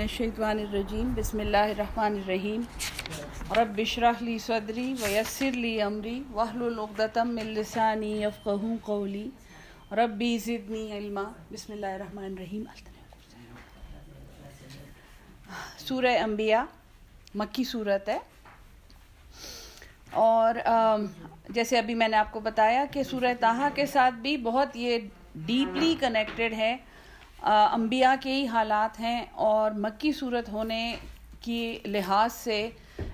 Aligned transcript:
الشیطان 0.00 0.58
الرجیم، 0.58 1.12
بسم 1.14 1.40
اللہ 1.40 1.56
الرحمن 1.56 2.16
الرحیم۔ 2.16 2.62
رب 3.56 3.72
اشرح 3.78 4.12
لی 4.20 4.38
صدری 4.38 4.94
ویسر 5.00 5.52
لی 5.52 5.82
امری 5.82 6.22
واحلل 6.30 6.78
عقدۃ 6.78 7.24
من 7.24 7.46
لسانی 7.46 8.22
یفقهوا 8.22 8.76
قولی۔ 8.82 9.30
ربی 9.92 10.38
زدنی 10.38 10.98
علما۔ 10.98 11.22
بسم 11.52 11.72
اللہ 11.72 11.86
الرحمن 11.86 12.24
الرحیم۔ 12.24 12.64
سورہ 15.78 16.18
انبیاء، 16.22 16.62
مکی 17.34 17.64
صورت 17.64 18.08
ہے۔ 18.08 18.18
اور 20.10 20.54
جیسے 21.48 21.78
ابھی 21.78 21.94
میں 21.94 22.08
نے 22.08 22.16
آپ 22.16 22.32
کو 22.32 22.40
بتایا 22.40 22.84
کہ 22.90 23.02
سورہ 23.02 23.34
تاہا 23.40 23.68
کے 23.74 23.86
ساتھ 23.86 24.14
بھی 24.14 24.36
بہت 24.36 24.76
یہ 24.76 24.98
ڈیپلی 25.34 25.96
کنیکٹڈ 26.00 26.52
ہے۔ 26.52 26.76
انبیاء 27.44 28.14
کے 28.20 28.32
ہی 28.32 28.46
حالات 28.46 29.00
ہیں 29.00 29.24
اور 29.32 29.70
مکی 29.70 30.12
صورت 30.12 30.48
ہونے 30.48 30.96
کی 31.40 31.78
لحاظ 31.84 32.32
سے 32.32 32.68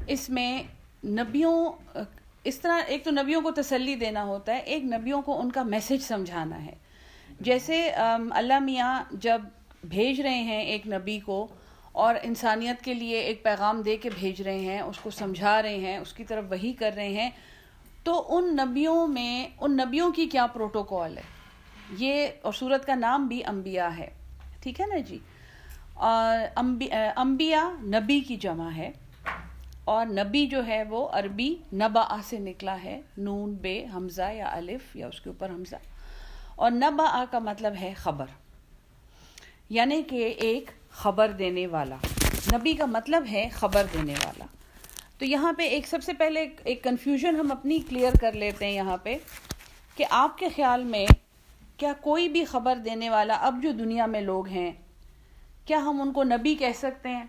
اس 0.07 0.29
میں 0.31 0.63
نبیوں، 1.05 1.73
اس 2.45 2.59
طرح 2.61 2.81
ایک 2.87 3.05
تو 3.05 3.11
نبیوں 3.11 3.41
کو 3.43 3.51
تسلی 3.51 3.95
دینا 3.95 4.25
ہوتا 4.25 4.53
ہے، 4.53 4.59
ایک 4.59 4.85
نبیوں 4.85 5.23
کو 5.23 5.41
ان 5.41 5.51
کا 5.53 5.63
میسج 5.63 6.03
سمجھانا 6.03 6.65
ہے۔ 6.65 6.75
جیسے 7.41 7.89
اللہ 7.91 8.59
میاں 8.59 9.03
جب 9.13 9.43
بھیج 9.85 10.21
رہے 10.21 10.43
ہیں 10.43 10.63
ایک 10.63 10.87
نبی 10.87 11.19
کو 11.19 11.47
اور 11.93 12.15
انسانیت 12.23 12.85
کے 12.85 12.95
لیے 12.95 13.19
ایک 13.19 13.43
پیغام 13.43 13.81
دے 13.83 13.97
کے 13.97 14.11
بھیج 14.11 14.43
رہے 14.43 14.59
ہیں، 14.59 14.81
اس 14.81 14.99
کو 14.99 15.11
سمجھا 15.11 15.63
رہے 15.63 15.77
ہیں، 15.77 15.97
اس 15.99 16.13
کی 16.13 16.25
طرف 16.25 16.45
وہی 16.51 16.73
کر 16.73 16.93
رہے 16.97 17.09
ہیں، 17.09 17.31
تو 18.05 18.25
ان 18.37 18.57
نبیوں 18.57 19.07
میں، 19.07 19.47
ان 19.61 19.77
نبیوں 19.77 20.13
کی 20.13 20.27
کیا 20.27 20.47
پروٹوکول 20.47 21.19
ہے؟ 21.19 21.23
یہ 21.99 22.27
اور 22.43 22.53
صورت 22.53 22.87
کا 22.87 22.95
نام 22.95 23.27
بھی 23.27 23.45
انبیاء 23.45 23.89
ہے۔ 23.99 24.09
ٹھیک 24.61 24.81
ہے 24.81 24.87
نا 24.87 24.99
جی؟ 24.99 25.19
اور 25.95 26.59
انبیاء 27.17 27.83
نبی 27.83 28.21
کی 28.21 28.37
جمع 28.37 28.71
ہے 28.77 28.91
اور 29.85 30.07
نبی 30.07 30.47
جو 30.47 30.67
ہے 30.67 30.83
وہ 30.83 31.09
عربی 31.09 31.55
نبا 31.73 32.17
سے 32.25 32.39
نکلا 32.39 32.77
ہے، 32.85 33.01
نون، 33.17 33.53
بے، 33.53 33.87
حمزہ 33.95 34.33
یا 34.33 34.49
الف 34.53 34.97
یا 34.97 35.07
اس 35.07 35.21
کے 35.21 35.31
اوپر 35.31 35.51
حمزہ۔ 35.51 35.77
اور 36.57 36.71
نبا 36.71 37.25
کا 37.31 37.39
مطلب 37.39 37.75
ہے 37.81 37.93
خبر 37.97 38.27
یعنی 39.69 40.03
کہ 40.03 40.35
ایک 40.37 40.71
خبر 40.91 41.29
دینے 41.29 41.67
والا۔ 41.67 41.97
نبی 42.53 42.75
کا 42.75 42.87
مطلب 42.87 43.25
ہے 43.31 43.49
خبر 43.53 43.87
دینے 43.93 44.13
والا۔ 44.13 44.45
تو 45.19 45.25
یہاں 45.25 45.53
پہ 45.53 45.63
ایک 45.63 45.87
سب 45.87 45.99
سے 46.03 46.13
پہلے 46.13 46.47
ایک 46.65 46.85
کنفیوژن 46.85 47.37
ہم 47.37 47.53
اپنی 47.53 47.79
کلیئر 47.89 48.13
کر 48.21 48.33
لیتے 48.33 48.67
ہیں 48.67 48.73
یہاں 48.73 48.97
پہ 49.03 49.17
کہ 49.97 50.05
آپ 50.11 50.39
کے 50.39 50.49
خیال 50.57 50.85
میں 50.85 51.07
کیا 51.81 51.93
کوئی 52.01 52.29
بھی 52.29 52.45
خبر 52.45 52.77
دینے 52.77 53.11
والا 53.11 53.35
اب 53.35 53.63
جو 53.63 53.73
دنیا 53.73 54.07
میں 54.07 54.21
لوگ 54.21 54.49
ہیں 54.49 54.73
کیا 55.65 55.79
ہم 55.79 56.01
ان 56.01 56.13
کو 56.13 56.25
نبی 56.25 56.55
کہہ 56.55 56.73
سکتے 56.75 57.09
ہیں؟ 57.09 57.25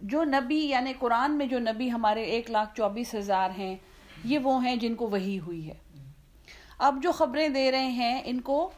جو 0.00 0.24
نبی 0.24 0.54
یعنی 0.54 0.92
قرآن 0.98 1.32
میں 1.32 1.46
جو 1.46 1.58
نبی 1.58 1.90
ہمارے 1.90 2.22
ایک 2.22 2.50
لاکھ 2.50 2.76
چوبیس 2.76 3.14
ہزار 3.14 3.50
ہیں 3.58 3.76
یہ 4.24 4.38
وہ 4.38 4.64
ہیں 4.64 4.76
جن 4.76 4.94
کو 4.94 5.08
وہی 5.08 5.38
ہوئی 5.38 5.70
ہے۔ 5.70 5.74
اب 6.78 7.02
جو 7.02 7.12
خبریں 7.12 7.48
دے 7.48 7.72
رہے 7.72 7.88
ہیں 7.88 8.22
ان 8.24 8.40
کو 8.40 8.70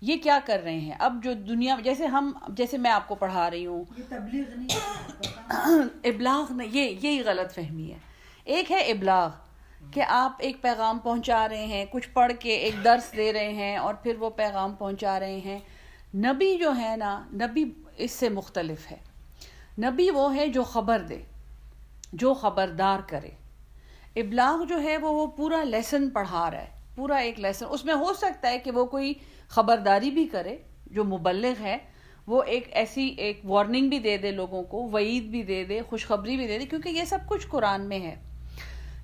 یہ 0.00 0.16
کیا 0.16 0.38
کر 0.44 0.60
رہے 0.64 0.80
ہیں؟ 0.80 0.94
اب 0.98 1.24
جو 1.24 1.34
دنیا 1.34 1.76
جیسے 1.84 2.06
ہم 2.06 2.32
جیسے 2.48 2.78
میں 2.78 2.90
آپ 2.90 3.08
کو 3.08 3.14
پڑھا 3.14 3.50
رہی 3.50 3.66
ہوں۔ 3.66 3.84
ابلاغ 6.04 6.52
نہیں 6.52 6.68
یہ 6.72 6.98
یہی 7.02 7.22
غلط 7.22 7.54
فہمی 7.54 7.92
ہے۔ 7.92 7.98
ایک 8.44 8.72
ہے 8.72 8.78
ابلاغ۔ 8.78 9.30
کہ 9.92 10.02
آپ 10.08 10.32
ایک 10.38 10.62
پیغام 10.62 10.98
پہنچا 10.98 11.48
رہے 11.48 11.66
ہیں، 11.66 11.84
کچھ 11.90 12.08
پڑھ 12.08 12.32
کے 12.40 12.56
ایک 12.56 12.84
درس 12.84 13.16
دے 13.16 13.32
رہے 13.32 13.52
ہیں 13.52 13.76
اور 13.76 13.94
پھر 13.94 14.16
وہ 14.18 14.30
پیغام 14.30 14.74
پہنچا 14.74 15.20
رہے 15.20 15.40
ہیں۔ 15.40 15.58
نبی 16.14 16.58
جو 16.58 16.76
ہے 16.76 16.96
نا، 16.96 17.28
نبی 17.32 17.64
اس 17.96 18.10
سے 18.10 18.28
مختلف 18.28 18.90
ہے۔ 18.90 18.96
نبی 19.78 20.10
وہ 20.10 20.36
ہے 20.36 20.48
جو 20.48 20.62
خبر 20.62 20.98
دے، 20.98 21.18
جو 22.12 22.34
خبردار 22.34 22.98
کرے۔ 23.06 23.28
ابلاغ 24.16 24.64
جو 24.64 24.82
ہے 24.82 24.96
وہ 24.96 25.12
وہ 25.12 25.26
پورا 25.26 25.64
لیسن 25.64 26.10
پڑھا 26.10 26.50
رہا 26.50 26.60
ہے، 26.60 26.70
پورا 26.94 27.16
ایک 27.16 27.40
لیسن 27.40 27.66
اس 27.70 27.84
میں 27.84 27.94
ہو 27.94 28.12
سکتا 28.12 28.50
ہے 28.50 28.58
کہ 28.58 28.70
وہ 28.70 28.84
کوئی 28.84 29.14
خبرداری 29.48 30.10
بھی 30.10 30.26
کرے 30.26 30.58
جو 30.86 31.04
مبلغ 31.04 31.52
ہے، 31.60 31.78
وہ 32.26 32.42
ایک 32.42 32.68
ایسی 32.70 33.08
ایک 33.08 33.40
وارننگ 33.44 33.88
بھی 33.88 33.98
دے 33.98 34.16
دے 34.16 34.30
لوگوں 34.30 34.62
کو، 34.62 34.88
وعید 34.88 35.22
بھی 35.22 35.42
دے 35.42 35.64
دے، 35.64 35.80
خوشخبری 35.88 36.36
بھی 36.36 36.46
دے 36.46 36.58
دے، 36.58 36.66
کیونکہ 36.66 36.88
یہ 36.88 37.04
سب 37.04 37.18
کچھ 37.28 37.46
قرآن 37.46 37.88
میں 37.88 37.98
ہے۔ 37.98 38.29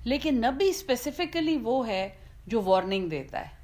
لیکن 0.07 0.35
نبی 0.35 0.69
اسپیسیفکلی 0.69 1.57
وہ 1.57 1.87
ہے 1.87 2.09
جو 2.47 2.61
وارننگ 2.61 3.09
دیتا 3.09 3.39
ہے۔ 3.39 3.57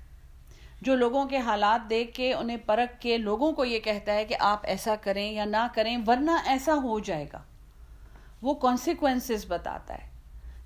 جو 0.82 0.96
لوگوں 0.96 1.26
کے 1.26 1.38
حالات 1.38 1.90
دیکھ 1.90 2.14
کے، 2.14 2.34
انہیں 2.34 2.58
پرکھ 2.66 3.02
کے 3.02 3.18
لوگوں 3.18 3.52
کو 3.52 3.66
یہ 3.66 3.80
کہتا 3.80 4.14
ہے 4.14 4.26
کہ 4.26 4.36
آپ 4.40 4.60
ایسا 4.64 4.96
کریں 4.96 5.32
یا 5.32 5.46
نہ 5.46 5.68
کریں، 5.76 5.98
ورنہ 6.08 6.32
ایسا 6.46 6.74
ہو 6.74 7.00
جائے 7.00 7.26
گا۔ 7.34 7.42
وہ 8.42 8.54
کانسیکوینسز 8.54 9.46
بتاتا 9.48 9.94
ہے۔ 9.94 10.10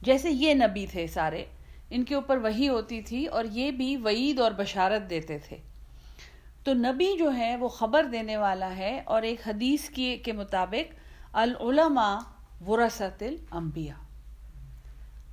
جیسے 0.01 0.31
یہ 0.31 0.53
نبی 0.53 0.85
تھے 0.87 1.07
سارے، 1.07 1.45
ان 1.89 2.03
کے 2.03 2.15
اوپر 2.15 2.37
وہی 2.37 2.69
ہوتی 2.69 3.01
تھی 3.01 3.25
اور 3.25 3.45
یہ 3.51 3.71
بھی 3.71 3.97
وعید 3.97 4.39
اور 4.39 4.51
بشارت 4.51 5.09
دیتے 5.09 5.39
تھے۔ 5.39 5.57
تو 6.63 6.73
نبی 6.73 7.17
جو 7.19 7.35
ہے، 7.37 7.55
وہ 7.55 7.67
خبر 7.67 8.03
دینے 8.03 8.37
والا 8.37 8.77
ہے 8.77 9.01
اور 9.05 9.21
ایک 9.21 9.47
حدیث 9.47 9.89
کی 9.89 10.17
کے 10.17 10.31
مطابق 10.31 10.93
العلماء 11.33 12.17
ورثت 12.67 13.23
الانبیاء۔ 13.23 14.06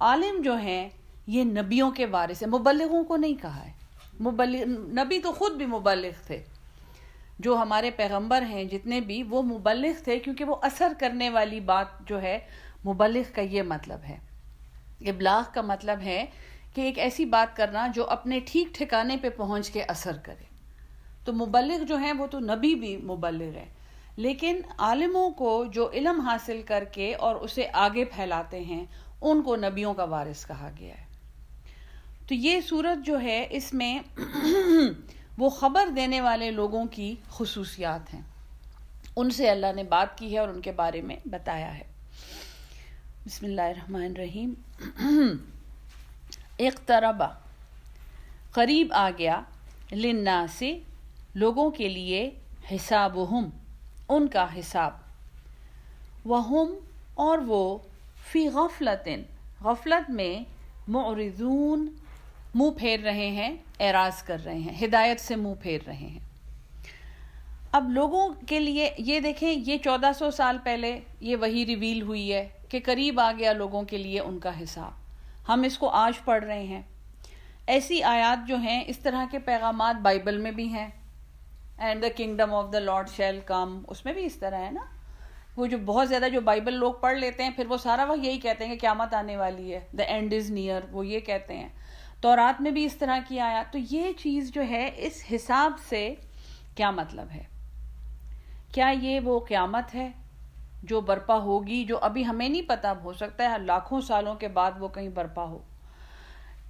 عالم 0.01 0.43
جو 0.43 0.57
ہیں، 0.57 0.89
یہ 1.27 1.45
نبیوں 1.45 1.91
کے 1.91 2.07
بارے 2.07 2.35
سے 2.35 2.47
مبلغوں 2.47 3.05
کو 3.05 3.17
نہیں 3.17 3.43
کہا 3.43 3.65
ہے۔ 3.67 3.73
مبلغ، 4.21 4.65
نبی 4.69 5.19
تو 5.19 5.33
خود 5.33 5.53
بھی 5.53 5.67
مبلغ 5.67 6.27
تھے۔ 6.27 6.43
جو 7.39 7.57
ہمارے 7.57 7.91
پیغمبر 7.91 8.43
ہیں، 8.43 8.65
جتنے 8.65 9.01
بھی، 9.01 9.23
وہ 9.23 9.43
مبلغ 9.43 10.03
تھے 10.05 10.19
کیونکہ 10.19 10.45
وہ 10.45 10.57
اثر 10.63 10.93
کرنے 10.99 11.31
والی 11.31 11.61
بات 11.61 11.87
جو 12.07 12.23
ہے، 12.23 12.39
مبلغ 12.87 13.23
کا 13.35 13.43
یہ 13.43 13.63
مطلب 13.63 13.99
ہے۔ 14.09 14.19
ابلاغ 15.01 15.43
کا 15.55 15.61
مطلب 15.61 16.01
ہے 16.01 16.25
کہ 16.75 16.81
ایک 16.81 16.99
ایسی 16.99 17.25
بات 17.25 17.57
کرنا 17.57 17.87
جو 17.95 18.11
اپنے 18.11 18.41
ٹھیک 18.47 18.69
ٹھکانے 18.75 19.17
پہ 19.17 19.29
پہنچ 19.29 19.71
کے 19.71 19.83
اثر 19.83 20.17
کرے۔ 20.23 20.45
تو 21.25 21.33
مبلغ 21.33 21.85
جو 21.85 21.97
ہیں، 21.97 22.13
وہ 22.13 22.27
تو 22.27 22.39
نبی 22.39 22.75
بھی 22.75 22.97
مبلغ 22.97 23.57
ہے 23.57 23.65
لیکن 24.17 24.61
عالموں 24.79 25.31
کو 25.31 25.65
جو 25.65 25.91
علم 25.93 26.21
حاصل 26.21 26.63
کر 26.67 26.85
کے 26.93 27.15
اور 27.15 27.37
اسے 27.37 27.67
آگے 27.73 28.05
پھیلاتے 28.05 28.61
ہیں 28.61 28.85
ان 29.21 29.43
کو 29.43 29.57
نبیوں 29.57 29.95
کا 29.95 30.05
وارث 30.05 30.47
کہا 30.47 30.71
گیا 30.79 30.95
ہے۔ 30.95 31.05
تو 32.29 32.35
یہ 32.35 32.61
صورت 32.61 33.07
جو 33.07 33.21
ہے، 33.21 33.47
اس 33.51 33.75
میں 33.75 33.99
وہ 35.39 35.51
خبر 35.51 35.89
دینے 35.97 36.21
والے 36.21 36.51
لوگوں 36.51 36.85
کی 36.91 37.15
خصوصیات 37.29 38.15
ہیں۔ 38.15 38.23
ان 39.17 39.31
سے 39.31 39.51
اللہ 39.51 39.67
نے 39.77 39.83
بات 39.83 40.19
کی 40.19 40.35
ہے 40.35 40.39
اور 40.39 40.49
ان 40.49 40.61
کے 40.61 40.73
بارے 40.73 41.01
میں 41.01 41.17
بتایا 41.25 41.79
ہے۔ 41.79 41.85
بسم 43.27 43.47
اللہ 43.47 43.61
الرحمن 43.61 44.03
الرحیم۔ 44.03 44.55
اقتربا، 46.59 47.29
قریب 48.53 48.89
آ 48.93 49.11
گیا۔ 49.19 49.41
لنا 49.93 50.47
سے 50.59 50.79
لوگوں 51.35 51.71
کے 51.71 51.89
لیے 51.89 52.31
حساب 52.73 53.19
ان 54.09 54.29
کا 54.29 54.47
حساب۔ 54.59 54.91
وہ 56.25 56.67
اور 57.15 57.39
وہ 57.39 57.79
فی 58.33 58.49
غفلت 58.49 59.09
غفلت 59.65 60.11
میں 60.11 60.53
معرضون 60.89 61.95
منہ 62.55 62.71
پھیر 62.79 63.01
رہے 63.01 63.31
ہیں، 63.31 63.57
اعراض 63.81 64.23
کر 64.23 64.45
رہے 64.45 64.59
ہیں، 64.59 64.85
ہدایت 64.85 65.21
سے 65.21 65.37
منہ 65.37 65.55
پھیر 65.63 65.79
رہے 65.87 65.95
ہیں۔ 65.95 66.19
اب 67.73 67.91
لوگوں 67.91 68.29
کے 68.47 68.61
لیے 68.61 68.95
یہ 68.99 69.21
دیکھیں، 69.21 69.55
یہ 69.67 69.79
چودہ 69.79 70.11
سو 70.19 70.31
سال 70.31 70.59
پہلے 70.65 71.01
یہ 71.21 71.37
وہی 71.37 71.67
ریویل 71.67 72.03
ہوئی 72.03 72.33
ہے 72.33 72.49
کہ 72.69 72.81
قریب 72.85 73.21
آ 73.21 73.33
گیا 73.39 73.53
لوگوں 73.53 73.83
کے 73.83 73.99
لیے 73.99 74.21
ان 74.21 74.39
کا 74.39 74.63
حساب۔ 74.63 74.91
ہم 75.49 75.63
اس 75.63 75.79
کو 75.79 75.89
آج 75.89 76.25
پڑھ 76.25 76.45
رہے 76.45 76.63
ہیں۔ 76.63 76.83
ایسی 77.67 78.03
آیات 78.03 78.49
جو 78.49 78.57
ہیں، 78.57 78.85
اس 78.87 78.99
طرح 78.99 79.25
کے 79.31 79.39
پیغامات 79.39 80.01
بائبل 80.01 80.39
میں 80.39 80.51
بھی 80.51 80.69
ہیں۔ 80.69 80.89
And 81.79 82.03
the 82.03 82.07
kingdom 82.17 82.55
of 82.55 82.73
the 82.73 82.79
Lord 82.79 83.09
shall 83.09 83.41
come, 83.47 83.83
اس 83.89 84.05
میں 84.05 84.13
بھی 84.13 84.25
اس 84.25 84.37
طرح 84.37 84.65
ہے 84.65 84.71
نا؟ 84.71 84.94
وہ 85.57 85.67
جو 85.67 85.79
بہت 85.79 86.09
زیادہ 86.09 86.27
جو 86.33 86.41
بائبل 86.41 86.75
لوگ 86.75 86.93
پڑھ 86.93 87.19
لیتے 87.19 87.43
ہیں، 87.43 87.51
پھر 87.51 87.67
وہ 87.67 87.77
سارا 87.77 88.05
وقت 88.05 88.25
یہی 88.25 88.39
کہتے 88.39 88.67
ہیں 88.67 88.75
کہ 88.75 88.81
قیامت 88.81 89.15
آنے 89.15 89.37
والی 89.37 89.75
ہے۔ 89.75 89.81
دا 89.99 90.03
اینڈ 90.03 90.35
از 90.35 90.51
نیئر 90.51 90.81
وہ 90.93 91.07
یہ 91.07 91.21
کہتے 91.21 91.57
ہیں۔ 91.57 91.69
تو 92.21 92.37
رات 92.37 92.61
میں 92.61 92.71
بھی 92.71 92.85
اس 92.85 92.97
طرح 92.97 93.19
کی 93.29 93.41
آیا۔ 93.41 93.63
تو 93.73 93.79
یہ 93.91 94.13
چیز 94.13 94.53
جو 94.53 94.63
ہے، 94.63 94.91
اس 94.97 95.25
حساب 95.35 95.73
سے 95.89 96.15
کیا 96.77 96.91
مطلب 96.91 97.27
ہے؟ 97.35 97.45
کیا 98.73 98.89
یہ 98.89 99.21
وہ 99.21 99.41
قیامت 99.41 99.95
ہے 99.95 100.11
جو 100.83 101.01
برپا 101.01 101.39
ہوگی، 101.39 101.85
جو 101.85 101.99
ابھی 101.99 102.27
ہمیں 102.27 102.49
نہیں 102.49 102.63
پتا؟ 102.63 102.93
ہو 103.05 103.13
سکتا 103.13 103.51
ہے، 103.51 103.59
لاکھوں 103.59 104.01
سالوں 104.01 104.35
کے 104.35 104.49
بعد 104.49 104.73
وہ 104.79 104.89
کہیں 104.89 105.09
برپا 105.09 105.45
ہو۔ 105.45 105.59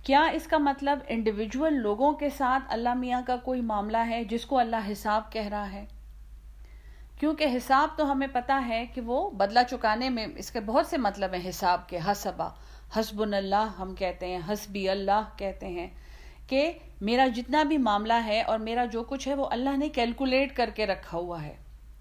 کیا 0.04 0.20
اس 0.20 0.46
کا 0.46 0.58
مطلب 0.58 0.98
انڈیویجول 1.08 1.74
لوگوں 1.74 2.12
کے 2.12 2.30
ساتھ 2.30 2.62
اللہ 2.68 2.94
میاں 2.94 3.22
کا 3.26 3.36
کوئی 3.36 3.60
معاملہ 3.60 3.96
ہے، 3.96 4.24
جس 4.24 4.46
کو 4.46 4.58
اللہ 4.58 4.92
حساب 4.92 5.32
کہہ 5.32 5.48
رہا 5.48 5.72
ہے؟ 5.72 5.86
کیونکہ 7.24 7.46
حساب 7.56 7.88
تو 7.96 8.12
ہمیں 8.12 8.26
پتا 8.32 8.64
ہے 8.68 8.86
کہ 8.94 9.00
وہ 9.00 9.30
بدلہ 9.30 9.58
چکانے 9.70 10.10
میں 10.10 10.26
اس 10.36 10.50
کے 10.50 10.60
بہت 10.60 10.86
سے 10.86 10.96
مطلب 10.96 11.34
ہیں، 11.34 11.48
حساب 11.48 11.88
کے، 11.88 11.98
حسبا۔ 12.06 12.48
حسب 12.96 13.20
اللہ 13.20 13.68
ہم 13.78 13.94
کہتے 13.94 14.26
ہیں، 14.26 14.38
حسبی 14.48 14.88
اللہ 14.88 15.22
کہتے 15.36 15.68
ہیں 15.68 15.88
کہ 16.48 16.72
میرا 17.00 17.26
جتنا 17.26 17.62
بھی 17.62 17.78
معاملہ 17.78 18.12
ہے 18.12 18.42
اور 18.42 18.58
میرا 18.58 18.84
جو 18.84 19.02
کچھ 19.02 19.28
ہے 19.28 19.34
وہ 19.34 19.46
اللہ 19.50 19.76
نے 19.76 19.88
کیلکولیٹ 19.88 20.56
کر 20.56 20.70
کے 20.74 20.86
رکھا 20.86 21.18
ہوا 21.18 21.42
ہے۔ 21.42 21.54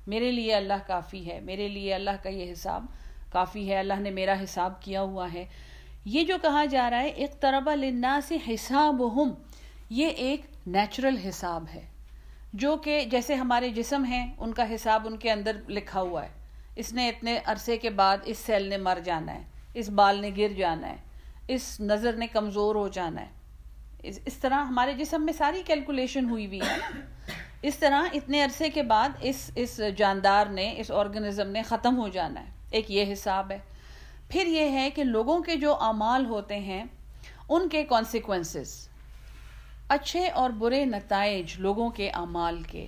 میرے 0.08 0.32
لیے 0.32 0.54
اللہ 0.54 0.88
کافی 0.88 1.32
ہے، 1.32 1.40
میرے 1.40 1.68
لیے 1.68 1.94
اللہ 1.94 2.24
کا 2.24 2.30
یہ 2.30 2.52
حساب 2.52 2.86
کافی 3.32 3.70
ہے، 3.70 3.78
اللہ 3.78 4.00
نے 4.00 4.10
میرا 4.10 4.34
حساب 4.44 4.82
کیا 4.82 5.02
ہوا 5.02 5.34
ہے۔ 5.34 5.46
یہ 6.06 6.24
جو 6.24 6.38
کہا 6.42 6.66
جا 6.66 6.90
رہا 6.90 7.00
ہے 7.00 7.08
ایک 7.08 7.40
طربہ 7.40 7.76
لنا 7.76 8.20
سے 8.28 8.38
حساب 8.48 9.02
یہ 9.90 10.08
ایک 10.08 10.42
نیچرل 10.68 11.18
حساب 11.18 11.66
ہے۔ 11.76 11.93
جو 12.54 12.78
کہ 12.78 13.06
جیسے 13.06 13.36
ہمارے 13.36 13.70
جسم 13.70 14.04
ہیں، 14.04 14.36
ان 14.38 14.54
کا 14.54 14.76
حساب 14.76 15.08
ان 15.08 15.18
کے 15.18 15.32
اندر 15.32 15.58
لکھا 15.68 16.02
ہوا 16.02 16.24
ہے۔ 16.24 16.30
اس 16.76 16.94
نے 16.94 17.10
اتنے 17.10 17.40
عرصے 17.46 17.78
کے 17.78 17.90
بعد 17.90 18.18
اس 18.26 18.38
سیل 18.38 18.68
نے 18.68 18.78
مر 18.78 18.98
جانا 19.04 19.34
ہے، 19.34 19.42
اس 19.74 19.90
بال 19.90 20.22
نے 20.22 20.32
گر 20.38 20.54
جانا 20.54 20.90
ہے، 20.90 20.96
اس 21.48 21.80
نظر 21.80 22.14
نے 22.14 22.28
کمزور 22.28 22.76
ہو 22.76 22.88
جانا 22.88 23.22
ہے۔ 23.22 23.28
اس 24.04 24.20
اس 24.26 24.34
طرح 24.34 24.64
ہمارے 24.64 24.94
جسم 24.94 25.26
میں 25.26 25.34
ساری 25.34 25.64
کیلکولیشن 25.66 26.30
ہوئی 26.30 26.48
ہوئی 26.48 26.62
ہے۔ 26.62 26.78
اس 27.62 27.78
طرح 27.78 28.02
اتنے 28.14 28.44
عرصے 28.44 28.70
کے 28.70 28.84
بعد 28.84 29.10
اس 29.20 29.52
اس 29.56 29.82
جاندار 29.98 30.48
نے، 30.48 30.74
اس 30.78 30.92
آرگنزم 30.92 31.48
نے 31.48 31.62
ختم 31.62 31.98
ہو 31.98 32.08
جانا 32.08 32.42
ہے۔ 32.42 32.46
ایک 32.72 32.92
یہ 32.92 33.14
حساب 33.14 33.52
ہے۔ 33.52 33.60
پھر 34.30 34.46
یہ 34.46 34.70
ہے 34.70 34.90
کہ 34.90 35.04
لوگوں 35.04 35.40
کے 35.40 35.56
جو 35.56 35.76
اعمال 35.82 36.26
ہوتے 36.26 36.60
ہیں، 36.60 36.84
ان 37.50 37.70
کے 37.70 37.84
کانسیکوینسز 37.84 38.90
اچھے 39.90 40.28
اور 40.28 40.50
برے 40.50 40.86
نتائج 40.86 41.60
لوگوں 41.60 41.90
کے 41.90 42.10
اعمال 42.10 42.62
کے۔ 42.62 42.86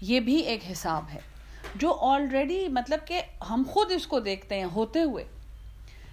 یہ 0.00 0.20
بھی 0.20 0.36
ایک 0.36 0.60
حساب 0.72 1.04
ہے۔ 1.14 1.20
جو 1.74 1.94
آلریڈی 2.00 2.68
مطلب 2.68 3.00
کہ 3.06 3.22
ہم 3.50 3.62
خود 3.68 3.92
اس 3.92 4.06
کو 4.06 4.20
دیکھتے 4.20 4.54
ہیں، 4.54 4.64
ہوتے 4.64 5.02
ہوئے۔ 5.02 5.24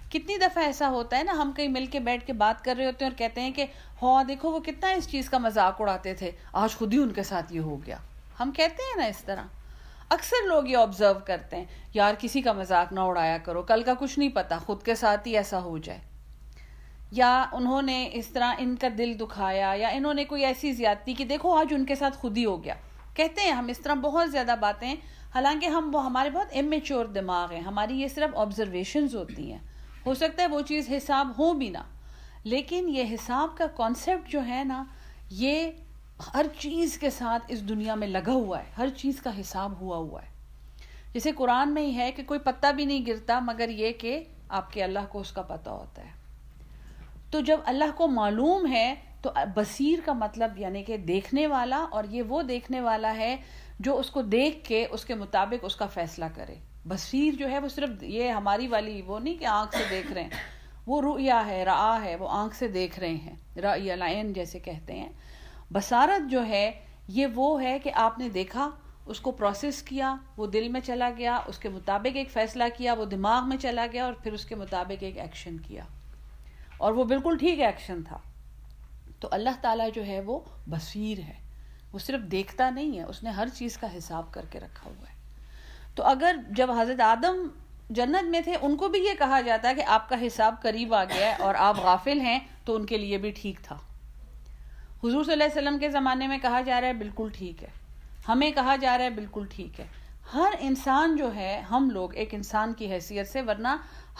کتنی 0.10 0.38
دفعہ 0.38 0.64
ایسا 0.64 0.90
ہوتا 0.90 1.18
ہے 1.18 1.24
نا، 1.24 1.32
ہم 1.32 1.52
کہیں 1.56 1.68
مل 1.68 1.86
کے 1.86 2.00
بیٹھ 2.00 2.28
کے 2.28 2.34
بات 2.34 2.64
کر 2.64 2.76
رہے 2.78 2.86
ہوتے 2.86 3.06
ہیں 3.06 3.12
اور 3.12 3.18
کہتے 3.18 3.42
ہیں 3.42 3.52
کہ 3.52 3.66
ہوا 4.02 4.24
دیکھو، 4.28 4.52
وہ 4.52 4.60
کتنا 4.60 4.90
اس 4.90 5.10
چیز 5.10 5.30
کا 5.30 5.38
مذاق 5.38 5.82
اڑاتے 5.82 6.14
تھے۔ 6.14 6.32
آج 6.54 6.76
خود 6.76 6.94
ہی 6.94 6.98
ان 6.98 7.10
کے 7.10 7.24
ساتھ 7.24 7.54
یہ 7.54 7.60
ہو 7.60 7.86
گیا۔ 7.86 7.98
ہم 8.40 8.52
کہتے 8.52 8.84
ہیں 8.84 9.02
نا 9.02 9.06
اس 9.06 9.24
طرح۔ 9.26 9.44
اکثر 10.10 10.48
لوگ 10.48 10.68
یہ 10.68 10.78
آبزرو 10.78 11.20
کرتے 11.26 11.56
ہیں، 11.56 11.66
یار، 11.94 12.14
کسی 12.20 12.42
کا 12.42 12.54
مذاق 12.54 12.94
نہ 12.94 13.00
اڑایا 13.00 13.38
کرو، 13.38 13.62
کل 13.62 13.84
کا 13.84 13.94
کچھ 14.00 14.20
نہیں 14.20 14.30
پتا، 14.30 14.58
خود 14.58 14.84
کے 14.84 14.96
ساتھ 14.96 15.28
ہی 15.28 15.38
ایسا 15.38 15.60
ہو 15.60 15.78
جائے۔ 15.78 16.00
یا 17.16 17.46
انہوں 17.52 17.82
نے 17.82 18.10
اس 18.14 18.28
طرح 18.28 18.54
ان 18.58 18.76
کا 18.76 18.88
دل 18.98 19.14
دکھایا 19.20 19.74
یا 19.76 19.88
انہوں 19.88 20.14
نے 20.14 20.26
کوئی 20.26 20.46
ایسی 20.46 20.72
زیادتی 20.72 21.14
کہ 21.14 21.26
دیکھو 21.26 21.56
آج 21.56 21.74
ان 21.74 21.86
کے 21.86 21.96
ساتھ 21.96 22.18
خود 22.18 22.38
ہی 22.38 22.46
ہو 22.46 22.64
گیا۔ 22.64 22.74
کہتے 23.14 23.42
ہیں 23.42 23.52
ہم 23.52 23.68
اس 23.68 23.80
طرح 23.80 23.94
بہت 23.94 24.32
زیادہ 24.32 24.56
باتیں، 24.60 24.96
حالانکہ 25.36 25.66
ہم 25.66 25.90
وہ 25.94 26.06
ہمارے 26.06 26.30
بہت 26.30 26.48
امیچور 26.56 27.06
دماغ 27.06 27.52
ہیں، 27.52 27.62
ہماری 27.62 28.02
یہ 28.02 28.08
صرف 28.08 28.38
آبزرویشنز 28.38 29.16
ہوتی 29.16 29.52
ہیں۔ 29.52 29.60
ہو 30.06 30.14
سکتا 30.14 30.44
ہے 30.44 30.48
وہ 30.48 30.62
چیز 30.62 30.90
حساب 30.90 31.32
ہو 31.40 31.54
بھی 31.54 31.70
نہ، 31.70 31.84
لیکن 32.44 32.90
یہ 32.90 33.04
حساب 33.14 33.58
کا 33.58 33.66
کانسیپٹ 33.68 34.30
جو 34.30 34.46
ہے 34.48 34.64
نا، 34.64 34.84
یہ 35.30 35.72
ہر 36.34 36.46
چیز 36.60 36.98
کے 36.98 37.10
ساتھ 37.10 37.44
اس 37.48 37.70
دنیا 37.70 37.96
میں 37.96 38.08
لگا 38.08 38.34
ہوا 38.34 38.60
ہے، 38.60 38.72
ہر 38.78 38.90
چیز 38.98 39.22
کا 39.22 39.42
حساب 39.42 39.80
ہوا 39.80 39.98
ہوا 39.98 40.22
ہے۔ 40.22 40.30
جیسے 41.14 41.32
قرآن 41.32 41.74
میں 41.74 41.82
ہی 41.82 41.96
ہے 41.96 42.12
کہ 42.12 42.24
کوئی 42.24 42.40
پتہ 42.40 42.72
بھی 42.76 42.86
نہیں 42.86 43.06
گرتا، 43.08 43.40
مگر 43.40 43.70
یہ 43.70 43.92
کہ 43.92 44.24
آپ 44.50 44.74
کے 44.74 44.84
اللہ 44.84 45.06
کو 45.10 45.20
اس 45.20 45.32
کا 45.32 45.42
پتہ 45.42 45.70
ہوتا 45.70 46.02
ہے۔ 46.02 46.15
تو 47.36 47.42
جب 47.42 47.60
اللہ 47.66 47.84
کو 47.96 48.08
معلوم 48.08 48.72
ہے، 48.72 48.96
تو 49.22 49.32
بصیر 49.56 50.00
کا 50.06 50.14
مطلب 50.14 50.58
یعنی 50.58 50.84
کہ 50.84 50.98
دیکھنے 50.98 51.48
والا، 51.48 51.86
اور 51.92 52.04
یہ 52.10 52.22
وہ 52.22 52.42
دیکھنے 52.42 52.82
والا 52.82 53.16
ہے 53.16 53.36
جو 53.80 53.98
اس 53.98 54.10
کو 54.10 54.22
دیکھ 54.22 54.68
کے 54.68 54.86
اس 54.92 55.06
کے 55.06 55.16
مطابق 55.16 55.66
اس 55.66 55.76
کا 55.76 55.86
فیصلہ 55.86 56.26
کرے۔ 56.36 56.56
بصیر 56.88 57.34
جو 57.34 57.50
ہے، 57.50 57.60
وہ 57.60 57.68
صرف 57.68 58.04
یہ 58.04 58.30
ہماری 58.30 58.68
والی 58.68 59.02
وہ 59.02 59.20
نہیں 59.20 59.36
کہ 59.36 59.46
آنکھ 59.46 59.76
سے 59.76 59.84
دیکھ 59.90 60.12
رہے 60.12 60.24
ہیں۔ 60.24 60.30
وہ 60.88 61.02
رؤیا 61.02 61.48
ہے 61.48 61.64
را 61.64 62.00
ہے، 62.04 62.16
وہ 62.16 62.28
آنکھ 62.30 62.56
سے 62.56 62.68
دیکھ 62.68 63.00
رہے 63.00 63.14
ہیں۔ 63.14 63.60
رعی 63.60 63.96
لائن 63.96 64.34
جیسے 64.34 64.60
کہتے 64.60 64.94
ہیں۔ 64.94 65.10
بصارت 65.72 66.31
جو 66.31 66.46
ہے، 66.46 66.72
یہ 67.08 67.28
وہ 67.36 67.64
ہے 67.64 67.80
کہ 67.80 67.92
آپ 67.96 68.20
نے 68.20 68.30
دیکھا، 68.30 68.70
اس 69.06 69.20
کو 69.20 69.31
پروسیس 69.31 69.84
کیا، 69.84 70.16
وہ 70.38 70.48
دل 70.48 70.68
میں 70.70 70.81
چلا 70.81 71.10
گیا، 71.18 71.40
اس 71.46 71.60
کے 71.60 71.70
مطابق 71.70 72.18
ایک 72.18 72.30
فیصلہ 72.30 72.64
کیا، 72.78 72.94
وہ 72.94 73.06
دماغ 73.06 73.50
میں 73.50 73.58
چلا 73.58 73.88
گیا، 73.92 74.06
اور 74.06 74.14
پھر 74.14 74.34
اس 74.34 74.46
کے 74.46 74.56
مطابق 74.56 75.04
ایک 75.04 75.18
ایکشن 75.18 75.58
کیا۔ 75.58 75.84
اور 76.77 76.94
وہ 76.94 77.04
بالکل 77.04 77.38
ٹھیک 77.38 77.60
ایکشن 77.60 78.04
تھا۔ 78.04 78.18
تو 79.19 79.27
اللہ 79.31 79.50
تعالیٰ 79.62 79.88
جو 79.94 80.06
ہے 80.06 80.22
وہ 80.22 80.39
بصیر 80.69 81.18
ہے۔ 81.18 81.33
وہ 81.94 82.00
صرف 82.00 82.22
دیکھتا 82.31 82.69
نہیں 82.69 82.98
ہے، 82.98 83.04
اس 83.04 83.24
نے 83.24 83.30
ہر 83.30 83.48
چیز 83.48 83.77
کا 83.77 83.98
حساب 83.98 84.31
کر 84.31 84.45
کے 84.50 84.60
رکھا 84.60 84.89
ہوا 84.89 85.10
ہے۔ 85.10 85.16
تو 85.95 86.04
اگر 86.04 86.36
جب 86.50 86.72
حضرت 86.72 87.01
آدم 87.01 87.48
جنت 87.89 88.30
میں 88.30 88.42
تھے، 88.42 88.56
ان 88.62 88.77
کو 88.77 88.88
بھی 88.88 89.00
یہ 89.00 89.13
کہا 89.19 89.42
جاتا 89.42 89.69
ہے 89.69 89.75
کہ 89.75 89.83
آپ 89.83 90.10
کا 90.10 90.16
حساب 90.27 90.56
قریب 90.62 90.94
آ 90.94 91.04
گیا 91.04 91.27
ہے 91.27 91.36
اور 91.44 91.56
آپ 91.56 91.80
غافل 91.80 92.19
ہیں، 92.22 92.39
تو 92.66 92.75
ان 92.75 92.86
کے 92.86 92.98
لیے 92.98 93.18
بھی 93.18 93.31
ٹھیک 93.31 93.60
تھا۔ 93.63 93.75
حضور 95.04 95.24
صلی 95.24 95.33
اللہ 95.33 95.44
علیہ 95.44 95.62
وسلم 95.62 95.80
کے 95.80 95.89
زمانے 95.89 96.28
میں 96.28 96.38
کہا 96.38 96.62
جا 96.62 96.81
رہا 96.81 96.88
ہے 96.88 96.94
بالکل 96.94 97.30
ٹھیک 97.33 97.63
ہے۔ 97.63 97.69
ہمیں 98.28 98.51
کہا 98.51 98.75
جا 98.75 98.98
رہا 98.98 99.06
ہے 99.06 99.10
بالکل 99.10 99.45
ٹھیک 99.51 99.80
ہے۔ 99.80 99.86
ہر 100.33 100.54
انسان 100.60 101.16
جو 101.16 101.36
ہے، 101.36 101.60
ہم 101.60 101.89
لوگ 101.89 102.16
ایک 102.16 102.33
انسان 102.33 102.74
کی 102.74 102.92
حیثیت 102.92 103.28
سے، 103.28 103.42
ورنہ 103.42 103.68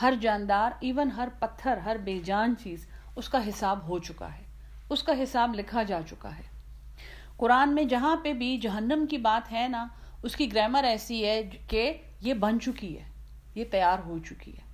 ہر 0.02 0.14
جاندار 0.22 0.72
ایون 0.80 1.12
ہر 1.12 1.28
پتھر، 1.40 1.78
ہر 1.78 1.98
بے 1.98 2.20
جان 2.26 2.54
چیز، 2.64 2.88
اس 3.16 3.30
کا 3.30 3.50
حساب 3.50 3.88
ہو 3.88 4.00
چکا 4.00 4.34
ہے۔ 4.34 4.44
اس 4.90 5.04
کا 5.04 5.14
حساب 5.24 5.56
لکھا 5.56 5.84
جا 5.84 6.00
چکا 6.10 6.38
ہے۔ 6.38 6.44
قرآن 7.38 7.76
میں 7.76 7.84
جہاں 7.84 8.16
پہ 8.16 8.34
بھی 8.34 8.58
جہنم 8.58 9.06
کی 9.10 9.18
بات 9.18 9.52
ہے 9.52 9.68
نا، 9.68 9.88
اس 10.24 10.36
کی 10.36 10.54
گرامر 10.54 10.84
ایسی 10.84 11.26
ہے 11.26 11.44
کہ 11.44 11.94
یہ 12.22 12.34
بن 12.34 12.60
چکی 12.60 13.00
ہے، 13.00 13.04
یہ 13.56 13.64
تیار 13.72 14.00
ہو 14.06 14.18
چکی 14.20 14.54
ہے۔ 14.54 14.66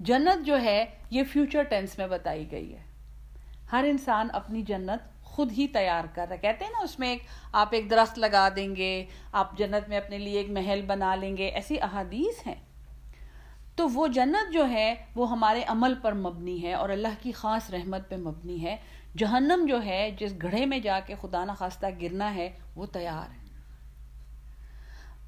جنت 0.00 0.46
جو 0.46 0.62
ہے، 0.62 0.84
یہ 1.10 1.22
فیوچر 1.32 1.62
ٹینس 1.62 1.98
میں 1.98 2.06
بتائی 2.06 2.50
گئی 2.50 2.74
ہے۔ 2.74 2.82
ہر 3.72 3.84
انسان 3.88 4.28
اپنی 4.32 4.62
جنت 4.62 5.24
خود 5.24 5.52
ہی 5.52 5.68
تیار 5.68 6.04
کر 6.14 6.26
رہا 6.28 6.36
کہتے 6.36 6.64
ہیں 6.64 6.72
نا 6.72 6.82
اس 6.82 6.98
میں 6.98 7.08
ایک، 7.08 7.22
آپ 7.52 7.68
ایک 7.70 7.90
درخت 7.90 8.18
لگا 8.18 8.48
دیں 8.56 8.76
گے، 8.76 9.04
آپ 9.32 9.58
جنت 9.58 9.88
میں 9.88 9.98
اپنے 9.98 10.18
لیے 10.18 10.38
ایک 10.38 10.50
محل 10.50 10.82
بنا 10.86 11.14
لیں 11.14 11.36
گے، 11.36 11.46
ایسی 11.46 11.80
احادیث 11.80 12.46
ہیں۔ 12.46 12.71
تو 13.82 13.88
وہ 13.88 14.08
جنت 14.08 14.52
جو 14.52 14.68
ہے، 14.68 14.94
وہ 15.14 15.30
ہمارے 15.30 15.62
عمل 15.66 15.94
پر 16.02 16.12
مبنی 16.12 16.62
ہے 16.62 16.74
اور 16.74 16.88
اللہ 16.88 17.08
کی 17.22 17.32
خاص 17.32 17.70
رحمت 17.70 18.08
پہ 18.08 18.16
مبنی 18.16 18.64
ہے۔ 18.64 18.76
جہنم 19.16 19.66
جو 19.68 19.82
ہے، 19.82 20.16
جس 20.20 20.32
گھڑے 20.42 20.66
میں 20.66 20.78
جا 20.78 21.00
کے 21.06 21.14
خدا 21.20 21.44
نخواستہ 21.44 21.86
گرنا 22.02 22.34
ہے، 22.34 22.50
وہ 22.76 22.86
تیار 22.86 23.30
ہے۔ 23.30 23.46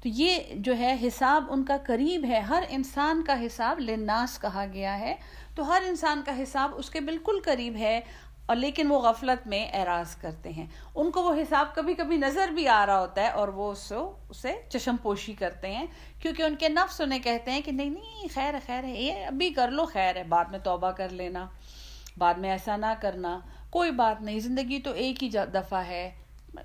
تو 0.03 0.09
یہ 0.09 0.39
جو 0.55 0.77
ہے، 0.77 0.95
حساب 1.07 1.43
ان 1.49 1.63
کا 1.63 1.77
قریب 1.85 2.25
ہے۔ 2.25 2.39
ہر 2.39 2.63
انسان 2.69 3.23
کا 3.23 3.45
حساب 3.45 3.79
لناس 3.79 4.41
کہا 4.41 4.65
گیا 4.73 4.99
ہے۔ 4.99 5.15
تو 5.55 5.71
ہر 5.71 5.81
انسان 5.87 6.21
کا 6.25 6.43
حساب 6.43 6.71
اس 6.75 6.89
کے 6.89 6.99
بالکل 6.99 7.39
قریب 7.43 7.75
ہے۔ 7.75 8.01
اور 8.45 8.55
لیکن 8.55 8.91
وہ 8.91 8.99
غفلت 8.99 9.47
میں 9.47 9.65
اعراض 9.73 10.15
کرتے 10.15 10.49
ہیں۔ 10.49 10.65
ان 10.95 11.11
کو 11.11 11.23
وہ 11.23 11.33
حساب 11.33 11.73
کبھی 11.75 11.93
کبھی 11.93 12.17
نظر 12.17 12.47
بھی 12.47 12.67
آ 12.67 12.85
رہا 12.85 12.99
ہوتا 12.99 13.21
ہے 13.21 13.27
اور 13.27 13.47
وہ 13.47 13.71
اس 13.71 13.91
اسے 14.29 14.53
چشم 14.69 14.95
پوشی 15.01 15.33
کرتے 15.33 15.73
ہیں 15.75 15.85
کیونکہ 16.21 16.43
ان 16.43 16.55
کے 16.55 16.69
نفس 16.69 17.01
انہیں 17.01 17.19
کہتے 17.19 17.51
ہیں 17.51 17.61
کہ 17.61 17.71
نہیں 17.71 17.89
نہیں، 17.89 18.27
خیر 18.33 18.53
ہے 18.53 18.59
خیر 18.65 18.83
ہے، 18.83 19.01
یہ 19.01 19.25
ابھی 19.25 19.49
کر 19.49 19.71
لو، 19.71 19.85
خیر 19.85 20.15
ہے، 20.15 20.23
بعد 20.23 20.45
میں 20.45 20.59
توبہ 20.59 20.91
کر 20.91 21.09
لینا، 21.09 21.45
بعد 22.17 22.33
میں 22.33 22.51
ایسا 22.51 22.77
نہ 22.77 22.93
کرنا، 23.01 23.39
کوئی 23.69 23.91
بات 23.91 24.21
نہیں، 24.21 24.39
زندگی 24.39 24.81
تو 24.81 24.91
ایک 24.91 25.23
ہی 25.23 25.29
دفعہ 25.53 25.83
ہے 25.87 26.09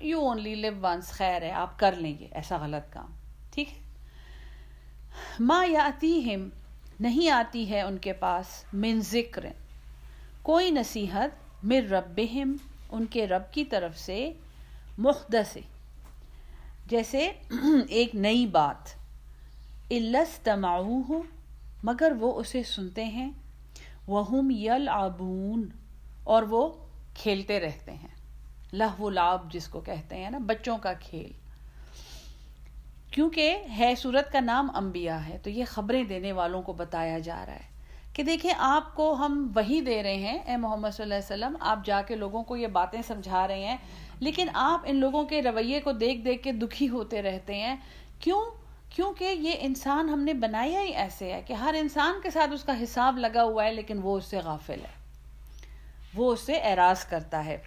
یو 0.01 0.19
اونلی 0.19 0.55
لیو 0.55 0.73
ونس 0.81 1.11
خیر 1.11 1.41
ہے، 1.41 1.51
آپ 1.51 1.79
کر 1.79 1.95
لیں 1.95 2.13
گے، 2.19 2.27
ایسا 2.31 2.57
غلط 2.57 2.93
کام، 2.93 3.11
ٹھیک 3.53 3.69
ہے؟ 3.69 3.79
ماں 5.39 5.65
یا 5.65 5.89
نہیں 6.99 7.29
آتی 7.29 7.69
ہے 7.69 7.81
ان 7.81 7.97
کے 7.97 8.13
پاس 8.13 8.63
من 8.73 8.99
ذکر، 9.01 9.45
کوئی 10.41 10.71
نصیحت 10.71 11.50
مر 11.63 11.81
ربہم 11.89 12.55
ان 12.89 13.05
کے 13.05 13.27
رب 13.27 13.41
کی 13.51 13.65
طرف 13.65 13.97
سے 13.97 14.31
مخدس 14.97 15.57
جیسے 16.85 17.31
ایک 17.89 18.15
نئی 18.15 18.45
بات 18.45 18.89
الس 19.91 20.39
تماؤ 20.43 21.01
ہو 21.09 21.21
مگر 21.83 22.11
وہ 22.19 22.39
اسے 22.39 22.63
سنتے 22.63 23.05
ہیں۔ 23.05 23.31
وہ 24.07 24.53
یل 24.53 24.89
آبون 24.91 25.69
اور 26.23 26.43
وہ 26.43 26.69
کھیلتے 27.15 27.59
رہتے 27.59 27.91
ہیں۔ 27.91 28.07
لہ 28.73 29.01
و 29.01 29.09
لاب 29.09 29.53
جس 29.53 29.67
کو 29.67 29.81
کہتے 29.81 30.15
ہیں 30.15 30.29
نا، 30.29 30.37
بچوں 30.37 30.77
کا 30.77 30.93
کھیل۔ 30.93 31.31
کیونکہ 33.11 33.57
ہے 33.77 33.93
صورت 33.97 34.31
کا 34.31 34.39
نام 34.39 34.75
انبیاء 34.75 35.19
ہے، 35.19 35.37
تو 35.43 35.49
یہ 35.49 35.65
خبریں 35.67 36.03
دینے 36.03 36.31
والوں 36.31 36.61
کو 36.61 36.73
بتایا 36.73 37.19
جا 37.19 37.45
رہا 37.45 37.55
ہے۔ 37.55 37.70
کہ 38.13 38.23
دیکھیں 38.23 38.53
آپ 38.57 38.95
کو 38.95 39.13
ہم 39.13 39.51
وہی 39.55 39.81
دے 39.81 40.03
رہے 40.03 40.15
ہیں، 40.15 40.39
اے 40.39 40.57
محمد 40.57 40.89
صلی 40.93 41.03
اللہ 41.03 41.13
علیہ 41.13 41.45
وسلم، 41.45 41.57
آپ 41.59 41.85
جا 41.85 42.01
کے 42.01 42.15
لوگوں 42.15 42.43
کو 42.43 42.57
یہ 42.57 42.67
باتیں 42.67 43.01
سمجھا 43.07 43.47
رہے 43.47 43.65
ہیں، 43.65 43.77
لیکن 44.19 44.47
آپ 44.53 44.81
ان 44.83 44.95
لوگوں 44.95 45.23
کے 45.23 45.41
رویے 45.41 45.79
کو 45.79 45.91
دیکھ 45.91 46.21
دیکھ 46.21 46.43
کے 46.43 46.51
دکھی 46.51 46.89
ہوتے 46.89 47.21
رہتے 47.21 47.55
ہیں۔ 47.55 47.75
کیوں؟ 48.19 48.41
کیونکہ 48.89 49.23
یہ 49.23 49.51
انسان 49.59 50.09
ہم 50.09 50.19
نے 50.19 50.33
بنایا 50.33 50.81
ہی 50.81 50.89
ایسے 50.89 51.33
ہے 51.33 51.41
کہ 51.41 51.53
ہر 51.53 51.75
انسان 51.79 52.13
کے 52.23 52.29
ساتھ 52.29 52.51
اس 52.51 52.63
کا 52.63 52.83
حساب 52.83 53.17
لگا 53.17 53.43
ہوا 53.43 53.65
ہے، 53.65 53.73
لیکن 53.73 53.99
وہ 54.01 54.17
اس 54.17 54.25
سے 54.25 54.37
غافل 54.37 54.79
ہے۔ 54.79 55.01
وہ 56.15 56.33
اس 56.33 56.39
سے 56.39 56.53
اعراض 56.53 57.05
کرتا 57.05 57.45
ہے۔ 57.45 57.57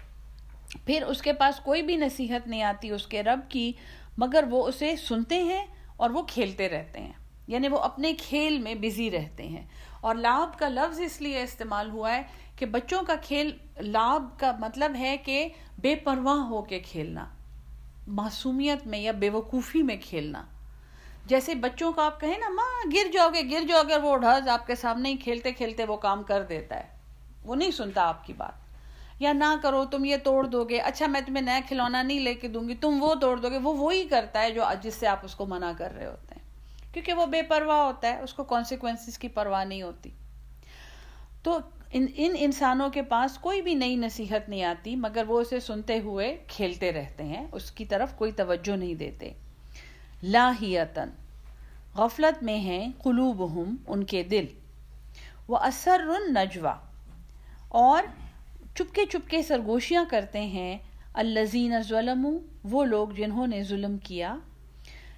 پھر 0.86 1.02
اس 1.02 1.22
کے 1.22 1.32
پاس 1.32 1.60
کوئی 1.60 1.82
بھی 1.82 1.96
نصیحت 1.96 2.48
نہیں 2.48 2.62
آتی 2.62 2.90
اس 2.90 3.06
کے 3.06 3.22
رب 3.22 3.40
کی، 3.48 3.72
مگر 4.18 4.44
وہ 4.50 4.66
اسے 4.66 4.96
سنتے 4.96 5.42
ہیں 5.42 5.66
اور 5.96 6.10
وہ 6.10 6.22
کھیلتے 6.22 6.68
رہتے 6.68 7.00
ہیں۔ 7.00 7.12
یعنی 7.48 7.68
وہ 7.68 7.78
اپنے 7.78 8.12
کھیل 8.18 8.58
میں 8.58 8.74
بزی 8.74 9.10
رہتے 9.10 9.48
ہیں۔ 9.48 9.66
اور 10.04 10.14
لاب 10.14 10.58
کا 10.58 10.68
لفظ 10.68 11.00
اس 11.00 11.20
لیے 11.20 11.42
استعمال 11.42 11.90
ہوا 11.90 12.14
ہے 12.14 12.22
کہ 12.56 12.66
بچوں 12.66 13.02
کا 13.06 13.14
کھیل 13.22 13.50
لاب 13.76 14.28
کا 14.38 14.52
مطلب 14.58 14.94
ہے 14.98 15.16
کہ 15.16 15.48
بے 15.78 15.94
پرواہ 15.94 16.36
ہو 16.36 16.62
کے 16.62 16.78
کھیلنا، 16.78 17.24
معصومیت 18.06 18.86
میں 18.86 18.98
یا 18.98 19.12
بے 19.12 19.30
وقوفی 19.30 19.82
میں 19.82 19.96
کھیلنا۔ 20.04 20.42
جیسے 21.26 21.54
بچوں 21.54 21.92
کو 21.92 22.00
آپ 22.00 22.20
کہیں 22.20 22.38
نا، 22.38 22.48
ماں، 22.48 22.90
گر 22.94 23.12
جاؤ 23.12 23.28
گے، 23.28 23.42
گر 23.50 23.66
جاؤ 23.68 23.82
گے 23.88 23.96
وہ 23.96 24.16
ڈھز 24.16 24.48
آپ 24.48 24.66
کے 24.66 24.74
سامنے 24.74 25.08
ہی 25.08 25.16
کھیلتے 25.16 25.52
کھیلتے 25.52 25.84
وہ 25.84 25.96
کام 25.96 26.22
کر 26.22 26.42
دیتا 26.42 26.76
ہے۔ 26.76 26.86
وہ 27.44 27.54
نہیں 27.54 27.70
سنتا 27.70 28.02
آپ 28.08 28.26
کی 28.26 28.32
بات۔ 28.32 28.64
یا 29.22 29.32
نہ 29.32 29.54
کرو، 29.62 29.84
تم 29.84 30.04
یہ 30.04 30.16
توڑ 30.16 30.46
دو 30.46 30.64
گے 30.64 30.78
اچھا 30.78 31.06
میں 31.06 31.20
تمہیں 31.26 31.42
نیا 31.42 31.60
کھلونا 31.68 32.02
نہیں 32.02 32.20
لے 32.20 32.34
کے 32.34 32.48
دوں 32.48 32.68
گی، 32.68 32.74
تم 32.74 32.96
وہ 33.00 33.14
توڑ 33.14 33.36
دو 33.36 33.50
گے، 33.50 33.58
وہ 33.58 33.74
وہی 33.74 34.08
کرتا 34.08 34.42
ہے 34.42 34.50
جو، 34.50 34.64
جس 34.82 34.94
سے 34.94 35.06
آپ 35.06 35.18
اس 35.22 35.34
کو 35.34 35.46
منع 35.46 35.72
کر 35.78 35.92
رہے 35.94 36.06
ہوتے 36.06 36.23
کیونکہ 36.94 37.12
وہ 37.12 37.26
بے 37.26 37.42
پرواہ 37.42 37.86
ہوتا 37.86 38.08
ہے، 38.08 38.20
اس 38.20 38.34
کو 38.34 38.44
کانسیکوینسز 38.44 39.18
کی 39.18 39.28
پرواہ 39.28 39.64
نہیں 39.64 39.82
ہوتی۔ 39.82 40.10
تو 41.42 41.58
ان 41.92 42.06
ان 42.14 42.34
انسانوں 42.38 42.90
کے 42.90 43.02
پاس 43.02 43.38
کوئی 43.38 43.62
بھی 43.62 43.74
نئی 43.74 43.96
نصیحت 43.96 44.48
نہیں 44.48 44.64
آتی، 44.64 44.96
مگر 44.96 45.24
وہ 45.28 45.40
اسے 45.40 45.60
سنتے 45.60 45.98
ہوئے 45.98 46.44
کھیلتے 46.48 46.92
رہتے 46.92 47.24
ہیں، 47.24 47.46
اس 47.52 47.70
کی 47.70 47.84
طرف 47.84 48.14
کوئی 48.14 48.32
توجہ 48.32 48.76
نہیں 48.76 48.94
دیتے۔ 48.94 49.32
لاہیتن 50.22 51.10
غفلت 51.94 52.42
میں 52.42 52.58
ہیں 52.58 52.92
قلوبہم، 53.02 53.76
ان 53.86 54.04
کے 54.04 54.22
دل۔ 54.22 54.46
وہ 55.48 55.56
اثر 55.56 56.00
نجوا 56.28 56.76
اور 57.68 58.02
چپکے 58.74 59.06
چپکے 59.06 59.42
سرگوشیاں 59.42 60.04
کرتے 60.10 60.40
ہیں۔ 60.40 60.78
الزین 61.14 61.82
ظلم 61.82 62.38
وہ 62.64 62.84
لوگ 62.84 63.08
جنہوں 63.08 63.46
نے 63.46 63.62
ظلم 63.62 63.98
کیا۔ 63.98 64.36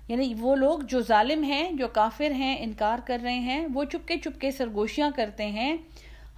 یعنی 0.08 0.34
وہ 0.38 0.56
لوگ 0.56 0.78
جو 0.78 1.00
ظالم 1.00 1.42
ہیں، 1.42 1.72
جو 1.72 1.88
کافر 1.88 2.30
ہیں، 2.30 2.56
انکار 2.60 2.98
کر 3.04 3.18
رہے 3.22 3.38
ہیں، 3.38 3.66
وہ 3.74 3.84
چپکے 3.84 4.16
چپکے 4.16 4.50
سرگوشیاں 4.50 5.10
کرتے 5.16 5.46
ہیں۔ 5.46 5.76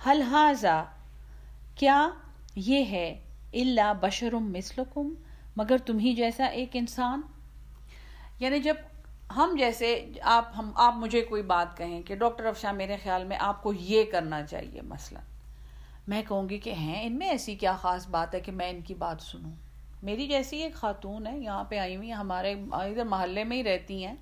حلحاظہ 0.06 0.84
کیا 1.74 2.08
یہ 2.54 2.84
ہے؟ 2.84 3.20
اللہ 3.52 3.92
بشرم 4.00 4.52
مثلکم، 4.52 5.14
مگر 5.56 5.78
تم 5.78 5.98
ہی 5.98 6.12
جیسا 6.12 6.44
ایک 6.44 6.68
انسان۔ 6.72 7.20
یعنی 8.40 8.58
جب 8.58 8.74
ہم 9.36 9.56
جیسے 9.58 10.06
آپ، 10.22 10.52
ہم، 10.58 10.70
آپ 10.74 10.94
مجھے 10.96 11.20
کوئی 11.20 11.42
بات 11.42 11.76
کہیں 11.76 12.02
کہ 12.02 12.14
ڈاکٹر 12.14 12.44
افشاں 12.44 12.72
میرے 12.72 12.96
خیال 13.02 13.24
میں 13.24 13.36
آپ 13.40 13.62
کو 13.62 13.72
یہ 13.72 14.04
کرنا 14.12 14.46
چاہیے 14.46 14.80
مثلا۔ 14.80 15.20
میں 16.08 16.22
کہوں 16.28 16.48
گی 16.48 16.58
کہ 16.58 16.72
ہیں، 16.72 17.02
ان 17.02 17.18
میں 17.18 17.28
ایسی 17.28 17.54
کیا 17.54 17.72
خاص 17.72 18.08
بات 18.08 18.34
ہے 18.34 18.40
کہ 18.40 18.52
میں 18.52 18.70
ان 18.70 18.80
کی 18.80 18.94
بات 18.94 19.22
سنوں؟ 19.22 19.67
میری 20.02 20.28
جیسی 20.28 20.56
ایک 20.62 20.74
خاتون 20.74 21.26
ہے، 21.26 21.38
یہاں 21.38 21.64
پہ 21.64 21.78
آئی 21.78 21.96
ہوئی 21.96 22.12
ہمارے 22.12 22.54
ادھر 22.72 23.04
محلے 23.04 23.44
میں 23.44 23.56
ہی 23.56 23.64
رہتی 23.64 24.06
ہیں، 24.06 24.14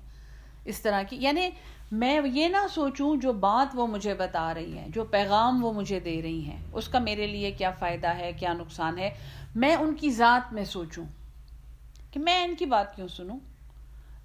اس 0.65 0.81
طرح 0.81 1.03
کی۔ 1.03 1.17
یعنی 1.19 1.49
میں 1.91 2.21
یہ 2.25 2.47
نہ 2.47 2.67
سوچوں 2.69 3.15
جو 3.15 3.33
بات 3.33 3.71
وہ 3.73 3.87
مجھے 3.87 4.13
بتا 4.13 4.53
رہی 4.53 4.77
ہیں، 4.77 4.87
جو 4.89 5.05
پیغام 5.05 5.65
وہ 5.65 5.73
مجھے 5.73 5.99
دے 5.99 6.21
رہی 6.21 6.41
ہیں۔ 6.41 6.59
اس 6.73 6.87
کا 6.87 6.99
میرے 6.99 7.27
لیے 7.27 7.51
کیا 7.51 7.71
فائدہ 7.71 8.07
ہے، 8.07 8.31
کیا 8.33 8.53
نقصان 8.53 8.99
ہے؟ 8.99 9.09
میں 9.55 9.75
ان 9.75 9.95
کی 9.95 10.09
ذات 10.09 10.53
میں 10.53 10.63
سوچوں 10.63 11.05
کہ 12.11 12.19
میں 12.19 12.43
ان 12.43 12.55
کی 12.55 12.65
بات 12.65 12.95
کیوں 12.95 13.07
سنوں؟ 13.07 13.39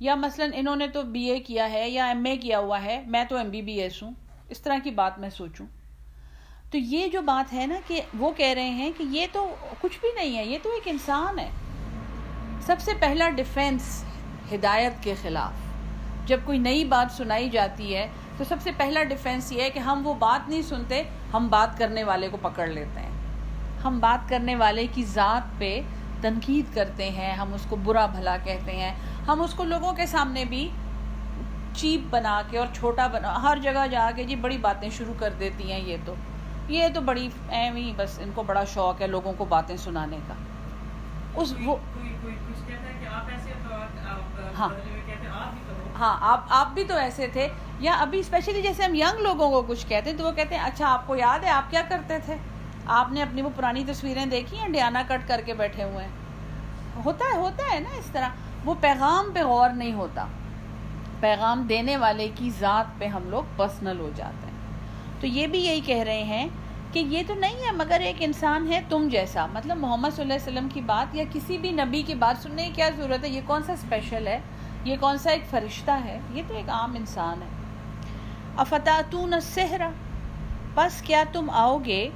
یا 0.00 0.14
مثلا 0.14 0.47
انہوں 0.54 0.76
نے 0.76 0.88
تو 0.88 1.02
بی 1.02 1.30
اے 1.30 1.38
کیا 1.38 1.73
ہے 1.73 1.90
یا 1.90 2.06
ایم 2.06 2.25
اے 2.25 2.37
کیا 2.37 2.59
ہوا 2.59 2.82
ہے، 2.82 3.02
میں 3.06 3.25
تو 3.25 3.37
ایم 3.37 3.50
بی 3.50 3.62
بی 3.62 3.73
ایس 3.73 4.02
ہوں، 4.02 4.11
اس 4.49 4.61
طرح 4.61 4.76
کی 4.85 4.90
بات 4.90 5.18
میں 5.18 5.30
سوچوں۔ 5.30 5.66
تو 6.72 6.78
یہ 6.78 7.08
جو 7.08 7.22
بات 7.22 7.52
ہے 7.52 7.66
نا 7.66 7.74
کہ 7.86 8.00
وہ 8.18 8.30
کہہ 8.30 8.52
رہے 8.52 8.70
ہیں 8.70 8.90
کہ 8.98 9.02
یہ 9.02 9.26
تو 9.32 9.54
کچھ 9.80 10.00
بھی 10.00 10.08
نہیں 10.14 10.38
ہے، 10.38 10.44
یہ 10.44 10.58
تو 10.62 10.68
ایک 10.68 10.82
انسان 10.86 11.38
ہے۔ 11.38 11.50
سب 12.60 12.76
سے 12.80 12.92
پہلا 13.00 13.28
ڈیفینس 13.28 14.04
ہدایت 14.54 14.92
کے 15.00 15.14
خلاف۔ 15.22 15.52
جب 16.28 16.40
کوئی 16.44 16.58
نئی 16.58 16.84
بات 16.84 17.16
سنائی 17.16 17.50
جاتی 17.50 17.96
ہے، 17.96 18.08
تو 18.36 18.44
سب 18.44 18.56
سے 18.60 18.70
پہلا 18.76 19.02
ڈیفینس 19.02 19.52
یہ 19.52 19.62
ہے 19.62 19.70
کہ 19.70 19.78
ہم 19.78 20.06
وہ 20.06 20.14
بات 20.14 20.48
نہیں 20.48 20.62
سنتے، 20.62 21.02
ہم 21.34 21.48
بات 21.48 21.78
کرنے 21.78 22.04
والے 22.04 22.28
کو 22.28 22.36
پکڑ 22.42 22.66
لیتے 22.66 23.00
ہیں۔ 23.00 23.10
ہم 23.84 23.98
بات 24.00 24.28
کرنے 24.28 24.56
والے 24.56 24.86
کی 24.94 25.04
ذات 25.04 25.58
پہ 25.58 25.80
تنقید 26.20 26.74
کرتے 26.74 27.10
ہیں، 27.10 27.34
ہم 27.34 27.54
اس 27.54 27.66
کو 27.68 27.76
برا 27.76 28.06
بھلا 28.06 28.36
کہتے 28.44 28.72
ہیں۔ 28.76 28.94
ہم 29.28 29.42
اس 29.42 29.54
کو 29.54 29.64
لوگوں 29.64 29.92
کے 29.92 30.06
سامنے 30.06 30.44
بھی 30.44 30.68
چیپ 31.74 32.00
بنا 32.10 32.42
کے 32.50 32.58
اور 32.58 32.66
چھوٹا 32.72 33.06
بنا، 33.06 33.42
ہر 33.42 33.58
جگہ 33.62 33.86
جا 33.90 34.10
کے 34.16 34.24
جی 34.24 34.36
بڑی 34.36 34.58
باتیں 34.58 34.90
شروع 34.90 35.14
کر 35.18 35.30
دیتی 35.38 35.72
ہیں 35.72 35.80
یہ 35.80 35.96
تو۔ 36.04 36.14
یہ 36.69 36.88
تو 36.95 37.00
بڑی 37.00 37.28
ایویں 37.49 37.92
بس 37.97 38.19
ان 38.19 38.31
کو 38.35 38.42
بڑا 38.42 38.64
شوق 38.64 39.00
ہے 39.02 39.07
لوگوں 39.07 39.33
کو 39.38 39.45
باتیں 39.45 39.76
سنانے 39.76 40.19
کا۔ 40.28 40.35
اس 41.35 41.54
وہ 41.64 41.76
ہاں۔ 44.59 44.69
ہاں 45.99 46.16
آپ 46.21 46.45
آپ 46.49 46.69
بھی 46.75 46.85
تو 46.85 46.95
ایسے 46.97 47.26
تھے۔ 47.26 47.49
یا 47.78 47.92
ابھی 47.95 48.19
اسپیشلی 48.19 48.62
جیسے 48.62 48.83
ہم 48.83 48.95
ینگ 48.95 49.21
لوگوں 49.21 49.50
کو 49.50 49.62
کچھ 49.62 49.87
کہتے 49.87 50.11
ہیں 50.11 50.19
تو 50.19 50.25
وہ 50.25 50.33
کہتے 50.33 50.54
ہیں 50.54 50.62
اچھا 50.62 50.88
آپ 50.88 51.07
کو 51.07 51.16
یاد 51.16 51.38
ہے 51.38 51.49
آپ 51.49 51.71
کیا 51.71 51.83
کرتے 51.88 52.19
تھے؟ 52.25 52.37
آپ 52.87 53.12
نے 53.12 53.23
اپنی 53.23 53.42
وہ 53.42 53.50
پرانی 53.57 53.85
تصویریں 53.88 54.26
دیکھی 54.26 54.59
ہیں 54.59 54.69
ڈیانا 54.69 55.02
کٹ 55.09 55.28
کر 55.28 55.40
کے 55.47 55.54
بیٹھے 55.54 55.85
ہوئے 55.85 56.04
ہیں؟ 56.04 56.12
ہوتا 57.04 57.25
ہے 57.35 57.38
ہوتا 57.38 57.75
ہے 57.75 57.81
نا 57.81 57.88
اس 57.99 58.07
طرح۔ 58.12 58.28
وہ 58.64 58.75
پیغام 58.81 59.31
پہ 59.35 59.42
غور 59.42 59.71
نہیں 59.71 59.92
ہوتا۔ 59.92 60.26
پیغام 61.21 61.62
دینے 61.62 61.97
والے 61.97 62.28
کی 62.35 62.50
ذات 62.59 62.99
پہ 62.99 63.07
ہم 63.07 63.31
لوگ 63.31 63.42
پرسنل 63.57 64.00
ہو 64.00 64.11
جاتے 64.16 64.47
ہیں۔ 64.47 64.51
تو 65.22 65.28
یہ 65.28 65.46
بھی 65.46 65.58
یہی 65.58 65.80
کہہ 65.80 66.02
رہے 66.02 66.22
ہیں 66.22 66.48
کہ 66.92 66.98
یہ 66.98 67.22
تو 67.26 67.34
نہیں 67.34 67.54
ہے، 67.54 67.72
مگر 67.72 68.00
ایک 68.00 68.16
انسان 68.20 68.72
ہے 68.72 68.80
تم 68.88 69.08
جیسا۔ 69.08 69.46
مطلب 69.46 69.76
محمد 69.76 70.08
صلی 70.14 70.22
اللہ 70.22 70.34
علیہ 70.34 70.52
وسلم 70.52 70.68
کی 70.68 70.80
بات 70.80 71.14
یا 71.14 71.24
کسی 71.32 71.58
بھی 71.58 71.70
نبی 71.70 72.02
کی 72.02 72.14
بات 72.14 72.42
سننے 72.42 72.66
کی 72.66 72.72
کیا 72.72 72.90
ضرورت 72.96 73.24
ہے؟ 73.24 73.28
یہ 73.28 73.40
کون 73.46 73.62
سا 73.62 73.72
اسپیشل 73.72 74.26
ہے؟ 74.26 74.38
یہ 74.84 74.96
کون 75.00 75.18
سا 75.18 75.30
ایک 75.30 75.44
فرشتہ 75.50 75.90
ہے؟ 76.04 76.20
یہ 76.34 76.42
تو 76.48 76.54
ایک 76.54 76.70
عام 76.70 76.94
انسان 76.94 77.42
ہے۔ 77.42 77.46
افتاتون 78.56 79.34
السحرا 79.34 79.90
پس 80.74 81.02
کیا 81.02 81.24
تم 81.32 81.50
آؤ 81.50 81.78
گے 81.78 82.08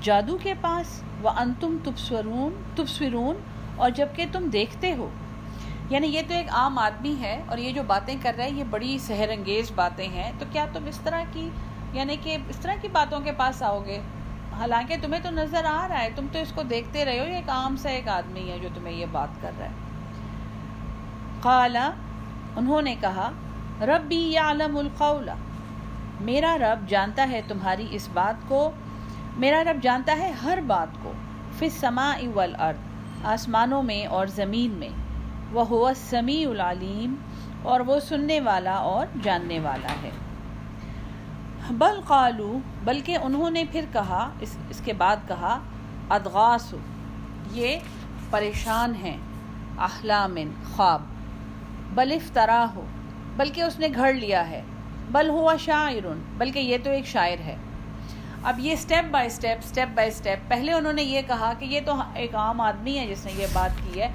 جادو 0.00 0.38
کے 0.42 0.54
پاس؟ 0.60 1.02
وہ 1.22 1.30
انتم 1.36 1.76
تبصرون 1.84 2.62
تبصرون، 2.76 3.36
اور 3.76 3.90
جبکہ 3.90 4.24
تم 4.32 4.48
دیکھتے 4.52 4.94
ہو۔ 4.94 5.08
یعنی 5.90 6.06
یہ 6.06 6.22
تو 6.28 6.34
ایک 6.34 6.46
عام 6.50 6.78
آدمی 6.78 7.14
ہے 7.20 7.42
اور 7.46 7.58
یہ 7.58 7.72
جو 7.72 7.82
باتیں 7.86 8.16
کر 8.22 8.32
رہا 8.36 8.44
ہے، 8.44 8.50
یہ 8.50 8.64
بڑی 8.70 8.98
سحر 8.98 9.28
انگیز 9.28 9.72
باتیں 9.74 10.08
ہیں۔ 10.08 10.32
تو 10.38 10.44
کیا 10.52 10.66
تم 10.72 10.84
اس 10.84 11.00
طرح 11.04 11.22
کی 11.32 11.50
یعنی 11.92 12.16
کہ 12.22 12.36
اس 12.48 12.56
طرح 12.56 12.74
کی 12.80 12.88
باتوں 12.88 13.20
کے 13.20 13.32
پاس 13.36 13.62
آؤ 13.62 13.82
گے۔ 13.86 14.00
حالانکہ 14.58 14.96
تمہیں 15.02 15.20
تو 15.22 15.30
نظر 15.30 15.64
آ 15.64 15.86
رہا 15.88 16.02
ہے، 16.02 16.08
تم 16.16 16.26
تو 16.32 16.38
اس 16.38 16.52
کو 16.52 16.62
دیکھتے 16.62 17.04
رہے 17.04 17.18
ہو، 17.20 17.24
یہ 17.24 17.34
ایک 17.34 17.48
عام 17.48 17.76
سا 17.76 17.88
ایک 17.88 18.08
آدمی 18.08 18.50
ہے 18.50 18.58
جو 18.58 18.68
تمہیں 18.74 18.94
یہ 18.94 19.06
بات 19.12 19.40
کر 19.42 19.50
رہا 19.58 19.66
ہے۔ 19.66 19.72
قالا 21.40 21.90
انہوں 22.56 22.82
نے 22.82 22.94
کہا، 23.00 23.30
ربی 23.80 24.22
یعلم 24.32 24.76
القول، 24.76 25.30
میرا 26.20 26.56
رب 26.58 26.88
جانتا 26.88 27.28
ہے 27.30 27.40
تمہاری 27.48 27.86
اس 27.90 28.08
بات 28.12 28.48
کو، 28.48 28.70
میرا 29.36 29.62
رب 29.64 29.82
جانتا 29.82 30.16
ہے 30.18 30.30
ہر 30.30 30.58
بات 30.66 31.02
کو، 31.02 31.12
فی 31.58 31.66
السماء 31.66 32.16
والارض، 32.34 33.24
آسمانوں 33.24 33.82
میں 33.82 34.06
اور 34.06 34.26
زمین 34.26 34.70
میں 34.70 34.88
وہ 35.52 35.66
ہوا 35.66 35.92
سمیع 35.94 36.48
العلیم، 36.48 37.14
اور 37.62 37.80
وہ 37.80 38.00
سننے 38.00 38.40
والا 38.40 38.74
اور 38.74 39.06
جاننے 39.22 39.58
والا 39.58 39.92
ہے۔ 40.02 40.10
بل 41.78 42.00
قالو، 42.06 42.58
بلکہ 42.84 43.18
انہوں 43.22 43.50
نے 43.50 43.64
پھر 43.72 43.84
کہا، 43.92 44.28
اس 44.40 44.56
اس 44.70 44.80
کے 44.84 44.92
بعد 44.92 45.16
کہا 45.28 45.58
ادغاس 46.10 46.74
یہ 47.52 47.78
پریشان 48.30 48.94
ہیں 48.94 49.16
احلام 49.78 50.36
خواب، 50.74 51.02
بل 51.94 52.12
افطرا 52.12 52.64
ہو 52.74 52.84
بلکہ 53.36 53.60
اس 53.62 53.78
نے 53.78 53.88
گھڑ 53.94 54.12
لیا 54.12 54.48
ہے، 54.50 54.62
بل 55.12 55.28
ہوا 55.28 55.56
شاعر 55.56 56.06
بلکہ 56.38 56.58
یہ 56.58 56.78
تو 56.84 56.90
ایک 56.90 57.06
شاعر 57.06 57.40
ہے۔ 57.44 57.56
اب 58.42 58.58
یہ 58.60 58.76
step 58.76 59.10
by 59.10 59.28
step 59.28 59.64
step 59.64 59.94
by 59.94 60.10
step 60.10 60.48
پہلے 60.48 60.72
انہوں 60.72 60.92
نے 60.92 61.02
یہ 61.02 61.22
کہا 61.26 61.52
کہ 61.58 61.64
یہ 61.64 61.80
تو 61.86 61.94
ایک 62.14 62.34
عام 62.34 62.60
آدمی 62.60 62.98
ہے 62.98 63.06
جس 63.06 63.24
نے 63.26 63.32
یہ 63.36 63.46
بات 63.52 63.82
کی 63.84 64.00
ہے، 64.00 64.08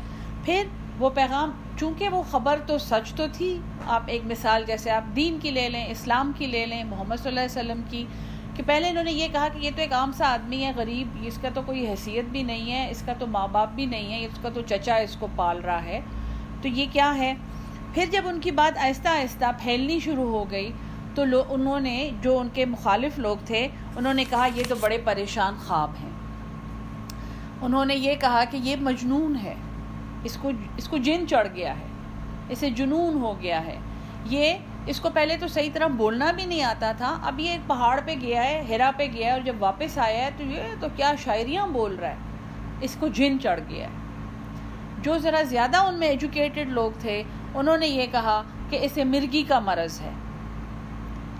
پھر 0.45 0.63
وہ 0.99 1.09
پیغام، 1.09 1.51
چونکہ 1.79 2.09
وہ 2.09 2.23
خبر 2.23 2.59
تو 2.67 2.77
سچ 2.77 3.13
تو 3.13 3.25
تھی، 3.33 3.59
آپ 3.87 4.03
ایک 4.05 4.21
مثال 4.25 4.63
جیسے 4.67 4.91
آپ 4.91 5.15
دین 5.15 5.37
کی 5.41 5.51
لے 5.51 5.69
لیں، 5.69 5.85
اسلام 5.85 6.31
کی 6.37 6.47
لے 6.47 6.65
لیں، 6.65 6.83
محمد 6.83 7.15
صلی 7.15 7.27
اللہ 7.27 7.39
علیہ 7.39 7.59
وسلم 7.59 7.81
کی، 7.89 8.05
کہ 8.55 8.63
پہلے 8.65 8.89
انہوں 8.89 9.03
نے 9.03 9.11
یہ 9.11 9.27
کہا 9.31 9.47
کہ 9.47 9.57
یہ 9.57 9.71
تو 9.75 9.81
ایک 9.81 9.93
عام 9.93 10.11
سا 10.11 10.33
آدمی 10.33 10.63
ہے، 10.63 10.71
غریب، 10.75 11.07
اس 11.21 11.37
کا 11.41 11.49
تو 11.53 11.61
کوئی 11.65 11.87
حیثیت 11.87 12.25
بھی 12.25 12.43
نہیں 12.43 12.71
ہے، 12.71 12.91
اس 12.91 13.03
کا 13.05 13.13
تو 13.19 13.27
ماں 13.27 13.47
باپ 13.47 13.69
بھی 13.69 13.85
نہیں 13.85 14.13
ہے، 14.13 14.25
اس 14.25 14.39
کا 14.41 14.49
تو 14.53 14.61
چچا 14.61 14.95
اس 14.95 15.15
کو 15.15 15.27
پال 15.35 15.59
رہا 15.59 15.83
ہے۔ 15.83 15.99
تو 16.61 16.67
یہ 16.67 16.85
کیا 16.91 17.17
ہے؟ 17.17 17.33
پھر 17.93 18.05
جب 18.11 18.21
ان 18.25 18.39
کی 18.39 18.51
بات 18.51 18.77
آہستہ 18.77 19.07
آہستہ 19.07 19.45
پھیلنی 19.59 19.99
شروع 19.99 20.29
ہو 20.29 20.51
گئی، 20.51 20.71
تو 21.15 21.25
لو، 21.25 21.43
انہوں 21.49 21.79
نے، 21.79 22.09
جو 22.21 22.39
ان 22.39 22.47
کے 22.53 22.65
مخالف 22.65 23.19
لوگ 23.19 23.37
تھے، 23.45 23.67
انہوں 23.95 24.13
نے 24.13 24.23
کہا 24.29 24.47
یہ 24.55 24.63
تو 24.67 24.75
بڑے 24.79 24.97
پریشان 25.03 25.53
خواب 25.67 25.91
ہیں۔ 26.03 26.09
انہوں 27.61 27.85
نے 27.85 27.95
یہ 27.95 28.15
کہا 28.15 28.43
کہ 28.51 28.57
یہ 28.57 28.75
مجنون 28.81 29.35
ہے۔ 29.43 29.55
اس 30.25 30.38
کو 30.41 30.51
اس 30.77 30.88
کو 30.88 30.98
جن 30.98 31.25
چڑھ 31.29 31.48
گیا 31.55 31.79
ہے، 31.79 31.86
اسے 32.50 32.70
جنون 32.70 33.13
ہو 33.22 33.41
گیا 33.41 33.65
ہے۔ 33.65 33.77
یہ 34.25 34.53
اس 34.86 35.00
کو 35.00 35.10
پہلے 35.13 35.38
تو 35.38 35.48
صحیح 35.48 35.70
طرح 35.74 35.88
بولنا 35.88 36.32
بھی 36.32 36.46
نہیں 36.46 36.63
آتا 36.63 36.91
تھا، 36.91 37.17
اب 37.24 37.39
یہ 37.39 37.50
ایک 37.50 37.67
پہاڑ 37.67 38.00
پہ 38.05 38.15
گیا 38.22 38.44
ہے 38.44 38.63
ہیرا 38.67 38.91
پہ 38.98 39.08
گیا 39.13 39.27
ہے 39.27 39.32
اور 39.32 39.41
جب 39.41 39.55
واپس 39.60 39.98
آیا 39.98 40.25
ہے 40.25 40.29
تو 40.38 40.44
یہ 40.44 40.62
تو 40.79 40.88
کیا 40.96 41.13
شاعریاں 41.24 41.67
بول 41.67 41.96
رہا 41.96 42.10
ہے۔ 42.10 42.15
اس 42.82 42.98
کو 43.00 43.08
جن 43.08 43.38
چڑھ 43.39 43.60
گیا 43.70 43.86
ہے۔ 43.86 43.91
جو 45.01 45.17
ذرا 45.17 45.41
زیادہ 45.41 45.77
ان 45.77 45.96
میں 45.96 46.08
ایجوکیٹڈ 46.08 46.70
لوگ 46.70 46.91
تھے، 47.00 47.24
انہوں 47.53 47.77
نے 47.77 47.88
یہ 47.88 48.05
کہا 48.12 48.41
کہ 48.70 48.79
اسے 48.82 49.03
مرگی 49.03 49.44
کا 49.48 49.60
مرض 49.60 50.01
ہے۔ 50.01 50.12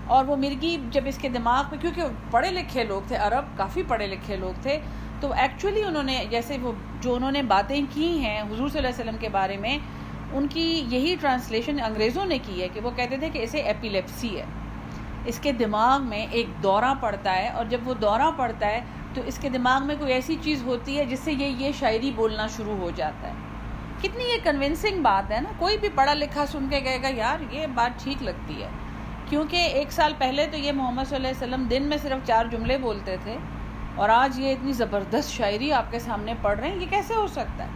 اور 0.08 0.26
وہ 0.26 0.36
مرگی 0.36 0.78
جب 0.92 1.02
اس 1.06 1.18
کے 1.18 1.30
دماغ 1.30 1.64
میں، 1.72 1.80
کیونکہ 1.80 2.04
پڑھے 2.32 2.52
لکھے 2.52 2.84
لوگ 2.84 3.08
تھے، 3.08 3.16
عرب، 3.16 3.58
کافی 3.58 3.84
پڑھے 3.88 4.08
لکھے 4.08 4.36
لوگ 4.36 4.62
تھے 4.62 4.80
تو 5.22 5.34
ایکچولی 5.34 5.84
انہوں 5.84 6.04
نے 6.04 6.26
جیسے 6.30 6.58
وہ 6.62 6.72
جو 7.02 7.16
انہوں 7.16 7.32
نے 7.32 7.42
باتیں 7.42 7.82
کی 7.94 8.20
ہیں 8.20 8.42
حضور 8.42 8.70
صلی 8.70 8.80
اللہ 8.80 8.88
علیہ 8.88 9.04
وسلم 9.04 9.18
کے 9.20 9.30
بارے 9.30 9.58
میں، 9.58 9.78
ان 10.34 10.48
کی 10.48 10.86
یہی 10.90 11.16
ٹرانسلیشن 11.22 11.80
انگریزوں 11.86 12.26
نے 12.26 12.38
کی 12.38 12.62
ہے 12.62 12.68
کہ 12.74 12.80
وہ 12.80 12.92
کہتے 12.96 13.18
تھے 13.18 13.30
کہ 13.30 13.40
اسے 13.44 13.58
ایپیلیپسی 13.58 14.40
ہے۔ 14.40 14.46
اس 15.26 15.40
کے 15.40 15.52
دماغ 15.52 16.02
میں 16.02 16.28
ایک 16.32 16.64
دورہ 16.64 16.94
پڑتا 17.02 17.36
ہے 17.36 17.48
اور 17.48 17.66
جب 17.66 17.78
وہ 17.84 17.94
دورہ 17.94 18.32
پڑتا 18.38 18.68
ہے 18.68 18.82
تو 19.14 19.22
اس 19.26 19.38
کے 19.38 19.50
دماغ 19.50 19.88
میں 19.88 19.96
کوئی 20.00 20.14
ایسی 20.14 20.36
چیز 20.42 20.64
ہوتی 20.64 20.98
ہے 20.98 21.06
جس 21.06 21.20
سے 21.20 21.32
یہ 21.32 21.46
یہ 21.46 21.72
شاعری 21.80 22.12
بولنا 22.16 22.48
شروع 22.48 22.78
ہو 22.78 22.92
جاتا 22.96 23.28
ہے۔ 23.28 23.34
کتنی 24.02 24.24
یہ 24.24 24.38
کنونسنگ 24.44 25.02
بات 25.02 25.32
ہے 25.32 25.42
نا، 25.42 25.50
کوئی 25.58 25.78
بھی 25.78 25.90
پڑھا 25.96 26.14
لکھا 26.14 26.46
سن 26.46 26.68
کے 26.70 26.80
کہے 26.80 27.02
گا، 27.02 27.08
یار، 27.08 27.54
یہ 27.54 27.68
بات 27.74 28.04
ٹھیک 28.04 28.24
لگتی 28.24 28.64
ہے۔ 28.64 28.68
کیونکہ 29.30 29.56
ایک 29.56 29.92
سال 29.92 30.14
پہلے 30.18 30.48
تو 30.52 30.58
یہ 30.58 30.72
محمد 30.72 31.04
صلی 31.10 31.16
اللہ 31.16 31.28
علیہ 31.28 31.48
وسلم 31.48 31.64
دن 31.64 31.84
میں 31.84 31.98
صرف 31.98 32.28
چار 32.28 32.46
جملے 32.46 32.78
بولتے 32.78 33.18
تھے۔ 33.24 33.38
اور 33.96 34.10
آج 34.10 34.40
یہ 34.40 34.52
اتنی 34.52 34.74
زبردست 34.74 35.32
شاعری 35.32 35.72
آپ 35.74 35.92
کے 35.92 36.00
سامنے 36.00 36.34
پڑھ 36.42 36.60
رہے 36.60 36.70
ہیں، 36.70 36.76
یہ 36.76 36.86
کیسے 36.90 37.16
ہو 37.16 37.28
سکتا 37.28 37.64
ہے؟ 37.64 37.70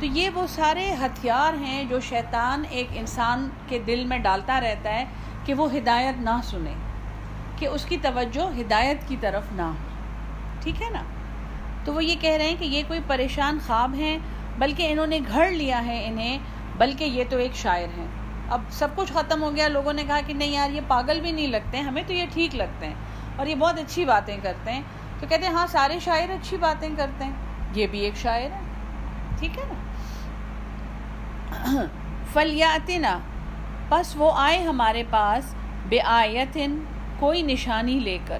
تو 0.00 0.06
یہ 0.06 0.30
وہ 0.34 0.46
سارے 0.46 0.94
ہتھیار 1.00 1.54
ہیں 1.54 1.84
جو 1.84 2.00
شیطان 2.00 2.62
ایک 2.70 2.86
انسان 2.94 3.48
کے 3.68 3.78
دل 3.78 4.04
میں 4.04 4.18
ڈالتا 4.18 4.60
رہتا 4.60 4.94
ہے 4.94 5.04
کہ 5.44 5.54
وہ 5.54 5.68
ہدایت 5.74 6.20
نہ 6.20 6.40
سنے، 6.44 6.74
کہ 7.58 7.66
اس 7.66 7.84
کی 7.84 7.96
توجہ 8.02 8.60
ہدایت 8.60 9.08
کی 9.08 9.16
طرف 9.20 9.52
نہ 9.52 9.62
ہو۔ 9.62 10.60
ٹھیک 10.62 10.82
ہے 10.82 10.90
نا؟ 10.90 11.02
تو 11.84 11.94
وہ 11.94 12.04
یہ 12.04 12.14
کہہ 12.20 12.36
رہے 12.36 12.48
ہیں 12.48 12.56
کہ 12.58 12.64
یہ 12.64 12.82
کوئی 12.88 13.00
پریشان 13.06 13.58
خواب 13.66 13.94
ہیں، 13.94 14.18
بلکہ 14.58 14.92
انہوں 14.92 15.06
نے 15.06 15.18
گھڑ 15.32 15.50
لیا 15.50 15.84
ہے 15.86 16.06
انہیں، 16.06 16.38
بلکہ 16.78 17.04
یہ 17.04 17.24
تو 17.30 17.36
ایک 17.36 17.54
شاعر 17.54 17.98
ہیں۔ 17.98 18.06
اب 18.48 18.60
سب 18.70 18.88
کچھ 18.96 19.12
ختم 19.12 19.42
ہو 19.42 19.54
گیا، 19.56 19.68
لوگوں 19.68 19.92
نے 19.92 20.04
کہا 20.06 20.20
کہ 20.26 20.34
نہیں 20.34 20.52
یار، 20.52 20.70
یہ 20.70 20.80
پاگل 20.88 21.20
بھی 21.20 21.32
نہیں 21.32 21.46
لگتے، 21.46 21.80
ہمیں 21.80 22.02
تو 22.06 22.12
یہ 22.12 22.26
ٹھیک 22.32 22.54
لگتے 22.54 22.86
ہیں۔ 22.86 22.94
اور 23.38 23.46
یہ 23.46 23.54
بہت 23.54 23.78
اچھی 23.78 24.04
باتیں 24.04 24.36
کرتے 24.42 24.72
ہیں۔ 24.72 24.82
تو 25.20 25.26
کہتے 25.26 25.46
ہیں 25.46 25.54
ہاں 25.54 25.66
سارے 25.66 25.98
شاعر 25.98 26.30
اچھی 26.30 26.56
باتیں 26.56 26.88
کرتے 26.96 27.24
ہیں۔ 27.24 27.32
یہ 27.74 27.86
بھی 27.86 27.98
ایک 27.98 28.16
شاعر 28.16 28.40
ہے۔ 28.40 28.60
ٹھیک 29.38 29.58
ہے 29.58 29.64
نا؟ 29.68 29.74
فلیاتنا 32.32 33.18
بس 33.88 34.12
وہ 34.16 34.32
آئے 34.34 34.62
ہمارے 34.62 35.02
پاس 35.10 35.54
بے 35.88 36.00
آیتن، 36.00 36.84
کوئی 37.18 37.42
نشانی 37.42 37.98
لے 37.98 38.18
کر۔ 38.26 38.38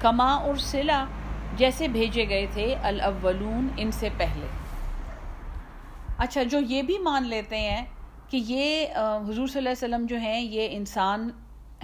کما 0.00 0.34
اور 0.34 0.54
سلا 0.54 1.04
جیسے 1.56 1.88
بھیجے 1.88 2.28
گئے 2.28 2.46
تھے 2.52 2.74
الاولون، 2.82 3.68
ان 3.76 3.92
سے 3.92 4.08
پہلے۔ 4.16 4.46
اچھا 6.18 6.42
جو 6.42 6.58
یہ 6.58 6.82
بھی 6.82 6.98
مان 6.98 7.26
لیتے 7.26 7.58
ہیں 7.58 7.84
کہ 8.28 8.42
یہ 8.46 8.86
حضور 9.28 9.34
صلی 9.34 9.58
اللہ 9.58 9.58
علیہ 9.58 9.70
وسلم 9.70 10.06
جو 10.06 10.16
ہیں، 10.16 10.40
یہ 10.40 10.68
انسان 10.70 11.30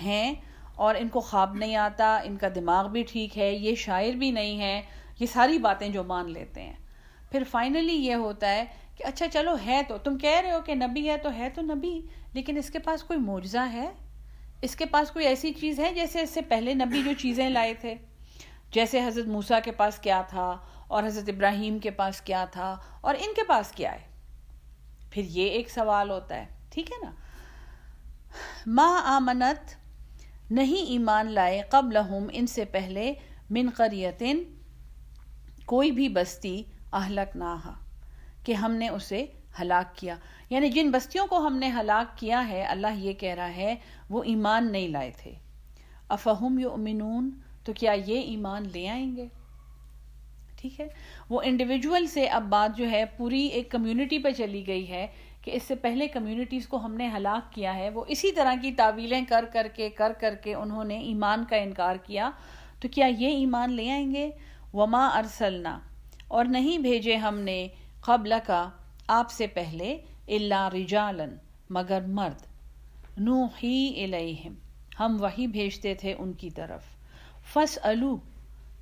ہیں 0.02 0.34
اور 0.78 0.94
ان 0.94 1.08
کو 1.08 1.20
خواب 1.20 1.54
نہیں 1.54 1.76
آتا، 1.76 2.16
ان 2.24 2.36
کا 2.36 2.48
دماغ 2.54 2.88
بھی 2.88 3.02
ٹھیک 3.02 3.38
ہے، 3.38 3.52
یہ 3.52 3.74
شاعر 3.74 4.16
بھی 4.16 4.30
نہیں 4.30 4.60
ہے، 4.60 4.82
یہ 5.20 5.26
ساری 5.26 5.58
باتیں 5.58 5.88
جو 5.88 6.04
مان 6.04 6.30
لیتے 6.30 6.62
ہیں۔ 6.62 6.76
پھر 7.30 7.42
فائنلی 7.50 7.94
یہ 7.94 8.14
ہوتا 8.14 8.50
ہے 8.50 8.64
کہ 8.96 9.04
اچھا 9.04 9.26
چلو 9.28 9.56
ہے 9.66 9.80
تو، 9.88 9.98
تم 9.98 10.18
کہہ 10.18 10.40
رہے 10.40 10.52
ہو 10.52 10.60
کہ 10.60 10.74
نبی 10.74 11.08
ہے 11.10 11.16
تو 11.16 11.32
ہے 11.32 11.48
تو 11.54 11.62
نبی، 11.62 12.00
لیکن 12.32 12.56
اس 12.56 12.70
کے 12.70 12.78
پاس 12.78 13.02
کوئی 13.02 13.18
معجزہ 13.18 13.66
ہے؟ 13.72 13.88
اس 14.62 14.76
کے 14.76 14.84
پاس 14.84 15.10
کوئی 15.10 15.26
ایسی 15.26 15.52
چیز 15.52 15.80
ہے 15.80 15.92
جیسے 15.94 16.22
اس 16.22 16.30
سے 16.30 16.40
پہلے 16.40 16.74
نبی 16.74 17.02
جو 17.02 17.10
چیزیں 17.18 17.48
لائے 17.50 17.74
تھے؟ 17.74 17.94
جیسے 18.72 19.06
حضرت 19.06 19.26
موسا 19.26 19.60
کے 19.60 19.72
پاس 19.72 19.98
کیا 19.98 20.22
تھا 20.28 20.56
اور 20.88 21.02
حضرت 21.02 21.28
ابراہیم 21.28 21.78
کے 21.78 21.90
پاس 21.90 22.20
کیا 22.20 22.44
تھا 22.44 22.76
اور 23.00 23.14
ان 23.14 23.34
کے 23.36 23.42
پاس 23.46 23.72
کیا 23.72 23.92
ہے؟ 23.92 24.06
پھر 25.10 25.22
یہ 25.28 25.48
ایک 25.48 25.70
سوال 25.70 26.10
ہوتا 26.10 26.36
ہے، 26.36 26.46
ٹھیک 26.70 26.92
ہے 26.92 27.04
نا؟ 27.04 27.10
ماں 28.66 29.02
آمنت 29.04 29.74
نہیں 30.50 30.86
ایمان 30.86 31.26
لائے 31.26 31.62
قبل 31.70 31.98
ان 32.32 32.46
سے 32.46 32.64
پہلے 32.64 33.12
من 33.50 33.70
قریتن، 33.76 34.42
کوئی 35.66 35.90
بھی 35.90 36.08
بستی 36.08 36.62
اہلک 36.92 37.36
نہ 37.36 37.72
کہ 38.44 38.52
ہم 38.52 38.72
نے 38.72 38.88
اسے 38.88 39.26
ہلاک 39.60 39.96
کیا۔ 39.96 40.16
یعنی 40.50 40.68
جن 40.68 40.90
بستیوں 40.90 41.26
کو 41.26 41.46
ہم 41.46 41.56
نے 41.56 41.70
ہلاک 41.70 42.18
کیا 42.18 42.48
ہے، 42.48 42.62
اللہ 42.62 42.98
یہ 42.98 43.12
کہہ 43.12 43.34
رہا 43.34 43.56
ہے، 43.56 43.74
وہ 44.10 44.22
ایمان 44.24 44.72
نہیں 44.72 44.88
لائے 44.88 45.10
تھے۔ 45.16 45.32
افہم 46.08 46.58
یؤمنون، 46.58 47.30
تو 47.64 47.72
کیا 47.72 47.92
یہ 47.92 48.20
ایمان 48.20 48.68
لے 48.72 48.88
آئیں 48.88 49.16
گے؟ 49.16 49.26
ٹھیک 50.56 50.80
ہے؟ 50.80 50.86
وہ 51.30 51.40
انڈیویجول 51.44 52.06
سے 52.06 52.26
اب 52.26 52.42
بات 52.42 52.78
جو 52.78 52.90
ہے 52.90 53.04
پوری 53.04 53.46
ایک 53.46 53.70
کمیونٹی 53.70 54.18
پہ 54.18 54.30
چلی 54.30 54.66
گئی 54.66 54.88
ہے 54.88 55.06
کہ 55.48 55.56
اس 55.56 55.62
سے 55.62 55.74
پہلے 55.74 56.08
کمیونٹیز 56.08 56.68
کو 56.68 56.76
ہم 56.76 56.94
نے 56.94 57.08
ہلاک 57.16 57.52
کیا 57.52 57.74
ہے، 57.74 57.90
وہ 57.90 58.04
اسی 58.08 58.32
طرح 58.32 58.54
کی 58.62 58.72
تعویلیں 58.72 59.24
کر 59.28 59.44
کر 59.52 59.66
کے، 59.74 59.88
کر 59.88 60.12
کر 60.20 60.34
کے 60.34 60.54
انہوں 60.54 60.84
نے 60.84 60.98
ایمان 60.98 61.44
کا 61.44 61.56
انکار 61.56 61.96
کیا۔ 61.96 62.30
تو 62.80 62.88
کیا 62.88 63.06
یہ 63.06 63.28
ایمان 63.28 63.72
لے 63.72 63.90
آئیں 63.90 64.14
گے؟ 64.14 64.30
وما 64.74 65.08
ارسلنا 65.08 65.78
اور 66.28 66.44
نہیں 66.44 66.78
بھیجے 66.78 67.16
ہم 67.16 67.38
نے 67.38 67.68
قبل 68.00 68.32
کا 68.46 68.70
آپ 69.08 69.30
سے 69.30 69.46
پہلے 69.46 69.98
اللہ 70.28 70.68
رجالن 70.74 71.36
مگر 71.70 72.00
مرد۔ 72.06 72.42
نو 73.18 73.44
ہی 73.62 74.04
الیہم 74.04 74.54
ہم 75.00 75.16
وہی 75.20 75.46
بھیجتے 75.46 75.94
تھے 75.94 76.14
ان 76.18 76.32
کی 76.32 76.50
طرف۔ 76.50 76.84
فس 77.52 77.78
الو 77.82 78.16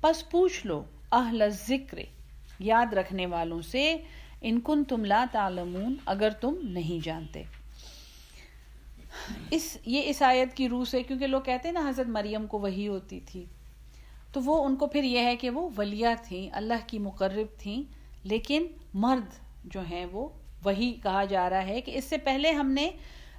پس 0.01 0.29
پوچھ 0.29 0.67
لو 0.67 0.83
اہل 1.11 1.43
ذکر 1.49 1.97
یاد 2.59 2.93
رکھنے 2.93 3.25
والوں 3.25 3.61
سے 3.61 3.97
ان 4.41 4.59
کن 4.59 4.83
تم 4.83 5.05
لا 5.05 5.25
تعلمون 5.31 5.95
اگر 6.05 6.29
تم 6.29 6.55
نہیں 6.63 7.05
جانتے۔ 7.05 7.43
اس 9.51 9.77
یہ 9.85 10.01
اس 10.05 10.21
آیت 10.21 10.53
کی 10.53 10.69
روح 10.69 10.85
سے، 10.85 11.03
کیونکہ 11.03 11.27
لوگ 11.27 11.41
کہتے 11.41 11.67
ہیں 11.67 11.73
نا 11.73 11.89
حضرت 11.89 12.07
مریم 12.07 12.47
کو 12.47 12.59
وہی 12.59 12.87
ہوتی 12.87 13.19
تھی، 13.19 13.45
تو 14.31 14.41
وہ 14.41 14.65
ان 14.65 14.75
کو 14.75 14.87
پھر 14.87 15.03
یہ 15.03 15.19
ہے 15.19 15.35
کہ 15.35 15.49
وہ 15.49 15.69
ولیہ 15.77 16.07
تھیں، 16.23 16.49
اللہ 16.53 16.87
کی 16.87 16.99
مقرب 16.99 17.59
تھیں، 17.59 17.83
لیکن 18.23 18.67
مرد 18.93 19.33
جو 19.65 19.81
ہیں 19.89 20.05
وہ 20.11 20.29
وہی 20.63 20.93
کہا 21.03 21.23
جا 21.23 21.49
رہا 21.49 21.67
ہے 21.67 21.81
کہ 21.81 21.91
اس 21.97 22.03
سے 22.03 22.17
پہلے 22.17 22.51
ہم 22.51 22.71
نے 22.71 22.91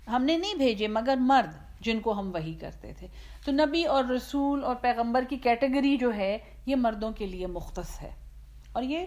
ہم 0.07 0.25
نے 0.25 0.39
نہیں 0.39 0.55
بھیجے، 0.55 0.89
مگر 0.89 1.17
مرد 1.21 1.81
جن 1.81 2.01
کو 2.01 2.13
ہم 2.13 2.31
وہی 2.35 2.55
کرتے 2.55 2.93
تھے۔ 2.99 3.07
تو 3.45 3.53
نبی 3.53 3.85
اور 3.85 4.05
رسول 4.05 4.65
اور 4.65 4.75
پیغمبر 4.75 5.25
کی 5.29 5.37
کیٹیگری 5.37 5.97
جو 5.97 6.15
ہے، 6.15 6.39
یہ 6.67 6.77
مردوں 6.77 7.11
کے 7.11 7.27
لیے 7.27 7.47
مختص 7.47 8.03
ہے۔ 8.03 8.11
اور 8.73 8.83
یہ 8.83 9.07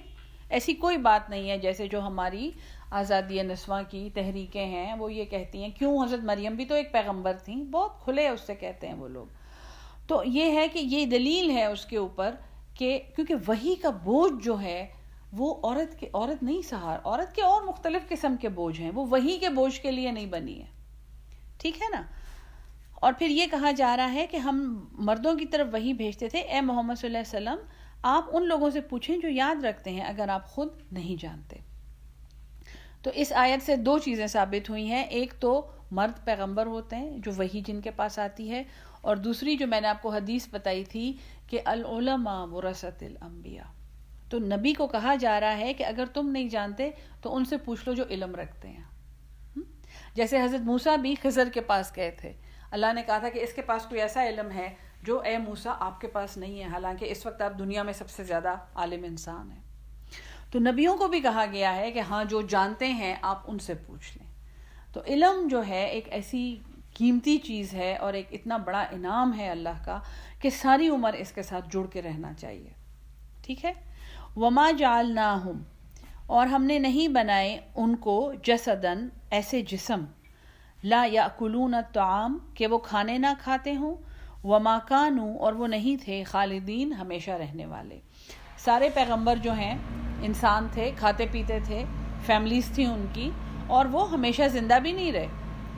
ایسی 0.52 0.74
کوئی 0.74 0.98
بات 0.98 1.30
نہیں 1.30 1.50
ہے 1.50 1.58
جیسے 1.58 1.88
جو 1.88 2.02
ہماری 2.02 2.52
آزادی 2.92 3.42
نسواں 3.42 3.84
کی 3.90 4.10
تحریکیں 4.14 4.66
ہیں، 4.66 4.94
وہ 4.94 5.14
یہ 5.14 5.26
کہتی 5.26 5.62
ہیں، 5.62 5.70
کیوں 5.70 6.04
حضرت 6.04 6.20
مریم 6.24 6.56
بھی 6.56 6.66
تو 6.66 6.76
ایک 6.76 6.92
پیغمبر 6.92 7.34
تھیں؟ 7.34 7.64
بہت 7.64 8.04
کھلے 8.04 8.28
اس 8.28 8.42
سے 8.42 8.56
کہتے 8.56 8.88
ہیں 8.88 8.94
وہ 8.94 9.08
لوگ۔ 9.08 9.26
تو 10.08 10.24
یہ 10.26 10.52
ہے 10.52 10.68
کہ 10.68 10.80
یہ 10.80 11.06
دلیل 11.06 11.52
ہے 11.52 11.66
اس 11.66 11.86
کے 11.86 11.98
اوپر 11.98 12.36
کہ 12.74 13.02
کیونکہ 13.16 13.36
وہی 13.48 13.76
کا 13.76 13.90
بوجھ 13.90 14.44
جو 14.44 14.62
ہے، 14.62 14.88
وہ 15.34 15.56
عورت 15.64 16.00
کے، 16.00 16.10
عورت 16.14 16.44
نہیں 16.44 16.62
سہار، 16.62 17.00
عورت 17.04 17.36
کے 17.36 17.42
اور 17.42 17.62
مختلف 17.62 18.10
قسم 18.10 18.36
کے 18.42 18.50
بوجھ 18.50 18.82
ہیں۔ 18.82 18.92
وہ 18.96 19.06
وہی 19.10 19.38
کے 19.38 19.50
بوجھ 19.50 19.82
کے 19.82 19.92
لیے 19.92 20.12
نہیں 20.12 20.26
بنی 20.26 20.60
ہے۔ 20.60 20.66
ٹھیک 21.58 21.82
ہے 21.82 21.88
نا؟ 21.92 22.02
اور 22.94 23.14
پھر 23.20 23.28
یہ 23.28 23.46
کہا 23.52 23.72
جا 23.72 23.98
رہا 23.98 24.14
ہے 24.14 24.28
کہ 24.28 24.38
ہم 24.38 24.86
مردوں 24.92 25.36
کی 25.36 25.46
طرف 25.46 25.68
وہی 25.74 25.94
بھیجتے 25.94 26.30
تھے، 26.30 26.40
اے 26.40 26.62
محمد 26.62 26.96
صلی 26.98 27.16
اللہ 27.16 27.18
علیہ 27.18 27.50
وسلم 27.50 27.81
آپ 28.04 28.26
ان 28.34 28.48
لوگوں 28.48 28.70
سے 28.70 28.82
پوچھیں 28.82 29.18
جو 29.18 29.30
یاد 29.30 29.64
رکھتے 29.64 29.92
ہیں 29.92 30.02
اگر 30.02 30.30
آپ 30.30 30.48
خود 30.48 30.68
نہیں 30.92 31.22
جانتے۔ 31.22 31.58
تو 33.02 33.12
اس 33.14 33.34
آیت 33.36 33.66
سے 33.66 33.76
دو 33.76 33.98
چیزیں 33.98 34.28
ثابت 34.28 34.70
ہوئی 34.70 34.88
ہیں۔ 34.88 35.04
ایک 35.04 35.34
تو 35.40 35.72
مرد 35.92 36.26
پیغمبر 36.26 36.66
ہوتے 36.66 36.96
ہیں 36.96 37.18
جو 37.18 37.32
وہی 37.38 37.62
جن 37.62 37.82
کے 37.82 37.92
پاس 37.92 38.20
آتی 38.20 38.52
ہے، 38.52 38.64
اور 39.02 39.16
دوسری 39.16 39.56
جو 39.56 39.68
میں 39.68 39.82
نے 39.82 39.88
آپ 39.88 40.02
کو 40.02 40.10
حدیث 40.10 40.48
بتائی 40.52 40.84
تھی 40.84 41.14
کہ 41.50 41.62
العلماء 41.66 42.46
ورثت 42.46 43.04
الانبیاء۔ 43.04 43.66
تو 44.30 44.40
نبی 44.40 44.74
کو 44.74 44.88
کہا 44.88 45.16
جا 45.16 45.40
رہا 45.40 45.58
ہے 45.58 45.74
کہ 45.74 45.86
اگر 45.86 46.06
تم 46.06 46.30
نہیں 46.30 46.50
جانتے 46.50 46.90
تو 47.22 47.36
ان 47.36 47.46
سے 47.46 47.58
پوچھ 47.58 47.82
لو 47.86 47.94
جو 47.94 48.04
علم 48.10 48.36
رکھتے 48.36 48.68
ہیں۔ 48.68 48.84
جیسے 50.16 50.42
حضرت 50.42 50.62
موسا 50.62 50.96
بھی 50.96 51.16
خزر 51.24 51.50
کے 51.54 51.62
پاس 51.62 51.92
گئے 51.96 52.12
تھے۔ 52.12 52.34
اللہ 52.72 52.94
نے 52.96 53.04
کہا 53.04 53.18
تھا 53.18 53.30
کہ 53.30 53.40
اس 53.40 53.54
کے 53.54 53.62
پاس 53.62 53.86
کوئی 53.86 54.02
ایسا 54.02 54.24
علم 54.24 54.52
ہے 54.52 54.70
جو 55.04 55.22
اے 55.22 55.38
موسا 55.38 55.76
آپ 55.80 56.02
کے 56.02 56.08
پاس 56.08 56.38
نہیں 56.38 56.60
ہے، 56.60 56.64
حالانکہ 56.64 57.06
اس 57.12 57.26
وقت 57.26 57.42
آپ 57.42 57.60
دنیا 57.60 57.84
میں 57.84 57.94
سب 57.94 58.10
سے 58.10 58.24
زیادہ 58.24 58.56
عالم 58.76 59.04
انسان 59.04 59.52
ہیں۔ 59.52 59.62
تو 60.52 60.60
نبیوں 60.60 60.98
کو 60.98 61.08
بھی 61.08 61.20
کہا 61.20 61.46
گیا 61.52 61.76
ہے 61.76 61.92
کہ 61.92 62.00
ہاں 62.00 62.24
جو 62.24 62.42
جانتے 62.42 62.94
ہیں، 62.94 63.16
آپ 63.22 63.42
ان 63.48 63.60
سے 63.60 63.74
پوچھ 63.74 64.18
لیں۔ 64.18 64.32
تو 64.94 65.02
علم 65.08 65.48
جو 65.48 65.68
ہے 65.68 65.86
ایک 65.86 66.08
ایسی 66.12 66.58
قیمتی 66.94 67.38
چیز 67.38 67.74
ہے 67.74 67.96
اور 67.96 68.14
ایک 68.14 68.28
اتنا 68.32 68.58
بڑا 68.58 68.82
انعام 68.82 69.40
ہے 69.40 69.50
اللہ 69.50 69.86
کا 69.86 70.00
کہ 70.42 70.50
ساری 70.50 70.90
عمر 70.90 71.14
اس 71.14 71.32
کے 71.32 71.44
ساتھ 71.44 71.66
جڑ 71.72 71.88
کے 71.88 72.02
رہنا 72.02 72.34
چاہیے۔ 72.34 72.70
ٹھیک 73.42 73.66
ہے؟ 73.66 73.74
وما 74.36 74.72
جال 74.72 75.18
اور 76.26 76.48
ہم 76.48 76.64
نے 76.64 76.80
نہیں 76.80 77.08
بنائے 77.08 77.60
ان 77.76 77.96
کو 77.96 78.34
جسدن 78.44 79.08
ایسے 79.30 79.62
جسم۔ 79.62 80.06
لا 80.84 81.06
یا 81.12 81.28
کلون 81.40 81.76
تعام 81.94 82.38
کہ 82.54 82.68
وہ 82.68 82.78
کھانے 82.78 83.18
نہ 83.18 83.28
کھاتے 83.42 83.76
ہوں۔ 83.76 83.96
وما 84.44 84.78
کانو 84.88 85.38
اور 85.40 85.54
وہ 85.54 85.68
نہیں 85.68 86.04
تھے 86.04 86.24
خالدین 86.24 86.94
ہمیشہ 86.94 87.32
رہنے 87.32 87.66
والے۔ 87.66 88.00
سارے 88.58 88.90
پیغمبر 88.94 89.36
جو 89.36 89.54
ہیں، 89.54 89.78
انسان 90.22 90.68
تھے، 90.72 90.92
کھاتے 90.98 91.26
پیتے 91.32 91.60
تھے، 91.64 91.84
فیملیز 92.26 92.66
تھیں 92.66 92.86
ان 92.86 93.06
کی، 93.14 93.32
اور 93.68 93.86
وہ 93.86 94.12
ہمیشہ 94.12 94.42
زندہ 94.52 94.80
بھی 94.82 94.92
نہیں 94.92 95.12
رہے۔ 95.12 95.28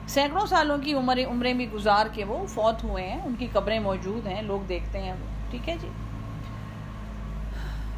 سینکڑوں 0.08 0.46
سالوں 0.46 0.78
کی 0.78 0.94
عمر، 0.94 1.18
عمریں 1.26 1.54
بھی 1.54 1.72
گزار 1.72 2.06
کے 2.12 2.24
وہ 2.24 2.46
فوت 2.46 2.84
ہوئے 2.84 3.08
ہیں۔ 3.08 3.22
ان 3.22 3.34
کی 3.38 3.46
قبریں 3.52 3.78
موجود 3.78 4.26
ہیں، 4.26 4.42
لوگ 4.42 4.60
دیکھتے 4.60 4.98
ہیں 4.98 5.12
وہ۔ 5.12 5.50
ٹھیک 5.50 5.68
ہے 5.68 5.76
جی؟ 5.80 5.88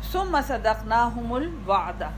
سم 0.02 0.36
صدقناہم 0.46 1.32
الوعدہ 1.32 2.10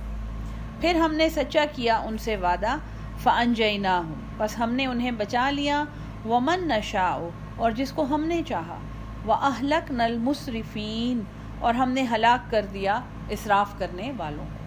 پھر 0.81 0.95
ہم 0.95 1.15
نے 1.15 1.29
سچا 1.29 1.65
کیا 1.73 1.99
ان 1.99 2.19
سے 2.19 2.37
وعدہ 2.37 2.77
فن 3.19 3.55
جینا 3.55 3.99
ہوں 3.99 4.15
بس 4.37 4.59
ہم 4.59 4.75
نے 4.75 4.87
انہیں 4.87 5.11
بچا 5.11 5.51
لیا۔ 5.51 5.85
ومن 6.29 6.69
نشا 6.69 7.29
اور 7.59 7.71
جس 7.71 7.93
کو 7.93 8.07
ہم 8.11 8.25
نے 8.25 8.43
چاہا۔ 8.47 8.79
وہ 9.25 9.35
اہلک 9.35 9.91
نل 9.91 10.17
مصرفین 10.19 11.21
اور 11.61 11.75
ہم 11.75 11.91
نے 11.91 12.05
ہلاک 12.13 12.51
کر 12.51 12.67
دیا 12.73 13.01
اصراف 13.31 13.79
کرنے 13.79 14.13
والوں 14.17 14.45
کو۔ 14.45 14.65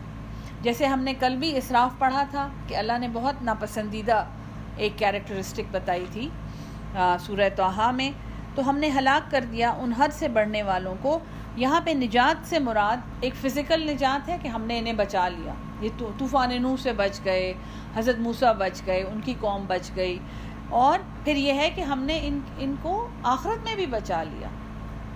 جیسے 0.62 0.86
ہم 0.86 1.00
نے 1.00 1.14
کل 1.14 1.36
بھی 1.36 1.56
اصراف 1.58 2.00
پڑھا 2.00 2.24
تھا 2.30 2.48
کہ 2.68 2.76
اللہ 2.76 2.98
نے 3.00 3.08
بہت 3.14 3.42
ناپسندیدہ 3.42 4.24
ایک 4.78 4.94
کیریکٹرسٹک 4.98 5.72
بتائی 5.72 6.06
تھی 6.12 6.30
سورہ 7.20 7.50
توحا 7.56 7.92
میں۔ 7.92 8.12
تو 8.56 8.70
ہم 8.70 8.78
نے 8.78 8.90
ہلاک 8.98 9.32
کر 9.32 9.44
دیا 9.52 9.72
ان 9.72 9.94
حد 9.94 10.10
سے 10.12 10.28
بڑھنے 10.28 10.64
والوں 10.64 10.96
کو۔ 11.02 11.20
یہاں 11.56 11.82
پہ 11.82 11.92
نجات 11.92 12.50
سے 12.50 12.60
مراد 12.60 12.98
ایک 13.22 13.36
فزیکل 13.36 13.90
نجات 13.92 14.30
ہے 14.30 14.38
کہ 14.42 14.48
ہم 14.48 14.62
نے 14.62 14.80
انہیں 14.80 14.94
بچا 14.94 15.28
لیا۔ 15.30 15.54
یہ 15.82 15.90
طوفان 15.98 16.62
نو 16.62 16.76
سے 16.78 16.94
بچ 16.94 17.20
گئے، 17.26 17.54
حضرت 17.96 18.20
موسیٰ 18.20 18.54
بچ 18.56 18.82
گئے، 18.86 19.04
ان 19.04 19.22
کی 19.22 19.34
قوم 19.40 19.66
بچ 19.68 19.92
گئی۔ 19.96 20.20
اور 20.72 21.00
پھر 21.24 21.36
یہ 21.36 21.54
ہے 21.54 21.70
کہ 21.76 21.82
ہم 21.82 22.00
نے 22.00 22.20
ان 22.24 22.40
ان 22.58 22.76
کو 22.82 23.08
آخرت 23.24 23.64
میں 23.64 23.76
بھی 23.76 23.86
بچا 23.86 24.24
لیا۔ 24.24 24.48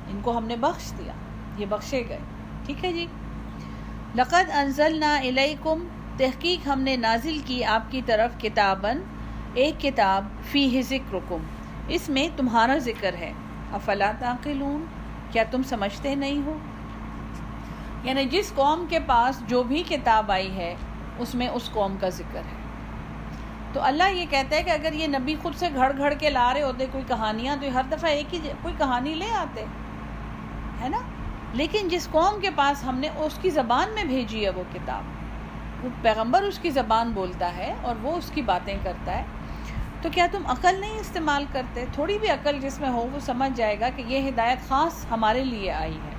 ان 0.08 0.20
کو 0.22 0.38
ہم 0.38 0.46
نے 0.46 0.56
بخش 0.56 0.94
دیا۔ 0.98 1.13
یہ 1.58 1.65
بخشے 1.65 2.04
گئے۔ 2.10 2.20
ٹھیک 2.65 2.86
ہے 2.86 2.94
جی؟ 2.94 3.08
لقد 4.15 4.52
انزلنا 4.52 5.15
الیکم، 5.15 5.88
تحقیق 6.18 6.68
ہم 6.68 6.82
نے 6.82 6.96
نازل 6.96 7.38
کی 7.46 7.63
آپ 7.63 7.91
کی 7.91 8.02
طرف 8.06 8.41
کتابن 8.41 9.04
ایک 9.54 9.82
کتاب 9.82 10.26
فی 10.44 10.82
ذکرکم۔ 10.82 11.38
اس 11.88 12.10
میں 12.10 12.28
تمہارا 12.38 12.78
ذکر 12.78 13.13
ہے۔ 13.13 13.34
افلا 13.72 14.12
تعقلون؟ 14.20 14.86
کیا 15.32 15.44
تم 15.52 15.63
سمجھتے 15.63 16.15
نہیں 16.15 16.46
ہو؟ 16.46 16.58
یعنی 18.04 18.26
جس 18.26 18.52
قوم 18.56 18.86
کے 18.89 19.00
پاس 19.00 19.48
جو 19.48 19.63
بھی 19.63 19.84
کتاب 19.89 20.32
آئی 20.32 20.56
ہے، 20.56 20.76
اس 21.20 21.36
میں 21.36 21.48
اس 21.48 21.70
قوم 21.72 21.96
کا 22.00 22.10
ذکر 22.10 22.38
ہے۔ 22.38 22.55
تو 23.75 23.81
اللہ 23.83 24.09
یہ 24.11 24.25
کہتا 24.29 24.55
ہے 24.55 24.63
کہ 24.63 24.71
اگر 24.71 24.93
یہ 24.93 25.07
نبی 25.09 25.35
خود 25.41 25.55
سے 25.55 25.67
گھڑ 25.75 25.91
گھڑ 25.97 26.13
کے 26.13 26.29
لا 26.29 26.53
رہے 26.53 26.61
ہوتے، 26.61 26.85
کوئی 26.91 27.03
کہانیاں، 27.07 27.55
تو 27.61 27.67
ہر 27.73 27.89
دفعہ 27.91 28.09
ایک 28.09 28.33
ہی 28.33 28.39
کوئی 28.61 28.73
کہانی 28.77 29.13
لے 29.13 29.31
آتے، 29.35 29.65
ہے 30.81 30.89
نا؟ 30.89 31.01
لیکن 31.53 31.88
جس 31.88 32.07
قوم 32.11 32.39
کے 32.41 32.49
پاس 32.55 32.83
ہم 32.83 32.99
نے 32.99 33.09
اس 33.17 33.38
کی 33.41 33.49
زبان 33.49 33.93
میں 33.95 34.03
بھیجی 34.03 34.43
ہے 34.45 34.49
وہ 34.49 34.63
کتاب، 34.73 35.83
وہ 35.83 35.89
پیغمبر 36.01 36.43
اس 36.43 36.59
کی 36.59 36.69
زبان 36.69 37.11
بولتا 37.11 37.55
ہے 37.57 37.73
اور 37.81 37.95
وہ 38.01 38.15
اس 38.17 38.31
کی 38.33 38.41
باتیں 38.41 38.77
کرتا 38.83 39.17
ہے۔ 39.17 39.23
تو 40.01 40.09
کیا 40.13 40.27
تم 40.31 40.47
عقل 40.47 40.79
نہیں 40.79 40.99
استعمال 40.99 41.45
کرتے؟ 41.51 41.85
تھوڑی 41.93 42.17
بھی 42.17 42.29
عقل 42.29 42.59
جس 42.59 42.79
میں 42.79 42.89
ہو 42.89 43.05
وہ 43.13 43.19
سمجھ 43.19 43.51
جائے 43.55 43.79
گا 43.79 43.89
کہ 43.95 44.03
یہ 44.07 44.27
ہدایت 44.29 44.67
خاص 44.67 45.05
ہمارے 45.11 45.43
لیے 45.43 45.71
آئی 45.73 45.97
ہے۔ 45.97 46.13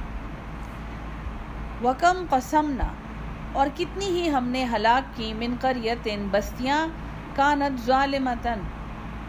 وکم 1.85 2.25
قسمنا، 2.31 2.93
اور 3.53 3.67
کتنی 3.77 4.07
ہی 4.11 4.31
ہم 4.31 4.49
نے 4.49 4.65
ہلاک 4.73 5.17
کی 5.17 5.33
من 5.35 5.55
قریتن 5.61 6.27
بستیاں 6.31 6.87
کانت 7.37 7.81
ظالمتن 7.81 8.61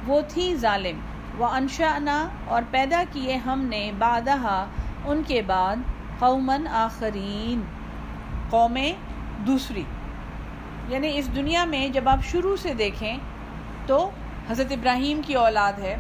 وہ 0.08 0.22
تھی 0.28 0.56
ظالم۔ 0.56 1.00
و 1.40 1.46
انشانا 1.46 2.28
اور 2.48 2.62
پیدا 2.72 3.04
کیے 3.12 3.36
ہم 3.36 3.60
نے 3.62 3.92
بادہ 3.98 4.66
ان 5.06 5.22
کے 5.28 5.42
بعد 5.42 5.76
قومن 6.20 6.68
آخرین 6.68 7.62
قومیں 8.50 8.94
دوسری۔ 9.48 9.84
یعنی 10.90 11.18
اس 11.18 11.36
دنیا 11.36 11.66
میں 11.66 11.88
جب 11.88 12.10
آپ 12.10 12.24
شروع 12.24 12.56
سے 12.56 12.74
دیکھیں 12.74 13.18
تو 13.86 14.10
حضرت 14.50 14.72
ابراہیم 14.72 15.22
کی 15.26 15.34
اولاد 15.34 15.80
ہے 15.80 15.96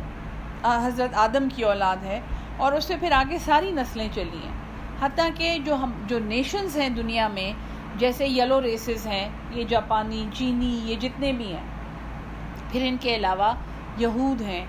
حضرت 0.64 1.16
آدم 1.16 1.50
کی 1.56 1.64
اولاد 1.64 1.98
ہے، 2.04 2.20
اور 2.58 2.72
اس 2.72 2.86
سے 2.86 2.96
پھر 3.00 3.12
آگے 3.12 3.38
ساری 3.38 3.72
نسلیں 3.72 4.08
چلی 4.14 4.40
ہیں۔ 4.44 4.56
حتیٰ 5.02 5.30
کہ 5.36 5.58
جو 5.66 5.76
ہم، 5.76 5.92
جو 6.08 6.20
نیشنز 6.20 6.78
ہیں 6.78 6.90
دنیا 6.90 7.28
میں، 7.28 7.52
جیسے 7.96 8.28
یلو 8.28 8.62
ریسز 8.62 9.08
ہیں، 9.08 9.30
یہ 9.52 9.64
جاپانی، 9.64 10.26
چینی، 10.34 10.80
یہ 10.84 10.96
جتنے 10.96 11.32
بھی 11.32 11.54
ہیں۔ 11.54 11.64
پھر 12.72 12.82
ان 12.86 12.98
کے 13.02 13.16
علاوہ 13.16 13.54
یہود 13.98 14.42
ہیں 14.42 14.66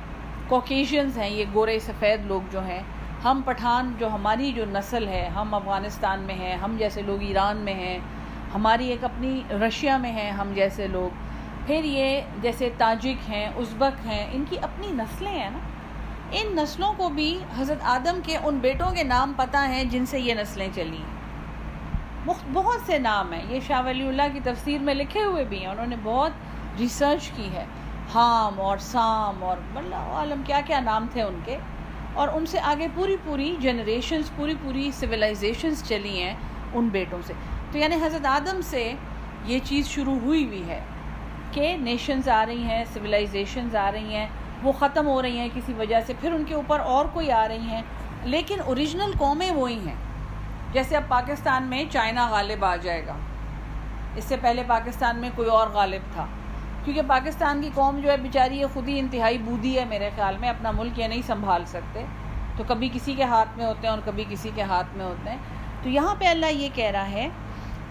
کوکیشنز 0.46 1.18
ہیں، 1.18 1.30
یہ 1.30 1.44
گورے 1.54 1.78
سفید 1.78 2.26
لوگ 2.26 2.40
جو 2.50 2.66
ہیں۔ 2.66 2.82
ہم 3.24 3.40
پٹھان 3.44 3.94
جو 3.98 4.08
ہماری 4.08 4.52
جو 4.52 4.64
نسل 4.68 5.08
ہے، 5.08 5.28
ہم 5.28 5.54
افغانستان 5.54 6.20
میں 6.20 6.34
ہیں، 6.34 6.56
ہم 6.56 6.76
جیسے 6.78 7.02
لوگ 7.02 7.22
ایران 7.22 7.56
میں 7.56 7.74
ہیں، 7.74 7.98
ہماری 8.54 8.88
ایک 8.88 9.04
اپنی 9.04 9.42
رشیا 9.50 9.96
میں 9.96 10.12
ہیں 10.12 10.30
ہم 10.30 10.52
جیسے 10.54 10.86
لوگ۔ 10.86 11.14
پھر 11.66 11.84
یہ 11.84 12.20
جیسے 12.42 12.70
تاجک 12.78 13.30
ہیں، 13.30 13.46
ازبک 13.46 14.06
ہیں، 14.06 14.26
ان 14.32 14.44
کی 14.50 14.56
اپنی 14.62 14.86
نسلیں 14.86 15.38
ہیں 15.38 15.50
نا۔ 15.50 15.58
ان 16.32 16.56
نسلوں 16.56 16.92
کو 16.96 17.08
بھی 17.08 17.38
حضرت 17.58 17.78
آدم 17.82 18.20
کے 18.22 18.36
ان 18.36 18.58
بیٹوں 18.58 18.90
کے 18.90 19.02
نام 19.02 19.32
پتہ 19.36 19.56
ہیں 19.56 19.84
جن 19.84 20.06
سے 20.06 20.20
یہ 20.20 20.34
نسلیں 20.34 20.68
چلی 20.74 20.96
ہیں 20.96 21.18
بہت 22.52 22.86
سے 22.86 22.98
نام 22.98 23.32
ہیں۔ 23.32 23.42
یہ 23.48 23.60
شاہ 23.66 23.82
ولی 23.86 24.08
اللہ 24.08 24.22
کی 24.32 24.40
تفسیر 24.44 24.80
میں 24.80 24.94
لکھے 24.94 25.22
ہوئے 25.22 25.44
بھی 25.44 25.60
ہیں، 25.60 25.66
انہوں 25.66 25.86
نے 25.86 25.96
بہت 26.02 26.30
ریسرچ 26.78 27.30
کی 27.36 27.48
ہے۔ 27.52 27.64
حام 28.14 28.60
اور 28.60 28.78
سام 28.78 29.44
اور 29.44 29.56
اللہ 29.76 29.94
عالم 29.94 30.42
کیا 30.46 30.60
کیا 30.66 30.80
نام 30.80 31.06
تھے 31.12 31.22
ان 31.22 31.40
کے۔ 31.44 31.58
اور 32.14 32.28
ان 32.32 32.46
سے 32.46 32.60
آگے 32.60 32.86
پوری 32.94 33.16
پوری 33.24 33.56
جنریشنز 33.60 34.30
پوری 34.36 34.54
پوری 34.62 34.90
سویلائزیشنز 34.90 35.84
چلی 35.84 36.22
ہیں 36.22 36.34
ان 36.74 36.88
بیٹوں 36.88 37.18
سے۔ 37.26 37.32
تو 37.72 37.78
یعنی 37.78 37.96
حضرت 37.96 38.26
آدم 38.26 38.60
سے 38.60 38.92
یہ 39.44 39.58
چیز 39.64 39.88
شروع 39.88 40.18
ہوئی 40.18 40.46
ہوئی 40.46 40.68
ہے 40.68 40.80
کہ 41.52 41.76
نیشنز 41.76 42.28
آ 42.28 42.46
رہی 42.46 42.62
ہیں 42.62 42.84
سویلائزیشنز 42.94 43.76
آ 43.76 43.92
رہی 43.92 44.14
ہیں، 44.14 44.26
وہ 44.62 44.72
ختم 44.72 45.06
ہو 45.06 45.22
رہی 45.22 45.38
ہیں 45.38 45.48
کسی 45.54 45.72
وجہ 45.72 46.00
سے، 46.06 46.12
پھر 46.20 46.32
ان 46.32 46.44
کے 46.44 46.54
اوپر 46.54 46.80
اور 46.80 47.06
کوئی 47.12 47.32
آ 47.32 47.48
رہی 47.48 47.68
ہیں۔ 47.68 47.82
لیکن 48.22 48.60
اوریجنل 48.64 49.12
قومیں 49.18 49.50
وہی 49.50 49.88
ہیں۔ 49.88 49.94
جیسے 50.72 50.96
اب 50.96 51.02
پاکستان 51.08 51.62
میں 51.62 51.84
چائنا 51.90 52.28
غالب 52.28 52.64
آ 52.64 52.76
جائے 52.76 53.06
گا۔ 53.06 53.14
اس 54.16 54.24
سے 54.24 54.36
پہلے 54.40 54.62
پاکستان 54.66 55.18
میں 55.18 55.30
کوئی 55.36 55.48
اور 55.48 55.68
غالب 55.68 56.12
تھا۔ 56.12 56.26
کیونکہ 56.88 57.08
پاکستان 57.08 57.60
کی 57.62 57.70
قوم 57.74 57.98
جو 58.00 58.10
ہے 58.10 58.16
بیچاری 58.16 58.58
یہ 58.58 58.66
خود 58.74 58.88
ہی 58.88 58.98
انتہائی 58.98 59.38
بودی 59.38 59.78
ہے 59.78 59.84
میرے 59.84 60.08
خیال 60.16 60.36
میں، 60.40 60.48
اپنا 60.48 60.70
ملک 60.70 60.98
یہ 60.98 61.06
نہیں 61.06 61.22
سنبھال 61.26 61.64
سکتے۔ 61.66 62.04
تو 62.56 62.64
کبھی 62.68 62.88
کسی 62.92 63.14
کے 63.14 63.24
ہاتھ 63.24 63.58
میں 63.58 63.66
ہوتے 63.66 63.86
ہیں 63.86 63.94
اور 63.94 64.02
کبھی 64.04 64.24
کسی 64.30 64.50
کے 64.54 64.62
ہاتھ 64.62 64.96
میں 64.96 65.04
ہوتے 65.04 65.30
ہیں۔ 65.30 65.36
تو 65.82 65.88
یہاں 65.88 66.14
پہ 66.18 66.26
اللہ 66.26 66.52
یہ 66.52 66.68
کہہ 66.74 66.90
رہا 66.90 67.10
ہے 67.10 67.28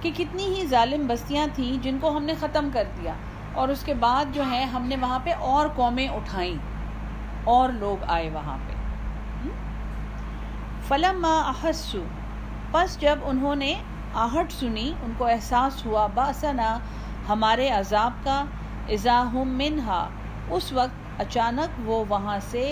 کہ 0.02 0.12
کتنی 0.18 0.48
ہی 0.56 0.66
ظالم 0.68 1.06
بستیاں 1.08 1.46
تھیں 1.56 1.72
جن 1.84 2.00
کو 2.02 2.16
ہم 2.18 2.24
نے 2.24 2.34
ختم 2.40 2.70
کر 2.74 2.84
دیا، 2.98 3.14
اور 3.54 3.70
اس 3.70 3.84
کے 3.84 3.94
بعد 4.00 4.34
جو 4.34 4.50
ہے 4.52 4.64
ہم 4.74 4.88
نے 4.88 4.96
وہاں 5.02 5.20
پہ 5.24 5.34
اور 5.52 5.68
قومیں 5.76 6.08
اٹھائیں، 6.08 6.54
اور 7.46 7.70
لوگ 7.80 8.04
آئے 8.08 8.30
وہاں 8.34 8.58
پہ۔ 8.68 8.74
فلم 10.88 11.26
احسو، 11.26 12.04
پس 12.72 13.00
جب 13.00 13.20
انہوں 13.24 13.56
نے 13.56 13.74
آہٹ 14.26 14.52
سنی، 14.52 14.92
ان 15.04 15.14
کو 15.18 15.26
احساس 15.28 15.86
ہوا، 15.86 16.08
باسنا 16.14 16.78
ہمارے 17.30 17.70
عذاب 17.72 18.24
کا 18.24 18.44
اضاحم 18.89 19.58
منہا، 19.58 20.08
اس 20.50 20.71
وقت 20.73 21.21
اچانک 21.21 21.80
وہ 21.86 22.04
وہاں 22.10 22.38
سے 22.41 22.63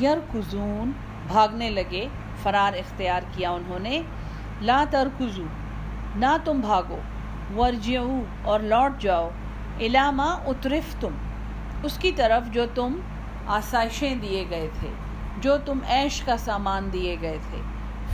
یرکزون 0.00 0.92
بھاگنے 1.28 1.70
لگے، 1.70 2.06
فرار 2.42 2.72
اختیار 2.78 3.22
کیا 3.32 3.50
انہوں 3.50 3.78
نے، 3.78 4.00
لا 4.62 4.82
ترکزو، 4.90 5.46
نہ 6.16 6.36
تم 6.44 6.60
بھاگو، 6.60 7.00
ورجعو 7.56 8.20
اور 8.42 8.60
لوٹ 8.60 9.00
جاؤ 9.02 9.28
علامہ 9.80 10.30
اترف 10.46 10.94
تم 11.00 11.16
اس 11.82 11.98
کی 11.98 12.12
طرف 12.16 12.52
جو 12.52 12.64
تم 12.74 12.98
آسائشیں 13.54 14.14
دیے 14.14 14.44
گئے 14.50 14.68
تھے، 14.80 14.88
جو 15.40 15.56
تم 15.64 15.78
عیش 15.88 16.20
کا 16.20 16.36
سامان 16.38 16.92
دیے 16.92 17.16
گئے 17.20 17.38
تھے 17.50 17.60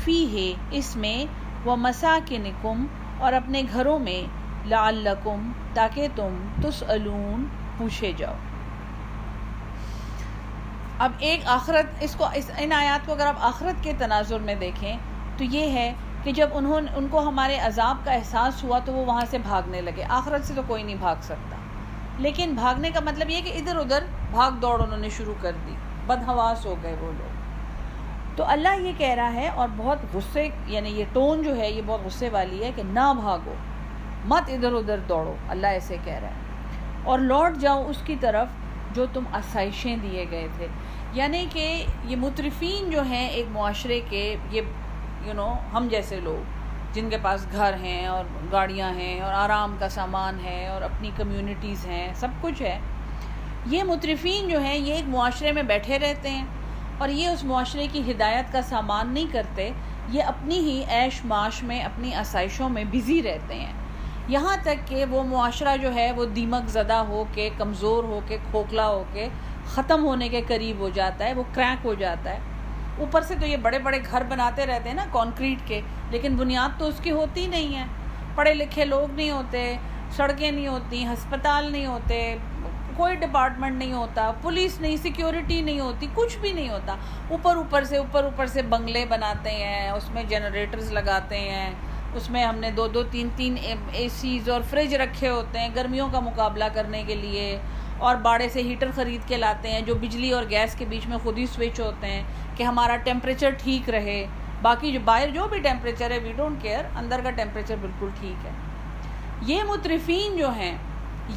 فی 0.04 0.16
ہے 0.32 0.52
اس 0.78 0.94
میں 0.96 1.18
وہ 1.64 1.76
مسا 1.76 2.18
کے 2.24 2.38
نکم 2.38 2.86
اور 3.18 3.32
اپنے 3.32 3.62
گھروں 3.72 3.98
میں 3.98 4.22
لعلکم، 4.66 5.52
تاکہ 5.74 6.08
تم 6.16 6.36
تسألون، 6.62 7.44
پوچھے 7.78 8.12
جاؤ۔ 8.16 8.34
اب 10.98 11.12
ایک 11.18 11.40
آخرت، 11.46 11.86
اس 12.00 12.14
کو، 12.14 12.26
اس، 12.34 12.50
ان 12.58 12.72
آیات 12.72 13.06
کو 13.06 13.12
اگر 13.12 13.26
آپ 13.26 13.34
آخرت 13.40 13.84
کے 13.84 13.92
تناظر 13.98 14.38
میں 14.38 14.54
دیکھیں، 14.54 14.96
تو 15.36 15.44
یہ 15.44 15.70
ہے 15.70 15.94
کہ 16.22 16.32
جب 16.32 16.48
انہوں، 16.52 16.80
ان 16.96 17.08
کو 17.10 17.28
ہمارے 17.28 17.58
عذاب 17.58 17.96
کا 18.04 18.12
احساس 18.12 18.64
ہوا 18.64 18.78
تو 18.84 18.92
وہ 18.92 19.04
وہاں 19.06 19.24
سے 19.30 19.38
بھاگنے 19.38 19.80
لگے۔ 19.80 20.04
آخرت 20.08 20.44
سے 20.44 20.54
تو 20.56 20.62
کوئی 20.66 20.82
نہیں 20.82 20.96
بھاگ 20.96 21.16
سکتا۔ 21.22 21.56
لیکن 22.18 22.54
بھاگنے 22.54 22.90
کا 22.90 23.00
مطلب 23.00 23.30
یہ 23.30 23.40
کہ 23.40 23.48
ادھر 23.48 23.76
ادھر 23.76 24.04
بھاگ 24.30 24.50
دوڑ 24.50 24.82
انہوں 24.82 24.98
نے 24.98 25.08
شروع 25.08 25.34
کر 25.40 25.52
دی۔ 25.66 25.74
بدہواس 26.06 26.66
ہو 26.66 26.74
گئے 26.82 26.96
وہ 27.00 27.12
لوگ۔ 27.18 27.40
تو 28.36 28.44
اللہ 28.46 28.80
یہ 28.80 28.92
کہہ 28.98 29.14
رہا 29.14 29.32
ہے 29.32 29.48
اور 29.48 29.68
بہت 29.76 29.98
غصے 30.14 30.48
یعنی 30.66 30.88
یہ 30.88 31.04
ٹون 31.12 31.42
جو 31.42 31.56
ہے، 31.56 31.70
یہ 31.70 31.82
بہت 31.86 32.00
غصے 32.04 32.28
والی 32.28 32.64
ہے 32.64 32.70
کہ 32.76 32.82
نہ 32.82 33.12
بھاگو۔ 33.20 33.54
مت 34.24 34.42
ادھر 34.48 34.72
ادھر 34.72 34.98
دوڑو، 34.98 35.34
اللہ 35.48 35.66
ایسے 35.66 35.96
کہہ 36.04 36.14
رہا 36.14 36.28
ہے۔ 36.28 36.34
اور 37.04 37.18
لوٹ 37.18 37.56
جاؤ 37.60 37.86
اس 37.88 37.96
کی 38.04 38.16
طرف 38.20 38.48
جو 38.92 39.06
تم 39.12 39.24
آسائشیں 39.32 39.96
دیے 39.96 40.26
گئے 40.30 40.48
تھے۔ 40.56 40.66
یعنی 41.12 41.46
کہ 41.52 41.84
یہ 42.04 42.16
مترفین 42.16 42.90
جو 42.90 43.02
ہیں 43.02 43.28
ایک 43.28 43.46
معاشرے 43.50 44.00
کے، 44.08 44.36
یہ 44.50 44.60
یو 45.24 45.32
نو 45.32 45.54
ہم 45.72 45.88
جیسے 45.90 46.20
لوگ، 46.20 46.50
جن 46.92 47.10
کے 47.10 47.16
پاس 47.22 47.46
گھر 47.52 47.74
ہیں 47.74 48.06
اور 48.06 48.24
گاڑیاں 48.52 48.94
ہیں 48.94 49.20
اور 49.20 49.32
آرام 49.32 49.76
کا 49.78 49.88
سامان 49.88 50.38
ہے 50.44 50.66
اور 50.66 50.82
اپنی 50.82 51.10
کمیونٹیز 51.16 51.86
ہیں، 51.86 52.12
سب 52.14 52.28
کچھ 52.40 52.62
ہے۔ 52.62 52.78
یہ 53.66 53.82
مترفین 53.82 54.48
جو 54.48 54.60
ہیں، 54.60 54.76
یہ 54.76 54.94
ایک 54.94 55.08
معاشرے 55.08 55.52
میں 55.52 55.62
بیٹھے 55.62 55.98
رہتے 55.98 56.30
ہیں 56.30 56.44
اور 56.98 57.08
یہ 57.08 57.28
اس 57.28 57.44
معاشرے 57.44 57.86
کی 57.92 58.12
ہدایت 58.12 58.52
کا 58.52 58.62
سامان 58.62 59.14
نہیں 59.14 59.26
کرتے، 59.32 59.70
یہ 60.08 60.22
اپنی 60.22 60.58
ہی 60.58 60.84
عیش 60.84 61.24
معاش 61.24 61.62
میں، 61.62 61.82
اپنی 61.82 62.14
آسائشوں 62.14 62.68
میں 62.68 62.84
بزی 62.84 63.22
رہتے 63.22 63.54
ہیں۔ 63.54 63.72
یہاں 64.30 64.56
تک 64.62 64.88
کہ 64.88 65.04
وہ 65.10 65.22
معاشرہ 65.22 65.76
جو 65.76 65.94
ہے 65.94 66.12
وہ 66.12 66.24
دیمک 66.24 66.68
زدہ 66.68 66.92
ہو 66.92 67.24
کے، 67.32 67.50
کمزور 67.58 68.04
ہو 68.04 68.20
کے، 68.28 68.36
کھوکھلا 68.50 68.86
ہو 68.88 69.04
کے، 69.12 69.28
ختم 69.66 70.04
ہونے 70.04 70.28
کے 70.28 70.40
قریب 70.46 70.78
ہو 70.78 70.88
جاتا 70.88 71.24
ہے، 71.24 71.32
وہ 71.34 71.42
کریک 71.54 71.86
ہو 71.86 71.94
جاتا 71.94 72.30
ہے۔ 72.30 72.38
اوپر 72.98 73.20
سے 73.20 73.34
تو 73.40 73.46
یہ 73.46 73.56
بڑے 73.56 73.78
بڑے 73.78 73.98
گھر 74.10 74.22
بناتے 74.28 74.66
رہتے 74.66 74.88
ہیں 74.88 74.96
نا 74.96 75.04
کانکریٹ 75.12 75.68
کے، 75.68 75.80
لیکن 76.10 76.36
بنیاد 76.36 76.78
تو 76.78 76.86
اس 76.86 77.00
کی 77.02 77.10
ہوتی 77.10 77.46
نہیں 77.46 77.76
ہے۔ 77.76 77.84
پڑھے 78.34 78.54
لکھے 78.54 78.84
لوگ 78.84 79.14
نہیں 79.14 79.30
ہوتے، 79.30 79.76
سڑکیں 80.16 80.50
نہیں 80.50 80.66
ہوتی، 80.66 81.06
ہسپتال 81.06 81.72
نہیں 81.72 81.86
ہوتے، 81.86 82.36
کوئی 82.96 83.16
ڈپارٹمنٹ 83.16 83.78
نہیں 83.78 83.92
ہوتا، 83.92 84.32
پولیس 84.42 84.80
نہیں 84.80 84.96
سیکیورٹی 84.96 85.60
نہیں 85.60 85.80
ہوتی، 85.80 86.06
کچھ 86.14 86.38
بھی 86.38 86.52
نہیں 86.52 86.68
ہوتا۔ 86.68 86.96
اوپر 87.28 87.56
اوپر 87.56 87.84
سے، 87.84 87.96
اوپر 87.96 88.24
اوپر 88.24 88.46
سے 88.46 88.62
بنگلے 88.62 89.04
بناتے 89.08 89.50
ہیں، 89.50 89.90
اس 89.90 90.10
میں 90.10 90.22
جنریٹرز 90.22 90.92
لگاتے 90.92 91.38
ہیں۔ 91.38 91.74
اس 92.14 92.30
میں 92.30 92.44
ہم 92.44 92.58
نے 92.58 92.70
دو 92.70 92.86
دو 92.88 93.02
تین 93.02 93.28
تین 93.36 93.56
اے 93.92 94.08
سیز 94.08 94.48
اور 94.50 94.60
فریج 94.70 94.94
رکھے 94.94 95.28
ہوتے 95.28 95.58
ہیں 95.58 95.68
گرمیوں 95.76 96.08
کا 96.12 96.20
مقابلہ 96.20 96.64
کرنے 96.74 97.02
کے 97.06 97.14
لیے 97.14 97.58
اور 97.98 98.16
باڑے 98.16 98.48
سے 98.48 98.62
ہیٹر 98.62 98.90
خرید 98.94 99.28
کے 99.28 99.36
لاتے 99.36 99.70
ہیں 99.70 99.80
جو 99.80 99.94
بجلی 99.94 100.30
اور 100.30 100.44
گیس 100.50 100.74
کے 100.74 100.84
بیچ 100.84 101.06
میں 101.06 101.18
خود 101.22 101.38
ہی 101.38 101.46
سوئچ 101.46 101.80
ہوتے 101.80 102.06
ہیں 102.06 102.22
کہ 102.56 102.62
ہمارا 102.62 102.96
ٹیمپریچر 102.96 103.50
ٹھیک 103.50 103.90
رہے۔ 103.90 104.24
باقی 104.62 104.92
جو 104.92 105.00
باہر 105.04 105.28
جو 105.28 105.46
بھی 105.48 105.58
ٹیمپریچر 105.58 106.10
ہے 106.10 106.18
وی 106.18 106.32
ڈونٹ 106.32 106.62
کیئر 106.62 106.84
اندر 106.96 107.20
کا 107.24 107.30
ٹیمپریچر 107.30 107.76
بالکل 107.80 108.08
ٹھیک 108.20 108.46
ہے۔ 108.46 108.50
یہ 109.46 109.62
مترفین 109.64 110.36
جو 110.36 110.50
ہیں، 110.50 110.76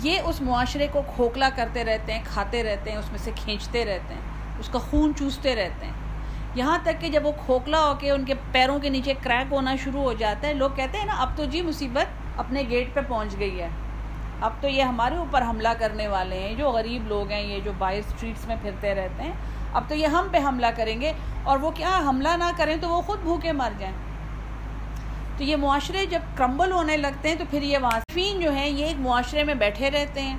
یہ 0.01 0.19
اس 0.25 0.41
معاشرے 0.41 0.87
کو 0.91 1.01
کھوکھلا 1.15 1.49
کرتے 1.55 1.83
رہتے 1.83 2.13
ہیں، 2.13 2.23
کھاتے 2.25 2.63
رہتے 2.63 2.91
ہیں، 2.91 2.97
اس 2.97 3.09
میں 3.09 3.19
سے 3.19 3.31
کھینچتے 3.35 3.85
رہتے 3.85 4.13
ہیں، 4.13 4.21
اس 4.59 4.69
کا 4.69 4.79
خون 4.79 5.11
چوستے 5.19 5.55
رہتے 5.55 5.85
ہیں۔ 5.85 5.93
یہاں 6.55 6.77
تک 6.83 7.01
کہ 7.01 7.09
جب 7.09 7.25
وہ 7.25 7.31
کھوکھلا 7.45 7.79
ہو 7.79 7.93
کے 7.99 8.11
ان 8.11 8.25
کے 8.25 8.33
پیروں 8.51 8.79
کے 8.79 8.89
نیچے 8.89 9.13
کریک 9.21 9.53
ہونا 9.53 9.75
شروع 9.75 10.01
ہو 10.01 10.13
جاتا 10.13 10.47
ہے، 10.47 10.53
لوگ 10.53 10.69
کہتے 10.75 10.97
ہیں 10.97 11.05
نا، 11.05 11.13
اب 11.13 11.29
تو 11.35 11.45
جی 11.45 11.61
مصیبت 11.61 12.05
اپنے 12.39 12.63
گیٹ 12.69 12.93
پہ 12.93 12.99
پہنچ 13.07 13.39
گئی 13.39 13.61
ہے۔ 13.61 13.67
اب 14.41 14.53
تو 14.61 14.67
یہ 14.67 14.83
ہمارے 14.83 15.15
اوپر 15.15 15.41
حملہ 15.41 15.67
کرنے 15.79 16.07
والے 16.07 16.39
ہیں، 16.39 16.53
جو 16.53 16.71
غریب 16.71 17.07
لوگ 17.07 17.31
ہیں، 17.31 17.41
یہ 17.41 17.59
جو 17.59 17.71
باہر 17.77 17.97
اسٹریٹس 17.97 18.47
میں 18.47 18.55
پھرتے 18.61 18.95
رہتے 18.95 19.23
ہیں۔ 19.23 19.31
اب 19.73 19.83
تو 19.87 19.95
یہ 19.95 20.07
ہم 20.07 20.27
پہ 20.31 20.37
حملہ 20.37 20.65
کریں 20.75 21.01
گے 21.01 21.13
اور 21.43 21.59
وہ 21.59 21.71
کیا 21.71 21.97
حملہ 21.97 22.37
نہ 22.37 22.51
کریں 22.57 22.75
تو 22.81 22.89
وہ 22.89 23.01
خود 23.01 23.19
بھوکے 23.19 23.51
مر 23.51 23.69
جائیں۔ 23.77 23.95
تو 25.37 25.43
یہ 25.43 25.55
معاشرے 25.55 26.05
جب 26.05 26.19
کرمبل 26.35 26.71
ہونے 26.71 26.97
لگتے 26.97 27.29
ہیں 27.29 27.35
تو 27.35 27.43
پھر 27.49 27.61
یہ 27.61 27.77
واسفین 27.81 28.39
جو 28.39 28.51
ہیں، 28.51 28.69
یہ 28.69 28.85
ایک 28.85 28.99
معاشرے 28.99 29.43
میں 29.43 29.55
بیٹھے 29.55 29.91
رہتے 29.91 30.21
ہیں۔ 30.21 30.37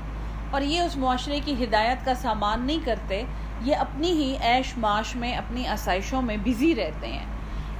اور 0.50 0.62
یہ 0.62 0.81
اس 0.81 0.96
معاشرے 0.96 1.40
کی 1.44 1.64
ہدایت 1.64 2.05
کا 2.05 2.14
سامان 2.14 2.66
نہیں 2.66 2.79
کرتے۔ 2.85 3.22
یہ 3.64 3.77
اپنی 3.77 4.11
ہی 4.11 4.37
عیش 4.40 4.79
معاش 4.79 5.16
میں، 5.16 5.37
اپنی 5.37 5.66
آسائشوں 5.66 6.22
میں 6.22 6.37
بزی 6.37 6.74
رہتے 6.74 7.07
ہیں۔ 7.07 7.24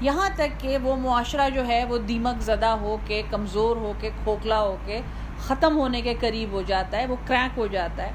یہاں 0.01 0.29
تک 0.35 0.61
کہ 0.61 0.79
وہ 0.83 0.97
معاشرہ 0.97 1.49
جو 1.51 1.67
ہے، 1.67 1.85
وہ 1.85 1.99
دیمک 1.99 2.41
زدہ 2.41 2.67
ہو 2.67 2.97
کے، 3.07 3.23
کمزور 3.31 3.77
ہو 3.77 3.93
کے، 4.01 4.11
کھوکھلا 4.25 4.61
ہو 4.61 4.77
کے، 4.85 5.01
ختم 5.39 5.77
ہونے 5.77 6.03
کے 6.03 6.15
قریب 6.21 6.53
ہو 6.53 6.63
جاتا 6.63 6.97
ہے، 6.97 7.07
وہ 7.07 7.17
کریک 7.27 7.59
ہو 7.59 7.67
جاتا 7.67 8.03
ہے۔ 8.03 8.11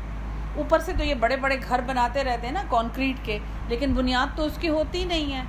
اوپر 0.55 0.79
سے 0.79 0.91
تو 0.97 1.03
یہ 1.03 1.13
بڑے 1.13 1.38
بڑے 1.38 1.58
گھر 1.69 1.82
بناتے 1.86 2.23
رہتے 2.23 2.47
ہیں 2.47 2.53
نا 2.53 2.63
کانکریٹ 2.69 3.25
کے، 3.25 3.39
لیکن 3.67 3.93
بنیاد 3.93 4.38
تو 4.38 4.43
اس 4.43 4.58
کی 4.62 4.69
ہوتی 4.69 5.05
نہیں 5.05 5.34
ہے۔ 5.34 5.43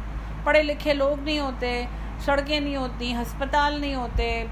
پڑھے 0.45 0.63
لکھے 0.63 0.95
لوگ 0.95 1.23
نہیں 1.23 1.39
ہوتے، 1.39 1.85
سڑکیں 2.19 2.61
نہیں 2.61 2.77
ہوتی، 2.77 3.15
ہسپتال 3.15 3.81
نہیں 3.81 3.95
ہوتے 3.95 4.45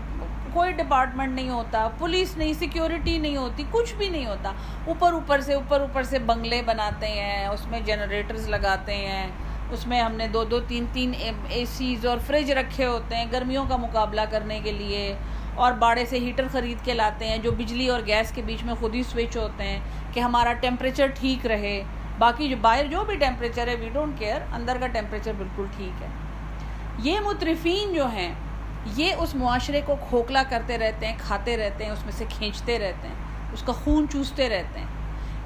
کوئی 0.54 0.72
ڈپارٹمنٹ 0.72 1.34
نہیں 1.34 1.48
ہوتا، 1.48 1.88
پولیس 1.98 2.36
نہیں، 2.36 2.52
سیکیورٹی 2.52 3.18
نہیں 3.18 3.36
ہوتی، 3.36 3.64
کچھ 3.70 3.94
بھی 3.94 4.08
نہیں 4.08 4.26
ہوتا۔ 4.26 4.52
اوپر 4.84 5.12
اوپر 5.12 5.40
سے، 5.40 5.54
اوپر 5.54 5.80
اوپر 5.80 6.02
سے 6.02 6.18
بنگلے 6.18 6.62
بناتے 6.62 7.08
ہیں، 7.08 7.46
اس 7.46 7.66
میں 7.66 7.80
جنریٹرز 7.80 8.48
لگاتے 8.48 8.96
ہیں، 8.96 9.28
اس 9.70 9.86
میں 9.86 10.00
ہم 10.00 10.12
نے 10.12 10.28
دو 10.28 10.44
دو، 10.44 10.60
تین 10.60 10.84
تین 10.92 11.12
اے 11.48 11.64
سیز 11.66 12.06
اور 12.06 12.18
فریج 12.26 12.52
رکھے 12.52 12.86
ہوتے 12.86 13.16
ہیں 13.16 13.24
گرمیوں 13.32 13.64
کا 13.68 13.76
مقابلہ 13.76 14.20
کرنے 14.30 14.60
کے 14.64 14.72
لیے۔ 14.72 15.14
اور 15.54 15.72
باڑے 15.72 16.04
سے 16.04 16.18
ہیٹر 16.18 16.46
خرید 16.52 16.84
کے 16.84 16.94
لاتے 16.94 17.26
ہیں 17.26 17.38
جو 17.38 17.52
بجلی 17.52 17.88
اور 17.88 18.00
گیس 18.06 18.30
کے 18.30 18.42
بیچ 18.42 18.64
میں 18.64 18.74
خود 18.74 18.94
ہی 18.94 19.02
سوئچ 19.02 19.36
ہوتے 19.36 19.64
ہیں 19.64 19.80
کہ 20.12 20.20
ہمارا 20.20 20.52
ٹیمپریچر 20.52 21.06
ٹھیک 21.06 21.46
رہے۔ 21.46 21.82
باقی 22.18 22.48
جو 22.48 22.56
باہر 22.60 22.86
جو 22.86 23.04
بھی 23.04 23.16
ٹیمپریچر 23.16 23.68
ہے 23.68 23.74
وی 23.74 23.88
ڈونٹ 23.88 24.18
کیئر 24.18 24.40
اندر 24.52 24.76
کا 24.80 24.86
ٹیمپریچر 24.86 25.32
بالکل 25.38 25.64
ٹھیک 25.76 26.02
ہے۔ 26.02 26.08
یہ 26.98 27.20
مترفین 27.20 27.94
جو 27.94 28.06
ہیں 28.06 28.34
یہ 28.96 29.12
اس 29.18 29.34
معاشرے 29.34 29.80
کو 29.86 29.96
کھوکھلا 30.08 30.42
کرتے 30.48 30.78
رہتے 30.78 31.06
ہیں، 31.06 31.16
کھاتے 31.18 31.56
رہتے 31.56 31.84
ہیں، 31.84 31.90
اس 31.90 32.04
میں 32.04 32.12
سے 32.12 32.24
کھینچتے 32.28 32.78
رہتے 32.78 33.08
ہیں، 33.08 33.14
اس 33.52 33.62
کا 33.62 33.72
خون 33.72 34.06
چوستے 34.08 34.48
رہتے 34.48 34.80
ہیں۔ 34.80 34.86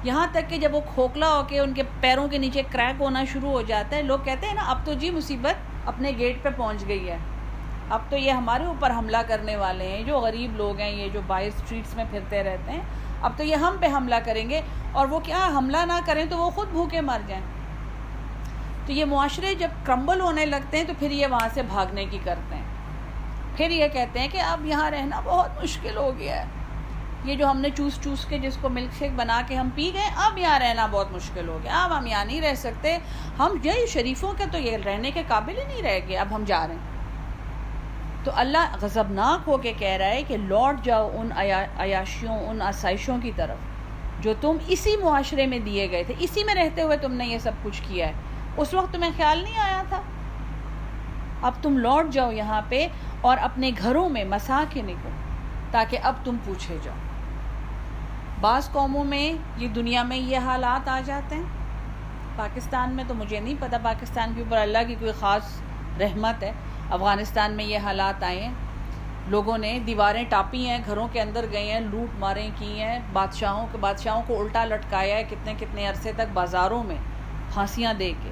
یہاں 0.03 0.27
تک 0.31 0.49
کہ 0.49 0.57
جب 0.57 0.75
وہ 0.75 0.81
کھوکھلا 0.93 1.29
ہو 1.29 1.43
کے 1.47 1.59
ان 1.59 1.73
کے 1.73 1.83
پیروں 1.99 2.27
کے 2.27 2.37
نیچے 2.37 2.61
کریک 2.71 3.01
ہونا 3.01 3.23
شروع 3.23 3.51
ہو 3.51 3.61
جاتا 3.61 3.95
ہے، 3.95 4.01
لوگ 4.01 4.19
کہتے 4.19 4.47
ہیں 4.47 4.53
نا، 4.53 4.61
اب 4.61 4.85
تو 4.85 4.93
جی 4.93 5.09
مصیبت 5.09 5.53
اپنے 5.85 6.11
گیٹ 6.19 6.43
پہ 6.43 6.49
پہنچ 6.57 6.87
گئی 6.87 7.09
ہے۔ 7.09 7.17
اب 7.89 8.01
تو 8.09 8.17
یہ 8.17 8.31
ہمارے 8.31 8.63
اوپر 8.63 8.91
حملہ 8.91 9.17
کرنے 9.27 9.55
والے 9.55 9.87
ہیں، 9.87 10.03
جو 10.03 10.19
غریب 10.19 10.55
لوگ 10.55 10.79
ہیں، 10.79 10.91
یہ 10.91 11.09
جو 11.09 11.21
باہر 11.27 11.47
اسٹریٹس 11.47 11.95
میں 11.95 12.05
پھرتے 12.11 12.43
رہتے 12.43 12.71
ہیں۔ 12.71 12.81
اب 13.21 13.31
تو 13.37 13.43
یہ 13.43 13.55
ہم 13.55 13.75
پہ 13.79 13.85
حملہ 13.85 14.15
کریں 14.25 14.49
گے 14.49 14.61
اور 14.91 15.07
وہ 15.07 15.19
کیا 15.19 15.49
حملہ 15.55 15.77
نہ 15.77 15.99
کریں 16.05 16.25
تو 16.29 16.37
وہ 16.37 16.49
خود 16.49 16.67
بھوکے 16.67 17.01
مر 17.01 17.19
جائیں۔ 17.27 17.43
تو 18.85 18.91
یہ 18.91 19.05
معاشرے 19.05 19.55
جب 19.55 19.69
کرمبل 19.83 20.21
ہونے 20.21 20.45
لگتے 20.45 20.77
ہیں 20.77 20.83
تو 20.83 20.93
پھر 20.99 21.11
یہ 21.11 21.27
وہاں 21.27 21.49
سے 21.53 21.61
بھاگنے 21.61 22.05
کی 22.05 22.19
کرتے 22.23 22.55
ہیں۔ 22.55 22.62
پھر 23.57 23.69
یہ 23.69 23.87
کہتے 23.87 24.19
ہیں 24.19 24.27
کہ 24.31 24.37
اب 24.37 24.65
یہاں 24.65 24.91
رہنا 24.91 25.19
بہت 25.19 25.63
مشکل 25.63 25.97
ہو 25.97 26.11
گیا 26.17 26.41
ہے۔ 26.41 26.45
یہ 27.23 27.35
جو 27.35 27.49
ہم 27.49 27.61
نے 27.61 27.69
چوس 27.69 27.99
چوس 28.03 28.25
کے 28.25 28.37
جس 28.37 28.57
کو 28.61 28.69
ملک 28.69 28.99
شیک 28.99 29.11
بنا 29.15 29.41
کے 29.47 29.55
ہم 29.55 29.69
پی 29.75 29.91
گئے، 29.93 30.09
اب 30.15 30.37
یہاں 30.37 30.59
رہنا 30.59 30.85
بہت 30.85 31.11
مشکل 31.11 31.47
ہو 31.47 31.59
گیا۔ 31.63 31.83
اب 31.83 31.97
ہم 31.97 32.07
یہاں 32.07 32.25
نہیں 32.25 32.41
رہ 32.41 32.53
سکتے۔ 32.53 32.97
ہم 33.39 33.57
یہ 33.63 33.71
شریفوں 33.89 34.33
کے 34.33 34.43
تو 34.51 34.57
یہ 34.57 34.77
رہنے 34.85 35.11
کے 35.11 35.23
قابل 35.27 35.57
ہی 35.57 35.63
نہیں 35.63 35.81
رہ 35.81 35.99
گئے۔ 36.07 36.17
اب 36.17 36.35
ہم 36.35 36.43
جا 36.43 36.67
رہے 36.67 36.75
ہیں۔ 36.75 36.93
تو 38.23 38.31
اللہ 38.35 38.75
غضبناک 38.81 39.47
ہو 39.47 39.57
کے 39.57 39.73
کہہ 39.77 39.97
رہا 39.97 40.07
ہے 40.07 40.23
کہ 40.23 40.37
لوٹ 40.37 40.85
جاؤ 40.85 41.11
ان 41.13 41.31
عیاشیوں، 41.77 42.47
ان 42.47 42.61
آسائشوں 42.61 43.17
کی 43.23 43.31
طرف۔ 43.35 43.57
جو 44.23 44.33
تم 44.41 44.57
اسی 44.67 44.97
معاشرے 44.97 45.45
میں 45.45 45.59
دیے 45.59 45.91
گئے 45.91 46.03
تھے، 46.03 46.13
اسی 46.19 46.43
میں 46.43 46.55
رہتے 46.55 46.81
ہوئے 46.81 46.97
تم 46.97 47.11
نے 47.11 47.27
یہ 47.27 47.37
سب 47.37 47.51
کچھ 47.63 47.81
کیا 47.87 48.07
ہے۔ 48.07 48.13
اس 48.57 48.73
وقت 48.73 48.93
تمہیں 48.93 49.11
خیال 49.17 49.43
نہیں 49.43 49.59
آیا 49.59 49.83
تھا؟ 49.89 50.01
اب 51.43 51.53
تم 51.61 51.77
لوٹ 51.77 52.13
جاؤ 52.13 52.31
یہاں 52.31 52.61
پہ 52.69 52.87
اور 53.21 53.37
اپنے 53.41 53.71
گھروں 53.77 54.09
میں 54.09 54.23
مسا 54.23 54.63
کے 54.69 54.81
نکلو 54.81 55.09
تاکہ 55.71 55.97
اب 56.03 56.13
تم 56.23 56.35
پوچھے 56.45 56.77
جاؤ۔ 56.83 56.95
بعض 58.41 58.71
قوموں 58.71 59.03
میں 59.03 59.33
یہ 59.57 59.67
دنیا 59.67 60.03
میں 60.03 60.17
یہ 60.17 60.37
حالات 60.37 60.89
آ 60.89 60.99
جاتے 61.05 61.35
ہیں۔ 61.35 61.43
پاکستان 62.35 62.91
میں 62.91 63.03
تو 63.07 63.13
مجھے 63.13 63.39
نہیں 63.39 63.55
پتا، 63.59 63.77
پاکستان 63.83 64.33
کے 64.35 64.41
اوپر 64.41 64.57
اللہ 64.57 64.77
کی 64.87 64.95
کوئی 64.99 65.11
خاص 65.19 65.61
رحمت 65.99 66.43
ہے۔ 66.43 66.51
افغانستان 66.89 67.53
میں 67.53 67.65
یہ 67.65 67.77
حالات 67.77 68.23
آئے 68.23 68.43
ہیں۔ 68.43 68.53
لوگوں 69.27 69.57
نے 69.57 69.79
دیواریں 69.87 70.23
ٹاپی 70.29 70.69
ہیں، 70.69 70.79
گھروں 70.85 71.07
کے 71.11 71.21
اندر 71.21 71.45
گئے 71.51 71.73
ہیں، 71.73 71.79
لوٹ 71.79 72.19
ماریں 72.19 72.49
کی 72.55 72.79
ہیں، 72.79 72.99
بادشاہوں 73.13 73.67
کے، 73.71 73.77
بادشاہوں 73.77 74.21
کو 74.27 74.39
الٹا 74.39 74.65
لٹکایا 74.65 75.17
ہے 75.17 75.23
کتنے 75.23 75.53
کتنے 75.59 75.87
عرصے 75.87 76.11
تک 76.15 76.33
بازاروں 76.33 76.83
میں 76.83 76.97
پھانسیاں 77.53 77.93
دے 77.93 78.13
کے۔ 78.23 78.29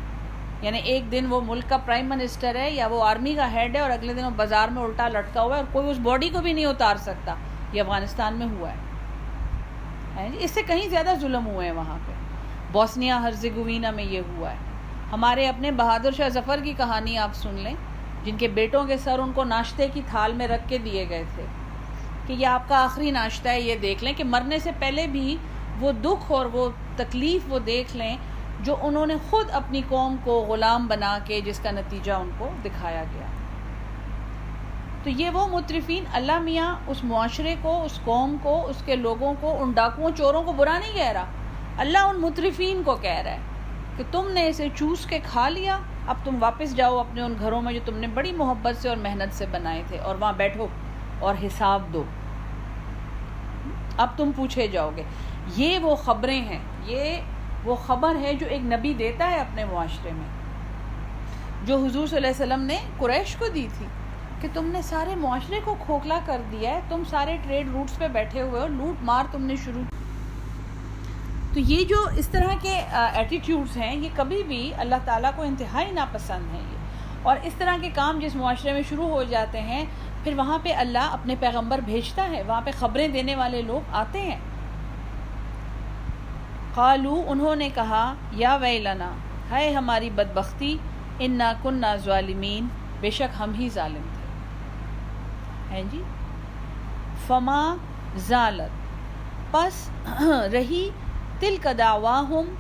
یعنی 0.62 0.80
ایک 0.80 1.12
دن 1.12 1.26
وہ 1.30 1.42
ملک 1.42 1.70
کا 1.70 1.78
پرائم 1.78 2.10
منسٹر 2.10 2.56
ہے 2.56 2.72
یا 2.72 2.88
وہ 2.88 3.04
آرمی 3.04 3.34
کا 3.36 3.54
ہیڈ 3.54 3.76
ہے 3.76 3.82
اور 3.82 3.90
اگلے 3.90 4.14
دن 4.14 4.26
وہ 4.26 4.30
بازار 4.30 4.68
میں 4.68 4.84
الٹا 4.84 5.08
لٹکا 5.08 5.42
ہوا 5.42 5.56
ہے 5.56 5.62
اور 5.62 5.74
کوئی 5.74 5.90
اس 5.90 5.98
باڈی 6.04 6.30
کو 6.30 6.42
بھی 6.42 6.54
نہیں 6.54 6.66
اتار 6.66 6.96
سکتا۔ 6.96 7.36
یہ 7.74 7.82
افغانستان 7.82 8.34
میں 8.34 8.48
ہوا 8.48 8.70
ہے۔ 8.70 10.30
جی؟ 10.30 10.38
اس 10.40 10.52
سے 10.52 10.62
کہیں 10.64 10.90
زیادہ 10.90 11.10
ظلم 11.20 11.48
ہوئے 11.48 11.68
ہیں 11.68 11.76
وہاں 11.76 11.98
پہ۔ 12.06 12.12
بوسنیا 12.72 13.22
ہرزگوینا 13.22 13.92
میں 13.92 14.04
یہ 14.04 14.22
ہوا 14.28 14.52
ہے۔ 14.52 14.56
ہمارے 15.12 15.48
اپنے 15.48 15.72
بہادر 15.72 16.12
شاہ 16.12 16.30
ظفر 16.30 16.60
کی 16.64 16.74
کہانی 16.78 17.18
آپ 17.18 17.30
سن 17.34 17.54
لیں۔ 17.54 17.74
جن 18.24 18.38
کے 18.38 18.48
بیٹوں 18.48 18.86
کے 18.86 18.98
سر 18.98 19.20
ان 19.20 19.32
کو 19.36 19.44
ناشتے 19.44 19.88
کی 19.94 20.02
تھال 20.06 20.34
میں 20.34 20.48
رکھ 20.48 20.70
کے 20.70 20.78
دیے 20.78 21.10
گئے 21.10 21.24
تھے۔ 21.36 21.46
کہ 22.28 22.34
یہ 22.34 22.48
آپ 22.48 22.70
کا 22.70 22.84
آخری 22.84 23.12
ناشتہ 23.12 23.50
ہے، 23.50 23.62
یہ 23.62 23.76
دیکھ 23.76 24.04
لیں 24.04 24.14
کہ 24.18 24.24
مرنے 24.24 24.60
سے 24.60 24.72
پہلے 24.80 25.08
بھی 25.08 25.38
وہ 25.80 25.92
دکھ 25.92 26.32
اور 26.32 26.46
وہ 26.46 26.70
تکلیف 26.96 27.42
وہ 27.50 27.60
دیکھ 27.60 27.98
لیں۔ 27.98 28.18
جو 28.64 28.76
انہوں 28.82 29.06
نے 29.06 29.16
خود 29.30 29.50
اپنی 29.52 29.82
قوم 29.90 30.16
کو 30.24 30.40
غلام 30.48 30.88
بنا 30.88 31.18
کے 31.26 31.42
جس 31.42 31.60
کا 31.60 31.72
نتیجہ 31.72 32.12
ان 32.12 32.30
کو 32.38 32.50
دکھایا 32.66 33.04
گیا۔ 33.14 33.26
تو 35.04 35.10
یہ 35.10 35.30
وہ 35.30 35.48
مترفین 35.48 36.04
اللہ 36.14 36.40
میاں 36.40 36.76
اس 36.88 37.04
معاشرے 37.04 37.56
کو، 37.62 37.84
اس 37.84 38.00
قوم 38.04 38.36
کو، 38.44 38.66
اس 38.68 38.82
کے 38.86 38.96
لوگوں 38.96 39.34
کو، 39.40 39.56
ان 39.64 39.72
ڈاکوؤں 39.72 40.12
چوروں 40.18 40.44
کو 40.44 40.54
برا 40.54 40.78
نہیں 40.80 40.94
کہہ 40.94 41.12
رہا۔ 41.12 41.26
اللہ 41.78 41.98
ان 41.98 42.20
مترفین 42.22 42.84
کو 42.84 42.96
کہہ 42.96 43.22
رہا 43.24 43.32
ہے 43.32 43.40
کہ 43.98 44.04
تم 44.12 44.30
نے 44.32 44.48
اسے 44.48 44.68
چوس 44.76 45.06
کے 45.06 45.20
کھا 45.24 45.50
لیا، 45.50 45.80
اب 46.08 46.16
تم 46.24 46.38
واپس 46.40 46.76
جاؤ 46.76 46.98
اپنے 46.98 47.22
ان 47.22 47.34
گھروں 47.40 47.62
میں 47.62 47.74
جو 47.74 47.80
تم 47.86 47.98
نے 47.98 48.08
بڑی 48.08 48.32
محبت 48.32 48.82
سے 48.82 48.90
اور 48.90 48.98
محنت 48.98 49.34
سے 49.34 49.46
بنائے 49.52 49.84
تھے، 49.88 49.98
اور 49.98 50.16
وہاں 50.20 50.34
بیٹھو 50.38 50.68
اور 51.20 51.36
حساب 51.46 51.82
دو۔ 51.94 52.04
اب 53.98 54.08
تم 54.18 54.32
پوچھے 54.36 54.68
جاؤ 54.68 54.92
گے۔ 54.96 55.04
یہ 55.56 55.80
وہ 55.80 55.96
خبریں 55.96 56.42
ہیں، 56.42 56.60
یہ 56.86 57.18
وہ 57.64 57.76
خبر 57.76 58.16
ہے 58.16 58.34
جو 58.34 58.46
ایک 58.50 58.62
نبی 58.64 58.94
دیتا 58.94 59.30
ہے 59.32 59.40
اپنے 59.40 59.66
معاشرے 59.66 60.12
میں۔ 60.12 60.28
جو 61.66 61.78
حضور 61.78 62.08
صلی 62.08 62.16
اللہ 62.16 62.28
علیہ 62.28 62.44
وسلم 62.44 62.62
نے 62.62 62.78
قریش 62.98 63.36
کو 63.36 63.48
دی 63.48 63.68
تھی 63.78 63.86
کہ 64.42 64.48
تم 64.54 64.66
نے 64.66 64.82
سارے 64.82 65.16
معاشرے 65.16 65.60
کو 65.64 65.76
کھوکھلا 65.80 66.20
کر 66.26 66.42
دیا 66.52 66.70
ہے، 66.72 66.82
تم 66.90 67.04
سارے 67.10 67.38
ٹریڈ 67.44 67.68
روٹس 67.74 67.98
پہ 67.98 68.08
بیٹھے 68.08 68.42
ہوئے 68.42 68.62
ہو، 68.62 68.68
لوٹ 68.68 69.04
مار 69.04 69.24
تم 69.32 69.44
نے 69.44 69.56
شروع۔ 69.56 69.84
تو 71.54 71.60
یہ 71.60 71.86
جو 71.86 71.96
اس 72.18 72.28
طرح 72.28 72.54
کے 72.62 72.82
ایٹیٹیوڈس 73.14 73.78
ہیں، 73.78 73.96
یہ 73.96 74.10
کبھی 74.16 74.44
بھی 74.44 74.74
اللہ 74.78 74.96
تعالیٰ 75.06 75.32
کو 75.36 75.42
انتہائی 75.42 75.92
ناپسند 75.92 76.54
ہیں 76.54 76.62
یہ۔ 76.62 76.78
اور 77.24 77.38
اس 77.44 77.54
طرح 77.58 77.78
کے 77.82 77.90
کام 77.90 78.20
جس 78.20 78.36
معاشرے 78.36 78.74
میں 78.74 78.82
شروع 78.90 79.08
ہو 79.08 79.24
جاتے 79.24 79.62
ہیں، 79.62 79.86
پھر 80.24 80.34
وہاں 80.38 80.60
پہ 80.64 80.74
اللہ 80.74 81.10
اپنے 81.12 81.36
پیغمبر 81.40 81.80
بھیجتا 81.86 82.30
ہے، 82.30 82.44
وہاں 82.44 82.62
پہ 82.62 82.72
خبریں 82.80 83.08
دینے 83.08 83.36
والے 83.36 83.62
لوگ 83.62 83.90
آتے 83.92 84.22
ہیں۔ 84.22 84.40
قالو 86.76 87.24
انہوں 87.28 87.56
نے 87.56 87.70
کہا، 87.76 88.14
یا 88.32 88.56
ویلنا 88.56 89.12
ہے 89.52 89.74
ہماری 89.74 90.10
بدبختی 90.10 90.78
ان 91.20 91.32
نا 91.32 91.54
کن 91.64 91.84
ظالمین، 92.06 92.68
بے 93.00 93.10
شک 93.10 93.42
ہم 93.42 93.52
ہی 93.60 93.70
ظالم 93.70 94.02
تھے۔ 94.14 94.30
ہیں 95.72 95.84
جی؟ 95.92 96.02
فما 97.28 97.76
ضالت 98.18 99.52
پس 99.52 99.90
رہی 100.54 100.90
تل 101.40 101.56
کا 101.62 101.72
دعواہم، 101.78 102.54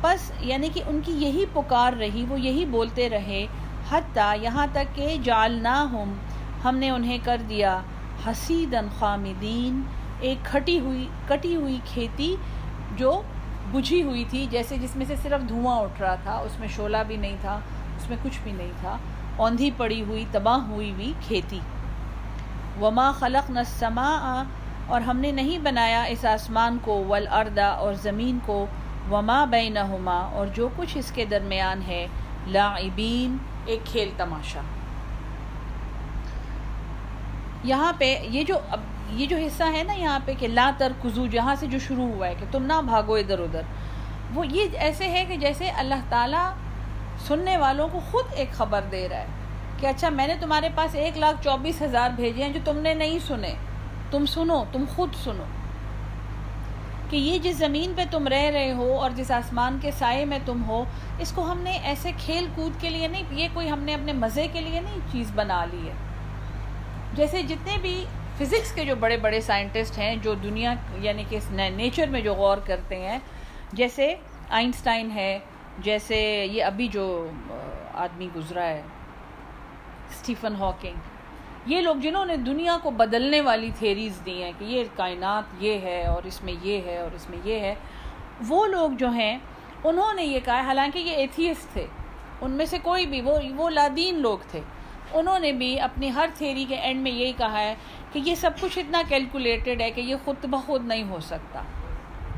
پس 0.00 0.30
یعنی 0.40 0.68
کہ 0.74 0.82
ان 0.86 1.00
کی 1.04 1.12
یہی 1.12 1.44
پکار 1.52 1.92
رہی، 1.92 2.24
وہ 2.28 2.40
یہی 2.40 2.64
بولتے 2.64 3.08
رہے، 3.10 3.46
حتیٰ 3.90 4.32
یہاں 4.40 4.66
تک 4.72 4.94
کہ 4.94 5.16
جالنا 5.22 5.82
ہم 6.64 6.76
نے 6.76 6.90
انہیں 6.90 7.18
کر 7.24 7.42
دیا 7.48 7.80
حسیدن 8.26 8.88
خامدین، 8.98 9.82
ایک 10.20 10.44
کھٹی 10.44 10.78
ہوئی، 10.78 11.08
کٹی 11.28 11.56
ہوئی 11.56 11.78
کھیتی 11.84 12.36
جو 12.96 13.22
بجھی 13.74 14.02
ہوئی 14.02 14.24
تھی، 14.30 14.46
جیسے 14.50 14.76
جس 14.76 14.96
میں 14.96 15.06
سے 15.06 15.16
صرف 15.16 15.48
دھواں 15.48 15.80
اٹھ 15.80 16.02
رہا 16.02 16.14
تھا، 16.14 16.34
اس 16.36 16.60
میں 16.60 16.68
شولہ 16.68 16.96
بھی 17.06 17.16
نہیں 17.16 17.36
تھا، 17.40 17.60
اس 17.96 18.08
میں 18.08 18.16
کچھ 18.22 18.38
بھی 18.42 18.52
نہیں 18.52 18.72
تھا۔ 18.80 18.96
اوندھی 19.36 19.70
پڑی 19.76 20.02
ہوئی، 20.02 20.24
تباہ 20.32 20.58
ہوئی 20.58 20.92
ہوئی 20.92 21.12
کھیتی۔ 21.20 21.60
وما 22.80 23.12
خلق 23.12 23.50
نسما 23.50 24.42
اور 24.86 25.00
ہم 25.00 25.16
نے 25.16 25.32
نہیں 25.32 25.58
بنایا 25.58 26.02
اس 26.02 26.24
آسمان 26.24 26.78
کو 26.82 27.04
ول 27.08 27.28
اور 27.78 27.94
زمین 27.94 28.38
کو۔ 28.46 28.66
وما 29.10 29.44
بینہما 29.44 30.18
اور 30.32 30.46
جو 30.46 30.68
کچھ 30.76 30.98
اس 30.98 31.12
کے 31.14 31.24
درمیان 31.24 31.82
ہے۔ 31.86 32.06
لاعبین 32.46 33.36
ایک 33.66 33.80
کھیل 33.84 34.10
تماشا۔ 34.16 34.60
یہاں 37.64 37.92
پہ 37.98 38.18
یہ 38.28 38.44
جو 38.44 38.58
اب 38.70 38.80
یہ 39.14 39.26
جو 39.26 39.36
حصہ 39.36 39.62
ہے 39.72 39.82
نا 39.82 39.92
یہاں 39.92 40.18
پہ 40.24 40.32
کہ 40.38 40.48
لا 40.48 40.70
تر 40.78 40.92
کزو 41.04 41.26
جہاں 41.26 41.54
سے 41.54 41.66
جو 41.66 41.78
شروع 41.78 42.08
ہوا 42.08 42.28
ہے 42.28 42.34
کہ 42.38 42.46
تم 42.50 42.64
نہ 42.64 42.72
بھاگو 42.84 43.14
ادھر 43.14 43.38
ادھر۔ 43.38 43.60
وہ 44.34 44.46
یہ 44.46 44.64
ایسے 44.74 45.08
ہے 45.08 45.24
کہ 45.28 45.36
جیسے 45.36 45.68
اللہ 45.68 45.94
تعالیٰ 46.08 46.50
سننے 47.18 47.56
والوں 47.56 47.88
کو 47.92 48.00
خود 48.10 48.24
ایک 48.30 48.50
خبر 48.52 48.80
دے 48.90 49.08
رہا 49.08 49.16
ہے 49.16 49.26
کہ 49.80 49.86
اچھا 49.86 50.08
میں 50.08 50.26
نے 50.26 50.34
تمہارے 50.40 50.68
پاس 50.74 50.94
ایک 50.94 51.18
لاکھ 51.18 51.44
چوبیس 51.44 51.82
ہزار 51.82 52.10
بھیجے 52.10 52.44
ہیں 52.44 52.52
جو 52.52 52.60
تم 52.64 52.78
نے 52.78 52.94
نہیں 52.94 53.18
سنے۔ 53.18 53.54
تم 54.10 54.26
سنو، 54.26 54.64
تم 54.72 54.84
خود 54.96 55.14
سنو۔ 55.24 55.44
کہ 57.10 57.16
یہ 57.16 57.38
جس 57.38 57.56
زمین 57.56 57.92
پہ 57.96 58.02
تم 58.10 58.28
رہ 58.28 58.50
رہے 58.50 58.72
ہو 58.72 58.98
اور 58.98 59.10
جس 59.10 59.30
آسمان 59.30 59.78
کے 59.82 59.90
سائے 59.90 60.24
میں 60.24 60.38
تم 60.46 60.64
ہو، 60.64 60.84
اس 61.18 61.32
کو 61.32 61.52
ہم 61.52 61.58
نے 61.58 61.70
ایسے 61.70 62.12
کھیل 62.18 62.46
کود 62.54 62.80
کے 62.80 62.90
لیے 62.90 63.08
نہیں، 63.08 63.22
یہ 63.30 63.48
کوئی 63.52 63.70
ہم 63.70 63.78
نے 63.78 63.94
اپنے 63.94 64.12
مزے 64.12 64.48
کے 64.52 64.60
لیے 64.60 64.80
نہیں 64.80 64.98
چیز 65.12 65.30
بنا 65.34 65.64
لی 65.64 65.88
ہے۔ 65.88 65.92
جیسے 67.14 67.42
جتنے 67.42 67.78
بھی 67.82 68.04
فزکس 68.38 68.72
کے 68.72 68.84
جو 68.84 68.94
بڑے 69.00 69.16
بڑے 69.16 69.40
سائنٹسٹ 69.40 69.98
ہیں 69.98 70.14
جو 70.22 70.34
دنیا 70.34 70.74
یعنی 71.00 71.24
کہ 71.28 71.38
نیچر 71.50 72.08
میں 72.10 72.20
جو 72.20 72.34
غور 72.34 72.58
کرتے 72.66 72.98
ہیں، 72.98 73.18
جیسے 73.72 74.14
آئنسٹائن 74.50 75.10
ہے، 75.10 75.38
جیسے 75.78 76.16
یہ 76.50 76.64
ابھی 76.64 76.88
جو 76.88 77.06
آدمی 78.04 78.28
گزرا 78.36 78.66
ہے، 78.66 78.82
اسٹیفن 80.10 80.54
ہاکنگ، 80.60 81.70
یہ 81.70 81.80
لوگ 81.80 81.96
جنہوں 81.96 82.24
نے 82.24 82.36
دنیا 82.36 82.76
کو 82.82 82.90
بدلنے 82.90 83.40
والی 83.40 83.70
تھیریز 83.78 84.20
دی 84.26 84.42
ہیں 84.42 84.52
کہ 84.58 84.64
یہ 84.64 84.84
کائنات 84.96 85.62
یہ 85.62 85.78
ہے 85.80 86.04
اور 86.06 86.22
اس 86.26 86.42
میں 86.44 86.54
یہ 86.62 86.80
ہے 86.86 86.98
اور 86.98 87.14
اس 87.14 87.30
میں 87.30 87.38
یہ 87.44 87.60
ہے، 87.60 87.74
وہ 88.48 88.66
لوگ 88.66 88.90
جو 88.98 89.08
ہیں، 89.10 89.36
انہوں 89.84 90.14
نے 90.14 90.24
یہ 90.24 90.40
کہا 90.44 90.60
حالانکہ 90.60 90.98
یہ 90.98 91.16
ایتھیس 91.16 91.66
تھے، 91.72 91.86
ان 92.40 92.50
میں 92.50 92.66
سے 92.66 92.78
کوئی 92.82 93.06
بھی، 93.06 93.20
وہ 93.20 93.38
وہ 93.56 93.70
لادین 93.70 94.20
لوگ 94.20 94.38
تھے۔ 94.50 94.60
انہوں 95.14 95.38
نے 95.38 95.52
بھی 95.52 95.80
اپنی 95.80 96.14
ہر 96.14 96.28
تھیری 96.34 96.64
کے 96.68 96.74
اینڈ 96.74 97.02
میں 97.02 97.10
یہی 97.10 97.32
کہا 97.32 97.60
ہے 97.60 97.74
کہ 98.12 98.20
یہ 98.24 98.34
سب 98.34 98.50
کچھ 98.60 98.78
اتنا 98.78 99.02
کیلکولیٹڈ 99.08 99.80
ہے 99.80 99.90
کہ 99.90 100.00
یہ 100.00 100.16
خود 100.24 100.44
بخود 100.44 100.86
نہیں 100.86 101.04
ہو 101.04 101.20
سکتا۔ 101.20 101.62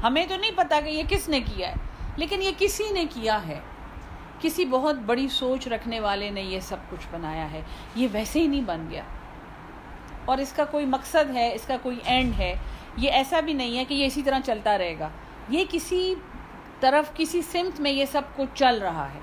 ہمیں 0.03 0.27
تو 0.29 0.37
نہیں 0.37 0.51
پتا 0.55 0.81
کہ 0.81 0.89
یہ 0.89 1.03
کس 1.09 1.29
نے 1.29 1.41
کیا 1.41 1.69
ہے، 1.69 1.75
لیکن 2.17 2.43
یہ 2.43 2.51
کسی 2.59 2.85
نے 2.91 3.05
کیا 3.11 3.47
ہے۔ 3.49 3.61
کسی 4.41 4.65
بہت 4.65 4.97
بڑی 4.97 5.29
سوچ 5.29 5.69
رکھنے 5.69 6.01
والے 6.01 6.31
نے 6.31 6.43
یہ 6.43 6.61
سب 6.61 6.77
کچھ 6.91 7.07
بنایا 7.11 7.51
ہے۔ 7.51 7.62
یہ 7.95 8.09
ویسے 8.12 8.41
ہی 8.41 8.47
نہیں 8.47 8.61
بن 8.61 8.87
گیا۔ 8.91 9.03
اور 10.25 10.39
اس 10.39 10.53
کا 10.53 10.65
کوئی 10.65 10.87
مقصد 10.87 11.31
ہے، 11.35 11.55
اس 11.55 11.67
کا 11.67 11.77
کوئی 11.83 11.99
اینڈ 12.05 12.33
ہے۔ 12.39 12.55
یہ 12.97 13.11
ایسا 13.11 13.41
بھی 13.41 13.53
نہیں 13.53 13.79
ہے 13.79 13.85
کہ 13.85 13.95
یہ 13.95 14.07
اسی 14.07 14.23
طرح 14.23 14.39
چلتا 14.45 14.79
رہے 14.79 14.99
گا۔ 14.99 15.09
یہ 15.49 15.65
کسی 15.71 16.15
طرف، 16.81 17.17
کسی 17.17 17.43
سمت 17.43 17.81
میں 17.81 17.91
یہ 17.91 18.05
سب 18.05 18.23
کچھ 18.37 18.59
چل 18.59 18.79
رہا 18.83 19.09
ہے۔ 19.15 19.19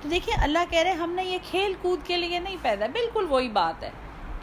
تو 0.00 0.08
دیکھیے، 0.08 0.42
اللہ 0.42 0.58
کہہ 0.70 0.78
رہے 0.78 0.92
ہم 0.92 1.10
نے 1.10 1.24
یہ 1.24 1.38
کھیل 1.50 1.72
کود 1.82 2.06
کے 2.06 2.16
لیے 2.16 2.38
نہیں 2.38 2.56
پیدا، 2.62 2.86
بالکل 2.86 3.26
وہی 3.28 3.48
بات 3.48 3.82
ہے 3.82 3.90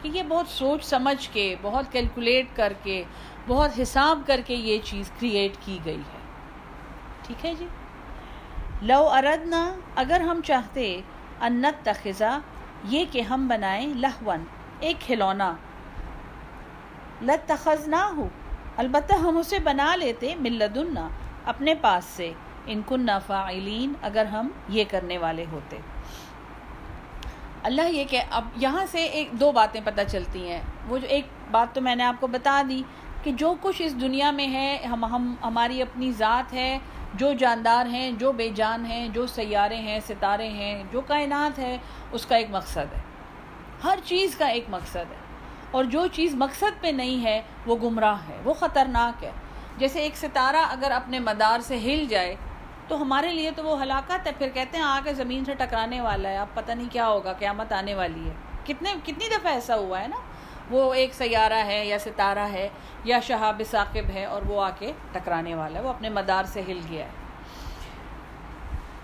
کہ 0.02 0.08
یہ 0.08 0.22
بہت 0.22 0.48
سوچ 0.48 0.84
سمجھ 0.84 1.30
کے، 1.32 1.56
بہت 1.62 1.92
کیلکولیٹ 1.92 2.46
کر 2.54 2.72
کے، 2.82 3.04
بہت 3.46 3.70
حساب 3.82 4.20
کر 4.26 4.40
کے 4.46 4.54
یہ 4.54 4.78
چیز 4.84 5.10
کریٹ 5.20 5.52
کی 5.64 5.78
گئی 5.84 6.00
ہے۔ 6.00 6.18
ٹھیک 7.26 7.46
ہے 7.46 7.54
جی؟ 7.54 7.66
لو 8.82 9.08
اردنا، 9.08 9.74
اگر 9.96 10.20
ہم 10.20 10.40
چاہتے 10.44 11.00
انت 11.40 11.84
تخذہ 11.84 12.38
یہ 12.84 13.04
کہ 13.12 13.20
ہم 13.20 13.48
بنائیں 13.48 13.94
لہون 13.94 14.44
ایک 14.80 14.96
کھلونا۔ 15.00 15.54
لتخذ 17.22 17.88
نہ 17.88 18.04
ہو 18.16 18.28
البتہ 18.76 19.14
ہم 19.14 19.38
اسے 19.38 19.58
بنا 19.58 19.96
لیتے 19.96 20.34
ملدنا 20.34 21.08
اپنے 21.44 21.74
پاس 21.74 22.04
سے۔ 22.04 22.32
ان 22.68 22.82
کن 22.86 23.06
فاعلین 23.26 23.92
اگر 24.02 24.24
ہم 24.24 24.48
یہ 24.68 24.84
کرنے 24.90 25.18
والے 25.18 25.44
ہوتے۔ 25.52 25.76
اللہ 27.62 27.90
یہ 27.90 28.04
کہ 28.04 28.22
اب 28.30 28.44
یہاں 28.56 28.86
سے 28.90 29.04
ایک 29.04 29.28
دو 29.32 29.52
باتیں 29.52 29.80
پتہ 29.84 30.00
چلتی 30.08 30.48
ہیں۔ 30.48 30.60
وہ 30.88 30.98
جو 30.98 31.06
ایک 31.06 31.26
بات 31.50 31.74
تو 31.74 31.80
میں 31.80 31.94
نے 31.94 32.04
آپ 32.04 32.14
کو 32.20 32.26
بتا 32.26 32.62
دی 32.68 32.82
کہ 33.22 33.32
جو 33.32 33.54
کچھ 33.60 33.82
اس 33.82 34.00
دنیا 34.00 34.30
میں 34.30 34.48
ہے، 34.52 34.86
ہم 34.86 35.04
ہم 35.04 35.34
ہماری 35.42 35.82
اپنی 35.82 36.12
ذات 36.12 36.52
ہے، 36.52 36.78
جو 37.14 37.32
جاندار 37.32 37.86
ہیں، 37.86 38.10
جو 38.10 38.32
بے 38.32 38.48
جان 38.48 38.86
ہیں، 38.86 39.08
جو 39.08 39.26
سیارے 39.26 39.76
ہیں، 39.76 40.00
ستارے 40.06 40.48
ہیں، 40.48 40.82
جو 40.92 41.00
کائنات 41.00 41.58
ہے، 41.58 41.78
اس 42.12 42.26
کا 42.26 42.36
ایک 42.36 42.46
مقصد 42.50 42.94
ہے۔ 42.96 43.00
ہر 43.84 43.98
چیز 44.04 44.36
کا 44.36 44.46
ایک 44.46 44.64
مقصد 44.68 44.96
ہے۔ 44.96 45.16
اور 45.70 45.84
جو 45.84 46.06
چیز 46.06 46.34
مقصد 46.34 46.80
پہ 46.80 46.88
نہیں 46.88 47.24
ہے، 47.24 47.42
وہ 47.66 47.76
گمراہ 47.76 48.16
ہے، 48.28 48.38
وہ 48.44 48.54
خطرناک 48.54 49.24
ہے۔ 49.24 49.30
جیسے 49.78 50.00
ایک 50.00 50.16
ستارہ 50.16 50.56
اگر 50.56 50.90
اپنے 50.90 51.18
مدار 51.18 51.60
سے 51.60 51.78
ہل 51.78 52.04
جائے 52.08 52.34
تو 52.88 53.02
ہمارے 53.02 53.32
لیے 53.32 53.50
تو 53.50 53.64
وہ 53.64 53.82
ہلاکت 53.82 54.26
ہے۔ 54.26 54.32
پھر 54.38 54.48
کہتے 54.48 54.76
ہیں 54.76 54.84
آ 54.84 55.00
کے 55.04 55.14
زمین 55.14 55.44
سے 55.44 55.54
ٹکرانے 55.54 56.00
والا 56.00 56.28
ہے۔ 56.28 56.36
اب 56.36 56.46
پتہ 56.54 56.72
نہیں 56.72 56.88
کیا 56.92 57.08
ہوگا، 57.08 57.32
قیامت 57.32 57.72
آنے 57.72 57.94
والی 57.94 58.28
ہے۔ 58.28 58.34
کتنے، 58.64 58.94
کتنی 59.02 59.28
دفعہ 59.28 59.52
ایسا 59.52 59.76
ہوا 59.76 60.00
ہے 60.00 60.08
نا؟ 60.08 60.16
وہ 60.70 60.94
ایک 60.94 61.14
سیارہ 61.14 61.64
ہے 61.66 61.86
یا 61.86 61.98
ستارہ 61.98 62.38
ہے 62.38 62.68
یا 63.04 63.20
شہاب 63.20 63.62
ثاقب 63.70 64.10
ہے 64.14 64.24
اور 64.24 64.42
وہ 64.42 64.62
آ 64.62 64.70
کے 64.78 64.92
ٹکرانے 65.12 65.54
والا 65.54 65.78
ہے۔ 65.78 65.84
وہ 65.84 65.88
اپنے 65.88 66.08
مدار 66.08 66.44
سے 66.44 66.62
ہل 66.68 66.80
گیا 66.90 67.04
ہے۔ 67.04 67.10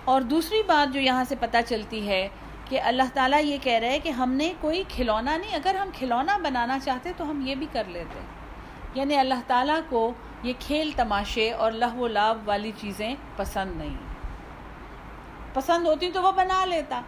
اور 0.05 0.21
دوسری 0.21 0.63
بات 0.67 0.95
جو 0.95 1.01
یہاں 1.01 1.25
سے 1.25 1.35
پتہ 1.41 1.57
چلتی 1.67 2.09
ہے 2.09 2.29
کہ 2.65 2.81
اللہ 2.81 3.03
تعالیٰ 3.15 3.45
یہ 3.45 3.59
کہہ 3.63 3.73
رہے 3.73 4.01
کہ 4.01 4.09
ہم 4.09 4.31
نے 4.31 4.53
کوئی 4.61 4.85
کھلونا 4.89 5.37
نہیں۔ 5.37 5.55
اگر 5.55 5.75
ہم 5.75 5.89
کھلونا 5.95 6.37
بنانا 6.37 6.79
چاہتے 6.79 7.13
تو 7.17 7.31
ہم 7.31 7.47
یہ 7.47 7.55
بھی 7.55 7.67
کر 7.73 7.85
لیتے۔ 7.87 8.21
یعنی 8.95 9.17
اللہ 9.17 9.35
تعالیٰ 9.47 9.81
کو 9.89 10.13
یہ 10.45 10.53
کھیل 10.59 10.91
تماشے 10.97 11.53
اور 11.53 11.73
لہ 11.73 11.95
و 11.95 12.09
لاب 12.09 12.39
والی 12.45 12.73
چیزیں 12.81 13.15
پسند 13.37 13.77
نہیں۔ 13.77 13.97
پسند 15.53 15.87
ہوتی 15.87 16.11
تو 16.11 16.23
وہ 16.23 16.33
بنا 16.33 16.65
لیتا۔ 16.65 17.01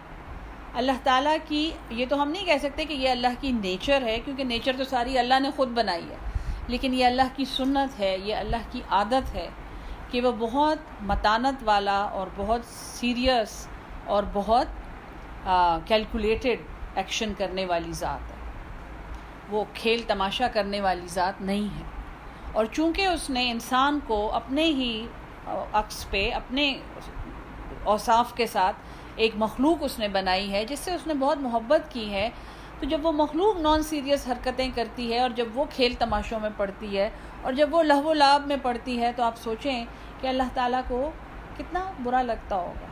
اللہ 0.74 0.92
تعالیٰ 1.02 1.36
کی، 1.48 1.72
یہ 1.90 2.06
تو 2.08 2.22
ہم 2.22 2.30
نہیں 2.30 2.44
کہہ 2.44 2.58
سکتے 2.62 2.84
کہ 2.84 2.92
یہ 2.92 3.10
اللہ 3.10 3.26
کی 3.40 3.50
نیچر 3.50 4.02
ہے، 4.02 4.20
کیونکہ 4.24 4.44
نیچر 4.44 4.72
تو 4.78 4.84
ساری 4.84 5.18
اللہ 5.18 5.40
نے 5.40 5.50
خود 5.56 5.68
بنائی 5.68 6.10
ہے۔ 6.10 6.16
لیکن 6.68 6.94
یہ 6.94 7.04
اللہ 7.04 7.22
کی 7.36 7.44
سنت 7.44 8.00
ہے، 8.00 8.18
یہ 8.18 8.34
اللہ 8.34 8.56
کی 8.70 8.80
عادت 8.90 9.34
ہے 9.34 9.48
کہ 10.10 10.20
وہ 10.20 10.32
بہت 10.32 10.78
متانت 11.00 11.62
والا 11.64 12.02
اور 12.02 12.26
بہت 12.36 12.60
سیریس 12.64 13.68
اور 14.04 14.22
بہت 14.32 14.66
کیلکولیٹڈ 15.88 16.58
ایکشن 16.94 17.32
کرنے 17.38 17.64
والی 17.64 17.92
ذات 17.92 18.30
ہے۔ 18.30 18.36
وہ 19.48 19.64
کھیل 19.74 20.02
تماشا 20.06 20.48
کرنے 20.48 20.80
والی 20.80 21.06
ذات 21.06 21.40
نہیں 21.40 21.78
ہے۔ 21.78 21.95
اور 22.56 22.66
چونکہ 22.72 23.06
اس 23.06 23.28
نے 23.30 23.50
انسان 23.50 23.98
کو 24.06 24.18
اپنے 24.32 24.64
ہی 24.64 25.06
عکس 25.72 26.08
پہ، 26.10 26.30
اپنے 26.32 26.72
اوصاف 27.84 28.32
کے 28.34 28.46
ساتھ 28.46 28.76
ایک 29.16 29.32
مخلوق 29.36 29.78
اس 29.80 29.98
نے 29.98 30.08
بنائی 30.08 30.52
ہے، 30.52 30.64
جس 30.64 30.78
سے 30.78 30.94
اس 30.94 31.06
نے 31.06 31.14
بہت 31.14 31.38
محبت 31.38 31.92
کی 31.92 32.10
ہے، 32.12 32.28
تو 32.80 32.86
جب 32.86 33.06
وہ 33.06 33.12
مخلوق 33.12 33.60
نان 33.60 33.82
سیریس 33.82 34.26
حرکتیں 34.28 34.68
کرتی 34.74 35.12
ہے 35.12 35.20
اور 35.20 35.30
جب 35.30 35.46
وہ 35.54 35.64
کھیل 35.70 35.94
تماشوں 35.98 36.40
میں 36.40 36.50
پڑتی 36.56 36.96
ہے 36.98 37.08
اور 37.42 37.52
جب 37.52 37.74
وہ 37.74 37.82
لہو 37.82 38.12
لاب 38.12 38.46
میں 38.46 38.56
پڑتی 38.62 39.00
ہے، 39.02 39.12
تو 39.16 39.22
آپ 39.22 39.38
سوچیں 39.38 39.84
کہ 40.20 40.26
اللہ 40.26 40.54
تعالیٰ 40.54 40.80
کو 40.88 41.10
کتنا 41.58 41.84
برا 42.02 42.22
لگتا 42.22 42.56
ہوگا۔ 42.56 42.86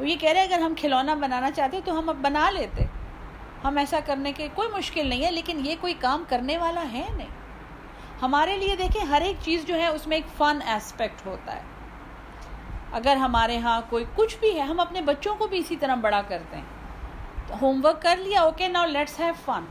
وہ 0.00 0.08
یہ 0.08 0.16
کہہ 0.20 0.30
رہے 0.30 0.42
اگر 0.42 0.60
ہم 0.60 0.74
کھلونا 0.76 1.14
بنانا 1.14 1.50
چاہتے 1.50 1.80
تو 1.84 1.98
ہم 1.98 2.08
اب 2.08 2.16
بنا 2.22 2.50
لیتے۔ 2.50 2.84
ہم 3.64 3.78
ایسا 3.78 3.98
کرنے 4.06 4.32
کے 4.32 4.48
کوئی 4.54 4.68
مشکل 4.68 5.06
نہیں 5.06 5.24
ہے، 5.24 5.30
لیکن 5.30 5.66
یہ 5.66 5.74
کوئی 5.80 5.94
کام 6.00 6.24
کرنے 6.28 6.58
والا 6.58 6.84
ہے 6.92 7.06
نہیں۔ 7.16 7.40
ہمارے 8.22 8.56
لیے 8.56 8.76
دیکھیں، 8.76 9.04
ہر 9.04 9.20
ایک 9.20 9.36
چیز 9.42 9.64
جو 9.64 9.74
ہے، 9.74 9.86
اس 9.86 10.06
میں 10.06 10.16
ایک 10.16 10.38
فن 10.38 10.58
ایسپیکٹ 10.66 11.26
ہوتا 11.26 11.56
ہے۔ 11.56 11.62
اگر 12.92 13.16
ہمارے 13.16 13.58
ہاں 13.58 13.80
کوئی 13.90 14.04
کچھ 14.14 14.36
بھی 14.40 14.56
ہے، 14.56 14.60
ہم 14.60 14.80
اپنے 14.80 15.00
بچوں 15.00 15.36
کو 15.36 15.46
بھی 15.46 15.58
اسی 15.58 15.76
طرح 15.76 15.94
بڑا 15.94 16.22
کرتے 16.28 16.56
ہیں۔ 16.56 16.64
تو 17.46 17.54
ہوم 17.62 17.80
ورک 17.84 18.02
کر 18.02 18.16
لیا 18.16 18.40
okay 18.40 18.68
now 18.68 18.86
let's 18.86 19.20
have 19.20 19.34
fun 19.44 19.64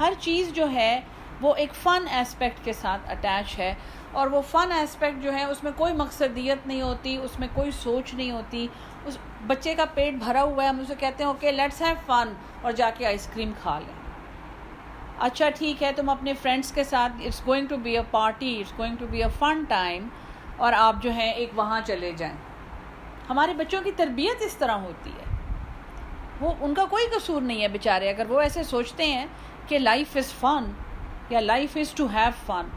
ہر 0.00 0.12
چیز 0.20 0.52
جو 0.52 0.70
ہے، 0.70 1.00
وہ 1.40 1.54
ایک 1.54 1.74
فن 1.74 2.04
اسپیکٹ 2.20 2.64
کے 2.64 2.72
ساتھ 2.72 3.10
اٹیچ 3.10 3.58
ہے۔ 3.58 3.74
اور 4.12 4.26
وہ 4.26 4.42
فن 4.42 4.72
اسپیکٹ 4.72 5.22
جو 5.22 5.34
ہے، 5.34 5.44
اس 5.44 5.64
میں 5.64 5.72
کوئی 5.76 5.92
مقصدیت 5.92 6.66
نہیں 6.66 6.82
ہوتی، 6.82 7.16
اس 7.16 7.38
میں 7.38 7.48
کوئی 7.54 7.70
سوچ 7.70 8.14
نہیں 8.14 8.30
ہوتی۔ 8.30 8.68
اس 9.04 9.18
بچے 9.46 9.74
کا 9.74 9.84
پیٹ 9.84 10.14
بھرا 10.14 10.42
ہوا 10.42 10.62
ہے، 10.62 10.68
ہم 10.68 10.80
اسے 10.80 10.94
کہتے 10.98 11.24
ہیں 11.24 11.30
اوکے 11.30 11.52
لیٹس 11.52 11.82
ہیو 11.82 11.94
فن 12.06 12.32
اور 12.62 12.72
جا 12.72 12.90
کے 12.90 13.06
آئس 13.06 13.28
کریم 13.34 13.52
کھا 13.62 13.78
لیں۔ 13.78 14.03
اچھا 15.18 15.48
ٹھیک 15.50 15.82
ہے، 15.82 15.92
تم 15.92 16.08
اپنے 16.10 16.32
فرینڈس 16.34 16.72
کے 16.72 16.84
ساتھ 16.84 17.12
it's 17.26 17.40
going 17.46 17.66
to 17.66 17.76
be 17.76 17.96
a 17.96 18.02
party 18.10 18.60
it's 18.60 18.78
going 18.78 18.96
to 18.96 19.06
be 19.10 19.22
a 19.22 19.28
fun 19.38 19.62
time 19.68 20.08
اور 20.56 20.72
آپ 20.72 21.02
جو 21.02 21.10
ہیں 21.10 21.30
ایک 21.32 21.50
وہاں 21.54 21.80
چلے 21.86 22.12
جائیں۔ 22.12 22.34
ہمارے 23.30 23.54
بچوں 23.54 23.82
کی 23.84 23.92
تربیت 23.92 24.42
اس 24.42 24.54
طرح 24.54 24.78
ہوتی 24.78 25.10
ہے۔ 25.10 25.32
وہ، 26.40 26.52
ان 26.60 26.74
کا 26.74 26.84
کوئی 26.90 27.06
قصور 27.16 27.42
نہیں 27.42 27.62
ہے 27.62 27.68
بیچارے، 27.68 28.10
اگر 28.10 28.30
وہ 28.30 28.40
ایسے 28.40 28.62
سوچتے 28.62 29.06
ہیں 29.06 29.26
کہ 29.68 29.78
لائف 29.78 30.16
از 30.16 30.32
فن 30.32 30.64
یا 31.30 31.40
life 31.40 31.76
is 31.76 31.92
to 31.94 32.06
have 32.14 32.30
fun 32.46 32.68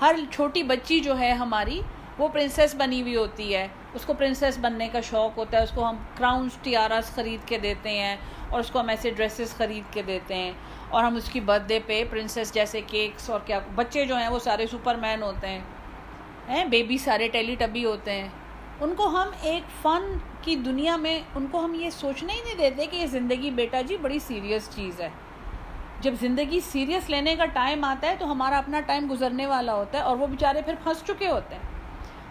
ہر 0.00 0.16
چھوٹی 0.30 0.62
بچی 0.62 1.00
جو 1.00 1.18
ہے 1.18 1.32
ہماری، 1.32 1.80
وہ 2.18 2.28
پرنسس 2.28 2.74
بنی 2.74 3.02
ہوئی 3.02 3.16
ہوتی 3.16 3.54
ہے۔ 3.54 3.66
اس 3.94 4.04
کو 4.04 4.14
پرنسس 4.14 4.58
بننے 4.58 4.88
کا 4.88 5.00
شوق 5.00 5.38
ہوتا 5.38 5.58
ہے، 5.58 5.62
اس 5.62 5.70
کو 5.74 5.88
ہم 5.88 5.96
کراؤنس 6.16 6.56
ٹیاراس 6.62 7.14
خرید 7.14 7.48
کے 7.48 7.58
دیتے 7.58 7.90
ہیں، 7.90 8.16
اور 8.50 8.60
اس 8.60 8.70
کو 8.70 8.80
ہم 8.80 8.88
ایسے 8.88 9.10
ڈریسز 9.10 9.56
خرید 9.56 9.92
کے 9.92 10.02
دیتے 10.02 10.34
ہیں۔ 10.34 10.52
اور 10.90 11.04
ہم 11.04 11.16
اس 11.16 11.30
کی 11.30 11.40
برتھ 11.40 11.62
ڈے 11.66 11.78
پہ 11.86 12.04
پرنسس 12.10 12.54
جیسے 12.54 12.80
کیکس 12.86 13.30
اور 13.30 13.40
کیا 13.46 13.58
بچے 13.74 14.04
جو 14.04 14.16
ہیں 14.16 14.28
وہ 14.28 14.38
سارے 14.38 14.66
سپر 14.66 14.94
مین 14.94 15.22
ہوتے 15.22 15.48
ہیں۔ 15.48 16.64
بیبی 16.64 16.98
سارے 16.98 17.28
ٹیلی 17.28 17.54
ٹبی 17.54 17.84
ہوتے 17.84 18.12
ہیں۔ 18.12 18.28
ان 18.80 18.94
کو 18.94 19.06
ہم 19.08 19.28
ایک 19.42 19.62
فن 19.82 20.16
کی 20.42 20.56
دنیا 20.56 20.96
میں 20.96 21.20
ان 21.34 21.46
کو 21.50 21.64
ہم 21.64 21.74
یہ 21.74 21.90
سوچنے 21.90 22.32
ہی 22.32 22.40
نہیں 22.44 22.54
دیتے 22.54 22.86
کہ 22.86 22.96
یہ 22.96 23.06
زندگی 23.06 23.50
بیٹا 23.50 23.80
جی 23.80 23.96
بڑی 23.96 24.18
سیریس 24.18 24.68
چیز 24.74 25.00
ہے۔ 25.00 25.08
جب 26.00 26.14
زندگی 26.20 26.60
سیریس 26.60 27.10
لینے 27.10 27.36
کا 27.36 27.44
ٹائم 27.44 27.84
آتا 27.84 28.06
ہے 28.06 28.16
تو 28.18 28.30
ہمارا 28.32 28.58
اپنا 28.58 28.80
ٹائم 28.80 29.06
گزرنے 29.10 29.46
والا 29.46 29.74
ہوتا 29.74 29.98
ہے 29.98 30.02
اور 30.02 30.16
وہ 30.16 30.26
بیچارے 30.26 30.62
پھر 30.62 30.74
پھنس 30.82 31.04
چکے 31.04 31.28
ہوتے 31.28 31.54
ہیں۔ 31.54 31.62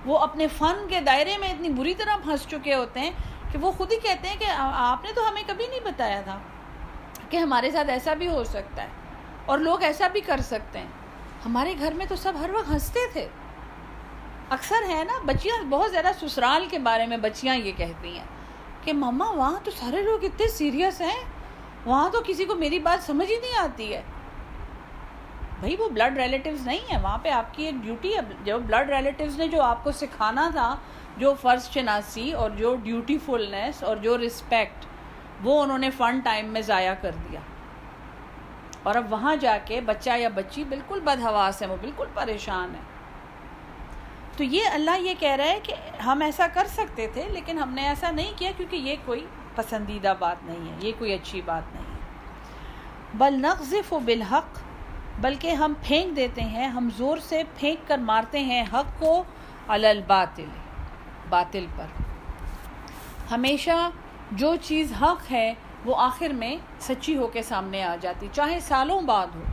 وہ 0.05 0.19
اپنے 0.19 0.47
فن 0.47 0.87
کے 0.89 1.01
دائرے 1.01 1.37
میں 1.37 1.49
اتنی 1.49 1.69
بری 1.69 1.93
طرح 1.93 2.17
پھنس 2.23 2.47
چکے 2.47 2.75
ہوتے 2.75 2.99
ہیں 2.99 3.11
کہ 3.51 3.57
وہ 3.57 3.71
خود 3.71 3.91
ہی 3.91 3.97
کہتے 3.97 4.27
ہیں 4.27 4.35
کہ 4.39 4.45
آپ 4.57 5.03
نے 5.03 5.09
تو 5.15 5.29
ہمیں 5.29 5.43
کبھی 5.47 5.67
نہیں 5.67 5.79
بتایا 5.79 6.21
تھا۔ 6.21 6.39
کہ 7.29 7.37
ہمارے 7.37 7.71
ساتھ 7.71 7.89
ایسا 7.89 8.13
بھی 8.13 8.27
ہو 8.27 8.43
سکتا 8.43 8.83
ہے 8.83 8.87
اور 9.45 9.59
لوگ 9.59 9.83
ایسا 9.83 10.07
بھی 10.07 10.21
کر 10.21 10.39
سکتے 10.39 10.79
ہیں۔ 10.79 10.87
ہمارے 11.45 11.73
گھر 11.79 11.93
میں 11.93 12.05
تو 12.05 12.15
سب 12.15 12.33
ہر 12.41 12.49
وقت 12.49 12.69
ہنستے 12.69 12.99
تھے۔ 13.13 13.27
اکثر 14.49 14.89
ہے 14.89 15.03
نا، 15.03 15.13
بچیاں 15.25 15.63
بہت 15.63 15.91
زیادہ 15.91 16.11
سسرال 16.21 16.65
کے 16.69 16.79
بارے 16.79 17.05
میں 17.05 17.17
بچیاں 17.17 17.55
یہ 17.55 17.71
کہتی 17.77 18.17
ہیں 18.17 18.25
کہ 18.83 18.93
مما 18.93 19.31
وہاں 19.31 19.59
تو 19.63 19.71
سارے 19.71 20.01
لوگ 20.01 20.23
اتنے 20.23 20.47
سیریس 20.47 21.01
ہیں۔ 21.01 21.23
وہاں 21.85 22.09
تو 22.09 22.21
کسی 22.27 22.45
کو 22.45 22.55
میری 22.55 22.79
بات 22.79 23.05
سمجھ 23.05 23.31
ہی 23.31 23.39
نہیں 23.39 23.57
آتی 23.57 23.93
ہے۔ 23.93 24.01
بھائی، 25.59 25.75
وہ 25.79 25.89
بلڈ 25.89 26.17
ریلیٹیوز 26.17 26.67
نہیں 26.67 26.93
ہیں۔ 26.93 27.01
وہاں 27.01 27.17
پہ 27.17 27.29
آپ 27.29 27.53
کی 27.53 27.63
ایک 27.63 27.75
ڈیوٹی 27.75 28.15
ہے۔ 28.15 28.19
جو 28.43 28.59
بلڈ 28.59 28.89
ریلیٹیوز 28.89 29.37
نے 29.37 29.47
جو 29.47 29.61
آپ 29.61 29.83
کو 29.83 29.91
سکھانا 29.91 30.49
تھا، 30.53 30.75
جو 31.17 31.33
فرض 31.41 31.69
شناسی 31.69 32.31
اور 32.31 32.49
جو 32.49 32.75
ڈیوٹی 32.75 33.17
فلنس 33.25 33.83
اور 33.83 33.97
جو 33.97 34.17
رسپیکٹ 34.17 34.85
وہ 35.43 35.63
انہوں 35.63 35.77
نے 35.77 35.89
فن 35.89 36.19
ٹائم 36.19 36.45
میں 36.45 36.61
ضائع 36.61 36.93
کر 37.01 37.11
دیا۔ 37.11 37.39
اور 38.83 38.95
اب 38.95 39.11
وہاں 39.13 39.35
جا 39.35 39.57
کے 39.65 39.81
بچہ 39.81 40.09
یا 40.17 40.29
بچی 40.29 40.63
بالکل 40.63 40.99
بدہواس 40.99 41.61
ہے 41.61 41.67
وہ 41.67 41.75
بالکل 41.81 42.05
پریشان 42.13 42.75
ہے 42.75 42.81
تو 44.37 44.43
یہ 44.43 44.61
اللہ 44.73 44.99
یہ 44.99 45.13
کہہ 45.19 45.35
رہا 45.35 45.45
ہے 45.45 45.59
کہ 45.63 45.73
ہم 46.01 46.21
ایسا 46.21 46.47
کر 46.53 46.67
سکتے 46.67 47.07
تھے، 47.13 47.23
لیکن 47.29 47.59
ہم 47.59 47.73
نے 47.73 47.87
ایسا 47.87 48.11
نہیں 48.11 48.31
کیا 48.35 48.51
کیونکہ 48.57 48.75
یہ 48.75 48.95
کوئی 49.05 49.27
پسندیدہ 49.55 50.13
بات 50.19 50.43
نہیں 50.43 50.71
ہے، 50.71 50.75
یہ 50.79 50.91
کوئی 50.97 51.13
اچھی 51.13 51.41
بات 51.45 51.75
نہیں 51.75 51.83
ہے۔ 51.83 51.97
بل 53.13 53.33
نقذف 53.33 53.93
و 53.93 53.99
بالحق، 53.99 54.59
بلکہ 55.21 55.51
ہم 55.51 55.73
پھینک 55.81 56.15
دیتے 56.15 56.41
ہیں، 56.41 56.67
ہم 56.67 56.89
زور 56.97 57.17
سے 57.17 57.43
پھینک 57.57 57.87
کر 57.87 57.97
مارتے 57.97 58.39
ہیں 58.39 58.63
حق 58.73 58.99
کو 58.99 59.23
الباطل، 59.67 60.49
باطل 61.29 61.65
پر۔ 61.75 61.85
ہمیشہ 63.31 63.89
جو 64.31 64.55
چیز 64.61 64.93
حق 65.01 65.31
ہے 65.31 65.53
وہ 65.85 65.95
آخر 65.95 66.29
میں 66.29 66.55
سچی 66.81 67.15
ہو 67.17 67.27
کے 67.27 67.41
سامنے 67.43 67.83
آ 67.83 67.95
جاتی، 68.01 68.27
چاہے 68.33 68.59
سالوں 68.59 69.01
بعد 69.01 69.35
ہو، 69.35 69.43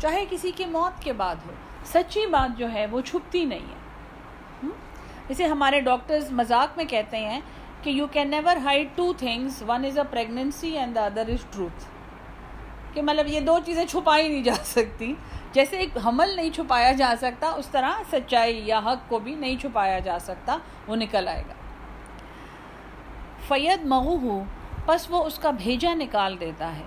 چاہے 0.00 0.24
کسی 0.30 0.50
کی 0.56 0.64
موت 0.64 1.02
کے 1.02 1.12
بعد 1.12 1.36
ہو، 1.46 1.52
سچی 1.86 2.26
بات 2.26 2.58
جو 2.58 2.72
ہے 2.72 2.86
وہ 2.90 3.00
چھپتی 3.00 3.44
نہیں 3.44 3.66
ہے۔ 3.70 4.68
جیسے 5.28 5.46
ہمارے 5.46 5.80
ڈاکٹرز 5.80 6.30
مذاق 6.32 6.76
میں 6.76 6.84
کہتے 6.84 7.18
ہیں 7.18 7.40
کہ 7.82 7.90
you 7.90 8.06
can 8.06 8.30
never 8.30 8.56
hide 8.56 8.88
two 8.94 9.12
things 9.12 9.62
one 9.66 9.84
is 9.84 9.98
a 9.98 10.04
pregnancy 10.10 10.70
and 10.78 10.94
the 10.94 11.04
other 11.06 11.28
is 11.28 11.44
truth 11.50 11.84
کہ 12.94 13.02
مطلب 13.02 13.26
یہ 13.28 13.40
دو 13.40 13.58
چیزیں 13.66 13.84
چھپائی 13.86 14.28
نہیں 14.28 14.42
جا 14.42 14.54
سکتی۔ 14.64 15.12
جیسے 15.52 15.76
ایک 15.76 15.98
حمل 16.04 16.36
نہیں 16.36 16.50
چھپایا 16.50 16.92
جا 16.92 17.14
سکتا، 17.20 17.50
اس 17.50 17.66
طرح 17.66 18.02
سچائی 18.12 18.62
یا 18.66 18.78
حق 18.78 19.08
کو 19.08 19.18
بھی 19.18 19.34
نہیں 19.34 19.56
چھپایا 19.60 19.98
جا 19.98 20.18
سکتا، 20.18 20.58
وہ 20.86 20.96
نکل 20.96 21.28
آئے 21.28 21.42
گا۔ 21.48 21.54
فید 23.48 23.84
مغو 23.84 24.16
ہو 24.16 24.44
پس 24.86 25.06
وہ 25.10 25.24
اس 25.24 25.38
کا 25.38 25.50
بھیجا 25.50 25.94
نکال 25.94 26.40
دیتا 26.40 26.76
ہے۔ 26.76 26.82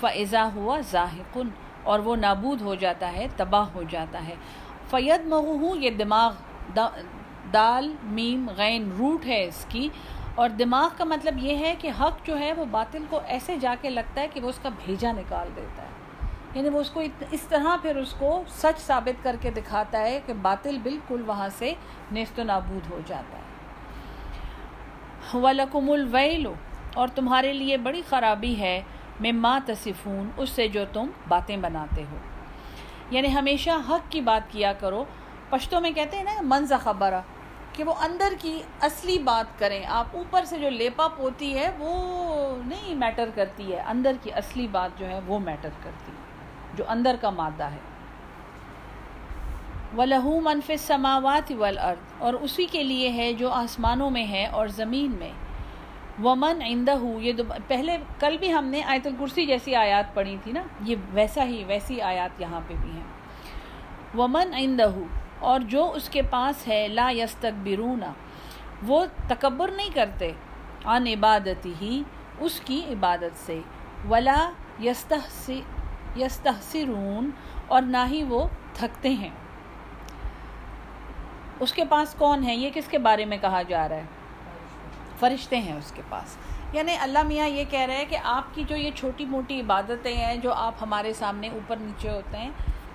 فضا 0.00 0.48
ہوا 0.54 0.80
ذاہقن 0.80 1.48
اور 1.82 1.98
وہ 1.98 2.16
نابود 2.16 2.62
ہو 2.62 2.74
جاتا 2.74 3.12
ہے، 3.12 3.26
تباہ 3.36 3.68
ہو 3.74 3.82
جاتا 3.82 4.26
ہے۔ 4.28 4.34
فید 4.90 5.26
مغو 5.26 5.56
ہوں 5.56 5.76
یہ 5.76 5.90
دماغ 5.90 6.34
دال، 7.52 7.94
میم، 8.02 8.50
غین، 8.56 8.90
روٹ 8.98 9.26
ہے 9.26 9.44
اس 9.44 9.66
کی۔ 9.68 9.88
اور 10.34 10.48
دماغ 10.48 10.88
کا 10.96 11.04
مطلب 11.04 11.34
یہ 11.38 11.56
ہے 11.56 11.74
کہ 11.78 11.90
حق 12.00 12.26
جو 12.26 12.38
ہے، 12.38 12.52
وہ 12.52 12.64
باطل 12.64 13.04
کو 13.10 13.20
ایسے 13.26 13.56
جا 13.56 13.74
کے 13.80 13.90
لگتا 13.90 14.20
ہے 14.20 14.28
کہ 14.28 14.40
وہ 14.40 14.48
اس 14.48 14.58
کا 14.62 14.68
بھیجا 14.84 15.12
نکال 15.12 15.48
دیتا 15.56 15.82
ہے۔ 15.82 15.88
یعنی 16.54 16.68
وہ 16.68 16.80
اس 16.80 16.90
کو 16.90 17.00
اس 17.30 17.42
طرح 17.42 17.76
پھر 17.82 17.96
اس 17.96 18.14
کو 18.18 18.42
سچ 18.48 18.80
ثابت 18.80 19.24
کر 19.24 19.36
کے 19.40 19.50
دکھاتا 19.50 20.00
ہے 20.00 20.20
کہ 20.26 20.32
باطل 20.32 20.78
بالکل 20.82 21.22
وہاں 21.26 21.48
سے 21.58 21.74
نیست 22.12 22.38
و 22.38 22.42
نابود 22.42 22.90
ہو 22.90 23.00
جاتا 23.06 23.38
ہے۔ 23.38 23.51
وَلَكُمُ 25.34 25.92
الْوَيْلُ، 25.92 26.52
اور 26.94 27.08
تمہارے 27.08 27.52
لیے 27.52 27.76
بڑی 27.76 28.02
خرابی 28.08 28.58
ہے 28.58 28.82
میں 29.20 29.32
ماں 29.32 29.60
تصفون، 29.66 30.30
اس 30.36 30.50
سے 30.50 30.68
جو 30.68 30.84
تم 30.92 31.06
باتیں 31.28 31.56
بناتے 31.56 32.04
ہو۔ 32.10 32.16
یعنی 33.10 33.34
ہمیشہ 33.34 33.70
حق 33.88 34.12
کی 34.12 34.20
بات 34.20 34.52
کیا 34.52 34.72
کرو۔ 34.72 35.04
پشتوں 35.50 35.80
میں 35.80 35.90
کہتے 35.90 36.16
ہیں 36.16 36.24
نا 36.24 36.32
منز 36.42 36.72
خبرہ 36.80 37.20
کہ 37.72 37.84
وہ 37.84 37.94
اندر 38.00 38.32
کی 38.38 38.62
اصلی 38.80 39.18
بات 39.18 39.58
کریں۔ 39.58 39.86
آپ 39.86 40.06
اوپر 40.14 40.44
سے 40.44 40.58
جو 40.58 40.70
لیپا 40.70 41.08
پوتی 41.08 41.58
ہے، 41.58 41.70
وہ 41.78 41.94
نہیں 42.66 42.94
میٹر 42.94 43.28
کرتی 43.34 43.72
ہے۔ 43.72 43.80
اندر 43.80 44.12
کی 44.22 44.32
اصلی 44.32 44.66
بات 44.66 44.90
جو 44.98 45.06
ہے، 45.06 45.20
وہ 45.26 45.38
میٹر 45.38 45.68
کرتی 45.82 46.12
ہے۔ 46.12 46.16
جو 46.74 46.84
اندر 46.88 47.16
کا 47.20 47.30
مادہ 47.30 47.64
ہے۔ 47.64 47.91
و 49.96 50.04
لہو 50.04 50.40
منف 50.40 50.70
سماوات 50.78 51.52
ولاد 51.58 51.96
اور 52.18 52.34
اسی 52.34 52.66
کے 52.70 52.82
لیے 52.82 53.12
ہے 53.12 53.32
جو 53.32 53.50
آسمانوں 53.50 54.10
میں 54.10 54.26
ہے 54.26 54.46
اور 54.46 54.66
زمین 54.66 55.10
میں۔ 55.10 55.32
ومن 56.24 56.62
آئندہ 56.62 56.94
یہ 57.20 57.32
پہلے 57.66 57.96
کل 58.18 58.36
بھی 58.38 58.52
ہم 58.52 58.64
نے 58.64 58.82
آیت 58.82 59.06
الکرسی 59.06 59.46
جیسی 59.46 59.74
آیات 59.74 60.14
پڑھی 60.14 60.36
تھی 60.42 60.52
نا، 60.52 60.62
یہ 60.84 60.96
ویسا 61.12 61.44
ہی 61.44 61.64
ویسی 61.66 62.00
آیات 62.00 62.40
یہاں 62.40 62.60
پہ 62.68 62.74
بھی 62.80 62.90
ہیں۔ 62.90 63.06
ومن 64.16 64.54
آئندہ 64.54 64.90
اور 65.38 65.60
جو 65.60 65.92
اس 65.94 66.08
کے 66.08 66.22
پاس 66.22 66.68
ہے، 66.68 66.88
لا 66.88 67.10
یستکبرون 67.10 68.00
وہ 68.82 69.06
تکبر 69.28 69.70
نہیں 69.70 69.90
کرتے، 69.94 70.32
عن 70.84 71.06
عبادتی 71.06 71.74
ہی 71.80 72.02
اس 72.40 72.60
کی 72.60 72.82
عبادت 72.88 73.46
سے۔ 73.46 73.60
ولا 74.10 74.50
یستحسرون 76.16 77.30
اور 77.66 77.82
نہ 77.82 78.04
ہی 78.10 78.22
وہ 78.22 78.48
تھکتے 78.72 79.08
ہیں۔ 79.08 79.30
اس 81.62 81.72
کے 81.72 81.84
پاس 81.84 82.14
کون 82.18 82.44
ہے؟ 82.44 82.54
یہ 82.54 82.70
کس 82.74 82.88
کے 82.88 82.98
بارے 82.98 83.24
میں 83.24 83.38
کہا 83.40 83.62
جا 83.62 83.88
رہا 83.88 83.96
ہے؟ 83.96 84.02
فرشتے 85.20 85.56
ہیں 85.56 85.72
اس 85.72 85.92
کے 85.92 86.02
پاس۔ 86.08 86.36
یعنی 86.72 86.96
اللہ 87.00 87.22
میاں 87.22 87.48
یہ 87.48 87.64
کہہ 87.70 87.80
رہے 87.80 87.96
ہیں 87.96 88.04
کہ 88.08 88.18
آپ 88.24 88.54
کی 88.54 88.64
جو 88.68 88.76
یہ 88.76 88.90
چھوٹی 88.94 89.24
موٹی 89.24 89.60
عبادتیں 89.60 90.16
ہیں، 90.16 90.36
جو 90.36 90.52
آپ 90.52 90.74
ہمارے 90.82 91.12
سامنے 91.12 91.48
اوپر 91.48 91.76
نیچے 91.76 92.10
ہوتے 92.10 92.36
ہیں، 92.36 92.50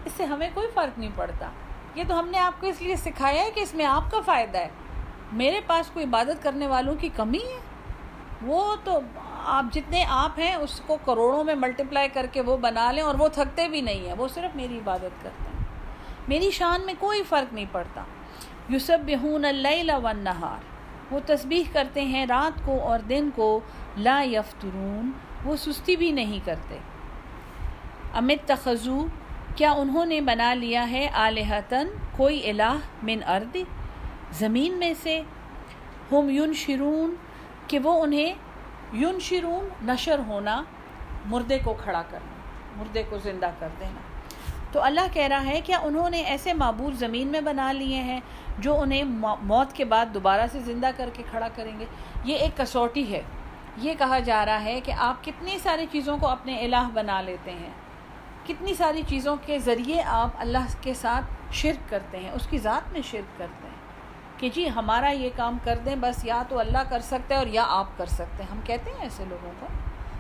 اس 0.06 0.12
سے 0.18 0.26
ہمیں 0.26 0.50
کوئی 0.54 0.68
فرق 0.74 1.00
نہیں 1.00 1.10
پڑتا۔ 1.16 1.50
یہ 1.96 2.04
تو 2.08 2.20
ہم 2.20 2.30
نے 2.30 2.38
آپ 2.38 2.62
کو 2.62 2.68
اس 2.68 2.82
لیے 2.82 2.96
سکھایا 2.96 3.44
ہے 3.44 3.52
کہ 3.52 3.60
اس 3.60 3.76
میں 3.76 3.86
آپ 3.86 4.12
کا 4.12 4.22
فائدہ 4.26 4.58
ہے۔ 4.58 4.70
میرے 5.32 5.60
پاس 5.68 5.90
کوئی 5.94 6.06
عبادت 6.06 6.44
کرنے 6.44 6.68
والوں 6.68 6.96
کی 6.96 7.10
کمی 7.16 7.40
ہے؟ 7.40 7.60
وہ 8.42 8.76
تو 8.84 9.00
آپ 9.46 9.66
جتنے 9.74 10.06
آپ 10.10 10.40
ہیں، 10.40 10.56
اس 10.56 10.82
کو 10.88 10.98
کروڑوں 11.06 11.44
میں 11.44 11.56
ملٹیپلائی 11.56 12.10
کر 12.14 12.26
کے 12.32 12.42
وہ 12.42 12.58
بنا 12.58 12.92
لیں 12.92 13.04
اور 13.04 13.16
وہ 13.16 13.28
تھکتے 13.28 13.68
بھی 13.68 13.82
نہیں 13.82 14.08
ہیں۔ 14.08 14.14
وہ 14.18 14.28
صرف 14.28 14.56
میری 14.56 14.78
عبادت 14.78 15.24
کرتے 15.24 15.44
ہیں۔ 15.44 15.66
میری 16.28 16.52
شان 16.52 16.82
میں 16.86 16.94
کوئی 17.00 17.24
فرق 17.24 17.54
نہیں 17.54 17.66
پڑتا۔ 17.72 18.04
یوسف 18.70 19.06
بہون 19.06 19.46
اللہ 19.46 19.98
ون 20.04 20.18
نہار 20.18 20.78
وہ 21.14 21.20
تسبیح 21.26 21.64
کرتے 21.74 22.02
ہیں 22.02 22.26
رات 22.26 22.66
کو 22.66 22.80
اور 22.82 23.00
دن 23.00 23.30
کو، 23.36 23.60
لا 23.98 24.24
یفترون۔ 24.26 25.12
وہ 25.46 25.56
سستی 25.56 25.96
بھی 25.96 26.12
نہیں 26.12 26.40
کرتے۔ 26.46 26.78
امت 28.14 28.48
تخذو 28.48 29.06
کیا 29.56 29.72
انہوں 29.72 30.06
نے 30.06 30.22
بنا 30.22 30.54
لیا 30.54 30.90
ہے 30.92 31.08
آلحتن 31.14 31.88
کوئی 32.12 32.50
الہ 32.50 32.76
من 33.04 33.20
ارد 33.28 33.58
زمین 34.32 34.74
میں 34.74 34.94
سے۔ 35.04 35.22
ہم 36.12 36.30
یون 36.30 36.54
شرون 36.54 37.16
کہ 37.68 37.80
وہ 37.80 38.04
انہیں 38.04 38.34
یون 38.92 39.20
شرون 39.20 39.88
نشر 39.88 40.20
ہونا، 40.28 40.64
مردے 41.26 41.60
کو 41.64 41.76
کھڑا 41.84 42.04
کرنا، 42.10 42.36
مردے 42.78 43.04
کو 43.10 43.18
زندہ 43.18 43.50
کر 43.60 43.68
دینا۔ 43.80 44.07
تو 44.72 44.84
اللہ 44.84 45.02
کہہ 45.14 45.28
رہا 45.28 45.46
ہے 45.46 45.62
کیا 45.62 45.80
انہوں 45.84 46.10
نے 46.10 46.22
ایسے 46.22 46.54
معبود 46.54 46.94
زمین 46.94 47.28
میں 47.28 47.42
بنا 47.42 47.72
لیے 47.72 48.02
ہیں 48.02 48.20
جو 48.60 48.82
انہیں 48.82 49.04
موت 49.42 49.74
کے 49.74 49.86
بعد 49.86 50.06
دوبارہ 50.14 50.42
سے 50.52 50.60
زندہ 50.60 50.90
کر 50.98 51.10
کے 51.14 51.24
کھڑا 51.30 51.48
کریں 51.56 51.80
گے؟ 51.80 51.86
یہ 52.24 52.36
ایک 52.36 52.58
کسوٹی 52.58 53.14
ہے۔ 53.14 53.22
یہ 53.78 53.94
کہا 54.00 54.20
جا 54.20 54.46
رہا 54.46 54.64
ہے 54.64 54.80
کہ 54.82 54.92
آپ 54.92 55.24
کتنی 55.24 55.58
ساری 55.64 55.86
چیزوں 55.92 56.18
کو 56.18 56.28
اپنے 56.28 56.66
الہ 56.66 56.90
بنا 56.94 57.22
لیتے 57.22 57.52
ہیں۔ 57.52 57.70
کتنی 58.48 58.74
ساری 58.74 59.02
چیزوں 59.08 59.36
کے 59.46 59.60
ذریعے 59.60 60.02
آپ 60.02 60.30
اللہ 60.38 60.66
کے 60.82 60.94
ساتھ 60.94 61.26
شرک 61.52 61.90
کرتے 61.90 62.18
ہیں، 62.18 62.32
اس 62.32 62.48
کی 62.48 62.58
ذات 62.58 62.92
میں 62.92 63.02
شرک 63.02 63.40
کرتے 63.40 63.68
ہیں۔ 63.68 63.78
کہ 64.40 64.50
جی 64.50 64.70
ہمارا 64.70 65.10
یہ 65.10 65.30
کام 65.36 65.58
کر 65.64 65.78
دیں، 65.86 65.96
بس 65.96 66.26
یا 66.26 66.44
تو 66.50 66.60
اللہ 66.60 66.78
کر 66.90 67.00
سکتے 67.00 67.34
ہیں 67.34 67.42
اور 67.42 67.48
یا 67.48 67.66
آپ 67.70 67.98
کر 67.98 68.06
سکتے 68.06 68.44
ہیں۔ 68.44 68.52
ہم 68.52 68.60
کہتے 68.64 68.92
ہیں 68.92 68.98
ایسے 69.00 69.24
لوگوں 69.30 69.52
کو، 69.60 69.68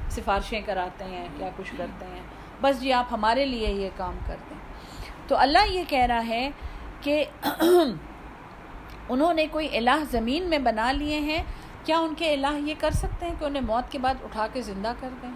سفارشیں 0.10 0.62
کراتے 0.66 1.04
ہیں، 1.04 1.28
کیا 1.38 1.50
کچھ 1.58 1.74
کرتے 1.78 2.06
ہیں۔ 2.06 2.37
بس 2.62 2.82
جی 2.82 2.93
آپ 2.93 3.05
ہمارے 3.12 3.45
لیے 3.45 3.74
یہ 3.74 3.89
کام 3.97 4.18
کر 4.28 4.36
دیں۔ 4.49 4.58
تو 5.28 5.38
اللہ 5.38 5.72
یہ 5.72 5.84
کہہ 5.88 6.05
رہا 6.05 6.28
ہے 6.28 6.49
کہ 7.01 7.26
انہوں 9.10 9.34
نے 9.34 9.47
کوئی 9.51 9.78
الہ 9.78 10.03
زمین 10.12 10.43
میں 10.43 10.60
بنا 10.60 10.91
لیے 10.91 11.20
ہیں، 11.20 11.43
کیا 11.86 11.99
ان 11.99 12.14
کے 12.18 12.34
الہ 12.34 12.60
یہ 12.60 12.74
کر 12.80 12.91
سکتے 12.91 13.26
ہیں 13.26 13.34
کہ 13.39 13.45
انہیں 13.45 13.64
موت 13.64 13.91
کے 13.91 13.99
بعد 13.99 14.16
اٹھا 14.24 14.47
کے 14.53 14.62
زندہ 14.62 14.93
کر 14.99 15.10
دیں؟ 15.22 15.30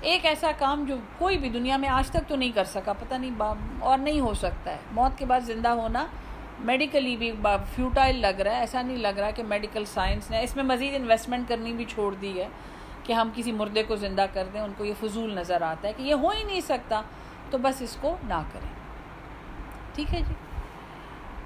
ایک 0.00 0.26
ایسا 0.26 0.50
کام 0.58 0.84
جو 0.84 0.96
کوئی 1.18 1.38
بھی 1.38 1.48
دنیا 1.48 1.76
میں 1.76 1.88
آج 1.88 2.10
تک 2.10 2.28
تو 2.28 2.36
نہیں 2.36 2.52
کر 2.54 2.64
سکا، 2.64 2.92
پتہ 2.92 3.14
نہیں 3.14 3.30
اور 3.78 3.98
نہیں 3.98 4.20
ہو 4.20 4.34
سکتا 4.34 4.70
ہے۔ 4.70 4.76
موت 4.92 5.18
کے 5.18 5.26
بعد 5.26 5.40
زندہ 5.40 5.68
ہونا 5.68 6.06
میڈیکلی 6.58 7.16
بھی 7.16 7.32
فیوٹائل 7.74 8.16
لگ 8.16 8.40
رہا 8.40 8.50
ہے۔ 8.50 8.60
ایسا 8.60 8.82
نہیں 8.82 8.96
لگ 8.96 9.18
رہا 9.18 9.30
کہ 9.30 9.42
میڈیکل 9.42 9.84
سائنس 9.84 10.30
نے، 10.30 10.42
اس 10.42 10.56
میں 10.56 10.64
مزید 10.64 10.94
انویسٹمنٹ 10.94 11.48
کرنی 11.48 11.72
بھی 11.72 11.84
چھوڑ 11.84 12.14
دی 12.14 12.40
ہے۔ 12.40 12.48
کہ 13.06 13.12
ہم 13.12 13.30
کسی 13.34 13.52
مردے 13.52 13.82
کو 13.82 13.96
زندہ 13.96 14.26
کر 14.32 14.46
دیں، 14.52 14.60
ان 14.60 14.72
کو 14.76 14.84
یہ 14.84 14.94
فضول 15.00 15.34
نظر 15.34 15.62
آتا 15.62 15.88
ہے 15.88 15.92
کہ 15.92 16.02
یہ 16.02 16.14
ہو 16.14 16.28
ہی 16.28 16.42
نہیں 16.42 16.60
سکتا، 16.60 17.02
تو 17.50 17.58
بس 17.58 17.82
اس 17.82 17.96
کو 18.00 18.16
نہ 18.24 18.42
کریں۔ 18.52 18.68
ٹھیک 19.94 20.14
ہے 20.14 20.20
جی؟ 20.20 20.34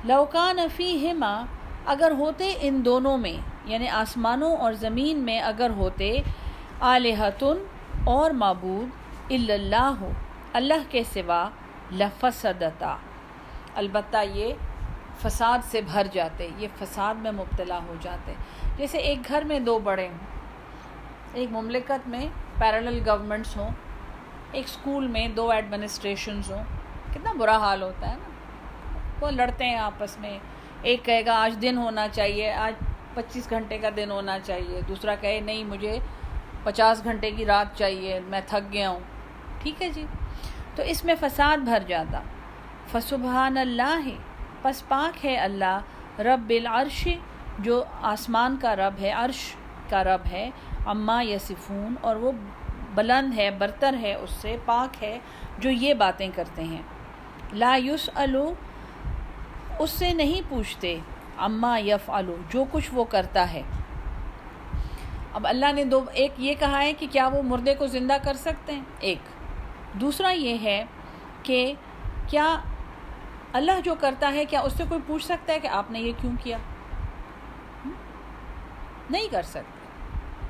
لوکان 0.04 0.58
فی 0.76 1.10
ہما 1.10 1.44
اگر 1.86 2.12
ہوتے 2.18 2.54
ان 2.60 2.84
دونوں 2.84 3.18
میں 3.18 3.36
یعنی 3.64 3.88
آسمانوں 3.88 4.56
اور 4.56 4.72
زمین 4.72 5.18
میں 5.18 5.40
اگر 5.40 5.70
ہوتے 5.70 6.20
آلحتن 6.80 7.64
اور 8.04 8.30
معبود 8.30 9.32
اللہ 9.32 9.92
ہو 10.00 10.10
اللہ 10.52 10.82
کے 10.88 11.02
سوا، 11.14 11.48
لفسدتا۔ 11.92 12.96
البتہ 13.74 14.16
یہ 14.34 14.54
فساد 15.22 15.58
سے 15.64 15.80
بھر 15.80 16.06
جاتے، 16.12 16.48
یہ 16.58 16.68
فساد 16.78 17.14
میں 17.14 17.32
مبتلا 17.32 17.78
ہو 17.88 17.94
جاتے۔ 18.00 18.34
جیسے 18.76 18.98
ایک 18.98 19.28
گھر 19.28 19.44
میں 19.44 19.60
دو 19.60 19.78
بڑے 19.78 20.08
ہوں 20.08 20.39
ایک 21.32 21.48
مملکت 21.52 22.08
میں 22.08 22.28
پیرالل 22.58 23.08
گورنمنٹس 23.08 23.56
ہوں، 23.56 23.70
ایک 24.52 24.64
اسکول 24.64 25.06
میں 25.06 25.28
دو 25.28 25.50
ایڈمنسٹریشنز 25.50 26.52
ہوں۔ 26.52 26.64
کتنا 27.14 27.32
برا 27.32 27.56
حال 27.56 27.82
ہوتا 27.82 28.10
ہے 28.10 28.14
نا۔ 28.14 28.28
وہ 29.20 29.30
لڑتے 29.30 29.64
ہیں 29.64 29.76
آپس 29.76 30.18
میں۔ 30.18 30.38
ایک 30.82 31.04
کہے 31.04 31.26
گا 31.26 31.42
آج 31.42 31.62
دن 31.62 31.76
ہونا 31.76 32.08
چاہیے، 32.08 32.52
آج 32.52 32.84
پچیس 33.14 33.50
گھنٹے 33.50 33.78
کا 33.78 33.88
دن 33.96 34.10
ہونا 34.10 34.38
چاہیے۔ 34.38 34.80
دوسرا 34.88 35.14
کہے 35.14 35.40
نہیں، 35.40 35.64
مجھے 35.64 35.98
پچاس 36.62 37.04
گھنٹے 37.04 37.30
کی 37.30 37.46
رات 37.46 37.78
چاہیے، 37.78 38.20
میں 38.20 38.40
تھک 38.46 38.72
گیا 38.72 38.90
ہوں۔ 38.90 39.00
ٹھیک 39.62 39.82
ہے 39.82 39.88
جی۔ 39.88 40.06
تو 40.74 40.82
اس 40.82 41.04
میں 41.04 41.14
فساد 41.20 41.58
بھر 41.58 41.78
جاتا۔ 41.86 42.20
فسبحان 42.92 43.56
اللہ 43.56 44.00
ہے 44.06 44.16
پس 44.62 44.88
پاک 44.88 45.26
ہے 45.26 45.36
اللہ، 45.36 45.80
رب 46.18 46.50
العرش، 46.50 47.08
جو 47.58 47.84
آسمان 48.02 48.56
کا 48.60 48.76
رب 48.76 48.94
ہے، 49.00 49.10
عرش 49.10 49.54
کا 49.90 50.04
رب 50.04 50.20
ہے۔ 50.32 50.50
اماں 50.86 51.24
یسفون 51.24 51.94
اور 52.00 52.16
وہ 52.16 52.32
بلند 52.94 53.38
ہے، 53.38 53.50
برتر 53.50 53.94
ہے، 54.02 54.14
اس 54.14 54.30
سے 54.30 54.56
پاک 54.64 55.02
ہے، 55.02 55.18
جو 55.58 55.70
یہ 55.70 55.94
باتیں 55.94 56.28
کرتے 56.34 56.64
ہیں۔ 56.64 56.82
لا 57.52 57.78
یس 57.84 58.10
اس 59.78 59.90
سے 59.90 60.12
نہیں 60.12 60.42
پوچھتے 60.48 60.98
اماں 61.36 61.80
یف 61.80 62.10
الو 62.10 62.36
جو 62.48 62.64
کچھ 62.70 62.90
وہ 62.92 63.04
کرتا 63.04 63.52
ہے۔ 63.52 63.62
اب 65.32 65.46
اللہ 65.46 65.72
نے 65.72 65.84
دو، 65.84 66.04
ایک 66.12 66.30
یہ 66.38 66.54
کہا 66.58 66.82
ہے 66.82 66.92
کہ 66.92 67.06
کیا 67.10 67.28
وہ 67.28 67.42
مردے 67.42 67.74
کو 67.74 67.86
زندہ 67.86 68.16
کر 68.22 68.34
سکتے 68.34 68.72
ہیں؟ 68.72 68.82
ایک۔ 69.00 69.18
دوسرا 69.92 70.30
یہ 70.30 70.56
ہے 70.62 70.84
کہ 71.42 71.72
کیا 72.26 72.60
اللہ 73.52 73.80
جو 73.84 73.94
کرتا 74.00 74.32
ہے، 74.32 74.44
کیا 74.44 74.60
اس 74.60 74.72
سے 74.72 74.84
کوئی 74.88 75.00
پوچھ 75.06 75.24
سکتا 75.24 75.52
ہے 75.52 75.60
کہ 75.60 75.66
آپ 75.66 75.90
نے 75.90 76.00
یہ 76.00 76.12
کیوں 76.20 76.32
کیا؟ 76.42 76.58
نہیں 79.10 79.28
کر 79.30 79.42
سکتے۔ 79.42 79.79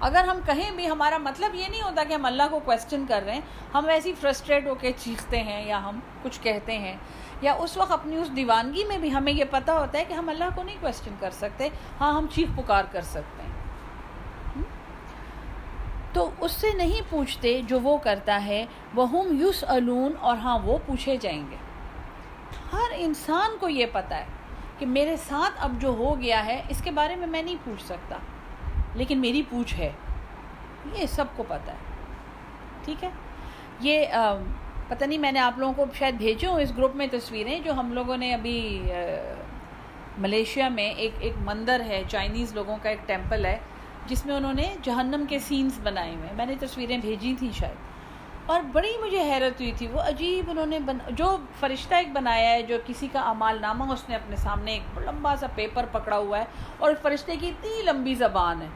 اگر 0.00 0.24
ہم 0.24 0.38
کہیں 0.46 0.70
بھی، 0.70 0.88
ہمارا 0.90 1.18
مطلب 1.18 1.54
یہ 1.54 1.68
نہیں 1.68 1.82
ہوتا 1.82 2.04
کہ 2.04 2.14
ہم 2.14 2.24
اللہ 2.24 2.42
کو 2.50 2.60
کوشچن 2.64 3.04
کر 3.08 3.22
رہے 3.26 3.34
ہیں، 3.34 3.40
ہم 3.74 3.88
ایسی 3.88 4.12
فرسٹریٹ 4.20 4.66
ہو 4.66 4.74
کے 4.74 4.92
چیختے 4.98 5.42
ہیں 5.42 5.66
یا 5.66 5.82
ہم 5.84 5.98
کچھ 6.22 6.40
کہتے 6.40 6.78
ہیں 6.78 6.96
یا 7.42 7.52
اس 7.52 7.76
وقت 7.76 7.92
اپنی 7.92 8.16
اس 8.16 8.36
دیوانگی 8.36 8.84
میں 8.84 8.98
بھی 8.98 9.12
ہمیں 9.12 9.32
یہ 9.32 9.44
پتہ 9.50 9.70
ہوتا 9.70 9.98
ہے 9.98 10.04
کہ 10.04 10.14
ہم 10.14 10.28
اللہ 10.28 10.44
کو 10.54 10.62
نہیں 10.62 10.76
کوشچن 10.80 11.14
کر 11.20 11.30
سکتے 11.30 11.68
ہاں 12.00 12.12
ہم 12.12 12.26
چیخ 12.34 12.48
پکار 12.56 12.84
کر 12.92 13.02
سکتے 13.02 13.42
ہیں۔ 13.42 13.48
تو 16.12 16.30
اس 16.40 16.52
سے 16.52 16.72
نہیں 16.74 17.00
پوچھتے 17.10 17.60
جو 17.66 17.80
وہ 17.80 17.96
کرتا 17.98 18.44
ہے 18.44 18.64
وہ 18.94 19.10
ہم 19.10 19.36
یوس 19.40 19.64
علون 19.68 20.12
اور 20.20 20.36
ہاں 20.36 20.58
وہ 20.58 20.78
پوچھے 20.86 21.16
جائیں 21.16 21.50
گے۔ 21.50 21.56
ہر 22.72 22.92
انسان 22.96 23.56
کو 23.60 23.68
یہ 23.68 23.86
پتہ 23.92 24.14
ہے 24.14 24.24
کہ 24.78 24.86
میرے 24.86 25.16
ساتھ 25.16 25.54
اب 25.58 25.72
جو 25.78 25.88
ہو 25.88 26.20
گیا 26.20 26.44
ہے، 26.46 26.62
اس 26.68 26.80
کے 26.84 26.90
بارے 26.90 27.16
میں 27.16 27.26
میں 27.26 27.42
نہیں 27.42 27.56
پوچھ 27.64 27.82
سکتا۔ 27.82 28.16
لیکن 28.94 29.18
میری 29.18 29.42
پوچھ 29.50 29.74
ہے۔ 29.74 29.92
یہ 30.94 31.06
سب 31.06 31.24
کو 31.36 31.42
پتہ 31.48 31.70
ہے۔ 31.70 31.76
ٹھیک 32.84 33.04
ہے؟ 33.04 33.10
یہ 33.80 34.06
پتہ 34.88 35.04
نہیں 35.04 35.18
میں 35.18 35.32
نے 35.32 35.40
آپ 35.40 35.58
لوگوں 35.58 35.72
کو 35.72 35.84
شاید 35.94 36.14
بھیجو 36.14 36.56
اس 36.56 36.72
گروپ 36.76 36.96
میں 36.96 37.06
تصویریں 37.12 37.60
جو 37.60 37.72
ہم 37.72 37.92
لوگوں 37.92 38.16
نے 38.16 38.34
ابھی 38.34 38.82
ملیشیا 40.18 40.68
میں 40.68 40.90
ایک 40.90 41.10
ایک 41.18 41.32
مندر 41.44 41.80
ہے، 41.80 42.02
چائنیز 42.08 42.54
لوگوں 42.54 42.76
کا 42.82 42.88
ایک 42.88 43.06
ٹیمپل 43.06 43.44
ہے، 43.44 43.58
جس 44.06 44.26
میں 44.26 44.34
انہوں 44.34 44.52
نے 44.52 44.76
جہنم 44.82 45.24
کے 45.28 45.38
سینس 45.38 45.78
بنائے 45.82 46.14
ہوئے 46.14 46.28
ہیں۔ 46.28 46.36
میں 46.36 46.46
نے 46.46 46.54
تصویریں 46.60 46.98
بھیجی 46.98 47.34
تھیں 47.38 47.50
شاید۔ 47.52 47.89
اور 48.50 48.60
بڑی 48.72 48.88
مجھے 49.02 49.22
حیرت 49.22 49.60
ہوئی 49.60 49.72
تھی، 49.72 49.86
وہ 49.86 50.00
عجیب 50.00 50.50
انہوں 50.50 50.66
نے 50.66 50.78
بن، 50.78 50.98
جو 51.10 51.36
فرشتہ 51.60 51.94
ایک 51.94 52.08
بنایا 52.12 52.50
ہے، 52.50 52.62
جو 52.62 52.76
کسی 52.86 53.08
کا 53.12 53.20
امال 53.20 53.60
نامہ 53.60 53.92
اس 53.92 54.08
نے 54.08 54.14
اپنے 54.14 54.36
سامنے 54.36 54.72
ایک 54.72 54.98
لمبا 54.98 55.36
سا 55.36 55.46
پیپر 55.54 55.86
پکڑا 55.92 56.16
ہوا 56.16 56.38
ہے 56.38 56.44
اور 56.78 56.92
فرشتے 57.02 57.36
کی 57.36 57.48
اتنی 57.48 57.82
لمبی 57.82 58.14
زبان 58.14 58.62
ہے۔ 58.62 58.66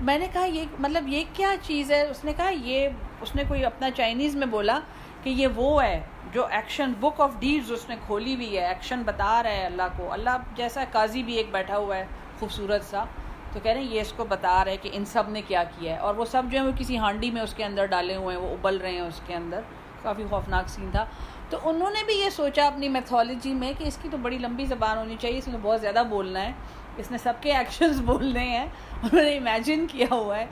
میں 0.00 0.18
نے 0.18 0.26
کہا، 0.32 0.44
یہ 0.44 0.64
مطلب 0.78 1.08
یہ 1.08 1.24
کیا 1.32 1.54
چیز 1.62 1.92
ہے؟ 1.92 2.02
اس 2.02 2.24
نے 2.24 2.32
کہا، 2.36 2.48
یہ 2.48 2.88
اس 3.20 3.34
نے 3.34 3.42
کوئی 3.48 3.64
اپنا 3.64 3.90
چائنیز 3.90 4.36
میں 4.36 4.46
بولا 4.46 4.78
کہ 5.22 5.30
یہ 5.30 5.46
وہ 5.54 5.82
ہے 5.82 6.00
جو 6.32 6.46
ایکشن 6.46 6.92
بک 7.00 7.20
آف 7.20 7.30
ڈیڈز 7.38 7.72
اس 7.72 7.88
نے 7.88 7.96
کھولی 8.06 8.34
ہوئی 8.34 8.58
ہے، 8.58 8.66
ایکشن 8.68 9.02
بتا 9.02 9.42
رہا 9.42 9.50
ہے 9.50 9.66
اللہ 9.66 9.96
کو۔ 9.96 10.12
اللہ 10.12 10.30
جیسا 10.56 10.84
قاضی 10.92 11.22
بھی 11.22 11.34
ایک 11.34 11.46
بیٹھا 11.50 11.76
ہوا 11.76 11.96
ہے، 11.96 12.06
خوبصورت 12.38 12.84
سا۔ 12.84 13.04
تو 13.52 13.60
کہہ 13.62 13.72
رہے 13.72 13.80
ہیں 13.80 13.88
یہ 13.88 14.00
اس 14.00 14.12
کو 14.12 14.24
بتا 14.24 14.64
رہے 14.64 14.76
کہ 14.76 14.90
ان 14.92 15.04
سب 15.04 15.28
نے 15.28 15.42
کیا 15.42 15.64
کیا 15.64 15.92
ہے۔ 15.92 15.98
اور 15.98 16.14
وہ 16.14 16.24
سب 16.24 16.42
جو 16.50 16.58
ہیں 16.58 16.66
وہ 16.66 16.72
کسی 16.78 16.98
ہانڈی 16.98 17.30
میں 17.30 17.42
اس 17.42 17.54
کے 17.54 17.64
اندر 17.64 17.86
ڈالے 17.86 18.16
ہوئے 18.16 18.36
ہیں، 18.36 18.42
وہ 18.42 18.52
ابل 18.52 18.76
رہے 18.76 18.92
ہیں 18.92 19.00
اس 19.00 19.20
کے 19.26 19.34
اندر۔ 19.34 19.60
کافی 20.02 20.24
خوفناک 20.30 20.68
سین 20.68 20.90
تھا۔ 20.90 21.04
تو 21.50 21.58
انہوں 21.64 21.90
نے 21.90 22.04
بھی 22.04 22.14
یہ 22.14 22.30
سوچا 22.30 22.66
اپنی 22.66 22.88
میتھولوجی 22.88 23.54
میں 23.54 23.72
کہ 23.78 23.84
اس 23.84 23.98
کی 24.02 24.08
تو 24.12 24.16
بڑی 24.16 24.38
لمبی 24.38 24.64
زبان 24.64 24.98
ہونی 24.98 25.16
چاہیے، 25.20 25.38
اس 25.38 25.48
نے 25.48 25.58
بہت 25.62 25.80
زیادہ 25.80 26.02
بولنا 26.10 26.42
ہے۔ 26.42 26.52
اس 26.96 27.10
نے 27.10 27.18
سب 27.18 27.32
کے 27.40 27.52
ایکشنز 27.52 28.00
بولنے 28.04 28.40
ہیں، 28.40 28.66
انہوں 29.02 29.22
نے 29.22 29.36
امیجن 29.36 29.86
کیا 29.86 30.06
ہوا 30.10 30.38
ہے۔ 30.38 30.46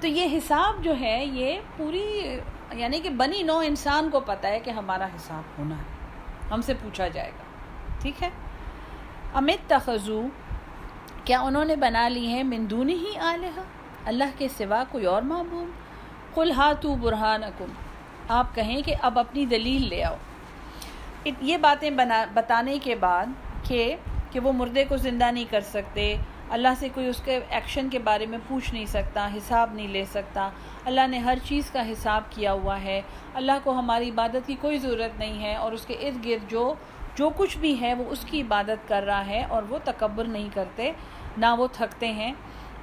تو 0.00 0.06
یہ 0.06 0.38
حساب 0.38 0.84
جو 0.84 0.94
ہے، 1.00 1.24
یہ 1.24 1.60
پوری 1.76 2.38
یعنی 2.72 3.00
کہ 3.00 3.10
بنی 3.10 3.42
نو 3.42 3.58
انسان 3.58 4.10
کو 4.10 4.20
پتہ 4.20 4.46
ہے 4.46 4.60
کہ 4.60 4.70
ہمارا 4.70 5.06
حساب 5.06 5.42
ہونا 5.58 5.76
ہے۔ 5.76 5.82
ہم 6.50 6.62
سے 6.62 6.74
پوچھا 6.74 7.08
جائے 7.08 7.30
گا۔ 7.30 7.42
ٹھیک 8.00 8.22
ہے؟ 8.22 8.30
امت 9.34 9.68
تخذو 9.68 10.26
کیا 11.24 11.40
انہوں 11.40 11.64
نے 11.64 11.76
بنا 11.76 12.08
لی 12.08 12.26
ہیں 12.26 12.42
مندونی 12.42 12.94
ہی 12.94 13.18
آلیہ 13.18 13.60
اللہ 14.04 14.24
کے 14.38 14.48
سوا 14.48 14.84
کوئی 14.90 15.04
اور 15.04 15.22
معبود؟ 15.22 15.68
کل 16.34 16.50
ہاتھو 16.50 16.94
برہان 16.94 17.40
آپ 18.28 18.54
کہیں 18.54 18.82
کہ 18.82 18.94
اب 19.02 19.18
اپنی 19.18 19.46
دلیل 19.46 19.88
لے 19.88 20.04
آؤ۔ 20.04 20.16
یہ 21.40 21.56
باتیں 21.56 21.90
بنا 21.90 22.24
بتانے 22.34 22.78
کے 22.82 22.94
بعد 22.94 23.26
کہ 23.62 23.96
کہ 24.32 24.40
وہ 24.40 24.52
مردے 24.52 24.84
کو 24.84 24.96
زندہ 24.96 25.30
نہیں 25.32 25.44
کر 25.50 25.60
سکتے، 25.60 26.16
اللہ 26.50 26.68
سے 26.78 26.88
کوئی 26.94 27.06
اس 27.06 27.20
کے 27.24 27.40
ایکشن 27.48 27.88
کے 27.88 27.98
بارے 27.98 28.26
میں 28.26 28.38
پوچھ 28.48 28.72
نہیں 28.74 28.86
سکتا، 28.86 29.28
حساب 29.36 29.74
نہیں 29.74 29.88
لے 29.88 30.04
سکتا۔ 30.04 30.48
اللہ 30.84 31.06
نے 31.06 31.18
ہر 31.18 31.38
چیز 31.44 31.70
کا 31.70 31.92
حساب 31.92 32.22
کیا 32.30 32.52
ہوا 32.52 32.80
ہے۔ 32.80 33.00
اللہ 33.34 33.52
کو 33.62 33.78
ہماری 33.78 34.08
عبادت 34.08 34.46
کی 34.46 34.56
کوئی 34.60 34.78
ضرورت 34.78 35.18
نہیں 35.18 35.42
ہے 35.42 35.54
اور 35.54 35.72
اس 35.72 35.86
کے 35.86 35.94
ارد 35.94 36.24
گرد 36.24 36.50
جو 36.50 36.74
جو 37.14 37.30
کچھ 37.36 37.58
بھی 37.58 37.80
ہے، 37.80 37.94
وہ 37.94 38.04
اس 38.08 38.24
کی 38.26 38.40
عبادت 38.40 38.88
کر 38.88 39.02
رہا 39.02 39.26
ہے 39.26 39.44
اور 39.44 39.62
وہ 39.68 39.78
تکبر 39.84 40.24
نہیں 40.24 40.48
کرتے۔ 40.54 40.92
نہ 41.36 41.46
وہ 41.58 41.66
تھکتے 41.72 42.12
ہیں۔ 42.12 42.32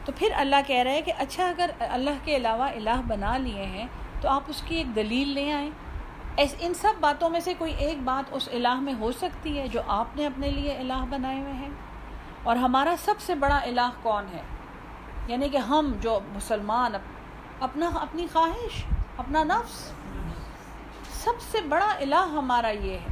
تو 0.05 0.11
پھر 0.15 0.27
اللہ 0.35 0.55
کہہ 0.67 0.79
رہا 0.79 0.91
ہے 0.91 1.01
کہ 1.01 1.13
اچھا 1.17 1.49
اگر 1.49 1.69
اللہ 1.79 2.09
کے 2.23 2.35
علاوہ 2.35 2.63
الہ 2.63 3.01
بنا 3.07 3.37
لیے 3.37 3.65
ہیں، 3.65 3.87
تو 4.21 4.29
آپ 4.29 4.43
اس 4.47 4.61
کی 4.61 4.75
ایک 4.75 4.95
دلیل 4.95 5.27
لے 5.27 5.51
آئیں۔ 5.51 5.69
ایس، 6.35 6.55
ان 6.59 6.73
سب 6.73 6.93
باتوں 6.99 7.29
میں 7.29 7.39
سے 7.39 7.53
کوئی 7.57 7.73
ایک 7.73 7.97
بات 8.03 8.29
اس 8.31 8.49
الہ 8.51 8.79
میں 8.79 8.93
ہو 8.99 9.11
سکتی 9.11 9.59
ہے 9.59 9.67
جو 9.67 9.81
آپ 9.87 10.05
نے 10.15 10.25
اپنے 10.25 10.51
لیے 10.51 10.71
الہ 10.71 11.05
بنائے 11.09 11.39
ہوئے 11.39 11.53
ہیں؟ 11.53 11.69
اور 12.43 12.55
ہمارا 12.55 12.95
سب 13.05 13.15
سے 13.19 13.35
بڑا 13.35 13.57
الہ 13.57 13.89
کون 14.01 14.25
ہے؟ 14.33 14.41
یعنی 15.27 15.49
کہ 15.49 15.57
ہم 15.57 15.91
جو 16.01 16.19
مسلمان، 16.33 16.91
اپنا، 17.59 17.89
اپنی 17.95 18.27
خواہش، 18.33 18.83
اپنا 19.17 19.43
نفس۔ 19.43 19.93
سب 21.23 21.41
سے 21.51 21.61
بڑا 21.61 21.87
الہ 21.87 22.27
ہمارا 22.35 22.69
یہ 22.69 22.93
ہے۔ 22.93 23.05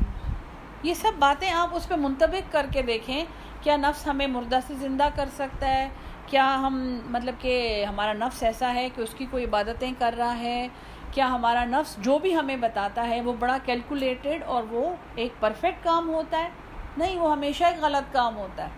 یہ 0.83 0.93
سب 0.93 1.11
باتیں 1.19 1.51
آپ 1.51 1.67
اس 1.71 1.87
پہ 1.87 1.95
منطبق 1.95 2.53
کر 2.53 2.65
کے 2.73 2.81
دیکھیں۔ 2.81 3.25
کیا 3.61 3.77
نفس 3.77 4.07
ہمیں 4.07 4.27
مردہ 4.27 4.59
سے 4.67 4.73
زندہ 4.75 5.09
کر 5.15 5.29
سکتا 5.33 5.67
ہے؟ 5.67 5.89
کیا 6.25 6.59
ہم 6.59 6.99
مطلب 7.05 7.35
کہ 7.39 7.85
ہمارا 7.89 8.13
نفس 8.13 8.43
ایسا 8.43 8.73
ہے 8.73 8.89
کہ 8.95 9.01
اس 9.01 9.13
کی 9.17 9.25
کوئی 9.31 9.45
عبادتیں 9.45 9.91
کر 9.99 10.15
رہا 10.17 10.37
ہے؟ 10.37 10.67
کیا 11.11 11.27
ہمارا 11.27 11.65
نفس 11.65 11.95
جو 11.97 12.19
بھی 12.19 12.35
ہمیں 12.35 12.55
بتاتا 12.55 13.09
ہے 13.09 13.21
وہ 13.21 13.33
بڑا 13.39 13.57
کیلکولیٹڈ 13.65 14.43
اور 14.45 14.63
وہ 14.63 14.95
ایک 15.15 15.33
پرفیکٹ 15.39 15.83
کام 15.83 16.09
ہوتا 16.09 16.37
ہے؟ 16.37 16.49
نہیں، 16.97 17.19
وہ 17.19 17.31
ہمیشہ 17.31 17.63
ایک 17.63 17.81
غلط 17.81 18.13
کام 18.13 18.37
ہوتا 18.37 18.63
ہے۔ 18.63 18.69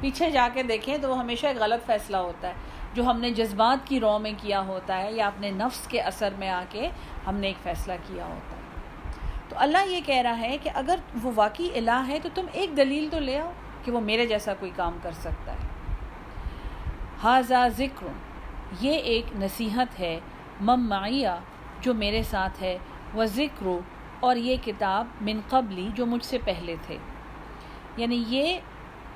پیچھے 0.00 0.30
جا 0.30 0.48
کے 0.52 0.62
دیکھیں 0.62 0.98
تو 0.98 1.10
وہ 1.10 1.18
ہمیشہ 1.18 1.46
ایک 1.46 1.56
غلط 1.56 1.86
فیصلہ 1.86 2.16
ہوتا 2.16 2.48
ہے۔ 2.48 2.52
جو 2.94 3.04
ہم 3.04 3.20
نے 3.20 3.30
جذبات 3.30 3.86
کی 3.86 4.00
رو 4.00 4.18
میں 4.18 4.32
کیا 4.36 4.60
ہوتا 4.60 5.02
ہے 5.02 5.12
یا 5.12 5.26
اپنے 5.26 5.50
نفس 5.50 5.86
کے 5.86 6.00
اثر 6.00 6.32
میں 6.38 6.48
آ 6.48 6.64
کے 6.70 6.88
ہم 7.26 7.36
نے 7.36 7.46
ایک 7.46 7.56
فیصلہ 7.62 7.92
کیا 8.06 8.24
ہوتا 8.24 8.56
ہے۔ 8.56 8.62
تو 9.48 9.56
اللہ 9.58 9.86
یہ 9.86 10.00
کہہ 10.06 10.22
رہا 10.22 10.38
ہے 10.38 10.56
کہ 10.62 10.70
اگر 10.74 10.98
وہ 11.22 11.32
واقعی 11.34 11.68
الہ 11.74 12.04
ہے 12.08 12.18
تو 12.22 12.28
تم 12.34 12.46
ایک 12.52 12.76
دلیل 12.76 13.08
تو 13.10 13.18
لے 13.18 13.38
آؤ۔ 13.38 13.52
کہ 13.84 13.92
وہ 13.92 14.00
میرے 14.00 14.26
جیسا 14.26 14.54
کوئی 14.54 14.70
کام 14.76 14.98
کر 15.02 15.12
سکتا 15.12 15.52
ہے۔ 15.52 15.66
حاضہ 17.22 17.68
ذکر، 17.68 18.06
یہ 18.80 18.92
ایک 18.92 19.24
نصیحت 19.36 20.00
ہے 20.00 20.20
مم 20.60 20.94
جو 21.80 21.94
میرے 21.94 22.22
ساتھ 22.22 22.62
ہے 22.62 22.78
وہ 23.14 23.24
ذکر، 23.24 23.66
اور 24.20 24.36
یہ 24.36 24.56
کتاب 24.64 25.06
من 25.20 25.40
قبلی 25.48 25.88
جو 25.94 26.06
مجھ 26.06 26.24
سے 26.24 26.38
پہلے 26.44 26.76
تھے۔ 26.86 26.96
یعنی 27.96 28.24
یہ 28.28 28.58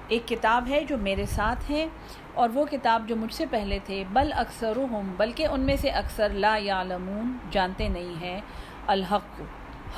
ایک 0.08 0.28
کتاب 0.28 0.68
ہے 0.68 0.84
جو 0.84 0.98
میرے 0.98 1.26
ساتھ 1.26 1.70
ہے 1.70 1.86
اور 2.34 2.48
وہ 2.54 2.64
کتاب 2.64 3.08
جو 3.08 3.16
مجھ 3.16 3.34
سے 3.34 3.46
پہلے 3.46 3.78
تھے۔ 3.84 4.04
بل 4.12 4.32
اکثر 4.36 4.78
بلکہ 5.16 5.46
ان 5.46 5.60
میں 5.60 5.76
سے 5.76 5.88
اکثر 5.88 6.28
لا 6.28 6.56
یعلمون، 6.56 7.36
جانتے 7.50 7.88
نہیں 7.88 8.20
ہیں۔ 8.20 8.40
الحق 8.86 9.38
کو 9.38 9.44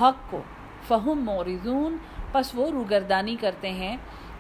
حق 0.05 0.31
کو، 0.31 0.43
فہم 0.89 1.25
مورزون 1.25 1.97
پس 2.33 2.51
وہ 2.55 2.71
روگردانی 2.71 3.37
کرتے 3.41 3.71
ہیں۔ 3.71 3.97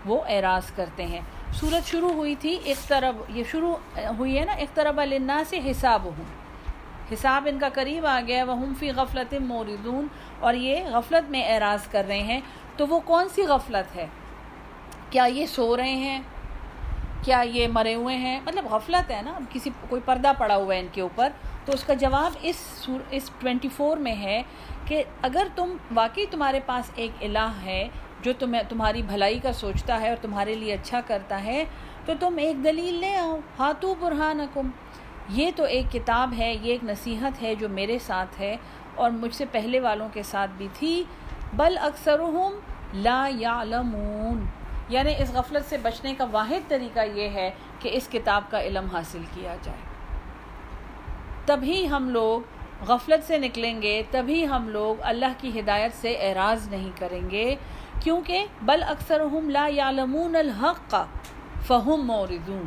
وہ 0.06 0.20
اعراض 0.28 0.70
کرتے 0.70 1.06
ہیں۔ 1.06 1.20
صورت 1.52 1.86
شروع 1.86 2.12
ہوئی 2.12 2.34
تھی 2.34 2.58
اخترب 2.66 3.16
یہ 3.28 3.44
شروع 3.50 3.74
ہوئی 4.18 4.38
ہے 4.38 4.44
نا 4.44 4.52
اخترب 4.52 5.00
النا 5.00 5.42
سے 5.46 5.60
حساب 5.70 6.04
ہوں 6.04 6.48
حساب 7.12 7.48
ان 7.50 7.58
کا 7.58 7.68
قریب 7.72 8.06
آ 8.06 8.20
گیا 8.26 8.44
وہ 8.44 8.54
فی 8.78 8.90
غفلت 8.90 9.34
موردون۔ 9.34 10.06
اور 10.40 10.54
یہ 10.54 10.84
غفلت 10.84 11.30
میں 11.30 11.54
اعراض 11.54 11.88
کر 11.88 12.04
رہے 12.08 12.22
ہیں۔ 12.22 12.40
تو 12.76 12.86
وہ 12.86 13.00
کون 13.00 13.28
سی 13.28 13.42
غفلت 13.42 13.96
ہے؟ 13.96 14.06
کیا 15.10 15.24
یہ 15.24 15.46
سو 15.46 15.76
رہے 15.76 15.94
ہیں؟ 15.94 16.20
کیا 17.22 17.40
یہ 17.40 17.68
مرے 17.68 17.94
ہوئے 17.94 18.16
ہیں؟ 18.16 18.40
مطلب 18.44 18.66
غفلت 18.70 19.10
ہے 19.10 19.22
نا، 19.22 19.38
کسی، 19.52 19.70
کوئی 19.88 20.02
پردہ 20.04 20.32
پڑا 20.38 20.56
ہوا 20.56 20.74
ہے 20.74 20.80
ان 20.80 20.86
کے 20.92 21.00
اوپر۔ 21.00 21.28
تو 21.64 21.72
اس 21.72 21.84
کا 21.84 21.94
جواب 21.94 22.32
اس 22.42 22.88
اس 23.10 23.30
ٹوینٹی 23.38 23.68
فور 23.68 23.96
میں 23.96 24.16
ہے 24.16 24.42
کہ 24.84 25.04
اگر 25.22 25.46
تم، 25.54 25.76
واقعی 25.94 26.26
تمہارے 26.26 26.60
پاس 26.66 26.90
ایک 26.94 27.10
الہ 27.20 27.52
ہے 27.64 27.88
جو 28.22 28.32
تمہیں 28.38 28.62
تمہاری 28.68 29.02
بھلائی 29.02 29.38
کا 29.38 29.52
سوچتا 29.52 30.00
ہے 30.00 30.08
اور 30.08 30.16
تمہارے 30.22 30.54
لیے 30.54 30.74
اچھا 30.74 31.00
کرتا 31.06 31.44
ہے، 31.44 31.64
تو 32.04 32.12
تم 32.20 32.36
ایک 32.36 32.64
دلیل 32.64 32.94
لے 32.94 33.14
آؤ۔ 33.16 33.38
ہاتھو 33.58 33.94
برہان 34.00 34.46
یہ 35.28 35.50
تو 35.56 35.64
ایک 35.64 35.92
کتاب 35.92 36.34
ہے، 36.38 36.52
یہ 36.52 36.72
ایک 36.72 36.84
نصیحت 36.84 37.42
ہے 37.42 37.54
جو 37.54 37.68
میرے 37.68 37.98
ساتھ 37.98 38.40
ہے 38.40 38.56
اور 38.94 39.10
مجھ 39.10 39.34
سے 39.34 39.44
پہلے 39.52 39.80
والوں 39.80 40.08
کے 40.12 40.22
ساتھ 40.22 40.50
بھی 40.50 40.68
تھی۔ 40.74 41.04
بل 41.52 41.78
اکثر 41.80 42.20
لا 42.94 43.28
یعلمون۔ 43.38 44.46
یعنی 44.88 45.14
اس 45.18 45.32
غفلت 45.32 45.70
سے 45.70 45.76
بچنے 45.78 46.14
کا 46.14 46.26
واحد 46.30 46.68
طریقہ 46.68 47.00
یہ 47.14 47.28
ہے 47.28 47.50
کہ 47.78 47.90
اس 47.92 48.08
کتاب 48.12 48.42
کا 48.50 48.62
علم 48.62 48.86
حاصل 48.92 49.22
کیا 49.34 49.56
جائے۔ 49.62 49.78
تبھی 51.46 51.88
ہم 51.88 52.08
لوگ 52.08 52.40
غفلت 52.88 53.26
سے 53.26 53.38
نکلیں 53.38 53.82
گے، 53.82 54.02
تبھی 54.10 54.48
ہم 54.48 54.68
لوگ 54.68 54.96
اللہ 55.02 55.32
کی 55.38 55.60
ہدایت 55.60 55.92
سے 55.94 56.12
اعراض 56.12 56.68
نہیں 56.68 56.90
کریں 56.98 57.30
گے۔ 57.30 57.54
کیونکہ 58.00 58.46
بل 58.62 58.82
اکثر 58.82 59.20
ہم 59.20 59.50
لا 59.50 59.66
یعلمون 59.66 60.36
الحق 60.36 60.90
کا 60.90 61.04
فہم 61.66 62.06
موردون۔ 62.06 62.62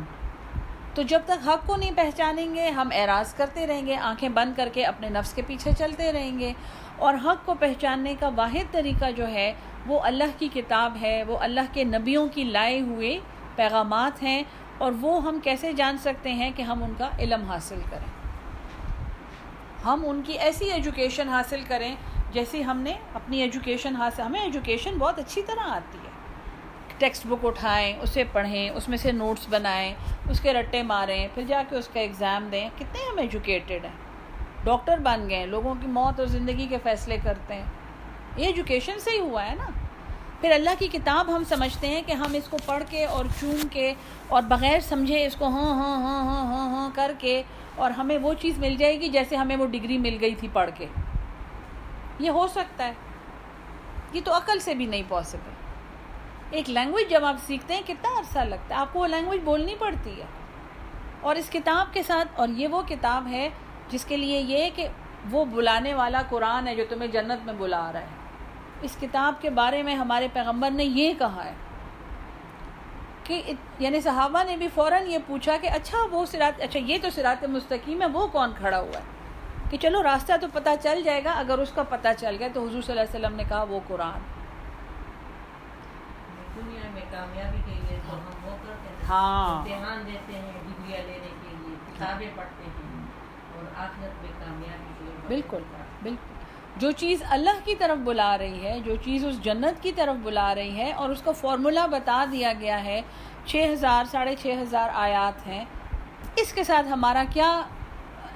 تو 0.94 1.02
جب 1.02 1.20
تک 1.26 1.48
حق 1.48 1.66
کو 1.66 1.76
نہیں 1.76 1.90
پہچانیں 1.96 2.54
گے، 2.54 2.70
ہم 2.70 2.88
اعراض 2.92 3.34
کرتے 3.34 3.66
رہیں 3.66 3.86
گے، 3.86 3.96
آنکھیں 3.96 4.28
بند 4.28 4.56
کر 4.56 4.68
کے 4.72 4.84
اپنے 4.84 5.08
نفس 5.08 5.32
کے 5.32 5.42
پیچھے 5.46 5.70
چلتے 5.78 6.12
رہیں 6.12 6.38
گے۔ 6.38 6.52
اور 6.98 7.14
حق 7.14 7.46
کو 7.46 7.54
پہچاننے 7.54 8.14
کا 8.20 8.30
واحد 8.36 8.72
طریقہ 8.72 9.10
جو 9.10 9.28
ہے، 9.28 9.52
وہ 9.86 10.00
اللہ 10.00 10.24
کی 10.38 10.48
کتاب 10.54 10.96
ہے، 11.02 11.22
وہ 11.22 11.38
اللہ 11.38 11.60
کے 11.72 11.84
نبیوں 11.84 12.28
کی 12.28 12.44
لائے 12.44 12.80
ہوئے 12.80 13.18
پیغامات 13.56 14.22
ہیں۔ 14.22 14.42
اور 14.78 14.92
وہ 15.00 15.22
ہم 15.22 15.38
کیسے 15.42 15.72
جان 15.72 15.98
سکتے 15.98 16.32
ہیں 16.32 16.50
کہ 16.56 16.62
ہم 16.62 16.82
ان 16.82 16.94
کا 16.98 17.08
علم 17.18 17.44
حاصل 17.44 17.80
کریں؟ 17.90 18.32
ہم 19.84 20.02
ان 20.06 20.22
کی 20.26 20.32
ایسی 20.32 20.72
ایجوکیشن 20.72 21.28
حاصل 21.28 21.62
کریں 21.68 21.96
جیسی 22.32 22.64
ہم 22.64 22.78
نے 22.78 22.92
اپنی 23.14 23.40
ایجوکیشن 23.42 23.96
ہاں 23.96 24.04
حاصل 24.04 24.22
ہمیں 24.22 24.40
ایجوکیشن 24.40 24.98
بہت 24.98 25.18
اچھی 25.18 25.42
طرح 25.42 25.70
آتی 25.70 25.98
ہے۔ 26.04 26.10
ٹیکسٹ 26.98 27.26
بک 27.26 27.46
اٹھائیں، 27.46 27.98
اسے 28.02 28.24
پڑھیں، 28.32 28.70
اس 28.70 28.88
میں 28.88 28.98
سے 28.98 29.12
نوٹس 29.12 29.46
بنائیں، 29.50 29.94
اس 30.28 30.40
کے 30.40 30.52
رٹے 30.52 30.82
ماریں، 30.82 31.28
پھر 31.34 31.42
جا 31.48 31.62
کے 31.68 31.76
اس 31.76 31.88
کا 31.88 32.00
ایگزام 32.00 32.48
دیں۔ 32.52 32.68
کتنے 32.78 33.00
ہم 33.12 33.18
ایجوکیٹڈ 33.18 33.84
ہیں۔ 33.84 33.96
ڈاکٹر 34.64 34.98
بن 34.98 35.30
گئے، 35.30 35.46
لوگوں 35.46 35.74
کی 35.80 35.86
موت 35.86 36.20
اور 36.20 36.28
زندگی 36.28 36.66
کے 36.66 36.76
فیصلے 36.82 37.16
کرتے 37.24 37.54
ہیں۔ 37.54 37.64
یہ 38.36 38.46
ایجوکیشن 38.46 39.00
سے 39.00 39.10
ہی 39.10 39.18
ہوا 39.18 39.46
ہے 39.46 39.54
نا۔ 39.54 39.70
پھر 40.40 40.50
اللہ 40.50 40.70
کی 40.78 40.88
کتاب 40.88 41.36
ہم 41.36 41.44
سمجھتے 41.48 41.88
ہیں 41.88 42.02
کہ 42.06 42.12
ہم 42.12 42.34
اس 42.34 42.48
کو 42.48 42.58
پڑھ 42.66 42.82
کے 42.90 43.04
اور 43.04 43.24
چون 43.40 43.68
کے 43.70 43.94
اور 44.28 44.42
بغیر 44.42 44.80
سمجھے 44.80 45.26
اس 45.26 45.36
کو 45.36 45.46
ہاں 45.48 45.74
ہاں 45.74 46.00
ہاں 46.00 46.24
ہاں 46.24 46.44
ہاں 46.44 46.68
ہاں 46.70 46.90
کر 46.94 47.12
کے 47.18 47.42
اور 47.76 47.90
ہمیں 47.90 48.18
وہ 48.18 48.34
چیز 48.34 48.58
مل 48.58 48.76
جائے 48.76 49.00
گی 49.00 49.08
جیسے 49.08 49.36
ہمیں 49.36 49.56
وہ 49.56 49.66
ڈگری 49.66 49.98
مل 49.98 50.16
گئی 50.20 50.34
تھی 50.34 50.48
پڑھ 50.52 50.70
کے۔ 50.74 50.86
یہ 52.22 52.30
ہو 52.30 52.46
سکتا 52.46 52.86
ہے۔ 52.86 52.92
یہ 54.12 54.20
تو 54.24 54.36
عقل 54.36 54.58
سے 54.58 54.74
بھی 54.74 54.86
نہیں 54.86 55.02
پاسبل 55.08 55.50
ایک 56.50 56.70
لینگویج 56.70 57.10
جب 57.10 57.24
آپ 57.24 57.36
سیکھتے 57.46 57.74
ہیں، 57.74 57.82
کتنا 57.86 58.18
عرصہ 58.18 58.38
لگتا 58.38 58.74
ہے؟ 58.74 58.80
آپ 58.80 58.92
کو 58.92 58.98
وہ 58.98 59.06
لینگویج 59.06 59.40
بولنی 59.44 59.74
پڑتی 59.78 60.20
ہے۔ 60.20 60.26
اور 61.20 61.36
اس 61.36 61.50
کتاب 61.50 61.94
کے 61.94 62.02
ساتھ، 62.02 62.28
اور 62.34 62.48
یہ 62.48 62.68
وہ 62.68 62.82
کتاب 62.82 63.26
ہے 63.30 63.48
جس 63.88 64.04
کے 64.04 64.16
لیے 64.16 64.40
یہ 64.40 64.70
کہ 64.74 64.88
وہ 65.30 65.44
بلانے 65.44 65.94
والا 65.94 66.22
قرآن 66.28 66.68
ہے 66.68 66.74
جو 66.74 66.84
تمہیں 66.88 67.10
جنت 67.10 67.46
میں 67.46 67.54
بلا 67.58 67.92
رہا 67.92 68.00
ہے۔ 68.00 68.20
اس 68.82 68.96
کتاب 69.00 69.34
کے 69.40 69.50
بارے 69.50 69.82
میں 69.82 69.94
ہمارے 69.94 70.28
پیغمبر 70.32 70.70
نے 70.70 70.84
یہ 70.84 71.12
کہا 71.18 71.44
ہے 71.44 71.54
کہ 73.24 73.42
یعنی 73.78 74.00
صحابہ 74.00 74.42
نے 74.44 74.56
بھی 74.56 74.68
فوراً 74.74 75.06
یہ 75.06 75.18
پوچھا 75.26 75.56
کہ 75.60 75.66
اچھا 75.66 75.98
وہ 76.10 76.26
سرات 76.26 76.60
اچھا 76.60 76.80
یہ 76.80 76.98
تو 77.02 77.10
سرات 77.10 77.44
مستقیم 77.44 78.02
ہے، 78.02 78.06
وہ 78.06 78.26
کون 78.26 78.52
کھڑا 78.58 78.80
ہوا 78.80 78.98
ہے؟ 78.98 79.21
کہ 79.72 79.78
چلو 79.78 80.02
راستہ 80.02 80.32
تو 80.40 80.46
پتہ 80.52 80.70
چل 80.82 81.02
جائے 81.02 81.24
گا 81.24 81.32
اگر 81.32 81.58
اس 81.58 81.72
کا 81.72 81.82
پتہ 81.82 82.08
چل 82.18 82.36
گیا 82.38 82.48
تو 82.54 82.68
حضور 82.68 82.82
صلی 82.82 82.98
اللہ 82.98 83.00
علیہ 83.00 83.20
وسلم 83.20 83.36
نے 83.36 83.44
کہا 83.48 83.62
وہ 83.62 83.80
قرآن۔ 83.88 84.20
دنیا 86.56 86.90
میں 86.94 87.00
کامیابی 87.10 87.58
کے 87.66 87.72
لیے 87.72 88.00
تو 88.08 88.14
ہم 88.16 88.44
وہ 88.44 88.56
کرتے 88.66 88.88
ہیں۔ 88.88 89.08
ہاں۔ 89.08 89.64
دیتے 90.06 90.32
ہیں 90.32 90.52
ڈگریاں 90.52 91.02
لینے 91.02 91.28
کے 91.42 91.56
لیے 91.58 91.74
کتابیں 91.86 92.28
پڑھتے 92.34 92.64
ہیں۔ 92.64 93.06
اور 93.54 93.64
آخرت 93.76 94.22
میں 94.22 94.32
کامیابی 94.38 94.92
کے 94.98 95.04
لیے۔ 95.04 95.28
بالکل 95.28 95.62
بالکل۔ 96.02 96.34
جو 96.76 96.90
چیز 96.90 97.22
اللہ 97.30 97.64
کی 97.64 97.74
طرف 97.74 97.98
بلا 97.98 98.38
رہی 98.38 98.66
ہے 98.66 98.80
جو 98.80 98.96
چیز 98.96 99.24
اس 99.24 99.42
جنت 99.42 99.82
کی 99.82 99.92
طرف 99.92 100.16
بلا 100.22 100.54
رہی 100.54 100.76
ہے 100.76 100.92
اور 100.92 101.10
اس 101.10 101.22
کا 101.22 101.32
فارمولا 101.32 101.86
بتا 101.86 102.24
دیا 102.32 102.52
گیا 102.60 102.84
ہے 102.84 103.00
چھ 103.46 103.70
ہزار 103.72 104.04
ساڑھے 104.04 104.34
چھ 104.36 104.46
ہزار 104.62 104.88
آیات 104.94 105.46
ہیں 105.46 105.64
اس 106.36 106.52
کے 106.52 106.64
ساتھ 106.64 106.86
ہمارا 106.86 107.24
کیا 107.32 107.62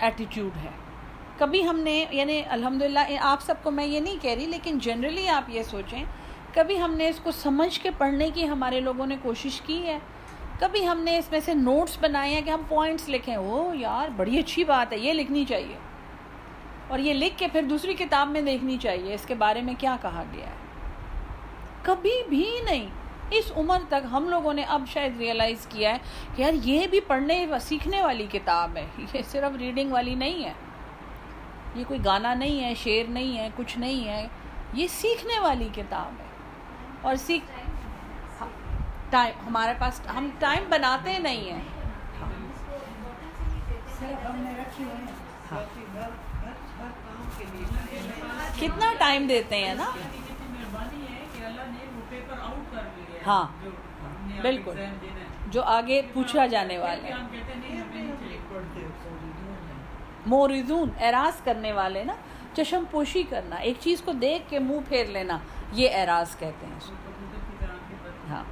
ایٹیٹیوڈ 0.01 0.57
ہے؟ 0.65 0.86
کبھی 1.37 1.69
ہم 1.69 1.79
نے 1.79 2.05
یعنی 2.11 2.43
الحمد 2.49 2.83
للہ 2.83 3.19
آپ 3.21 3.43
سب 3.43 3.55
کو 3.63 3.71
میں 3.71 3.87
یہ 3.87 4.01
نہیں 4.01 4.17
کہہ 4.23 4.31
رہی، 4.31 4.47
لیکن 4.47 4.79
جنرلی 4.79 5.29
آپ 5.29 5.51
یہ 5.51 5.63
سوچیں، 5.63 6.05
کبھی 6.55 6.81
ہم 6.81 6.95
نے 6.95 7.09
اس 7.09 7.21
کو 7.23 7.31
سمجھ 7.31 7.81
کے 7.81 7.91
پڑھنے 7.99 8.31
کی 8.35 8.49
ہمارے 8.49 8.81
لوگوں 8.81 9.07
نے 9.07 9.17
کوشش 9.23 9.61
کی 9.61 9.87
ہے؟ 9.87 9.99
کبھی 10.61 10.89
ہم 10.89 11.01
نے 11.01 11.19
اس 11.19 11.31
میں 11.31 11.41
سے 11.41 11.55
نوٹس 11.55 11.99
بنائے 12.01 12.35
ہیں 12.35 12.43
کہ 12.43 12.51
ہم 12.51 12.61
پوائنٹس 12.69 13.09
لکھیں؟ 13.09 13.35
او 13.35 13.75
یار، 13.75 14.09
بڑی 14.09 14.39
اچھی 14.39 14.65
بات 14.65 14.93
ہے، 14.93 14.99
یہ 14.99 15.13
لکھنی 15.13 15.45
چاہیے۔ 15.45 15.79
اور 16.89 16.99
یہ 16.99 17.15
لکھ 17.15 17.39
کے 17.39 17.47
پھر 17.53 17.63
دوسری 17.63 17.95
کتاب 17.95 18.31
میں 18.31 18.41
دیکھنی 18.41 18.77
چاہیے، 18.77 19.15
اس 19.15 19.27
کے 19.27 19.35
بارے 19.35 19.61
میں 19.61 19.75
کیا 19.79 19.97
کہا 20.03 20.23
گیا 20.33 20.47
ہے؟ 20.47 20.53
کبھی 21.83 22.23
بھی 22.29 22.51
نہیں۔ 22.65 22.87
اس 23.31 23.53
عمر 23.57 23.79
تک 23.89 24.07
ہم 24.13 24.29
لوگوں 24.29 24.55
نے 24.55 24.63
اب 24.63 24.83
شاید 24.89 25.17
ریئلائز 25.19 25.67
کیا 25.67 25.93
ہے 25.93 25.99
کہ 26.37 26.43
یار، 26.43 26.53
یہ 26.65 26.87
بھی 26.87 27.01
پڑھنے، 27.01 27.47
سیکھنے 27.61 28.03
والی 28.03 28.27
کتاب 28.33 28.77
ہے۔ 28.77 28.87
یہ 29.15 29.23
صرف 29.31 29.57
ریڈنگ 29.57 29.93
والی 29.93 30.15
نہیں 30.15 30.45
ہے۔ 30.45 30.53
یہ 31.77 31.85
کوئی 31.89 32.05
گانا 32.05 32.35
نہیں 32.35 32.65
ہے، 32.65 32.75
شعر 32.75 33.11
نہیں 33.11 33.39
ہے، 33.39 33.49
کچھ 33.57 33.79
نہیں 33.79 34.09
ہے، 34.09 34.29
یہ 34.73 34.87
سیکھنے 34.87 35.41
والی 35.41 35.69
کتاب 35.75 36.21
ہے۔ 36.21 36.25
اور 37.03 37.17
سیکھ 37.17 37.45
ٹائم 39.11 39.47
ہمارے 39.47 39.73
پاس 39.79 40.01
ہم 40.17 40.31
ٹائم 40.39 40.65
بناتے 40.71 41.19
نہیں 41.19 41.53
ہیں۔ 41.53 41.61
کتنا 48.61 48.93
ٹائم 48.99 49.27
دیتے 49.27 49.57
ہیں 49.57 49.75
نا؟ 49.75 49.91
ہاں 53.27 53.47
بالکل۔ 54.43 54.75
جو 55.51 55.63
آگے 55.63 56.03
پوچھا 56.13 56.47
جانے 56.47 56.79
والے۔ 56.79 57.11
مورزون 60.27 60.89
اعراض 61.01 61.43
کرنے 61.45 61.73
والے 61.73 62.05
نا، 62.05 62.15
چشم 62.55 62.85
پوشی 62.91 63.23
کرنا، 63.31 63.57
ایک 63.57 63.77
چیز 63.81 64.03
کو 64.05 64.13
دیکھ 64.21 64.51
کے 64.51 64.59
منہ 64.59 64.89
پھیر 64.89 65.07
لینا، 65.13 65.39
یہ 65.73 65.89
اعراض 65.95 66.37
کہتے 66.39 66.67
ہیں۔ 66.67 66.95
ہاں۔ 68.31 68.45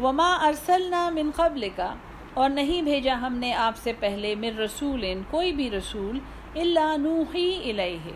وما 0.00 0.30
ارسلنا 0.46 1.08
من 1.10 1.30
قبل 1.36 1.68
کا 1.76 1.92
اور 2.34 2.50
نہیں 2.50 2.82
بھیجا 2.82 3.14
ہم 3.20 3.34
نے 3.34 3.52
آپ 3.56 3.76
سے 3.82 3.92
پہلے 4.00 4.34
من 4.34 4.58
رسول 4.58 5.04
کوئی 5.30 5.52
بھی 5.52 5.70
رسول 5.70 6.18
اللہ 6.60 6.96
نوحی 6.98 7.70
الیہ 7.70 8.12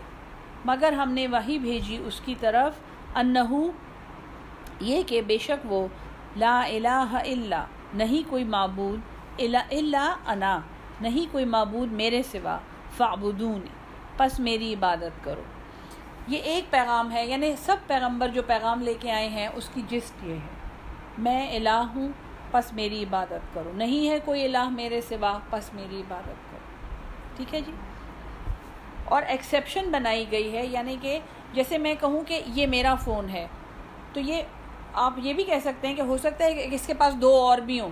مگر 0.65 0.93
ہم 0.93 1.11
نے 1.11 1.25
وہی 1.27 1.57
بھیجی 1.59 1.97
اس 2.05 2.19
کی 2.25 2.35
طرف 2.39 2.73
انہو 3.15 3.63
یہ 4.79 5.03
کہ 5.07 5.21
بے 5.27 5.37
شک 5.37 5.65
وہ 5.71 5.85
لا 6.37 6.59
الہ 6.59 7.21
الا 7.23 7.63
نہیں 7.93 8.29
کوئی 8.29 8.43
معبود 8.43 8.99
الا 9.39 10.15
انا، 10.25 10.59
نہیں 11.01 11.33
کوئی 11.33 11.45
معبود 11.45 11.91
میرے 11.91 12.23
سوا 12.23 12.57
فعبدون 12.97 13.61
پس 14.17 14.39
میری 14.39 14.73
عبادت 14.73 15.23
کرو۔ 15.23 15.41
یہ 16.27 16.37
ایک 16.37 16.71
پیغام 16.71 17.11
ہے 17.11 17.25
یعنی 17.25 17.55
سب 17.55 17.75
پیغمبر 17.87 18.27
جو 18.27 18.41
پیغام 18.43 18.81
لے 18.81 18.93
کے 18.99 19.11
آئے 19.11 19.29
ہیں، 19.29 19.47
اس 19.53 19.69
کی 19.73 19.81
جسٹ 19.89 20.23
یہ 20.23 20.33
ہے۔ 20.33 20.55
میں 21.17 21.55
الہ 21.55 21.83
ہوں، 21.95 22.09
پس 22.51 22.73
میری 22.73 23.03
عبادت 23.03 23.53
کرو۔ 23.53 23.71
نہیں 23.73 24.09
ہے 24.09 24.19
کوئی 24.25 24.45
الہ 24.45 24.69
میرے 24.69 25.01
سوا، 25.01 25.39
پس 25.49 25.73
میری 25.73 25.99
عبادت 25.99 26.51
کرو۔ 26.51 26.57
ٹھیک 27.35 27.55
ہے 27.55 27.61
جی؟ 27.61 27.71
اور 29.05 29.23
ایکسیپشن 29.27 29.91
بنائی 29.91 30.25
گئی 30.31 30.57
ہے 30.57 30.65
یعنی 30.65 30.97
کہ 31.01 31.19
جیسے 31.53 31.77
میں 31.77 31.95
کہوں 31.99 32.21
کہ 32.27 32.41
یہ 32.45 32.67
میرا 32.67 32.95
فون 32.95 33.29
ہے، 33.29 33.47
تو 34.13 34.19
یہ 34.19 34.43
آپ 34.93 35.13
یہ 35.17 35.33
بھی 35.33 35.43
کہہ 35.43 35.59
سکتے 35.63 35.87
ہیں 35.87 35.95
کہ 35.95 36.01
ہو 36.01 36.17
سکتا 36.17 36.45
ہے 36.45 36.53
کہ 36.53 36.75
اس 36.75 36.87
کے 36.87 36.93
پاس 36.93 37.13
دو 37.13 37.35
اور 37.35 37.57
بھی 37.57 37.79
ہوں۔ 37.79 37.89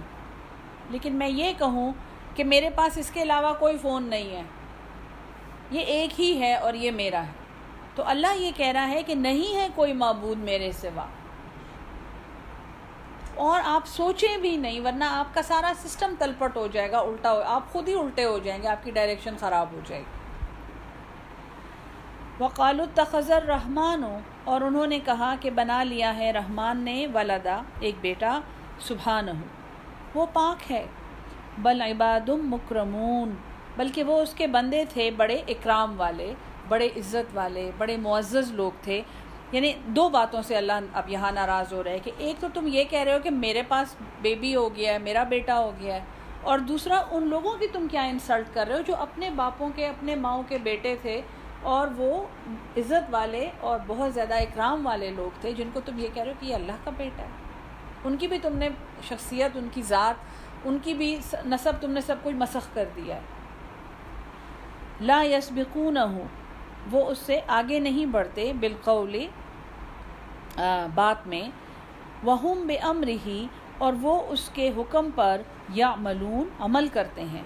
لیکن 0.90 1.14
میں 1.14 1.28
یہ 1.28 1.54
کہوں 1.58 1.94
کہ 2.36 2.44
میرے 2.44 2.70
پاس 2.70 2.98
اس 2.98 3.12
کے 3.12 3.22
علاوہ 3.22 3.54
کوئی 3.60 3.78
فون 3.78 4.04
نہیں 4.04 4.36
ہے۔ 4.36 4.42
یہ 5.72 5.80
ایک 5.80 6.22
ہی 6.22 6.40
ہے 6.40 6.56
اور 6.56 6.74
یہ 6.74 6.92
میرا 6.92 7.22
ہے۔ 7.22 7.32
تو 7.96 8.04
اللہ 8.06 8.36
یہ 8.36 8.52
کہہ 8.56 8.68
رہا 8.68 8.88
ہے 8.88 9.04
کہ 9.04 9.16
نہیں 9.16 9.56
ہے 9.56 9.68
کوئی 9.76 9.94
معبود 9.94 10.38
میرے 10.38 10.72
سوا۔ 10.72 11.06
اور 13.36 13.62
آپ 13.66 13.88
سوچیں 13.88 14.38
بھی 14.38 14.58
نہیں، 14.58 14.80
ورنہ 14.80 15.04
آپ 15.04 15.34
کا 15.34 15.42
سارا 15.42 15.72
سسٹم 15.78 16.14
تلپٹ 16.20 16.58
ہو 16.58 16.68
جائے 16.68 16.92
گا، 16.92 17.00
الٹا 17.00 17.32
ہو، 17.32 17.42
آپ 17.42 17.72
خود 17.72 17.88
ہی 17.88 17.94
الٹے 17.94 18.26
ہو 18.26 18.38
جائیں 18.38 18.64
گے، 18.64 18.68
آپ 18.68 18.84
کی 18.84 18.92
ڈائریکشن 18.92 19.36
خراب 19.40 19.68
ہو 19.72 19.80
جائے 19.88 20.02
گی۔ 20.02 20.20
وقال 22.44 22.80
التخذر 22.80 23.44
رحمان 23.44 24.04
ہو 24.04 24.20
اور 24.50 24.62
انہوں 24.62 24.88
نے 24.88 25.00
کہا 25.06 25.36
کہ 25.40 25.50
بنا 25.50 25.84
لیا 25.84 26.18
ہے 26.18 26.32
رحمان 26.32 26.78
نے 26.78 27.08
ولدا، 27.14 27.62
ایک 27.80 27.96
بیٹا 28.02 28.40
سبحان 28.80 29.28
وہ 30.14 30.26
پاک 30.34 30.72
ہے۔ 30.72 30.86
بل 31.58 31.82
عباد 31.82 32.30
مکرمون۔ 32.30 33.36
بلکہ 33.78 34.04
وہ 34.04 34.22
اس 34.22 34.34
کے 34.34 34.48
بندے 34.48 34.86
تھے، 34.90 35.12
بڑے 35.12 35.42
اکرام 35.48 36.00
والے، 36.00 36.34
بڑے 36.68 36.86
عزت 36.86 37.32
والے، 37.34 37.72
بڑے 37.78 37.98
معزز 37.98 38.52
لوگ 38.52 38.72
تھے۔ 38.82 39.02
یعنی 39.52 39.74
دو 39.86 40.10
باتوں 40.10 40.42
سے 40.42 40.58
اللہ 40.58 40.74
اب 40.94 41.10
یہاں 41.10 41.32
ناراض 41.32 41.74
ہو 41.74 41.84
رہا 41.84 41.92
ہے 41.92 42.00
کہ 42.00 42.12
ایک 42.18 42.42
تو 42.42 42.48
تم 42.54 42.68
یہ 42.68 42.84
کہہ 42.84 43.00
رہے 43.00 43.14
ہو 43.14 43.20
کہ 43.20 43.30
میرے 43.30 43.62
پاس 43.62 43.96
بیبی 44.22 44.56
ہو 44.56 44.76
گیا 44.76 44.94
ہے، 44.94 44.98
میرا 44.98 45.24
بیٹا 45.24 45.60
ہو 45.60 45.72
گیا 45.80 45.96
ہے۔ 45.96 46.00
اور 46.42 46.60
دوسرا، 46.60 47.02
ان 47.12 47.28
لوگوں 47.28 47.58
کی 47.58 47.68
تم 47.68 47.88
کیا 47.92 48.04
انسلٹ 48.04 48.56
کر 48.56 48.68
رہے 48.68 48.76
ہو 48.76 48.82
جو 48.82 48.96
اپنے 48.96 49.30
باپوں 49.30 49.70
کے، 49.76 49.88
اپنے 49.88 50.16
ماؤں 50.16 50.44
کے 50.48 50.58
بیٹے 50.58 50.96
تھے؟ 51.02 51.22
اور 51.64 51.88
وہ 51.98 52.24
عزت 52.78 53.08
والے 53.12 53.50
اور 53.60 53.80
بہت 53.88 54.14
زیادہ 54.14 54.34
اکرام 54.34 54.88
والے 54.88 55.10
لوگ 55.10 55.42
تھے، 55.42 55.54
جن 55.54 55.70
کو 55.74 55.82
تم 55.86 56.00
یہ 56.00 56.08
کہہ 56.14 56.24
رہے 56.24 56.32
ہو 56.32 56.38
کہ 56.40 56.46
یہ 56.46 56.56
اللہ 56.56 56.72
کا 56.84 56.92
بیٹا 56.98 57.24
ہے۔ 57.24 57.30
ان 58.04 58.18
کی 58.18 58.28
بھی 58.28 58.40
تم 58.40 58.58
نے 58.58 58.70
شخصیت، 59.04 59.58
ان 59.58 59.68
کی 59.74 59.82
ذات، 59.82 60.16
ان 60.66 60.78
کی 60.84 60.94
بھی 60.94 61.20
نصب 61.46 61.72
تم 61.82 61.92
نے 61.92 62.02
سب 62.02 62.16
کچھ 62.24 62.36
مسخ 62.36 62.74
کر 62.74 62.86
دیا 62.96 63.16
ہے۔ 63.16 63.22
لا 65.02 65.22
یسبقون 65.22 65.98
ہوں 65.98 66.26
وہ 66.92 67.06
اس 67.06 67.18
سے 67.18 67.40
آگے 67.48 67.80
نہیں 67.80 68.06
بڑھتے 68.06 68.54
بالقول 68.54 69.16
بات 70.96 71.28
میں۔ 71.28 71.50
وہم 72.24 72.68
بے 72.68 72.76
امر 72.76 73.08
ہی 73.08 73.48
اور 73.78 73.94
وہ 74.02 74.22
اس 74.30 74.50
کے 74.54 74.72
حکم 74.78 75.10
پر 75.16 75.42
یا 75.70 75.96
ملون 75.96 76.50
عمل 76.60 76.88
کرتے 76.88 77.22
ہیں۔ 77.22 77.44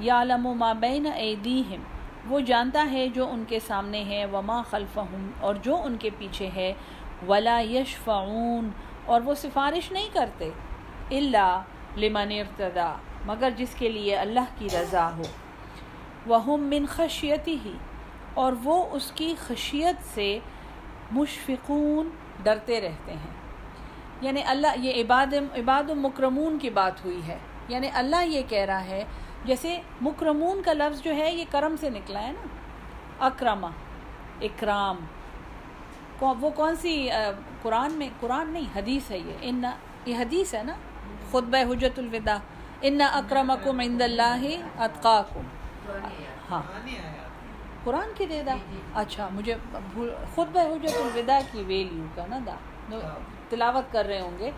یا 0.00 0.22
علم 0.22 0.46
و 0.46 0.54
مابین 0.54 1.06
ایدیہم۔ 1.14 1.82
وہ 2.28 2.40
جانتا 2.40 2.90
ہے 2.92 3.08
جو 3.08 3.30
ان 3.30 3.44
کے 3.48 3.58
سامنے 3.60 4.04
ہے، 4.04 4.26
وما 4.26 4.62
خلفہم 4.62 5.30
اور 5.40 5.54
جو 5.54 5.82
ان 5.82 5.96
کے 5.96 6.10
پیچھے 6.18 6.50
ہے، 6.56 6.72
ولا 7.28 7.60
یشفعون 7.60 8.70
اور 9.06 9.20
وہ 9.24 9.34
سفارش 9.34 9.92
نہیں 9.92 10.08
کرتے 10.12 10.50
اللہ 11.10 11.62
لمن 11.96 12.32
ارتدا 12.32 12.94
مگر 13.26 13.50
جس 13.56 13.74
کے 13.74 13.88
لیے 13.88 14.16
اللہ 14.16 14.40
کی 14.58 14.66
رضا 14.66 15.10
ہو۔ 15.16 15.22
وہم 16.26 16.60
من 16.60 16.86
خشیتی 16.86 17.56
ہی 17.64 17.72
اور 18.34 18.52
وہ 18.64 18.84
اس 18.90 19.12
کی 19.14 19.34
خشیت 19.38 19.96
سے 20.14 20.38
مشفقون، 21.10 22.08
ڈرتے 22.42 22.80
رہتے 22.80 23.12
ہیں۔ 23.12 23.38
یعنی 24.20 24.42
اللہ، 24.42 24.66
یہ 24.76 25.02
عباد 25.02 25.34
عباد 25.34 25.90
مکرمون 25.90 26.58
کی 26.58 26.70
بات 26.70 27.04
ہوئی 27.04 27.20
ہے۔ 27.26 27.38
یعنی 27.68 27.88
اللہ 27.92 28.24
یہ 28.24 28.42
کہہ 28.48 28.64
رہا 28.64 28.84
ہے 28.84 29.04
جیسے 29.44 29.80
مکرمون 30.00 30.62
کا 30.62 30.72
لفظ 30.72 31.02
جو 31.02 31.14
ہے 31.14 31.34
یہ 31.34 31.44
کرم 31.50 31.74
سے 31.80 31.90
نکلا 31.90 32.22
ہے 32.22 32.32
نا، 32.32 32.46
اکرما، 33.26 33.70
اکرام۔ 34.40 34.96
وہ 36.20 36.50
کون 36.50 36.76
سی 36.76 37.08
قرآن 37.62 37.92
میں، 37.92 38.08
قرآن 38.20 38.50
نہیں، 38.50 38.78
حدیث 38.78 39.10
ہے 39.10 39.18
یہ۔ 39.18 39.32
ان 39.40 39.64
یہ 40.06 40.16
حدیث 40.16 40.54
ہے 40.54 40.62
نا 40.62 40.74
خطب 41.30 41.56
حجت 41.56 41.98
الوداع۔ 41.98 42.36
ان 42.82 43.00
اکرمکم 43.00 43.80
عند 43.80 44.02
اللہ 44.02 44.44
اتقاکم۔ 44.78 45.40
ہاں۔ 46.50 46.62
قرآن 47.84 48.08
کی 48.14 48.26
دے 48.26 48.42
دا؟ 48.42 48.54
اچھا 48.94 49.28
مجھے 49.32 49.54
خود 50.34 50.48
بہ 50.52 50.60
حجت 50.60 50.96
الوداع 50.96 51.40
کی 51.52 51.62
ویلیو 51.62 52.04
کا 52.14 52.24
نا 52.26 52.38
دا۔ 52.46 52.54
تلاوت 53.48 53.92
کر 53.92 54.04
رہے 54.04 54.20
ہوں 54.20 54.38
گے۔ 54.38 54.50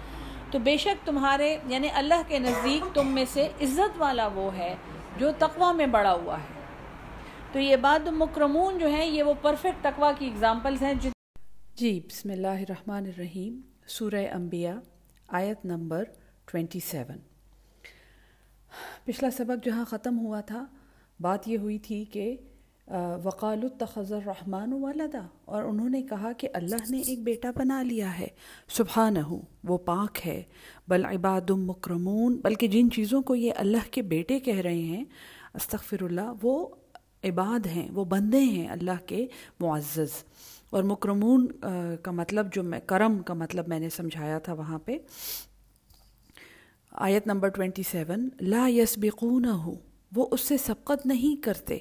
تو 0.52 0.58
بے 0.58 0.76
شک 0.76 1.06
تمہارے 1.06 1.56
یعنی 1.66 1.88
اللہ 1.94 2.22
کے 2.28 2.38
نزدیک 2.38 2.94
تم 2.94 3.08
میں 3.14 3.24
سے 3.32 3.48
عزت 3.62 3.98
والا 3.98 4.26
وہ 4.34 4.56
ہے 4.56 4.74
جو 5.18 5.30
تقوی 5.38 5.74
میں 5.76 5.86
بڑا 5.86 6.12
ہوا 6.12 6.38
ہے۔ 6.38 6.58
تو 7.52 7.58
یہ 7.58 7.76
بعد 7.76 8.06
مکرمون 8.12 8.78
جو 8.78 8.88
ہیں، 8.88 9.06
یہ 9.06 9.22
وہ 9.22 9.34
پرفیکٹ 9.42 9.82
تقوی 9.84 10.12
کی 10.18 10.26
اگزامپلز 10.26 10.82
ہیں 10.82 10.94
جی 11.74 11.98
بسم 12.08 12.30
اللہ 12.30 12.58
الرحمن 12.58 13.06
الرحیم، 13.06 13.60
سورہ 13.88 14.26
انبیاء، 14.32 14.74
آیت 15.28 15.64
نمبر 15.64 16.04
27 16.48 17.18
پچھلا 19.04 19.30
سبق 19.30 19.64
جہاں 19.64 19.84
ختم 19.84 20.18
ہوا 20.18 20.40
تھا، 20.40 20.64
بات 21.20 21.48
یہ 21.48 21.58
ہوئی 21.58 21.78
تھی 21.78 22.04
کہ 22.04 22.36
وقال 23.24 23.58
التخذ 23.62 24.12
الرحمن 24.12 24.72
والدہ 24.72 25.26
اور 25.44 25.62
انہوں 25.62 25.88
نے 25.88 26.02
کہا 26.02 26.32
کہ 26.32 26.48
اللہ 26.52 26.90
نے 26.90 27.00
ایک 27.00 27.22
بیٹا 27.22 27.50
بنا 27.56 27.82
لیا 27.82 28.18
ہے۔ 28.18 28.26
سبحانہ 28.68 29.18
وہ 29.64 29.78
پاک 29.78 30.26
ہے۔ 30.26 30.42
بل 30.88 31.04
عباد 31.04 31.50
مکرمون، 31.50 32.36
بلکہ 32.36 32.68
جن 32.68 32.90
چیزوں 32.90 33.22
کو 33.22 33.34
یہ 33.34 33.52
اللہ 33.56 33.90
کے 33.90 34.02
بیٹے 34.02 34.40
کہہ 34.40 34.58
رہے 34.58 34.78
ہیں 34.78 35.04
استغفر 35.54 36.02
اللہ 36.02 36.32
وہ 36.42 36.66
عباد 37.24 37.66
ہیں، 37.66 37.88
وہ 37.90 38.04
بندے 38.04 38.40
ہیں 38.40 38.68
اللہ 38.68 39.06
کے 39.06 39.26
معزز۔ 39.60 40.24
اور 40.70 40.82
مکرمون 40.82 41.46
کا 42.02 42.10
مطلب 42.10 42.52
جو 42.52 42.62
میں، 42.62 42.80
کرم 42.86 43.18
کا 43.18 43.34
مطلب 43.34 43.68
میں 43.68 43.80
نے 43.80 43.90
سمجھایا 43.90 44.38
تھا 44.38 44.52
وہاں 44.52 44.78
پہ۔ 44.78 44.98
آیت 46.90 47.26
نمبر 47.26 47.50
27 47.50 48.28
لا 48.40 48.66
یسبقونہ، 48.68 49.68
وہ 50.16 50.26
اس 50.30 50.40
سے 50.40 50.56
سبقت 50.56 51.06
نہیں 51.06 51.42
کرتے۔ 51.42 51.78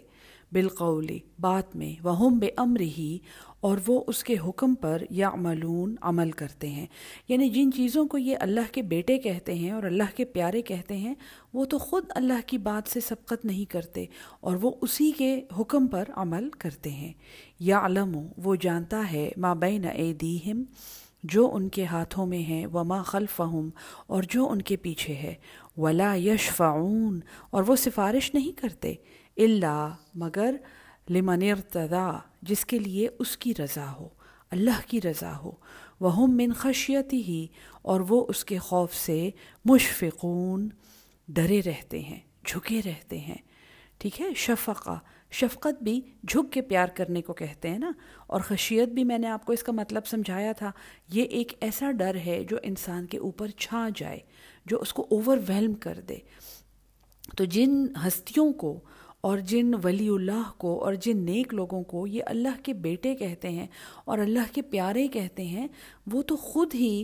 بالقول، 0.52 1.08
بات 1.40 1.76
میں 1.76 2.06
وہم 2.06 2.40
بے 2.40 2.50
امر 2.58 2.80
ہی 2.80 3.18
اور 3.60 3.78
وہ 3.88 4.04
اس 4.08 4.24
کے 4.24 4.36
حکم 4.48 4.76
پر 4.76 5.02
یا 5.10 5.30
عملون 5.30 5.96
عمل 6.02 6.32
کرتے 6.32 6.68
ہیں۔ 6.68 6.86
یعنی 7.28 7.50
جن 7.50 7.72
چیزوں 7.72 8.08
کو 8.08 8.18
یہ 8.18 8.38
اللہ 8.40 8.74
کے 8.74 8.82
بیٹے 8.82 9.18
کہتے 9.18 9.56
ہیں 9.56 9.72
اور 9.72 9.84
اللہ 9.84 10.16
کے 10.16 10.26
پیارے 10.26 10.62
کہتے 10.62 10.98
ہیں، 10.98 11.14
وہ 11.54 11.66
تو 11.66 11.78
خود 11.78 12.06
اللہ 12.10 12.48
کی 12.48 12.58
بات 12.58 12.92
سے 12.92 13.00
سبقت 13.00 13.46
نہیں 13.46 13.66
کرتے، 13.66 14.06
اور 14.42 14.58
وہ 14.62 14.72
اسی 14.82 15.12
کے 15.12 15.42
حکم 15.60 15.88
پر 15.88 16.04
عمل 16.16 16.50
کرتے 16.50 16.90
ہیں۔ 16.90 17.14
یا 17.60 17.86
علم 17.86 18.28
وہ 18.38 18.56
جانتا 18.56 19.12
ہے، 19.12 19.30
ما 19.38 19.54
بین 19.54 19.86
ایدیہم، 19.94 20.64
جو 21.24 21.50
ان 21.54 21.70
کے 21.70 21.86
ہاتھوں 21.86 22.26
میں 22.26 22.50
ہے 22.50 22.66
وما 22.66 23.02
خلفہم، 23.02 23.70
اور 24.08 24.24
جو 24.30 24.50
ان 24.50 24.62
کے 24.62 24.76
پیچھے 24.76 25.14
ہے۔ 25.14 25.34
ولا 25.78 26.16
یشفعون، 26.16 27.20
اور 27.50 27.64
وہ 27.68 27.76
سفارش 27.76 28.34
نہیں 28.34 28.52
کرتے۔ 28.62 28.94
اللہ 29.40 29.96
مگر 30.16 30.56
لمن 31.10 31.44
ارتدا، 31.44 32.18
جس 32.42 32.66
کے 32.66 32.80
لیے 32.80 33.08
اس 33.20 33.38
کی 33.38 33.54
رضا 33.60 33.92
ہو، 33.92 34.10
اللہ 34.52 34.82
کی 34.88 35.02
رضا 35.02 35.38
ہو۔ 35.38 35.52
وہ 36.00 36.28
من 36.28 36.54
خشیتی 36.54 37.24
ہی 37.24 37.48
اور 37.82 38.02
وہ 38.10 38.26
اس 38.30 38.46
کے 38.46 38.58
خوف 38.58 38.94
سے 38.94 39.30
مشفقون، 39.66 40.70
ڈرے 41.28 41.62
رہتے 41.66 42.00
ہیں، 42.00 42.20
جھکے 42.46 42.82
رہتے 42.86 43.20
ہیں۔ 43.20 43.38
ٹھیک 43.98 44.22
ہے؟ 44.22 44.34
شفقہ۔ 44.36 45.00
شفقت 45.32 45.84
بھی 45.84 46.02
جھک 46.28 46.54
کے 46.54 46.62
پیار 46.62 46.88
کرنے 46.88 47.22
کو 47.22 47.34
کہتے 47.34 47.70
ہیں 47.70 47.80
نا۔ 47.80 47.92
اور 48.28 48.42
خشیت 48.42 48.90
بھی 48.90 49.04
میں 49.04 49.18
نے 49.18 49.28
آپ 49.28 49.46
کو 49.46 49.54
اس 49.54 49.64
کا 49.64 49.72
مطلب 49.72 50.08
سمجھایا 50.08 50.52
تھا۔ 50.52 50.72
یہ 51.14 51.24
ایک 51.24 51.54
ایسا 51.62 51.92
ڈر 51.92 52.16
ہے 52.16 52.44
جو 52.44 52.58
انسان 52.64 53.06
کے 53.06 53.18
اوپر 53.18 53.48
چھا 53.48 53.90
جائے، 53.96 54.20
جو 54.66 54.80
اس 54.80 54.94
کو 54.94 55.08
اوور 55.12 55.38
ویلم 55.48 55.74
کر 55.74 56.00
دے۔ 56.10 56.18
تو 57.38 57.44
جن 57.44 57.86
ہستیوں 58.08 58.54
کو 58.54 58.80
اور 59.22 59.38
جن 59.38 59.72
ولی 59.84 60.10
اللہ 60.10 60.52
کو 60.58 60.84
اور 60.84 60.94
جن 60.94 61.26
نیک 61.26 61.54
لوگوں 61.54 61.84
کو 61.84 62.08
یہ 62.08 62.24
اللہ 62.26 62.64
کے 62.64 62.74
بیٹے 62.74 63.16
کہتے 63.16 63.50
ہیں 63.50 63.68
اور 64.06 64.18
اللہ 64.18 64.54
کے 64.54 64.62
پیارے 64.62 65.08
کہتے 65.08 65.44
ہیں، 65.46 65.68
وہ 66.12 66.22
تو 66.22 66.36
خود 66.36 66.76
ہی 66.76 67.04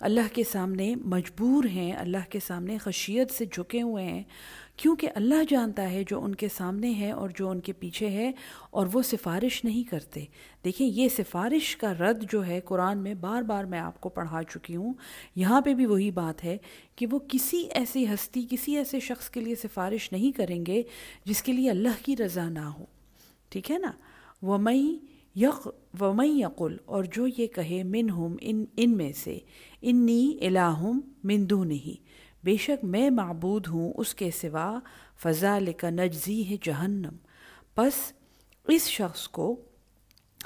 اللہ 0.00 0.34
کے 0.34 0.42
سامنے 0.44 0.94
مجبور 1.04 1.64
ہیں، 1.64 1.92
اللہ 1.92 2.30
کے 2.30 2.38
سامنے 2.46 2.78
خشیت 2.78 3.30
سے 3.30 3.44
جھکے 3.44 3.82
ہوئے 3.82 4.04
ہیں۔ 4.04 4.22
کیونکہ 4.76 5.08
اللہ 5.14 5.34
جانتا 5.48 5.90
ہے 5.92 6.02
جو 6.08 6.24
ان 6.24 6.34
کے 6.34 6.48
سامنے 6.56 6.92
ہے 6.94 7.10
اور 7.10 7.30
جو 7.34 7.50
ان 7.50 7.60
کے 7.60 7.72
پیچھے 7.72 8.10
ہے 8.10 8.32
اور 8.70 8.86
وہ 8.92 9.02
سفارش 9.02 9.64
نہیں 9.64 9.90
کرتے۔ 9.90 10.24
دیکھیں، 10.64 10.86
یہ 10.86 11.08
سفارش 11.08 11.76
کا 11.76 11.94
رد 11.94 12.32
جو 12.32 12.46
ہے 12.46 12.60
قرآن 12.60 12.98
میں 12.98 13.14
بار 13.14 13.42
بار 13.42 13.64
میں 13.64 13.78
آپ 13.78 14.00
کو 14.00 14.08
پڑھا 14.08 14.42
چکی 14.42 14.76
ہوں۔ 14.76 14.92
یہاں 15.36 15.60
پہ 15.60 15.74
بھی 15.74 15.86
وہی 15.86 16.10
بات 16.10 16.44
ہے 16.44 16.56
کہ 16.96 17.06
وہ 17.10 17.18
کسی 17.28 17.66
ایسی 17.72 18.06
ہستی، 18.08 18.46
کسی 18.50 18.76
ایسے 18.76 19.00
شخص 19.00 19.30
کے 19.30 19.40
لیے 19.40 19.54
سفارش 19.54 20.12
نہیں 20.12 20.32
کریں 20.32 20.66
گے 20.66 20.82
جس 21.24 21.42
کے 21.42 21.52
لیے 21.52 21.70
اللہ 21.70 22.04
کی 22.04 22.16
رضا 22.16 22.48
نہ 22.48 22.58
ہو۔ 22.58 22.84
ٹھیک 23.48 23.70
ہے 23.70 23.78
نا؟ 23.78 23.92
وہ 24.42 24.58
مئی 24.58 24.98
یق 25.36 25.68
ومئی 26.00 26.40
یقل، 26.40 26.76
اور 26.84 27.04
جو 27.04 27.26
یہ 27.26 27.46
کہے 27.46 27.82
من 27.82 28.10
ہم 28.10 28.36
ان 28.40 28.64
ان 28.76 28.96
میں 28.96 29.12
سے۔ 29.12 29.38
انی 29.82 30.38
الہم 30.40 31.00
مندو 31.24 31.64
نہیں 31.64 32.05
بے 32.46 32.56
شک 32.56 32.84
میں 32.84 33.10
معبود 33.10 33.66
ہوں، 33.66 33.92
اس 33.96 34.14
کے 34.14 34.30
سوا 34.30 34.78
فضا 35.22 35.58
کا 35.76 35.90
نجزی 35.90 36.50
ہے 36.50 36.56
جہنم 36.62 37.16
پس 37.74 38.12
اس 38.68 38.88
شخص 38.88 39.28
کو 39.28 39.60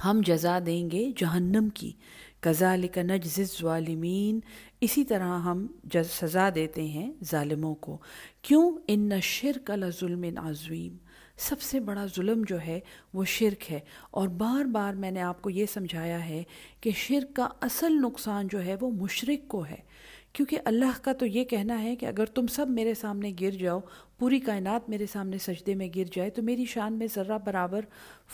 ہم 0.04 0.20
جزا 0.26 0.58
دیں 0.66 0.90
گے 0.90 1.10
جہنم 1.16 1.68
کی۔ 1.68 1.92
کزا 2.40 2.76
کا 2.94 3.02
نجز 3.02 3.40
ظالمین 3.62 4.40
اسی 4.80 5.04
طرح 5.04 5.38
ہم 5.38 5.66
سزا 6.10 6.48
دیتے 6.54 6.82
ہیں 6.82 7.12
ظالموں 7.24 7.74
کو۔ 7.74 7.98
کیوں؟ 8.42 8.78
ان 8.88 9.08
نہ 9.08 9.20
شرک 9.22 9.70
ظلم 10.00 10.24
عظیم 10.36 10.96
سب 11.36 11.60
سے 11.60 11.80
بڑا 11.80 12.06
ظلم 12.16 12.42
جو 12.48 12.60
ہے 12.60 12.80
وہ 13.12 13.24
شرک 13.24 13.72
ہے۔ 13.72 13.80
اور 14.10 14.28
بار 14.28 14.64
بار 14.64 14.94
میں 14.94 15.10
نے 15.10 15.20
آپ 15.20 15.42
کو 15.42 15.50
یہ 15.50 15.66
سمجھایا 15.66 16.28
ہے 16.28 16.42
کہ 16.80 16.90
شرک 16.90 17.36
کا 17.36 17.48
اصل 17.60 17.92
نقصان 17.92 18.48
جو 18.50 18.64
ہے 18.64 18.76
وہ 18.80 18.90
مشرق 18.90 19.48
کو 19.48 19.64
ہے۔ 19.64 19.89
کیونکہ 20.32 20.58
اللہ 20.64 21.02
کا 21.02 21.12
تو 21.12 21.26
یہ 21.26 21.44
کہنا 21.44 21.82
ہے 21.82 21.96
کہ 21.96 22.06
اگر 22.06 22.26
تم 22.26 22.46
سب 22.46 22.70
میرے 22.70 22.94
سامنے 22.94 23.32
گر 23.40 23.50
جاؤ، 23.50 23.80
پوری 24.18 24.40
کائنات 24.40 24.88
میرے 24.88 25.06
سامنے 25.06 25.38
سجدے 25.38 25.74
میں 25.74 25.88
گر 25.96 26.04
جائے، 26.12 26.30
تو 26.30 26.42
میری 26.42 26.64
شان 26.64 26.92
میں 26.92 27.06
ذرہ 27.14 27.38
برابر 27.44 27.80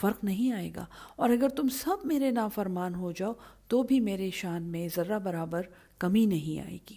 فرق 0.01 0.25
نہیں 0.25 0.53
آئے 0.53 0.71
گا۔ 0.77 0.87
اور 1.17 1.31
اگر 1.31 1.49
تم 1.49 1.69
سب 1.69 1.97
میرے 2.05 2.31
نافرمان 2.31 2.95
ہو 2.95 3.13
جاؤ، 3.13 3.33
تو 3.69 3.83
بھی 3.83 4.01
میرے 4.01 4.31
شان 4.31 4.63
میں 4.63 4.89
ذرہ 4.97 5.19
برابر 5.19 5.63
کمی 5.99 6.27
نہیں 6.27 6.61
آئے 6.61 6.79
گی۔ 6.91 6.97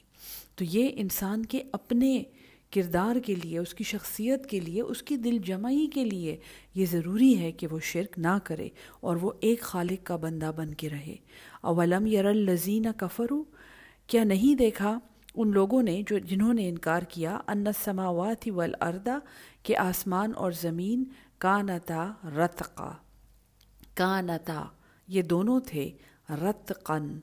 تو 0.55 0.63
یہ 0.63 0.89
انسان 0.93 1.45
کے 1.45 1.63
اپنے 1.71 2.23
کردار 2.71 3.15
کے 3.15 3.35
لیے، 3.35 3.59
اس 3.59 3.73
کی 3.73 3.83
شخصیت 3.83 4.45
کے 4.45 4.59
لیے، 4.59 4.81
اس 4.81 5.03
کی 5.03 5.17
دل 5.17 5.37
جمعی 5.45 5.87
کے 5.87 6.05
لیے 6.05 6.37
یہ 6.75 6.85
ضروری 6.85 7.39
ہے 7.39 7.51
کہ 7.51 7.67
وہ 7.67 7.79
شرک 7.79 8.19
نہ 8.19 8.37
کرے 8.43 8.69
اور 8.99 9.15
وہ 9.15 9.31
ایک 9.39 9.61
خالق 9.61 10.05
کا 10.05 10.15
بندہ 10.15 10.51
بن 10.55 10.73
کے 10.73 10.89
رہے۔ 10.89 11.15
اولم 11.61 12.05
یر 12.05 12.25
الزین 12.25 12.85
کفرو 12.97 13.43
کیا 14.09 14.23
نہیں 14.23 14.55
دیکھا 14.55 14.99
ان 15.35 15.51
لوگوں 15.51 15.83
نے 15.83 16.01
جو 16.07 16.17
جنہوں 16.17 16.53
نے 16.53 16.69
انکار 16.69 17.01
کیا 17.01 17.39
ان 17.47 17.67
السماوات 17.67 18.47
والارض 18.47 19.07
کہ 19.63 19.77
آسمان 19.77 20.31
اور 20.35 20.51
زمین 20.51 21.03
کانتا 21.37 22.11
رتقا۔ 22.23 22.91
کانتا، 23.93 24.65
یہ 25.07 25.21
دونوں 25.21 25.59
تھے 25.59 25.91
رتقن 26.29 27.19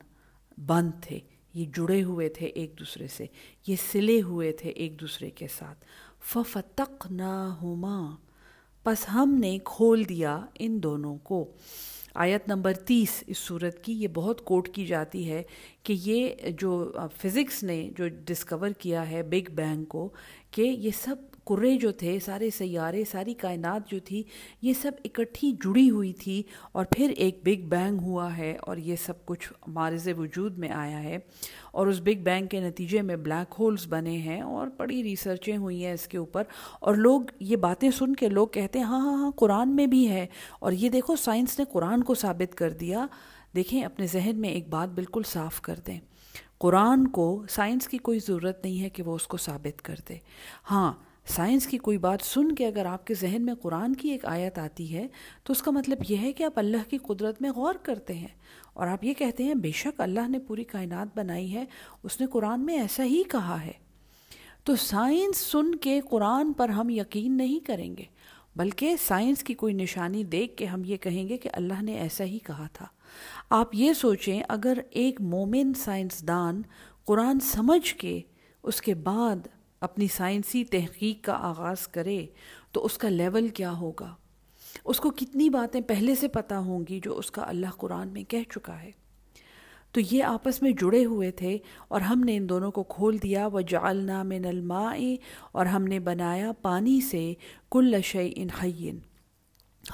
بند 0.65 0.91
تھے۔ 1.01 1.19
یہ 1.53 1.65
جڑے 1.65 2.03
ہوئے 2.03 2.29
تھے 2.29 2.45
ایک 2.45 2.79
دوسرے 2.79 3.07
سے، 3.07 3.25
یہ 3.67 3.75
سلے 3.91 4.21
ہوئے 4.21 4.51
تھے 4.51 4.69
ایک 4.69 5.01
دوسرے 5.01 5.29
کے 5.29 5.47
ساتھ۔ 5.47 5.85
ففتقناہما، 6.21 8.15
پس 8.83 9.09
ہم 9.13 9.37
نے 9.39 9.57
کھول 9.63 10.09
دیا 10.09 10.45
ان 10.59 10.83
دونوں 10.83 11.17
کو۔ 11.17 11.51
آیت 12.19 12.47
نمبر 12.47 12.73
تیس 12.85 13.23
اس 13.27 13.37
صورت 13.37 13.83
کی، 13.83 13.93
یہ 13.93 14.07
بہت 14.13 14.43
کوٹ 14.45 14.69
کی 14.73 14.85
جاتی 14.85 15.29
ہے 15.29 15.41
کہ 15.83 15.95
یہ 16.03 16.49
جو 16.59 16.91
فزکس 17.17 17.61
نے 17.63 17.89
جو 17.97 18.07
ڈسکور 18.25 18.69
کیا 18.79 19.09
ہے 19.09 19.21
بگ 19.23 19.51
بینگ 19.55 19.83
کو، 19.85 20.07
کہ 20.51 20.61
یہ 20.61 20.91
سب 21.03 21.15
کرے 21.47 21.77
جو 21.77 21.91
تھے، 21.91 22.19
سارے 22.19 22.49
سیارے، 22.49 23.03
ساری 23.11 23.33
کائنات 23.33 23.89
جو 23.89 23.99
تھی، 23.99 24.23
یہ 24.61 24.73
سب 24.73 24.91
اکٹھی 25.05 25.51
جڑی 25.51 25.89
ہوئی 25.89 26.13
تھی 26.13 26.43
اور 26.71 26.85
پھر 26.85 27.09
ایک 27.09 27.39
بگ 27.43 27.67
بینگ 27.67 27.99
ہوا 28.01 28.37
ہے 28.37 28.57
اور 28.61 28.77
یہ 28.77 28.95
سب 28.95 29.25
کچھ 29.25 29.53
مارز 29.67 30.07
وجود 30.17 30.57
میں 30.57 30.69
آیا 30.69 31.03
ہے 31.03 31.17
اور 31.71 31.87
اس 31.87 31.99
بگ 31.99 32.23
بینگ 32.23 32.47
کے 32.47 32.59
نتیجے 32.59 33.01
میں 33.01 33.15
بلیک 33.15 33.55
ہولز 33.59 33.87
بنے 33.89 34.17
ہیں 34.17 34.41
اور 34.41 34.67
بڑی 34.77 35.03
ریسرچیں 35.03 35.57
ہوئی 35.57 35.85
ہیں 35.85 35.93
اس 35.93 36.07
کے 36.07 36.17
اوپر 36.17 36.43
اور 36.79 36.95
لوگ 36.95 37.21
یہ 37.39 37.55
باتیں 37.55 37.91
سن 37.91 38.15
کے 38.15 38.29
لوگ 38.29 38.47
کہتے 38.47 38.79
ہیں 38.79 38.85
ہاں 38.85 38.99
ہاں 38.99 39.17
ہاں 39.17 39.31
قرآن 39.31 39.75
میں 39.75 39.87
بھی 39.87 40.09
ہے 40.09 40.25
اور 40.59 40.71
یہ 40.71 40.89
دیکھو 40.89 41.15
سائنس 41.15 41.59
نے 41.59 41.65
قرآن 41.71 42.03
کو 42.03 42.15
ثابت 42.15 42.55
کر 42.55 42.69
دیا۔ 42.69 43.05
دیکھیں 43.55 43.83
اپنے 43.83 44.07
ذہن 44.07 44.31
میں 44.35 44.49
ایک 44.49 44.69
بات 44.69 44.89
بالکل 44.89 45.21
صاف 45.25 45.61
کر 45.61 45.75
دیں۔ 45.87 45.99
قرآن 46.59 47.07
کو، 47.07 47.45
سائنس 47.49 47.87
کی 47.87 47.97
کوئی 47.97 48.19
ضرورت 48.19 48.65
نہیں 48.65 48.81
ہے 48.81 48.89
کہ 48.89 49.03
وہ 49.03 49.15
اس 49.15 49.27
کو 49.27 49.37
ثابت 49.37 49.81
کر 49.81 49.95
دے۔ 50.09 50.15
ہاں 50.71 50.93
سائنس 51.27 51.67
کی 51.67 51.77
کوئی 51.77 51.97
بات 51.97 52.19
سن 52.23 52.55
کے 52.55 52.67
اگر 52.67 52.85
آپ 52.85 53.07
کے 53.07 53.13
ذہن 53.13 53.41
میں 53.45 53.53
قرآن 53.53 53.95
کی 53.95 54.09
ایک 54.09 54.25
آیت 54.25 54.59
آتی 54.59 54.95
ہے، 54.95 55.07
تو 55.43 55.51
اس 55.51 55.61
کا 55.61 55.71
مطلب 55.71 55.97
یہ 56.09 56.17
ہے 56.17 56.31
کہ 56.31 56.43
آپ 56.43 56.59
اللہ 56.59 56.89
کی 56.89 56.97
قدرت 56.97 57.41
میں 57.41 57.51
غور 57.51 57.73
کرتے 57.73 58.13
ہیں۔ 58.13 58.27
اور 58.73 58.87
آپ 58.87 59.03
یہ 59.03 59.13
کہتے 59.13 59.43
ہیں، 59.43 59.53
بے 59.53 59.71
شک 59.71 60.01
اللہ 60.01 60.27
نے 60.29 60.39
پوری 60.39 60.63
کائنات 60.63 61.17
بنائی 61.17 61.53
ہے، 61.53 61.65
اس 62.03 62.21
نے 62.21 62.27
قرآن 62.27 62.65
میں 62.65 62.79
ایسا 62.79 63.03
ہی 63.03 63.23
کہا 63.23 63.65
ہے۔ 63.65 63.71
تو 64.63 64.75
سائنس 64.75 65.37
سن 65.37 65.75
کے 65.75 66.01
قرآن 66.09 66.53
پر 66.53 66.69
ہم 66.69 66.89
یقین 66.89 67.37
نہیں 67.37 67.59
کریں 67.59 67.97
گے، 67.97 68.03
بلکہ 68.55 68.95
سائنس 69.07 69.43
کی 69.43 69.53
کوئی 69.53 69.73
نشانی 69.73 70.23
دیکھ 70.23 70.57
کے 70.57 70.65
ہم 70.65 70.81
یہ 70.85 70.97
کہیں 70.97 71.29
گے 71.29 71.37
کہ 71.37 71.49
اللہ 71.53 71.81
نے 71.81 71.93
ایسا 71.93 72.23
ہی 72.23 72.39
کہا 72.39 72.67
تھا۔ 72.73 72.85
آپ 73.49 73.75
یہ 73.75 73.93
سوچیں، 73.93 74.43
اگر 74.49 74.77
ایک 74.89 75.21
مومن 75.21 75.73
سائنسدان 75.73 76.61
قرآن 77.05 77.39
سمجھ 77.39 77.95
کے 77.95 78.21
اس 78.63 78.81
کے 78.81 78.93
بعد 78.93 79.47
اپنی 79.81 80.07
سائنسی 80.07 80.65
تحقیق 80.65 81.23
کا 81.23 81.33
آغاز 81.33 81.87
کرے 81.87 82.25
تو 82.71 82.85
اس 82.85 82.97
کا 82.97 83.09
لیول 83.09 83.47
کیا 83.47 83.71
ہوگا؟ 83.71 84.15
اس 84.85 84.99
کو 84.99 85.09
کتنی 85.11 85.49
باتیں 85.49 85.81
پہلے 85.81 86.15
سے 86.15 86.27
پتہ 86.27 86.53
ہوں 86.53 86.85
گی 86.89 86.99
جو 87.03 87.17
اس 87.17 87.31
کا 87.31 87.43
اللہ 87.47 87.67
قرآن 87.77 88.07
میں 88.07 88.23
کہہ 88.23 88.51
چکا 88.55 88.81
ہے؟ 88.81 88.91
تو 89.91 90.01
یہ 90.11 90.23
آپس 90.23 90.61
میں 90.61 90.71
جڑے 90.71 91.05
ہوئے 91.05 91.31
تھے 91.31 91.57
اور 91.87 92.01
ہم 92.01 92.19
نے 92.19 92.37
ان 92.37 92.49
دونوں 92.49 92.71
کو 92.71 92.83
کھول 92.83 93.17
دیا 93.23 93.47
وہ 93.47 93.61
جالنا 93.61 94.23
من 94.23 94.45
الماء 94.45 94.97
اور 95.51 95.65
ہم 95.65 95.83
نے 95.83 95.99
بنایا 95.99 96.51
پانی 96.51 97.01
سے 97.01 97.33
کل 97.71 97.95
شعین 98.03 98.47
حین 98.63 98.99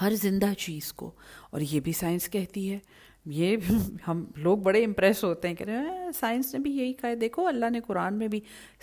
ہر 0.01 0.13
زندہ 0.15 0.53
چیز 0.57 0.93
کو۔ 0.93 1.11
اور 1.51 1.61
یہ 1.61 1.79
بھی 1.79 1.91
سائنس 1.91 2.29
کہتی 2.29 2.71
ہے۔ 2.71 2.79
یہ 3.26 3.57
ہم 4.07 4.26
لوگ 4.36 4.57
بڑے 4.57 4.86
امپریس 4.86 5.24
ہوتے 5.24 5.47
ہیں 5.47 5.55
کہ 5.55 5.65
سائنس 6.19 6.53
نے 6.53 6.59
بھی 6.59 6.71
یہی 6.71 6.93
کہا 6.93 7.09
ہے۔ 7.09 7.15
دیکھو، 7.15 7.47
اللہ 7.47 7.69
نے 7.69 7.80
قرآن 7.80 8.17
میں 8.17 8.28
بھی 8.28 8.39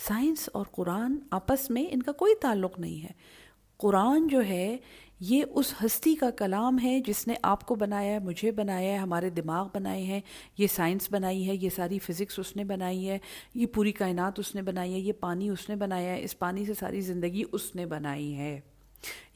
سائنس 0.09 0.49
اور 0.53 0.67
قرآن 0.73 1.17
آپس 1.31 1.71
میں 1.71 1.85
ان 1.91 2.03
کا 2.03 2.13
کوئی 2.13 2.35
تعلق 2.35 2.79
نہیں 2.79 3.03
ہے۔ 3.03 3.41
قرآن 3.77 4.29
جو 4.29 4.45
ہے، 4.45 4.77
یہ 5.21 5.45
اس 5.51 5.75
ہستی 5.85 6.15
کا 6.15 6.31
کلام 6.31 6.79
ہے 6.83 7.01
جس 7.07 7.27
نے 7.27 7.35
آپ 7.43 7.67
کو 7.67 7.75
بنایا 7.75 8.13
ہے، 8.13 8.19
مجھے 8.19 8.51
بنایا 8.51 8.93
ہے، 8.93 8.97
ہمارے 8.97 9.31
دماغ 9.31 9.69
بنائے 9.75 10.03
ہیں۔ 10.03 10.21
یہ 10.59 10.67
سائنس 10.67 11.09
بنائی 11.11 11.49
ہے، 11.49 11.55
یہ 11.55 11.69
ساری 11.69 11.99
فزکس 11.99 12.39
اس 12.39 12.57
نے 12.57 12.65
بنائی 12.65 13.09
ہے۔ 13.09 13.19
یہ 13.55 13.67
پوری 13.67 13.93
کائنات 13.93 14.39
اس 14.39 14.55
نے 14.55 14.63
بنائی 14.63 14.95
ہے، 14.95 14.99
یہ 14.99 15.13
پانی 15.13 15.49
اس 15.49 15.69
نے 15.69 15.77
بنایا 15.77 16.13
ہے۔ 16.13 16.23
اس 16.23 16.39
پانی 16.39 16.65
سے 16.65 16.75
ساری 16.75 17.01
زندگی 17.01 17.43
اس 17.53 17.77
نے 17.77 17.87
بنائی 17.87 18.37
ہے۔ 18.37 18.61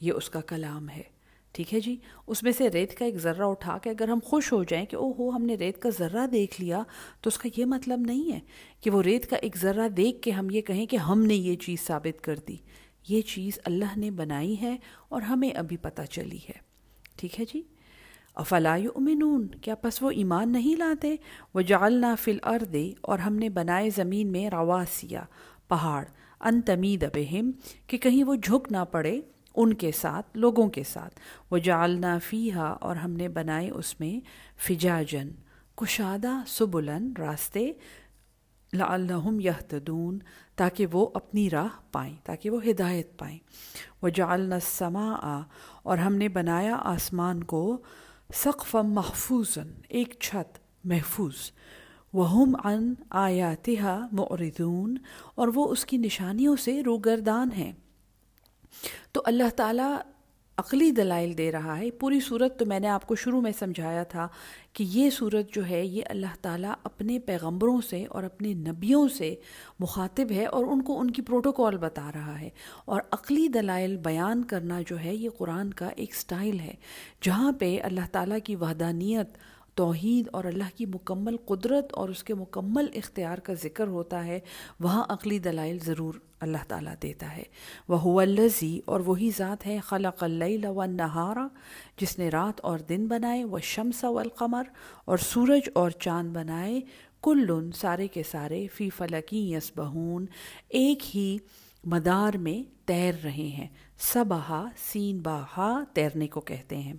یہ 0.01 0.11
اس 0.11 0.29
کا 0.29 0.41
کلام 0.41 0.89
ہے۔ 0.89 1.14
ٹھیک 1.55 1.73
ہے 1.73 1.79
جی؟ 1.79 1.95
اس 2.27 2.43
میں 2.43 2.51
سے 2.51 2.69
ریت 2.69 2.97
کا 2.97 3.05
ایک 3.05 3.17
ذرہ 3.17 3.43
اٹھا 3.43 3.77
کے 3.77 3.89
اگر 3.89 4.07
ہم 4.07 4.19
خوش 4.23 4.53
ہو 4.53 4.63
جائیں 4.63 4.85
کہ 4.85 4.95
او 4.95 5.11
ہو 5.11 5.29
ہم 5.29 5.43
نے 5.43 5.55
ریت 5.55 5.81
کا 5.81 5.89
ذرہ 5.89 6.27
دیکھ 6.27 6.61
لیا، 6.61 6.83
تو 7.21 7.27
اس 7.27 7.37
کا 7.37 7.49
یہ 7.57 7.65
مطلب 7.65 7.99
نہیں 7.99 8.31
ہے 8.31 8.39
کہ 8.81 8.89
وہ 8.89 9.01
ریت 9.01 9.29
کا 9.29 9.35
ایک 9.35 9.57
ذرہ 9.57 9.87
دیکھ 9.89 10.21
کے 10.21 10.31
ہم 10.31 10.49
یہ 10.49 10.61
کہیں 10.61 10.85
کہ 10.85 10.95
ہم 10.95 11.23
نے 11.23 11.33
یہ 11.33 11.55
چیز 11.55 11.79
ثابت 11.81 12.21
کر 12.21 12.35
دی۔ 12.47 12.55
یہ 13.07 13.21
چیز 13.21 13.59
اللہ 13.65 13.97
نے 13.97 14.11
بنائی 14.11 14.61
ہے 14.61 14.77
اور 15.09 15.21
ہمیں 15.21 15.49
ابھی 15.49 15.77
پتہ 15.77 16.01
چلی 16.01 16.37
ہے۔ 16.37 16.59
ٹھیک 17.15 17.39
ہے 17.39 17.45
جی؟ 17.53 17.61
افلا 18.35 18.75
یؤمنون؟ 18.75 19.47
کیا 19.47 19.75
پس 19.75 20.03
وہ 20.03 20.11
ایمان 20.11 20.51
نہیں 20.51 20.75
لاتے؟ 20.75 21.15
وہ 21.53 21.61
جالنا 21.61 22.15
فل 22.15 22.37
اردے 22.43 22.91
اور 23.01 23.19
ہم 23.19 23.35
نے 23.35 23.49
بنائے 23.49 23.89
زمین 23.95 24.31
میں 24.31 24.49
رواسیا 24.49 25.23
پہاڑ 25.67 26.05
ان 26.39 26.61
تمید 26.61 27.05
بہم، 27.13 27.51
کہ 27.87 27.97
کہیں 27.97 28.23
وہ 28.23 28.35
جھک 28.35 28.71
نہ 28.71 28.83
پڑے۔ 28.91 29.21
ان 29.55 29.73
کے 29.73 29.91
ساتھ، 29.91 30.37
لوگوں 30.37 30.69
کے 30.69 30.83
ساتھ۔ 30.83 31.19
وہ 31.51 31.57
جالنا 31.57 32.17
فیہا 32.23 32.67
اور 32.81 32.95
ہم 32.95 33.11
نے 33.11 33.27
بنائے 33.27 33.69
اس 33.69 33.99
میں 33.99 34.19
فجاجن 34.57 35.29
کشادہ، 35.75 36.31
سبلن 36.47 37.13
راستے 37.17 37.71
لعلہم 38.73 39.39
یہتدون 39.39 40.19
تاکہ 40.55 40.85
وہ 40.91 41.07
اپنی 41.13 41.49
راہ 41.49 41.67
پائیں، 41.91 42.15
تاکہ 42.23 42.49
وہ 42.49 42.59
ہدایت 42.65 43.17
پائیں۔ 43.19 43.39
وہ 44.01 44.09
جعلنا 44.09 44.55
السماء، 44.55 45.41
اور 45.83 45.97
ہم 45.97 46.15
نے 46.15 46.29
بنایا 46.29 46.75
آسمان 46.75 47.43
کو 47.43 47.81
سقف 48.33 48.75
محفوظ 48.75 49.57
ایک 49.89 50.15
چھت 50.19 50.59
محفوظ۔ 50.83 51.51
وہم 52.13 52.55
عن 52.63 52.93
آیاتہا 53.09 54.07
معرضون، 54.11 54.97
اور 55.35 55.47
وہ 55.55 55.67
اس 55.69 55.85
کی 55.85 55.97
نشانیوں 55.97 56.55
سے 56.55 56.83
روگردان 56.83 57.51
ہیں۔ 57.57 57.73
تو 59.11 59.21
اللہ 59.25 59.49
تعالیٰ 59.55 59.97
عقلی 60.57 60.91
دلائل 60.91 61.37
دے 61.37 61.51
رہا 61.51 61.79
ہے۔ 61.79 61.91
پوری 61.91 62.19
صورت 62.19 62.59
تو 62.59 62.65
میں 62.65 62.79
نے 62.79 62.87
آپ 62.87 63.07
کو 63.07 63.15
شروع 63.15 63.41
میں 63.41 63.51
سمجھایا 63.59 64.03
تھا 64.03 64.27
کہ 64.73 64.85
یہ 64.87 65.09
صورت 65.09 65.53
جو 65.53 65.69
ہے، 65.69 65.85
یہ 65.85 66.01
اللہ 66.05 66.35
تعالیٰ 66.41 66.73
اپنے 66.83 67.19
پیغمبروں 67.19 67.81
سے 67.89 68.05
اور 68.05 68.23
اپنے 68.23 68.53
نبیوں 68.53 69.07
سے 69.07 69.35
مخاطب 69.79 70.31
ہے 70.31 70.45
اور 70.45 70.63
ان 70.63 70.81
کو 70.81 70.99
ان 70.99 71.11
کی 71.11 71.21
پروٹوکول 71.21 71.77
بتا 71.77 72.11
رہا 72.15 72.41
ہے۔ 72.41 72.49
اور 72.85 73.01
عقلی 73.11 73.47
دلائل 73.47 73.97
بیان 73.97 74.43
کرنا 74.43 74.81
جو 74.87 74.99
ہے، 74.99 75.15
یہ 75.15 75.29
قرآن 75.29 75.73
کا 75.73 75.89
ایک 75.95 76.15
سٹائل 76.15 76.59
ہے 76.59 76.73
جہاں 77.21 77.51
پہ 77.51 77.81
اللہ 77.83 78.07
تعالیٰ 78.11 78.37
کی 78.43 78.55
وحدانیت 78.55 79.37
توحید 79.75 80.27
اور 80.31 80.43
اللہ 80.43 80.69
کی 80.75 80.85
مکمل 80.85 81.35
قدرت 81.45 81.93
اور 81.93 82.09
اس 82.09 82.23
کے 82.23 82.33
مکمل 82.33 82.85
اختیار 82.93 83.37
کا 83.37 83.53
ذکر 83.53 83.87
ہوتا 83.87 84.25
ہے، 84.25 84.39
وہاں 84.79 85.03
عقلی 85.09 85.39
دلائل 85.39 85.77
ضرور 85.85 86.13
اللہ 86.39 86.63
تعالیٰ 86.67 86.93
دیتا 87.01 87.35
ہے۔ 87.37 87.43
وہ 87.87 88.21
الزی 88.21 88.79
اور 88.85 88.99
وہی 88.99 89.29
ذات 89.37 89.65
ہے، 89.67 89.79
خلق 89.79 90.23
اللیل 90.23 90.65
و 90.65 90.85
نہارا 90.85 91.47
جس 91.97 92.17
نے 92.19 92.29
رات 92.29 92.61
اور 92.61 92.79
دن 92.79 93.07
بنائے 93.07 93.43
وہ 93.43 93.59
شمس 93.63 94.03
والقمر، 94.03 94.63
اور 95.05 95.17
سورج 95.17 95.69
اور 95.73 95.91
چاند 95.91 96.35
بنائے۔ 96.35 96.79
کلن، 97.23 97.71
سارے 97.71 98.07
کے 98.07 98.23
سارے، 98.31 98.67
فی 98.67 98.89
فلکی 98.89 99.51
یسبہون 99.53 100.25
ایک 100.69 101.15
ہی 101.15 101.37
مدار 101.85 102.37
میں 102.37 102.71
تیر 102.87 103.13
رہے 103.23 103.47
ہیں۔ 103.57 103.67
سبہا 103.97 104.65
سین 104.77 105.17
باہا 105.17 105.83
تیرنے 105.93 106.27
کو 106.27 106.41
کہتے 106.41 106.77
ہیں۔ 106.77 106.93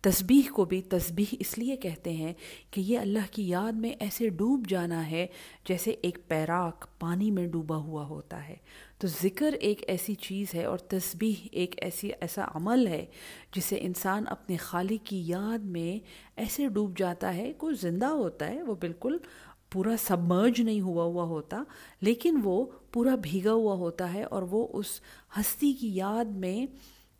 تسبیح 0.00 0.50
کو 0.50 0.64
بھی 0.64 0.82
تسبیح 0.82 1.34
اس 1.38 1.58
لیے 1.58 1.76
کہتے 1.76 2.12
ہیں 2.12 2.32
کہ 2.70 2.80
یہ 2.80 2.98
اللہ 2.98 3.18
کی 3.30 3.48
یاد 3.48 3.72
میں 3.72 3.90
ایسے 3.90 4.28
ڈوب 4.28 4.66
جانا 4.68 5.10
ہے 5.10 5.26
جیسے 5.68 5.90
ایک 5.90 6.18
پیراک 6.28 6.86
پانی 6.98 7.30
میں 7.30 7.46
ڈوبا 7.46 7.76
ہوا 7.76 8.06
ہوتا 8.06 8.48
ہے۔ 8.48 8.56
تو 8.98 9.08
ذکر 9.22 9.52
ایک 9.52 9.84
ایسی 9.86 10.14
چیز 10.14 10.54
ہے 10.54 10.64
اور 10.64 10.78
تسبیح 10.78 11.48
ایک 11.52 11.74
ایسی 11.76 12.10
ایسا 12.20 12.44
عمل 12.54 12.86
ہے 12.86 13.06
جسے 13.56 13.76
انسان 13.80 14.24
اپنے 14.26 14.56
خالق 14.56 15.06
کی 15.06 15.22
یاد 15.26 15.58
میں 15.58 16.06
ایسے 16.36 16.68
ڈوب 16.68 16.98
جاتا 16.98 17.34
ہے، 17.34 17.52
کوئی 17.52 17.74
زندہ 17.80 18.06
ہوتا 18.06 18.48
ہے، 18.48 18.62
وہ 18.62 18.74
بالکل 18.74 19.16
پورا 19.70 19.94
سبمرج 19.98 20.60
نہیں 20.60 20.80
ہوا 20.80 21.04
ہوا 21.04 21.24
ہوتا، 21.24 21.62
لیکن 22.00 22.40
وہ 22.44 22.64
پورا 22.92 23.14
بھیگا 23.14 23.52
ہوا 23.52 23.74
ہوتا 23.74 24.12
ہے 24.14 24.22
اور 24.22 24.42
وہ 24.42 24.66
اس 24.72 25.00
ہستی 25.38 25.72
کی 25.72 25.94
یاد 25.96 26.24
میں 26.24 26.66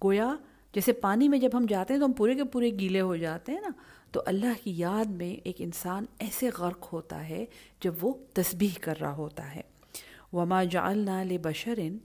گویا، 0.04 0.34
جیسے 0.74 0.92
پانی 0.92 1.28
میں 1.28 1.38
جب 1.38 1.50
ہم 1.54 1.66
جاتے 1.68 1.94
ہیں 1.94 2.00
تو 2.00 2.06
ہم 2.06 2.12
پورے 2.12 2.34
کے 2.34 2.44
پورے 2.44 2.70
گیلے 2.70 3.00
ہو 3.00 3.16
جاتے 3.16 3.52
ہیں 3.52 3.60
نا، 3.60 3.70
تو 4.10 4.22
اللہ 4.26 4.64
کی 4.64 4.72
یاد 4.76 5.10
میں 5.10 5.30
ایک 5.44 5.56
انسان 5.58 6.04
ایسے 6.18 6.50
غرق 6.58 6.92
ہوتا 6.92 7.28
ہے 7.28 7.44
جب 7.80 8.04
وہ 8.04 8.12
تسبیح 8.32 8.78
کر 8.80 9.00
رہا 9.00 9.12
ہوتا 9.12 9.54
ہے۔ 9.54 9.62
وما 10.32 10.64
جعلنا 10.64 11.22
لبشرن 11.22 11.98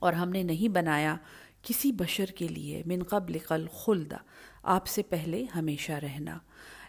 اور 0.00 0.12
ہم 0.12 0.30
نے 0.30 0.42
نہیں 0.42 0.68
بنایا 0.68 1.16
کسی 1.62 1.92
بشر 1.92 2.26
کے 2.26 2.48
لیے، 2.48 2.82
من 2.86 3.02
قبل 3.02 3.38
قل 3.38 3.66
خلد 3.72 4.12
آپ 4.62 4.86
سے 4.86 5.02
پہلے 5.02 5.44
ہمیشہ 5.54 5.92
رہنا۔ 5.92 6.38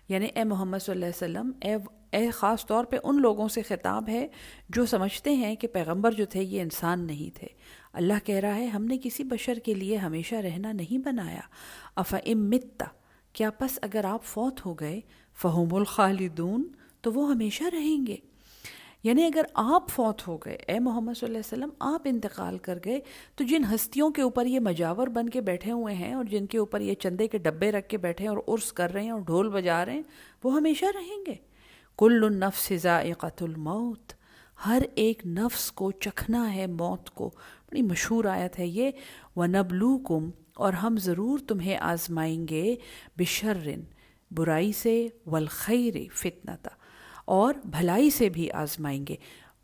یعنی 0.09 0.25
اے 0.25 0.43
محمد 0.43 0.77
صلی 0.77 0.93
اللہ 0.93 1.05
علیہ 1.05 1.39
وسلم، 1.39 1.51
اے 1.61 1.77
اے 2.11 2.29
خاص 2.29 2.65
طور 2.65 2.85
پہ 2.85 2.97
ان 3.03 3.21
لوگوں 3.21 3.47
سے 3.47 3.61
خطاب 3.61 4.09
ہے 4.09 4.27
جو 4.69 4.85
سمجھتے 4.85 5.33
ہیں 5.33 5.55
کہ 5.55 5.67
پیغمبر 5.67 6.11
جو 6.11 6.25
تھے 6.25 6.43
یہ 6.43 6.61
انسان 6.61 7.07
نہیں 7.07 7.37
تھے۔ 7.37 7.47
اللہ 7.93 8.13
کہہ 8.23 8.35
رہا 8.35 8.55
ہے، 8.55 8.65
ہم 8.65 8.85
نے 8.85 8.97
کسی 9.03 9.23
بشر 9.23 9.59
کے 9.59 9.73
لیے 9.73 9.97
ہمیشہ 9.97 10.35
رہنا 10.35 10.71
نہیں 10.71 10.97
بنایا۔ 10.97 11.41
افا 11.95 12.17
متا 12.35 12.85
کیا 13.33 13.51
پس 13.51 13.79
اگر 13.81 14.05
آپ 14.05 14.23
فوت 14.23 14.65
ہو 14.65 14.73
گئے، 14.73 15.01
فہم 15.41 15.75
الخالدون، 15.75 16.63
تو 17.01 17.13
وہ 17.13 17.31
ہمیشہ 17.31 17.63
رہیں 17.63 18.07
گے۔ 18.07 18.15
یعنی 19.03 19.25
اگر 19.25 19.41
آپ 19.53 19.89
فوت 19.89 20.27
ہو 20.27 20.37
گئے، 20.37 20.57
اے 20.67 20.79
محمد 20.79 21.13
صلی 21.13 21.27
اللہ 21.27 21.37
علیہ 21.37 21.63
وسلم، 21.63 21.69
آپ 21.79 22.01
انتقال 22.05 22.57
کر 22.57 22.79
گئے، 22.85 22.99
تو 23.35 23.43
جن 23.43 23.61
ہستیوں 23.75 24.09
کے 24.09 24.21
اوپر 24.21 24.45
یہ 24.45 24.59
مجاور 24.59 25.07
بن 25.07 25.29
کے 25.29 25.41
بیٹھے 25.41 25.71
ہوئے 25.71 25.95
ہیں 25.95 26.13
اور 26.13 26.25
جن 26.25 26.45
کے 26.45 26.57
اوپر 26.57 26.81
یہ 26.81 26.93
چندے 26.93 27.27
کے 27.27 27.37
ڈبے 27.37 27.71
رکھ 27.71 27.89
کے 27.89 27.97
بیٹھے 27.97 28.27
ہیں 28.27 28.35
اور 28.35 28.53
عرس 28.53 28.73
کر 28.73 28.93
رہے 28.93 29.03
ہیں 29.03 29.11
اور 29.11 29.21
ڈھول 29.21 29.49
بجا 29.49 29.85
رہے 29.85 29.93
ہیں، 29.93 30.01
وہ 30.43 30.53
ہمیشہ 30.53 30.85
رہیں 30.85 31.25
گے۔ 31.27 31.33
کل 31.97 32.23
النفس 32.23 32.73
ذائقۃ 32.81 33.41
الموت۔ 33.41 34.13
ہر 34.65 34.81
ایک 34.95 35.25
نفس 35.25 35.71
کو 35.71 35.91
چکھنا 35.91 36.55
ہے 36.55 36.67
موت 36.67 37.09
کو۔ 37.09 37.31
بڑی 37.71 37.81
مشہور 37.81 38.25
آیت 38.25 38.59
ہے 38.59 38.67
یہ۔ 38.67 38.91
وَنَبْلُوكُمْ 39.35 40.31
اور 40.55 40.73
ہم 40.73 40.97
ضرور 40.97 41.39
تمہیں 41.39 41.77
آزمائیں 41.77 42.47
گے 42.49 42.75
بشرن 43.17 43.81
برائی 44.31 44.71
سے، 44.71 45.07
والخیر 45.25 45.93
فتنتا 46.13 46.82
اور 47.25 47.53
بھلائی 47.65 48.09
سے 48.09 48.29
بھی 48.29 48.51
آزمائیں 48.51 49.07
گے۔ 49.09 49.15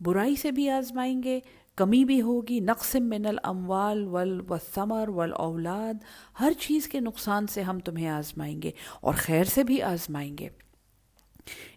برائی 0.02 0.36
سے 0.36 0.52
بھی 0.52 0.70
آزمائیں 0.70 1.24
گے، 1.24 1.40
کمی 1.76 2.06
بھی 2.06 2.22
ہوگی۔ 2.22 2.60
نقصم 2.60 3.10
من 3.10 3.26
الاموال 3.26 4.08
والثمر 4.08 5.10
والاولاد، 5.10 5.94
ہر 6.40 6.52
چیز 6.60 6.88
کے 6.88 7.00
نقصان 7.00 7.48
سے 7.48 7.62
ہم 7.62 7.80
تمہیں 7.80 8.08
آزمائیں 8.08 8.62
گے 8.62 8.72
اور 9.02 9.14
خیر 9.18 9.44
سے 9.44 9.64
بھی 9.64 9.82
آزمائیں 9.82 10.38
گے۔ 10.38 10.50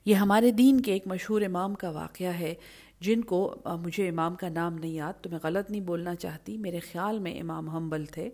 یہ 0.04 0.14
ہمارے 0.14 0.50
دین 0.50 0.80
کے 0.80 0.92
ایک 0.92 1.06
مشہور 1.06 1.42
امام 1.42 1.74
کا 1.74 1.90
واقعہ 1.90 2.32
ہے، 2.40 2.54
جن 3.00 3.20
کو 3.20 3.54
مجھے 3.64 4.08
امام 4.08 4.34
کا 4.34 4.48
نام 4.48 4.74
نہیں 4.74 4.90
یاد، 4.90 5.12
تو 5.22 5.30
میں 5.30 5.38
غلط 5.42 5.70
نہیں 5.70 5.80
بولنا 5.80 6.14
چاہتی۔ 6.14 6.56
میرے 6.56 6.78
خیال 6.78 7.18
میں 7.18 7.40
امام 7.40 7.68
حنبل 7.68 8.04
تھے، 8.04 8.30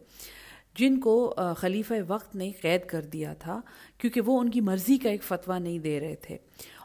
جن 0.77 1.01
کو 1.01 1.35
خلیفہ 1.57 1.95
وقت 2.09 2.37
نے 2.37 2.51
قید 2.51 2.87
کر 2.87 3.03
دیا 3.03 3.35
تھا، 3.35 3.61
کیونکہ 3.99 4.21
وہ 4.21 4.41
ان 4.41 4.51
کی 4.51 4.61
مرضی 4.61 4.99
کا 4.99 5.11
ایک 5.11 5.23
فتویٰ 5.23 5.61
نہیں 5.61 5.79
دے 5.79 6.01
رہے 6.01 6.15
تھے۔ 6.15 6.37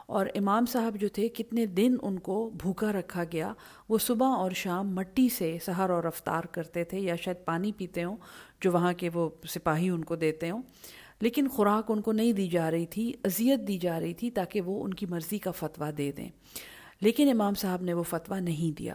اور 0.06 0.26
امام 0.34 0.66
صاحب 0.66 0.96
جو 1.00 1.08
تھے، 1.08 1.28
کتنے 1.28 1.66
دن 1.66 1.96
ان 2.02 2.18
کو 2.18 2.50
بھوکا 2.62 2.92
رکھا 2.92 3.24
گیا۔ 3.32 3.52
وہ 3.88 3.98
صبح 3.98 4.26
اور 4.26 4.50
شام 4.50 4.94
مٹی 4.94 5.28
سے 5.28 5.58
سحر 5.64 5.90
اور 5.90 6.04
افطار 6.04 6.42
کرتے 6.42 6.84
تھے 6.84 6.98
یا 6.98 7.16
شاید 7.16 7.44
پانی 7.44 7.72
پیتے 7.72 8.04
ہوں، 8.04 8.16
جو 8.60 8.72
وہاں 8.72 8.92
کے 8.92 9.08
وہ 9.14 9.28
سپاہی 9.48 9.88
ان 9.88 10.04
کو 10.04 10.16
دیتے 10.16 10.50
ہوں۔ 10.50 10.62
لیکن 11.20 11.48
خوراک 11.48 11.90
ان 11.90 12.00
کو 12.00 12.12
نہیں 12.12 12.32
دی 12.32 12.48
جا 12.48 12.70
رہی 12.70 12.86
تھی، 12.86 13.12
اذیت 13.24 13.60
دی 13.68 13.78
جا 13.78 14.00
رہی 14.00 14.14
تھی 14.14 14.30
تاکہ 14.30 14.60
وہ 14.60 14.84
ان 14.84 14.94
کی 14.94 15.06
مرضی 15.06 15.38
کا 15.38 15.50
فتویٰ 15.50 15.90
دے 15.98 16.12
دیں۔ 16.12 16.28
لیکن 17.00 17.28
امام 17.28 17.54
صاحب 17.54 17.82
نے 17.82 17.94
وہ 17.94 18.02
فتویٰ 18.02 18.40
نہیں 18.40 18.78
دیا۔ 18.78 18.94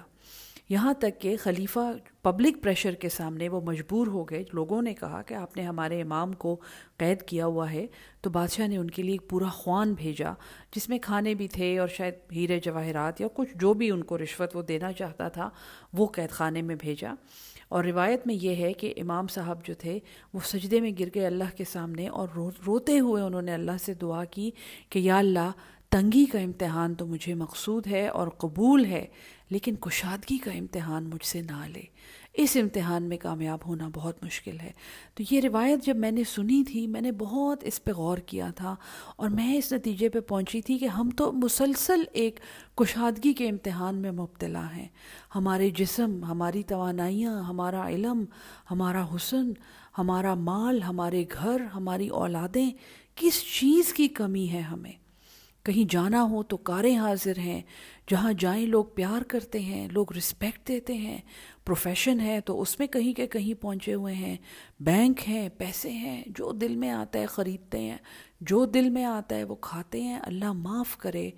یہاں 0.70 0.94
تک 0.94 1.22
کہ 1.22 1.36
خلیفہ 1.44 1.80
پبلک 2.22 2.64
پریشر 2.64 2.92
کے 2.92 3.10
سامنے 3.10 3.50
وہ 3.50 3.62
مجبور 3.62 4.08
ہو 4.08 4.24
گئے۔ 4.24 4.44
لوگوں 4.54 4.82
نے 4.82 4.94
کہا 4.94 5.22
کہ 5.22 5.34
آپ 5.34 5.58
نے 5.58 5.64
ہمارے 5.64 6.02
امام 6.02 6.34
کو 6.34 6.60
قید 6.98 7.22
کیا 7.22 7.46
ہوا 7.46 7.72
ہے۔ 7.72 7.88
تو 8.22 8.30
بادشاہ 8.30 8.68
نے 8.68 8.78
ان 8.78 8.90
کے 8.90 9.04
لیے 9.04 9.12
ایک 9.12 9.30
پورا 9.30 9.48
خوان 9.48 9.94
بھیجا 9.94 10.32
جس 10.76 10.90
میں 10.90 11.00
کھانے 11.00 11.34
بھی 11.34 11.48
تھے 11.48 11.80
اور 11.80 11.88
شاید 11.88 12.14
ہیرے 12.32 12.60
جواہرات 12.64 13.22
یا 13.22 13.28
کچھ 13.34 13.50
جو 13.56 13.74
بھی 13.74 13.92
ان 13.92 14.04
کو 14.04 14.18
رشوت 14.18 14.56
وہ 14.56 14.62
دینا 14.62 14.92
چاہتا 14.92 15.30
تھا 15.30 15.50
وہ 15.94 16.08
قید 16.08 16.30
خانے 16.30 16.62
میں 16.62 16.76
بھیجا۔ 16.80 17.14
اور 17.70 17.84
روایت 17.84 18.28
میں 18.28 18.36
یہ 18.36 18.56
ہے 18.56 18.74
کہ 18.74 18.94
امام 18.98 19.28
صاحب 19.28 19.66
جو 19.66 19.74
تھے 19.74 20.00
وہ 20.34 20.40
سجدے 20.44 20.82
میں 20.82 20.92
گر 21.00 21.08
گئے 21.16 21.26
اللہ 21.26 21.58
کے 21.58 21.64
سامنے 21.64 22.08
اور 22.08 22.28
رو، 22.36 22.52
روتے 22.68 23.00
ہوئے 23.00 23.24
انہوں 23.24 23.42
نے 23.42 23.54
اللہ 23.54 23.78
سے 23.80 23.94
دعا 23.94 24.26
کی 24.26 24.52
کہ 24.90 25.00
یا 25.00 25.18
اللہ 25.18 25.52
تنگی 25.90 26.26
کا 26.26 26.40
امتحان 26.40 26.96
تو 26.96 27.06
مجھے 27.06 27.34
مقصود 27.34 27.88
ہے 27.88 28.08
اور 28.08 28.28
قبول 28.28 28.86
ہے، 28.86 29.06
لیکن 29.50 29.76
کشادگی 29.76 30.38
کا 30.38 30.52
امتحان 30.52 31.04
مجھ 31.04 31.26
سے 31.26 31.42
نہ 31.42 31.68
لے۔ 31.74 31.82
اس 32.34 32.58
امتحان 32.62 33.04
میں 33.04 33.18
کامیاب 33.18 33.60
ہونا 33.66 33.90
بہت 33.94 34.24
مشکل 34.24 34.60
ہے۔ 34.60 34.72
تو 35.14 35.24
یہ 35.32 35.42
روایت 35.42 35.86
جب 35.86 35.96
میں 35.96 36.12
نے 36.12 36.24
سنی 36.24 36.64
تھی، 36.64 36.88
میں 36.88 37.02
نے 37.02 37.12
بہت 37.12 37.64
اس 37.64 37.84
پہ 37.84 37.92
غور 37.92 38.18
کیا 38.18 38.52
تھا 38.56 38.76
اور 39.16 39.30
میں 39.30 39.56
اس 39.56 39.74
نتیجے 39.74 40.10
پہ 40.10 40.20
پہنچی 40.20 40.62
تھی 40.62 40.78
کہ 40.78 40.86
ہم 40.86 41.10
تو 41.10 41.32
مسلسل 41.32 42.04
ایک 42.14 42.40
کشادگی 42.76 43.34
کے 43.34 43.50
امتحان 43.50 43.96
میں 43.96 44.12
مبتلا 44.12 44.76
ہیں۔ 44.76 44.88
ہمارے 45.36 45.70
جسم، 45.70 46.24
ہماری 46.24 46.64
توانائیاں، 46.64 47.42
ہمارا 47.44 47.90
علم، 47.90 48.26
ہمارا 48.72 49.06
حسن، 49.16 49.52
ہمارا 49.98 50.34
مال، 50.34 50.84
ہمارے 50.84 51.26
گھر، 51.34 51.62
ہماری 51.62 52.08
اولادیں، 52.08 52.72
کس 53.16 53.60
چیز 53.60 53.94
کی 53.94 54.08
کمی 54.08 54.50
ہے 54.50 54.60
ہمیں؟ 54.60 55.09
کہیں 55.64 55.92
جانا 55.92 56.24
ہو 56.24 56.44
تو 56.44 56.58
کاریں 56.58 56.98
حاضر 56.98 57.38
ہیں۔ 57.38 57.62
جہاں 58.10 58.34
جائیں 58.34 58.66
لوگ 58.66 58.86
پیار 58.86 59.22
کرتے 59.22 59.60
ہیں، 59.60 59.88
لوگ 59.92 60.14
رسپیکٹ 60.14 60.68
دیتے 60.68 60.94
ہیں۔ 60.94 61.18
پروفیشن 61.66 62.20
ہے 62.20 62.42
تو 62.42 62.62
اس 62.62 62.80
میں 62.80 62.88
کہیں 62.88 63.14
کے 63.14 63.28
کہیں 63.28 63.62
پہنچے 63.62 63.94
ہوئے 63.94 64.14
ہیں۔ 64.14 64.38
بینک 64.80 65.30
ہیں، 65.30 65.50
پیسے 65.58 65.92
ہیں، 65.92 66.24
جو 66.28 66.52
دل 66.52 66.76
میں 66.76 66.90
آتا 66.90 67.20
ہے 67.20 67.26
خریدتے 67.26 67.80
ہیں۔ 67.80 67.98
جو 68.42 68.66
دل 68.66 68.90
میں 68.90 69.04
آتا 69.04 69.36
ہے 69.36 69.44
وہ 69.44 69.56
کھاتے 69.56 70.02
ہیں۔ 70.02 70.20
اللہ 70.24 70.54
معاف 70.54 70.98
کرے۔ 70.98 71.32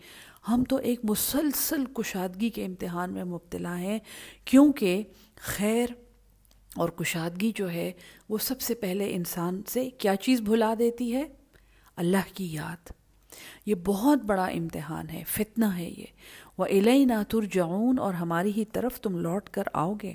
ہم 0.47 0.63
تو 0.63 0.75
ایک 0.75 0.99
مسلسل 1.03 1.85
کشادگی 1.85 2.49
کے 2.49 2.65
امتحان 2.65 3.13
میں 3.13 3.23
مبتلا 3.23 3.79
ہیں۔ 3.79 3.99
کیونکہ 4.45 5.03
خیر 5.35 5.87
اور 6.75 6.89
کشادگی 6.89 7.51
جو 7.55 7.71
ہے 7.71 7.91
وہ 8.29 8.37
سب 8.37 8.61
سے 8.61 8.73
پہلے 8.73 9.15
انسان 9.15 9.61
سے 9.67 9.89
کیا 9.89 10.15
چیز 10.15 10.41
بھلا 10.41 10.73
دیتی 10.79 11.15
ہے؟ 11.15 11.23
اللہ 11.95 12.35
کی 12.35 12.53
یاد۔ 12.53 13.00
یہ 13.65 13.75
بہت 13.85 14.19
بڑا 14.23 14.45
امتحان 14.45 15.09
ہے، 15.09 15.23
فتنہ 15.27 15.65
ہے 15.65 15.89
یہ۔ 15.97 16.05
وہ 16.57 16.65
علینا 16.65 17.23
ترجعون، 17.27 17.99
اور 17.99 18.13
ہماری 18.13 18.51
ہی 18.57 18.65
طرف 18.65 19.01
تم 19.01 19.17
لوٹ 19.17 19.49
کر 19.49 19.63
آؤ 19.73 19.93
گے 20.03 20.13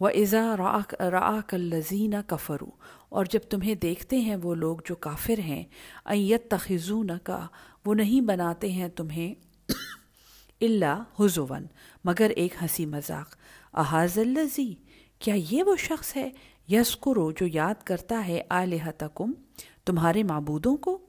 وہ 0.00 0.08
ازا 0.08 0.56
را 1.00 1.40
کلزینہ 1.48 2.16
کفرو 2.26 2.70
اور 3.08 3.24
جب 3.24 3.40
تمہیں 3.50 3.74
دیکھتے 3.74 4.18
ہیں 4.18 4.36
وہ 4.42 4.54
لوگ 4.54 4.76
جو 4.84 4.94
کافر 4.94 5.38
ہیں 5.38 5.64
ایت 6.04 6.50
تخذون 6.50 7.10
کا 7.24 7.46
وہ 7.84 7.94
نہیں 7.94 8.20
بناتے 8.20 8.70
ہیں 8.70 8.88
تمہیں 8.88 9.34
اللہ 10.60 11.02
حضون 11.20 11.66
مگر 12.04 12.30
ایک 12.30 12.54
ہنسی 12.62 12.86
مذاق۔ 12.86 13.36
احاظ 13.74 14.18
الزی 14.18 14.74
کیا 15.18 15.34
یہ 15.50 15.62
وہ 15.62 15.76
شخص 15.76 16.16
ہے 16.16 16.30
یسکرو 16.68 17.30
جو 17.30 17.46
یاد 17.52 17.82
کرتا 17.84 18.26
ہے 18.26 18.42
آلحتکم 18.48 19.32
تمہارے 19.84 20.22
معبودوں 20.22 20.76
کو؟ 20.76 21.01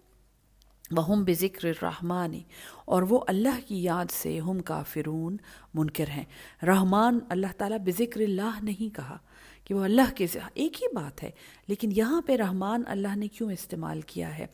وہم 0.97 1.23
بذکر 1.23 1.67
الرحمٰن 1.67 2.39
اور 2.85 3.01
وہ 3.01 3.19
اللہ 3.27 3.67
کی 3.67 3.83
یاد 3.83 4.11
سے 4.11 4.39
ہم 4.39 4.59
کافرون 4.59 5.37
منکر 5.73 6.09
ہیں۔ 6.09 6.23
رحمان 6.63 7.19
اللہ 7.29 7.47
تعالیٰ 7.57 7.77
بذکر 7.77 8.21
اللہ 8.21 8.59
نہیں 8.61 8.95
کہا 8.95 9.17
کہ 9.63 9.73
وہ 9.73 9.83
اللہ 9.83 10.13
کے 10.15 10.27
ایک 10.53 10.83
ہی 10.83 10.95
بات 10.95 11.23
ہے، 11.23 11.31
لیکن 11.67 11.89
یہاں 11.95 12.21
پہ 12.21 12.35
رحمان 12.35 12.83
اللہ 12.87 13.15
نے 13.15 13.27
کیوں 13.27 13.51
استعمال 13.51 14.01
کیا 14.01 14.37
ہے؟ 14.37 14.45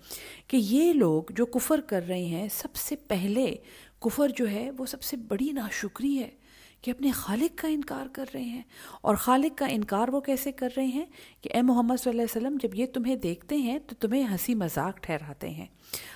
کہ 0.47 0.57
یہ 0.57 0.93
لوگ 0.93 1.23
جو 1.29 1.45
کفر 1.45 1.81
کر 1.81 2.03
رہے 2.07 2.25
ہیں، 2.25 2.47
سب 2.51 2.75
سے 2.75 2.95
پہلے 2.95 3.55
کفر 3.99 4.29
جو 4.35 4.49
ہے، 4.49 4.71
وہ 4.77 4.85
سب 4.85 5.03
سے 5.03 5.17
بڑی 5.17 5.51
ناشکری 5.51 6.19
ہے۔ 6.19 6.38
کہ 6.81 6.91
اپنے 6.91 7.11
خالق 7.11 7.57
کا 7.57 7.67
انکار 7.67 8.05
کر 8.13 8.25
رہے 8.33 8.43
ہیں۔ 8.43 8.61
اور 9.01 9.15
خالق 9.15 9.57
کا 9.57 9.65
انکار 9.65 10.07
وہ 10.07 10.19
کیسے 10.19 10.51
کر 10.51 10.69
رہے 10.77 10.85
ہیں 10.85 11.05
کہ 11.41 11.49
اے 11.53 11.61
محمد 11.61 11.95
صلی 11.99 12.11
اللہ 12.11 12.21
علیہ 12.21 12.47
وسلم، 12.47 12.57
جب 12.63 12.75
یہ 12.75 12.85
تمہیں 12.85 13.15
دیکھتے 13.15 13.55
ہیں 13.55 13.79
تو 13.79 13.95
تمہیں 13.99 14.23
ہنسی 14.23 14.55
مذاق 14.55 14.97
ٹھہراتے 15.01 15.49
ہیں۔ 15.49 15.65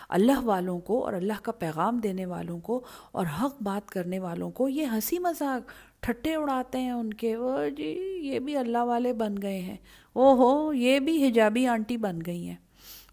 اللہ 0.10 0.40
والوں 0.40 0.80
کو 0.80 1.06
اور 1.06 1.14
اللہ 1.14 1.34
کا 1.44 1.52
پیغام 1.52 1.98
دینے 1.98 2.26
والوں 2.26 2.60
کو 2.60 2.84
اور 3.12 3.26
حق 3.42 3.62
بات 3.62 3.90
کرنے 3.90 4.20
والوں 4.20 4.52
کو 4.52 4.70
یہ 4.70 4.86
ہنسی 4.86 5.20
مذاق 5.20 5.72
ٹھٹے 6.00 6.36
اڑاتے 6.36 6.80
ہیں 6.80 6.92
ان 6.92 7.14
کے۔ 7.14 7.36
وہ 7.36 7.70
جی 7.78 8.20
یہ 8.22 8.40
بھی 8.40 8.58
اللہ 8.58 8.78
والے 8.78 9.14
بن 9.14 9.36
گئے 9.42 9.60
ہیں۔ 9.60 9.78
او 10.14 10.34
ہو 10.34 10.74
یہ 10.74 11.00
بھی 11.00 11.28
حجابی 11.28 11.68
آنٹی 11.68 11.98
بن 11.98 12.20
گئی 12.26 12.48
ہیں۔ 12.48 12.56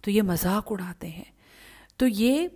تو 0.02 0.10
یہ 0.10 0.22
مذاق 0.22 0.72
اڑاتے 0.72 1.08
ہیں۔ 1.08 1.24
تو 1.96 2.06
یہ 2.06 2.48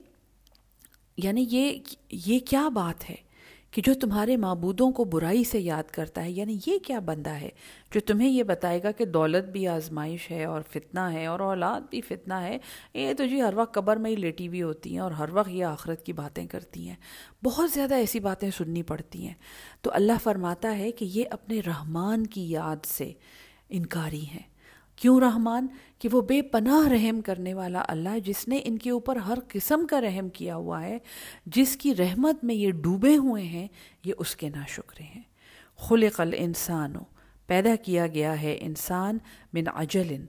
یعنی 1.16 1.46
یہ 1.50 1.78
یہ 2.12 2.38
کیا 2.38 2.68
بات 2.68 3.10
ہے؟ 3.10 3.23
کہ 3.74 3.82
جو 3.84 3.94
تمہارے 3.94 4.36
معبودوں 4.36 4.92
کو 4.92 5.04
برائی 5.04 5.44
سے 5.44 5.60
یاد 5.60 5.90
کرتا 5.90 6.24
ہے 6.24 6.30
یعنی 6.30 6.58
یہ 6.66 6.78
کیا 6.78 6.98
بندہ 6.98 7.30
ہے 7.30 7.48
جو 7.94 8.00
تمہیں 8.00 8.28
یہ 8.28 8.42
بتائے 8.42 8.82
گا 8.82 8.90
کہ 8.90 9.04
دولت 9.04 9.44
بھی 9.44 9.68
آزمائش 9.68 10.30
ہے 10.30 10.44
اور 10.44 10.60
فتنہ 10.70 11.00
ہے 11.00 11.26
اور 11.26 11.40
اولاد 11.40 11.80
بھی 11.90 12.00
فتنہ 12.00 12.34
ہے، 12.34 12.58
یہ 12.94 13.14
تو 13.14 13.24
جی 13.24 13.42
ہر 13.42 13.54
وقت 13.54 13.74
قبر 13.74 13.96
میں 13.96 14.10
ہی 14.10 14.16
لیٹی 14.16 14.48
ہوئی 14.48 14.62
ہوتی 14.62 14.92
ہیں 14.92 14.98
اور 14.98 15.10
ہر 15.10 15.28
وقت 15.32 15.48
یہ 15.48 15.64
آخرت 15.64 16.02
کی 16.02 16.12
باتیں 16.12 16.46
کرتی 16.46 16.88
ہیں۔ 16.88 16.96
بہت 17.44 17.70
زیادہ 17.70 17.94
ایسی 17.94 18.20
باتیں 18.20 18.50
سننی 18.50 18.82
پڑتی 18.82 19.26
ہیں۔ 19.26 19.34
تو 19.82 19.90
اللہ 19.94 20.12
فرماتا 20.22 20.78
ہے 20.78 20.92
کہ 20.92 21.04
یہ 21.04 21.24
اپنے 21.30 21.60
رحمان 21.66 22.26
کی 22.26 22.50
یاد 22.50 22.86
سے 22.86 23.12
انکاری 23.68 24.24
ہیں۔ 24.24 24.54
کیوں 24.96 25.20
رحمان؟ 25.20 25.66
کہ 26.04 26.08
وہ 26.12 26.20
بے 26.20 26.42
پناہ 26.42 26.88
رحم 26.88 27.20
کرنے 27.20 27.54
والا 27.54 27.82
اللہ 27.88 28.18
جس 28.18 28.48
نے 28.48 28.60
ان 28.64 28.78
کے 28.78 28.90
اوپر 28.90 29.16
ہر 29.16 29.38
قسم 29.48 29.86
کا 29.86 30.00
رحم 30.00 30.28
کیا 30.28 30.56
ہوا 30.56 30.82
ہے، 30.82 30.98
جس 31.46 31.76
کی 31.76 31.94
رحمت 31.94 32.44
میں 32.44 32.54
یہ 32.54 32.70
ڈوبے 32.70 33.16
ہوئے 33.16 33.44
ہیں، 33.44 33.68
یہ 34.04 34.12
اس 34.18 34.36
کے 34.36 34.48
ناشکرے 34.48 35.02
ہیں۔ 35.02 35.22
خلق 35.76 36.20
الانسانو، 36.20 36.98
پیدا 37.46 37.76
کیا 37.76 38.06
گیا 38.06 38.42
ہے 38.42 38.58
انسان 38.60 39.18
من 39.52 39.64
عجل، 39.74 40.24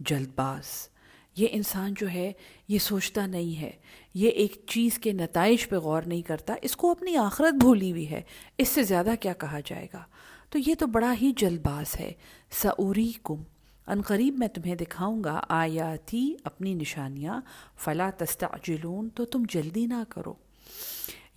جلد 0.00 0.28
باز۔ 0.36 0.88
یہ 1.36 1.46
انسان 1.50 1.94
جو 1.96 2.08
ہے، 2.08 2.32
یہ 2.68 2.78
سوچتا 2.78 3.26
نہیں 3.26 3.60
ہے۔ 3.60 3.70
یہ 4.14 4.28
ایک 4.28 4.56
چیز 4.66 4.98
کے 4.98 5.12
نتائج 5.12 5.68
پہ 5.68 5.76
غور 5.76 6.02
نہیں 6.02 6.22
کرتا۔ 6.22 6.54
اس 6.62 6.76
کو 6.76 6.90
اپنی 6.90 7.16
آخرت 7.16 7.54
بھولی 7.54 7.90
ہوئی 7.90 8.10
ہے۔ 8.10 8.22
اس 8.58 8.68
سے 8.68 8.82
زیادہ 8.82 9.10
کیا 9.20 9.32
کہا 9.32 9.60
جائے 9.64 9.86
گا؟ 9.92 10.02
تو 10.50 10.58
یہ 10.66 10.74
تو 10.74 10.86
بڑا 10.86 11.14
ہی 11.22 11.32
جلد 11.36 11.60
باز 11.64 12.00
ہے۔ 12.00 12.12
سعوری 12.50 13.12
کم 13.22 13.42
عنقریب 13.88 14.38
میں 14.38 14.48
تمہیں 14.48 14.74
دکھاؤں 14.74 15.24
گا 15.24 15.40
آیاتی 15.48 16.34
اپنی 16.44 16.74
نشانیاں، 16.74 17.40
فلا 17.78 18.10
تستعجلون، 18.16 19.08
تو 19.08 19.24
تم 19.24 19.42
جلدی 19.48 19.86
نہ 19.86 20.02
کرو۔ 20.08 20.34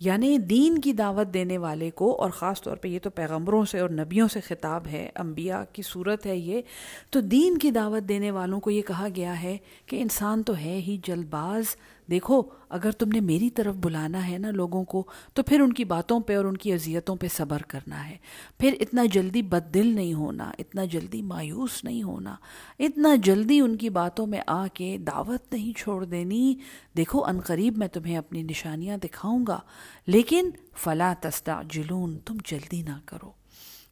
یعنی 0.00 0.38
دین 0.38 0.78
کی 0.78 0.92
دعوت 0.92 1.34
دینے 1.34 1.58
والے 1.58 1.90
کو، 1.90 2.20
اور 2.20 2.30
خاص 2.30 2.62
طور 2.62 2.76
پہ 2.76 2.88
یہ 2.88 2.98
تو 2.98 3.10
پیغمبروں 3.10 3.64
سے 3.64 3.78
اور 3.78 3.90
نبیوں 3.90 4.28
سے 4.28 4.40
خطاب 4.40 4.86
ہے، 4.86 5.10
انبیاء 5.16 5.62
کی 5.72 5.82
صورت 5.82 6.26
ہے 6.26 6.36
یہ۔ 6.36 6.62
تو 7.10 7.20
دین 7.20 7.58
کی 7.58 7.70
دعوت 7.70 8.08
دینے 8.08 8.30
والوں 8.30 8.60
کو 8.60 8.70
یہ 8.70 8.82
کہا 8.82 9.08
گیا 9.16 9.42
ہے 9.42 9.58
کہ 9.86 10.02
انسان 10.02 10.42
تو 10.42 10.56
ہے 10.56 10.80
ہی 10.86 10.98
جلد 11.04 11.26
باز 11.30 11.64
دیکھو، 12.10 12.42
اگر 12.68 12.90
تم 12.90 13.08
نے 13.08 13.20
میری 13.20 13.50
طرف 13.50 13.74
بلانا 13.74 14.28
ہے 14.28 14.38
نا 14.38 14.50
لوگوں 14.50 14.84
کو، 14.84 15.06
تو 15.34 15.42
پھر 15.42 15.60
ان 15.60 15.72
کی 15.72 15.84
باتوں 15.84 16.20
پہ 16.20 16.36
اور 16.36 16.44
ان 16.44 16.56
کی 16.56 16.72
اذیتوں 16.72 17.16
پہ 17.16 17.26
صبر 17.28 17.62
کرنا 17.62 18.10
ہے۔ 18.10 18.16
پھر 18.58 18.74
اتنا 18.80 19.04
جلدی 19.04 19.42
بد 19.42 19.74
دل 19.74 19.86
نہیں 19.86 20.14
ہونا، 20.14 20.50
اتنا 20.58 20.84
جلدی 20.84 21.22
مایوس 21.22 21.84
نہیں 21.84 22.02
ہونا، 22.02 22.36
اتنا 22.78 23.14
جلدی 23.22 23.60
ان 23.60 23.76
کی 23.76 23.90
باتوں 23.90 24.26
میں 24.26 24.40
آ 24.46 24.66
کے 24.66 24.98
دعوت 24.98 25.52
نہیں 25.52 25.78
چھوڑ 25.78 26.04
دینی۔ 26.04 26.54
دیکھو، 26.96 27.24
ان 27.24 27.40
قریب 27.40 27.78
میں 27.78 27.88
تمہیں 27.88 28.16
اپنی 28.16 28.42
نشانیاں 28.42 28.96
دکھاؤں 28.96 29.44
گا، 29.48 29.60
لیکن 30.06 30.50
فلا 30.76 31.14
تستا 31.20 31.62
جلون 31.70 32.18
تم 32.18 32.36
جلدی 32.44 32.82
نہ 32.82 32.98
کرو۔ 33.04 33.30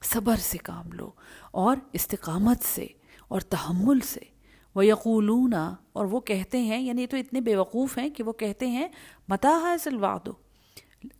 صبر 0.03 0.37
سے 0.37 0.59
کام 0.59 0.93
لو، 0.93 1.11
اور 1.51 1.77
استقامت 1.93 2.65
سے 2.65 2.87
اور 3.29 3.41
تحمل 3.41 4.01
سے۔ 4.01 4.40
وہ 4.75 4.87
یقولون 4.87 5.55
اور 5.93 6.05
وہ 6.05 6.21
کہتے 6.21 6.61
ہیں 6.61 6.81
یعنی 6.81 7.07
تو 7.07 7.17
اتنے 7.17 7.41
بے 7.41 7.57
وقوف 7.57 7.99
ہیں 7.99 8.11
کہ 8.11 8.23
وہ 8.23 8.33
کہتے 8.33 8.67
ہیں 8.67 8.89
متا 9.29 9.59
حاصل 9.63 10.05
وعدو 10.05 10.33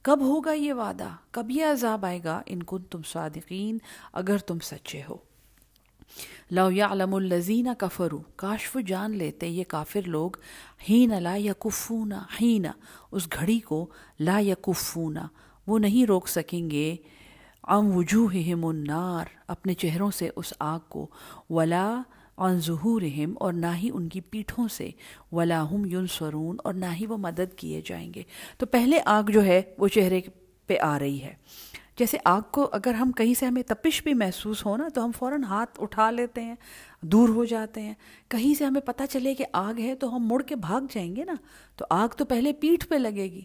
کب 0.03 0.19
ہوگا 0.21 0.53
یہ 0.53 0.73
وعدہ؟ 0.73 1.09
کب 1.31 1.51
یہ 1.51 1.65
عذاب 1.65 2.07
آئے 2.07 2.21
گا؟ 2.25 2.43
ان 2.47 2.63
کن 2.63 2.83
تم 2.83 3.03
صادقین، 3.03 3.79
اگر 4.13 4.39
تم 4.39 4.59
سچے 4.59 5.03
ہو۔ 5.09 5.17
لو 6.51 6.71
یعلم 6.71 7.15
الزین 7.15 7.69
کفرو 7.79 8.19
کاش 8.37 8.77
وہ 8.77 8.81
جان 8.81 9.17
لیتے 9.17 9.47
یہ 9.47 9.65
کافر 9.69 10.01
لوگ 10.07 10.31
ہین 10.89 11.23
لا 11.23 11.37
یکفونا 11.37 12.23
ہین 12.41 12.67
اس 13.13 13.29
گھڑی 13.33 13.61
کو 13.61 13.91
لا 14.21 14.39
یکفونا 14.39 15.29
وہ 15.67 15.79
نہیں 15.79 16.07
روک 16.07 16.29
سکیں 16.29 16.71
گے۔ 16.71 16.97
ام 17.63 17.97
وجوہہم 17.97 18.67
النار، 18.67 19.25
اپنے 19.47 19.75
چہروں 19.75 20.11
سے 20.11 20.31
اس 20.37 20.53
آگ 20.59 20.79
کو۔ 20.89 21.07
ولا 21.51 22.03
عن 22.41 22.61
ظہورہم 22.61 23.35
اور 23.41 23.53
نہ 23.53 23.67
ہی 23.83 23.91
ان 23.93 24.09
کی 24.09 24.21
پیٹھوں 24.21 24.69
سے۔ 24.69 24.91
ولاحم 25.33 25.85
ینصرون 25.85 26.57
اور 26.65 26.75
نہ 26.75 26.87
ہی 27.01 27.07
وہ 27.07 27.17
مدد 27.17 27.55
کیے 27.57 27.83
جائیں 27.85 28.15
گے۔ 28.15 28.23
تو 28.59 28.67
پہلے 28.67 28.99
آگ 29.05 29.23
جو 29.23 29.45
ہے 29.45 29.63
وہ 29.79 29.89
چہرے 29.89 30.21
پہ 30.67 30.79
آ 30.79 30.99
رہی 30.99 31.23
ہے۔ 31.23 31.35
جیسے 31.99 32.19
آگ 32.25 32.41
کو 32.51 32.69
اگر 32.73 32.95
ہم 32.95 33.13
کہیں 33.13 33.35
سے 33.35 33.47
ہمیں 33.47 33.63
تپش 33.63 34.03
بھی 34.03 34.15
محسوس 34.15 34.67
ہو 34.67 34.77
نا، 34.77 34.89
تو 34.95 35.05
ہم 35.05 35.11
فوراً 35.19 35.45
ہاتھ 35.45 35.81
اٹھا 35.83 36.11
لیتے 36.11 36.43
ہیں، 36.43 36.55
دور 37.03 37.29
ہو 37.29 37.45
جاتے 37.45 37.83
ہیں۔ 37.83 37.95
کہیں 38.29 38.55
سے 38.55 38.65
ہمیں 38.65 38.81
پتہ 38.81 39.03
چلے 39.11 39.35
کہ 39.35 39.45
آگ 39.53 39.75
ہے 39.79 39.95
تو 39.95 40.17
ہم 40.17 40.27
مڑ 40.27 40.43
کے 40.43 40.57
بھاگ 40.57 40.81
جائیں 40.93 41.17
گے 41.17 41.25
نا۔ 41.25 41.35
تو 41.77 41.85
آگ 41.91 42.09
تو 42.09 42.25
پہلے 42.25 42.53
پیٹھ 42.53 42.89
پہ 42.89 42.95
لگے 42.95 43.25
گی۔ 43.25 43.41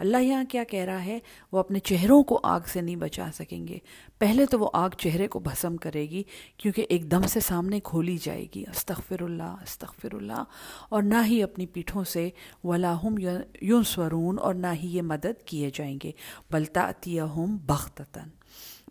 اللہ 0.00 0.22
یہاں 0.22 0.44
کیا 0.44 0.64
کہہ 0.64 0.84
رہا 0.84 1.04
ہے؟ 1.04 1.18
وہ 1.52 1.58
اپنے 1.58 1.78
چہروں 1.78 2.22
کو 2.22 2.40
آگ 2.42 2.60
سے 2.66 2.80
نہیں 2.80 2.96
بچا 2.96 3.26
سکیں 3.34 3.68
گے۔ 3.68 3.78
پہلے 4.18 4.46
تو 4.46 4.58
وہ 4.58 4.70
آگ 4.72 4.90
چہرے 4.98 5.28
کو 5.28 5.38
بھسم 5.38 5.76
کرے 5.76 6.10
گی، 6.10 6.22
کیونکہ 6.56 6.86
ایک 6.88 7.10
دم 7.10 7.22
سے 7.22 7.40
سامنے 7.40 7.80
کھولی 7.80 8.16
جائے 8.16 8.46
گی۔ 8.54 8.62
استغفر 8.62 9.22
اللہ 9.22 9.42
استغفر 9.42 10.14
اللہ 10.14 10.44
اور 10.88 11.02
نہ 11.02 11.26
ہی 11.26 11.42
اپنی 11.42 11.66
پیٹھوں 11.66 12.04
سے 12.04 12.30
ولاحم 12.64 13.18
یون 13.60 13.84
سورون 13.84 14.38
اور 14.38 14.54
نہ 14.54 14.66
ہی 14.82 14.88
یہ 14.88 15.02
مدد 15.02 15.42
کیے 15.44 15.70
جائیں 15.74 15.98
گے۔ 16.02 16.12
بلتا 16.50 16.90
ہم 17.06 17.56
بختتاً 17.66 18.28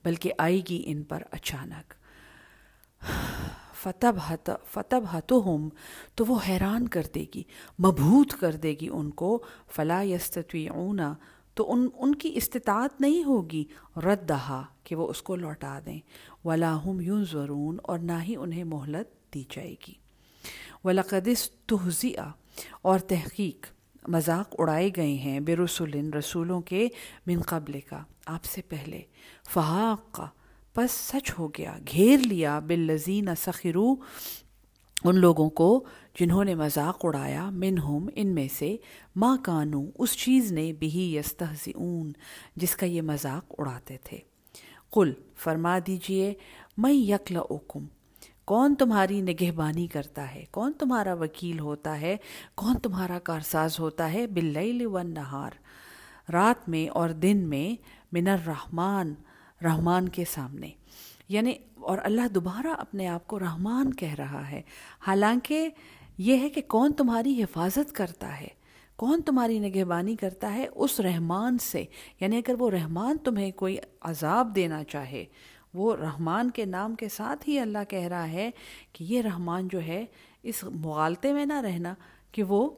بلکہ 0.03 0.31
آئے 0.38 0.61
گی 0.69 0.84
ان 0.86 1.03
پر 1.03 1.23
اچانک۔ 1.31 1.94
فتب 3.81 4.15
ہت 4.30 4.49
فتب 4.72 5.03
ہتو 5.14 5.56
ہم 5.56 5.69
تو 6.15 6.26
وہ 6.26 6.39
حیران 6.47 6.88
کر 6.88 7.03
دے 7.15 7.26
گی، 7.35 7.43
مبہوت 7.80 8.34
کر 8.39 8.56
دے 8.56 8.76
گی 8.81 8.88
ان 8.91 9.10
کو، 9.10 9.43
فلا 9.76 10.01
یستوی 10.01 10.68
اونا 10.68 11.14
تو 11.53 11.73
ان 11.73 11.88
ان 11.97 12.15
کی 12.15 12.31
استطاعت 12.35 13.01
نہیں 13.01 13.23
ہوگی 13.23 13.64
رد 13.97 14.30
دہا 14.30 14.64
کہ 14.84 14.95
وہ 14.95 15.07
اس 15.07 15.22
کو 15.22 15.35
لوٹا 15.35 15.80
دیں۔ 15.85 15.99
ولاحم 16.45 16.99
یوں 16.99 17.26
ضرون 17.31 17.77
اور 17.84 17.99
نہ 17.99 18.22
ہی 18.23 18.35
انہیں 18.35 18.64
مہلت 18.64 19.34
دی 19.34 19.43
جائے 19.51 19.76
گی۔ 19.88 19.93
ولاقدس 20.84 21.51
تہذیہ 21.51 22.31
اور 22.81 22.99
تحقیق، 22.99 23.68
مذاق 24.07 24.56
اڑائے 24.57 24.89
گئے 24.95 25.14
ہیں 25.14 25.39
بے 25.39 25.56
رسول 25.56 26.14
رسولوں 26.14 26.61
کے 26.61 26.88
من 27.27 27.41
قبل 27.41 27.80
کا، 27.81 28.03
آپ 28.26 28.43
سے 28.43 28.61
پہلے۔ 28.61 29.01
فحاق 29.49 30.11
کا 30.11 30.27
پس 30.73 30.91
سچ 30.91 31.31
ہو 31.39 31.47
گیا۔ 31.47 31.77
گھیر 31.91 32.17
لیا 32.17 32.59
باللزین 32.59 33.35
سخرو 33.37 33.95
ان 35.03 35.17
لوگوں 35.19 35.49
کو 35.49 35.83
جنہوں 36.19 36.43
نے 36.43 36.55
مذاق 36.55 36.99
اڑایا، 37.03 37.49
منہم 37.49 38.09
ان 38.15 38.27
میں 38.27 38.47
سے 38.47 38.77
ماں 39.15 39.37
کانو، 39.37 39.85
اس 39.97 40.17
چیز 40.17 40.51
نے 40.51 40.73
بھی 40.73 41.15
یستہزئون، 41.15 42.11
جس 42.55 42.75
کا 42.75 42.85
یہ 42.85 43.01
مذاق 43.01 43.55
اڑاتے 43.57 43.97
تھے۔ 44.03 44.17
قل، 44.89 45.13
فرما 45.35 45.79
دیجیے 45.87 46.33
میں 46.77 46.93
یکل 46.93 47.35
اوکم 47.35 47.85
کون 48.45 48.75
تمہاری 48.75 49.21
نگہبانی 49.21 49.87
کرتا 49.87 50.35
ہے؟ 50.35 50.45
کون 50.51 50.73
تمہارا 50.73 51.13
وکیل 51.13 51.59
ہوتا 51.59 52.01
ہے؟ 52.01 52.17
کون 52.55 52.79
تمہارا 52.79 53.19
کارساز 53.19 53.79
ہوتا 53.79 54.13
ہے؟ 54.13 54.27
باللیل 54.27 54.85
والنہار، 54.85 55.51
رات 56.31 56.69
میں 56.69 56.89
اور 56.89 57.09
دن 57.09 57.37
میں، 57.37 57.81
من 58.11 58.27
الرحمن 58.27 59.13
رحمان 59.64 60.10
کے 60.10 60.23
سامنے۔ 60.31 60.69
یعنی 61.30 61.53
اور 61.76 61.98
اللہ 62.03 62.27
دوبارہ 62.27 62.68
اپنے 62.68 63.07
آپ 63.07 63.27
کو 63.27 63.40
رحمان 63.40 63.94
کہہ 63.94 64.14
رہا 64.14 64.52
ہے۔ 64.52 64.61
حالانکہ 65.07 65.69
یہ 66.18 66.38
ہے 66.38 66.49
کہ 66.49 66.61
کون 66.68 66.94
تمہاری 66.94 67.44
حفاظت 67.44 67.94
کرتا 67.94 68.41
ہے؟ 68.41 68.48
کون 68.95 69.22
تمہاری 69.22 69.60
نگہبانی 69.60 70.15
کرتا 70.15 70.53
ہے 70.53 70.68
اس 70.76 70.99
رحمان 70.99 71.57
سے؟ 71.57 71.86
یعنی 72.19 72.38
اگر 72.38 72.53
وہ 72.60 72.69
رحمان 72.69 73.18
تمہیں 73.18 73.52
کوئی 73.52 73.77
عذاب 74.02 74.56
دینا 74.56 74.84
چاہے، 74.84 75.26
وہ 75.73 75.95
رحمان 75.95 76.52
کے 76.52 76.65
نام 76.65 76.95
کے 76.95 77.10
ساتھ 77.10 77.49
ہی 77.49 77.60
اللہ 77.60 77.77
کہہ 77.90 78.07
رہا 78.07 78.27
ہے 78.27 78.52
کہ 78.94 79.03
یہ 79.03 79.22
رحمان 79.22 79.68
جو 79.68 79.81
ہے، 79.81 80.06
اس 80.44 80.64
مغالطے 80.64 81.34
میں 81.34 81.45
نہ 81.45 81.61
رہنا 81.61 81.94
کہ 82.31 82.44
وہ 82.44 82.69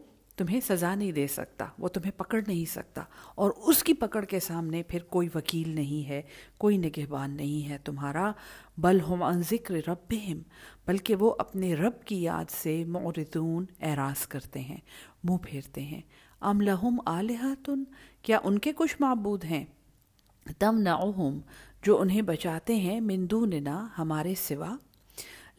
تمہیں 0.41 0.59
سزا 0.59 0.95
نہیں 0.95 1.11
دے 1.11 1.27
سکتا، 1.27 1.65
وہ 1.79 1.87
تمہیں 1.87 2.11
پکڑ 2.11 2.41
نہیں 2.47 2.65
سکتا۔ 2.65 3.01
اور 3.35 3.51
اس 3.57 3.83
کی 3.83 3.93
پکڑ 3.93 4.25
کے 4.25 4.39
سامنے 4.39 4.83
پھر 4.83 5.03
کوئی 5.03 5.29
وکیل 5.35 5.69
نہیں 5.69 6.09
ہے، 6.09 6.21
کوئی 6.57 6.77
نگہبان 6.77 7.31
نہیں 7.31 7.69
ہے 7.69 7.77
تمہارا۔ 7.77 8.31
بل 8.77 8.99
ہم 9.09 9.23
ان 9.23 9.41
ذکر 9.41 9.75
ربہم، 9.87 10.39
بلکہ 10.87 11.15
وہ 11.15 11.35
اپنے 11.39 11.73
رب 11.73 12.03
کی 12.03 12.23
یاد 12.23 12.51
سے 12.51 12.85
معرضون 12.85 13.65
اعراض 13.81 14.27
کرتے 14.27 14.59
ہیں، 14.59 14.77
منہ 15.23 15.37
پھیرتے 15.37 15.81
ہیں۔ 15.81 16.01
ام 16.39 16.61
لہم 16.61 16.99
آلہتن، 17.05 17.83
کیا 18.21 18.39
ان 18.43 18.59
کے 18.59 18.71
کچھ 18.75 18.97
معبود 18.99 19.43
ہیں؟ 19.43 19.65
تم 20.59 20.77
نعہم، 20.77 21.39
جو 21.83 22.01
انہیں 22.01 22.21
بچاتے 22.21 22.75
ہیں 22.75 22.99
من 22.99 23.29
دوننا، 23.29 23.87
ہمارے 23.97 24.33
سوا۔ 24.35 24.75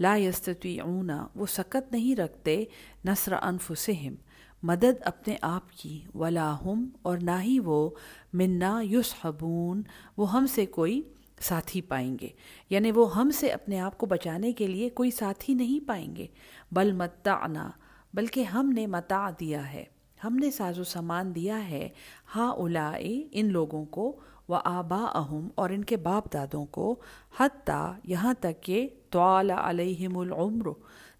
لا 0.00 0.16
یستطیعون، 0.16 1.10
وہ 1.36 1.46
سکت 1.46 1.92
نہیں 1.92 2.16
رکھتے، 2.16 2.64
نصر 3.04 3.32
انفسہم۔ 3.32 4.14
مدد 4.62 5.02
اپنے 5.04 5.36
آپ 5.42 5.62
کی، 5.76 6.00
ولا 6.14 6.56
ہم، 6.64 6.88
اور 7.02 7.18
نہ 7.22 7.30
ہی 7.42 7.58
وہ 7.60 7.90
منا 8.32 8.80
یسحبون، 8.90 9.82
وہ 10.16 10.32
ہم 10.32 10.46
سے 10.46 10.66
کوئی 10.66 11.02
ساتھی 11.40 11.80
پائیں 11.80 12.16
گے۔ 12.20 12.28
یعنی 12.70 12.90
وہ 12.90 13.16
ہم 13.16 13.30
سے 13.30 13.48
اپنے 13.48 13.80
آپ 13.80 13.98
کو 13.98 14.06
بچانے 14.06 14.52
کے 14.52 14.66
لیے 14.66 14.90
کوئی 14.90 15.10
ساتھی 15.10 15.54
نہیں 15.54 15.88
پائیں 15.88 16.16
گے۔ 16.16 16.26
بل 16.72 16.92
متعنا، 16.92 17.70
بلکہ 18.14 18.44
ہم 18.44 18.70
نے 18.70 18.86
متع 18.86 19.30
دیا 19.40 19.72
ہے۔ 19.72 19.84
ہم 20.24 20.36
نے 20.36 20.50
ساز 20.50 20.78
و 20.78 20.84
سامان 20.84 21.34
دیا 21.34 21.68
ہے 21.68 21.88
ہا 22.36 22.44
اولائے 22.44 23.28
ان 23.32 23.52
لوگوں 23.52 23.84
کو 23.84 24.20
و 24.48 24.54
آبا 24.54 25.04
اہم 25.04 25.48
اور 25.54 25.70
ان 25.70 25.84
کے 25.84 25.96
باپ 25.96 26.32
دادوں 26.32 26.66
کو۔ 26.66 27.00
حتیٰ 27.38 27.92
یہاں 28.04 28.34
تک 28.40 28.62
کہ 28.62 28.88
طوال 29.10 29.50
علیہم 29.50 30.18
العمر، 30.18 30.68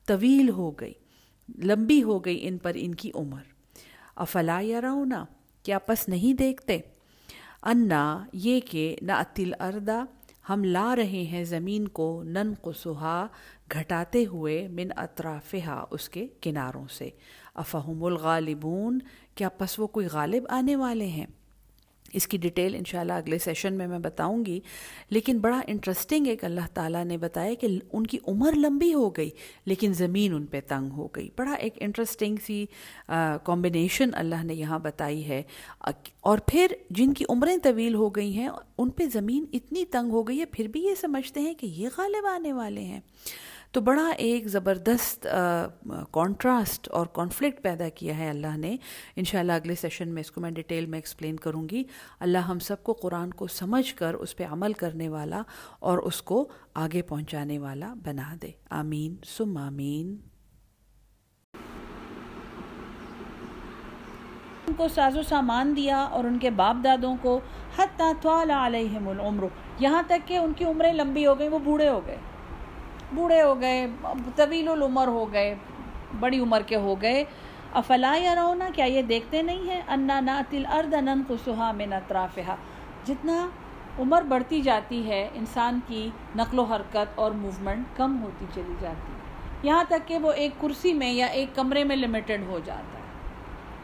طویل 0.06 0.48
ہو 0.48 0.70
گئی۔ 0.70 0.93
لمبی 1.62 2.02
ہو 2.02 2.24
گئی 2.24 2.48
ان 2.48 2.59
پر 2.59 2.73
ان 2.74 2.94
کی 2.94 3.10
عمر۔ 3.14 3.43
افلا 4.16 4.59
یا 4.62 4.81
رونا 4.81 5.24
کیا 5.62 5.78
پس 5.78 6.09
نہیں 6.09 6.35
دیکھتے؟ 6.35 6.78
انا، 7.62 8.24
یہ 8.32 8.60
کہ 8.60 8.97
نہ 9.02 9.12
اتل 9.12 9.52
اردا 9.60 10.05
ہم 10.48 10.64
لا 10.64 10.97
رہے 10.97 11.23
ہیں 11.23 11.44
زمین 11.44 11.89
کو 11.89 12.23
نن 12.23 12.52
قصحا 12.62 13.27
گھٹاتے 13.73 14.27
ہوئے 14.27 14.69
من 14.69 14.89
اطرافہا، 14.97 15.85
اس 15.90 16.09
کے 16.09 16.27
کناروں 16.40 16.85
سے۔ 16.90 17.10
افہم 17.55 18.05
الغالبون، 18.05 18.98
کیا 19.35 19.48
پس 19.48 19.78
وہ 19.78 19.86
کوئی 19.86 20.06
غالب 20.12 20.44
آنے 20.48 20.77
والے 20.77 21.06
ہیں؟ 21.06 21.27
اس 22.12 22.28
کی 22.28 22.39
ڈیٹیل 22.39 22.74
انشاءاللہ 22.74 23.12
اگلے 23.12 23.39
سیشن 23.39 23.74
میں 23.74 23.86
میں 23.86 23.98
بتاؤں 23.98 24.44
گی۔ 24.47 24.60
لیکن 25.10 25.39
بڑا 25.39 25.60
انٹرسٹنگ 25.66 26.26
ایک 26.26 26.44
اللہ 26.44 26.66
تعالیٰ 26.74 27.05
نے 27.05 27.18
بتایا 27.18 27.55
کہ 27.55 27.66
ان 27.93 28.06
کی 28.06 28.18
عمر 28.26 28.52
لمبی 28.56 28.94
ہو 28.94 29.10
گئی، 29.10 29.30
لیکن 29.64 29.93
زمین 29.93 30.34
ان 30.34 30.47
پہ 30.47 30.60
تنگ 30.66 30.93
ہو 30.93 31.06
گئی۔ 31.06 31.28
بڑا 31.36 31.52
ایک 31.52 31.74
انٹرسٹنگ 31.76 32.36
سی 32.47 32.66
کمبینیشن 33.44 34.10
اللہ 34.12 34.44
نے 34.44 34.55
یہاں 34.55 34.78
بتائی 34.78 35.28
ہے۔ 35.28 35.43
اور 36.20 36.39
پھر 36.47 36.66
جن 36.90 37.14
کی 37.14 37.24
عمریں 37.28 37.56
طویل 37.56 37.94
ہو 37.94 38.09
گئی 38.09 38.36
ہیں، 38.36 38.48
ان 38.78 38.90
پہ 38.90 39.05
زمین 39.12 39.44
اتنی 39.52 39.84
تنگ 39.84 40.10
ہو 40.10 40.22
گئی 40.22 40.40
ہے، 40.40 40.44
پھر 40.44 40.68
بھی 40.68 40.82
یہ 40.82 40.94
سمجھتے 40.94 41.40
ہیں 41.40 41.55
کہ 41.55 41.66
یہ 41.66 41.89
غالب 41.98 42.26
آنے 42.26 42.52
والے 42.52 42.80
ہیں۔ 42.80 43.01
تو 43.73 43.81
بڑا 43.81 44.09
ایک 44.16 44.47
زبردست 44.49 45.27
کانٹراسٹ 46.12 46.89
اور 46.89 47.07
کانفلکٹ 47.12 47.62
پیدا 47.62 47.89
کیا 47.89 48.16
ہے 48.19 48.28
اللہ 48.31 48.57
نے۔ 48.57 48.77
انشاءاللہ 49.16 49.53
اگلے 49.53 49.74
سیشن 49.74 50.09
میں 50.09 50.20
اس 50.20 50.31
کو 50.31 50.40
میں 50.40 50.51
ڈیٹیل 50.51 50.86
میں 50.86 50.99
ایکسپلین 50.99 51.36
کروں 51.36 51.69
گی۔ 51.69 51.82
اللہ 52.20 52.39
ہم 52.39 52.59
سب 52.59 52.82
کو 52.82 52.93
قرآن 52.93 53.31
کو 53.31 53.47
سمجھ 53.47 53.94
کر 53.94 54.15
اس 54.15 54.36
پہ 54.36 54.44
عمل 54.51 54.73
کرنے 54.73 55.09
والا 55.09 55.43
اور 55.81 55.99
اس 55.99 56.20
کو 56.23 56.49
آگے 56.74 57.03
پہنچانے 57.03 57.59
والا 57.59 57.93
بنا 58.05 58.35
دے۔ 58.43 58.51
آمین 58.70 59.15
سم 59.27 59.57
آمین۔ 59.57 60.16
ان 64.66 64.74
کو 64.74 64.89
ساز 64.89 65.16
و 65.16 65.23
سامان 65.23 65.74
دیا 65.77 65.97
اور 65.97 66.24
ان 66.24 66.39
کے 66.39 66.51
باپ 66.51 66.85
دادوں 66.85 67.15
کو 67.23 67.40
حتیٰ 67.78 68.12
طوال 68.20 68.51
علیہم 68.51 69.09
العمر، 69.09 69.47
یہاں 69.78 70.03
تک 70.07 70.28
کہ 70.28 70.36
ان 70.36 70.53
کی 70.53 70.65
عمریں 70.65 70.93
لمبی 70.93 71.27
ہو 71.27 71.39
گئیں، 71.39 71.51
وہ 71.51 71.59
بوڑھے 71.59 71.89
ہو 71.89 72.01
گئے۔ 72.07 72.16
بوڑھے 73.14 73.43
ہو 73.43 73.60
گئے، 73.60 73.86
طویل 74.36 74.68
العمر 74.68 75.06
ہو 75.06 75.32
گئے، 75.32 75.55
بڑی 76.20 76.39
عمر 76.39 76.62
کے 76.66 76.76
ہو 76.76 77.02
گئے۔ 77.02 77.24
افلا 77.72 78.16
یا 78.20 78.34
رونا 78.34 78.68
کیا 78.74 78.84
یہ 78.84 79.02
دیکھتے 79.02 79.43
نہیں 79.43 79.70
ہیں؟ 79.70 79.82
انا 79.89 80.20
ناتل 80.20 80.66
ارد 80.66 80.94
نن 80.94 81.22
خسحا 81.28 81.72
من 81.72 81.93
اطرافہا۔ 81.93 82.56
جتنا 83.05 83.48
عمر 83.98 84.22
بڑھتی 84.22 84.60
جاتی 84.60 85.09
ہے، 85.09 85.28
انسان 85.34 85.80
کی 85.86 86.10
نقل 86.36 86.59
و 86.59 86.62
حرکت 86.62 87.12
اور 87.14 87.30
موومنٹ 87.30 87.97
کم 87.97 88.22
ہوتی 88.22 88.44
چلی 88.55 88.74
جاتی 88.80 89.12
ہے۔ 89.12 89.18
یہاں 89.62 89.84
تک 89.89 90.09
کہ 90.09 90.18
وہ 90.18 90.32
ایک 90.32 90.60
کرسی 90.60 90.93
میں 90.93 91.12
یا 91.12 91.26
ایک 91.26 91.55
کمرے 91.55 91.84
میں 91.84 91.97
لمیٹڈ 91.97 92.43
ہو 92.47 92.60
جاتا 92.64 92.98
ہے۔ 92.98 93.02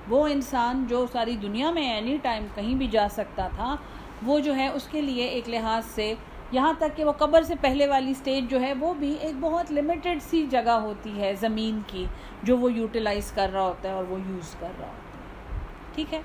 وہ 0.09 0.29
انسان 0.29 0.85
جو 0.89 1.07
ساری 1.13 1.37
دنیا 1.37 1.71
میں 1.71 1.95
اینی 1.95 2.17
ٹائم 2.23 2.47
کہیں 2.55 2.75
بھی 2.75 2.87
جا 2.87 3.09
سکتا 3.11 3.49
تھا، 3.57 3.77
وہ 4.23 4.39
جو 4.39 4.57
ہے 4.57 4.69
اس 4.69 4.89
کے 4.89 5.01
لیے 5.01 5.25
ایک 5.25 5.49
لحاظ 5.49 5.85
سے 5.85 6.15
یہاں 6.53 6.73
تک 6.79 6.97
کہ 6.97 7.05
وہ 7.05 7.13
قبر 7.13 7.43
سے 7.43 7.55
پہلے 7.61 7.87
والی 7.87 8.15
سٹیج 8.15 8.51
جو 8.51 8.61
ہے 8.61 8.73
وہ 8.73 8.95
بھی 8.95 9.15
ایک 9.21 9.35
بہت 9.41 9.73
لمیٹڈ 9.73 10.23
سی 10.23 10.47
جگہ 10.51 10.71
ہوتی 10.71 11.21
ہے 11.21 11.35
زمین 11.35 11.81
کی، 11.87 12.07
جو 12.43 12.57
وہ 12.59 12.73
یوٹیلائز 12.73 13.33
کر 13.33 13.51
رہا 13.53 13.63
ہوتا 13.63 13.89
ہے 13.89 13.95
اور 13.95 14.05
وہ 14.09 14.19
یوز 14.29 14.55
کر 14.61 14.69
رہا 14.81 14.87
ہوتا 14.87 15.19
ہے۔ 15.19 15.95
ٹھیک 15.95 16.15
ہے؟ 16.15 16.21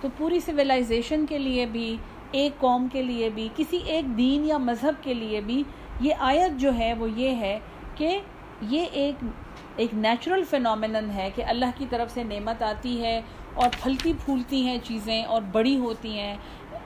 تو 0.00 0.08
پوری 0.16 0.40
سویلائزیشن 0.40 1.26
کے 1.26 1.38
لیے 1.38 1.66
بھی، 1.66 1.96
ایک 2.30 2.58
قوم 2.58 2.88
کے 2.92 3.02
لیے 3.02 3.28
بھی، 3.28 3.48
کسی 3.56 3.76
ایک 3.76 4.18
دین 4.18 4.44
یا 4.44 4.58
مذہب 4.58 5.02
کے 5.02 5.14
لیے 5.14 5.40
بھی 5.40 5.62
یہ 6.00 6.14
آیت 6.18 6.60
جو 6.60 6.74
ہے 6.78 6.94
وہ 6.94 7.10
یہ 7.10 7.30
ہے 7.30 7.58
کہ 7.94 8.18
یہ 8.60 8.84
ایک 8.92 9.24
ایک 9.76 9.94
نیچرل 9.94 10.44
فنومنن 10.50 11.10
ہے 11.10 11.30
کہ 11.34 11.42
اللہ 11.44 11.70
کی 11.76 11.86
طرف 11.90 12.10
سے 12.10 12.22
نعمت 12.22 12.62
آتی 12.62 13.02
ہے 13.02 13.20
اور 13.54 13.68
پھلتی 13.82 14.12
پھولتی 14.24 14.62
ہیں 14.62 14.78
چیزیں 14.84 15.24
اور 15.24 15.42
بڑی 15.52 15.76
ہوتی 15.76 16.18
ہیں۔ 16.18 16.36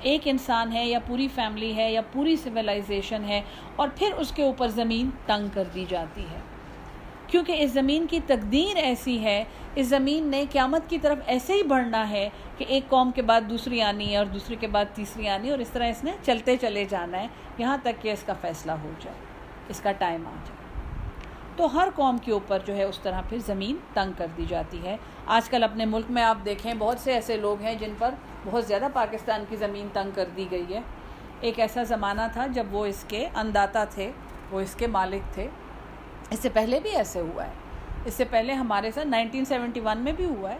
ایک 0.02 0.20
انسان 0.24 0.72
ہے 0.72 0.86
یا 0.86 0.98
پوری 1.06 1.28
فیملی 1.34 1.76
ہے 1.76 1.92
یا 1.92 2.00
پوری 2.12 2.36
سویلائزیشن 2.36 3.24
ہے 3.24 3.40
اور 3.76 3.88
پھر 3.96 4.12
اس 4.16 4.32
کے 4.32 4.42
اوپر 4.42 4.68
زمین 4.68 5.10
تنگ 5.26 5.48
کر 5.54 5.64
دی 5.74 5.84
جاتی 5.88 6.22
ہے۔ 6.22 6.40
کیونکہ 7.26 7.56
اس 7.58 7.72
زمین 7.72 8.06
کی 8.06 8.20
تقدیر 8.26 8.76
ایسی 8.76 9.22
ہے، 9.24 9.44
اس 9.74 9.86
زمین 9.86 10.24
نے 10.24 10.44
قیامت 10.52 10.90
کی 10.90 10.98
طرف 10.98 11.18
ایسے 11.26 11.52
ہی 11.52 11.62
بڑھنا 11.62 12.10
ہے 12.10 12.28
کہ 12.58 12.64
ایک 12.68 12.88
قوم 12.88 13.10
کے 13.10 13.22
بعد 13.22 13.40
دوسری 13.50 13.82
آنی 13.82 14.12
ہے 14.12 14.16
اور 14.16 14.26
دوسری 14.26 14.56
کے 14.60 14.66
بعد 14.66 14.84
تیسری 14.94 15.28
آنی 15.28 15.46
ہے 15.46 15.50
اور 15.50 15.58
اس 15.58 15.68
طرح 15.68 15.86
اس 15.86 16.04
نے 16.04 16.12
چلتے 16.22 16.56
چلے 16.56 16.84
جانا 16.84 17.20
ہے، 17.20 17.26
یہاں 17.58 17.78
تک 17.82 18.02
کہ 18.02 18.12
اس 18.12 18.22
کا 18.22 18.32
فیصلہ 18.40 18.72
ہو 18.72 18.90
جائے، 19.00 19.16
اس 19.68 19.80
کا 19.80 19.92
ٹائم 19.92 20.26
آ 20.26 20.30
جائے۔ 20.30 20.60
تو 21.56 21.66
ہر 21.74 21.88
قوم 21.94 22.18
کے 22.18 22.32
اوپر 22.32 22.58
جو 22.66 22.76
ہے 22.76 22.84
اس 22.84 22.98
طرح 22.98 23.20
پھر 23.28 23.38
زمین 23.38 23.76
تنگ 23.94 24.12
کر 24.18 24.26
دی 24.36 24.44
جاتی 24.48 24.82
ہے۔ 24.82 24.96
آج 25.26 25.48
کل 25.48 25.62
اپنے 25.62 25.84
ملک 25.84 26.10
میں 26.10 26.22
آپ 26.22 26.38
دیکھیں، 26.44 26.74
بہت 26.78 26.98
سے 26.98 27.12
ایسے 27.12 27.36
لوگ 27.36 27.62
ہیں 27.62 27.74
جن 27.74 27.92
پر 27.98 28.14
بہت 28.44 28.66
زیادہ 28.66 28.86
پاکستان 28.92 29.44
کی 29.48 29.56
زمین 29.56 29.88
تنگ 29.92 30.10
کر 30.14 30.28
دی 30.36 30.46
گئی 30.50 30.74
ہے۔ 30.74 30.80
ایک 31.40 31.60
ایسا 31.60 31.82
زمانہ 31.82 32.20
تھا 32.32 32.46
جب 32.46 32.66
وہ 32.70 32.86
اس 32.86 33.04
کے 33.08 33.28
انداتا 33.34 33.84
تھے، 33.84 34.12
وہ 34.50 34.60
اس 34.60 34.74
کے 34.74 34.86
مالک 34.86 35.34
تھے۔ 35.34 35.48
اس 36.30 36.40
سے 36.40 36.48
پہلے 36.48 36.80
بھی 36.80 36.90
ایسے 36.90 37.20
ہوا 37.20 37.46
ہے۔ 37.46 37.50
اس 38.04 38.14
سے 38.14 38.24
پہلے 38.30 38.52
ہمارے 38.52 38.90
ساتھ 38.90 39.06
نائنٹین 39.06 39.44
سیونٹی 39.44 39.80
ون 39.80 39.98
میں 39.98 40.12
بھی 40.12 40.24
ہوا 40.24 40.50
ہے۔ 40.50 40.58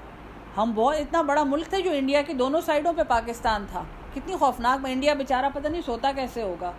ہم 0.57 0.73
بہت، 0.75 0.97
اتنا 0.97 1.23
بڑا 1.23 1.45
ملک 1.45 1.67
تھے 1.67 1.83
جو 1.83 1.91
انڈیا 1.91 2.23
کے 2.23 2.33
دونوں 2.33 2.61
سائڈوں 2.61 2.93
پہ 2.97 3.03
پاکستان 3.09 3.67
تھا۔ 3.71 3.83
کتنی 4.15 4.37
خوفناک 4.37 4.83
میں 4.83 4.93
انڈیا 4.93 5.15
بیچارہ 5.15 5.47
پتہ 5.55 5.69
نہیں 5.69 5.83
سوتا 5.83 6.13
کیسے 6.13 6.43
ہوگا۔ 6.43 6.73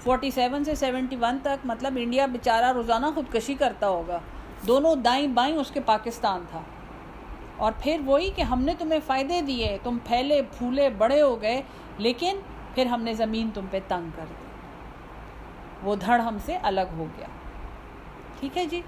فورٹی 0.00 0.30
سیون 0.30 0.64
سے 0.64 0.74
سیونٹی 0.74 1.16
ون 1.16 1.38
تک 1.42 1.66
مطلب 1.66 1.98
انڈیا 2.00 2.26
بیچارہ 2.26 2.72
روزانہ 2.72 3.06
خودکشی 3.14 3.54
کرتا 3.54 3.88
ہوگا۔ 3.88 4.18
دونوں 4.66 4.96
دائیں 4.96 5.26
بائیں 5.26 5.56
اس 5.56 5.70
کے 5.70 5.80
پاکستان 5.80 6.44
تھا۔ 6.50 6.60
اور 7.62 7.72
پھر 7.78 8.00
وہی 8.04 8.30
کہ 8.30 8.42
ہم 8.42 8.62
نے 8.62 8.74
تمہیں 8.78 9.00
فائدے 9.06 9.40
دیے، 9.40 9.78
تم 9.82 9.98
پھیلے، 10.06 10.42
پھولے، 10.58 10.88
بڑے 10.88 11.22
ہو 11.22 11.42
گئے، 11.42 11.62
لیکن 11.98 12.36
پھر 12.74 12.86
ہم 12.86 13.02
نے 13.02 13.14
زمین 13.14 13.50
تم 13.54 13.66
پہ 13.70 13.78
تنگ 13.88 14.10
کر 14.16 14.24
دی۔ 14.28 14.46
وہ 15.82 15.96
دھڑ 15.96 16.20
ہم 16.20 16.36
سے 16.44 16.56
الگ 16.62 16.94
ہو 16.96 17.06
گیا۔ 17.18 17.26
ٹھیک 18.40 18.58
ہے 18.58 18.66
جی؟ 18.66 18.82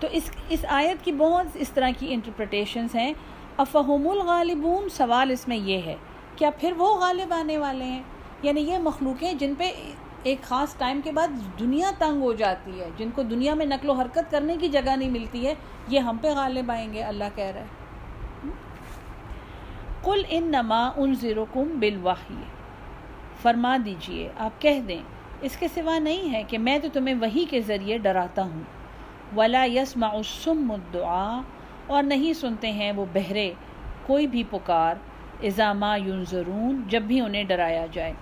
تو 0.00 0.06
اس 0.10 0.30
اس 0.48 0.64
آیت 0.68 1.04
کی 1.04 1.12
بہت 1.12 1.46
اس 1.54 1.70
طرح 1.70 1.90
کی 1.98 2.14
انٹرپریٹیشنز 2.14 2.94
ہیں۔ 2.94 3.12
افہم 3.56 4.08
الغالبون؟ 4.08 4.88
سوال 4.88 5.30
اس 5.30 5.48
میں 5.48 5.56
یہ 5.56 5.82
ہے، 5.86 5.96
کیا 6.36 6.50
پھر 6.50 6.72
وہ 6.76 6.96
غالب 6.96 7.32
آنے 7.32 7.58
والے 7.58 7.84
ہیں؟ 7.84 8.02
یعنی 8.42 8.60
یہ 8.60 8.78
مخلوقیں 8.78 9.32
جن 9.32 9.54
پہ 9.58 9.72
ایک 10.22 10.42
خاص 10.42 10.76
ٹائم 10.76 11.00
کے 11.04 11.12
بعد 11.12 11.28
دنیا 11.60 11.90
تنگ 11.98 12.22
ہو 12.22 12.32
جاتی 12.32 12.80
ہے، 12.80 12.90
جن 12.96 13.10
کو 13.14 13.22
دنیا 13.22 13.54
میں 13.54 13.66
نقل 13.66 13.90
و 13.90 13.92
حرکت 13.92 14.30
کرنے 14.30 14.56
کی 14.60 14.68
جگہ 14.68 14.96
نہیں 14.96 15.10
ملتی 15.10 15.46
ہے، 15.46 15.54
یہ 15.88 15.98
ہم 15.98 16.16
پہ 16.16 16.28
غالب 16.28 16.70
آئیں 16.70 16.92
گے، 16.92 17.02
اللہ 17.02 17.24
کہہ 17.34 17.44
رہا 17.44 17.60
ہے۔ 17.60 17.79
قل 20.02 20.22
ان 20.28 20.44
نما 20.44 20.90
ان 20.96 21.14
ضرکم 21.14 21.84
فرما 23.42 23.76
دیجیے، 23.84 24.28
آپ 24.38 24.62
کہہ 24.62 24.80
دیں، 24.80 25.02
اس 25.40 25.56
کے 25.56 25.68
سوا 25.74 25.98
نہیں 25.98 26.32
ہے 26.32 26.42
کہ 26.42 26.58
میں 26.58 26.78
تو 26.78 26.88
تمہیں 26.92 27.14
وہی 27.14 27.44
کے 27.50 27.60
ذریعے 27.60 27.98
ڈراتا 27.98 28.42
ہوں۔ 28.42 28.62
ولا 29.36 29.64
یسما 29.64 30.06
السم 30.06 30.70
الدعا 30.70 31.40
اور 31.86 32.02
نہیں 32.02 32.32
سنتے 32.32 32.72
ہیں 32.72 32.92
وہ 32.92 33.04
بہرے، 33.12 33.52
کوئی 34.06 34.26
بھی 34.26 34.44
پکار 34.50 34.94
ازامہ 35.42 35.98
ینظرون، 36.06 36.82
جب 36.86 37.02
بھی 37.02 37.20
انہیں 37.20 37.44
ڈرایا 37.44 37.86
جائے۔ 37.92 38.12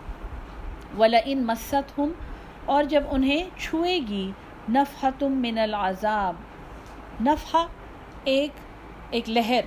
ولا 0.98 1.18
ان 1.24 1.46
مست 1.46 1.98
ہم 1.98 2.12
اور 2.64 2.84
جب 2.84 3.02
انہیں 3.10 3.44
چھوئے 3.58 3.98
گی، 3.98 4.32
نفحتم 4.68 5.32
من 5.32 5.58
العذاب۔ 5.58 6.34
نفحہ، 7.20 7.66
ایک 8.24 8.50
ایک 9.10 9.30
لہر، 9.30 9.60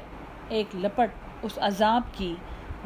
ایک 0.49 0.75
لپٹ۔ 0.75 1.20
اس 1.41 1.59
عذاب 1.61 2.01
کی، 2.13 2.35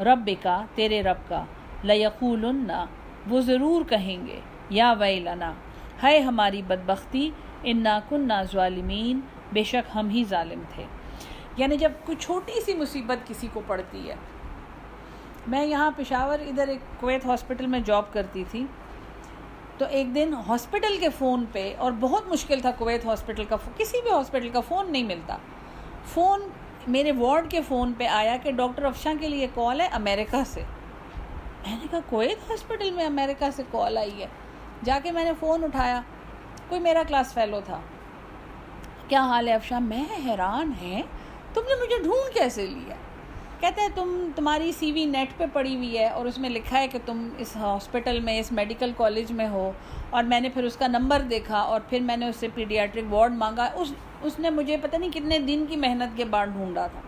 رب 0.00 0.30
کا، 0.42 0.64
تیرے 0.74 1.02
رب 1.02 1.28
کا۔ 1.28 1.44
لیقولن، 1.82 2.70
وہ 3.30 3.40
ضرور 3.40 3.84
کہیں 3.84 4.26
گے، 4.26 4.40
یا 4.70 4.94
ویلنا 4.98 5.52
ہے 6.02 6.18
ہماری 6.18 6.62
بدبختی، 6.62 7.30
انا 7.62 8.00
کننا 8.08 8.42
ظالمین، 8.42 9.20
بے 9.52 9.62
شک 9.62 9.96
ہم 9.96 10.08
ہی 10.08 10.24
ظالم 10.28 10.60
تھے۔ 10.74 10.84
یعنی 11.56 11.76
جب 11.76 11.92
کوئی 12.04 12.16
چھوٹی 12.16 12.60
سی 12.60 12.74
مصیبت 12.74 13.28
کسی 13.28 13.48
کو 13.52 13.60
پڑتی 13.66 14.08
ہے۔ 14.08 14.14
میں 15.46 15.64
یہاں 15.64 15.90
پشاور 15.96 16.38
ادھر 16.38 16.68
ایک 16.68 17.00
کویت 17.00 17.26
ہاسپٹل 17.26 17.66
میں 17.66 17.80
جاب 17.80 18.12
کرتی 18.12 18.44
تھی۔ 18.50 18.66
تو 19.78 19.84
ایک 19.84 20.14
دن 20.14 20.34
ہاسپٹل 20.48 20.96
کے 21.00 21.08
فون 21.08 21.44
پہ، 21.52 21.74
اور 21.78 21.92
بہت 22.00 22.28
مشکل 22.28 22.60
تھا 22.60 22.70
کویت 22.78 23.06
ہاسپٹل 23.06 23.44
کا، 23.44 23.56
کسی 23.76 24.02
بھی 24.02 24.10
ہاسپٹل 24.10 24.48
کا 24.48 24.60
فون 24.60 24.92
نہیں 24.92 25.02
ملتا۔ 25.02 25.36
فون 26.04 26.40
میرے 26.86 27.12
وارڈ 27.12 27.50
کے 27.50 27.60
فون 27.68 27.92
پہ 27.98 28.06
آیا 28.06 28.36
کہ 28.36 28.52
ڈاکٹر 28.52 28.84
افشاں 28.84 29.14
کے 29.20 29.28
لیے 29.28 29.46
کال 29.54 29.80
ہے 29.80 29.86
امریکہ 29.86 30.42
سے۔ 30.46 30.60
میں 31.66 31.76
نے 31.78 31.86
کہا 31.90 31.98
کویت 32.08 32.50
ہاسپٹل 32.50 32.90
میں 32.90 33.04
امریکہ 33.04 33.50
سے 33.50 33.62
کال 33.70 33.98
آئی 33.98 34.22
ہے؟ 34.22 34.26
جا 34.84 34.98
کے 35.02 35.12
میں 35.12 35.24
نے 35.24 35.32
فون 35.40 35.64
اٹھایا، 35.64 36.00
کوئی 36.68 36.80
میرا 36.80 37.02
کلاس 37.08 37.34
فیلو 37.34 37.60
تھا۔ 37.64 37.80
کیا 39.08 39.20
حال 39.20 39.48
ہے 39.48 39.54
افشاں؟ 39.54 39.80
میں 39.80 40.04
حیران 40.26 40.72
ہے 40.80 41.02
تم 41.54 41.60
نے 41.60 41.82
مجھے 41.82 42.02
ڈھونڈ 42.02 42.34
کیسے 42.34 42.66
لیا؟ 42.66 42.94
کہتے 43.60 43.80
ہیں، 43.80 43.88
تم، 43.94 44.28
تمہاری 44.36 44.72
سی 44.72 44.92
وی 44.92 45.04
نیٹ 45.04 45.38
پہ 45.38 45.44
پڑی 45.52 45.76
ہوئی 45.76 45.98
ہے 45.98 46.08
اور 46.08 46.26
اس 46.26 46.38
میں 46.38 46.50
لکھا 46.50 46.78
ہے 46.78 46.88
کہ 46.88 46.98
تم 47.06 47.28
اس 47.38 47.56
ہاسپٹل 47.56 48.20
میں، 48.20 48.38
اس 48.38 48.52
میڈیکل 48.52 48.92
کالج 48.96 49.32
میں 49.32 49.48
ہو۔ 49.48 49.72
اور 50.10 50.24
میں 50.24 50.40
نے 50.40 50.48
پھر 50.48 50.64
اس 50.64 50.76
کا 50.76 50.86
نمبر 50.86 51.20
دیکھا 51.20 51.58
اور 51.58 51.80
پھر 51.88 52.00
میں 52.00 52.16
نے 52.16 52.28
اس 52.28 52.36
سے 52.36 52.48
پیڈیاٹرک 52.54 53.12
وارڈ 53.14 53.32
مانگا۔ 53.32 53.70
اس 53.74 53.92
اس 54.26 54.38
نے 54.38 54.50
مجھے 54.50 54.76
پتہ 54.76 54.96
نہیں 54.96 55.10
کتنے 55.10 55.38
دن 55.38 55.64
کی 55.68 55.76
محنت 55.76 56.16
کے 56.16 56.24
بعد 56.24 56.46
ڈھونڈا 56.46 56.86
تھا۔ 56.86 57.00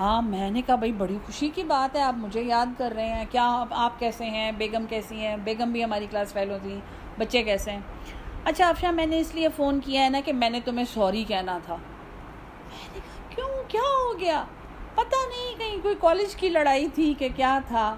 ہاں 0.00 0.22
میں 0.22 0.50
نے 0.50 0.62
کہا، 0.66 0.74
بھائی، 0.74 0.92
بڑی 0.92 1.18
خوشی 1.26 1.48
کی 1.48 1.64
بات 1.64 1.96
ہے، 1.96 2.02
آپ 2.02 2.14
مجھے 2.16 2.42
یاد 2.42 2.66
کر 2.78 2.92
رہے 2.96 3.08
ہیں۔ 3.08 3.24
کیا 3.30 3.64
آپ 3.70 3.98
کیسے 3.98 4.24
ہیں؟ 4.24 4.52
بیگم 4.52 4.86
کیسی 4.86 5.26
ہیں؟ 5.26 5.36
بیگم 5.36 5.72
بھی 5.72 5.84
ہماری 5.84 6.06
کلاس 6.10 6.32
فیلو 6.32 6.56
تھی 6.62 6.80
بچے 7.18 7.42
کیسے 7.42 7.70
ہیں؟ 7.70 7.80
اچھا 8.44 8.68
افشا، 8.68 8.90
میں 8.90 9.06
نے 9.06 9.20
اس 9.20 9.34
لیے 9.34 9.48
فون 9.56 9.80
کیا 9.80 10.04
ہے 10.04 10.08
نا 10.08 10.20
کہ 10.24 10.32
میں 10.32 10.50
نے 10.50 10.60
تمہیں 10.64 10.84
سوری 10.84 11.24
کہنا 11.24 11.58
تھا۔ 11.66 11.76
میں 11.76 12.88
نے 12.94 13.00
کہا، 13.00 13.34
کیوں؟ 13.34 13.62
کیا 13.68 13.80
ہو 13.80 14.20
گیا؟ 14.20 14.44
پتہ 14.94 15.28
نہیں، 15.28 15.58
کہیں 15.58 15.82
کوئی 15.82 15.94
کالج 16.00 16.36
کی 16.36 16.48
لڑائی 16.48 16.88
تھی 16.88 17.14
کہ 17.18 17.28
کیا 17.36 17.58
تھا؟ 17.66 17.96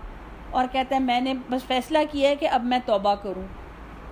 اور 0.51 0.65
کہتے 0.73 0.95
ہیں 0.95 1.03
میں 1.03 1.21
نے 1.21 1.35
بس 1.51 1.65
فیصلہ 1.67 1.99
کیا 2.11 2.31
ہے 2.31 2.37
کہ 2.37 2.49
اب 2.49 2.65
میں 2.65 2.79
توبہ 2.87 3.15
کروں۔ 3.15 3.47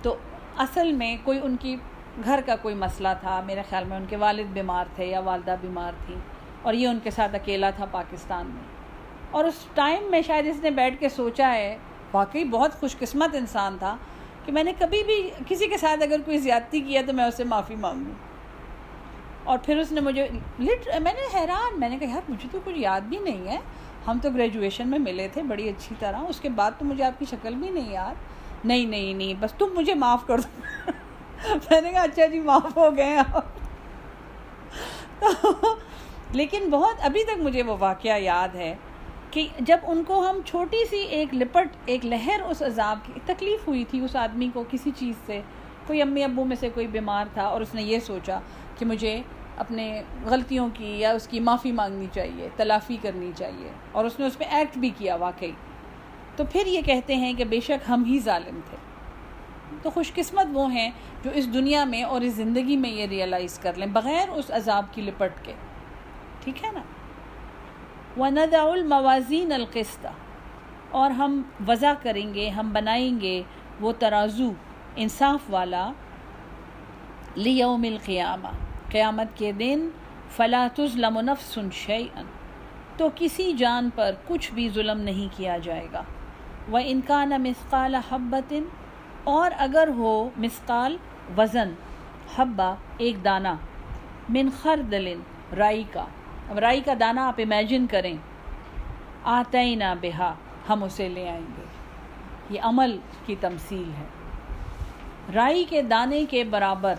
تو 0.01 0.15
اصل 0.57 0.91
میں 0.91 1.17
کوئی 1.23 1.39
ان 1.43 1.55
کی 1.59 1.75
گھر 2.23 2.39
کا 2.45 2.55
کوئی 2.55 2.75
مسئلہ 2.75 3.07
تھا، 3.21 3.41
میرے 3.45 3.61
خیال 3.69 3.83
میں 3.85 3.97
ان 3.97 4.05
کے 4.09 4.15
والد 4.15 4.43
بیمار 4.53 4.85
تھے 4.95 5.05
یا 5.05 5.19
والدہ 5.19 5.55
بیمار 5.61 5.91
تھی 6.05 6.15
اور 6.61 6.73
یہ 6.73 6.87
ان 6.87 6.99
کے 7.03 7.11
ساتھ 7.11 7.35
اکیلا 7.35 7.69
تھا 7.69 7.85
پاکستان 7.85 8.45
میں۔ 8.45 8.63
اور 9.31 9.43
اس 9.43 9.65
ٹائم 9.73 10.03
میں 10.11 10.21
شاید 10.21 10.47
اس 10.47 10.59
نے 10.63 10.71
بیٹھ 10.71 10.99
کے 10.99 11.09
سوچا 11.09 11.53
ہے، 11.53 11.77
واقعی 12.13 12.43
بہت 12.43 12.73
خوش 12.79 12.97
قسمت 12.97 13.35
انسان 13.35 13.77
تھا 13.79 13.97
کہ 14.45 14.51
میں 14.51 14.63
نے 14.63 14.73
کبھی 14.79 15.03
بھی 15.03 15.29
کسی 15.47 15.67
کے 15.67 15.77
ساتھ 15.77 16.03
اگر 16.03 16.21
کوئی 16.25 16.37
زیادتی 16.37 16.79
کیا 16.79 17.01
تو 17.07 17.13
میں 17.13 17.25
اسے 17.25 17.43
معافی 17.43 17.75
مانگوں۔ 17.75 18.13
اور 19.43 19.57
پھر 19.63 19.77
اس 19.77 19.91
نے 19.91 20.01
مجھے 20.01 20.27
لٹ، 20.59 20.89
میں 21.01 21.13
نے 21.13 21.39
حیران، 21.39 21.79
میں 21.79 21.89
نے 21.89 21.97
کہا، 21.97 22.09
یار، 22.09 22.31
مجھے 22.31 22.49
تو 22.51 22.59
کچھ 22.63 22.79
یاد 22.79 23.01
بھی 23.01 23.17
نہیں 23.17 23.47
ہے۔ 23.47 23.59
ہم 24.07 24.19
تو 24.21 24.29
گریجویشن 24.29 24.87
میں 24.87 24.99
ملے 24.99 25.27
تھے 25.27 25.43
بڑی 25.43 25.69
اچھی 25.69 25.95
طرح، 25.99 26.17
اس 26.17 26.39
کے 26.39 26.49
بعد 26.49 26.71
تو 26.77 26.85
مجھے 26.85 27.03
آپ 27.03 27.19
کی 27.19 27.25
شکل 27.31 27.55
بھی 27.55 27.69
نہیں 27.69 27.91
یاد۔ 27.91 28.15
نہیں 28.65 28.85
نہیں 28.85 29.13
نہیں، 29.13 29.33
بس 29.39 29.53
تم 29.53 29.65
مجھے 29.73 29.93
معاف 29.93 30.27
کر 30.27 30.39
دو۔ 30.39 30.91
میں 31.53 31.81
نے 31.81 31.91
کہا 31.91 32.01
اچھا 32.01 32.25
جی 32.25 32.39
معاف 32.39 32.77
ہو 32.77 32.97
گئے 32.97 33.17
آپ۔ 33.17 33.45
لیکن 36.31 36.69
بہت، 36.69 36.95
ابھی 36.99 37.23
تک 37.23 37.37
مجھے 37.37 37.63
وہ 37.63 37.77
واقعہ 37.79 38.19
یاد 38.19 38.55
ہے 38.55 38.75
کہ 39.31 39.47
جب 39.59 39.77
ان 39.83 40.03
کو 40.07 40.29
ہم 40.29 40.39
چھوٹی 40.45 40.85
سی 40.89 40.99
ایک 40.99 41.33
لپٹ، 41.33 41.67
ایک 41.85 42.05
لہر 42.05 42.41
اس 42.49 42.61
عذاب 42.61 42.99
کی 43.05 43.19
تکلیف 43.25 43.67
ہوئی 43.67 43.83
تھی 43.83 43.99
اس 43.99 44.15
آدمی 44.15 44.49
کو 44.53 44.63
کسی 44.71 44.91
چیز 44.95 45.15
سے، 45.25 45.41
کوئی 45.87 46.01
امی 46.01 46.23
ابو 46.23 46.43
میں 46.43 46.55
سے 46.55 46.69
کوئی 46.73 46.87
بیمار 46.87 47.25
تھا 47.33 47.43
اور 47.43 47.61
اس 47.61 47.75
نے 47.75 47.83
یہ 47.83 47.99
سوچا 47.99 48.39
کہ 48.77 48.85
مجھے 48.85 49.21
اپنے 49.57 50.01
غلطیوں 50.25 50.69
کی 50.73 50.99
یا 50.99 51.11
اس 51.11 51.27
کی 51.27 51.39
معافی 51.39 51.71
مانگنی 51.71 52.05
چاہیے، 52.11 52.49
تلافی 52.55 52.97
کرنی 53.01 53.31
چاہیے۔ 53.35 53.69
اور 53.91 54.05
اس 54.05 54.19
نے 54.19 54.25
اس 54.25 54.37
پہ 54.37 54.43
ایکٹ 54.43 54.77
بھی 54.77 54.89
کیا 54.97 55.15
واقعی۔ 55.15 55.51
تو 56.35 56.43
پھر 56.51 56.65
یہ 56.65 56.81
کہتے 56.81 57.15
ہیں 57.15 57.33
کہ 57.33 57.45
بے 57.45 57.59
شک 57.59 57.89
ہم 57.89 58.03
ہی 58.03 58.19
ظالم 58.19 58.59
تھے۔ 58.69 58.77
تو 59.85 59.91
خوش 59.91 60.13
قسمت 60.13 60.45
وہ 60.53 60.73
ہیں 60.73 60.91
جو 61.23 61.31
اس 61.33 61.53
دنیا 61.53 61.83
میں 61.83 62.03
اور 62.03 62.21
اس 62.21 62.33
زندگی 62.33 62.77
میں 62.77 62.89
یہ 62.89 63.05
ریئلائز 63.05 63.59
کر 63.59 63.73
لیں، 63.73 63.87
بغیر 63.87 64.29
اس 64.29 64.51
عذاب 64.51 64.85
کی 64.91 65.01
لپٹ 65.01 65.45
کے۔ 65.45 65.53
ٹھیک 66.43 66.65
ہے 66.65 66.69
نا؟ 66.71 66.81
وَنَدَعُ 68.19 68.71
الْمَوَازِينَ 68.71 69.53
الْقِسْطَ۔ 69.53 70.07
اور 70.91 71.11
ہم 71.11 71.41
وضع 71.67 71.93
کریں 72.01 72.33
گے، 72.33 72.49
ہم 72.49 72.73
بنائیں 72.73 73.21
گے 73.21 73.43
وہ 73.79 73.91
ترازو، 73.99 74.51
انصاف 74.95 75.39
والا۔ 75.49 75.91
لیوم 77.35 77.83
القیامہ 77.83 78.47
قیامت 78.91 79.37
کے 79.37 79.51
دن 79.51 79.89
فلا 80.29 80.67
تظلم 80.75 81.19
نفس 81.19 81.59
شیئا 81.71 82.21
تو 82.97 83.09
کسی 83.15 83.53
جان 83.53 83.89
پر 83.95 84.11
کچھ 84.27 84.53
بھی 84.53 84.69
ظلم 84.69 84.99
نہیں 84.99 85.37
کیا 85.37 85.57
جائے 85.57 85.87
گا۔ 85.93 86.03
وہ 86.69 86.79
انکان 86.85 87.29
مسقال 87.29 87.95
حبت 87.95 88.53
اور 89.25 89.51
اگر 89.57 89.89
ہو 89.97 90.29
مسقال 90.37 90.97
وزن 91.37 91.73
حبا 92.37 92.75
ایک 92.97 93.25
دانہ 93.25 93.53
من 94.29 94.49
خردل 94.61 95.19
رائی 95.57 95.83
کا۔ 95.93 96.05
اب 96.49 96.59
رائی 96.59 96.81
کا 96.81 96.93
دانہ 96.99 97.19
آپ 97.19 97.35
امیجن 97.37 97.87
کریں۔ 97.87 98.17
آتے 99.23 99.75
نہ 99.75 99.93
بہا 100.01 100.33
ہم 100.69 100.83
اسے 100.83 101.09
لے 101.09 101.29
آئیں 101.29 101.45
گے۔ 101.57 101.65
یہ 102.49 102.61
عمل 102.61 102.97
کی 103.25 103.35
تمثیل 103.41 103.91
ہے۔ 103.97 104.05
رائی 105.35 105.63
کے 105.63 105.81
دانے 105.81 106.25
کے 106.25 106.43
برابر 106.43 106.93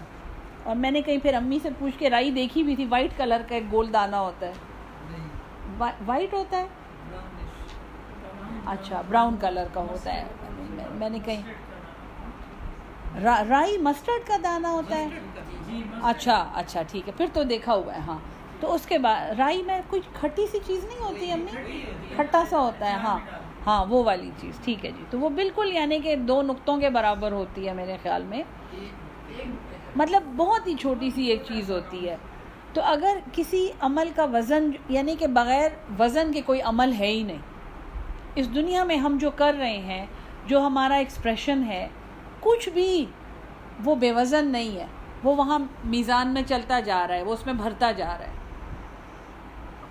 اور 0.62 0.77
میں 0.77 0.90
نے 0.90 1.03
کہیں 1.03 1.19
پھر 1.19 1.35
امی 1.35 1.59
سے 1.62 1.69
پوچھ 1.78 1.98
کے 1.98 2.11
رائی 2.11 2.31
دیکھی 2.31 2.62
بھی 2.62 2.77
تھی 2.77 2.86
وائٹ 2.86 3.11
کلر 3.16 3.43
کا 3.48 3.55
ایک 3.55 3.73
گول 3.73 3.93
دانہ 3.93 4.16
ہوتا 4.16 4.47
ہے۔ 4.47 4.53
وائٹ 6.07 6.35
ہوتا 6.35 6.57
ہے؟ 6.57 6.66
اچھا 8.66 9.03
براؤن 9.09 9.36
کلر 9.40 9.66
کا 9.73 9.81
ہوتا 9.81 10.15
ہے۔ 10.15 10.24
میں 10.90 11.09
نے 11.09 11.19
کہیں 11.19 11.43
رائی 13.25 13.79
مسٹرڈ 13.79 14.27
کا 14.27 14.37
دانہ 14.45 14.67
ہوتا 14.67 14.97
ہے؟ 14.97 15.09
اچھا 16.03 16.51
اچھا 16.55 16.83
ٹھیک 16.83 17.09
ہے 17.09 17.13
پھر 17.17 17.27
تو 17.33 17.43
دیکھا 17.43 17.75
ہوا 17.75 17.95
ہے 17.95 18.01
ہاں۔ 18.01 18.19
تو 18.61 18.75
اس 18.75 18.87
کے 18.87 18.99
بعد 18.99 19.33
رائی 19.39 19.63
میں 19.63 19.81
کچھ 19.91 20.09
کھٹی 20.21 20.47
سی 20.47 20.59
چیز 20.67 20.85
نہیں 20.85 20.99
ہوتی 20.99 21.31
امی؟ 21.33 21.83
کھٹا 22.17 22.43
سا 22.51 22.59
ہوتا 22.59 22.87
ہے 22.87 22.95
ہاں۔ 22.95 23.19
ہاں 23.67 23.87
وہ 23.87 24.05
والی 24.05 24.31
چیز 24.41 24.59
ٹھیک 24.65 24.85
ہے 24.85 24.91
جی۔ 24.91 25.05
تو 25.11 25.19
وہ 25.19 25.29
بالکل 25.29 25.73
یعنی 25.73 25.99
کہ 25.99 26.17
دو 26.17 26.43
نقطوں 26.43 26.77
کے 26.79 26.91
برابر 26.91 27.33
ہوتی 27.33 27.69
ہے 27.69 27.73
میرے 27.73 27.97
خیال 28.03 28.23
میں۔ 28.23 28.43
مطلب 29.97 30.23
بہت 30.37 30.67
ہی 30.67 30.75
چھوٹی 30.75 31.11
سی 31.11 31.27
ایک 31.27 31.43
چیز 31.49 31.71
ہوتی 31.71 32.09
ہے۔ 32.09 32.17
تو 32.73 32.83
اگر 32.83 33.19
کسی 33.33 33.69
عمل 33.81 34.09
کا 34.17 34.25
وزن 34.25 34.71
یعنی 34.89 35.17
کہ 35.19 35.27
بغیر 35.27 35.69
وزن 35.99 36.33
کے 36.33 36.41
کوئی 36.41 36.61
عمل 36.61 36.93
ہے 36.99 37.07
ہی 37.07 37.23
نہیں۔ 37.23 37.39
اس 38.35 38.55
دنیا 38.55 38.85
میں 38.85 38.97
ہم 38.97 39.17
جو 39.21 39.31
کر 39.31 39.55
رہے 39.59 39.79
ہیں 39.79 40.07
جو 40.47 40.61
ہمارا 40.67 40.95
ایکسپریشن 40.95 41.65
ہے 41.67 41.89
کچھ 42.47 42.68
بھی 42.68 43.06
وہ 43.85 43.94
بے 43.94 44.12
وزن 44.12 44.48
نہیں 44.48 44.77
ہے۔ 44.77 44.86
وہ 45.24 45.36
وہاں 45.36 45.59
میزان 45.85 46.28
میں 46.28 46.43
چلتا 46.47 46.81
جا 46.81 47.09
رہا 47.09 47.14
ہے، 47.14 47.23
وہ 47.23 47.32
اس 47.32 47.47
میں 47.47 47.55
بھرتا 47.55 47.93
جا 47.93 48.06
رہا 48.06 48.27
ہے۔ 48.27 48.32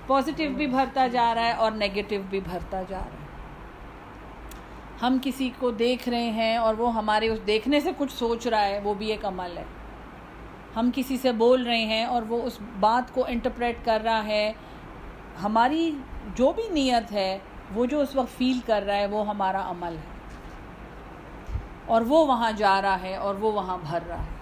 پازیٹیو 0.08 0.52
بھی 0.52 0.68
بھرتا 0.68 1.08
جا 1.08 1.36
رہا 1.36 1.46
ہے 1.46 1.52
اور 1.52 1.72
نگیٹو 1.72 2.16
بھی 2.30 2.40
بھرتا 2.40 2.82
جا 2.82 2.98
رہا 2.98 3.06
ہے۔ 3.06 3.26
ہم 5.02 5.18
کسی 5.22 5.50
کو 5.60 5.72
دیکھ 5.72 6.10
رہے 6.10 6.30
ہیں 6.32 6.58
اور 6.58 6.76
وہ 6.78 6.94
ہمارے 6.96 7.30
اس 7.30 7.40
دیکھنے 7.48 7.80
سے 7.80 7.92
کچھ 7.98 8.14
سوچ 8.14 8.48
رہا 8.48 8.66
ہے، 8.66 8.80
وہ 8.84 8.94
بھی 8.94 9.08
ایک 9.08 9.26
عمل 9.26 9.58
ہے۔ 9.58 9.64
ہم 10.76 10.90
کسی 10.96 11.18
سے 11.18 11.32
بول 11.32 11.64
رہے 11.64 11.86
ہیں 11.86 12.06
اور 12.06 12.22
وہ 12.28 12.42
اس 12.44 12.60
بات 12.80 13.14
کو 13.14 13.26
انٹرپریٹ 13.28 13.78
کر 13.86 14.02
رہا 14.04 14.24
ہے۔ 14.24 14.54
ہماری 15.44 15.92
جو 16.36 16.52
بھی 16.52 16.64
نیت 16.70 17.12
ہے، 17.12 17.40
وہ 17.76 17.86
جو 17.86 18.00
اس 18.00 18.16
وقت 18.16 18.38
فیل 18.38 18.60
کر 18.66 18.84
رہا 18.84 18.96
ہے، 18.96 19.06
وہ 19.06 19.28
ہمارا 19.28 19.70
عمل 19.70 19.96
ہے۔ 19.98 20.15
اور 21.86 22.02
وہ 22.02 22.26
وہاں 22.26 22.52
جا 22.52 22.82
رہا 22.82 23.02
ہے 23.02 23.16
اور 23.16 23.36
وہ 23.36 23.52
وہاں 23.52 23.78
بھر 23.90 24.00
رہا 24.08 24.22
ہے۔ 24.22 24.36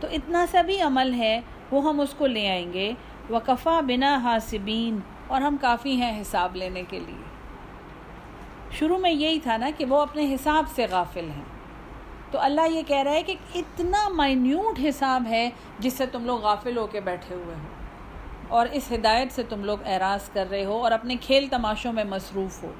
تو 0.00 0.06
اتنا 0.10 0.46
سا 0.50 0.62
بھی 0.62 0.80
عمل 0.80 1.14
ہے، 1.14 1.40
وہ 1.70 1.88
ہم 1.88 2.00
اس 2.00 2.14
کو 2.18 2.26
لے 2.26 2.48
آئیں 2.48 2.72
گے۔ 2.72 2.92
وقفا 3.30 3.80
بنا 3.80 4.16
حاسبین 4.16 4.98
اور 5.26 5.40
ہم 5.40 5.56
کافی 5.60 5.96
ہیں 5.96 6.20
حساب 6.20 6.56
لینے 6.56 6.82
کے 6.82 6.98
لیے۔ 6.98 7.22
شروع 8.70 8.98
میں 8.98 9.10
یہی 9.10 9.40
تھا 9.40 9.56
نا 9.56 9.70
کہ 9.76 9.84
وہ 9.84 10.00
اپنے 10.00 10.34
حساب 10.34 10.64
سے 10.74 10.86
غافل 10.90 11.30
ہیں۔ 11.36 11.44
تو 12.30 12.40
اللہ 12.40 12.60
یہ 12.70 12.82
کہہ 12.82 13.02
رہا 13.02 13.10
ہے 13.10 13.22
کہ 13.22 13.34
اتنا 13.54 14.08
مائنیوٹ 14.08 14.80
حساب 14.88 15.24
ہے 15.28 15.50
جس 15.78 15.92
سے 15.92 16.06
تم 16.06 16.24
لوگ 16.24 16.40
غافل 16.40 16.76
ہو 16.76 16.86
کے 16.86 17.00
بیٹھے 17.00 17.34
ہوئے 17.34 17.54
ہو۔ 17.54 17.68
اور 18.48 18.66
اس 18.72 18.92
ہدایت 18.92 19.32
سے 19.32 19.42
تم 19.42 19.64
لوگ 19.64 19.78
اعراض 19.86 20.28
کر 20.28 20.46
رہے 20.50 20.64
ہو 20.64 20.82
اور 20.82 20.92
اپنے 20.92 21.16
کھیل 21.20 21.46
تماشوں 21.46 21.92
میں 21.92 22.04
مصروف 22.04 22.62
ہو۔ 22.62 22.72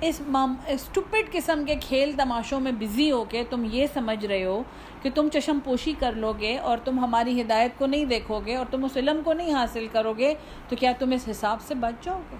اس 0.00 0.20
اسٹوپڈ 0.66 1.30
قسم 1.32 1.62
کے 1.66 1.74
کھیل 1.80 2.12
تماشوں 2.16 2.60
میں 2.60 2.72
بزی 2.72 3.10
ہو 3.10 3.24
کے 3.24 3.42
تم 3.50 3.64
یہ 3.72 3.86
سمجھ 3.94 4.26
رہے 4.26 4.44
ہو 4.44 4.62
کہ 5.02 5.10
تم 5.14 5.28
چشم 5.32 5.58
پوشی 5.64 5.92
کر 5.98 6.12
لو 6.12 6.32
گے 6.32 6.56
اور 6.58 6.78
تم 6.84 6.98
ہماری 6.98 7.40
ہدایت 7.40 7.78
کو 7.78 7.86
نہیں 7.86 8.04
دیکھو 8.04 8.40
گے 8.46 8.56
اور 8.56 8.66
تم 8.70 8.84
اس 8.84 8.96
علم 8.96 9.20
کو 9.24 9.32
نہیں 9.32 9.52
حاصل 9.54 9.86
کرو 9.92 10.12
گے، 10.12 10.34
تو 10.68 10.76
کیا 10.76 10.92
تم 10.98 11.10
اس 11.10 11.28
حساب 11.30 11.62
سے 11.62 11.74
بچ 11.74 12.04
جاؤ 12.04 12.20
گے؟ 12.30 12.36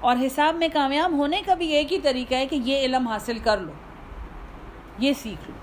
اور 0.00 0.16
حساب 0.26 0.54
میں 0.54 0.68
کامیاب 0.72 1.12
ہونے 1.12 1.42
کا 1.46 1.54
بھی 1.54 1.66
ایک 1.66 1.92
ہی 1.92 1.98
طریقہ 1.98 2.34
ہے 2.34 2.46
کہ 2.46 2.56
یہ 2.64 2.84
علم 2.84 3.08
حاصل 3.08 3.38
کر 3.38 3.58
لو، 3.58 3.72
یہ 4.98 5.12
سیکھ 5.12 5.50
لو۔ 5.50 5.56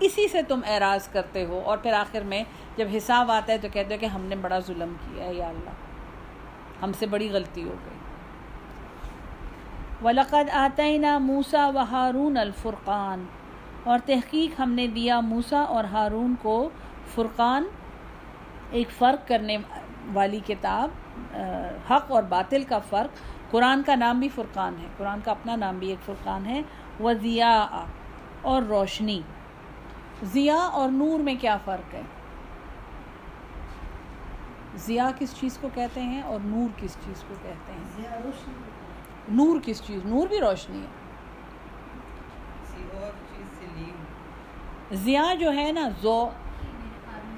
اسی 0.00 0.28
سے 0.28 0.42
تم 0.42 0.60
اعراض 0.66 1.08
کرتے 1.08 1.44
ہو 1.44 1.60
اور 1.64 1.78
پھر 1.78 1.92
آخر 1.92 2.22
میں 2.22 2.42
جب 2.76 2.86
حساب 2.96 3.30
آتا 3.30 3.52
ہے 3.52 3.58
تو 3.58 3.68
کہتے 3.72 3.94
ہو 3.94 4.00
کہ 4.00 4.06
ہم 4.06 4.22
نے 4.22 4.36
بڑا 4.36 4.58
ظلم 4.58 4.94
کیا 5.00 5.24
ہے 5.24 5.34
یا 5.34 5.48
اللہ، 5.48 6.82
ہم 6.82 6.92
سے 6.98 7.06
بڑی 7.06 7.28
غلطی 7.28 7.62
ہو 7.62 7.74
گئی۔ 7.84 7.91
وَلَقَدْ 10.04 10.50
آتَيْنَا 10.52 11.18
مُوسَى 11.18 11.72
وَحَارُونَ 11.74 12.38
الفرقان۔ 12.38 13.24
اور 13.84 13.98
تحقیق 14.06 14.60
ہم 14.60 14.72
نے 14.72 14.86
دیا 14.86 15.20
موسا 15.20 15.60
اور 15.60 15.84
ہارون 15.84 16.34
کو 16.42 16.70
فرقان، 17.14 17.64
ایک 18.70 18.90
فرق 18.90 19.28
کرنے 19.28 19.58
والی 20.12 20.40
کتاب 20.46 20.88
حق 21.90 22.12
اور 22.12 22.22
باطل 22.22 22.62
کا 22.62 22.78
فرق۔ 22.78 23.16
قرآن 23.50 23.82
کا 23.82 23.94
نام 23.94 24.20
بھی 24.20 24.28
فرقان 24.28 24.74
ہے۔ 24.82 24.86
قرآن 24.96 25.18
کا 25.24 25.30
اپنا 25.30 25.56
نام 25.56 25.78
بھی 25.78 25.88
ایک 25.88 26.06
فرقان 26.06 26.46
ہے۔ 26.46 26.62
وہ 27.00 27.12
ضیاء 27.12 27.64
اور 28.42 28.62
روشنی۔ 28.62 29.20
ضیاء 30.22 30.70
اور 30.72 30.88
نور 30.88 31.20
میں 31.20 31.34
کیا 31.40 31.56
فرق 31.64 31.94
ہے؟ 31.94 32.02
ضیاء 34.76 35.08
کس 35.18 35.34
چیز 35.40 35.58
کو 35.58 35.68
کہتے 35.74 36.02
ہیں 36.02 36.22
اور 36.22 36.38
نور 36.42 36.68
کس 36.76 36.96
چیز 37.04 37.24
کو 37.28 37.34
کہتے 37.42 37.72
ہیں؟ 37.72 38.02
نور 39.28 39.60
کس 39.64 39.82
چیز؟ 39.82 40.04
نور 40.04 40.26
بھی 40.26 40.40
روشنی 40.40 40.78
ہے۔ 40.78 41.02
ضیاء 44.92 45.34
جو 45.34 45.52
ہے 45.52 45.72
نا 45.72 45.88
زو 46.00 46.28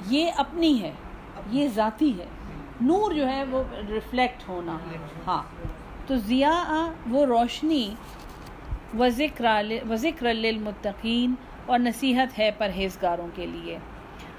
یہ 0.07 0.31
اپنی 0.37 0.83
ہے 0.83 0.93
یہ 1.51 1.69
ذاتی 1.69 2.19
ہے۔ 2.19 2.25
نور 2.81 3.13
جو 3.13 3.29
ہے 3.29 3.45
وہ 3.45 3.63
ریفلیکٹ 3.89 4.49
ہونا۔ 4.49 4.79
ہاں۔ 5.27 5.43
تو 6.07 6.17
ضیاء 6.17 6.87
وہ 7.11 7.27
روشنی 7.27 7.95
و 8.99 9.09
ذکر 9.09 9.45
و 9.91 9.97
ذکر 9.97 10.35
للمتقین 10.35 11.35
اور 11.67 11.79
نصیحت 11.79 12.39
ہے 12.39 12.51
پرہیزگاروں 12.59 13.29
کے 13.35 13.47
لیے۔ 13.47 13.79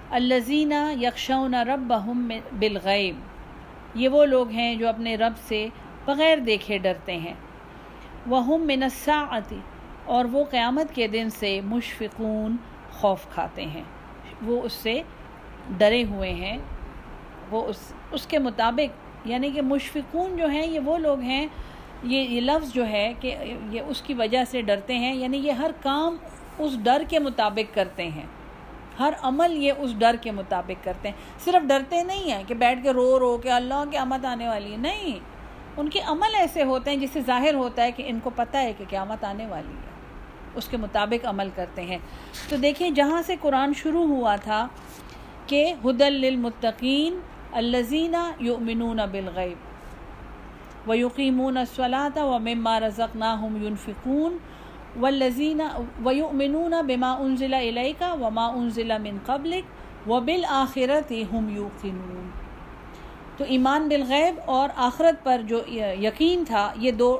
الزینہ 0.10 0.94
یکشون 1.02 1.54
رب 1.54 1.80
بہم 1.80 2.32
بالغیب۔ 2.60 3.20
یہ 3.96 4.10
وہ 4.10 4.26
لوگ 4.26 4.50
ہیں 4.50 4.76
جو 4.76 4.90
اپنے 4.90 5.16
رب 5.16 5.34
سے 5.48 5.68
بغیر 6.06 6.38
دیکھے 6.38 6.78
ڈرتے 6.78 7.18
ہیں۔ 7.18 7.34
وہ 8.28 8.46
ہم 8.46 8.62
منساعتی 8.66 9.60
اور 10.06 10.26
وہ 10.26 10.44
قیامت 10.44 10.96
کے 10.96 11.08
دن 11.08 11.30
سے 11.30 11.62
مشفقون 11.62 12.56
خوف 12.92 13.26
کھاتے 13.34 13.66
ہیں۔ 13.66 13.84
وہ 14.46 14.62
اس 14.62 14.74
سے 14.74 15.02
ڈرے 15.78 16.04
ہوئے 16.04 16.34
ہیں۔ 16.34 16.58
وہ 17.52 17.68
اس 17.68 17.94
اس 18.12 18.28
کے 18.28 18.40
مطابق 18.40 19.06
یعنی 19.28 19.52
کہ 19.52 19.62
مشفقون 19.62 20.38
جو 20.38 20.48
ہیں، 20.48 20.68
یہ 20.68 20.80
وہ 20.80 20.98
لوگ 20.98 21.20
ہیں، 21.20 21.48
یہ 22.04 22.22
یہ 22.22 22.42
لفظ 22.42 22.74
جو 22.74 22.88
ہے 22.88 23.14
کہ 23.20 23.36
یہ 23.72 23.82
اس 23.82 24.02
کی 24.02 24.14
وجہ 24.14 24.44
سے 24.52 24.62
ڈرتے 24.62 24.98
ہیں 24.98 25.16
یعنی 25.16 25.38
یہ 25.38 25.52
ہر 25.52 25.72
کام 25.84 26.18
اس 26.60 26.84
ڈر 26.84 27.02
کے 27.10 27.20
مطابق 27.20 27.76
کرتے 27.76 28.08
ہیں۔ 28.08 28.26
ہر 29.00 29.14
عمل 29.22 29.58
یہ 29.58 29.74
اس 29.78 29.92
ڈر 29.98 30.16
کے 30.22 30.32
مطابق 30.32 30.84
کرتے 30.84 31.10
ہیں۔ 31.10 31.16
صرف 31.40 31.68
ڈرتے 31.68 32.04
نہیں 32.04 32.32
ہیں 32.32 32.44
کہ 32.48 32.54
بیٹھ 32.54 32.80
کے 32.84 32.92
رو 32.92 33.20
رو 33.20 33.38
کے 33.38 33.52
اللہ 33.52 33.84
قیامت 33.92 34.26
آنے 34.26 34.48
والی 34.48 34.72
ہے۔ 34.72 34.78
نہیں 34.78 35.35
ان 35.78 35.90
کے 35.90 36.00
عمل 36.00 36.36
ایسے 36.36 36.64
ہوتے 36.64 36.92
ہیں 36.92 36.98
جس 36.98 37.10
سے 37.14 37.22
ظاہر 37.22 37.54
ہوتا 37.54 37.84
ہے 37.84 37.92
کہ 37.92 38.04
ان 38.08 38.20
کو 38.24 38.30
پتہ 38.36 38.58
ہے 38.58 38.74
کہ 38.78 38.86
قیامت 38.90 39.24
آنے 39.24 39.46
والی 39.46 39.74
ہے۔ 39.74 39.94
اس 40.56 40.68
کے 40.68 40.78
مطابق 40.78 41.26
عمل 41.26 41.50
کرتے 41.56 41.82
ہیں۔ 41.82 41.98
تو 42.50 42.56
دیکھیں، 42.56 42.90
جہاں 42.90 43.22
سے 43.22 43.36
قرآن 43.42 43.74
شروع 43.74 44.06
ہوا 44.08 44.36
تھا 44.36 44.68
کہ 45.46 45.74
حدل 45.86 46.14
للمتقین 46.14 47.20
الزینہ 47.52 48.32
یؤمنون 48.40 49.00
بالغیب 49.12 50.90
و 50.90 50.96
یقیمون 50.96 51.58
الصلاۃ 51.58 52.18
و 52.18 52.40
مما 52.40 52.80
رزقناہم 52.80 53.64
ينفقون 53.64 54.38
والذین 55.00 55.62
ویؤمنون 56.06 56.74
بما 56.88 57.12
انزل 57.14 57.54
الیک 57.54 58.04
وما 58.22 58.48
انزل 58.48 58.98
من 58.98 59.18
قبلک 59.26 60.10
وبالآخرۃ 60.10 61.14
هم 61.32 61.50
یوقنون۔ 61.50 62.45
تو 63.38 63.44
ایمان 63.48 63.88
بالغیب 63.88 64.36
اور 64.46 64.70
آخرت 64.76 65.24
پر 65.24 65.42
جو 65.48 65.62
یقین 66.00 66.46
تھا، 66.46 66.74
یہ 66.78 66.92
دو 66.92 67.20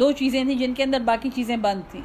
دو 0.00 0.12
چیزیں 0.12 0.44
تھیں 0.44 0.54
جن 0.54 0.74
کے 0.74 0.82
اندر 0.82 1.00
باقی 1.00 1.30
چیزیں 1.34 1.56
بند 1.56 1.90
تھیں۔ 1.90 2.02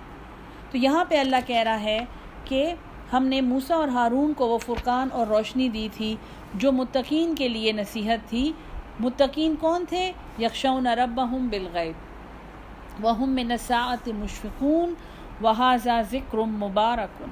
تو 0.72 0.78
یہاں 0.78 1.06
پہ 1.06 1.20
اللہ 1.20 1.36
کہہ 1.46 1.58
رہا 1.58 1.82
ہے 1.82 2.06
کہ 2.46 2.74
ہم 3.14 3.28
نے 3.28 3.42
موسا 3.42 3.76
اور 3.76 3.88
ہارون 3.88 4.34
کو 4.34 4.48
وہ 4.48 4.58
فرقان 4.58 5.08
اور 5.12 5.28
روشنی 5.28 5.70
دی 5.70 5.90
تھی 5.94 6.16
جو 6.54 6.72
متقین 6.72 7.36
کے 7.36 7.48
لیے 7.48 7.72
نصیحت 7.72 8.30
تھی۔ 8.30 8.52
متقین 9.00 9.56
کون 9.56 9.86
تھے؟ 9.90 10.12
یکشون 10.40 10.88
ربہم 10.88 11.48
بالغیب۔ 11.48 11.94
وہم 13.06 13.30
من 13.30 13.52
الساعت 13.52 14.08
مشفقون، 14.08 14.94
وہذا 15.42 16.02
ذکر 16.02 16.38
مبارکن۔ 16.38 17.32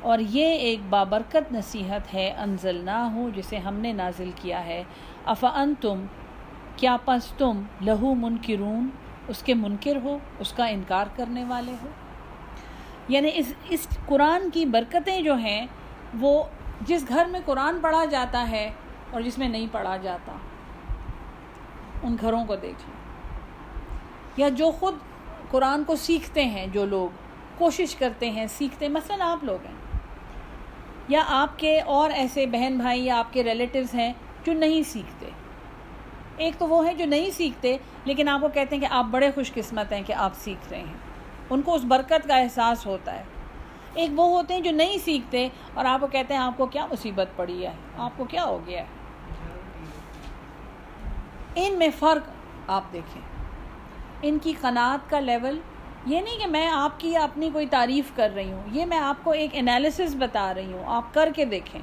اور 0.00 0.18
یہ 0.18 0.46
ایک 0.46 0.78
بابرکت 0.88 1.52
نصیحت 1.52 2.14
ہے 2.14 2.34
انزل 2.38 2.76
نہ 2.84 3.10
ہو 3.14 3.30
جسے 3.34 3.58
ہم 3.58 3.74
نے 3.74 3.92
نازل 3.92 4.30
کیا 4.36 4.64
ہے۔ 4.64 4.84
افعن 5.28 5.74
تم 5.80 6.04
کیا 6.76 6.96
پس 7.04 7.26
تم 7.26 7.62
لہو 7.80 8.14
منکرون، 8.14 8.88
اس 9.28 9.42
کے 9.42 9.54
منکر 9.54 9.96
ہو، 9.96 10.18
اس 10.38 10.52
کا 10.52 10.66
انکار 10.66 11.06
کرنے 11.16 11.44
والے 11.44 11.72
ہو؟ 11.82 11.88
یعنی 13.08 13.30
اس 13.34 13.54
اس 13.68 13.88
قرآن 14.06 14.50
کی 14.50 14.64
برکتیں 14.64 15.22
جو 15.22 15.34
ہیں، 15.34 15.66
وہ 16.20 16.42
جس 16.80 17.08
گھر 17.08 17.26
میں 17.26 17.40
قرآن 17.44 17.78
پڑھا 17.80 18.04
جاتا 18.04 18.50
ہے 18.50 18.70
اور 19.10 19.20
جس 19.20 19.38
میں 19.38 19.48
نہیں 19.48 19.66
پڑھا 19.72 19.96
جاتا، 19.96 20.32
ان 22.02 22.16
گھروں 22.20 22.44
کو 22.44 22.56
دیکھ 22.56 22.82
لیں۔ 22.88 22.96
یا 24.36 24.48
جو 24.48 24.70
خود 24.70 24.94
قرآن 25.50 25.84
کو 25.84 25.96
سیکھتے 25.96 26.44
ہیں، 26.44 26.66
جو 26.66 26.86
لوگ 26.86 27.08
کوشش 27.58 27.94
کرتے 27.94 28.30
ہیں، 28.30 28.46
سیکھتے 28.46 28.86
ہیں 28.86 28.92
مثلا 28.92 29.32
آپ 29.32 29.44
لوگ 29.44 29.66
ہیں۔ 29.66 29.98
یا 31.08 31.22
آپ 31.26 31.58
کے 31.58 31.80
اور 31.80 32.10
ایسے 32.10 32.46
بہن 32.46 32.78
بھائی 32.78 33.04
یا 33.04 33.18
آپ 33.18 33.32
کے 33.32 33.44
ریلیٹیوز 33.44 33.94
ہیں 33.94 34.12
جو 34.44 34.52
نہیں 34.52 34.82
سیکھتے۔ 34.82 35.26
ایک 36.36 36.54
تو 36.58 36.68
وہ 36.68 36.86
ہیں 36.86 36.94
جو 36.94 37.06
نہیں 37.06 37.30
سیکھتے، 37.30 37.76
لیکن 38.04 38.28
آپ 38.28 38.40
کو 38.40 38.48
کہتے 38.48 38.76
ہیں 38.76 38.82
کہ 38.82 38.88
آپ 38.90 39.04
بڑے 39.04 39.30
خوش 39.34 39.52
قسمت 39.52 39.92
ہیں 39.92 40.02
کہ 40.06 40.12
آپ 40.12 40.32
سیکھ 40.34 40.68
رہے 40.70 40.78
ہیں۔ 40.78 40.94
ان 41.50 41.62
کو 41.62 41.74
اس 41.74 41.82
برکت 41.84 42.28
کا 42.28 42.36
احساس 42.36 42.86
ہوتا 42.86 43.14
ہے۔ 43.14 43.22
ایک 43.94 44.10
وہ 44.16 44.28
ہوتے 44.28 44.54
ہیں 44.54 44.60
جو 44.60 44.70
نہیں 44.70 44.98
سیکھتے 44.98 45.48
اور 45.74 45.84
آپ 45.84 46.00
کو 46.00 46.06
کہتے 46.06 46.34
ہیں 46.34 46.40
آپ 46.40 46.52
کو 46.56 46.66
کیا 46.66 46.86
مصیبت 46.86 47.36
پڑی 47.36 47.66
ہے؟ 47.66 47.72
آپ 47.98 48.10
کو 48.16 48.24
کیا 48.24 48.44
ہو 48.44 48.60
گیا 48.66 48.80
ہے؟ 48.80 48.86
ان 51.54 51.78
میں 51.78 51.88
فرق 51.98 52.30
آپ 52.66 52.82
دیکھیں۔ 52.92 53.22
ان 54.22 54.38
کی 54.38 54.52
قناعت 54.60 55.10
کا 55.10 55.20
لیول، 55.20 55.60
یہ 56.06 56.20
نہیں 56.20 56.38
کہ 56.38 56.46
میں 56.46 56.68
آپ 56.68 57.00
کی 57.00 57.16
اپنی 57.16 57.50
کوئی 57.52 57.66
تعریف 57.66 58.04
کر 58.14 58.30
رہی 58.34 58.52
ہوں، 58.52 58.62
یہ 58.72 58.86
میں 58.86 58.98
آپ 58.98 59.16
کو 59.24 59.30
ایک 59.30 59.50
انالیسس 59.52 60.16
بتا 60.18 60.54
رہی 60.54 60.72
ہوں، 60.72 60.84
آپ 60.86 61.14
کر 61.14 61.28
کے 61.36 61.44
دیکھیں۔ 61.44 61.80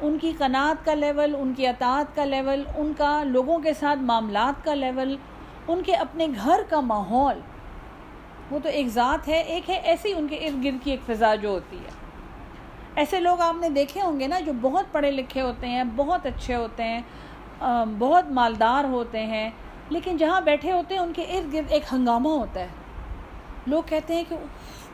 ان 0.00 0.18
کی 0.18 0.32
قناعت 0.38 0.84
کا 0.84 0.94
لیول، 0.94 1.34
ان 1.38 1.52
کی 1.56 1.66
اطاعت 1.66 2.14
کا 2.16 2.24
لیول، 2.24 2.62
ان 2.76 2.92
کا 2.96 3.22
لوگوں 3.24 3.58
کے 3.58 3.72
ساتھ 3.72 3.98
معاملات 3.98 4.64
کا 4.64 4.74
لیول، 4.74 5.16
ان 5.68 5.82
کے 5.82 5.94
اپنے 5.94 6.26
گھر 6.44 6.60
کا 6.68 6.80
ماحول۔ 6.80 7.38
وہ 8.50 8.58
تو 8.62 8.68
ایک 8.68 8.88
ذات 8.88 9.28
ہے، 9.28 9.40
ایک 9.40 9.70
ہے 9.70 9.74
ایسی 9.74 10.12
ان 10.12 10.26
کے 10.28 10.36
ارد 10.36 10.64
گرد 10.64 10.84
کی 10.84 10.90
ایک 10.90 11.00
فضا 11.06 11.34
جو 11.34 11.48
ہوتی 11.48 11.76
ہے۔ 11.76 11.90
ایسے 12.94 13.20
لوگ 13.20 13.40
آپ 13.40 13.54
نے 13.60 13.68
دیکھے 13.68 14.00
ہوں 14.00 14.20
گے 14.20 14.26
نا 14.26 14.40
جو 14.40 14.52
بہت 14.60 14.92
پڑھے 14.92 15.10
لکھے 15.10 15.40
ہوتے 15.40 15.68
ہیں، 15.68 15.84
بہت 15.96 16.26
اچھے 16.26 16.54
ہوتے 16.54 16.84
ہیں 16.84 17.00
بہت 17.98 18.30
مالدار 18.30 18.84
ہوتے 18.84 19.24
ہیں، 19.26 19.50
لیکن 19.90 20.16
جہاں 20.16 20.40
بیٹھے 20.40 20.72
ہوتے 20.72 20.94
ہیں، 20.94 21.02
ان 21.02 21.12
کے 21.12 21.22
ارد 21.22 21.52
گرد 21.54 21.72
ایک 21.72 21.92
ہنگامہ 21.92 22.28
ہوتا 22.28 22.60
ہے۔ 22.60 22.68
لوگ 23.66 23.82
کہتے 23.86 24.16
ہیں 24.16 24.24
کہ 24.28 24.36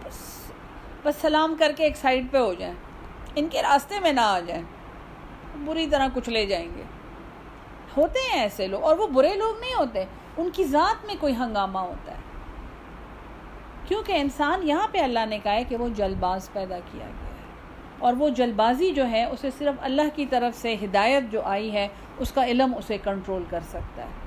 بس 0.04 0.20
بس 1.04 1.16
سلام 1.20 1.54
کر 1.58 1.72
کے 1.76 1.84
ایک 1.84 1.96
سائڈ 1.96 2.30
پہ 2.30 2.38
ہو 2.38 2.52
جائیں، 2.54 2.74
ان 3.34 3.48
کے 3.48 3.62
راستے 3.62 4.00
میں 4.00 4.12
نہ 4.12 4.20
آ 4.20 4.38
جائیں۔ 4.40 4.62
بری 5.56 5.86
طرح 5.86 6.08
کچھ 6.14 6.30
لے 6.30 6.46
جائیں 6.46 6.68
گے۔ 6.76 6.82
ہوتے 7.96 8.18
ہیں 8.18 8.42
ایسے 8.42 8.66
لوگ، 8.66 8.82
اور 8.82 8.96
وہ 8.96 9.06
برے 9.06 9.34
لوگ 9.34 9.60
نہیں 9.60 9.74
ہوتے، 9.74 10.04
ان 10.36 10.50
کی 10.52 10.64
ذات 10.64 11.04
میں 11.04 11.14
کوئی 11.20 11.34
ہنگامہ 11.36 11.78
ہوتا 11.78 12.12
ہے۔ 12.12 12.18
کیونکہ 13.84 14.12
انسان 14.12 14.68
یہاں 14.68 14.88
پہ 14.92 14.98
اللہ 14.98 15.26
نے 15.28 15.38
کہا 15.38 15.52
ہے 15.52 15.64
کہ 15.64 15.76
وہ 15.76 15.88
جلد 15.88 16.16
باز 16.20 16.52
پیدا 16.52 16.78
کیا 16.78 17.06
گیا 17.06 17.30
ہے۔ 17.30 17.32
اور 17.98 18.12
وہ 18.18 18.28
جلد 18.28 18.54
بازی 18.54 18.92
جو 18.92 19.08
ہے، 19.08 19.24
اسے 19.24 19.50
صرف 19.58 19.74
اللہ 19.80 20.02
کی 20.14 20.26
طرف 20.26 20.56
سے 20.56 20.74
ہدایت 20.74 21.24
جو 21.30 21.42
آئی 21.42 21.72
ہے، 21.72 21.88
اس 22.18 22.32
کا 22.32 22.46
علم 22.46 22.74
اسے 22.74 22.98
کنٹرول 22.98 23.44
کر 23.50 23.60
سکتا 23.68 24.02
ہے۔ 24.02 24.22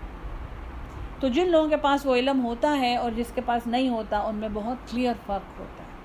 تو 1.20 1.28
جن 1.28 1.48
لوگوں 1.48 1.70
کے 1.70 1.78
پاس 1.78 2.06
وہ 2.06 2.16
علم 2.16 2.46
ہوتا 2.46 2.80
ہے 2.80 2.96
اور 2.96 3.12
جس 3.12 3.32
کے 3.36 3.42
پاس 3.46 3.68
نہیں 3.68 3.90
ہوتا، 3.90 4.20
ان 4.20 4.36
میں 4.36 4.50
بہت 4.54 4.92
کلیئر 4.92 5.14
فرق 5.26 5.60
ہوتا 5.60 5.84
ہے۔ 5.84 5.96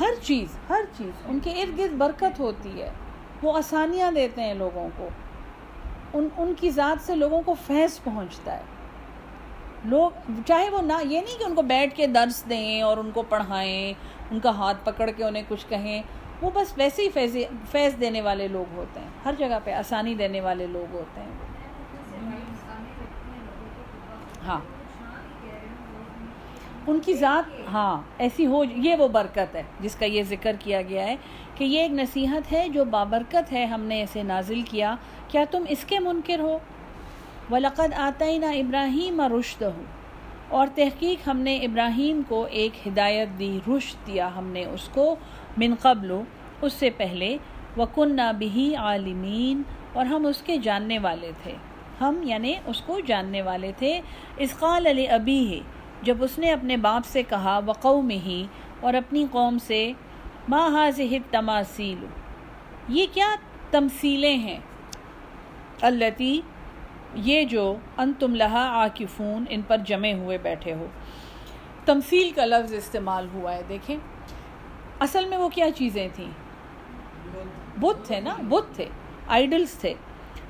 ہر 0.00 0.22
چیز 0.22 0.48
ہر 0.68 0.80
چیز، 0.98 1.10
ان 1.26 1.38
کے 1.42 1.50
ارد 1.50 1.78
گرد 1.78 1.92
برکت 1.92 2.40
ہوتی 2.40 2.82
ہے۔ 2.82 2.90
وہ 3.42 3.58
آسانیاں 3.58 4.12
دیتے 4.12 4.42
ہیں 4.42 4.54
لوگوں 4.54 4.88
کو۔ 4.96 5.08
ان 6.14 6.28
ان 6.36 6.54
کی 6.56 6.70
ذات 6.70 7.06
سے 7.06 7.14
لوگوں 7.14 7.42
کو 7.42 7.54
فیض 7.66 8.00
پہنچتا 8.04 8.56
ہے۔ 8.56 8.62
لوگ، 9.84 10.10
چاہے 10.46 10.70
وہ 10.70 10.82
نہ، 10.82 10.92
یہ 10.92 11.20
نہیں 11.20 11.38
کہ 11.38 11.44
ان 11.44 11.54
کو 11.54 11.62
بیٹھ 11.62 11.96
کے 11.96 12.06
درس 12.06 12.48
دیں 12.48 12.82
اور 12.82 12.96
ان 12.96 13.10
کو 13.14 13.22
پڑھائیں، 13.22 13.94
ان 14.30 14.40
کا 14.40 14.50
ہاتھ 14.50 14.76
پکڑ 14.84 15.10
کے 15.16 15.24
انہیں 15.24 15.42
کچھ 15.48 15.66
کہیں۔ 15.68 16.02
وہ 16.40 16.50
بس 16.54 16.72
ویسے 16.76 17.02
ہی 17.02 17.10
فیض 17.10 17.36
فیض 17.70 18.00
دینے 18.00 18.20
والے 18.20 18.48
لوگ 18.48 18.74
ہوتے 18.74 19.00
ہیں۔ 19.00 19.08
ہر 19.24 19.34
جگہ 19.38 19.58
پہ 19.64 19.72
آسانی 19.72 20.14
دینے 20.14 20.40
والے 20.40 20.66
لوگ 20.66 20.94
ہوتے 20.94 21.20
ہیں۔ 21.20 21.28
ہاں۔ 24.46 24.60
ان 26.86 27.00
کی 27.00 27.14
ذات 27.14 27.68
ہاں 27.72 28.02
ایسی 28.18 28.46
ہو، 28.46 28.64
یہ 28.64 28.96
وہ 28.96 29.08
برکت 29.08 29.54
ہے، 29.54 29.62
جس 29.80 29.96
کا 29.96 30.04
یہ 30.04 30.22
ذکر 30.22 30.56
کیا 30.58 30.82
گیا 30.82 31.06
ہے 31.06 31.16
کہ 31.54 31.64
یہ 31.64 31.80
ایک 31.80 31.90
نصیحت 31.90 32.52
ہے 32.52 32.68
جو 32.68 32.84
بابرکت 32.84 33.52
ہے، 33.52 33.64
ہم 33.64 33.80
نے 33.80 34.02
اسے 34.02 34.22
نازل 34.22 34.62
کیا۔ 34.62 34.96
کیا 35.28 35.44
تم 35.50 35.64
اس 35.68 35.84
کے 35.84 35.98
منکر 35.98 36.40
ہو؟ 36.40 36.58
وَلَقَدْ 37.50 37.94
آتَيْنَا 37.96 38.50
إِبْرَاهِيمَ 38.52 39.22
رُشْدَهُ۔ 39.22 39.82
اور 40.48 40.66
تحقیق 40.74 41.28
ہم 41.28 41.36
نے 41.36 41.56
ابراہیم 41.56 42.22
کو 42.28 42.46
ایک 42.50 42.88
ہدایت 42.88 43.28
دی، 43.38 43.58
رشد 43.68 44.06
دیا 44.06 44.30
ہم 44.36 44.46
نے 44.46 44.64
اس 44.64 44.88
کو 44.88 45.16
من 45.56 45.74
قبل، 45.80 46.12
اس 46.62 46.72
سے 46.72 46.90
پہلے۔ 46.90 47.36
وَكُنَّا 47.76 48.30
بِهِ 48.30 48.74
عَالِمِينَ۔ 48.76 49.60
اور 49.92 50.06
ہم 50.06 50.26
اس 50.26 50.42
کے 50.42 50.58
جاننے 50.58 50.98
والے 50.98 51.32
تھے۔ 51.42 51.52
ہم 52.00 52.20
یعنی 52.22 52.54
اس 52.66 52.80
کو 52.80 53.00
جاننے 53.06 53.42
والے 53.42 53.72
تھے۔ 53.78 54.00
اس 54.36 54.58
قال 54.58 54.86
علی 54.86 55.08
ابی 55.08 55.54
ہے 55.54 55.79
جب 56.02 56.24
اس 56.24 56.38
نے 56.38 56.52
اپنے 56.52 56.76
باپ 56.76 57.06
سے 57.06 57.22
کہا 57.22 57.60
وقو 57.66 58.02
میں 58.02 58.16
ہی 58.16 58.46
اور 58.80 58.94
اپنی 58.94 59.26
قوم 59.30 59.58
سے، 59.58 59.92
ما 60.48 60.66
حاضح 60.66 61.14
تماثیل 61.30 62.06
یہ 62.88 63.06
کیا 63.12 63.34
تمثیلیں 63.70 64.36
ہیں؟ 64.36 64.58
التی 65.82 66.40
یہ 67.14 67.44
جو 67.44 67.74
ان 67.98 68.12
تم 68.18 68.34
لہا 68.34 68.68
عاکفون، 68.68 69.44
ان 69.48 69.62
پر 69.62 69.76
جمے 69.76 70.12
ہوئے 70.12 70.38
بیٹھے 70.38 70.74
ہو۔ 70.74 70.86
تمثیل 71.84 72.30
کا 72.30 72.44
لفظ 72.44 72.74
استعمال 72.74 73.28
ہوا 73.32 73.52
ہے، 73.52 73.62
دیکھیں۔ 73.68 73.96
اصل 75.00 75.24
میں 75.24 75.38
وہ 75.38 75.48
کیا 75.48 75.70
چیزیں 75.70 76.08
تھیں؟ 76.14 76.30
بت 77.80 78.06
تھے 78.06 78.20
نا؟ 78.20 78.34
بت 78.48 78.76
تھے 78.76 78.86
آئیڈلس 79.28 79.72
تھے۔ 79.72 79.94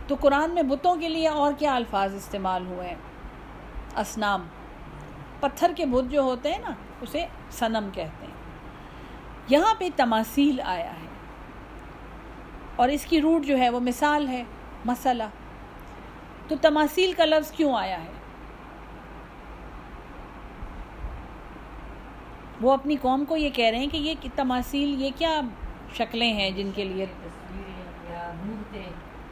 تو 0.06 0.14
قرآن 0.20 0.50
میں 0.50 0.62
بتوں 0.62 0.96
کے 0.96 1.08
لیے 1.08 1.28
اور 1.28 1.52
کیا 1.58 1.74
الفاظ 1.74 2.14
استعمال 2.14 2.66
ہوئے 2.66 2.88
ہیں؟ 2.88 2.96
اسنام 3.96 4.46
پتھر 5.40 5.72
کے 5.76 5.86
بت 5.86 6.10
جو 6.10 6.20
ہوتے 6.20 6.52
ہیں 6.52 6.58
نا 6.58 6.74
اسے 7.00 7.26
صنم 7.50 7.88
کہتے 7.92 8.26
ہیں۔ 8.26 8.34
یہاں 9.48 9.74
پہ 9.78 9.88
تماثیل 9.96 10.60
آیا 10.60 10.90
ہے۔ 10.90 11.08
اور 12.76 12.88
اس 12.88 13.06
کی 13.06 13.20
روٹ 13.20 13.44
جو 13.44 13.58
ہے 13.58 13.70
وہ 13.70 13.80
مثال 13.80 14.28
ہے 14.28 14.44
مسئلہ۔ 14.84 15.22
تو 16.48 16.56
تماثیل 16.60 17.12
کا 17.12 17.24
لفظ 17.24 17.50
کیوں 17.52 17.74
آیا 17.74 18.04
ہے؟ 18.04 18.10
وہ 22.60 22.72
اپنی 22.72 22.96
قوم 22.96 23.24
کو 23.24 23.36
یہ 23.36 23.50
کہہ 23.50 23.66
رہے 23.66 23.78
ہیں 23.78 23.86
کہ 23.86 23.96
یہ 23.96 24.14
تماثیل 24.34 25.02
یہ 25.02 25.10
کیا 25.16 25.40
شکلیں 25.94 26.32
ہیں 26.32 26.50
جن 26.50 26.70
کے 26.74 26.84
لیے؟ 26.84 27.06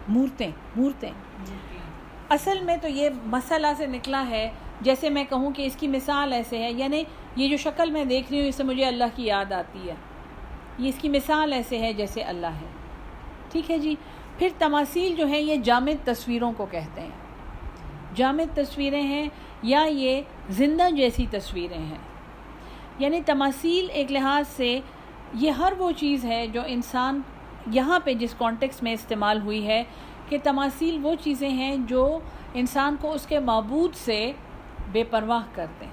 مورتیں۔ 0.08 0.50
مورتیں 0.76 1.10
اصل 2.28 2.60
میں 2.60 2.76
تو 2.76 2.88
یہ 2.88 3.10
مسئلہ 3.24 3.66
سے 3.76 3.86
نکلا 3.86 4.28
ہے 4.28 4.50
جیسے 4.80 5.10
میں 5.10 5.24
کہوں 5.24 5.50
کہ 5.50 5.66
اس 5.66 5.76
کی 5.76 5.88
مثال 5.88 6.32
ایسے 6.32 6.58
ہے 6.58 6.72
یعنی 6.72 7.04
یہ 7.36 7.48
جو 7.48 7.56
شکل 7.56 7.90
میں 7.90 8.04
دیکھ 8.04 8.32
رہی 8.32 8.40
ہوں 8.40 8.48
اس 8.48 8.54
سے 8.54 8.62
مجھے 8.62 8.84
اللہ 8.84 9.04
کی 9.14 9.26
یاد 9.26 9.52
آتی 9.52 9.88
ہے۔ 9.88 9.94
یہ 10.78 10.88
اس 10.88 10.94
کی 11.00 11.08
مثال 11.08 11.52
ایسے 11.52 11.78
ہے 11.78 11.92
جیسے 11.92 12.22
اللہ 12.22 12.46
ہے۔ 12.46 12.66
ٹھیک 13.52 13.70
ہے 13.70 13.78
جی؟ 13.78 13.94
پھر 14.38 14.48
تماثیل 14.58 15.14
جو 15.14 15.26
ہیں، 15.26 15.38
یہ 15.38 15.56
جامد 15.56 16.06
تصویروں 16.06 16.52
کو 16.56 16.66
کہتے 16.66 17.00
ہیں۔ 17.00 17.10
جامد 18.14 18.56
تصویریں 18.56 19.02
ہیں 19.02 19.28
یا 19.62 19.84
یہ 19.90 20.20
زندہ 20.50 20.90
جیسی 20.96 21.26
تصویریں 21.30 21.78
ہیں۔ 21.78 21.98
یعنی 22.98 23.20
تماثیل 23.26 23.86
ایک 23.90 24.12
لحاظ 24.12 24.48
سے 24.48 24.80
یہ 25.34 25.50
ہر 25.50 25.72
وہ 25.78 25.92
چیز 25.92 26.24
ہے 26.24 26.46
جو 26.46 26.60
انسان 26.66 27.20
یہاں 27.70 28.00
پہ 28.04 28.14
جس 28.14 28.34
کانٹیکس 28.38 28.82
میں 28.82 28.92
استعمال 28.92 29.42
ہوئی 29.42 29.66
ہے 29.66 29.84
کہ 30.28 30.38
تماثیل 30.42 30.98
وہ 31.02 31.14
چیزیں 31.20 31.48
ہیں 31.48 31.76
جو 31.76 32.18
انسان 32.54 32.96
کو 33.00 33.12
اس 33.12 33.26
کے 33.26 33.38
معبود 33.38 33.94
سے 33.94 34.32
بے 34.92 35.04
پرواہ 35.04 35.42
کرتے 35.54 35.84
ہیں۔ 35.84 35.92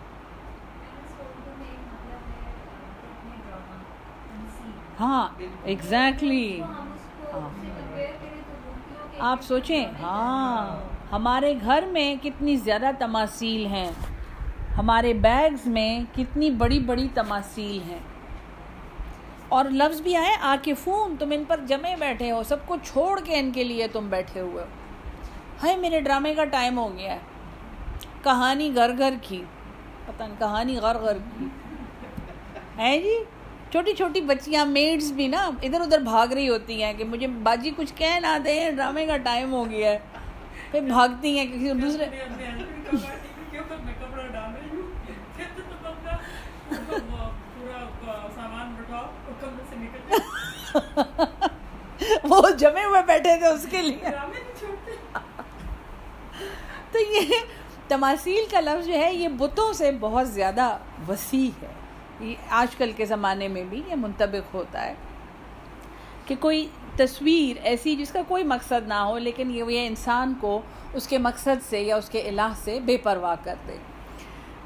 ہاں 4.99 5.27
ایگزیکٹلی 5.63 6.61
ہاں۔ 6.61 7.49
آپ 9.19 9.41
سوچیں 9.41 9.85
ہاں 10.01 10.79
ہمارے 11.11 11.53
گھر 11.61 11.83
میں 11.91 12.15
کتنی 12.23 12.55
زیادہ 12.55 12.89
تماثیل 12.99 13.65
ہیں۔ 13.65 13.91
ہمارے 14.77 15.13
بیگز 15.13 15.67
میں 15.67 15.99
کتنی 16.15 16.51
بڑی 16.51 16.79
بڑی 16.79 17.07
تماثیل 17.13 17.79
ہیں۔ 17.91 17.99
اور 19.49 19.65
لفظ 19.65 20.01
بھی 20.01 20.15
آئے 20.15 20.35
آکفون 20.41 21.15
تم 21.19 21.31
ان 21.31 21.43
پر 21.47 21.59
جمے 21.67 21.95
بیٹھے 21.99 22.31
ہو، 22.31 22.43
سب 22.43 22.65
کو 22.65 22.75
چھوڑ 22.83 23.19
کے 23.23 23.39
ان 23.39 23.51
کے 23.51 23.63
لیے 23.63 23.87
تم 23.87 24.07
بیٹھے 24.09 24.39
ہوئے 24.39 24.63
ہو۔ 24.63 24.69
ہائے، 25.63 25.75
میرے 25.75 25.99
ڈرامے 26.01 26.33
کا 26.33 26.45
ٹائم 26.45 26.77
ہو 26.77 26.97
گیا 26.97 27.13
ہے۔ 27.13 27.19
کہانی 28.25 28.75
گھر 28.75 28.97
گھر 28.97 29.13
کی 29.21 29.43
پتہ 30.05 30.23
نہیں 30.23 30.35
کہانی 30.39 30.77
غر 30.77 30.95
غر 30.95 31.17
کی۔ 31.29 31.45
ہے 32.77 32.99
جی؟ 32.99 33.15
چھوٹی 33.71 33.93
چھوٹی 33.93 34.21
بچیاں 34.21 34.65
میڈس 34.65 35.11
بھی 35.11 35.27
نا 35.27 35.49
ادھر 35.63 35.81
ادھر 35.81 35.99
بھاگ 35.99 36.33
رہی 36.33 36.49
ہوتی 36.49 36.83
ہیں 36.83 36.93
کہ 36.93 37.03
مجھے 37.03 37.27
باجی 37.43 37.71
کچھ 37.77 37.93
کہہ 37.95 38.19
نہ 38.19 38.37
دیں 38.45 38.69
ڈرامے 38.71 39.05
کا 39.05 39.17
ٹائم 39.17 39.53
ہو 39.53 39.69
گیا 39.69 39.91
ہے۔ 39.91 39.99
پھر 40.71 40.81
بھاگتی 40.81 41.37
ہیں 41.39 41.45
کسی 41.45 41.71
دوسرے۔ 41.73 42.05
وہ 52.23 52.49
جمے 52.57 52.83
ہوئے 52.83 53.01
بیٹھے 53.07 53.37
تھے 53.39 53.47
اس 53.47 53.65
کے 53.71 53.81
لیے۔ 53.81 54.09
تو 56.91 56.99
یہ 56.99 57.33
تماثیل 57.87 58.43
کا 58.51 58.59
لفظ 58.59 58.87
جو 58.87 58.93
ہے، 58.93 59.13
یہ 59.13 59.27
بتوں 59.27 59.73
سے 59.73 59.91
بہت 59.99 60.27
زیادہ 60.27 60.77
وسیع 61.07 61.49
ہے۔ 61.61 61.71
یہ 62.19 62.35
آج 62.49 62.75
کل 62.75 62.91
کے 62.91 63.05
زمانے 63.05 63.47
میں 63.47 63.63
بھی 63.63 63.81
یہ 63.87 63.95
منطبق 63.95 64.53
ہوتا 64.53 64.85
ہے 64.85 64.93
کہ 66.25 66.35
کوئی 66.39 66.67
تصویر 66.97 67.55
ایسی 67.63 67.95
جس 67.95 68.11
کا 68.11 68.21
کوئی 68.27 68.43
مقصد 68.43 68.87
نہ 68.87 68.93
ہو، 68.93 69.17
لیکن 69.17 69.51
یہ 69.55 69.87
انسان 69.87 70.33
کو 70.41 70.61
اس 70.93 71.07
کے 71.07 71.17
مقصد 71.17 71.65
سے 71.69 71.81
یا 71.81 71.95
اس 71.95 72.09
کے 72.09 72.21
الہ 72.21 72.51
سے 72.55 72.79
بے 72.79 72.97
پرواہ 72.97 73.35
کر 73.43 73.55
دے۔ 73.67 73.77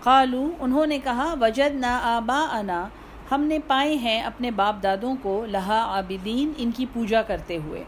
قالو، 0.04 0.50
انہوں 0.60 0.86
نے 0.86 1.00
کہا 1.00 1.36
وجد 1.42 1.76
نہ 1.76 2.00
آبا 2.04 2.48
انا 2.52 2.88
ہم 3.32 3.42
نے 3.42 3.60
پائے 3.68 3.96
ہیں 3.96 4.22
اپنے 4.22 4.52
باپ 4.52 4.84
دادوں 4.84 5.16
کو، 5.22 5.46
لہا 5.46 5.84
عابدین، 5.84 6.54
ان 6.58 6.72
کی 6.72 6.86
پوجا 6.94 7.22
کرتے 7.22 7.58
ہوئے۔ 7.58 7.84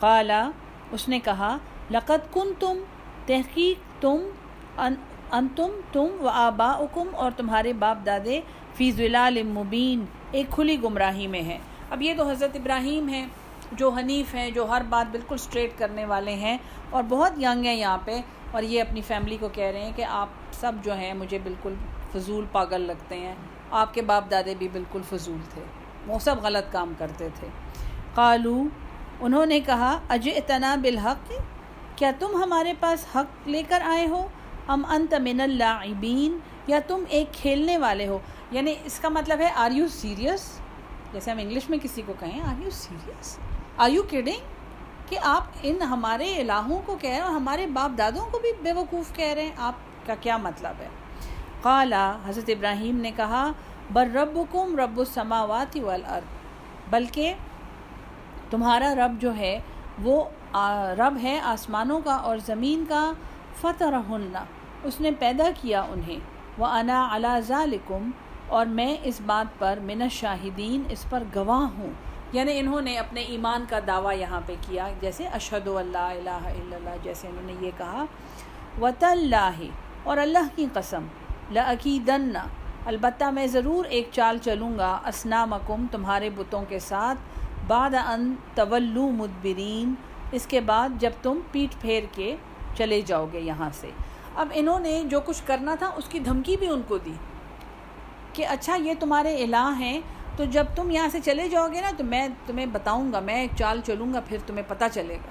قالا، 0.00 0.50
اس 0.92 1.08
نے 1.08 1.18
کہا 1.18 1.56
لقت 1.90 2.32
کن 2.32 2.52
تم 2.60 2.78
تحقیق 3.26 4.02
تم 4.02 4.18
ان 4.78 4.94
ان 5.32 5.48
تم 5.56 5.80
تم 5.92 6.06
و 6.20 6.28
آبا 6.28 6.84
اور 7.12 7.30
تمہارے 7.36 7.72
باپ 7.72 8.06
دادے 8.06 8.40
فی 8.74 8.90
ضلال 8.90 9.42
مبین، 9.42 10.04
ایک 10.30 10.46
کھلی 10.50 10.82
گمراہی 10.82 11.26
میں 11.26 11.42
ہیں۔ 11.42 11.58
اب 11.90 12.02
یہ 12.02 12.14
تو 12.16 12.30
حضرت 12.30 12.50
ابراہیم 12.54 13.08
ہیں، 13.08 13.26
جو 13.72 13.90
حنیف 13.90 14.34
ہیں، 14.34 14.50
جو 14.50 14.70
ہر 14.70 14.82
بات 14.88 15.10
بالکل 15.10 15.36
سٹریٹ 15.36 15.78
کرنے 15.78 16.04
والے 16.04 16.34
ہیں 16.34 16.58
اور 16.90 17.02
بہت 17.08 17.32
ینگ 17.38 17.64
ہیں 17.64 17.74
یہاں 17.74 17.98
پہ۔ 18.04 18.20
اور 18.50 18.62
یہ 18.62 18.80
اپنی 18.80 19.00
فیملی 19.00 19.36
کو 19.40 19.48
کہہ 19.48 19.64
رہے 19.64 19.84
ہیں 19.84 19.92
کہ 19.96 20.04
آپ 20.04 20.26
سب 20.52 20.72
جو 20.82 20.94
ہیں 20.94 21.14
مجھے 21.14 21.38
بالکل 21.42 21.74
فضول 22.12 22.44
پاگل 22.52 22.80
لگتے 22.80 23.16
ہیں۔ 23.16 23.34
آپ 23.70 23.94
کے 23.94 24.02
باپ 24.02 24.30
دادے 24.30 24.54
بھی 24.58 24.68
بالکل 24.72 25.02
فضول 25.08 25.38
تھے، 25.54 25.62
وہ 26.06 26.18
سب 26.18 26.36
غلط 26.42 26.72
کام 26.72 26.92
کرتے 26.98 27.28
تھے۔ 27.34 27.48
قالو، 28.14 28.62
انہوں 29.20 29.46
نے 29.46 29.60
کہا 29.60 30.00
اج 30.08 30.28
اتنا 30.36 30.74
بالحق؟ 30.74 31.32
کیا 31.96 32.10
تم 32.18 32.42
ہمارے 32.42 32.72
پاس 32.80 33.16
حق 33.16 33.48
لے 33.48 33.62
کر 33.68 33.82
آئے 33.86 34.06
ہو؟ 34.06 34.26
ام 34.68 34.84
انت 34.88 35.14
من 35.14 35.40
اللاعبین، 35.40 36.38
یا 36.66 36.78
تم 36.86 37.04
ایک 37.08 37.32
کھیلنے 37.32 37.78
والے 37.78 38.06
ہو۔ 38.08 38.18
یعنی 38.50 38.74
اس 38.84 39.00
کا 39.00 39.08
مطلب 39.08 39.40
ہے 39.40 39.48
آر 39.56 39.70
یو 39.70 39.88
سیریس 39.88 40.60
جیسے 41.12 41.30
ہم 41.30 41.38
انگلش 41.38 41.70
میں 41.70 41.78
کسی 41.82 42.02
کو 42.06 42.12
کہیں 42.20 42.40
are 42.40 42.64
you 42.64 42.70
serious 42.70 43.38
are 43.76 43.90
you 43.90 44.02
kidding 44.02 44.40
کہ 45.08 45.18
آپ 45.22 45.44
ان 45.62 45.82
ہمارے 45.82 46.40
الہوں 46.40 46.80
کو 46.86 46.96
کہہ 47.00 47.10
رہے 47.10 47.16
ہیں 47.16 47.24
اور 47.24 47.32
ہمارے 47.32 47.66
باپ 47.66 47.98
دادوں 47.98 48.26
کو 48.30 48.38
بھی 48.38 48.48
بے 48.62 48.72
وقوف 48.72 49.14
کہہ 49.16 49.32
رہے 49.32 49.42
ہیں۔ 49.42 49.54
آپ 49.58 49.74
کا 50.06 50.14
کیا 50.20 50.36
مطلب 50.36 50.80
ہے؟ 50.80 50.88
قالا، 51.62 52.16
حضرت 52.26 52.44
ابراہیم 52.48 52.96
نے 52.96 53.10
کہا 53.16 53.52
بر 53.92 54.08
ربکم 54.14 54.76
رب 54.78 54.98
السماوات 54.98 55.76
والارض۔ 55.82 56.24
بلکہ 56.90 57.34
تمہارا 58.50 58.94
رب 58.94 59.20
جو 59.20 59.34
ہے، 59.36 59.60
وہ 60.02 60.24
رب 60.98 61.18
ہے 61.22 61.40
آسمانوں 61.40 62.00
کا 62.00 62.14
اور 62.14 62.38
زمین 62.38 62.84
کا۔ 62.88 63.12
فتح 63.64 64.12
اس 64.82 65.00
نے 65.00 65.10
پیدا 65.10 65.50
کیا 65.62 65.82
انہیں۔ 65.82 66.16
وہ 66.58 66.66
انا 66.66 67.08
علا 67.12 67.40
ذالکم 67.40 68.10
اور 68.48 68.66
میں 68.66 68.96
اس 69.04 69.20
بات 69.26 69.58
پر 69.58 69.78
من 69.82 70.02
الشاہدین 70.02 70.82
اس 70.88 71.04
پر 71.10 71.22
گواہ 71.36 71.78
ہوں۔ 71.78 71.92
یعنی 72.32 72.58
انہوں 72.58 72.80
نے 72.80 72.98
اپنے 72.98 73.20
ایمان 73.20 73.64
کا 73.68 73.78
دعویٰ 73.86 74.18
یہاں 74.18 74.40
پہ 74.46 74.54
کیا، 74.60 74.88
جیسے 75.00 75.26
اشہد 75.26 75.68
اللہ 75.68 75.98
الہ 75.98 76.30
الا 76.30 76.76
اللہ 76.76 76.96
جیسے 77.02 77.28
انہوں 77.28 77.42
نے 77.44 77.52
یہ 77.60 77.70
کہا۔ 77.78 78.04
وط 78.80 79.04
اللہ 79.04 79.60
اور 80.02 80.16
اللہ 80.16 80.46
کی 80.56 80.66
قسم 80.72 81.06
لعقیدن 81.50 82.36
البتہ 82.86 83.24
میں 83.24 83.46
ضرور 83.46 83.84
ایک 83.84 84.08
چال 84.12 84.38
چلوں 84.38 84.78
گا 84.78 85.00
اسنامکم 85.06 85.86
تمہارے 85.90 86.30
بتوں 86.30 86.64
کے 86.68 86.78
ساتھ، 86.78 87.18
بعد 87.66 87.94
ان 87.94 88.34
طولو 88.54 89.08
مدبرین، 89.08 89.94
اس 90.32 90.46
کے 90.46 90.60
بعد 90.60 90.88
جب 90.98 91.10
تم 91.22 91.38
پیٹ 91.52 91.80
پھیر 91.80 92.02
کے 92.12 92.36
چلے 92.74 93.00
جاؤ 93.00 93.26
گے 93.32 93.40
یہاں 93.40 93.70
سے۔ 93.72 93.90
اب 94.34 94.48
انہوں 94.54 94.80
نے 94.80 95.02
جو 95.06 95.20
کچھ 95.20 95.42
کرنا 95.46 95.74
تھا، 95.74 95.90
اس 95.96 96.04
کی 96.08 96.18
دھمکی 96.18 96.56
بھی 96.56 96.68
ان 96.68 96.82
کو 96.88 96.98
دی 96.98 97.12
کہ 98.32 98.46
اچھا 98.46 98.76
یہ 98.76 98.94
تمہارے 99.00 99.42
الہ 99.42 99.74
ہیں، 99.78 100.00
تو 100.36 100.44
جب 100.44 100.64
تم 100.76 100.90
یہاں 100.90 101.08
سے 101.08 101.18
چلے 101.24 101.48
جاؤ 101.48 101.68
گے 101.68 101.80
نا، 101.80 101.90
تو 101.96 102.04
میں 102.04 102.28
تمہیں 102.46 102.66
بتاؤں 102.66 103.12
گا، 103.12 103.20
میں 103.20 103.34
ایک 103.34 103.50
چال 103.58 103.80
چلوں 103.84 104.12
گا، 104.14 104.20
پھر 104.20 104.38
تمہیں 104.46 104.64
پتہ 104.68 104.84
چلے 104.92 105.14
گا۔ 105.14 105.30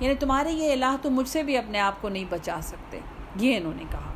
یعنی 0.00 0.14
تمہارے 0.14 0.50
یہ 0.52 0.72
الہ 0.72 0.96
تو 1.02 1.10
مجھ 1.10 1.28
سے 1.28 1.42
بھی 1.42 1.56
اپنے 1.56 1.80
آپ 1.80 2.02
کو 2.02 2.08
نہیں 2.08 2.24
بچا 2.30 2.58
سکتے۔ 2.62 3.00
یہ 3.36 3.56
انہوں 3.56 3.72
نے 3.76 3.84
کہا۔ 3.90 4.12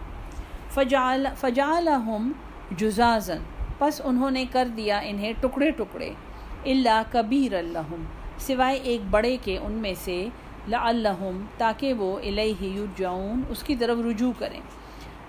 فجال 0.71 1.27
فجالہم 1.37 2.33
جزازن 2.71 3.43
پس 3.79 4.01
انہوں 4.05 4.31
نے 4.31 4.45
کر 4.53 4.69
دیا 4.77 4.99
انہیں 4.99 5.33
ٹکڑے 5.41 5.71
ٹکڑے۔ 5.71 6.11
اللہ 6.66 7.03
کبیر 7.12 7.55
اللہم 7.55 8.05
سوائے 8.39 8.77
ایک 8.77 9.01
بڑے 9.11 9.37
کے 9.45 9.59
ان 9.59 9.73
میں 9.73 9.95
سے 10.05 10.29
لعلہم، 10.69 11.45
تاکہ 11.59 11.93
وہ 11.93 12.19
الیہ 12.19 12.62
یرجعون، 12.62 13.43
اس 13.49 13.62
کی 13.62 13.77
طرف 13.77 13.99
رجوع 14.11 14.32
کریں۔ 14.39 14.61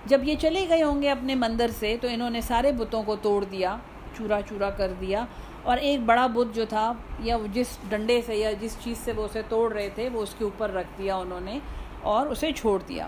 جب 0.05 0.21
یہ 0.23 0.35
چلے 0.39 0.65
گئے 0.69 0.83
ہوں 0.83 1.01
گے 1.01 1.09
اپنے 1.09 1.35
مندر 1.35 1.67
سے، 1.79 1.97
تو 2.01 2.07
انہوں 2.11 2.29
نے 2.29 2.41
سارے 2.41 2.71
بتوں 2.71 3.03
کو 3.03 3.15
توڑ 3.15 3.43
دیا، 3.43 3.77
چورا 4.17 4.39
چورا 4.49 4.69
کر 4.69 4.93
دیا۔ 5.01 5.25
اور 5.63 5.77
ایک 5.77 5.99
بڑا 5.99 6.27
بت 6.27 6.55
جو 6.55 6.65
تھا، 6.65 6.93
یا 7.19 7.35
وہ 7.35 7.47
جس 7.53 7.77
ڈنڈے 7.89 8.21
سے، 8.21 8.35
یا 8.35 8.51
جس 8.51 8.77
چیز 8.83 8.97
سے 8.97 9.11
وہ 9.11 9.25
اسے 9.25 9.41
توڑ 9.49 9.73
رہے 9.73 9.89
تھے، 9.95 10.09
وہ 10.13 10.21
اس 10.21 10.35
کے 10.37 10.43
اوپر 10.43 10.71
رکھ 10.71 10.87
دیا 10.97 11.15
انہوں 11.15 11.41
نے 11.41 11.59
اور 12.01 12.27
اسے 12.27 12.51
چھوڑ 12.51 12.79
دیا۔ 12.87 13.07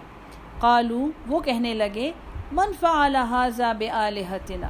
قالو، 0.59 1.07
وہ 1.27 1.39
کہنے 1.39 1.73
لگے، 1.73 2.11
من 2.51 2.71
فعل 2.79 3.15
هذا 3.15 3.71
بآلهتنا 3.73 4.67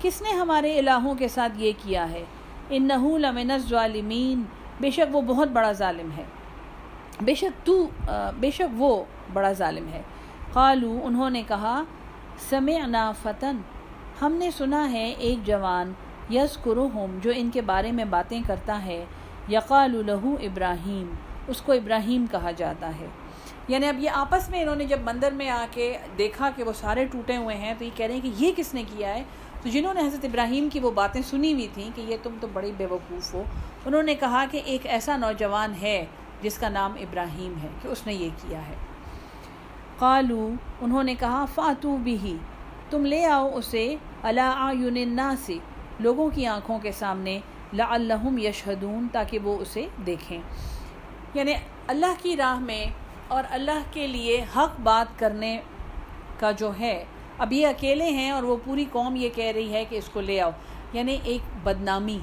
کس 0.00 0.22
نے 0.22 0.28
ہمارے 0.28 0.78
الہوں 0.78 1.14
کے 1.14 1.28
ساتھ 1.28 1.52
یہ 1.56 1.72
کیا 1.82 2.10
ہے؟ 2.10 2.24
انه 2.70 3.16
لمن 3.16 3.50
الظالمین۔ 3.50 4.42
بے 4.80 4.90
شک 4.90 5.16
وہ 5.16 5.20
بہت 5.20 5.48
بڑا 5.48 5.72
ظالم 5.72 6.10
ہے۔ 6.16 6.22
بے 7.20 7.34
شک 7.34 7.66
تو 7.66 7.88
بے 8.40 8.50
شک 8.50 8.74
وہ 8.76 9.04
بڑا 9.32 9.52
ظالم 9.52 9.88
ہے۔ 9.88 10.02
قالو، 10.52 11.00
انہوں 11.02 11.30
نے 11.30 11.42
کہا، 11.48 11.82
سمعنا 12.50 13.12
فتن، 13.22 13.56
ہم 14.22 14.32
نے 14.32 14.50
سنا 14.50 14.92
ہے 14.92 15.08
ایک 15.10 15.46
جوان 15.46 15.92
یس 16.30 16.58
جو 17.22 17.30
ان 17.34 17.50
کے 17.50 17.60
بارے 17.60 17.92
میں 17.92 18.04
باتیں 18.04 18.40
کرتا 18.46 18.84
ہے، 18.84 19.04
یقال 19.48 20.06
لہو 20.06 20.36
ابراہیم، 20.42 21.14
اس 21.48 21.60
کو 21.62 21.72
ابراہیم 21.72 22.26
کہا 22.30 22.50
جاتا 22.50 22.90
ہے۔ 23.00 23.06
یعنی 23.68 23.86
اب 23.86 23.98
یہ 23.98 24.10
آپس 24.10 24.48
میں 24.50 24.62
انہوں 24.62 24.76
نے 24.76 24.84
جب 24.84 24.98
مندر 25.04 25.32
میں 25.32 25.48
آ 25.50 25.66
کے 25.70 25.98
دیکھا 26.18 26.50
کہ 26.56 26.62
وہ 26.62 26.72
سارے 26.72 27.04
ٹوٹے 27.04 27.36
ہوئے 27.36 27.56
ہیں، 27.56 27.74
تو 27.78 27.84
یہ 27.84 27.90
کہہ 27.96 28.06
رہے 28.06 28.14
ہیں 28.14 28.20
کہ 28.20 28.30
یہ 28.36 28.52
کس 28.56 28.74
نے 28.74 28.82
کیا 28.96 29.14
ہے؟ 29.14 29.22
تو 29.62 29.68
جنہوں 29.68 29.94
نے 29.94 30.00
حضرت 30.00 30.24
ابراہیم 30.24 30.68
کی 30.72 30.80
وہ 30.80 30.90
باتیں 30.90 31.22
سنی 31.22 31.52
ہوئی 31.52 31.68
تھیں 31.74 31.90
کہ 31.94 32.00
یہ 32.00 32.16
تم 32.22 32.34
تو 32.40 32.46
بڑی 32.52 32.72
بیوقوف 32.76 33.34
ہو، 33.34 33.42
انہوں 33.86 34.02
نے 34.02 34.14
کہا 34.14 34.44
کہ 34.50 34.60
ایک 34.64 34.86
ایسا 34.86 35.16
نوجوان 35.16 35.72
ہے 35.82 36.04
جس 36.42 36.58
کا 36.58 36.68
نام 36.68 36.92
ابراہیم 36.92 37.54
ہے 37.62 37.68
کہ 37.82 37.88
اس 37.88 38.06
نے 38.06 38.14
یہ 38.14 38.28
کیا 38.48 38.68
ہے۔ 38.68 38.74
قالو، 39.98 40.50
انہوں 40.80 41.02
نے 41.02 41.14
کہا، 41.14 41.44
فاتو 41.44 41.96
بھی 41.96 42.36
تم 42.90 43.06
لے 43.06 43.24
آؤ 43.26 43.50
اسے 43.54 43.96
علاء 44.22 45.30
سے 45.38 45.58
لوگوں 46.00 46.30
کی 46.34 46.46
آنکھوں 46.46 46.78
کے 46.78 46.92
سامنے، 46.92 47.40
لعلہم 47.72 48.38
یشہدون، 48.38 49.06
تاکہ 49.12 49.38
وہ 49.38 49.58
اسے 49.58 49.86
دیکھیں۔ 50.06 50.40
یعنی 51.34 51.52
اللہ 51.86 52.12
کی 52.22 52.36
راہ 52.36 52.60
میں 52.60 52.86
اور 53.28 53.44
اللہ 53.50 53.82
کے 53.92 54.06
لیے 54.06 54.44
حق 54.56 54.80
بات 54.80 55.18
کرنے 55.18 55.60
کا 56.38 56.50
جو 56.50 56.70
ہے، 56.80 57.04
اب 57.38 57.52
یہ 57.52 57.66
اکیلے 57.66 58.10
ہیں 58.10 58.30
اور 58.30 58.42
وہ 58.42 58.56
پوری 58.64 58.84
قوم 58.92 59.16
یہ 59.16 59.28
کہہ 59.34 59.52
رہی 59.54 59.72
ہے 59.72 59.84
کہ 59.84 59.96
اس 59.96 60.08
کو 60.08 60.20
لے 60.20 60.40
آؤ۔ 60.40 60.50
یعنی 60.92 61.18
ایک 61.22 61.66
بدنامی 61.66 62.18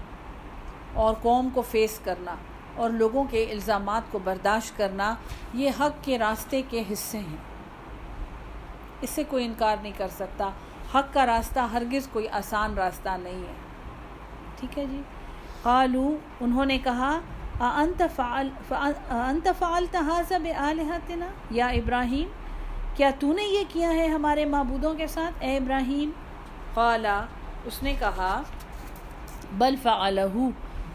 اور 0.94 1.14
قوم 1.22 1.50
کو 1.54 1.62
فیس 1.62 2.00
کرنا۔ 2.04 2.36
اور 2.76 2.90
لوگوں 2.90 3.24
کے 3.24 3.44
الزامات 3.52 4.02
کو 4.12 4.20
برداشت 4.20 4.78
کرنا 4.78 5.16
یہ 5.54 5.72
حق 5.80 6.04
کے 6.04 6.18
راستے 6.18 6.62
کے 6.70 6.84
حصے 6.92 7.18
ہیں۔ 7.18 7.38
اس 9.02 9.10
سے 9.10 9.24
کوئی 9.24 9.46
انکار 9.46 9.78
نہیں 9.82 9.94
کر 9.98 10.08
سکتا۔ 10.08 10.50
حق 10.96 11.14
کا 11.14 11.26
راستہ 11.26 11.60
ہرگز 11.60 12.08
کوئی 12.08 12.28
آسان 12.28 12.74
راستہ 12.74 13.10
نہیں 13.10 13.42
ہے۔ 13.48 13.54
ٹھیک 14.60 14.80
ہے 14.80 14.86
جی۔ 14.86 15.02
قالو 15.62 16.18
انہوں 16.40 16.66
نے 16.66 16.78
کہا 16.78 17.20
انت 17.60 18.04
فعل 18.16 18.50
انت 19.10 19.48
فعلت 19.60 19.96
هذا 19.96 20.38
یا 21.52 21.68
ابراہیم، 21.68 22.28
کیا 22.96 23.12
تو 23.20 23.34
نے 23.34 23.44
یہ 23.44 23.64
کیا 23.70 23.94
ہے 23.94 24.08
ہمارے 24.08 24.46
معبودوں 24.46 24.94
کے 24.94 25.08
ساتھ؟ 25.08 25.36
اے 25.40 25.58
ابراہیم۔ 25.58 26.12
قالا، 26.74 27.26
اس 27.66 27.84
نے 27.84 27.96
کہا، 28.00 28.42
بل 29.52 29.76
فعلہ 29.84 30.22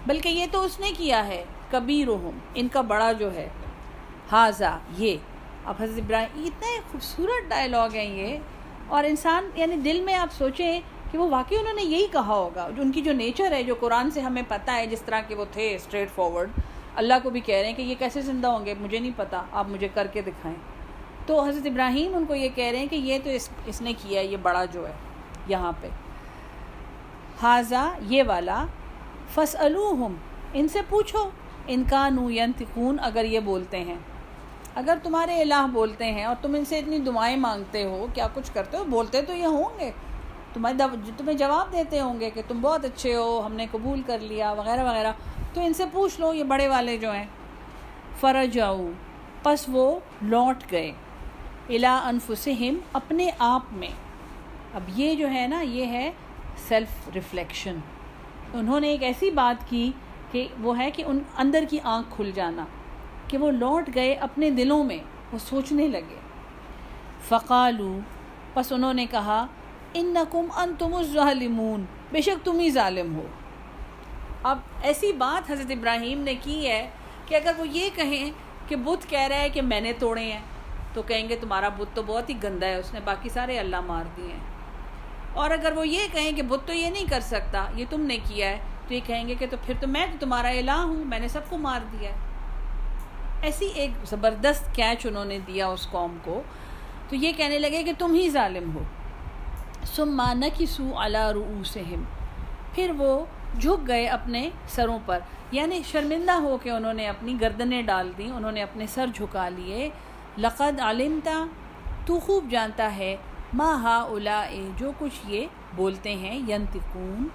بلکہ 0.06 0.28
یہ 0.28 0.46
تو 0.50 0.62
اس 0.62 0.80
نے 0.80 0.92
کیا 0.96 1.26
ہے۔ 1.26 1.44
کبیرہم، 1.70 2.38
ان 2.54 2.68
کا 2.68 2.80
بڑا 2.80 3.12
جو 3.12 3.34
ہے 3.34 3.48
حاضہ 4.32 4.78
یہ۔ 4.96 5.16
اب 5.64 5.74
حضرت 5.80 5.98
ابراہیم 5.98 6.44
اتنا 6.44 6.80
خوبصورت 6.92 7.50
ڈائلاگ 7.50 7.88
ہیں 7.94 8.16
یہ۔ 8.16 8.38
اور 8.88 9.04
انسان 9.04 9.50
یعنی 9.54 9.76
دل 9.76 10.00
میں 10.00 10.14
آپ 10.14 10.28
سوچیں 10.32 10.80
کہ 11.12 11.18
وہ 11.18 11.30
واقعی 11.30 11.58
انہوں 11.58 11.74
نے 11.74 11.82
یہی 11.82 12.06
کہا 12.12 12.34
ہوگا۔ 12.34 12.68
جو 12.76 12.82
ان 12.82 12.92
کی 12.92 13.00
جو 13.00 13.12
نیچر 13.12 13.52
ہے، 13.52 13.62
جو 13.62 13.74
قرآن 13.80 14.10
سے 14.10 14.20
ہمیں 14.20 14.42
پتہ 14.48 14.70
ہے، 14.70 14.86
جس 14.86 15.02
طرح 15.02 15.20
کے 15.20 15.34
وہ 15.34 15.44
تھے 15.52 15.74
اسٹریٹ 15.74 16.10
فارورڈ 16.10 16.50
اللہ 16.94 17.14
کو 17.22 17.30
بھی 17.30 17.40
کہہ 17.40 17.54
رہے 17.54 17.68
ہیں 17.68 17.76
کہ 17.76 17.82
یہ 17.82 17.94
کیسے 17.98 18.20
زندہ 18.20 18.48
ہوں 18.48 18.66
گے؟ 18.66 18.74
مجھے 18.80 18.98
نہیں 18.98 19.10
پتہ، 19.16 19.36
آپ 19.52 19.68
مجھے 19.68 19.88
کر 19.94 20.06
کے 20.06 20.20
دکھائیں۔ 20.20 20.56
تو 21.26 21.42
حضرت 21.42 21.66
ابراہیم 21.66 22.16
ان 22.16 22.24
کو 22.24 22.34
یہ 22.34 22.48
کہہ 22.54 22.64
رہے 22.64 22.78
ہیں 22.78 22.86
کہ 22.86 22.96
یہ 22.96 23.18
تو 23.24 23.30
اس 23.30 23.48
اس 23.66 23.80
نے 23.80 23.92
کیا 23.92 24.20
ہے، 24.20 24.26
یہ 24.26 24.36
بڑا 24.42 24.64
جو 24.64 24.88
ہے، 24.88 24.92
یہاں 25.46 25.72
پہ۔ 25.80 25.88
حاضہ 27.42 27.94
یہ 28.00 28.22
والا 28.26 28.64
فص 29.34 29.56
ان 30.52 30.68
سے 30.68 30.78
پوچھو۔ 30.88 31.30
ان 31.68 31.84
کا 31.90 32.08
نو 32.08 32.30
ینتقون 32.30 32.96
اگر 33.00 33.24
یہ 33.24 33.40
بولتے 33.40 33.80
ہیں۔ 33.80 33.96
اگر 34.74 34.98
تمہارے 35.02 35.42
الہ 35.42 35.66
بولتے 35.72 36.04
ہیں 36.04 36.24
اور 36.24 36.36
تم 36.42 36.54
ان 36.54 36.64
سے 36.64 36.78
اتنی 36.78 36.98
دعائیں 36.98 37.36
مانگتے 37.36 37.84
ہو، 37.84 38.06
کیا 38.14 38.28
کچھ 38.34 38.50
کرتے 38.54 38.76
ہو؟ 38.76 38.84
بولتے 38.84 39.22
تو 39.22 39.32
یہ 39.32 39.46
ہوں 39.46 39.80
گے۔ 39.80 39.90
تمہارے 40.52 41.10
تمہیں 41.16 41.38
جواب 41.38 41.72
دیتے 41.72 42.00
ہوں 42.00 42.20
گے 42.20 42.30
کہ 42.30 42.42
تم 42.48 42.60
بہت 42.60 42.84
اچھے 42.84 43.14
ہو، 43.14 43.42
ہم 43.46 43.52
نے 43.52 43.66
قبول 43.70 44.02
کر 44.06 44.18
لیا، 44.18 44.52
وغیرہ 44.52 44.84
وغیرہ۔ 44.84 45.12
تو 45.54 45.60
ان 45.60 45.74
سے 45.74 45.84
پوچھ 45.92 46.20
لو، 46.20 46.34
یہ 46.34 46.44
بڑے 46.44 46.68
والے 46.68 46.96
جو 46.96 47.12
ہیں۔ 47.12 47.26
فرج 48.20 48.60
آؤ 48.60 48.86
پس 49.42 49.64
وہ 49.68 50.00
لوٹ 50.22 50.56
گئے۔ 50.72 50.92
الا 51.68 52.00
انفسہم 52.04 52.74
اپنے 52.92 53.30
آپ 53.38 53.62
میں۔ 53.72 54.08
اب 54.74 54.82
یہ 54.88 55.14
جو 55.14 55.30
ہے 55.30 55.46
نا، 55.46 55.60
یہ 55.60 55.86
ہے 55.86 56.10
سیلف 56.68 57.08
ریفلیکشن 57.14 57.76
انہوں 58.54 58.80
نے 58.80 58.88
ایک 58.88 59.02
ایسی 59.02 59.30
بات 59.30 59.70
کی 59.70 59.92
کہ 60.32 60.48
وہ 60.60 60.78
ہے 60.78 60.90
کہ 60.90 61.04
ان 61.06 61.18
اندر 61.36 61.64
کی 61.70 61.78
آنکھ 61.82 62.08
کھل 62.16 62.30
جانا، 62.34 62.64
کہ 63.28 63.38
وہ 63.38 63.50
لوٹ 63.50 63.90
گئے 63.94 64.14
اپنے 64.14 64.50
دلوں 64.50 64.84
میں، 64.84 64.98
وہ 65.32 65.38
سوچنے 65.38 65.88
لگے۔ 65.88 66.18
فقالو، 67.28 67.98
پس 68.54 68.72
انہوں 68.72 68.94
نے 68.94 69.06
کہا 69.10 69.46
ان 69.94 70.06
نقم 70.06 70.46
ان 70.56 70.74
تم 70.78 70.94
الظالمون، 70.94 71.84
بے 72.12 72.20
شک 72.20 72.44
تم 72.44 72.58
ہی 72.58 72.70
ظالم 72.70 73.16
ہو۔ 73.16 73.26
اب 74.42 74.58
ایسی 74.82 75.12
بات 75.12 75.50
حضرت 75.50 75.70
ابراہیم 75.70 76.20
نے 76.20 76.34
کی 76.42 76.68
ہے 76.68 76.90
کہ 77.26 77.34
اگر 77.34 77.52
وہ 77.58 77.68
یہ 77.68 77.90
کہیں 77.94 78.30
کہ 78.68 78.76
بت 78.76 79.10
کہہ 79.10 79.26
رہا 79.28 79.36
ہے 79.36 79.48
کہ 79.48 79.62
میں 79.62 79.80
نے 79.80 79.92
توڑے 79.92 80.32
ہیں، 80.32 80.40
تو 80.94 81.02
کہیں 81.02 81.28
گے 81.28 81.36
تمہارا 81.36 81.68
بت 81.68 81.96
تو 81.96 82.02
بہت 82.06 82.30
ہی 82.30 82.34
گندا 82.42 82.66
ہے، 82.66 82.74
اس 82.74 82.94
نے 82.94 83.00
باقی 83.04 83.28
سارے 83.28 83.58
اللہ 83.58 83.80
مار 83.80 84.04
دیے 84.16 84.32
ہیں۔ 84.32 84.40
اور 85.34 85.50
اگر 85.50 85.72
وہ 85.76 85.88
یہ 85.88 86.06
کہیں 86.12 86.32
کہ 86.32 86.42
بت 86.42 86.66
تو 86.66 86.72
یہ 86.72 86.90
نہیں 86.90 87.04
کر 87.10 87.20
سکتا، 87.20 87.66
یہ 87.74 87.84
تم 87.90 88.00
نے 88.00 88.16
کیا 88.16 88.50
ہے 88.50 88.58
تو 88.88 88.94
یہ 88.94 89.00
کہیں 89.06 89.28
گے 89.28 89.34
کہ 89.34 89.46
تو 89.50 89.56
پھر 89.66 89.74
تو 89.80 89.86
میں 89.86 90.06
تو 90.06 90.16
تمہارا 90.20 90.48
الہ 90.48 90.70
ہوں، 90.70 91.04
میں 91.04 91.18
نے 91.18 91.28
سب 91.28 91.40
کو 91.48 91.58
مار 91.58 91.80
دیا 91.92 92.10
ہے۔ 92.10 92.16
ایسی 93.42 93.66
ایک 93.66 93.90
زبردست 94.04 94.74
کیچ 94.74 95.06
انہوں 95.06 95.24
نے 95.24 95.38
دیا 95.46 95.66
اس 95.66 95.90
قوم 95.90 96.16
کو۔ 96.24 96.42
تو 97.08 97.16
یہ 97.16 97.32
کہنے 97.36 97.58
لگے 97.58 97.82
کہ 97.82 97.92
تم 97.98 98.14
ہی 98.14 98.30
ظالم 98.30 98.76
ہو۔ 98.76 98.82
سم 99.84 100.16
مان 100.16 100.42
کی 100.54 100.66
سو 100.66 100.98
اعلیٰ 100.98 101.32
رؤوسہم۔ 101.32 102.02
پھر 102.74 102.92
وہ 102.98 103.24
جھک 103.60 103.88
گئے 103.88 104.06
اپنے 104.06 104.50
سروں 104.68 104.98
پر۔ 105.06 105.18
یعنی 105.52 105.80
شرمندہ 105.90 106.32
ہو 106.32 106.58
کے 106.62 106.70
انہوں 106.70 106.94
نے 106.94 107.08
اپنی 107.08 107.40
گردنیں 107.40 107.82
ڈال 107.82 108.12
دیں، 108.18 108.30
انہوں 108.30 108.52
نے 108.52 108.62
اپنے 108.62 108.86
سر 108.86 109.06
جھکا 109.14 109.48
لیے۔ 109.48 109.90
لقد 110.38 110.80
علمتا، 110.80 111.44
تو 112.06 112.20
خوب 112.20 112.50
جانتا 112.50 112.96
ہے۔ 112.96 113.16
ما 113.52 113.82
ہا 113.82 113.98
الا 114.10 114.44
جو 114.76 114.92
کچھ 114.98 115.20
یہ 115.24 115.46
بولتے 115.76 116.14
ہیں 116.14 116.38
ینتقون 116.48 117.28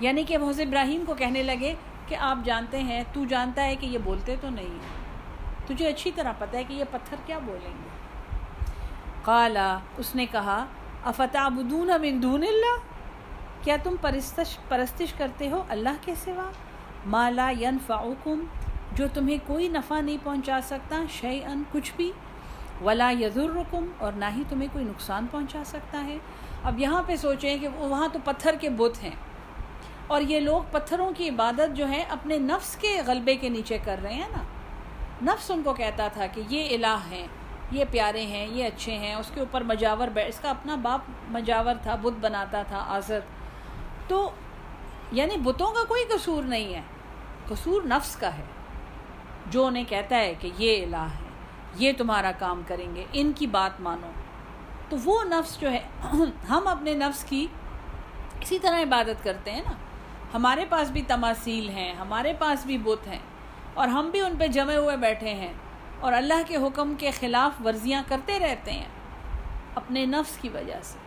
یعنی 0.00 0.22
کہ 0.22 0.36
حضرت 0.36 0.66
ابراہیم 0.66 1.04
کو 1.06 1.14
کہنے 1.14 1.42
لگے 1.42 1.74
کہ 2.06 2.14
آپ 2.14 2.38
جانتے 2.44 2.78
ہیں، 2.78 3.04
تو 3.12 3.24
جانتا 3.24 3.64
ہے 3.64 3.76
کہ 3.76 3.86
یہ 3.86 3.98
بولتے 4.04 4.36
تو 4.40 4.50
نہیں 4.50 4.66
ہیں۔ 4.66 5.00
تجھے 5.66 5.88
اچھی 5.88 6.10
طرح 6.14 6.32
پتہ 6.38 6.56
ہے 6.56 6.64
کہ 6.64 6.72
یہ 6.72 6.84
پتھر 6.90 7.16
کیا 7.26 7.38
بولیں 7.38 7.70
گے۔ 7.70 7.88
قالا 9.22 9.78
اس 9.96 10.14
نے 10.14 10.26
کہا 10.26 10.66
افتع 11.04 11.48
بدون 11.48 11.86
من 11.86 12.22
دون 12.22 12.42
اللہ؟ 12.42 12.76
کیا 13.64 13.76
تم 13.82 13.96
پرستش 14.00 14.58
پرستش 14.68 15.12
کرتے 15.12 15.50
ہو 15.50 15.62
اللہ 15.68 15.96
کے 16.00 16.14
سوا؟ 16.14 16.50
مالا 17.06 17.52
ینفعکم، 17.60 18.44
جو 18.92 19.06
تمہیں 19.14 19.38
کوئی 19.46 19.68
نفع 19.68 20.00
نہیں 20.00 20.16
پہنچا 20.22 20.60
سکتا 20.62 21.02
شیئن 21.20 21.62
کچھ 21.72 21.92
بھی۔ 21.96 22.12
ولا 22.84 23.10
یذرکم 23.10 23.84
اور 23.98 24.12
نہ 24.12 24.24
ہی 24.36 24.42
تمہیں 24.48 24.68
کوئی 24.72 24.84
نقصان 24.84 25.26
پہنچا 25.30 25.62
سکتا 25.64 26.04
ہے۔ 26.04 26.18
اب 26.62 26.78
یہاں 26.78 27.02
پہ 27.06 27.16
سوچیں 27.16 27.58
کہ 27.58 27.68
وہاں 27.68 28.08
تو 28.12 28.18
پتھر 28.24 28.54
کے 28.60 28.70
بت 28.70 29.02
ہیں۔ 29.02 29.29
اور 30.10 30.20
یہ 30.20 30.40
لوگ 30.40 30.62
پتھروں 30.70 31.10
کی 31.16 31.28
عبادت 31.28 31.76
جو 31.76 31.88
ہے 31.88 32.04
اپنے 32.08 32.38
نفس 32.38 32.76
کے 32.76 33.00
غلبے 33.06 33.34
کے 33.34 33.48
نیچے 33.48 33.78
کر 33.84 33.96
رہے 34.02 34.14
ہیں 34.14 34.28
نا۔ 34.28 34.42
نفس 35.22 35.50
ان 35.50 35.62
کو 35.62 35.72
کہتا 35.72 36.08
تھا 36.08 36.26
کہ 36.26 36.42
یہ 36.48 36.74
الہ 36.74 36.96
ہیں، 37.10 37.26
یہ 37.70 37.84
پیارے 37.90 38.26
ہیں، 38.26 38.46
یہ 38.46 38.64
اچھے 38.64 38.98
ہیں، 38.98 39.14
اس 39.14 39.30
کے 39.34 39.40
اوپر 39.40 39.60
مجاور 39.60 40.08
بیٹھ، 40.08 40.28
اس 40.28 40.40
کا 40.40 40.50
اپنا 40.50 40.74
باپ 40.74 41.00
مجاور 41.28 41.74
تھا، 41.82 41.94
بت 41.94 42.12
بناتا 42.20 42.62
تھا، 42.62 42.84
آزر۔ 42.88 43.18
تو 44.08 44.30
یعنی 45.12 45.36
بتوں 45.36 45.74
کا 45.74 45.84
کوئی 45.84 46.04
قصور 46.04 46.42
نہیں 46.42 46.74
ہے، 46.74 46.82
قصور 47.48 47.82
نفس 47.82 48.16
کا 48.16 48.38
ہے۔ 48.38 48.44
جو 49.46 49.66
انہیں 49.66 49.84
کہتا 49.88 50.16
ہے 50.16 50.34
کہ 50.40 50.50
یہ 50.58 50.86
الہ 50.86 50.96
ہے 50.96 51.28
یہ 51.74 51.92
تمہارا 51.98 52.32
کام 52.38 52.62
کریں 52.66 52.96
گے، 52.96 53.04
ان 53.12 53.32
کی 53.32 53.46
بات 53.46 53.80
مانو۔ 53.80 54.10
تو 54.88 54.96
وہ 55.04 55.24
نفس 55.24 55.60
جو 55.60 55.72
ہے، 55.72 55.80
ہم 56.48 56.68
اپنے 56.68 56.94
نفس 56.94 57.24
کی 57.24 57.46
اسی 58.40 58.58
طرح 58.58 58.82
عبادت 58.82 59.24
کرتے 59.24 59.52
ہیں 59.52 59.62
نا۔ 59.66 59.72
ہمارے 60.34 60.64
پاس 60.68 60.90
بھی 60.90 61.02
تماثیل 61.02 61.68
ہیں، 61.68 61.92
ہمارے 61.94 62.32
پاس 62.38 62.66
بھی 62.66 62.78
بت 62.78 63.06
ہیں، 63.06 63.18
اور 63.74 63.88
ہم 63.88 64.10
بھی 64.10 64.20
ان 64.20 64.36
پہ 64.38 64.46
جمے 64.46 64.76
ہوئے 64.76 64.96
بیٹھے 64.96 65.34
ہیں، 65.34 65.52
اور 66.00 66.12
اللہ 66.12 66.42
کے 66.46 66.56
حکم 66.56 66.94
کے 66.98 67.10
خلاف 67.10 67.60
ورزیاں 67.64 68.02
کرتے 68.08 68.38
رہتے 68.38 68.72
ہیں، 68.72 68.88
اپنے 69.74 70.04
نفس 70.06 70.36
کی 70.36 70.48
وجہ 70.48 70.80
سے۔ 70.82 70.98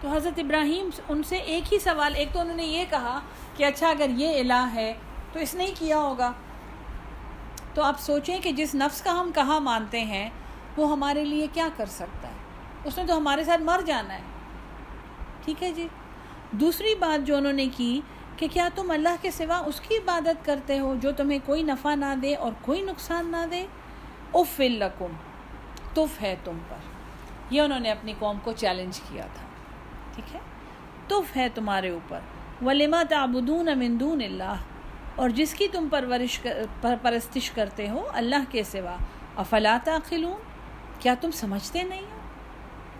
تو 0.00 0.08
حضرت 0.08 0.38
ابراہیم 0.38 0.88
ان 1.08 1.22
سے 1.22 1.36
ایک 1.36 1.72
ہی 1.72 1.78
سوال، 1.78 2.14
ایک 2.16 2.28
تو 2.32 2.40
انہوں 2.40 2.56
نے 2.56 2.64
یہ 2.64 2.84
کہا 2.90 3.18
کہ 3.56 3.64
اچھا 3.64 3.88
اگر 3.88 4.10
یہ 4.16 4.40
الہ 4.40 4.66
ہے 4.74 4.92
تو 5.32 5.38
اس 5.38 5.54
نے 5.54 5.64
ہی 5.64 5.72
کیا 5.78 5.98
ہوگا؟ 5.98 6.32
تو 7.74 7.82
آپ 7.82 8.00
سوچیں 8.00 8.38
کہ 8.38 8.52
جس 8.52 8.74
نفس 8.74 9.00
کا 9.02 9.20
ہم 9.20 9.30
کہاں 9.34 9.60
مانتے 9.60 10.00
ہیں، 10.04 10.28
وہ 10.76 10.90
ہمارے 10.92 11.24
لیے 11.24 11.46
کیا 11.52 11.68
کر 11.76 11.86
سکتا 11.86 12.28
ہے؟ 12.28 12.34
اس 12.84 12.98
نے 12.98 13.04
تو 13.06 13.16
ہمارے 13.16 13.44
ساتھ 13.44 13.60
مر 13.60 13.80
جانا 13.86 14.14
ہے۔ 14.14 14.22
ٹھیک 15.44 15.62
ہے 15.62 15.72
جی۔ 15.72 15.88
دوسری 16.52 16.94
بات 16.94 17.26
جو 17.26 17.36
انہوں 17.36 17.52
نے 17.52 17.66
کی 17.76 18.00
کہ 18.38 18.46
کیا 18.52 18.68
تم 18.74 18.90
اللہ 18.90 19.08
کے 19.22 19.30
سوا 19.30 19.58
اس 19.58 19.80
کی 19.80 19.96
عبادت 19.96 20.46
کرتے 20.46 20.78
ہو 20.78 20.94
جو 21.00 21.12
تمہیں 21.12 21.38
کوئی 21.46 21.62
نفع 21.62 21.94
نہ 21.94 22.14
دے 22.22 22.34
اور 22.34 22.52
کوئی 22.60 22.82
نقصان 22.82 23.30
نہ 23.30 23.46
دے؟ 23.50 23.66
اف 24.34 24.60
الکم 24.60 25.12
تف 25.94 26.22
ہے 26.22 26.36
تم 26.44 26.58
پر۔ 26.68 26.76
یہ 27.50 27.60
انہوں 27.60 27.80
نے 27.80 27.90
اپنی 27.90 28.14
قوم 28.18 28.38
کو 28.44 28.52
چیلنج 28.52 29.00
کیا 29.00 29.26
تھا۔ 29.34 29.46
ٹھیک 30.14 30.34
ہے؟ 30.34 30.40
تف 31.08 31.36
ہے 31.36 31.48
تمہارے 31.54 31.90
اوپر۔ 31.90 32.18
ولیما 32.64 33.02
تعبدون 33.08 33.68
من 33.78 34.00
دون 34.00 34.22
اللہ 34.22 34.56
اور 35.16 35.30
جس 35.30 35.54
کی 35.54 35.68
تم 35.68 35.88
پرورش 35.90 36.46
پرستش 37.02 37.50
کرتے 37.50 37.88
ہو 37.88 38.08
اللہ 38.12 38.44
کے 38.50 38.62
سوا۔ 38.62 38.96
افلا 39.36 39.78
تعقلون؟ 39.84 40.40
کیا 40.98 41.14
تم 41.20 41.30
سمجھتے 41.30 41.82
نہیں 41.82 42.02
ہو؟ 42.02 42.17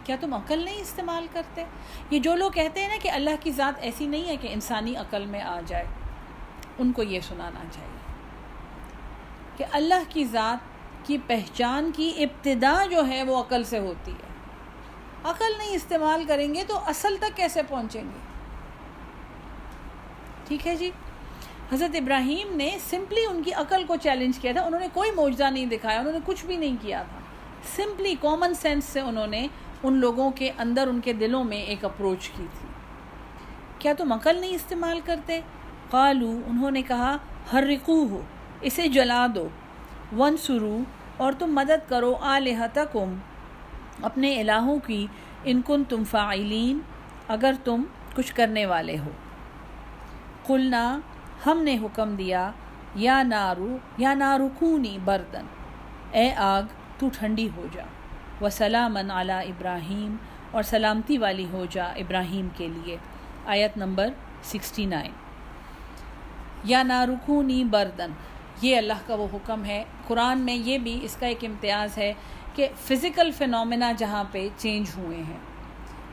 کیا 0.08 0.16
تم 0.20 0.34
عقل 0.34 0.64
نہیں 0.64 0.80
استعمال 0.80 1.26
کرتے؟ 1.32 1.64
یہ 2.10 2.18
جو 2.18 2.34
لوگ 2.34 2.50
کہتے 2.50 2.80
ہیں 2.80 2.88
نا 2.88 2.96
کہ 3.02 3.10
اللہ 3.10 3.36
کی 3.40 3.50
ذات 3.52 3.78
ایسی 3.80 4.06
نہیں 4.06 4.28
ہے 4.28 4.36
کہ 4.36 4.48
انسانی 4.52 4.96
عقل 4.96 5.26
میں 5.26 5.40
آ 5.42 5.60
جائے، 5.66 5.84
ان 6.78 6.92
کو 6.92 7.02
یہ 7.02 7.20
سنانا 7.20 7.64
چاہیے 7.72 7.96
کہ 9.56 9.64
اللہ 9.72 10.08
کی 10.08 10.24
ذات 10.24 11.06
کی 11.06 11.18
پہچان 11.26 11.90
کی 11.96 12.12
ابتدا 12.18 12.74
جو 12.90 13.06
ہے 13.08 13.22
وہ 13.22 13.40
عقل 13.40 13.64
سے 13.64 13.78
ہوتی 13.78 14.12
ہے۔ 14.12 14.26
عقل 15.24 15.58
نہیں 15.58 15.74
استعمال 15.74 16.24
کریں 16.28 16.54
گے 16.54 16.64
تو 16.68 16.78
اصل 16.86 17.16
تک 17.16 17.36
کیسے 17.36 17.62
پہنچیں 17.68 18.02
گے؟ 18.02 18.18
ٹھیک 20.48 20.66
ہے 20.66 20.76
جی؟ 20.76 20.90
حضرت 21.72 21.96
ابراہیم 21.96 22.56
نے 22.56 22.70
سمپلی 22.90 23.24
ان 23.26 23.42
کی 23.42 23.52
عقل 23.52 23.84
کو 23.86 23.96
چیلنج 23.96 24.38
کیا 24.38 24.52
تھا، 24.52 24.62
انہوں 24.62 24.80
نے 24.80 24.88
کوئی 24.92 25.10
معجزہ 25.10 25.50
نہیں 25.50 25.66
دکھایا، 25.66 25.98
انہوں 25.98 26.12
نے 26.12 26.18
کچھ 26.26 26.44
بھی 26.44 26.56
نہیں 26.56 26.76
کیا 26.82 27.02
تھا۔ 27.02 27.18
سمپلی 27.76 28.14
کامن 28.20 28.54
سینس 28.54 28.84
سے 28.84 29.00
انہوں 29.00 29.26
نے 29.26 29.46
ان 29.82 29.92
لوگوں 29.92 30.30
کے 30.30 30.50
اندر 30.58 30.86
ان 30.86 31.00
کے 31.00 31.12
دلوں 31.12 31.44
میں 31.44 31.56
ایک 31.56 31.84
اپروچ 31.84 32.28
کی 32.28 32.46
تھی۔ 32.52 32.68
کیا 33.78 33.92
تم 33.98 34.12
عقل 34.12 34.36
نہیں 34.40 34.54
استعمال 34.54 35.00
کرتے؟ 35.04 35.40
قالو، 35.90 36.40
انہوں 36.46 36.70
نے 36.70 36.82
کہا 36.82 37.16
ہر 37.52 37.62
رقو 37.62 38.06
ہو 38.06 38.20
اسے 38.60 38.88
جلا 38.88 39.26
دو۔ 39.34 39.48
ون 40.16 40.36
سرو 40.36 40.78
اور 41.16 41.32
تم 41.38 41.46
مدد 41.46 41.88
کرو 41.88 42.14
آلحتکم 42.20 43.14
اپنے 44.02 44.40
الہوں 44.40 44.78
کی۔ 44.78 45.06
ان 45.44 45.62
کن 45.66 45.84
تم 45.84 46.04
فائلین 46.04 46.78
اگر 47.28 47.52
تم 47.64 47.82
کچھ 48.14 48.34
کرنے 48.34 48.66
والے 48.66 48.98
ہو۔ 48.98 49.10
قلنا، 50.46 51.00
ہم 51.46 51.58
نے 51.62 51.78
حکم 51.82 52.16
دیا، 52.16 52.50
یا 52.94 53.22
نارو، 53.22 53.76
یا 53.98 54.14
نارکونی 54.14 54.98
بردن۔ 55.04 55.46
اے 56.10 56.34
آگ، 56.34 56.62
تو 56.98 57.08
ٹھنڈی 57.18 57.48
ہو 57.56 57.66
جا۔ 57.72 57.82
و 58.40 58.50
سلامن 58.50 59.10
علی 59.10 59.32
ابراہیم 59.32 60.16
اور 60.50 60.62
سلامتی 60.62 61.18
والی 61.18 61.46
ہو 61.52 61.66
جا 61.70 61.84
ابراہیم 61.84 62.48
کے 62.56 62.68
لیے۔ 62.68 62.96
آیت 63.46 63.76
نمبر 63.76 64.08
سکسٹی 64.42 64.86
نائن۔ 64.86 65.10
یا 66.64 66.82
نارکونی 66.82 67.64
بردن۔ 67.64 68.10
یہ 68.62 68.76
اللہ 68.76 68.92
کا 69.06 69.14
وہ 69.14 69.26
حکم 69.32 69.64
ہے۔ 69.64 69.84
قرآن 70.06 70.40
میں 70.40 70.54
یہ 70.54 70.78
بھی 70.78 70.98
اس 71.02 71.16
کا 71.16 71.26
ایک 71.26 71.44
امتیاز 71.44 71.98
ہے 71.98 72.12
کہ 72.54 72.68
فزیکل 72.76 73.30
فنومنا 73.30 73.92
جہاں 73.92 74.24
پہ 74.32 74.48
چینج 74.56 74.86
ہوئے 74.96 75.18
ہیں۔ 75.18 75.36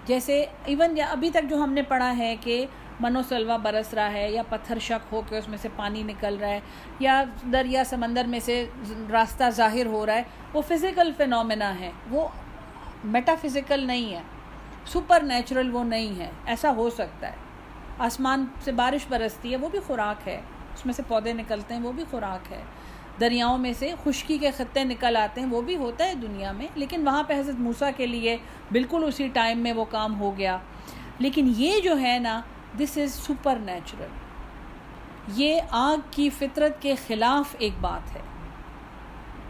جیسے 0.05 0.45
ایون 0.65 0.97
ابھی 1.11 1.29
تک 1.29 1.49
جو 1.49 1.63
ہم 1.63 1.73
نے 1.73 1.81
پڑھا 1.81 2.17
ہے 2.17 2.35
کہ 2.41 2.65
منو 2.99 3.21
سلوا 3.29 3.57
برس 3.57 3.93
رہا 3.93 4.11
ہے 4.13 4.31
یا 4.31 4.43
پتھر 4.49 4.79
شک 4.79 5.13
ہو 5.13 5.21
کے 5.29 5.37
اس 5.37 5.47
میں 5.49 5.57
سے 5.57 5.69
پانی 5.75 6.03
نکل 6.03 6.37
رہا 6.37 6.47
ہے 6.47 6.59
یا 6.99 7.23
دریا 7.53 7.83
سمندر 7.83 8.25
میں 8.27 8.39
سے 8.39 8.65
راستہ 9.11 9.43
ظاہر 9.49 9.85
ہو 9.85 10.05
رہا 10.05 10.15
ہے، 10.15 10.23
وہ 10.53 10.61
فزیکل 10.61 11.11
فنومنا 11.17 11.79
ہے۔ 11.79 11.91
وہ 12.09 12.27
میٹا 13.03 13.35
فزیکل 13.41 13.87
نہیں 13.87 14.13
ہے۔ 14.13 14.21
سپر 14.85 15.23
نیچرل 15.23 15.75
وہ 15.75 15.83
نہیں 15.83 16.19
ہے۔ 16.19 16.29
ایسا 16.45 16.75
ہو 16.75 16.89
سکتا 16.89 17.27
ہے۔ 17.27 17.35
آسمان 17.99 18.45
سے 18.61 18.71
بارش 18.71 19.05
برستی 19.09 19.51
ہے، 19.51 19.57
وہ 19.57 19.69
بھی 19.69 19.79
خوراک 19.79 20.27
ہے۔ 20.27 20.41
اس 20.73 20.85
میں 20.85 20.93
سے 20.93 21.03
پودے 21.07 21.33
نکلتے 21.33 21.73
ہیں، 21.73 21.81
وہ 21.81 21.91
بھی 21.91 22.03
خوراک 22.11 22.53
ہے۔ 22.53 22.61
دریاؤں 23.19 23.57
میں 23.57 23.73
سے 23.73 23.93
خشکی 24.03 24.37
کے 24.37 24.51
خطے 24.51 24.83
نکل 24.83 25.17
آتے 25.17 25.41
ہیں، 25.41 25.47
وہ 25.47 25.61
بھی 25.61 25.75
ہوتا 25.75 26.05
ہے 26.05 26.15
دنیا 26.15 26.51
میں۔ 26.51 26.67
لیکن 26.75 27.07
وہاں 27.07 27.23
پہ 27.23 27.39
حضرت 27.39 27.55
موسیٰ 27.55 27.89
کے 27.97 28.07
لیے 28.07 28.37
بالکل 28.71 29.03
اسی 29.07 29.27
ٹائم 29.27 29.59
میں 29.59 29.73
وہ 29.73 29.85
کام 29.85 30.19
ہو 30.19 30.37
گیا۔ 30.37 30.57
لیکن 31.19 31.53
یہ 31.57 31.79
جو 31.79 31.99
ہے 31.99 32.19
نا 32.19 32.41
دس 32.79 32.97
از 32.97 33.13
سپر 33.13 33.57
نیچرل 33.65 35.31
یہ 35.35 35.59
آگ 35.71 35.97
کی 36.11 36.29
فطرت 36.29 36.81
کے 36.81 36.95
خلاف 37.07 37.55
ایک 37.59 37.73
بات 37.81 38.15
ہے 38.15 38.21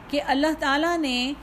کہ 0.07 0.22
اللہ 0.27 0.53
تعالیٰ 0.60 0.97
نے 0.97 1.34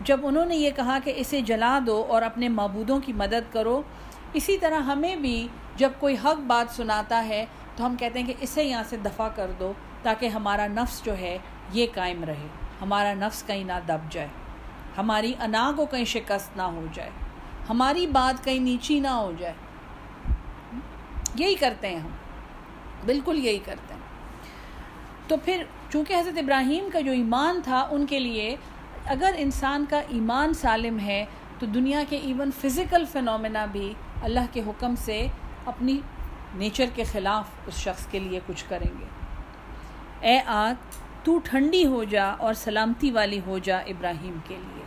جب 0.00 0.26
انہوں 0.26 0.44
نے 0.46 0.56
یہ 0.56 0.70
کہا 0.76 0.98
کہ 1.04 1.12
اسے 1.16 1.40
جلا 1.40 1.78
دو 1.86 2.04
اور 2.08 2.22
اپنے 2.22 2.48
معبودوں 2.48 2.98
کی 3.00 3.12
مدد 3.12 3.52
کرو، 3.52 3.80
اسی 4.32 4.58
طرح 4.58 4.80
ہمیں 4.82 5.16
بھی 5.16 5.48
جب 5.76 5.90
کوئی 5.98 6.16
حق 6.24 6.40
بات 6.46 6.74
سناتا 6.76 7.24
ہے 7.24 7.44
تو 7.76 7.86
ہم 7.86 7.96
کہتے 7.98 8.18
ہیں 8.18 8.26
کہ 8.26 8.34
اسے 8.40 8.64
یہاں 8.64 8.82
سے 8.88 8.96
دفع 8.96 9.28
کر 9.34 9.50
دو 9.58 9.72
تاکہ 10.02 10.28
ہمارا 10.28 10.66
نفس 10.66 11.02
جو 11.04 11.16
ہے 11.18 11.36
یہ 11.72 11.86
قائم 11.94 12.24
رہے، 12.24 12.46
ہمارا 12.80 13.14
نفس 13.14 13.42
کہیں 13.46 13.64
نہ 13.64 13.78
دب 13.88 14.10
جائے، 14.10 14.28
ہماری 14.98 15.32
انا 15.40 15.70
کو 15.76 15.86
کہیں 15.86 16.04
شکست 16.04 16.56
نہ 16.56 16.62
ہو 16.62 16.86
جائے، 16.92 17.10
ہماری 17.68 18.06
بات 18.12 18.44
کہیں 18.44 18.58
نیچی 18.58 19.00
نہ 19.00 19.08
ہو 19.08 19.32
جائے۔ 19.38 19.54
یہی 21.34 21.54
کرتے 21.54 21.88
ہیں 21.88 21.98
ہم۔ 21.98 22.10
بالکل 23.06 23.44
یہی 23.44 23.58
کرتے 23.58 23.94
ہیں۔ 23.94 24.00
تو 25.28 25.36
پھر 25.36 25.62
چونکہ 25.92 26.14
حضرت 26.14 26.38
ابراہیم 26.38 26.88
کا 26.92 27.00
جو 27.00 27.12
ایمان 27.12 27.60
تھا، 27.64 27.88
ان 27.90 28.06
کے 28.06 28.18
لیے 28.18 28.56
اگر 29.06 29.34
انسان 29.36 29.84
کا 29.90 29.98
ایمان 29.98 30.54
سالم 30.54 31.00
ہے، 31.00 31.24
تو 31.58 31.66
دنیا 31.66 32.02
کے 32.08 32.16
ایون 32.16 32.50
فزیکل 32.60 33.04
فنومنا 33.04 33.64
بھی 33.64 33.94
اللہ 34.22 34.40
کے 34.52 34.60
حکم 34.66 34.94
سے 34.96 35.26
اپنی 35.66 36.00
نیچر 36.54 36.84
کے 36.94 37.04
خلاف 37.04 37.44
اس 37.66 37.74
شخص 37.74 38.06
کے 38.06 38.18
لیے 38.18 38.40
کچھ 38.46 38.64
کریں 38.68 39.00
گے۔ 39.00 39.04
اے 40.20 40.40
آگ 40.46 40.74
تو 41.24 41.38
ٹھنڈی 41.44 41.86
ہو 41.86 42.04
جا 42.04 42.24
اور 42.24 42.54
سلامتی 42.54 43.10
والی 43.10 43.40
ہو 43.46 43.58
جا 43.58 43.78
ابراہیم 43.78 44.38
کے 44.44 44.56
لیے۔ 44.56 44.84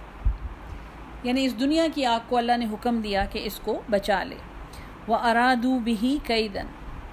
یعنی 1.23 1.45
اس 1.45 1.59
دنیا 1.59 1.88
کی 1.93 2.05
آگ 2.05 2.19
کو 2.30 2.38
اللہ 2.38 2.57
نے 2.57 2.65
حکم 2.65 3.01
دیا 3.01 3.26
کہ 3.26 3.41
اس 3.43 3.59
کو 3.59 3.81
بچا 3.89 4.23
لے۔ 4.23 4.35
وہ 5.07 5.15
ارادو 5.15 5.80
بھی 5.80 6.18
کئی 6.28 6.48
دن 6.48 6.65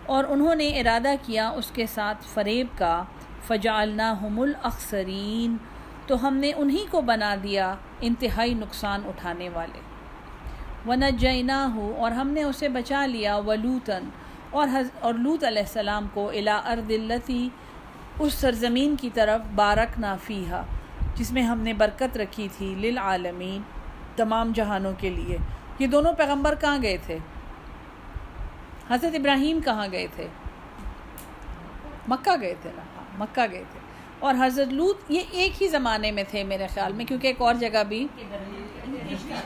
اور 0.07 0.25
انہوں 0.29 0.55
نے 0.55 0.69
ارادہ 0.81 1.13
کیا 1.23 1.49
اس 1.49 1.71
کے 1.71 1.87
ساتھ 1.87 2.25
فریب 2.35 2.67
کا۔ 2.79 3.03
فجالنا 3.47 4.13
ہم 4.23 4.41
الاخسرین 4.41 5.57
تو 6.07 6.27
ہم 6.27 6.37
نے 6.37 6.53
انہی 6.57 6.85
کو 6.91 7.01
بنا 7.01 7.35
دیا 7.43 7.75
انتہائی 8.01 8.55
نقصان 8.55 9.03
اٹھانے 9.07 9.49
والے۔ 9.49 9.81
و 10.87 10.95
نجینا 10.95 11.61
ہو 11.75 11.93
اور 11.99 12.11
ہم 12.11 12.29
نے 12.29 12.43
اسے 12.43 12.69
بچا 12.69 13.07
لیا 13.07 13.37
ولوتن 13.37 14.09
اور 14.51 14.69
حض، 14.73 14.91
اور 15.01 15.15
لوت 15.15 15.45
علیہ 15.45 15.63
السلام 15.63 16.07
کو 16.15 16.29
الا 16.29 16.57
ارد 16.67 16.91
التی 16.91 17.49
اس 18.19 18.35
سرزمین 18.35 18.97
کی 18.97 19.11
طرف 19.15 19.41
بارک 19.55 19.99
نافیہ 20.01 20.63
جس 21.15 21.33
میں 21.33 21.43
ہم 21.43 21.61
نے 21.61 21.73
برکت 21.73 22.17
رکھی 22.17 22.49
تھی 22.57 22.75
للعالمین۔ 22.79 23.61
تمام 24.17 24.53
جہانوں 24.55 24.93
کے 24.99 25.11
لیے۔ 25.11 25.37
یہ 25.79 25.87
دونوں 25.87 26.13
پیغمبر 26.13 26.55
کہاں 26.55 26.79
گئے 26.83 26.97
تھے؟ 27.07 27.19
حضرت 28.91 29.15
ابراہیم 29.15 29.61
کہاں 29.61 29.89
گئے 29.93 30.07
تھے؟ 30.15 30.27
مکہ 32.09 32.37
گئے 32.41 32.55
تھے 32.63 32.71
مکہ 33.19 33.47
گئے 33.51 33.65
تھے۔ 33.73 33.81
اور 34.19 34.35
حضرت 34.41 34.69
لوت 34.69 34.97
یہ 35.09 35.21
ایک 35.31 35.63
ہی 35.63 35.69
زمانے 35.69 36.11
میں 36.11 36.25
تھے 36.29 36.45
میرے 36.45 36.67
خیال 36.67 36.93
میں 36.93 37.05
کیونکہ 37.05 37.27
ایک 37.27 37.41
اور 37.41 37.55
جگہ 37.55 37.85
بھی 37.89 38.07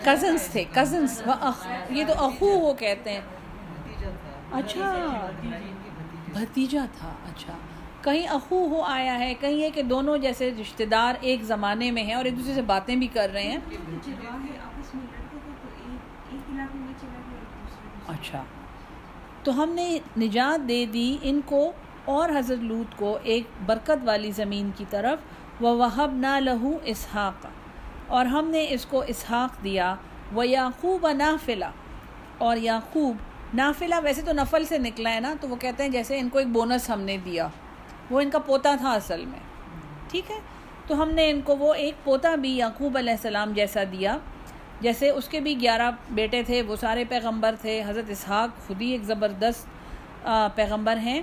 کزنس 0.03 0.47
تھے 0.47 0.65
کزنس 0.73 1.23
یہ 1.91 2.05
تو 2.09 2.25
اخو 2.25 2.47
وہ 2.47 2.75
کہتے 2.75 3.13
ہیں۔ 3.13 3.21
اچھا 4.53 4.95
بھتیجا 6.33 6.85
تھا 6.99 7.09
اچھا۔ 7.09 7.53
کہیں 8.03 8.29
اخو 8.29 8.67
ہو 8.67 8.83
آیا 8.83 9.19
ہے 9.19 9.35
کہیں 9.41 9.53
یہ 9.53 9.71
کہ 9.75 9.83
دونوں 9.83 10.19
جیسے 10.19 10.51
رشتہ 10.61 10.85
دار 10.85 11.15
ایک 11.21 11.43
زمانے 11.43 11.91
میں 11.91 12.03
ہیں 12.03 12.15
اور 12.15 12.25
ایک 12.25 12.39
دوسرے 12.39 12.55
سے 12.55 12.63
باتیں 12.63 12.97
بھی 12.97 13.07
کر 13.07 13.31
رہے 13.33 13.43
ہیں۔ 13.43 13.59
اچھا۔ 18.09 18.43
تو 19.43 19.63
ہم 19.63 19.69
نے 19.69 19.99
نجات 20.19 20.69
دے 20.69 20.87
دی 20.87 21.17
ان 21.23 21.41
کو 21.47 21.73
اور 22.05 22.29
حضرت 22.29 22.59
لوت 22.59 22.99
کو 22.99 23.19
ایک 23.23 23.43
برکت 23.67 24.05
والی 24.05 24.31
زمین 24.31 24.71
کی 24.77 24.85
طرف 24.91 25.19
و 25.63 25.77
وہب 25.77 26.11
نہ 26.13 26.41
لہو 26.41 26.79
اسحاق 26.85 27.47
اور 28.07 28.27
ہم 28.27 28.49
نے 28.49 28.67
اس 28.71 28.87
کو 28.87 29.05
اسحاق 29.07 29.65
دیا 29.65 29.95
وہ 30.33 30.49
یعقوب 30.49 31.09
نافلہ۔ 31.11 31.65
اور 32.39 32.57
یعقوب، 32.57 33.17
نافلہ 33.55 33.95
ویسے 34.03 34.23
تو 34.23 34.33
نفل 34.33 34.65
سے 34.65 34.79
نکلا 34.79 35.15
ہے 35.15 35.21
نا، 35.21 35.35
تو 35.41 35.49
وہ 35.49 35.57
کہتے 35.57 35.83
ہیں 35.83 35.91
جیسے 35.91 36.19
ان 36.19 36.29
کو 36.29 36.39
ایک 36.39 36.49
بونس 36.49 36.91
ہم 36.91 37.01
نے 37.01 37.17
دیا۔ 37.25 37.49
وہ 38.11 38.21
ان 38.21 38.31
کا 38.31 38.39
پوتا 38.39 38.75
تھا 38.77 38.93
اصل 38.93 39.25
میں۔ 39.25 39.39
ٹھیک 40.09 40.31
ہے؟ 40.31 40.41
تو 40.87 41.03
ہم 41.03 41.11
نے 41.11 41.31
ان 41.31 41.41
کو 41.41 41.57
وہ 41.57 41.75
ایک 41.75 41.95
پوتا 42.05 42.35
بھی 42.35 42.57
یعقوب 42.57 42.99
علیہ 42.99 43.13
السلام 43.13 43.53
جیسا 43.53 43.83
دیا۔ 43.93 44.19
جیسے 44.83 45.11
اس 45.11 45.29
کے 45.29 45.41
بھی 45.41 45.61
گیارہ 45.61 45.91
بیٹے 46.11 46.43
تھے، 46.43 46.63
وہ 46.63 46.77
سارے 46.77 47.05
پیغمبر 47.09 47.55
تھے۔ 47.61 47.83
حضرت 47.87 48.11
اسحاق 48.11 48.67
خود 48.67 48.83
ہی 48.83 48.91
ایک 48.91 49.03
زبردست 49.03 49.67
پیغمبر 50.55 50.97
ہیں۔ 50.97 51.23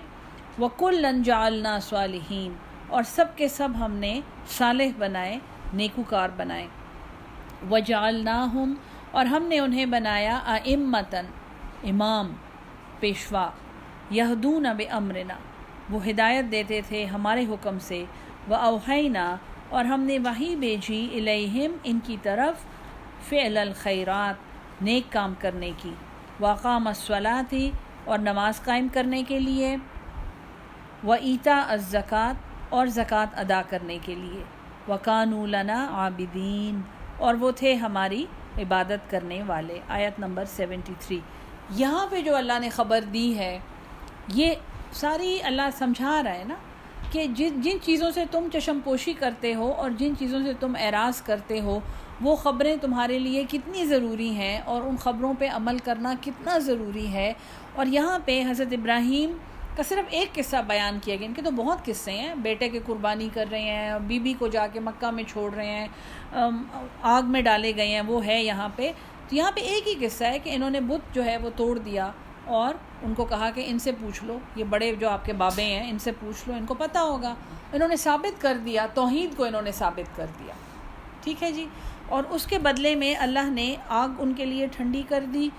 وہ 0.57 0.91
لنجالنا 0.91 1.79
صالحین 1.79 2.53
اور 2.87 3.03
سب 3.03 3.25
کے 3.35 3.47
سب 3.47 3.69
ہم 3.79 3.91
نے 3.91 4.21
صالح 4.47 4.89
بنائے، 4.97 5.37
نیکوکار 5.73 6.29
بنائے۔ 6.37 6.67
وجالنا 7.71 8.43
ہم 8.53 8.73
اور 9.11 9.25
ہم 9.25 9.43
نے 9.43 9.59
انہیں 9.59 9.85
بنایا 9.85 10.37
امتن 10.65 11.25
امام، 11.83 12.33
پیشوا۔ 12.99 13.49
یہدون 14.09 14.65
اب 14.65 14.81
امرنا 14.89 15.35
وہ 15.89 16.07
ہدایت 16.07 16.45
دیتے 16.51 16.81
تھے 16.87 17.05
ہمارے 17.05 17.45
حکم 17.49 17.79
سے۔ 17.79 18.03
وہ 18.47 18.55
اوہینا 18.55 19.35
اور 19.69 19.85
ہم 19.85 20.01
نے 20.01 20.19
وہی 20.19 20.55
بھیجی 20.55 21.07
الہم 21.13 21.77
ان 21.83 21.99
کی 22.03 22.17
طرف۔ 22.23 22.65
فعل 23.21 23.57
الخیرات، 23.57 24.35
نیک 24.83 25.11
کام 25.11 25.33
کرنے 25.39 25.71
کی۔ 25.77 25.93
واقام 26.39 26.87
الصلاطی 26.87 27.71
اور 28.05 28.19
نماز 28.19 28.63
قائم 28.63 28.87
کرنے 28.93 29.23
کے 29.23 29.39
لیے۔ 29.39 29.75
و 31.03 31.13
ایتا 31.13 31.65
الزکوٰۃ 31.67 32.33
اور 32.69 32.87
زکوٰۃ 32.87 33.25
ادا 33.33 33.61
کرنے 33.69 33.97
کے 34.01 34.15
لیے۔ 34.15 34.43
وقان 34.87 35.49
لنا 35.49 35.87
عابدین 35.91 36.81
اور 37.17 37.33
وہ 37.33 37.51
تھے 37.51 37.73
ہماری 37.73 38.25
عبادت 38.57 39.11
کرنے 39.11 39.43
والے۔ 39.43 39.79
آیت 39.89 40.19
نمبر 40.19 40.45
سیونٹی 40.45 40.93
تھری۔ 40.99 41.19
یہاں 41.69 42.07
پہ 42.09 42.21
جو 42.21 42.35
اللہ 42.35 42.59
نے 42.59 42.69
خبر 42.69 43.01
دی 43.01 43.37
ہے، 43.37 43.59
یہ 44.27 44.53
ساری 44.91 45.39
اللہ 45.43 45.61
سمجھا 45.73 46.23
رہا 46.23 46.35
ہے 46.35 46.43
نا 46.47 46.55
کہ 47.11 47.27
جن 47.27 47.61
جن 47.61 47.77
چیزوں 47.81 48.11
سے 48.11 48.23
تم 48.31 48.47
چشم 48.53 48.79
پوشی 48.83 49.13
کرتے 49.13 49.55
ہو 49.55 49.71
اور 49.71 49.89
جن 49.89 50.17
چیزوں 50.19 50.39
سے 50.45 50.53
تم 50.59 50.73
اعراض 50.79 51.21
کرتے 51.21 51.59
ہو 51.59 51.79
وہ 52.21 52.35
خبریں 52.35 52.75
تمہارے 52.81 53.19
لیے 53.19 53.43
کتنی 53.49 53.85
ضروری 53.85 54.29
ہیں 54.29 54.61
اور 54.65 54.81
ان 54.81 54.97
خبروں 54.97 55.33
پہ 55.39 55.49
عمل 55.49 55.77
کرنا 55.77 56.13
کتنا 56.21 56.57
ضروری 56.57 57.13
ہے؟ 57.13 57.33
اور 57.75 57.85
یہاں 57.85 58.19
پہ 58.25 58.43
حضرت 58.49 58.67
ابراہیم 58.71 59.37
کا 59.75 59.83
صرف 59.83 60.05
ایک 60.09 60.33
قصہ 60.33 60.57
بیان 60.67 60.99
کیا 61.03 61.15
گیا۔ 61.15 61.27
ان 61.27 61.33
کے 61.33 61.41
تو 61.41 61.51
بہت 61.51 61.85
قصے 61.85 62.11
ہیں۔ 62.11 62.35
بیٹے 62.35 62.69
کے 62.69 62.79
قربانی 62.85 63.29
کر 63.33 63.45
رہے 63.51 63.61
ہیں 63.61 63.99
بی 63.99 64.19
بی 64.19 64.33
کو 64.39 64.47
جا 64.47 64.67
کے 64.67 64.79
مکہ 64.79 65.11
میں 65.11 65.23
چھوڑ 65.27 65.53
رہے 65.53 65.65
ہیں 65.65 65.87
آگ 67.01 67.23
میں 67.23 67.41
ڈالے 67.41 67.75
گئے 67.75 67.87
ہیں، 67.87 68.01
وہ 68.07 68.25
ہے 68.25 68.43
یہاں 68.43 68.69
پہ۔ 68.75 68.91
تو 69.29 69.35
یہاں 69.35 69.51
پہ 69.51 69.59
ایک 69.59 69.87
ہی 69.87 70.07
قصہ 70.07 70.23
ہے 70.23 70.39
کہ 70.39 70.49
انہوں 70.53 70.69
نے 70.69 70.81
بت 70.81 71.15
جو 71.15 71.25
ہے 71.25 71.37
وہ 71.37 71.49
توڑ 71.55 71.77
دیا 71.77 72.11
اور 72.45 72.73
ان 73.01 73.13
کو 73.13 73.25
کہا 73.25 73.49
کہ 73.55 73.63
ان 73.67 73.79
سے 73.79 73.91
پوچھ 73.91 74.23
لو۔ 74.23 74.39
یہ 74.55 74.63
بڑے 74.63 74.95
جو 74.95 75.09
آپ 75.09 75.25
کے 75.25 75.33
بابے 75.33 75.63
ہیں، 75.63 75.89
ان 75.89 75.99
سے 75.99 76.11
پوچھ 76.19 76.49
لو، 76.49 76.55
ان 76.55 76.65
کو 76.65 76.73
پتہ 76.73 76.97
ہوگا۔ 76.97 77.35
انہوں 77.73 77.89
نے 77.89 77.95
ثابت 77.95 78.41
کر 78.41 78.57
دیا، 78.65 78.87
توحید 78.93 79.37
کو 79.37 79.43
انہوں 79.43 79.61
نے 79.61 79.71
ثابت 79.71 80.17
کر 80.17 80.25
دیا۔ 80.39 80.53
ٹھیک 81.23 81.43
ہے 81.43 81.51
جی؟ 81.51 81.67
اور 82.09 82.23
اس 82.29 82.45
کے 82.45 82.59
بدلے 82.59 82.95
میں 82.95 83.15
اللہ 83.15 83.49
نے 83.49 83.75
آگ 83.89 84.09
ان 84.19 84.33
کے 84.33 84.45
لیے 84.45 84.67
ٹھنڈی 84.67 85.03
کر 85.09 85.23
دی، 85.33 85.49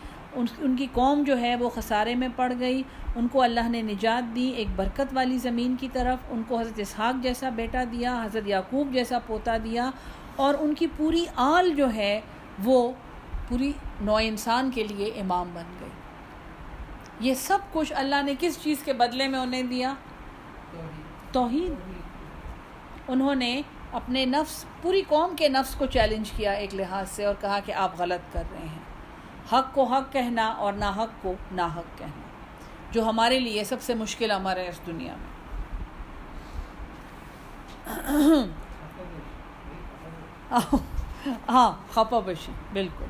ان 0.58 0.76
کی 0.76 0.86
قوم 0.92 1.22
جو 1.22 1.38
ہے 1.38 1.56
وہ 1.56 1.70
خسارے 1.70 2.14
میں 2.14 2.28
پڑ 2.36 2.52
گئی۔ 2.60 2.82
ان 3.16 3.28
کو 3.28 3.42
اللہ 3.42 3.68
نے 3.68 3.82
نجات 3.82 4.34
دی، 4.34 4.48
ایک 4.50 4.68
برکت 4.76 5.12
والی 5.12 5.38
زمین 5.38 5.76
کی 5.80 5.88
طرف۔ 5.92 6.18
ان 6.30 6.42
کو 6.48 6.58
حضرت 6.58 6.80
اسحاق 6.80 7.22
جیسا 7.22 7.48
بیٹا 7.48 7.84
دیا، 7.92 8.22
حضرت 8.24 8.48
یعقوب 8.48 8.92
جیسا 8.92 9.18
پوتا 9.18 9.56
دیا۔ 9.64 9.90
اور 10.36 10.54
ان 10.58 10.74
کی 10.74 10.86
پوری 10.96 11.24
آل 11.36 11.74
جو 11.74 11.94
ہے 11.94 12.20
وہ 12.64 12.92
پوری 13.48 13.72
نو 14.00 14.14
انسان 14.14 14.70
کے 14.74 14.82
لیے 14.82 15.06
امام 15.06 15.50
بن 15.54 15.62
گئی۔ 15.80 15.88
یہ 17.20 17.34
سب 17.34 17.58
کچھ 17.72 17.92
اللہ 17.96 18.22
نے 18.24 18.34
کس 18.40 18.62
چیز 18.62 18.76
کے 18.84 18.92
بدلے 18.92 19.28
میں 19.28 19.38
انہیں 19.38 19.62
دیا؟ 19.62 19.94
توحید۔ 21.32 21.72
انہوں 23.08 23.34
نے 23.34 23.62
اپنے 23.92 24.24
نفس، 24.26 24.64
پوری 24.82 25.02
قوم 25.08 25.34
کے 25.36 25.48
نفس 25.48 25.74
کو 25.74 25.86
چیلنج 25.86 26.30
کیا 26.30 26.52
ایک 26.52 26.74
لحاظ 26.74 27.10
سے 27.10 27.24
اور 27.24 27.34
کہا 27.40 27.58
کہ 27.64 27.72
آپ 27.72 27.98
غلط 27.98 28.32
کر 28.32 28.42
رہے 28.50 28.66
ہیں۔ 28.66 28.84
حق 29.52 29.74
کو 29.74 29.84
حق 29.84 30.12
کہنا 30.12 30.46
اور 30.48 30.72
نہ 30.72 30.90
حق 30.96 31.22
کو 31.22 31.34
نا 31.52 31.66
حق 31.76 31.98
کہنا، 31.98 32.22
جو 32.90 33.04
ہمارے 33.04 33.38
لیے 33.40 33.64
سب 33.64 33.82
سے 33.82 33.94
مشکل 33.94 34.30
عمر 34.30 34.56
ہے 34.56 34.68
اس 34.68 34.80
دنیا 34.86 35.14
میں۔ 35.14 35.28
ہاں 41.48 41.70
خپا 41.92 42.18
بشی 42.18 42.52
بالکل۔ 42.72 43.04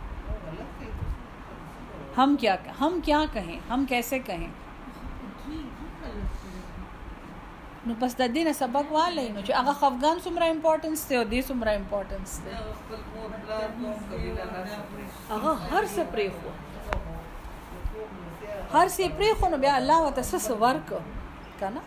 ہم 2.17 2.35
کیا 2.41 2.57
ہم 2.81 2.99
کیا 3.05 3.25
کہیں، 3.33 3.59
ہم 3.69 3.85
کیسے 3.89 4.19
کہیں؟ 4.19 4.49
نو 7.87 7.93
پس 8.01 8.13
د 8.17 8.23
دې 8.35 8.43
نه 8.47 8.53
سبق 8.57 8.87
والي 8.95 9.27
نو 9.35 9.41
چې 9.47 9.53
هغه 9.59 9.73
خفغان 9.83 10.17
څومره 10.25 10.45
امپورټنس 10.55 10.99
دی 11.11 11.15
او 11.19 11.25
دې 11.29 11.41
څومره 11.51 11.71
امپورټنس 11.81 12.31
دی؟ 12.45 12.53
هغه 15.31 15.53
هر 15.71 15.85
څه 15.95 16.03
پرې 16.13 16.29
خو 16.41 16.49
هر 18.75 18.89
څه 18.97 19.05
پرې 19.19 19.31
خو 19.39 19.47
نو 19.55 19.59
بیا 19.63 19.75
الله 19.83 19.99
وتعالى 20.07 20.41
څه 20.47 20.53
ورک 20.65 20.89
کنه 21.61 21.83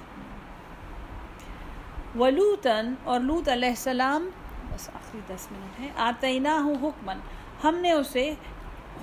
ولوتن 2.21 2.85
اور 3.11 3.19
لوط 3.27 3.45
علیہ 3.57 3.73
السلام، 3.75 4.23
بس 4.71 4.83
آخری 5.01 5.21
دس 5.27 5.43
منٹ 5.51 5.73
ہے 5.79 5.89
آتینہ 6.07 6.55
حکمن 6.83 7.17
ہم 7.63 7.75
نے 7.85 7.91
اسے 7.99 8.25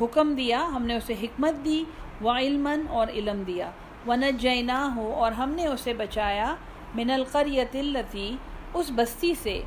حکم 0.01 0.27
دیا، 0.41 0.61
ہم 0.75 0.83
نے 0.91 0.95
اسے 0.97 1.15
حکمت 1.23 1.55
دی 1.65 1.81
و 2.23 2.27
علمن 2.35 2.81
اور 2.99 3.07
علم 3.21 3.39
دیا. 3.47 3.69
ونجینا 4.07 4.81
ہو 4.97 5.07
اور 5.23 5.33
ہم 5.39 5.51
نے 5.57 5.65
اسے 5.67 5.93
بچایا 6.03 6.51
من 6.95 7.11
القریت 7.11 7.77
التی 7.77 8.31
اس 8.75 8.91
بستی 8.95 9.33
سے 9.43 9.61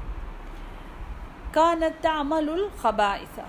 کانت 1.51 2.01
تعمل 2.03 2.49
الخبائث، 2.49 3.39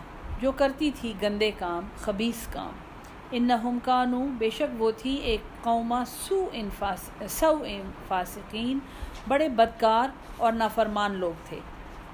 جو 0.40 0.52
کرتی 0.52 0.90
تھی 1.01 1.12
گندے 1.22 1.51
کام 1.59 1.86
خبیص 2.01 2.46
کام۔ 2.52 2.72
انہم 3.30 3.78
کانو 3.84 4.20
بے 4.38 4.51
شک 4.51 4.80
وہ 4.82 4.90
تھی 4.98 5.14
ایک 5.30 5.40
قوما 5.64 6.02
سو 6.09 6.38
انفاس 6.52 7.10
سو 7.30 7.55
فاسقین، 8.09 8.78
بڑے 9.28 9.48
بدکار 9.48 10.09
اور 10.36 10.52
نافرمان 10.52 11.14
لوگ 11.14 11.44
تھے۔ 11.48 11.60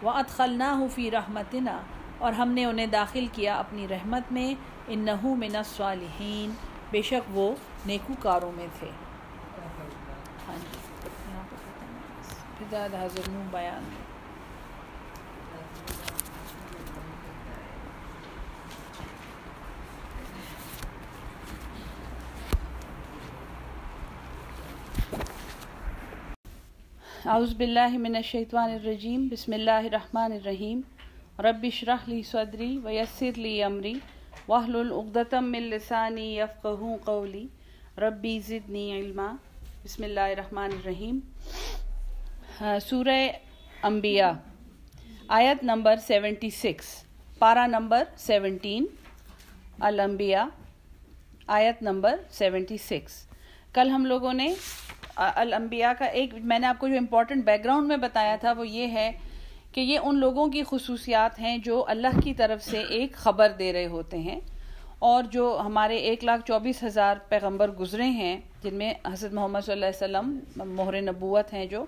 وہ 0.03 0.11
ادخلنا 0.13 0.73
فی 0.95 1.11
رحمتنا، 1.11 1.79
اور 2.19 2.33
ہم 2.33 2.49
نے 2.51 2.65
انہیں 2.65 2.87
داخل 2.87 3.27
کیا 3.33 3.57
اپنی 3.59 3.87
رحمت 3.89 4.33
میں۔ 4.33 4.53
ان 4.89 4.99
نحو 5.01 5.35
من 5.35 5.57
الصالحین، 5.57 6.51
بے 6.91 7.03
شک 7.03 7.37
وہ 7.37 7.51
نیکوکاروں 7.87 8.53
میں 8.57 8.67
تھے۔ 8.79 8.91
that 12.69 12.91
has 12.93 13.17
a 13.17 13.29
new 13.31 13.45
أعوذ 27.27 27.55
بالله 27.55 27.99
من 27.99 28.17
الشيطان 28.17 28.77
الرجيم. 28.77 29.29
بسم 29.29 29.53
الله 29.53 29.87
الرحمن 29.87 30.33
الرحيم. 30.41 30.85
رب 31.41 31.65
اشرح 31.65 32.09
لي 32.09 32.23
صدري 32.23 32.79
ويسر 32.85 33.31
لي 33.31 33.67
أمري. 33.67 34.01
واحلل 34.49 34.93
عقدة 34.93 35.41
من 35.41 35.71
لساني 35.71 36.37
يفقهوا 36.37 36.97
قولي. 37.07 37.49
ربي 37.99 38.41
زدني 38.41 38.87
علما. 38.99 39.37
بسم 39.85 40.05
الله 40.05 40.33
الرحمن 40.33 40.71
الرحيم. 40.81 41.17
سورہ 42.61 43.11
انبیاء، 43.83 44.31
آیت 45.29 45.63
نمبر 45.65 45.97
سیونٹی 46.07 46.49
سکس 46.51 46.87
پارا 47.39 47.67
نمبر 47.67 48.03
سیونٹین، 48.19 48.87
الانبیاء، 49.81 50.45
آیت 51.47 51.83
نمبر 51.83 52.17
سیونٹی 52.31 52.77
سکس۔ 52.79 53.13
کل 53.75 53.91
ہم 53.91 54.05
لوگوں 54.07 54.33
نے 54.33 54.53
الانبیاء 55.17 55.93
کا 55.99 56.05
ایک، 56.05 56.35
میں 56.35 56.59
نے 56.59 56.67
آپ 56.67 56.79
کو 56.79 56.89
جو 56.89 56.97
امپورٹنٹ 56.97 57.45
بیک 57.45 57.65
گراؤنڈ 57.65 57.89
میں 57.89 57.97
بتایا 57.97 58.35
تھا، 58.41 58.53
وہ 58.57 58.67
یہ 58.69 58.93
ہے 58.93 59.11
کہ 59.73 59.81
یہ 59.81 59.99
ان 59.99 60.19
لوگوں 60.19 60.47
کی 60.49 60.63
خصوصیات 60.71 61.41
ہیں 61.41 61.57
جو 61.65 61.85
اللہ 61.89 62.21
کی 62.25 62.35
طرف 62.35 62.63
سے 62.65 62.83
ایک 62.89 63.15
خبر 63.17 63.53
دے 63.59 63.73
رہے 63.73 63.87
ہوتے 63.87 64.19
ہیں 64.19 64.39
اور 64.99 65.25
جو 65.33 65.47
ہمارے 65.67 65.97
ایک 65.97 66.25
لاکھ 66.25 66.47
چوبیس 66.47 66.83
ہزار 66.85 67.17
پیغمبر 67.29 67.71
گزرے 67.81 68.09
ہیں، 68.11 68.37
جن 68.63 68.75
میں 68.75 68.93
حضرت 69.07 69.33
محمد 69.33 69.59
صلی 69.67 69.73
اللہ 69.73 69.87
علیہ 69.87 70.05
وسلم، 70.05 70.75
مہر 70.75 71.01
نبوت 71.03 71.53
ہیں 71.55 71.65
جو 71.67 71.85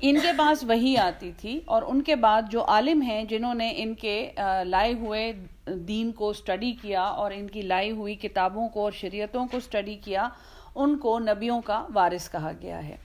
ان 0.00 0.20
کے 0.20 0.32
پاس 0.36 0.64
وہی 0.64 0.96
آتی 0.96 1.32
تھی 1.36 1.60
اور 1.64 1.82
ان 1.86 2.02
کے 2.02 2.16
بعد 2.16 2.42
جو 2.50 2.64
عالم 2.64 3.02
ہیں 3.02 3.24
جنہوں 3.24 3.54
نے 3.54 3.72
ان 3.76 3.94
کے 3.94 4.32
لائے 4.64 4.92
ہوئے 4.92 5.32
دین 5.66 6.12
کو 6.12 6.32
سٹڈی 6.32 6.72
کیا 6.82 7.02
اور 7.02 7.30
ان 7.34 7.46
کی 7.46 7.62
لائی 7.62 7.90
ہوئی 7.90 8.14
کتابوں 8.14 8.68
کو 8.68 8.84
اور 8.84 8.92
شریعتوں 8.92 9.46
کو 9.46 9.60
سٹڈی 9.60 9.94
کیا، 9.94 10.28
ان 10.74 10.98
کو 10.98 11.18
نبیوں 11.18 11.60
کا 11.60 11.86
وارث 11.94 12.30
کہا 12.30 12.52
گیا 12.62 12.88
ہے 12.88 12.96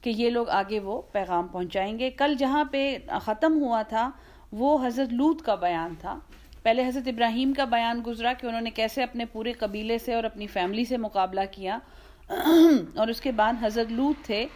کہ 0.00 0.10
یہ 0.10 0.30
لوگ 0.30 0.48
آگے 0.48 0.80
وہ 0.80 1.02
پیغام 1.12 1.46
پہنچائیں 1.46 1.98
گے۔ 1.98 2.10
کل 2.10 2.34
جہاں 2.38 2.64
پہ 2.64 2.96
ختم 3.22 3.62
ہوا 3.62 3.82
تھا، 3.82 4.10
وہ 4.52 4.86
حضرت 4.86 5.12
لوت 5.12 5.42
کا 5.42 5.54
بیان 5.54 5.94
تھا۔ 6.00 6.18
پہلے 6.62 6.86
حضرت 6.86 7.08
ابراہیم 7.08 7.52
کا 7.52 7.64
بیان 7.64 8.02
گزرا 8.06 8.32
کہ 8.32 8.46
انہوں 8.46 8.60
نے 8.60 8.70
کیسے 8.70 9.02
اپنے 9.02 9.24
پورے 9.24 9.52
قبیلے 9.52 9.98
سے 9.98 10.14
اور 10.14 10.24
اپنی 10.24 10.46
فیملی 10.46 10.84
سے 10.84 10.96
مقابلہ 10.96 11.40
کیا۔ 11.50 11.78
اور 12.96 13.08
اس 13.08 13.20
کے 13.20 13.32
بعد 13.32 13.52
حضرت 13.62 13.92
لوت 13.92 14.26
تھے۔ 14.26 14.46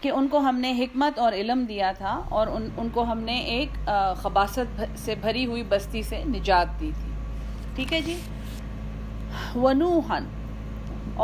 کہ 0.00 0.10
ان 0.10 0.28
کو 0.28 0.38
ہم 0.38 0.58
نے 0.60 0.72
حکمت 0.78 1.18
اور 1.18 1.32
علم 1.32 1.64
دیا 1.68 1.90
تھا 1.98 2.20
اور 2.28 2.46
ان 2.46 2.68
ان 2.76 2.88
کو 2.94 3.02
ہم 3.10 3.18
نے 3.24 3.38
ایک 3.54 3.88
خباصت 4.22 4.82
سے 4.98 5.14
بھری 5.20 5.44
ہوئی 5.46 5.62
بستی 5.68 6.02
سے 6.02 6.22
نجات 6.26 6.80
دی 6.80 6.90
تھی۔ 7.00 7.10
ٹھیک 7.76 7.92
ہے 7.92 8.00
جی؟ 8.00 8.16
ونوحن 9.62 10.26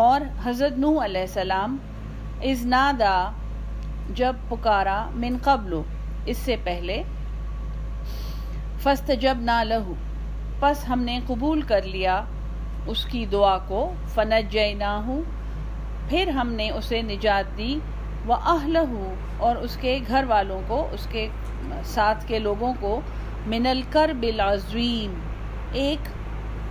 اور 0.02 0.20
حضرت 0.44 0.78
نوح 0.78 1.04
علیہ 1.04 1.20
السلام 1.20 1.76
از 2.42 2.64
نادا، 2.66 3.30
جب 4.16 4.36
پکارا 4.48 5.04
من 5.14 5.36
قبل 5.42 5.80
اس 6.26 6.38
سے 6.44 6.56
پہلے 6.64 7.02
فست 8.82 9.10
جب 9.20 9.38
نہ 9.40 9.62
لہو، 9.64 9.94
پس 10.60 10.88
ہم 10.88 11.02
نے 11.02 11.18
قبول 11.26 11.60
کر 11.68 11.82
لیا 11.86 12.22
اس 12.86 13.04
کی 13.04 13.24
دعا 13.32 13.56
کو 13.68 13.80
فنج 14.14 14.58
نہ 14.78 14.92
ہوں 15.06 15.22
پھر 16.08 16.28
ہم 16.36 16.52
نے 16.52 16.70
اسے 16.70 17.00
نجات 17.02 17.56
دی 17.58 17.74
وہ 18.26 18.34
اہل 18.46 18.76
اور 18.76 19.56
اس 19.56 19.76
کے 19.80 19.98
گھر 20.08 20.24
والوں 20.28 20.60
کو، 20.66 20.86
اس 20.92 21.06
کے 21.10 21.26
ساتھ 21.94 22.26
کے 22.28 22.38
لوگوں 22.38 22.72
کو، 22.80 23.00
من 23.46 23.66
الکرب 23.66 24.22
العظیم 24.22 25.14
ایک 25.84 26.08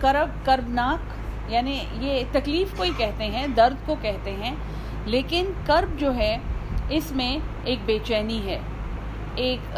کرب 0.02 0.45
کربناک 0.45 1.52
یعنی 1.52 1.80
یہ 1.99 2.23
تکلیف 2.32 2.78
کو 2.78 2.84
ہی 2.84 2.91
کہتے 2.98 3.26
ہیں، 3.32 3.45
درد 3.57 3.86
کو 3.86 3.95
کہتے 4.02 4.32
ہیں، 4.41 4.56
لیکن 5.06 5.52
کرب 5.65 5.99
جو 5.99 6.14
ہے، 6.15 6.36
اس 6.98 7.11
میں 7.15 7.38
ایک 7.64 7.80
بے 7.86 7.98
چینی 8.06 8.40
ہے، 8.45 8.60
ایک 9.44 9.78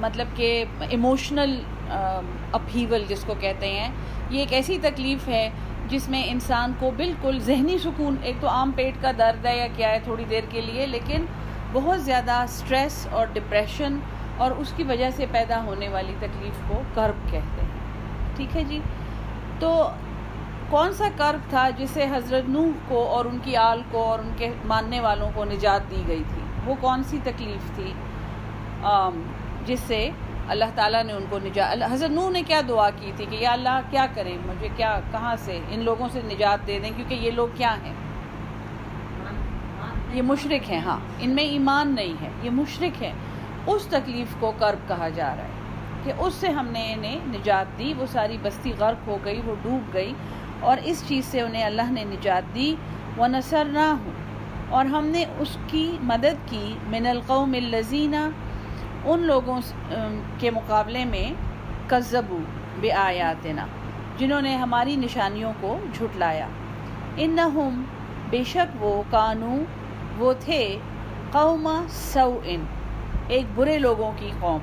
مطلب 0.00 0.36
کہ 0.36 0.64
ایموشنل 0.88 1.60
اپہیول 1.90 3.04
جس 3.08 3.24
کو 3.26 3.34
کہتے 3.40 3.68
ہیں، 3.72 3.88
یہ 4.30 4.38
ایک 4.38 4.52
ایسی 4.52 4.78
تکلیف 4.82 5.28
ہے 5.28 5.48
جس 5.90 6.08
میں 6.08 6.22
انسان 6.28 6.72
کو 6.78 6.90
بالکل 6.96 7.38
ذہنی 7.40 7.78
سکون، 7.78 8.16
ایک 8.22 8.36
تو 8.40 8.48
عام 8.48 8.70
پیٹ 8.70 9.02
کا 9.02 9.10
درد 9.18 9.46
ہے 9.46 9.56
یا 9.56 9.66
کیا 9.76 9.90
ہے 9.90 9.98
تھوڑی 10.04 10.24
دیر 10.30 10.44
کے 10.48 10.60
لیے، 10.60 10.86
لیکن 10.86 11.24
بہت 11.72 12.02
زیادہ 12.02 12.44
سٹریس 12.48 13.06
اور 13.10 13.26
ڈپریشن 13.32 13.98
اور 14.36 14.50
اس 14.50 14.72
کی 14.76 14.82
وجہ 14.82 15.10
سے 15.10 15.26
پیدا 15.30 15.62
ہونے 15.64 15.88
والی 15.88 16.14
تکلیف 16.18 16.60
کو 16.68 16.80
کرب 16.94 17.30
کہتے 17.30 17.62
ہیں۔ 17.62 18.36
ٹھیک 18.36 18.56
ہے 18.56 18.64
جی؟ 18.64 18.80
تو 19.58 19.90
کون 20.70 20.92
سا 20.92 21.08
کرب 21.16 21.50
تھا 21.50 21.68
جسے 21.78 22.06
حضرت 22.10 22.48
نوح 22.48 22.70
کو 22.88 23.06
اور 23.08 23.24
ان 23.24 23.38
کی 23.44 23.56
آل 23.56 23.82
کو 23.90 24.04
اور 24.04 24.18
ان 24.18 24.30
کے 24.36 24.50
ماننے 24.64 25.00
والوں 25.00 25.30
کو 25.34 25.44
نجات 25.44 25.90
دی 25.90 26.02
گئی 26.08 26.22
تھی؟ 26.28 26.42
وہ 26.64 26.74
کون 26.80 27.02
سی 27.02 27.18
تکلیف 27.24 27.74
تھی؟ 27.74 27.92
جس 29.66 29.80
سے 29.80 30.10
اللہ 30.50 30.64
تعالیٰ 30.74 31.04
نے 31.04 31.12
ان 31.12 31.24
کو 31.28 31.38
نجات 31.38 31.92
حضرت 31.92 32.10
نوح 32.10 32.30
نے 32.30 32.42
کیا 32.42 32.60
دعا 32.68 32.90
کی 32.90 33.12
تھی 33.16 33.26
کہ 33.30 33.36
یا 33.36 33.52
اللہ 33.52 33.80
کیا 33.90 34.06
کریں؟ 34.14 34.38
مجھے 34.46 34.68
کیا 34.76 35.00
کہاں 35.12 35.36
سے 35.38 35.60
ان 35.70 35.80
لوگوں 35.80 36.08
سے 36.12 36.20
نجات 36.24 36.66
دے 36.66 36.78
دیں؟ 36.78 36.90
کیونکہ 36.96 37.14
یہ 37.14 37.30
لوگ 37.30 37.48
کیا 37.54 37.76
ہیں؟ 37.82 37.92
یہ 40.12 40.22
مشرق 40.22 40.70
ہیں 40.70 40.80
ہاں۔ 40.80 40.98
ان 41.18 41.30
میں 41.30 41.44
ایمان 41.44 41.94
نہیں 41.94 42.14
ہے، 42.22 42.28
یہ 42.42 42.50
مشرق 42.50 43.02
ہے 43.02 43.12
اس 43.66 43.86
تکلیف 43.86 44.26
کو 44.40 44.52
کرب 44.58 44.88
کہا 44.88 45.08
جا 45.08 45.36
رہا 45.36 45.44
ہے 45.44 45.48
کہ 46.04 46.12
اس 46.18 46.34
سے 46.34 46.48
ہم 46.48 46.66
نے 46.66 46.92
انہیں 46.92 47.20
نجات 47.26 47.78
دی، 47.78 47.94
وہ 47.98 48.06
ساری 48.06 48.36
بستی 48.42 48.72
غرق 48.78 49.08
ہو 49.08 49.18
گئی، 49.24 49.40
وہ 49.44 49.54
ڈوب 49.62 49.94
گئی 49.94 50.14
اور 50.60 50.76
اس 50.84 51.04
چیز 51.06 51.24
سے 51.24 51.40
انہیں 51.40 51.64
اللہ 51.64 51.90
نے 51.90 52.04
نجات 52.04 52.54
دی۔ 52.54 52.74
وہ 53.16 53.26
نثر 53.26 53.64
نہ 53.64 53.78
ہوں 53.78 54.12
اور 54.68 54.84
ہم 54.84 55.06
نے 55.06 55.24
اس 55.38 55.56
کی 55.66 55.98
مدد 56.02 56.50
کی۔ 56.50 56.74
من 56.86 57.06
القوم 57.06 57.52
الزینہ 57.52 58.28
ان 59.04 59.20
لوگوں 59.20 59.60
کے 60.38 60.50
مقابلے 60.50 61.04
میں 61.04 61.32
کذبو 61.86 62.38
بے 62.80 62.92
آیاتنا 62.92 63.66
جنہوں 64.18 64.40
نے 64.42 64.56
ہماری 64.56 64.96
نشانیوں 64.96 65.52
کو 65.60 65.78
جھٹلایا۔ 65.92 66.46
ان 67.16 67.38
بے 68.30 68.42
شک 68.46 68.82
وہ 68.82 69.02
کانو، 69.10 69.56
وہ 70.18 70.32
تھے 70.40 70.78
قوم 71.32 71.68
سو 71.88 72.38
ان 72.44 72.64
ایک 73.28 73.46
برے 73.54 73.78
لوگوں 73.78 74.12
کی 74.16 74.30
قوم۔ 74.40 74.60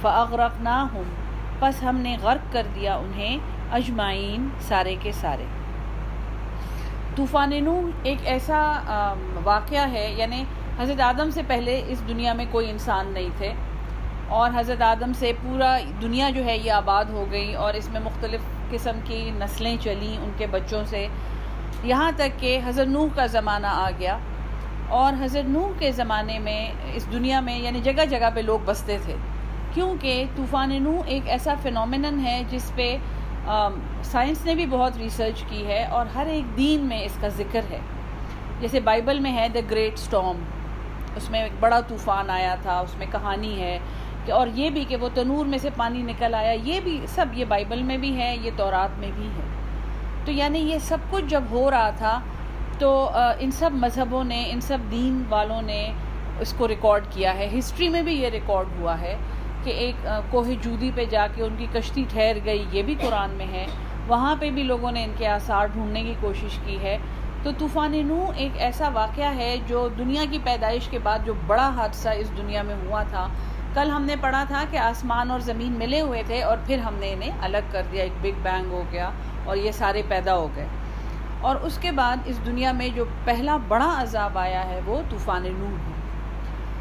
فغرق 0.00 0.60
نہ 0.60 0.78
ہوں 0.92 1.04
پس 1.58 1.82
ہم 1.82 1.96
نے 1.96 2.16
غرق 2.22 2.52
کر 2.52 2.66
دیا 2.74 2.96
انہیں 2.96 3.38
اجمائین 3.72 4.48
سارے 4.60 4.94
کے 5.00 5.12
سارے۔ 5.12 5.44
طوفان 7.14 7.52
نو 7.64 7.80
ایک 8.02 8.18
ایسا 8.24 8.60
واقعہ 9.44 9.86
ہے 9.92 10.12
یعنی 10.16 10.44
حضرت 10.78 11.00
آدم 11.00 11.30
سے 11.30 11.42
پہلے 11.46 11.82
اس 11.88 12.02
دنیا 12.08 12.32
میں 12.32 12.44
کوئی 12.50 12.70
انسان 12.70 13.12
نہیں 13.12 13.28
تھے 13.36 13.52
اور 14.28 14.50
حضرت 14.54 14.82
آدم 14.82 15.12
سے 15.12 15.32
پورا 15.42 15.76
دنیا 16.02 16.30
جو 16.30 16.44
ہے 16.44 16.56
یہ 16.56 16.72
آباد 16.72 17.04
ہو 17.04 17.24
گئی 17.30 17.54
اور 17.54 17.74
اس 17.74 17.88
میں 17.90 18.00
مختلف 18.04 18.40
قسم 18.70 18.98
کی 19.04 19.30
نسلیں 19.38 19.76
چلیں 19.80 20.16
ان 20.16 20.30
کے 20.36 20.46
بچوں 20.46 20.82
سے۔ 20.84 21.06
یہاں 21.84 22.10
تک 22.16 22.38
کہ 22.40 22.58
حضرت 22.64 22.88
نوح 22.88 23.08
کا 23.14 23.26
زمانہ 23.26 23.66
آ 23.66 23.90
گیا 23.98 24.18
اور 24.88 25.22
حضرت 25.24 25.48
نوح 25.48 25.78
کے 25.78 25.92
زمانے 25.92 26.38
میں 26.38 26.72
اس 26.94 27.06
دنیا 27.12 27.40
میں 27.40 27.58
یعنی 27.58 27.80
جگہ 27.80 28.04
جگہ 28.10 28.30
پہ 28.34 28.40
لوگ 28.40 28.58
بستے 28.64 28.96
تھے۔ 29.04 29.16
کیونکہ 29.74 30.24
طوفان 30.36 30.82
نوح 30.82 31.02
ایک 31.06 31.28
ایسا 31.28 31.54
فنومنن 31.62 32.20
ہے 32.24 32.42
جس 32.50 32.70
پہ 32.74 32.96
سائنس 34.02 34.44
نے 34.44 34.54
بھی 34.54 34.66
بہت 34.66 34.96
ریسرچ 34.96 35.42
کی 35.48 35.66
ہے 35.66 35.84
اور 35.84 36.06
ہر 36.14 36.26
ایک 36.26 36.56
دین 36.56 36.84
میں 36.84 37.02
اس 37.04 37.16
کا 37.20 37.28
ذکر 37.36 37.60
ہے۔ 37.70 37.80
جیسے 38.60 38.80
بائبل 38.80 39.18
میں 39.20 39.32
ہے 39.32 39.48
دا 39.54 39.60
گریٹ 39.70 39.98
سٹوم 39.98 40.44
اس 41.16 41.30
میں 41.30 41.42
ایک 41.42 41.52
بڑا 41.60 41.80
طوفان 41.88 42.30
آیا 42.30 42.54
تھا، 42.62 42.78
اس 42.78 42.96
میں 42.98 43.06
کہانی 43.12 43.60
ہے 43.60 43.78
کہ، 44.26 44.32
اور 44.32 44.46
یہ 44.54 44.70
بھی 44.70 44.84
کہ 44.88 44.96
وہ 44.96 45.08
تنور 45.14 45.46
میں 45.46 45.58
سے 45.58 45.70
پانی 45.76 46.02
نکل 46.02 46.34
آیا، 46.34 46.52
یہ 46.64 46.80
بھی 46.84 46.98
سب 47.08 47.26
یہ 47.34 47.44
بائبل 47.48 47.82
میں 47.82 47.98
بھی 47.98 48.16
ہے 48.16 48.34
یہ 48.42 48.50
تورات 48.56 48.98
میں 48.98 49.10
بھی 49.16 49.28
ہے 49.36 49.46
تو 50.24 50.32
یعنی 50.32 50.58
یہ 50.60 50.78
سب 50.82 50.98
کچھ 51.10 51.24
جب 51.28 51.42
ہو 51.50 51.70
رہا 51.70 51.90
تھا 51.96 52.18
تو 52.78 52.88
ان 53.40 53.50
سب 53.50 53.70
مذہبوں 53.74 54.22
نے، 54.24 54.42
ان 54.50 54.60
سب 54.60 54.78
دین 54.90 55.22
والوں 55.28 55.62
نے 55.62 55.80
اس 56.40 56.52
کو 56.58 56.68
ریکارڈ 56.68 57.04
کیا 57.10 57.34
ہے۔ 57.34 57.48
ہسٹری 57.58 57.88
میں 57.88 58.02
بھی 58.02 58.14
یہ 58.14 58.28
ریکارڈ 58.28 58.80
ہوا 58.80 59.00
ہے 59.00 59.16
کہ 59.64 59.70
ایک 59.70 60.06
کوہ 60.30 60.52
جودی 60.62 60.90
پہ 60.94 61.04
جا 61.10 61.26
کے 61.34 61.42
ان 61.42 61.54
کی 61.58 61.66
کشتی 61.72 62.04
ٹھہر 62.08 62.36
گئی، 62.44 62.64
یہ 62.72 62.82
بھی 62.82 62.94
قرآن 63.00 63.30
میں 63.30 63.46
ہے۔ 63.52 63.66
وہاں 64.08 64.34
پہ 64.40 64.50
بھی 64.50 64.62
لوگوں 64.62 64.90
نے 64.92 65.04
ان 65.04 65.12
کے 65.18 65.26
آثار 65.28 65.66
ڈھونڈنے 65.66 66.02
کی 66.02 66.14
کوشش 66.20 66.58
کی 66.66 66.76
ہے۔ 66.82 66.96
تو 67.42 67.50
طوفان 67.58 67.94
نو 68.06 68.30
ایک 68.36 68.50
ایسا 68.58 68.88
واقعہ 68.88 69.34
ہے 69.36 69.56
جو 69.66 69.88
دنیا 69.98 70.24
کی 70.30 70.38
پیدائش 70.44 70.88
کے 70.88 70.98
بعد 70.98 71.18
جو 71.24 71.34
بڑا 71.46 71.68
حادثہ 71.68 72.08
اس 72.08 72.30
دنیا 72.36 72.62
میں 72.62 72.74
ہوا 72.74 73.02
تھا، 73.02 73.28
کل 73.74 73.90
ہم 73.90 74.02
نے 74.02 74.16
پڑھا 74.20 74.44
تھا 74.48 74.64
کہ 74.70 74.76
آسمان 74.76 75.30
اور 75.30 75.40
زمین 75.40 75.72
ملے 75.72 76.00
ہوئے 76.00 76.22
تھے 76.26 76.42
اور 76.42 76.56
پھر 76.66 76.78
ہم 76.78 76.94
نے 76.94 77.12
انہیں 77.12 77.30
الگ 77.40 77.70
کر 77.70 77.82
دیا، 77.92 78.02
ایک 78.02 78.12
بگ 78.20 78.42
بینگ 78.42 78.72
ہو 78.72 78.82
گیا 78.92 79.10
اور 79.44 79.56
یہ 79.56 79.72
سارے 79.72 80.02
پیدا 80.08 80.36
ہو 80.36 80.48
گئے۔ 80.56 80.66
اور 81.40 81.56
اس 81.56 81.78
کے 81.78 81.90
بعد 81.90 82.16
اس 82.24 82.38
دنیا 82.46 82.72
میں 82.72 82.88
جو 82.88 83.04
پہلا 83.24 83.56
بڑا 83.68 83.94
عذاب 83.98 84.38
آیا 84.38 84.64
ہے 84.64 84.80
وہ 84.86 85.00
طوفان 85.10 85.42
نو 85.42 85.76
ہے۔ 85.76 85.94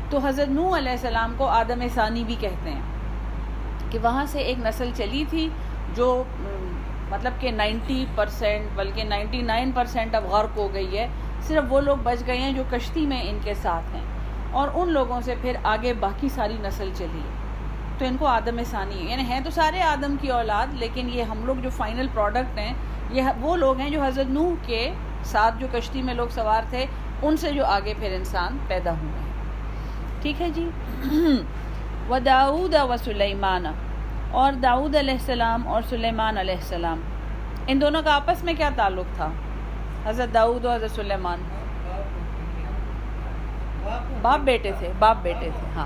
تو 0.09 0.17
حضرت 0.17 0.49
نو 0.49 0.77
علیہ 0.77 0.91
السلام 0.91 1.33
کو 1.37 1.45
آدم 1.45 1.81
ثانی 1.93 2.23
بھی 2.23 2.35
کہتے 2.39 2.69
ہیں 2.69 2.81
کہ 3.89 3.99
وہاں 3.99 4.25
سے 4.25 4.39
ایک 4.39 4.57
نسل 4.59 4.89
چلی 4.95 5.23
تھی 5.29 5.49
جو 5.93 6.23
مطلب 7.09 7.33
کہ 7.39 7.51
نائنٹی 7.51 8.05
پرسینٹ 8.15 8.69
بلکہ 8.75 9.03
نائنٹی 9.03 9.41
نائن 9.41 9.71
پرسینٹ 9.71 10.15
اب 10.15 10.25
غرق 10.25 10.57
ہو 10.57 10.73
گئی 10.73 10.97
ہے۔ 10.97 11.07
صرف 11.41 11.63
وہ 11.69 11.81
لوگ 11.81 11.97
بچ 12.03 12.27
گئے 12.27 12.37
ہیں 12.37 12.51
جو 12.51 12.63
کشتی 12.69 13.05
میں 13.05 13.29
ان 13.29 13.39
کے 13.43 13.53
ساتھ 13.53 13.95
ہیں۔ 13.95 14.03
اور 14.51 14.67
ان 14.73 14.89
لوگوں 14.89 15.21
سے 15.21 15.35
پھر 15.41 15.55
آگے 15.63 15.93
باقی 15.93 16.29
ساری 16.29 16.55
نسل 16.59 16.89
چلی 16.95 17.19
ہے۔ 17.19 17.45
تو 17.97 18.05
ان 18.05 18.17
کو 18.19 18.25
آدم 18.25 18.63
ثانی 18.63 19.05
ہے۔ 19.05 19.11
یعنی 19.11 19.23
ہیں 19.23 19.39
تو 19.39 19.49
سارے 19.49 19.81
آدم 19.81 20.15
کی 20.21 20.27
اولاد، 20.27 20.67
لیکن 20.71 21.09
یہ 21.13 21.23
ہم 21.23 21.45
لوگ 21.45 21.55
جو 21.55 21.69
فائنل 21.69 22.07
پروڈکٹ 22.13 22.57
ہیں، 22.57 22.73
یہ 23.09 23.23
وہ 23.41 23.55
لوگ 23.55 23.77
ہیں 23.77 23.89
جو 23.89 24.03
حضرت 24.03 24.29
نوح 24.29 24.53
کے 24.65 24.91
ساتھ 25.23 25.55
جو 25.59 25.67
کشتی 25.71 26.01
میں 26.01 26.13
لوگ 26.13 26.27
سوار 26.27 26.61
تھے، 26.69 26.85
ان 27.21 27.37
سے 27.37 27.51
جو 27.51 27.65
آگے 27.65 27.93
پھر 27.99 28.13
انسان 28.13 28.57
پیدا 28.67 28.91
ہوئے۔ 28.91 29.11
ہیں 29.11 29.25
ٹھیک 30.21 30.41
ہے 30.41 30.49
جی؟ 30.49 30.69
و 32.09 32.19
داود 32.19 32.73
و 32.73 32.95
سلیمان 33.03 33.65
اور 34.31 34.53
داود 34.53 34.95
علیہ 34.95 35.13
السلام 35.13 35.67
اور 35.67 35.81
سلیمان 35.89 36.37
علیہ 36.37 36.55
السلام۔ 36.55 37.01
ان 37.67 37.81
دونوں 37.81 38.01
کا 38.03 38.15
آپس 38.15 38.43
میں 38.43 38.53
کیا 38.53 38.69
تعلق 38.75 39.15
تھا؟ 39.15 39.29
حضرت 40.05 40.33
داؤد 40.33 40.65
اور 40.65 40.75
حضرت 40.75 40.91
سلیمان۔ 40.91 41.39
باپ 44.21 44.39
بیٹے 44.39 44.71
تھے، 44.79 44.91
باپ 44.99 45.17
بیٹے 45.21 45.49
تھے 45.59 45.67
ہاں۔ 45.75 45.85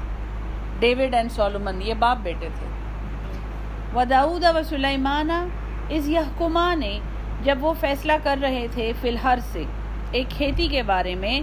ڈیوڈ 0.80 1.14
اینڈ 1.14 1.32
سولومن 1.32 1.82
یہ 1.82 1.94
باپ 1.94 2.18
بیٹے 2.18 2.48
تھے۔ 2.60 2.66
و 3.96 4.04
داود 4.10 4.44
و 4.56 4.60
سلیمان 4.64 5.30
اس 5.90 6.08
یحکما 6.08 6.76
نے 6.76 7.00
جب 7.44 7.58
وہ 7.62 7.74
فیصلہ 7.80 8.14
کر 8.24 8.40
رہے 8.42 8.68
تھے 8.72 8.92
فلہر 9.02 9.40
سے، 9.42 9.64
ایک 10.12 10.30
کھیتی 10.30 10.68
کے 10.68 10.84
بارے 10.84 11.16
میں، 11.16 11.42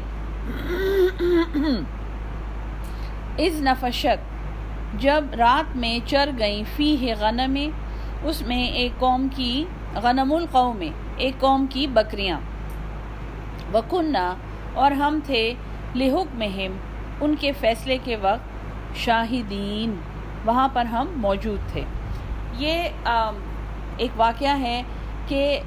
از 3.38 3.62
نفشت 3.62 4.35
جب 5.00 5.24
رات 5.38 5.76
میں 5.76 5.98
چر 6.06 6.30
گئیں 6.38 6.62
فی 6.76 6.94
ہے 7.00 7.14
غنم، 7.20 7.56
اس 8.24 8.40
میں 8.42 8.64
ایک 8.64 8.98
قوم 8.98 9.26
کی 9.36 9.64
غنم 9.94 10.32
القوم 10.32 10.76
میں 10.76 10.90
ایک 11.16 11.38
قوم 11.40 11.66
کی 11.70 11.86
بکریاں۔ 11.86 12.38
وکنہ 13.74 14.32
اور 14.74 14.90
ہم 14.92 15.18
تھے 15.26 15.42
لہک 15.94 16.34
مہم 16.34 16.76
ان 17.20 17.34
کے 17.40 17.52
فیصلے 17.60 17.96
کے 18.04 18.16
وقت 18.16 18.96
شاہدین، 18.96 19.96
وہاں 20.44 20.68
پر 20.72 20.84
ہم 20.84 21.12
موجود 21.16 21.70
تھے۔ 21.72 21.82
یہ 22.58 22.88
ایک 23.96 24.10
واقعہ 24.16 24.58
ہے 24.60 24.82
کہ 25.28 25.58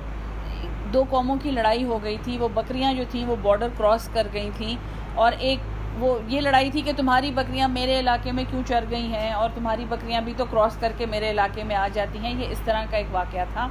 دو 0.94 1.04
قوموں 1.10 1.36
کی 1.44 1.52
لڑائی 1.52 1.84
ہو 1.84 2.00
گئی 2.04 2.18
تھی، 2.24 2.38
وہ 2.38 2.48
بکریاں 2.54 2.94
جو 2.94 3.04
تھیں 3.12 3.26
وہ 3.26 3.36
بارڈر 3.42 3.68
کراس 3.78 4.10
کر 4.14 4.28
گئی 4.34 4.50
تھیں، 4.58 4.76
اور 5.16 5.32
ایک 5.40 5.60
وہ 6.00 6.20
یہ 6.28 6.42
لڑائی 6.42 6.70
تھی 6.72 6.82
کہ 6.82 6.92
تمہاری 6.98 7.32
بکریاں 7.32 7.68
میرے 7.68 8.00
علاقے 8.00 8.32
میں 8.32 8.44
کیوں 8.50 8.62
چر 8.68 8.84
گئی 8.90 9.08
ہیں 9.14 9.32
اور 9.32 9.50
تمہاری 9.56 9.86
بکریاں 9.90 10.22
بھی 10.22 10.34
تو 10.38 10.46
کراس 10.46 10.78
کر 10.80 10.92
کے 10.98 11.06
میرے 11.06 11.30
علاقے 11.32 11.64
میں 11.64 11.76
آ 11.76 11.88
جاتی 11.94 12.20
ہیں، 12.20 12.34
یہ 12.34 12.46
اس 12.50 12.62
طرح 12.66 12.84
کا 12.90 12.98
ایک 12.98 13.08
واقعہ 13.12 13.46
تھا۔ 13.54 13.68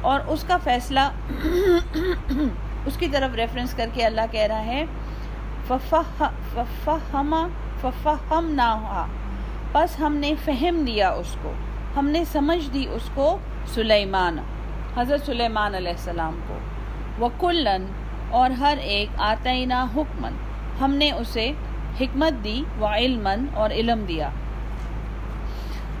اور 0.00 0.20
اس 0.26 0.44
کا 0.48 0.56
فیصلہ 0.64 1.00
اس 2.86 2.96
کی 2.96 3.08
طرف 3.08 3.34
ریفرنس 3.34 3.74
کر 3.74 3.88
کے 3.94 4.04
اللہ 4.04 4.26
کہہ 4.30 4.40
رہا 4.40 4.64
ہے 4.64 4.84
ہم 7.12 8.50
نہ 8.50 9.06
بس 9.72 9.98
ہم 10.00 10.16
نے 10.16 10.32
فہم 10.44 10.84
دیا 10.86 11.10
اس 11.10 11.36
کو، 11.42 11.52
ہم 11.96 12.08
نے 12.08 12.22
سمجھ 12.32 12.70
دی 12.74 12.86
اس 12.88 13.08
کو 13.14 13.38
سلیمان، 13.74 14.38
حضرت 14.96 15.26
سلیمان 15.26 15.74
علیہ 15.74 15.92
السلام 15.92 16.38
کو۔ 16.48 16.58
وہ 17.18 17.28
کلن 17.40 17.86
اور 18.30 18.50
ہر 18.50 18.78
ایک 18.82 19.08
آتئینہ 19.18 19.84
حکمن 19.96 20.32
ہم 20.80 20.94
نے 20.94 21.12
اسے 21.12 21.52
حکمت 22.00 22.44
دی 22.44 22.62
و 22.80 22.86
علم 22.86 23.28
اور 23.54 23.70
علم 23.70 24.04
دیا۔ 24.08 24.28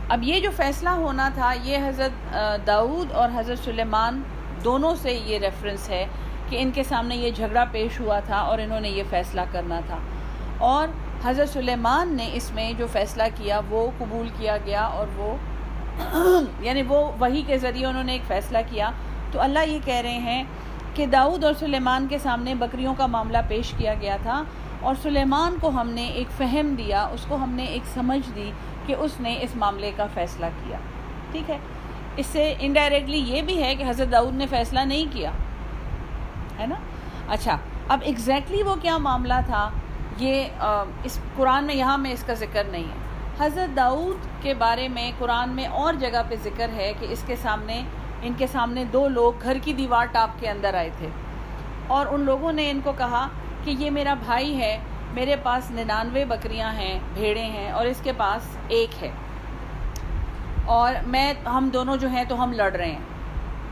اب 0.08 0.22
یہ 0.22 0.40
جو 0.40 0.50
فیصلہ 0.56 0.88
ہونا 0.88 1.28
تھا، 1.34 1.52
یہ 1.62 1.78
حضرت 1.88 2.36
داود 2.66 3.12
اور 3.12 3.28
حضرت 3.34 3.58
سلیمان 3.58 4.22
دونوں 4.64 4.94
سے 4.94 5.20
یہ 5.24 5.38
ریفرنس 5.38 5.90
ہے 5.90 6.06
کہ 6.48 6.56
ان 6.60 6.70
کے 6.70 6.82
سامنے 6.82 7.16
یہ 7.16 7.30
جھگڑا 7.30 7.64
پیش 7.72 8.00
ہوا 8.00 8.20
تھا 8.20 8.36
اور 8.36 8.58
انہوں 8.58 8.80
نے 8.80 8.88
یہ 8.88 9.02
فیصلہ 9.10 9.40
کرنا 9.52 9.80
تھا۔ 9.86 9.98
اور 10.58 10.88
حضرت 11.24 11.48
سلیمان 11.48 12.14
نے 12.14 12.30
اس 12.32 12.52
میں 12.54 12.72
جو 12.78 12.86
فیصلہ 12.92 13.22
کیا، 13.34 13.60
وہ 13.68 13.90
قبول 13.98 14.28
کیا 14.38 14.56
گیا 14.56 14.82
اور 14.82 15.06
وہ 15.16 15.36
یعنی 16.60 16.82
وہ 16.88 17.12
وہی 17.18 17.42
کے 17.46 17.58
ذریعے 17.58 17.86
انہوں 17.86 18.04
نے 18.04 18.12
ایک 18.12 18.22
فیصلہ 18.28 18.58
کیا۔ 18.70 18.90
تو 19.32 19.40
اللہ 19.40 19.58
یہ 19.66 19.78
کہہ 19.84 19.94
رہے 19.94 20.18
ہیں 20.18 20.44
کہ 20.94 21.06
داؤد 21.06 21.44
اور 21.44 21.54
سلیمان 21.58 22.06
کے 22.10 22.18
سامنے 22.18 22.54
بکریوں 22.54 22.94
کا 22.94 23.06
معاملہ 23.06 23.38
پیش 23.48 23.74
کیا 23.78 23.94
گیا 23.94 24.16
تھا۔ 24.22 24.42
اور 24.86 24.94
سلیمان 25.02 25.56
کو 25.60 25.68
ہم 25.68 25.88
نے 25.88 26.06
ایک 26.06 26.26
فہم 26.30 26.74
دیا، 26.78 27.06
اس 27.06 27.26
کو 27.28 27.36
ہم 27.36 27.50
نے 27.50 27.64
ایک 27.64 27.82
سمجھ 27.94 28.30
دی 28.34 28.52
کہ 28.86 28.94
اس 28.98 29.20
نے 29.20 29.38
اس 29.40 29.56
معاملے 29.56 29.92
کا 29.96 30.06
فیصلہ 30.14 30.46
کیا۔ 30.64 30.78
ٹھیک 31.30 31.50
ہے؟ 31.50 31.58
اس 32.16 32.26
سے 32.26 32.54
انڈائریکٹلی 32.58 33.18
یہ 33.18 33.42
بھی 33.42 33.62
ہے 33.62 33.74
کہ 33.74 33.84
حضرت 33.88 34.12
داؤد 34.12 34.34
نے 34.34 34.46
فیصلہ 34.46 34.80
نہیں 34.80 35.04
کیا۔ 35.12 35.30
ہے 36.58 36.66
نا؟ 36.66 36.74
اچھا 37.28 37.56
اب 37.88 37.98
ایگزیکٹلی 38.02 38.62
وہ 38.62 38.74
کیا 38.82 38.98
معاملہ 38.98 39.34
تھا؟ 39.46 39.70
یہ 40.18 40.44
اس 41.04 41.18
قرآن 41.36 41.64
میں، 41.64 41.74
یہاں 41.74 41.98
میں 41.98 42.12
اس 42.12 42.24
کا 42.26 42.34
ذکر 42.34 42.64
نہیں 42.64 42.84
ہے۔ 42.84 42.98
حضرت 43.38 43.76
داؤد 43.76 44.42
کے 44.42 44.54
بارے 44.54 44.88
میں 44.88 45.12
قرآن 45.18 45.48
میں 45.48 45.66
اور 45.66 45.94
جگہ 45.94 46.22
پہ 46.28 46.34
ذکر 46.42 46.68
ہے 46.68 46.92
کہ 47.00 47.06
اس 47.10 47.22
کے 47.26 47.36
سامنے، 47.36 47.82
ان 48.22 48.32
کے 48.38 48.46
سامنے 48.46 48.84
دو 48.84 49.08
لوگ 49.08 49.32
گھر 49.42 49.56
کی 49.62 49.72
دیوار 49.72 50.06
ٹاپ 50.06 50.40
کے 50.40 50.48
اندر 50.48 50.74
آئے 50.74 50.90
تھے۔ 50.98 51.08
اور 51.86 52.06
ان 52.06 52.20
لوگوں 52.20 52.52
نے 52.52 52.70
ان 52.70 52.80
کو 52.84 52.92
کہا 52.92 53.28
کہ 53.66 53.70
یہ 53.70 53.90
میرا 53.90 54.14
بھائی 54.14 54.58
ہے 54.58 54.78
میرے 55.14 55.36
پاس 55.42 55.70
ننانوے 55.70 56.24
بکریاں 56.24 56.72
ہیں 56.72 56.98
بھیڑیں 57.14 57.50
ہیں 57.50 57.70
اور 57.70 57.86
اس 57.86 58.00
کے 58.02 58.12
پاس 58.16 58.56
ایک 58.68 59.02
ہے۔ 59.02 59.10
اور 60.64 60.94
میں 61.06 61.34
ہم 61.46 61.70
دونوں 61.72 61.96
جو 61.96 62.08
ہیں 62.08 62.24
تو 62.24 62.42
ہم 62.42 62.52
لڑ 62.52 62.72
رہے 62.72 62.90
ہیں۔ 62.90 63.04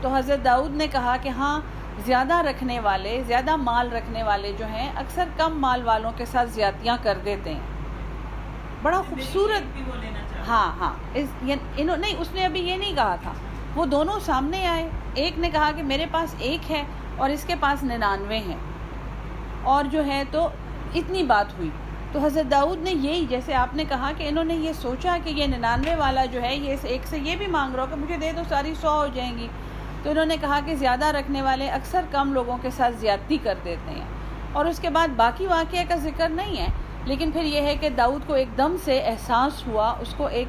تو 0.01 0.15
حضرت 0.15 0.45
داؤد 0.45 0.75
نے 0.75 0.87
کہا 0.87 1.17
کہ 1.21 1.29
ہاں 1.29 1.61
زیادہ 2.05 2.33
رکھنے 2.33 2.79
والے 2.79 3.23
زیادہ 3.27 3.55
مال 3.55 3.91
رکھنے 3.93 4.23
والے 4.23 4.51
جو 4.57 4.65
ہیں 4.65 4.91
اکثر 4.95 5.23
کم 5.37 5.61
مال 5.61 5.81
والوں 5.83 6.11
کے 6.17 6.25
ساتھ 6.25 6.49
زیادتیاں 6.49 6.97
کر 7.03 7.17
دیتے 7.25 7.53
ہیں۔ 7.53 7.61
بڑا 8.81 9.01
خوبصورت 9.09 9.61
ہاں 10.47 10.71
ہاں۔ 10.71 10.93
انہوں 11.77 11.97
نہیں 11.97 12.15
اس 12.17 12.31
نے 12.31 12.45
ابھی 12.45 12.59
یہ 12.59 12.75
نہیں 12.75 12.95
کہا 12.95 13.15
تھا۔ 13.21 13.33
وہ 13.75 13.85
دونوں 13.85 14.19
سامنے 14.19 14.67
آئے۔ 14.67 14.89
ایک 15.13 15.39
نے 15.39 15.49
کہا 15.49 15.71
کہ 15.75 15.83
میرے 15.83 16.05
پاس 16.11 16.35
ایک 16.37 16.71
ہے 16.71 16.83
اور 17.17 17.29
اس 17.29 17.43
کے 17.43 17.55
پاس 17.59 17.83
ننانوے 17.83 18.37
ہیں۔ 18.37 18.57
اور 19.65 19.83
جو 19.85 20.05
ہے 20.05 20.23
تو 20.31 20.47
اتنی 20.95 21.23
بات 21.23 21.57
ہوئی۔ 21.57 21.69
تو 22.11 22.19
حضرت 22.19 22.51
داؤد 22.51 22.77
نے 22.77 22.91
یہی 22.91 23.25
جیسے 23.29 23.53
آپ 23.53 23.75
نے 23.75 23.83
کہا 23.89 24.11
کہ 24.17 24.27
انہوں 24.27 24.43
نے 24.43 24.55
یہ 24.55 24.73
سوچا 24.73 25.17
کہ 25.23 25.29
یہ 25.29 25.47
ننانوے 25.47 25.95
والا 25.95 26.25
جو 26.25 26.41
ہے 26.41 26.55
یہ 26.55 26.75
ایک 26.83 27.07
سے 27.07 27.17
یہ 27.19 27.35
بھی 27.35 27.47
مانگ 27.47 27.75
رہا 27.75 27.83
ہو 27.83 27.87
کہ 27.89 27.95
مجھے 27.95 28.17
دے 28.17 28.31
دو، 28.31 28.41
ساری 28.49 28.73
سو 28.81 28.89
ہو 28.89 29.07
جائیں 29.13 29.37
گی۔ 29.37 29.47
تو 30.03 30.09
انہوں 30.09 30.25
نے 30.25 30.35
کہا 30.41 30.59
کہ 30.65 30.75
زیادہ 30.75 31.05
رکھنے 31.05 31.41
والے 31.41 31.69
اکثر 31.69 32.05
کم 32.11 32.33
لوگوں 32.33 32.57
کے 32.61 32.69
ساتھ 32.69 32.95
زیادتی 32.95 33.37
کر 33.43 33.55
دیتے 33.63 33.91
ہیں۔ 33.91 34.05
اور 34.53 34.65
اس 34.65 34.79
کے 34.79 34.89
بعد 34.89 35.07
باقی 35.07 35.47
واقعہ 35.47 35.83
کا 35.87 35.95
ذکر 35.95 36.29
نہیں 36.29 36.57
ہے، 36.57 36.67
لیکن 37.05 37.31
پھر 37.31 37.43
یہ 37.43 37.61
ہے 37.61 37.75
کہ 37.75 37.89
داؤد 37.89 38.27
کو 38.27 38.33
ایک 38.33 38.57
دم 38.57 38.75
سے 38.85 39.01
احساس 39.05 39.67
ہوا، 39.67 39.95
اس 39.99 40.13
کو 40.17 40.27
ایک 40.27 40.47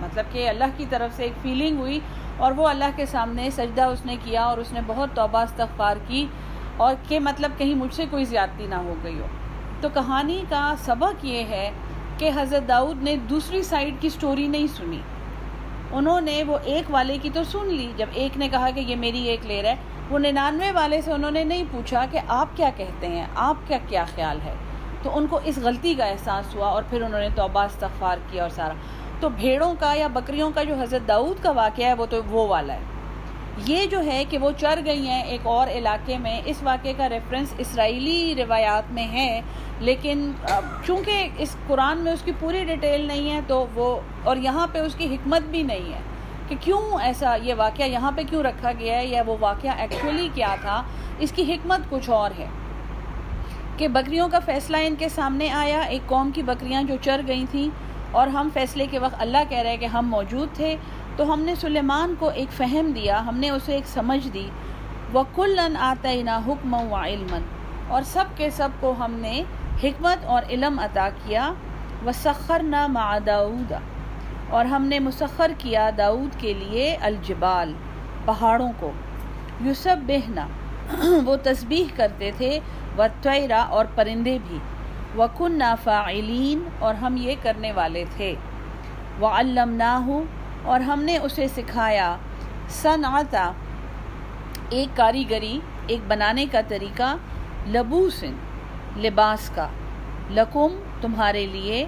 مطلب 0.00 0.24
کہ 0.32 0.48
اللہ 0.48 0.64
کی 0.76 0.86
طرف 0.90 1.16
سے 1.16 1.22
ایک 1.22 1.32
فیلنگ 1.42 1.78
ہوئی 1.78 2.00
اور 2.36 2.52
وہ 2.52 2.68
اللہ 2.68 2.90
کے 2.96 3.06
سامنے 3.06 3.50
سجدہ 3.50 3.82
اس 3.82 4.06
نے 4.06 4.16
کیا 4.24 4.44
اور 4.44 4.58
اس 4.58 4.72
نے 4.72 4.80
بہت 4.86 5.08
توبہ 5.14 5.38
استغفار 5.38 5.96
کی۔ 6.06 6.26
اور 6.76 6.94
کہ 7.08 7.20
مطلب 7.20 7.52
کہیں 7.58 7.74
مجھ 7.74 7.94
سے 7.94 8.04
کوئی 8.10 8.24
زیادتی 8.24 8.66
نہ 8.66 8.74
ہو 8.74 8.94
گئی 9.04 9.20
ہو۔ 9.20 9.26
تو 9.80 9.88
کہانی 9.94 10.44
کا 10.48 10.74
سبق 10.78 11.24
یہ 11.24 11.44
ہے 11.44 11.70
کہ 12.18 12.30
حضرت 12.36 12.68
داؤد 12.68 13.02
نے 13.02 13.16
دوسری 13.16 13.62
سائڈ 13.62 13.94
کی 14.00 14.08
سٹوری 14.08 14.46
نہیں 14.46 14.66
سنی۔ 14.66 15.00
انہوں 15.92 16.20
نے 16.20 16.42
وہ 16.42 16.58
ایک 16.64 16.84
والے 16.90 17.18
کی 17.22 17.30
تو 17.34 17.44
سن 17.44 17.66
لی۔ 17.66 17.92
جب 17.96 18.06
ایک 18.14 18.38
نے 18.38 18.48
کہا 18.48 18.70
کہ 18.70 18.80
یہ 18.80 18.96
میری 18.96 19.24
ایک 19.24 19.46
لے 19.46 19.62
رہا 19.62 19.70
ہے، 19.70 19.76
وہ 20.10 20.18
ننانوے 20.18 20.70
والے 20.70 21.00
سے 21.00 21.12
انہوں 21.12 21.30
نے 21.30 21.44
نہیں 21.44 21.64
پوچھا 21.70 22.04
کہ 22.10 22.20
آپ 22.28 22.56
کیا 22.56 22.70
کہتے 22.76 23.06
ہیں، 23.06 23.26
آپ 23.34 23.56
کا 23.68 23.76
کیا 23.88 24.04
خیال 24.14 24.38
ہے۔ 24.44 24.54
تو 25.02 25.18
ان 25.18 25.26
کو 25.26 25.40
اس 25.44 25.58
غلطی 25.58 25.94
کا 25.94 26.04
احساس 26.04 26.54
ہوا 26.54 26.68
اور 26.68 26.82
پھر 26.90 27.02
انہوں 27.02 27.20
نے 27.20 27.28
توبہ 27.34 27.60
استغفار 27.60 28.16
کیا 28.30 28.42
اور 28.42 28.50
سارا۔ 28.50 28.72
تو 29.20 29.28
بھیڑوں 29.28 29.74
کا 29.78 29.94
یا 29.94 30.06
بکریوں 30.06 30.50
کا 30.54 30.62
جو 30.62 30.74
حضرت 30.74 31.08
داؤد 31.08 31.42
کا 31.42 31.50
واقعہ 31.50 31.86
ہے، 31.86 31.94
وہ 31.94 32.06
تو 32.10 32.20
وہ 32.30 32.48
والا 32.48 32.74
ہے۔ 32.74 32.78
یہ 33.58 33.84
جو 33.86 33.98
ہے 34.04 34.22
کہ 34.30 34.38
وہ 34.38 34.50
چر 34.58 34.78
گئی 34.84 35.06
ہیں 35.08 35.22
ایک 35.22 35.46
اور 35.46 35.68
علاقے 35.70 36.16
میں، 36.18 36.40
اس 36.44 36.62
واقعے 36.62 36.92
کا 36.96 37.08
ریفرنس 37.08 37.52
اسرائیلی 37.58 38.34
روایات 38.38 38.90
میں 38.92 39.06
ہے، 39.08 39.40
لیکن 39.80 40.30
چونکہ 40.86 41.28
اس 41.38 41.54
قرآن 41.66 41.98
میں 41.98 42.12
اس 42.12 42.22
کی 42.24 42.32
پوری 42.40 42.64
ڈیٹیل 42.64 43.06
نہیں 43.06 43.30
ہے 43.30 43.40
تو 43.46 43.64
وہ، 43.74 43.94
اور 44.24 44.36
یہاں 44.36 44.66
پہ 44.72 44.78
اس 44.78 44.94
کی 44.94 45.14
حکمت 45.14 45.42
بھی 45.50 45.62
نہیں 45.62 45.92
ہے 45.92 46.00
کہ 46.48 46.56
کیوں 46.60 46.82
ایسا 47.02 47.36
یہ 47.42 47.54
واقعہ 47.56 47.86
یہاں 47.86 48.10
پہ 48.16 48.22
کیوں 48.30 48.42
رکھا 48.42 48.72
گیا 48.78 48.98
ہے 48.98 49.06
یا 49.06 49.22
وہ 49.26 49.36
واقعہ 49.40 49.78
ایکچولی 49.80 50.28
کیا 50.34 50.54
تھا، 50.62 50.82
اس 51.18 51.32
کی 51.32 51.52
حکمت 51.52 51.88
کچھ 51.90 52.10
اور 52.10 52.30
ہے۔ 52.38 52.46
کہ 53.76 53.88
بکریوں 53.88 54.28
کا 54.28 54.38
فیصلہ 54.46 54.76
ان 54.86 54.94
کے 54.98 55.08
سامنے 55.08 55.48
آیا، 55.52 55.80
ایک 55.80 56.06
قوم 56.08 56.30
کی 56.34 56.42
بکریاں 56.42 56.82
جو 56.82 56.96
چر 57.02 57.20
گئی 57.28 57.44
تھیں، 57.50 57.68
اور 58.12 58.26
ہم 58.28 58.48
فیصلے 58.54 58.86
کے 58.90 58.98
وقت 58.98 59.14
اللہ 59.20 59.48
کہہ 59.48 59.58
رہے 59.58 59.76
کہ 59.76 59.86
ہم 59.92 60.08
موجود 60.08 60.54
تھے 60.56 60.74
تو 61.16 61.32
ہم 61.32 61.40
نے 61.40 61.54
سلیمان 61.54 62.14
کو 62.18 62.28
ایک 62.28 62.52
فہم 62.52 62.92
دیا، 62.94 63.20
ہم 63.20 63.38
نے 63.38 63.50
اسے 63.50 63.74
ایک 63.74 63.86
سمجھ 63.86 64.28
دی 64.28 64.48
وہ 65.12 65.22
کلن 65.34 65.76
آتا 65.76 66.08
حکم 66.46 66.74
و 66.74 66.94
اور 67.88 68.02
سب 68.02 68.24
کے 68.36 68.50
سب 68.50 68.68
کو 68.80 68.94
ہم 68.98 69.12
نے 69.12 69.42
حکمت 69.84 70.24
اور 70.24 70.42
علم 70.50 70.78
عطا 70.78 71.08
کیا 71.24 71.52
وہ 72.02 72.12
سخر 72.12 72.62
نہ 72.62 72.86
اور 74.50 74.64
ہم 74.64 74.86
نے 74.86 74.98
مسخر 74.98 75.50
کیا 75.58 75.90
داود 75.98 76.40
کے 76.40 76.54
لیے 76.54 76.96
الجبال، 77.00 77.72
پہاڑوں 78.24 78.72
کو۔ 78.80 78.90
یوسف 79.60 79.96
بہنا 80.06 80.46
وہ 81.24 81.36
تسبیح 81.42 81.84
کرتے 81.96 82.30
تھے 82.36 82.60
و 82.98 83.02
اور 83.68 83.84
پرندے 83.94 84.38
بھی۔ 84.48 84.58
وکن 85.18 85.62
فاعلین۔ 85.84 86.68
اور 86.78 86.94
ہم 86.94 87.16
یہ 87.16 87.34
کرنے 87.42 87.72
والے 87.72 88.04
تھے۔ 88.16 88.34
و 89.20 89.26
اور 90.64 90.80
ہم 90.80 91.02
نے 91.02 91.18
اسے 91.18 91.48
سکھایا۔ 91.48 92.16
صنعتا 92.68 93.52
ایک 94.68 94.96
کاریگری، 94.96 95.60
ایک 95.86 96.00
بنانے 96.08 96.46
کا 96.52 96.60
طریقہ، 96.68 97.16
لبوسن، 97.66 98.34
لباس 98.96 99.50
کا۔ 99.54 99.68
لکم 100.30 100.82
تمہارے 101.00 101.46
لیے، 101.46 101.86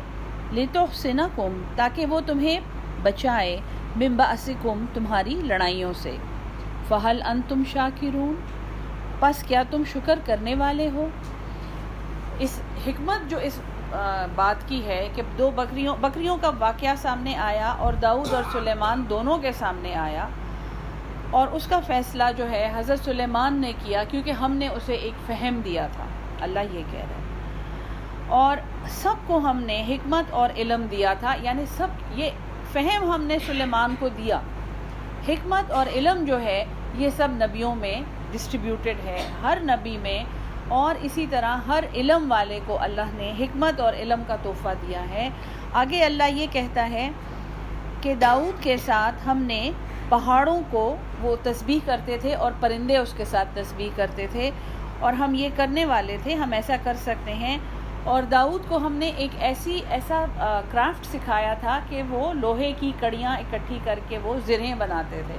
لتحسنکم، 0.52 1.62
تاکہ 1.76 2.06
وہ 2.06 2.20
تمہیں 2.26 2.60
بچائے۔ 3.02 3.60
بمباسکم 3.96 4.84
تمہاری 4.94 5.34
لڑائیوں 5.34 5.92
سے۔ 5.92 6.16
فہل 6.88 7.22
ان 7.22 7.40
تم 7.48 7.62
شاکرون، 7.72 8.34
پس 9.20 9.42
کیا 9.42 9.62
تم 9.70 9.82
شکر 9.92 10.18
کرنے 10.24 10.54
والے 10.54 10.90
ہو؟ 10.90 11.08
اس 12.38 12.60
حکمت 12.86 13.30
جو 13.30 13.38
اس 13.38 13.60
بات 14.34 14.68
کی 14.68 14.86
ہے 14.86 15.08
کہ 15.14 15.22
دو 15.38 15.50
بکریوں 15.50 15.96
بکریوں 15.96 16.36
کا 16.36 16.50
واقعہ 16.58 16.94
سامنے 16.96 17.36
آیا 17.36 17.68
اور 17.68 17.92
داؤد 17.92 18.34
اور 18.34 18.42
سلیمان 18.52 19.04
دونوں 19.10 19.38
کے 19.38 19.52
سامنے 19.52 19.94
آیا۔ 19.94 20.28
اور 21.30 21.48
اس 21.48 21.66
کا 21.66 21.80
فیصلہ 21.86 22.24
جو 22.36 22.50
ہے، 22.50 22.72
حضرت 22.74 23.04
سلیمان 23.04 23.60
نے 23.60 23.72
کیا 23.84 24.04
کیونکہ 24.04 24.30
ہم 24.30 24.52
نے 24.52 24.68
اسے 24.68 24.94
ایک 24.94 25.26
فہم 25.26 25.60
دیا 25.64 25.86
تھا۔ 25.92 26.04
اللہ 26.40 26.60
یہ 26.60 26.82
کہہ 26.90 26.98
رہے 26.98 27.24
اور 28.28 28.56
سب 28.88 29.14
کو 29.26 29.38
ہم 29.38 29.62
نے 29.62 29.84
حکمت 29.88 30.32
اور 30.32 30.50
علم 30.56 30.86
دیا 30.90 31.14
تھا 31.14 31.34
یعنی 31.42 31.64
سب، 31.66 31.88
یہ 32.10 32.30
فہم 32.72 33.10
ہم 33.10 33.22
نے 33.22 33.38
سلیمان 33.46 33.94
کو 33.98 34.08
دیا۔ 34.08 34.40
حکمت 35.28 35.70
اور 35.70 35.86
علم 35.86 36.24
جو 36.24 36.40
ہے، 36.40 36.64
یہ 36.94 37.10
سب 37.16 37.28
نبیوں 37.30 37.74
میں 37.74 38.00
ڈسٹریبیوٹیڈ 38.32 38.96
ہے۔ 39.04 39.22
ہر 39.42 39.58
نبی 39.60 39.98
میں 39.98 40.24
اور 40.68 40.94
اسی 41.02 41.26
طرح 41.30 41.56
ہر 41.56 41.84
علم 41.94 42.32
والے 42.32 42.60
کو 42.66 42.78
اللہ 42.80 43.10
نے 43.12 43.32
حکمت 43.40 43.80
اور 43.80 43.92
علم 43.92 44.22
کا 44.26 44.36
تحفہ 44.42 44.68
دیا 44.88 45.08
ہے۔ 45.08 45.28
آگے 45.72 46.04
اللہ 46.04 46.30
یہ 46.30 46.46
کہتا 46.52 46.90
ہے 46.90 47.10
کہ 48.00 48.14
داؤد 48.14 48.62
کے 48.62 48.76
ساتھ 48.76 49.28
ہم 49.28 49.42
نے 49.42 49.70
پہاڑوں 50.08 50.60
کو 50.70 50.96
وہ 51.20 51.36
تسبیح 51.42 51.78
کرتے 51.84 52.18
تھے 52.20 52.34
اور 52.34 52.52
پرندے 52.60 52.96
اس 52.96 53.14
کے 53.16 53.24
ساتھ 53.24 53.48
تسبیح 53.54 53.90
کرتے 53.96 54.26
تھے 54.32 54.50
اور 55.00 55.12
ہم 55.12 55.34
یہ 55.34 55.48
کرنے 55.56 55.84
والے 55.84 56.16
تھے، 56.22 56.34
ہم 56.34 56.52
ایسا 56.52 56.76
کر 56.82 56.94
سکتے 56.94 57.34
ہیں۔ 57.34 57.58
اور 58.04 58.22
داؤد 58.22 58.60
کو 58.68 58.76
ہم 58.76 58.92
نے 58.92 59.12
ایک 59.16 59.30
ایسی، 59.38 59.80
ایسا 59.90 60.24
کرافٹ 60.70 61.06
سکھایا 61.06 61.54
تھا 61.54 61.80
کہ 61.88 62.02
وہ 62.08 62.32
لوہے 62.32 62.72
کی 62.80 62.92
کڑیاں 63.00 63.36
اکٹھی 63.36 63.78
کر 63.84 63.98
کے 64.08 64.18
وہ 64.18 64.34
زرہیں 64.46 64.74
بناتے 64.74 65.22
تھے۔ 65.26 65.36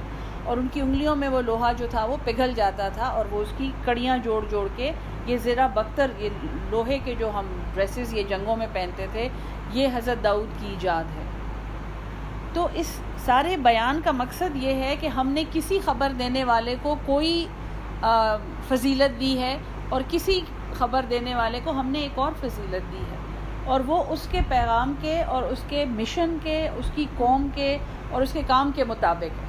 اور 0.48 0.56
ان 0.56 0.68
کی 0.72 0.80
انگلیوں 0.80 1.16
میں 1.16 1.28
وہ 1.28 1.42
لوہا 1.42 1.72
جو 1.72 1.86
تھا 1.90 2.04
وہ 2.04 2.16
پگھل 2.24 2.52
جاتا 2.56 2.88
تھا 2.88 3.06
اور 3.06 3.24
وہ 3.30 3.42
اس 3.42 3.52
کی 3.56 3.72
کڑیاں 3.84 4.18
جوڑ 4.18 4.44
جوڑ 4.50 4.68
کے 4.76 4.92
یہ 5.26 5.36
زیرہ 5.36 5.68
بختر 5.74 6.10
یہ 6.18 6.28
لوہے 6.70 6.98
کے 7.04 7.14
جو 7.18 7.30
ہم 7.34 7.46
ڈریسز 7.74 8.14
یہ 8.14 8.22
جنگوں 8.22 8.56
میں 8.56 8.66
پہنتے 8.72 9.06
تھے، 9.12 9.28
یہ 9.72 9.88
حضرت 9.94 10.24
داؤد 10.24 10.60
کی 10.60 10.66
ایجاد 10.66 11.04
ہے۔ 11.04 11.24
تو 12.52 12.68
اس 12.74 13.00
سارے 13.18 13.56
بیان 13.56 14.00
کا 14.04 14.10
مقصد 14.10 14.56
یہ 14.56 14.74
ہے 14.74 14.96
کہ 15.00 15.06
ہم 15.06 15.28
نے 15.28 15.44
کسی 15.52 15.78
خبر 15.84 16.12
دینے 16.18 16.44
والے 16.44 16.74
کو 16.82 16.96
کوئی 17.06 17.46
فضیلت 18.68 19.20
دی 19.20 19.38
ہے 19.38 19.58
اور 19.88 20.00
کسی 20.08 20.40
خبر 20.74 21.04
دینے 21.10 21.34
والے 21.34 21.60
کو 21.64 21.70
ہم 21.70 21.86
نے 21.86 21.98
ایک 21.98 22.18
اور 22.18 22.32
فضیلت 22.40 22.92
دی 22.92 23.02
ہے۔ 23.10 23.16
اور 23.64 23.80
وہ 23.86 24.04
اس 24.08 24.28
کے 24.30 24.40
پیغام 24.48 24.94
کے 25.00 25.22
اور 25.22 25.42
اس 25.42 25.62
کے 25.68 25.84
مشن 25.84 26.36
کے، 26.42 26.68
اس 26.68 26.90
کی 26.94 27.06
قوم 27.16 27.48
کے 27.54 27.78
اور 28.10 28.22
اس 28.22 28.32
کے 28.32 28.42
کام 28.46 28.70
کے 28.74 28.84
مطابق 28.84 29.22
ہے۔ 29.22 29.47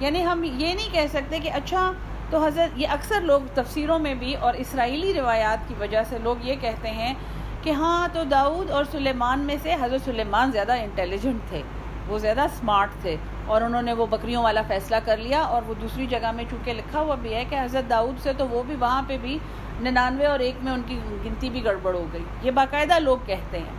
یعنی 0.00 0.24
ہم 0.24 0.44
یہ 0.44 0.74
نہیں 0.74 0.92
کہہ 0.92 1.06
سکتے 1.12 1.38
کہ 1.38 1.50
اچھا 1.52 1.92
تو 2.30 2.44
حضرت 2.46 2.78
یہ 2.78 2.88
اکثر 2.88 3.20
لوگ 3.20 3.40
تفسیروں 3.54 3.98
میں 3.98 4.14
بھی 4.14 4.34
اور 4.34 4.54
اسرائیلی 4.54 5.14
روایات 5.14 5.68
کی 5.68 5.74
وجہ 5.80 6.02
سے 6.08 6.18
لوگ 6.22 6.36
یہ 6.42 6.54
کہتے 6.60 6.90
ہیں 6.90 7.14
کہ 7.62 7.70
ہاں 7.70 8.08
تو 8.12 8.24
داؤد 8.24 8.70
اور 8.70 8.84
سلیمان 8.90 9.40
میں 9.40 9.56
سے 9.62 9.74
حضرت 9.80 10.04
سلیمان 10.04 10.52
زیادہ 10.52 10.72
انٹیلیجنٹ 10.72 11.48
تھے، 11.48 11.62
وہ 12.08 12.18
زیادہ 12.18 12.46
سمارٹ 12.60 12.90
تھے 13.02 13.16
اور 13.46 13.62
انہوں 13.62 13.82
نے 13.82 13.92
وہ 13.92 14.06
بکریوں 14.06 14.42
والا 14.42 14.62
فیصلہ 14.68 14.96
کر 15.04 15.16
لیا 15.16 15.42
اور 15.42 15.62
وہ 15.66 15.74
دوسری 15.80 16.06
جگہ 16.06 16.32
میں 16.32 16.44
چونکہ 16.50 16.72
لکھا 16.72 17.00
ہوا 17.00 17.14
بھی 17.14 17.34
ہے 17.34 17.44
کہ 17.50 17.54
حضرت 17.54 17.90
داؤد 17.90 18.22
سے 18.22 18.32
تو 18.32 18.48
وہ 18.48 18.62
بھی 18.62 18.74
وہاں 18.80 19.02
پہ 19.06 19.18
بھی 19.20 19.38
ننانوے 19.80 20.26
اور 20.26 20.38
ایک 20.38 20.54
میں 20.62 20.72
ان 20.72 20.82
کی 20.86 20.98
گنتی 21.24 21.50
بھی 21.50 21.64
گڑبڑ 21.64 21.94
ہو 21.94 22.06
گئی۔ 22.12 22.24
یہ 22.42 22.50
باقاعدہ 22.50 22.98
لوگ 22.98 23.18
کہتے 23.26 23.58
ہیں۔ 23.58 23.76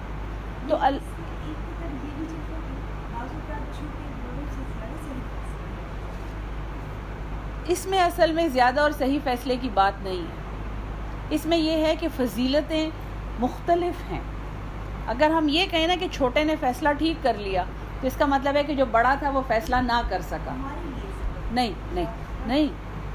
تو 0.68 0.78
ال 0.82 0.98
اس 7.68 7.86
میں 7.86 8.02
اصل 8.02 8.32
میں 8.32 8.48
زیادہ 8.48 8.82
اور 8.82 8.92
صحیح 8.92 9.20
فیصلے 9.24 9.56
کی 9.62 9.70
بات 9.74 10.04
نہیں 10.04 10.20
ہے۔ 10.20 10.44
اس 11.30 11.46
میں 11.46 11.58
یہ 11.58 11.86
ہے 11.86 11.96
کہ 12.00 12.08
فضیلتیں 12.18 12.90
مختلف 13.40 14.12
ہیں۔ 14.12 14.20
اگر 15.08 15.30
ہم 15.30 15.48
یہ 15.50 15.66
کہیں 15.72 15.88
نا 15.88 15.96
کہ 16.00 16.08
چھوٹے 16.12 16.44
نے 16.44 16.56
فیصلہ 16.60 16.90
ٹھیک 16.98 17.24
کر 17.24 17.34
لیا، 17.34 17.64
تو 18.02 18.08
اس 18.08 18.16
کا 18.18 18.26
مطلب 18.26 18.56
ہے 18.56 18.64
کہ 18.64 18.74
جو 18.74 18.86
بڑا 18.86 19.16
تھا 19.20 19.30
وہ 19.30 19.42
فیصلہ 19.48 19.76
نہ 19.76 20.02
کر 20.10 20.22
سکا۔ 20.22 20.56
نہیں 21.52 21.72
نہیں 21.92 22.06
نہیں۔ 22.46 22.68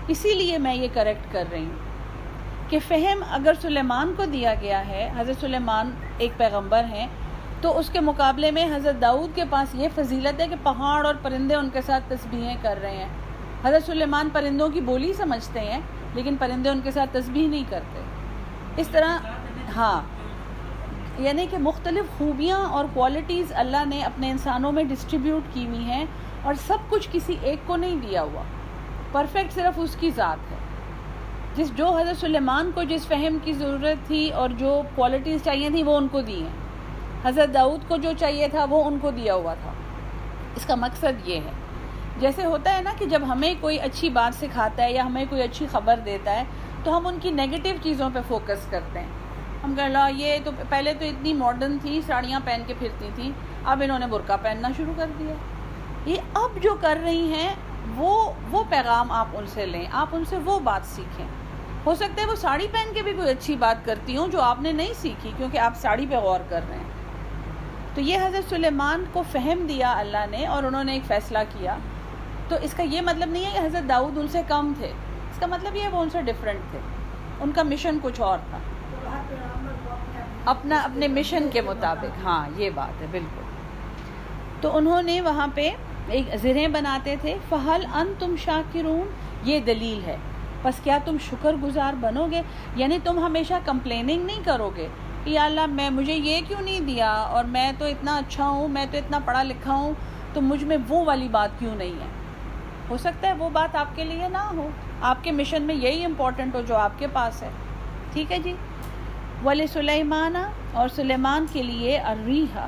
اسی 0.08 0.34
لیے 0.34 0.58
میں 0.58 0.74
یہ 0.74 0.88
کریکٹ 0.94 1.32
کر 1.32 1.44
رہی 1.50 1.64
ہوں 1.64 2.70
کہ 2.70 2.78
فہم 2.88 3.22
اگر 3.30 3.52
سلیمان 3.60 4.14
کو 4.16 4.24
دیا 4.24 4.54
گیا 4.60 4.86
ہے، 4.88 5.10
حضرت 5.16 5.40
سلیمان 5.40 5.90
ایک 6.18 6.32
پیغمبر 6.36 6.84
ہیں، 6.84 7.06
تو 7.60 7.78
اس 7.78 7.90
کے 7.90 8.00
مقابلے 8.00 8.50
میں 8.50 8.76
حضرت 8.76 9.00
داؤد 9.00 9.36
کے 9.36 9.44
پاس 9.50 9.74
یہ 9.74 9.88
فضیلت 9.94 10.40
ہے 10.40 10.48
کہ 10.48 10.56
پہاڑ 10.62 11.06
اور 11.06 11.14
پرندے 11.22 11.54
ان 11.54 11.68
کے 11.72 11.80
ساتھ 11.86 12.04
تسبیحیں 12.08 12.56
کر 12.62 12.78
رہے 12.82 12.96
ہیں۔ 12.96 13.08
حضرت 13.64 13.86
سلیمان 13.86 14.28
پرندوں 14.32 14.68
کی 14.68 14.80
بولی 14.80 15.12
سمجھتے 15.12 15.60
ہیں، 15.60 15.80
لیکن 16.14 16.36
پرندے 16.36 16.68
ان 16.68 16.80
کے 16.84 16.90
ساتھ 16.90 17.10
تسبیح 17.12 17.48
نہیں 17.48 17.64
کرتے۔ 17.68 18.00
اس 18.76 18.88
طرح 18.88 19.18
ہاں۔ 19.76 20.00
یعنی 21.18 21.46
کہ 21.50 21.58
مختلف 21.58 22.18
خوبیاں 22.18 22.58
اور 22.58 22.84
کوالٹیز 22.94 23.52
اللہ 23.54 23.84
نے 23.86 24.04
اپنے 24.04 24.30
انسانوں 24.30 24.72
میں 24.72 24.84
ڈسٹریبیوٹ 24.84 25.42
کی 25.54 25.66
ہوئی 25.66 25.84
ہیں 25.84 26.04
اور 26.42 26.54
سب 26.54 26.78
کچھ 26.88 27.08
کسی 27.12 27.36
ایک 27.42 27.58
کو 27.66 27.76
نہیں 27.76 27.96
دیا 27.96 28.22
ہوا۔ 28.22 28.42
پرفیکٹ 29.12 29.52
صرف 29.52 29.72
اس 29.76 29.96
کی 30.00 30.10
ذات 30.10 30.52
ہے۔ 30.52 30.56
جس 31.54 31.76
جو 31.76 31.86
حضرت 31.86 32.16
سلیمان 32.16 32.70
کو 32.74 32.82
جس 32.82 33.06
فہم 33.06 33.38
کی 33.44 33.52
ضرورت 33.52 34.06
تھی 34.06 34.30
اور 34.30 34.48
جو 34.48 34.82
کوالٹیز 34.94 35.44
چاہیے 35.44 35.70
تھیں، 35.70 35.84
وہ 35.84 35.96
ان 35.96 36.08
کو 36.08 36.20
دی 36.20 36.42
ہیں۔ 36.42 36.68
حضرت 37.24 37.54
داؤد 37.54 37.88
کو 37.88 37.96
جو 37.96 38.10
چاہیے 38.18 38.48
تھا، 38.48 38.64
وہ 38.64 38.84
ان 38.84 38.98
کو 39.00 39.10
دیا 39.10 39.34
ہوا 39.34 39.54
تھا۔ 39.54 39.72
اس 40.56 40.66
کا 40.66 40.74
مقصد 40.74 41.28
یہ 41.28 41.36
ہے۔ 41.36 41.50
جیسے 42.20 42.44
ہوتا 42.44 42.76
ہے 42.76 42.82
نا 42.82 42.90
کہ 42.98 43.06
جب 43.06 43.22
ہمیں 43.28 43.54
کوئی 43.60 43.80
اچھی 43.80 44.08
بات 44.10 44.40
سکھاتا 44.40 44.82
ہے 44.82 44.92
یا 44.92 45.06
ہمیں 45.06 45.24
کوئی 45.30 45.42
اچھی 45.42 45.66
خبر 45.72 45.98
دیتا 46.04 46.30
ہے، 46.30 46.44
تو 46.84 46.96
ہم 46.96 47.06
ان 47.06 47.18
کی 47.22 47.30
نگیٹو 47.30 47.68
چیزوں 47.82 48.10
پہ 48.12 48.18
فوکس 48.28 48.66
کرتے 48.70 48.98
ہیں۔ 48.98 49.06
ہم 49.64 49.74
کہہ 49.76 49.82
لا، 49.82 50.08
یہ 50.16 50.38
تو 50.44 50.50
پہلے 50.68 50.94
تو 50.94 51.04
اتنی 51.04 51.34
ماڈرن 51.34 51.78
تھی، 51.78 52.00
ساڑیاں 52.06 52.40
پہن 52.44 52.62
کے 52.66 52.74
پھرتی 52.78 53.08
تھیں، 53.14 53.30
اب 53.64 53.82
انہوں 53.84 53.98
نے 53.98 54.06
برقع 54.06 54.36
پہننا 54.42 54.68
شروع 54.76 54.92
کر 54.96 55.10
دیا۔ 55.18 55.34
یہ 56.06 56.16
اب 56.34 56.62
جو 56.62 56.76
کر 56.80 56.98
رہی 57.04 57.32
ہیں، 57.32 57.54
وہ 57.96 58.32
وہ 58.50 58.64
پیغام 58.68 59.12
آپ 59.12 59.26
ان 59.32 59.46
سے 59.46 59.66
لیں، 59.66 59.84
آپ 59.92 60.08
ان 60.12 60.24
سے 60.24 60.36
وہ 60.44 60.60
بات 60.60 60.86
سیکھیں۔ 60.86 61.26
ہو 61.86 61.94
سکتا 61.94 62.22
ہے 62.22 62.26
وہ 62.26 62.34
ساڑی 62.34 62.66
پہن 62.72 62.94
کے 62.94 63.02
بھی 63.02 63.12
کوئی 63.12 63.28
اچھی 63.28 63.56
بات 63.56 63.84
کرتی 63.84 64.16
ہوں 64.16 64.28
جو 64.28 64.42
آپ 64.42 64.60
نے 64.60 64.72
نہیں 64.72 64.92
سیکھی، 65.00 65.32
کیونکہ 65.36 65.58
آپ 65.58 65.76
ساڑی 65.76 66.06
پہ 66.10 66.16
غور 66.16 66.40
کر 66.48 66.60
رہے 66.68 66.76
ہیں۔ 66.76 66.84
تو 67.94 68.00
یہ 68.00 68.18
حضرت 68.18 68.50
سلیمان 68.50 69.04
کو 69.12 69.22
فہم 69.32 69.66
دیا 69.68 69.94
اللہ 69.98 70.26
نے 70.30 70.46
اور 70.46 70.62
انہوں 70.62 70.84
نے 70.84 70.92
ایک 70.92 71.02
فیصلہ 71.06 71.38
کیا۔ 71.58 71.76
تو 72.48 72.56
اس 72.62 72.74
کا 72.74 72.82
یہ 72.82 73.00
مطلب 73.00 73.28
نہیں 73.28 73.44
ہے 73.44 73.50
کہ 73.52 73.66
حضرت 73.66 73.88
داؤد 73.88 74.18
ان 74.18 74.28
سے 74.28 74.42
کم 74.48 74.72
تھے۔ 74.78 74.86
اس 75.30 75.38
کا 75.38 75.46
مطلب 75.46 75.76
یہ 75.76 75.82
ہے 75.82 75.88
وہ 75.88 76.02
ان 76.02 76.10
سے 76.10 76.22
ڈفرینٹ 76.22 76.60
تھے۔ 76.70 76.78
ان 77.40 77.52
کا 77.52 77.62
مشن 77.62 77.98
کچھ 78.02 78.20
اور 78.20 78.38
تھا۔ 78.50 78.58
اپنا 80.44 80.76
اپنے 80.76 81.08
مشن 81.08 81.48
کے 81.52 81.60
مطابق۔ 81.60 82.26
ہاں 82.26 82.48
یہ 82.56 82.70
بات 82.74 83.02
ہے، 83.02 83.06
بالکل۔ 83.10 83.40
تو 84.60 84.76
انہوں 84.76 85.02
نے 85.02 85.20
وہاں 85.20 85.46
پہ 85.54 85.70
ایک 86.08 86.36
زریں 86.42 86.68
بناتے 86.68 87.16
تھے۔ 87.20 87.36
فہل 87.48 87.86
ان 87.94 88.12
تم 88.18 88.34
شاکرون 88.44 89.10
یہ 89.42 89.60
دلیل 89.60 90.00
ہے۔ 90.06 90.16
بس 90.62 90.80
کیا 90.84 90.98
تم 91.04 91.16
شکر 91.30 91.52
گزار 91.54 91.92
بنو 92.00 92.26
گے؟ 92.30 92.42
یعنی 92.76 92.98
تم 93.04 93.18
ہمیشہ 93.18 93.54
کمپلیننگ 93.64 94.24
نہیں 94.24 94.42
کرو 94.44 94.70
گے 94.76 94.88
کہ 95.24 95.30
یا 95.30 95.44
اللہ 95.44 95.66
میں 95.66 95.90
مجھے 95.90 96.14
یہ 96.14 96.40
کیوں 96.48 96.60
نہیں 96.60 96.80
دیا؟ 96.80 97.10
اور 97.10 97.44
میں 97.44 97.72
تو 97.78 97.84
اتنا 97.84 98.16
اچھا 98.16 98.48
ہوں، 98.48 98.68
میں 98.68 98.86
تو 98.90 98.98
اتنا 98.98 99.18
پڑھا 99.24 99.42
لکھا 99.42 99.74
ہوں، 99.74 99.92
تو 100.32 100.40
مجھ 100.40 100.64
میں 100.64 100.76
وہ 100.88 101.04
والی 101.04 101.28
بات 101.28 101.58
کیوں 101.58 101.74
نہیں 101.74 101.92
ہے؟ 101.92 102.17
ہو 102.90 102.96
سکتا 102.96 103.28
ہے 103.28 103.32
وہ 103.32 103.50
بات 103.50 103.76
آپ 103.76 103.96
کے 103.96 104.04
لیے 104.04 104.28
نہ 104.28 104.38
ہو۔ 104.38 104.68
آپ 105.00 105.24
کے 105.24 105.32
مشن 105.32 105.62
میں 105.62 105.74
یہی 105.74 106.04
امپورٹنٹ 106.04 106.54
ہو 106.54 106.60
جو 106.60 106.76
آپ 106.76 106.98
کے 106.98 107.06
پاس 107.12 107.42
ہے۔ 107.42 107.48
ٹھیک 108.12 108.32
ہے 108.32 108.38
جی؟ 108.38 108.54
ولی 109.44 109.66
سلیمان 109.66 110.36
اور 110.72 110.88
سلیمان 110.88 111.46
کے 111.52 111.62
لیے 111.62 111.98
الریحا 111.98 112.66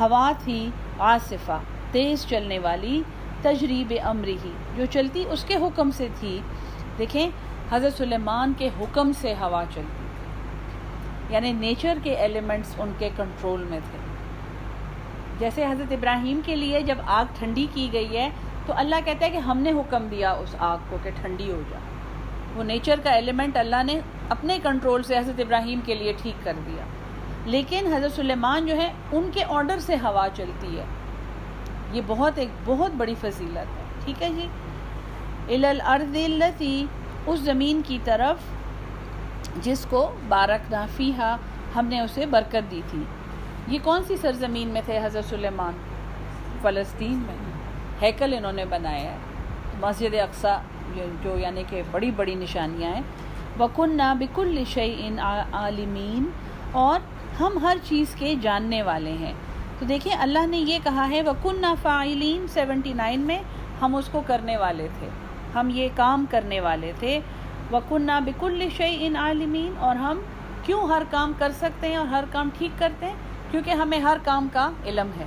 ہوا 0.00 0.32
تھی 0.44 0.70
آصفہ، 0.98 1.58
تیز 1.90 2.26
چلنے 2.26 2.58
والی 2.58 3.02
تجریب 3.42 3.94
امری 4.02 4.36
ہی۔ 4.44 4.52
جو 4.76 4.84
چلتی 4.84 5.24
اس 5.28 5.44
کے 5.44 5.56
حکم 5.56 5.90
سے 5.90 6.08
تھی۔ 6.20 6.40
دیکھیں، 6.98 7.30
حضرت 7.70 7.92
سلیمان 7.92 8.52
کے 8.58 8.68
حکم 8.80 9.12
سے 9.12 9.34
ہوا 9.34 9.64
چلتی۔ 9.74 10.04
تھی 10.16 11.34
یعنی 11.34 11.52
نیچر 11.52 11.98
کے 12.02 12.14
ایلیمنٹس 12.14 12.74
ان 12.78 12.92
کے 12.98 13.10
کنٹرول 13.16 13.64
میں 13.70 13.80
تھے۔ 13.90 13.98
جیسے 15.38 15.66
حضرت 15.66 15.92
ابراہیم 15.92 16.40
کے 16.44 16.56
لیے 16.56 16.80
جب 16.80 16.98
آگ 17.06 17.24
ٹھنڈی 17.38 17.66
کی 17.74 17.88
گئی 17.92 18.16
ہے 18.16 18.30
تو 18.66 18.72
اللہ 18.76 18.96
کہتا 19.04 19.26
ہے 19.26 19.30
کہ 19.30 19.36
ہم 19.36 19.58
نے 19.58 19.70
حکم 19.70 20.08
دیا 20.10 20.32
اس 20.32 20.54
آگ 20.58 20.78
کو 20.88 20.96
کہ 21.02 21.10
ٹھنڈی 21.10 21.52
ہو 21.52 21.62
جائے۔ 21.70 21.82
وہ 22.54 22.64
نیچر 22.64 23.00
کا 23.02 23.10
ایلیمنٹ 23.10 23.56
اللہ 23.56 23.82
نے 23.86 24.00
اپنے 24.28 24.58
کنٹرول 24.62 25.02
سے 25.02 25.18
حضرت 25.18 25.40
ابراہیم 25.40 25.80
کے 25.84 25.94
لیے 25.94 26.12
ٹھیک 26.22 26.44
کر 26.44 26.52
دیا۔ 26.66 26.84
لیکن 27.44 27.94
حضرت 27.94 28.12
سلیمان 28.12 28.66
جو 28.66 28.76
ہے 28.76 28.92
ان 29.12 29.30
کے 29.34 29.44
آرڈر 29.48 29.78
سے 29.78 29.96
ہوا 29.96 30.28
چلتی 30.34 30.78
ہے۔ 30.78 30.84
یہ 31.92 32.00
بہت 32.06 32.38
ایک 32.38 32.48
بہت 32.64 32.92
بڑی 32.92 33.14
فضیلت 33.20 33.56
ہے۔ 33.56 33.82
ٹھیک 34.04 34.22
ہے 34.22 34.30
جی؟ 34.30 34.46
الارض 35.56 36.16
التی 36.24 36.86
اس 37.26 37.40
زمین 37.40 37.80
کی 37.86 37.98
طرف، 38.04 38.36
جس 39.62 39.86
کو 39.90 40.12
بارک 40.28 40.72
نافیہ 40.72 41.36
ہم 41.76 41.86
نے 41.86 42.00
اسے 42.00 42.26
برکت 42.26 42.70
دی 42.70 42.82
تھی۔ 42.90 43.02
یہ 43.68 43.78
کون 43.82 44.04
سی 44.04 44.16
سرزمین 44.16 44.68
میں 44.68 44.82
تھے 44.84 45.00
حضرت 45.04 45.24
سلیمان؟ 45.24 45.72
فلسطین 46.62 47.22
میں۔ 47.26 47.53
ہیکل 48.02 48.34
انہوں 48.38 48.52
نے 48.52 48.64
بنایا 48.64 49.12
ہے 49.12 49.16
مسجد 49.80 50.14
اقسا 50.14 50.58
جو 51.22 51.38
یعنی 51.38 51.62
کہ 51.70 51.82
بڑی 51.90 52.10
بڑی 52.10 52.34
نشانیاں 52.34 52.94
ہیں۔ 52.94 53.02
وکن 53.60 53.96
نا 53.96 54.12
بکل 54.12 54.64
شعی 54.66 54.94
ان 54.98 55.18
عالمین 55.52 56.30
اور 56.72 57.00
ہم 57.40 57.58
ہر 57.62 57.76
چیز 57.84 58.14
کے 58.14 58.34
جاننے 58.42 58.82
والے 58.82 59.12
ہیں۔ 59.12 59.32
تو 59.78 59.86
دیکھیں، 59.86 60.12
اللہ 60.18 60.46
نے 60.46 60.58
یہ 60.58 60.78
کہا 60.84 61.10
ہے 61.10 61.22
وکن 61.22 61.60
نا 61.60 61.74
فعلین 61.82 62.48
سیونٹی 62.48 62.92
نائن 62.92 63.20
میں 63.20 63.42
ہم 63.82 63.96
اس 63.96 64.08
کو 64.12 64.22
کرنے 64.26 64.56
والے 64.56 64.88
تھے۔ 64.98 65.08
ہم 65.54 65.70
یہ 65.74 65.88
کام 65.96 66.24
کرنے 66.30 66.60
والے 66.60 66.92
تھے۔ 66.98 67.20
وکن 67.72 68.02
نا 68.02 68.18
بکل 68.18 68.68
شعی 68.76 69.06
ان 69.06 69.16
عالمین 69.16 69.74
اور 69.78 69.96
ہم 69.96 70.20
کیوں 70.62 70.88
ہر 70.88 71.02
کام 71.10 71.32
کر 71.38 71.52
سکتے 71.52 71.88
ہیں 71.88 71.96
اور 71.96 72.06
ہر 72.06 72.24
کام 72.32 72.48
ٹھیک 72.58 72.78
کرتے 72.78 73.06
ہیں؟ 73.06 73.14
کیونکہ 73.50 73.70
ہمیں 73.70 73.98
ہر 73.98 74.16
کام 74.24 74.48
کا 74.52 74.70
علم 74.86 75.10
ہے۔ 75.20 75.24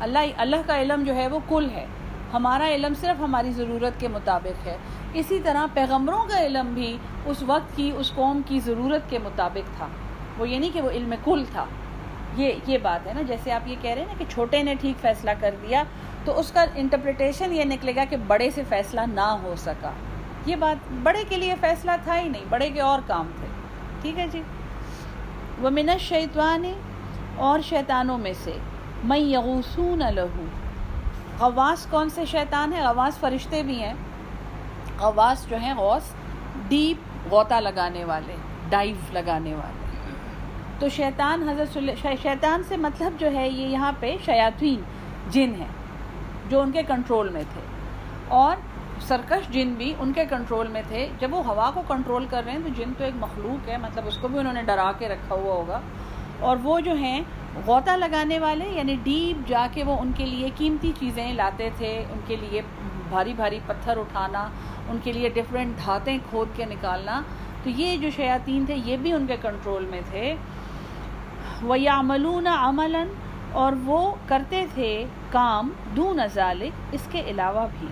اللہ 0.00 0.18
اللہ 0.36 0.56
کا 0.66 0.80
علم 0.80 1.02
جو 1.02 1.14
ہے 1.14 1.28
وہ 1.28 1.38
کل 1.48 1.70
ہے۔ 1.70 1.86
ہمارا 2.32 2.68
علم 2.68 2.94
صرف 3.00 3.20
ہماری 3.20 3.52
ضرورت 3.52 4.00
کے 4.00 4.08
مطابق 4.08 4.66
ہے۔ 4.66 4.76
اسی 5.12 5.40
طرح 5.44 5.66
پیغمبروں 5.74 6.24
کا 6.28 6.46
علم 6.46 6.74
بھی 6.74 6.96
اس 7.26 7.36
وقت 7.46 7.76
کی 7.76 7.92
اس 7.96 8.12
قوم 8.14 8.40
کی 8.46 8.60
ضرورت 8.60 9.10
کے 9.10 9.18
مطابق 9.18 9.76
تھا۔ 9.76 9.86
وہ 10.38 10.48
یہ 10.48 10.58
نہیں 10.58 10.70
کہ 10.72 10.80
وہ 10.80 10.90
علم 10.90 11.14
کل 11.24 11.44
تھا۔ 11.52 11.64
یہ 12.36 12.52
یہ 12.66 12.78
بات 12.78 13.06
ہے 13.06 13.12
نا۔ 13.14 13.22
جیسے 13.22 13.52
آپ 13.52 13.68
یہ 13.68 13.76
کہہ 13.80 13.90
رہے 13.90 14.00
ہیں 14.00 14.08
نا 14.08 14.14
کہ 14.18 14.24
چھوٹے 14.28 14.62
نے 14.62 14.74
ٹھیک 14.74 15.00
فیصلہ 15.00 15.30
کر 15.40 15.54
دیا 15.62 15.82
تو 16.24 16.38
اس 16.40 16.52
کا 16.52 16.64
انٹرپریٹیشن 16.74 17.52
یہ 17.52 17.64
نکلے 17.64 17.94
گا 17.96 18.04
کہ 18.10 18.16
بڑے 18.26 18.50
سے 18.50 18.62
فیصلہ 18.68 19.00
نہ 19.12 19.36
ہو 19.42 19.54
سکا۔ 19.56 19.90
یہ 20.46 20.56
بات 20.56 20.92
بڑے 21.02 21.24
کے 21.28 21.36
لیے 21.36 21.54
فیصلہ 21.60 21.90
تھا 22.04 22.20
ہی 22.20 22.28
نہیں، 22.28 22.44
بڑے 22.48 22.70
کے 22.70 22.80
اور 22.80 23.00
کام 23.06 23.30
تھے۔ 23.36 23.46
ٹھیک 24.02 24.18
ہے 24.18 24.26
جی۔ 24.28 24.42
وہ 25.58 25.70
منت 25.70 26.00
شیطوان 26.00 26.64
اور 27.36 27.58
شیطانوں 27.60 28.18
میں 28.18 28.32
سے 28.44 28.58
میں 29.04 29.18
یغوسون 29.18 29.98
لہو۔ 29.98 30.44
غواس 31.38 31.86
کون 31.90 32.10
سے 32.10 32.24
شیطان 32.24 32.72
ہیں؟ 32.72 32.80
غواس 32.80 33.18
فرشتے 33.18 33.62
بھی 33.62 33.82
ہیں۔ 33.82 33.94
غواس 35.00 35.48
جو 35.48 35.56
ہیں، 35.56 35.74
غوث 35.74 36.12
ڈیپ 36.68 37.28
غوطہ 37.32 37.54
لگانے 37.54 38.04
والے، 38.04 38.36
ڈائیو 38.68 38.94
لگانے 39.12 39.54
والے۔ 39.54 39.84
تو 40.78 40.88
شیطان 40.88 41.48
حضرت 41.48 41.78
شیطان 42.22 42.62
سے 42.62 42.76
مطلب 42.76 43.12
جو 43.18 43.30
ہے، 43.32 43.48
یہ 43.48 43.66
یہاں 43.66 43.92
پہ 44.00 44.16
شیاطین، 44.24 44.82
جن 45.30 45.54
ہیں، 45.58 45.72
جو 46.48 46.60
ان 46.60 46.72
کے 46.72 46.82
کنٹرول 46.82 47.28
میں 47.28 47.42
تھے۔ 47.52 47.60
اور 48.28 48.56
سرکش 49.00 49.48
جن 49.48 49.74
بھی 49.74 49.94
ان 49.98 50.12
کے 50.12 50.24
کنٹرول 50.24 50.68
میں 50.68 50.82
تھے۔ 50.88 51.08
جب 51.18 51.34
وہ 51.34 51.44
ہوا 51.44 51.70
کو 51.74 51.82
کنٹرول 51.88 52.26
کر 52.30 52.42
رہے 52.44 52.52
ہیں، 52.52 52.60
تو 52.64 52.68
جن 52.68 52.92
تو 52.98 53.04
ایک 53.04 53.14
مخلوق 53.16 53.68
ہے 53.68 53.76
مطلب 53.76 54.06
اس 54.06 54.18
کو 54.18 54.28
بھی 54.28 54.38
انہوں 54.38 54.52
نے 54.52 54.62
ڈرا 54.62 54.92
کے 54.98 55.08
رکھا 55.08 55.34
ہوا 55.34 55.54
ہوگا۔ 55.54 55.80
اور 56.40 56.56
وہ 56.62 56.80
جو 56.80 56.92
ہیں 56.92 57.20
غوطہ 57.66 57.90
لگانے 57.90 58.38
والے 58.38 58.64
یعنی 58.68 58.96
ڈیپ 59.02 59.48
جا 59.48 59.66
کے 59.72 59.84
وہ 59.84 59.96
ان 60.00 60.12
کے 60.16 60.26
لیے 60.26 60.50
قیمتی 60.56 60.92
چیزیں 60.98 61.32
لاتے 61.32 61.70
تھے، 61.76 62.04
ان 62.12 62.20
کے 62.26 62.36
لیے 62.36 62.60
بھاری 63.08 63.32
بھاری 63.32 63.58
پتھر 63.66 63.96
اٹھانا، 63.96 64.48
ان 64.88 64.98
کے 65.02 65.12
لیے 65.12 65.28
ڈفرینٹ 65.28 65.76
دھاتیں 65.76 66.18
کھود 66.30 66.56
کے 66.56 66.64
نکالنا۔ 66.64 67.20
تو 67.62 67.70
یہ 67.70 67.96
جو 67.96 68.10
شیاطین 68.16 68.66
تھے، 68.66 68.74
یہ 68.84 68.96
بھی 68.96 69.12
ان 69.12 69.26
کے 69.26 69.36
کنٹرول 69.42 69.84
میں 69.84 70.00
تھے۔ 70.10 70.34
وہ 71.62 71.78
یاملون 71.78 72.46
عملاً، 72.46 73.08
اور 73.52 73.72
وہ 73.84 74.14
کرتے 74.26 74.66
تھے 74.74 75.04
کام 75.30 75.70
دون 75.96 76.20
ذالک، 76.34 76.72
اس 76.92 77.08
کے 77.10 77.22
علاوہ 77.26 77.66
بھی۔ 77.80 77.88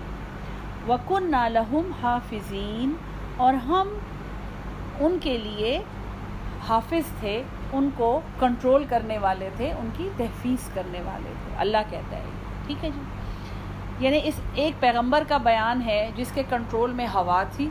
وکن 0.87 1.31
نالحم 1.31 1.91
حافظین 2.01 2.93
اور 3.37 3.53
ہم 3.53 3.87
ان 4.99 5.17
کے 5.21 5.37
لیے 5.37 5.79
حافظ 6.67 7.19
تھے۔ 7.19 7.43
ان 7.73 7.89
کو 7.97 8.19
کنٹرول 8.39 8.83
کرنے 8.89 9.17
والے 9.17 9.49
تھے، 9.57 9.71
ان 9.71 9.89
کی 9.97 10.09
تحفیظ 10.17 10.69
کرنے 10.73 11.01
والے 11.01 11.33
تھے۔ 11.43 11.55
اللہ 11.57 11.77
کہتا 11.89 12.17
ہے 12.17 12.23
ٹھیک 12.67 12.83
ہے 12.83 12.89
جی؟ 12.89 13.01
یعنی 14.05 14.19
اس 14.23 14.39
ایک 14.53 14.79
پیغمبر 14.79 15.23
کا 15.27 15.37
بیان 15.37 15.81
ہے 15.81 16.09
جس 16.15 16.31
کے 16.33 16.43
کنٹرول 16.49 16.91
میں 16.91 17.07
ہوا 17.07 17.43
تھی، 17.55 17.69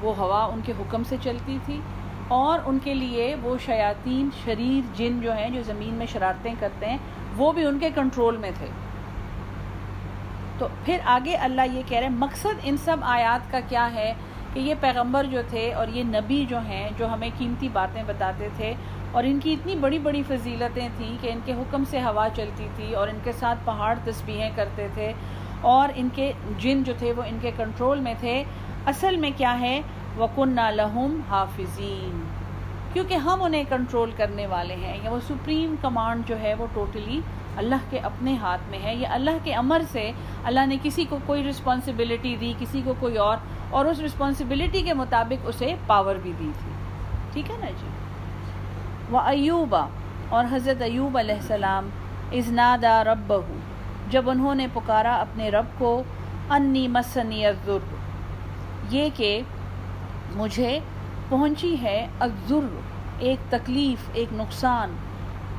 وہ 0.00 0.16
ہوا 0.16 0.44
ان 0.44 0.60
کے 0.64 0.72
حکم 0.80 1.02
سے 1.04 1.16
چلتی 1.22 1.58
تھی، 1.64 1.80
اور 2.28 2.58
ان 2.66 2.78
کے 2.84 2.94
لیے 2.94 3.34
وہ 3.42 3.56
شیاطین، 3.64 4.28
شریر، 4.44 4.96
جن 4.96 5.20
جو 5.20 5.32
ہیں 5.32 5.50
جو 5.50 5.62
زمین 5.62 5.94
میں 5.94 6.06
شرارتیں 6.06 6.54
کرتے 6.60 6.86
ہیں، 6.86 6.98
وہ 7.36 7.52
بھی 7.52 7.64
ان 7.64 7.78
کے 7.78 7.90
کنٹرول 7.94 8.36
میں 8.36 8.50
تھے۔ 8.58 8.66
تو 10.58 10.68
پھر 10.84 10.98
آگے 11.04 11.34
اللہ 11.34 11.62
یہ 11.72 11.82
کہہ 11.88 11.98
رہے 11.98 12.06
ہیں، 12.06 12.14
مقصد 12.14 12.60
ان 12.62 12.76
سب 12.76 12.96
آیات 13.02 13.50
کا 13.52 13.60
کیا 13.68 13.88
ہے 13.94 14.12
کہ 14.54 14.60
یہ 14.60 14.74
پیغمبر 14.80 15.24
جو 15.24 15.40
تھے 15.50 15.72
اور 15.72 15.88
یہ 15.88 16.02
نبی 16.04 16.44
جو 16.48 16.58
ہیں 16.58 16.88
جو 16.98 17.12
ہمیں 17.12 17.28
قیمتی 17.38 17.68
باتیں 17.72 18.02
بتاتے 18.06 18.48
تھے 18.56 18.74
اور 19.12 19.24
ان 19.24 19.38
کی 19.42 19.52
اتنی 19.52 19.74
بڑی 19.74 19.98
بڑی 19.98 20.22
فضیلتیں 20.28 20.88
تھیں 20.96 21.16
کہ 21.20 21.30
ان 21.32 21.40
کے 21.44 21.52
حکم 21.52 21.84
سے 21.90 22.00
ہوا 22.00 22.28
چلتی 22.36 22.68
تھی 22.76 22.92
اور 22.94 23.08
ان 23.08 23.18
کے 23.24 23.32
ساتھ 23.32 23.58
پہاڑ 23.64 23.94
تسبیحیں 24.04 24.50
کرتے 24.54 24.86
تھے 24.94 25.12
اور 25.60 25.88
ان 25.94 26.08
کے 26.14 26.32
جن 26.58 26.82
جو 26.82 26.92
تھے 26.98 27.12
وہ 27.12 27.22
ان 27.22 27.38
کے 27.40 27.50
کنٹرول 27.56 28.00
میں 28.00 28.14
تھے۔ 28.20 28.42
اصل 28.86 29.16
میں 29.16 29.30
کیا 29.36 29.58
ہے؟ 29.60 29.80
وکن 30.18 30.58
لہم 30.74 31.20
حافظین 31.28 32.22
کیونکہ 32.92 33.14
ہم 33.14 33.42
انہیں 33.42 33.64
کنٹرول 33.68 34.10
کرنے 34.16 34.46
والے 34.46 34.74
ہیں 34.74 34.96
یا 35.02 35.10
وہ 35.10 35.18
سپریم 35.28 35.74
کمانڈ 35.80 36.28
جو 36.28 36.38
ہے 36.40 36.54
وہ 36.54 36.66
ٹوٹلی 36.74 37.20
اللہ 37.56 37.84
کے 37.90 37.98
اپنے 37.98 38.34
ہاتھ 38.34 38.70
میں 38.70 38.78
ہے، 38.78 38.94
یا 38.94 39.08
اللہ 39.12 39.38
کے 39.44 39.54
امر 39.54 39.82
سے 39.92 40.10
اللہ 40.44 40.66
نے 40.66 40.76
کسی 40.82 41.04
کو 41.08 41.18
کوئی 41.26 41.44
رسپانسبلٹی 41.44 42.36
دی، 42.40 42.52
کسی 42.58 42.82
کو 42.84 42.94
کوئی 43.00 43.16
اور 43.16 43.36
اور 43.70 43.84
اس 43.84 44.00
رسپانسبلٹی 44.00 44.82
کے 44.82 44.94
مطابق 44.94 45.48
اسے 45.48 45.74
پاور 45.86 46.14
بھی 46.14 46.32
دی 46.38 46.50
تھی۔ 46.60 46.70
ٹھیک 47.32 47.50
ہے 47.50 47.56
نا 47.60 47.70
جی؟ 47.80 47.86
وہ 49.10 49.20
ایوبا 49.20 49.86
اور 50.28 50.44
حضرت 50.50 50.82
ایوب 50.82 51.18
علیہ 51.18 51.34
السلام 51.34 51.88
ازنادا 52.32 53.04
رب 53.04 53.32
جب 54.10 54.30
انہوں 54.30 54.54
نے 54.54 54.66
پکارا 54.72 55.16
اپنے 55.16 55.50
رب 55.50 55.78
کو 55.78 56.02
انی 56.50 56.88
مسنی 56.88 57.46
ازر 57.46 57.94
یہ 58.90 59.08
کہ 59.14 59.40
مجھے 60.36 60.78
پہنچی 61.28 61.82
ہے 61.82 62.06
ازر 62.20 62.66
ایک 63.18 63.38
تکلیف، 63.48 64.08
ایک 64.12 64.28
نقصان 64.32 64.96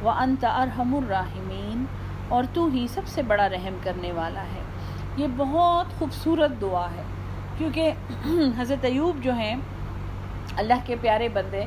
و 0.03 0.09
انت 0.09 0.45
ارحم 0.45 0.95
الراحمین 0.95 1.85
اور 2.27 2.43
تو 2.53 2.69
ہی 2.73 2.87
سب 2.87 3.01
سے 3.05 3.21
بڑا 3.21 3.49
رحم 3.49 3.77
کرنے 3.83 4.11
والا 4.11 4.41
ہے۔ 4.41 4.61
یہ 5.17 5.27
بہت 5.37 5.99
خوبصورت 5.99 6.61
دعا 6.61 6.85
ہے، 6.95 7.03
کیونکہ 7.57 7.91
حضرت 8.57 8.85
ایوب 8.85 9.23
جو 9.23 9.33
ہیں، 9.33 9.55
اللہ 10.57 10.85
کے 10.85 10.95
پیارے 11.01 11.29
بندے 11.29 11.65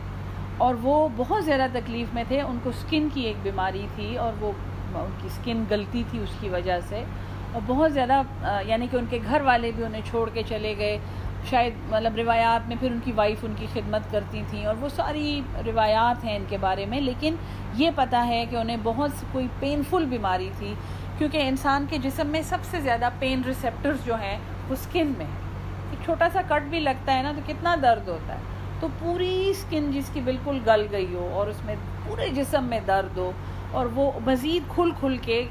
اور 0.59 0.75
وہ 0.83 1.09
بہت 1.17 1.45
زیادہ 1.45 1.67
تکلیف 1.73 2.15
میں 2.15 2.25
تھے۔ 2.29 2.41
ان 2.41 2.59
کو 2.63 2.73
سکن 2.73 3.09
کی 3.15 3.21
ایک 3.21 3.37
بیماری 3.43 3.87
تھی 3.95 4.17
اور 4.17 4.33
وہ 4.41 4.53
ان 4.95 5.11
کی 5.23 5.29
سکن 5.29 5.65
گلتی 5.71 6.03
تھی 6.11 6.19
اس 6.19 6.31
کی 6.41 6.49
وجہ 6.49 6.81
سے۔ 6.89 7.05
اور 7.53 7.63
بہت 7.67 7.93
زیادہ 7.93 8.23
یعنی 8.67 8.87
کہ 8.91 8.97
ان 8.97 9.05
کے 9.11 9.19
گھر 9.29 9.41
والے 9.41 9.71
بھی 9.77 9.85
انہیں 9.85 10.03
چھوڑ 10.05 10.31
کے 10.33 10.43
چلے 10.49 10.75
گئے۔ 10.79 10.99
شاید 11.51 11.73
مطلب 11.91 12.17
روایات 12.17 12.69
میں 12.69 12.77
پھر 12.81 12.91
ان 12.91 12.99
کی 13.05 13.13
وائف 13.13 13.39
ان 13.43 13.55
کی 13.57 13.67
خدمت 13.73 14.13
کرتی 14.13 14.43
تھیں 14.51 14.65
اور 14.67 14.75
وہ 14.81 14.89
ساری 14.89 15.41
روایات 15.67 16.25
ہیں 16.25 16.37
ان 16.37 16.45
کے 16.49 16.57
بارے 16.57 16.87
میں، 16.87 17.01
لیکن 17.01 17.35
یہ 17.75 17.91
پتہ 17.95 18.17
ہے 18.17 18.45
کہ 18.51 18.57
انہیں 18.57 18.77
بہت 18.83 19.11
کوئی 19.33 19.49
پینفل 19.61 20.05
بیماری 20.05 20.51
تھی۔ 20.59 20.75
کیونکہ 21.19 21.49
انسان 21.49 21.87
کے 21.91 21.99
جسم 21.99 22.27
میں 22.27 22.43
سب 22.43 22.59
سے 22.71 22.81
زیادہ 22.81 23.09
پین 23.19 23.43
ریسیپٹرز 23.47 24.05
جو 24.05 24.15
ہیں 24.15 24.39
وہ 24.69 24.75
سکن 24.75 25.13
میں 25.19 25.27
ہیں۔ 25.27 25.41
ایک 25.91 26.05
چھوٹا 26.05 26.29
سا 26.33 26.41
کٹ 26.49 26.63
بھی 26.63 26.81
لگتا 26.81 27.15
ہے 27.15 27.23
نا 27.23 27.33
تو 27.37 27.41
کتنا 27.47 27.77
درد 27.83 28.09
ہوتا 28.09 28.35
ہے۔ 28.35 28.54
تو 28.85 28.89
پوری 28.99 29.51
اسکن 29.51 29.91
جس 29.93 30.11
کی 30.13 30.21
بالکل 30.21 30.59
گل 30.67 30.87
گئی 30.93 31.15
ہو 31.15 31.31
اور 31.33 31.47
اس 31.47 31.65
میں 31.65 31.75
پورے 32.07 32.29
جسم 32.29 32.65
میں 32.65 32.81
درد 32.87 33.17
ہو 33.19 33.31
اور 33.73 33.87
وہ 33.95 34.11
مزید 34.27 34.75
کھل 34.75 34.91
کھل 34.99 35.17
کے 35.23 35.47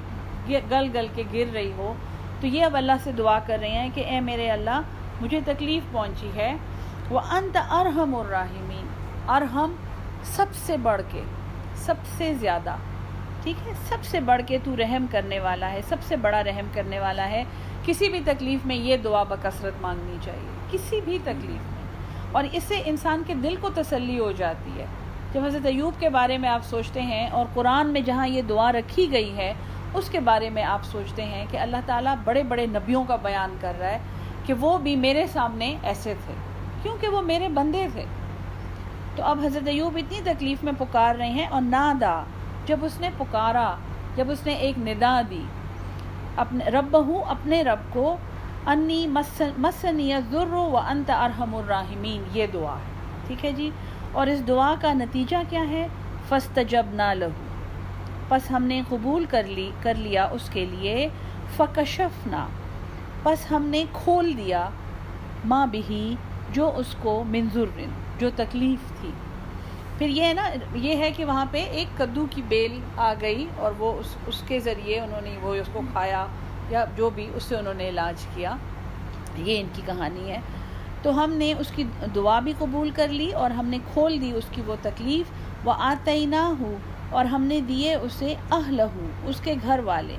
گل 0.50 0.90
گل 0.94 1.08
کے 1.16 1.24
گر 1.34 1.54
رہی 1.54 1.72
ہو، 1.78 1.94
تو 2.42 2.48
یہ 2.48 2.66
اب 2.66 2.76
اللہ 2.76 3.02
سے 3.04 3.12
دعا 3.12 3.40
کر 3.40 3.58
رہے 3.60 3.70
ہیں 3.70 3.90
کہ 3.94 4.06
اے 4.06 4.20
میرے 4.20 4.50
اللہ، 4.52 4.82
مجھے 5.22 5.40
تکلیف 5.46 5.92
پہنچی 5.92 6.30
ہے۔ 6.36 6.56
وہ 7.10 7.20
انت 7.20 7.58
ارحم 7.70 8.16
الراحمین 8.16 8.88
ارحم 9.28 9.74
سب 10.24 10.56
سے 10.56 10.78
بڑھ 10.78 11.02
کے، 11.12 11.22
سب 11.76 11.96
سے 12.18 12.34
زیادہ۔ 12.34 12.76
ٹھیک 13.44 13.68
ہے؟ 13.68 13.74
سب 13.90 14.04
سے 14.04 14.20
بڑھ 14.20 14.42
کے 14.48 14.58
تو 14.64 14.76
رحم 14.78 15.06
کرنے 15.12 15.40
والا 15.40 15.72
ہے، 15.72 15.82
سب 15.90 15.98
سے 16.02 16.16
بڑا 16.16 16.44
رحم 16.44 16.68
کرنے 16.74 17.00
والا 17.00 17.30
ہے۔ 17.30 17.44
کسی 17.86 18.10
بھی 18.10 18.20
تکلیف 18.26 18.66
میں 18.66 18.76
یہ 18.76 18.98
دعا 18.98 19.24
بکثرت 19.24 19.82
مانگنی 19.82 20.18
چاہیے، 20.22 20.50
کسی 20.72 21.02
بھی 21.06 21.18
تکلیف 21.24 21.72
میں۔ 21.74 21.83
اور 22.34 22.44
اس 22.52 22.64
سے 22.64 22.82
انسان 22.86 23.24
کے 23.28 23.34
دل 23.34 23.56
کو 23.62 23.70
تسلی 23.76 24.20
ہو 24.20 24.32
جاتی 24.32 24.80
ہے۔ 24.80 24.86
جب 25.34 25.46
حضرت 25.46 25.66
ایوب 25.66 26.00
کے 26.00 26.10
بارے 26.10 26.38
میں 26.38 26.50
آپ 26.50 26.66
سوچتے 26.66 27.02
ہیں 27.02 27.28
اور 27.28 27.46
قرآن 27.54 27.88
میں 27.88 28.02
جہاں 28.02 28.28
یہ 28.28 28.42
دعا 28.42 28.72
رکھی 28.72 29.12
گئی 29.12 29.38
ہے، 29.38 29.54
اس 29.94 30.10
کے 30.10 30.20
بارے 30.20 30.50
میں 30.50 30.64
آپ 30.64 30.84
سوچتے 30.84 31.24
ہیں 31.26 31.46
کہ 31.52 31.58
اللہ 31.58 31.86
تعالیٰ 31.86 32.16
بڑے 32.24 32.44
بڑے 32.44 32.66
نبیوں 32.66 33.04
کا 33.04 33.16
بیان 33.16 33.56
کر 33.62 33.74
رہا 33.80 33.90
ہے 33.90 34.00
کہ 34.46 34.54
وہ 34.54 34.78
بھی 34.78 34.96
میرے 34.96 35.26
سامنے 35.28 35.76
ایسے 35.84 36.14
تھے، 36.26 36.34
کیونکہ 36.84 37.08
وہ 37.08 37.22
میرے 37.22 37.48
بندے 37.50 37.88
تھے۔ 37.94 38.06
تو 39.16 39.24
اب 39.24 39.40
حضرت 39.46 39.68
ایوب 39.68 39.98
اتنی 39.98 40.22
تکلیف 40.24 40.64
میں 40.64 40.74
پکار 40.78 41.16
رہے 41.16 41.30
ہیں 41.30 41.48
اور 41.48 41.62
نادا 41.62 42.24
جب 42.66 42.86
اس 42.86 43.00
نے 43.00 43.10
پکارا، 43.18 43.74
جب 44.16 44.32
اس 44.32 44.46
نے 44.46 44.54
ایک 44.54 44.80
ندا 44.80 45.22
دی، 45.30 45.44
اپنے 46.36 46.66
رب 46.66 46.98
اپنے 47.28 47.62
رب 47.64 47.94
کو 47.94 48.16
انی 48.68 49.08
مسنی 49.58 50.14
ذر 50.32 50.54
و 50.54 50.78
انت 50.78 51.10
ارحم 51.10 51.56
الراحمین، 51.56 52.24
یہ 52.34 52.48
دعا 52.54 52.76
ہے۔ 52.76 52.92
ٹھیک 53.28 53.46
ہے 53.46 53.52
جی؟ 53.52 53.70
اور 54.12 54.28
اس 54.28 54.48
دعا 54.48 54.76
کا 54.82 54.94
نتیجہ 54.94 55.36
کیا 55.50 55.70
ہے؟ 55.70 55.88
فست 56.30 56.60
جب 56.70 56.86
نہ 56.94 57.14
لہو۔ 57.14 57.30
پس 58.28 58.52
ہم 58.52 58.64
نے 58.64 58.82
قبول 58.90 59.26
کر 59.30 59.44
لی 59.44 59.72
کر 59.82 59.94
لیا 59.94 60.26
اس 60.26 60.50
کے 60.50 60.66
لیے۔ 60.66 61.08
فکشف 61.58 62.28
نہ 62.28 62.48
پس 63.24 63.52
ہم 63.52 63.64
نے 63.64 63.86
کھول 63.94 64.34
دیا۔ 64.38 64.70
ماں 65.46 65.68
بھی 65.68 66.16
جو 66.52 66.72
اس 66.76 66.96
کو 67.02 67.24
منظر 67.28 67.80
جو 68.20 68.30
تکلیف 68.36 69.02
تھی۔ 69.02 69.12
پھر 69.98 70.10
یہ 70.10 70.24
ہے 70.24 70.34
نا، 70.34 70.50
یہ 70.74 70.96
ہے 70.96 71.12
کہ 71.12 71.26
وہاں 71.26 71.46
پہ 71.52 71.64
ایک 71.64 71.98
کدو 71.98 72.26
کی 72.30 72.42
بیل 72.48 72.80
آ 72.98 73.14
گئی 73.22 73.48
اور 73.58 73.72
وہ 73.78 74.00
اس 74.00 74.16
اس 74.28 74.44
کے 74.48 74.60
ذریعے 74.60 75.00
انہوں 75.00 75.22
نے 75.22 75.38
وہ 75.42 75.56
اس 75.56 75.70
کو 75.74 75.82
کھایا۔ 75.92 76.26
یا 76.70 76.86
جو 76.96 77.10
بھی 77.10 77.30
اس 77.36 77.44
سے 77.44 77.58
انہوں 77.58 77.74
نے 77.74 77.90
علاج 77.90 78.26
کیا، 78.36 78.56
یہ 79.38 79.60
ان 79.60 79.68
کی 79.74 79.82
کہانی 79.86 80.32
ہے۔ 80.32 80.40
تو 81.02 81.24
ہم 81.24 81.34
نے 81.34 81.54
اس 81.60 81.72
کی 81.76 81.84
دعا 82.16 82.40
بھی 82.40 82.54
قبول 82.58 82.90
کر 82.90 83.08
لی 83.08 83.32
اور 83.32 83.52
ہم 83.52 83.66
نے 83.66 83.80
کھول 83.94 84.22
دی 84.22 84.32
اس 84.32 84.44
کی 84.52 84.62
وہ 84.66 84.76
تکلیف 84.82 85.26
وہ 85.66 85.74
آتے 85.78 86.26
نہ 86.26 86.54
ہو 86.60 86.76
اور 87.10 87.26
ہم 87.26 87.44
نے 87.44 87.62
دیے 87.62 87.96
اسے 87.96 88.36
اہ 88.52 88.72
لہو 88.72 89.08
اس 89.26 89.40
کے 89.40 89.56
گھر 89.64 89.80
والے۔ 89.84 90.16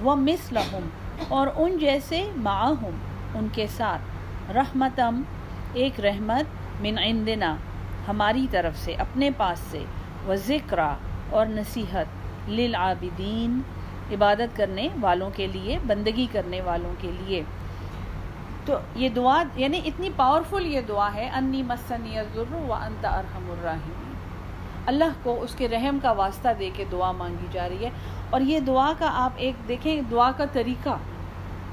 وہ 0.00 0.16
مس 0.16 0.52
لہم 0.52 0.88
اور 1.28 1.46
ان 1.56 1.78
جیسے 1.78 2.30
معہم 2.36 2.96
ان 3.34 3.48
کے 3.52 3.66
ساتھ۔ 3.66 4.00
رحمتم، 4.52 5.22
ایک 5.72 6.00
رحمت 6.00 6.44
من 6.82 6.98
عندنا، 6.98 7.56
ہماری 8.08 8.46
طرف 8.50 8.78
سے، 8.78 8.94
اپنے 8.94 9.30
پاس 9.36 9.58
سے۔ 9.58 9.84
وہ 10.26 10.34
ذکر 10.34 10.78
اور 11.30 11.46
نصیحت۔ 11.46 12.06
للعابدین 12.48 13.60
عبادت 14.12 14.56
کرنے 14.56 14.88
والوں 15.00 15.30
کے 15.36 15.46
لیے، 15.46 15.78
بندگی 15.86 16.26
کرنے 16.32 16.60
والوں 16.60 16.94
کے 16.98 17.10
لیے۔ 17.20 17.42
تو 18.64 18.78
یہ 18.94 19.08
دعا 19.08 19.42
یعنی 19.56 19.80
اتنی 19.84 20.10
پاورفل 20.16 20.66
یہ 20.66 20.80
دعا 20.80 21.14
ہے، 21.14 21.30
انی 21.32 21.62
مسنی 21.62 22.16
ضرور 22.34 22.68
و 22.68 22.72
انت 22.72 23.04
ارحم 23.04 23.50
الرحیم 23.50 24.12
اللہ 24.86 25.04
کو 25.22 25.42
اس 25.42 25.54
کے 25.54 25.68
رحم 25.68 25.98
کا 26.02 26.12
واسطہ 26.12 26.48
دے 26.58 26.70
کے 26.74 26.84
دعا 26.92 27.12
مانگی 27.12 27.46
جا 27.52 27.68
رہی 27.68 27.84
ہے۔ 27.84 27.90
اور 28.30 28.40
یہ 28.40 28.60
دعا 28.60 28.92
کا 28.98 29.10
آپ 29.14 29.30
ایک 29.36 29.68
دیکھیں، 29.68 30.00
دعا 30.10 30.30
کا 30.30 30.44
طریقہ۔ 30.52 30.96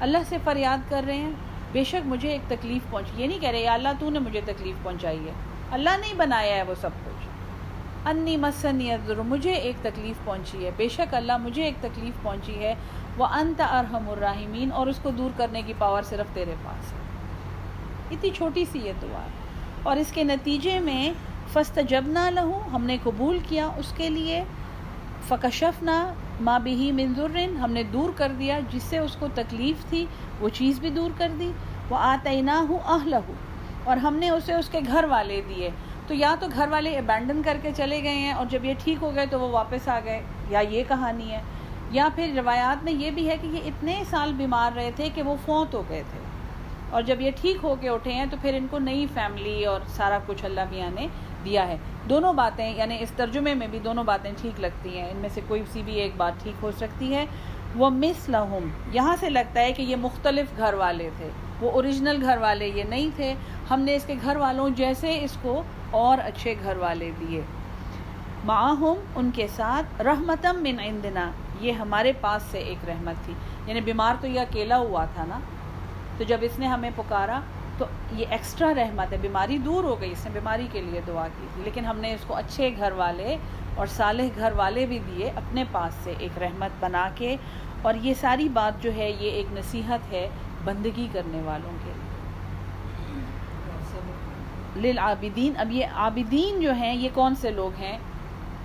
اللہ 0.00 0.18
سے 0.28 0.36
فریاد 0.44 0.90
کر 0.90 1.04
رہے 1.06 1.16
ہیں، 1.16 1.30
بے 1.72 1.84
شک 1.84 2.06
مجھے 2.06 2.28
ایک 2.28 2.40
تکلیف 2.48 2.90
پہنچی۔ 2.90 3.22
یہ 3.22 3.28
نہیں 3.28 3.38
کہہ 3.38 3.48
رہے، 3.48 3.60
یا 3.60 3.74
اللہ 3.74 3.88
تو 3.98 4.10
نے 4.10 4.18
مجھے 4.18 4.40
تکلیف 4.44 4.84
پہنچائی 4.84 5.26
ہے۔ 5.26 5.32
اللہ 5.70 5.90
نے 5.90 6.14
بنایا 6.14 6.56
ہے 6.56 6.62
وہ 6.62 6.74
سب 6.80 6.90
کچھ 7.04 7.15
انی 8.06 8.36
مسنیت 8.36 9.06
ضرور 9.06 9.24
مجھے 9.24 9.52
ایک 9.52 9.76
تکلیف 9.82 10.24
پہنچی 10.24 10.64
ہے۔ 10.64 10.70
بے 10.76 10.88
شک 10.88 11.14
اللہ 11.14 11.36
مجھے 11.36 11.62
ایک 11.62 11.74
تکلیف 11.80 12.22
پہنچی 12.22 12.58
ہے۔ 12.58 12.74
وہ 13.16 13.26
انت 13.26 13.60
ارحم 13.60 14.10
الراحمین 14.10 14.72
اور 14.72 14.86
اس 14.86 14.98
کو 15.02 15.10
دور 15.10 15.30
کرنے 15.36 15.62
کی 15.62 15.72
پاور 15.78 16.02
صرف 16.02 16.34
تیرے 16.34 16.54
پاس 16.64 16.92
ہے۔ 16.92 16.98
اتنی 18.10 18.30
چھوٹی 18.30 18.64
سی 18.72 18.78
یہ 18.84 18.92
دعا 19.02 19.20
ہے۔ 19.20 19.28
اور 19.82 19.96
اس 19.96 20.12
کے 20.12 20.24
نتیجے 20.24 20.80
میں 20.80 21.12
فسط 21.52 21.78
جب 21.88 22.04
نہ 22.06 22.30
لہوں 22.30 22.70
ہم 22.70 22.84
نے 22.84 22.96
قبول 23.02 23.38
کیا 23.48 23.70
اس 23.76 23.92
کے 23.96 24.10
لیے۔ 24.10 24.44
فکشف 25.28 25.82
نہ 25.82 26.12
ماں 26.40 26.58
بھی 26.58 26.92
منظرن 26.92 27.56
ہم 27.56 27.72
نے 27.72 27.82
دور 27.82 28.10
کر 28.16 28.32
دیا 28.38 28.60
جس 28.70 28.82
سے 28.82 28.98
اس 28.98 29.16
کو 29.16 29.26
تکلیف 29.34 29.90
تھی، 29.90 30.06
وہ 30.40 30.48
چیز 30.48 30.80
بھی 30.80 30.90
دور 30.90 31.10
کر 31.18 31.32
دی۔ 31.38 31.52
وہ 31.90 31.96
آتے 31.96 32.42
نہ 32.42 32.50
ہوں 32.50 32.78
آہ 32.84 33.06
لہو 33.06 33.32
اور 33.84 33.96
ہم 33.96 34.16
نے 34.16 34.30
اسے 34.30 34.54
اس 34.54 34.68
کے 34.68 34.80
گھر 34.86 35.04
والے 35.04 35.42
دیے۔ 35.48 35.70
تو 36.06 36.14
یا 36.14 36.34
تو 36.40 36.46
گھر 36.54 36.68
والے 36.68 36.98
ابینڈن 36.98 37.42
کر 37.42 37.56
کے 37.62 37.70
چلے 37.76 38.02
گئے 38.02 38.14
ہیں 38.14 38.32
اور 38.32 38.46
جب 38.46 38.64
یہ 38.64 38.74
ٹھیک 38.84 38.98
ہو 39.02 39.14
گئے 39.14 39.26
تو 39.26 39.40
وہ 39.40 39.48
واپس 39.48 39.88
آ 39.88 40.00
گئے، 40.04 40.22
یا 40.50 40.60
یہ 40.60 40.84
کہانی 40.88 41.30
ہے، 41.30 41.42
یا 41.90 42.08
پھر 42.14 42.32
روایات 42.36 42.84
میں 42.84 42.92
یہ 42.92 43.10
بھی 43.10 43.28
ہے 43.28 43.36
کہ 43.42 43.46
یہ 43.46 43.60
اتنے 43.66 44.02
سال 44.10 44.32
بیمار 44.36 44.70
رہے 44.76 44.90
تھے 44.96 45.08
کہ 45.14 45.22
وہ 45.22 45.36
فوت 45.44 45.74
ہو 45.74 45.82
گئے 45.88 46.02
تھے۔ 46.10 46.18
اور 46.90 47.02
جب 47.02 47.20
یہ 47.20 47.30
ٹھیک 47.40 47.56
ہو 47.62 47.76
کے 47.80 47.88
اٹھے 47.88 48.12
ہیں 48.12 48.26
تو 48.30 48.36
پھر 48.42 48.54
ان 48.54 48.66
کو 48.70 48.78
نئی 48.78 49.06
فیملی 49.14 49.64
اور 49.64 49.80
سارا 49.88 50.18
کچھ 50.26 50.44
اللہ 50.44 50.60
میاں 50.70 50.90
نے 50.94 51.02
یعنی 51.02 51.08
دیا 51.44 51.68
ہے۔ 51.68 51.76
دونوں 52.08 52.32
باتیں 52.32 52.74
یعنی 52.76 52.96
اس 53.00 53.10
ترجمے 53.16 53.54
میں 53.54 53.66
بھی 53.66 53.78
دونوں 53.78 54.04
باتیں 54.04 54.30
ٹھیک 54.40 54.60
لگتی 54.60 54.98
ہیں۔ 54.98 55.10
ان 55.10 55.16
میں 55.16 55.28
سے 55.34 55.40
کوئی 55.48 55.62
سی 55.72 55.82
بھی 55.82 55.92
ایک 55.92 56.12
بات 56.16 56.32
ٹھیک 56.42 56.54
ہو 56.62 56.70
سکتی 56.76 57.14
ہے۔ 57.14 57.26
وہ 57.76 57.90
مس 57.90 58.28
لہم، 58.28 58.68
یہاں 58.92 59.16
سے 59.20 59.30
لگتا 59.30 59.60
ہے 59.60 59.72
کہ 59.72 59.82
یہ 59.82 59.96
مختلف 59.96 60.46
گھر 60.56 60.74
والے 60.74 61.10
تھے۔ 61.16 61.28
وہ 61.60 61.70
اوریجنل 61.70 62.18
گھر 62.22 62.38
والے 62.38 62.66
یہ 62.66 62.82
نہیں 62.82 63.10
تھے۔ 63.16 63.34
ہم 63.70 63.80
نے 63.80 63.96
اس 63.96 64.04
کے 64.04 64.14
گھر 64.22 64.36
والوں 64.36 64.70
جیسے 64.70 65.24
اس 65.24 65.36
کو 65.42 65.62
اور 65.90 66.18
اچھے 66.24 66.54
گھر 66.62 66.76
والے 66.76 67.10
دیے۔ 67.20 67.40
معاہم 68.44 68.94
ان 69.16 69.30
کے 69.34 69.46
ساتھ 69.46 70.02
رحمتم 70.02 70.62
من 70.62 70.76
عندنا، 70.80 71.30
یہ 71.60 71.72
ہمارے 71.72 72.12
پاس 72.20 72.42
سے 72.50 72.58
ایک 72.58 72.88
رحمت 72.88 73.24
تھی۔ 73.24 73.34
یعنی 73.66 73.80
بیمار 73.80 74.14
تو 74.20 74.26
یہ 74.26 74.40
اکیلا 74.40 74.78
ہوا 74.78 75.04
تھا 75.04 75.24
نا۔ 75.24 75.38
تو 76.18 76.24
جب 76.24 76.38
اس 76.40 76.58
نے 76.58 76.66
ہمیں 76.66 76.90
پکارا 76.96 77.40
تو 77.78 77.84
یہ 78.12 78.24
ایکسٹرا 78.30 78.74
رحمت 78.76 79.12
ہے۔ 79.12 79.18
بیماری 79.20 79.58
دور 79.58 79.84
ہو 79.84 80.00
گئی، 80.00 80.12
اس 80.12 80.24
نے 80.24 80.30
بیماری 80.32 80.68
کے 80.72 80.80
لیے 80.80 81.00
دعا 81.06 81.28
کی 81.40 81.46
تھی۔ 81.54 81.62
لیکن 81.64 81.84
ہم 81.84 81.98
نے 81.98 82.14
اس 82.14 82.20
کو 82.26 82.34
اچھے 82.34 82.70
گھر 82.76 82.92
والے 82.92 83.36
اور 83.74 83.86
صالح 83.86 84.22
گھر 84.38 84.52
والے 84.52 84.86
بھی 84.86 84.98
دیے 84.98 85.30
اپنے 85.30 85.64
پاس 85.72 85.92
سے 86.04 86.14
ایک 86.18 86.38
رحمت 86.38 86.84
بنا 86.84 87.08
کے۔ 87.14 87.36
اور 87.82 87.94
یہ 87.94 88.14
ساری 88.14 88.48
بات 88.48 88.82
جو 88.82 88.90
ہے، 88.96 89.10
یہ 89.10 89.30
ایک 89.30 89.46
نصیحت 89.52 90.12
ہے 90.12 90.28
بندگی 90.66 91.08
کرنے 91.12 91.42
والوں 91.42 91.76
کے 91.84 91.92
لیے۔ 91.96 92.04
للعابدین 94.76 95.52
اب 95.56 95.72
یہ 95.72 95.86
عابدین 95.94 96.60
جو 96.60 96.72
ہیں 96.72 96.94
یہ 96.94 97.08
کون 97.14 97.34
سے 97.34 97.50
لوگ 97.50 97.80
ہیں؟ 97.80 97.98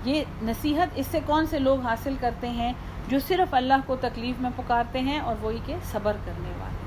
یہ 0.06 0.24
نصیحت 0.44 0.88
اس 0.96 1.08
سے 1.12 1.20
کون 1.26 1.46
سے 1.46 1.60
لوگ 1.60 1.82
حاصل 1.82 2.16
کرتے 2.20 2.50
ہیں 2.50 2.74
جو 3.08 3.20
صرف 3.20 3.54
اللہ 3.54 3.86
کو 3.86 3.96
تکلیف 4.02 4.42
میں 4.42 4.50
پکارتے 4.56 5.00
ہیں 5.00 5.20
اور 5.20 5.36
وہی 5.42 5.60
کہ 5.66 5.76
صبر 5.92 6.18
کرنے 6.26 6.52
والے 6.60 6.80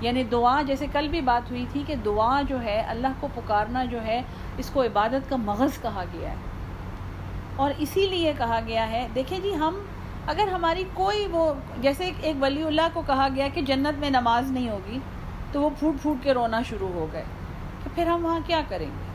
یعنی 0.00 0.24
دعا 0.24 0.62
جیسے 0.62 0.86
کل 0.92 1.08
بھی 1.08 1.20
بات 1.20 1.50
ہوئی 1.50 1.64
تھی 1.72 1.82
کہ 1.86 1.94
دعا 1.94 2.42
جو 2.48 2.62
ہے 2.62 2.80
اللہ 2.88 3.14
کو 3.20 3.28
پکارنا 3.34 3.84
جو 3.84 4.02
ہے 4.02 4.22
اس 4.58 4.70
کو 4.70 4.82
عبادت 4.82 5.30
کا 5.30 5.36
مغز 5.36 5.82
کہا 5.82 6.04
گیا 6.12 6.30
ہے۔ 6.30 6.36
اور 7.56 7.70
اسی 7.78 8.06
لیے 8.06 8.32
کہا 8.38 8.60
گیا 8.66 8.90
ہے 8.90 9.08
دیکھیں 9.14 9.38
جی 9.38 9.54
ہم 9.54 9.78
اگر 10.28 10.48
ہماری 10.48 10.84
کوئی 10.94 11.26
وہ 11.30 11.52
جیسے 11.80 12.10
ایک 12.20 12.36
ولی 12.40 12.62
اللہ 12.62 12.88
کو 12.92 13.02
کہا 13.06 13.28
گیا 13.36 13.48
کہ 13.54 13.62
جنت 13.62 13.98
میں 13.98 14.10
نماز 14.10 14.50
نہیں 14.50 14.68
ہوگی، 14.68 14.98
تو 15.52 15.62
وہ 15.62 15.70
پھوٹ 15.78 16.02
پھوٹ 16.02 16.16
کے 16.22 16.34
رونا 16.34 16.62
شروع 16.62 16.88
ہو 16.88 17.06
گئے۔ 17.12 17.24
تو 17.84 17.90
پھر 17.94 18.06
ہم 18.06 18.24
وہاں 18.24 18.40
کیا 18.46 18.60
کریں 18.68 18.86
گے؟ 18.86 19.06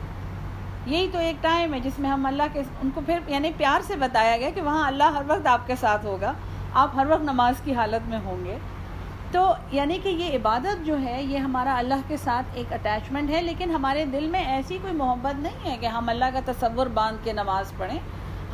یہی 0.86 1.08
تو 1.12 1.18
ایک 1.18 1.36
ٹائم 1.42 1.74
ہے 1.74 1.80
جس 1.80 1.98
میں 1.98 2.10
ہم 2.10 2.26
اللہ 2.26 2.42
کے، 2.52 2.62
ان 2.82 2.90
کو 2.94 3.00
پھر 3.06 3.18
یعنی 3.26 3.50
پیار 3.56 3.80
سے 3.80 3.96
بتایا 3.96 4.36
گیا 4.36 4.50
کہ 4.50 4.60
وہاں 4.60 4.86
اللہ 4.86 5.04
ہر 5.04 5.22
وقت 5.26 5.46
آپ 5.46 5.66
کے 5.66 5.76
ساتھ 5.76 6.06
ہوگا، 6.06 6.32
آپ 6.74 6.88
ہر 6.94 7.06
وقت 7.08 7.22
نماز 7.22 7.54
کی 7.64 7.74
حالت 7.74 8.08
میں 8.08 8.18
ہوں 8.24 8.44
گے۔ 8.44 8.58
تو 9.32 9.52
یعنی 9.72 9.98
کہ 10.02 10.08
یہ 10.08 10.36
عبادت 10.36 10.86
جو 10.86 11.00
ہے، 11.00 11.22
یہ 11.22 11.38
ہمارا 11.38 11.78
اللہ 11.78 12.02
کے 12.08 12.16
ساتھ 12.16 12.46
ایک 12.54 12.72
اٹیچمنٹ 12.72 13.30
ہے، 13.30 13.42
لیکن 13.42 13.70
ہمارے 13.70 14.04
دل 14.04 14.26
میں 14.26 14.44
ایسی 14.44 14.78
کوئی 14.82 14.92
محبت 14.92 15.40
نہیں 15.40 15.70
ہے 15.70 15.76
کہ 15.80 15.86
ہم 15.86 16.08
اللہ 16.08 16.24
کا 16.32 16.40
تصور 16.52 16.86
باندھ 16.86 17.24
کے 17.24 17.32
نماز 17.32 17.72
پڑھیں۔ 17.76 17.98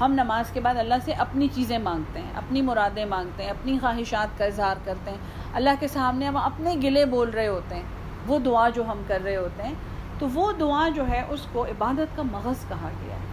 ہم 0.01 0.13
نماز 0.13 0.51
کے 0.51 0.61
بعد 0.61 0.75
اللہ 0.75 0.95
سے 1.05 1.13
اپنی 1.13 1.49
چیزیں 1.55 1.79
مانگتے 1.79 2.21
ہیں، 2.21 2.33
اپنی 2.35 2.63
مرادیں 2.63 3.05
مانگتے 3.05 3.43
ہیں، 3.43 3.51
اپنی 3.51 3.79
خواہشات 3.79 4.39
کا 4.39 4.45
اظہار 4.45 4.77
کرتے 4.85 5.11
ہیں۔ 5.11 5.19
اللہ 5.53 5.71
کے 5.81 5.89
سامنے 5.89 6.27
ہم 6.27 6.37
اپنے 6.37 6.77
گلے 6.83 7.05
بول 7.05 7.31
رہے 7.31 7.47
ہوتے 7.47 7.75
ہیں، 7.75 7.83
وہ 8.27 8.39
دعا 8.39 8.69
جو 8.69 8.85
ہم 8.85 9.03
کر 9.07 9.21
رہے 9.25 9.37
ہوتے 9.37 9.63
ہیں، 9.63 9.75
تو 10.19 10.29
وہ 10.35 10.53
دعا 10.53 10.89
جو 10.89 11.09
ہے 11.09 11.25
اس 11.29 11.47
کو 11.53 11.65
عبادت 11.65 12.17
کا 12.17 12.23
مغز 12.23 12.69
کہا 12.69 12.89
گیا 13.07 13.15
ہے۔ 13.15 13.31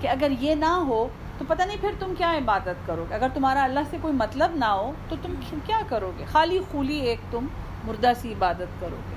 کہ 0.00 0.08
اگر 0.08 0.30
یہ 0.40 0.54
نہ 0.54 0.64
ہو، 0.64 1.08
تو 1.38 1.44
پتہ 1.48 1.62
نہیں 1.62 1.76
پھر 1.80 1.90
تم 1.98 2.14
کیا 2.18 2.32
عبادت 2.32 2.86
کرو 2.86 3.04
گے؟ 3.10 3.14
اگر 3.14 3.28
تمہارا 3.34 3.64
اللہ 3.64 3.80
سے 3.90 3.96
کوئی 4.02 4.14
مطلب 4.14 4.50
نہ 4.54 4.64
ہو، 4.64 4.92
تو 5.08 5.16
تم 5.22 5.34
کیا 5.66 5.80
کرو 5.88 6.12
گے؟ 6.18 6.24
خالی 6.24 6.60
خولی 6.72 6.96
ایک 6.96 7.18
تم 7.30 7.46
مردہ 7.84 8.12
سی 8.16 8.32
عبادت 8.32 8.80
کرو 8.80 8.96
گے۔ 9.10 9.16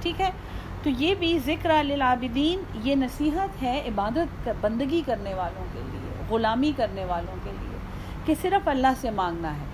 ٹھیک 0.00 0.20
ہے؟ 0.20 0.30
تو 0.82 0.90
یہ 0.90 1.14
بھی 1.14 1.38
ذکر 1.38 1.84
للعابدین، 1.84 2.62
یہ 2.74 2.94
نصیحت 2.94 3.62
ہے 3.62 3.80
عبادت 3.86 4.48
بندگی 4.60 5.02
کرنے 5.06 5.34
والوں 5.34 5.64
کے 5.72 5.80
لیے۔ 5.84 5.89
غلامی 6.30 6.72
کرنے 6.76 7.04
والوں 7.04 7.36
کے 7.44 7.50
لیے، 7.50 7.78
کہ 8.24 8.34
صرف 8.42 8.68
اللہ 8.68 9.00
سے 9.00 9.10
مانگنا 9.10 9.54
ہے۔ 9.56 9.64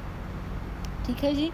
ٹھیک 1.07 1.25
ہے 1.25 1.33
جی؟ 1.33 1.49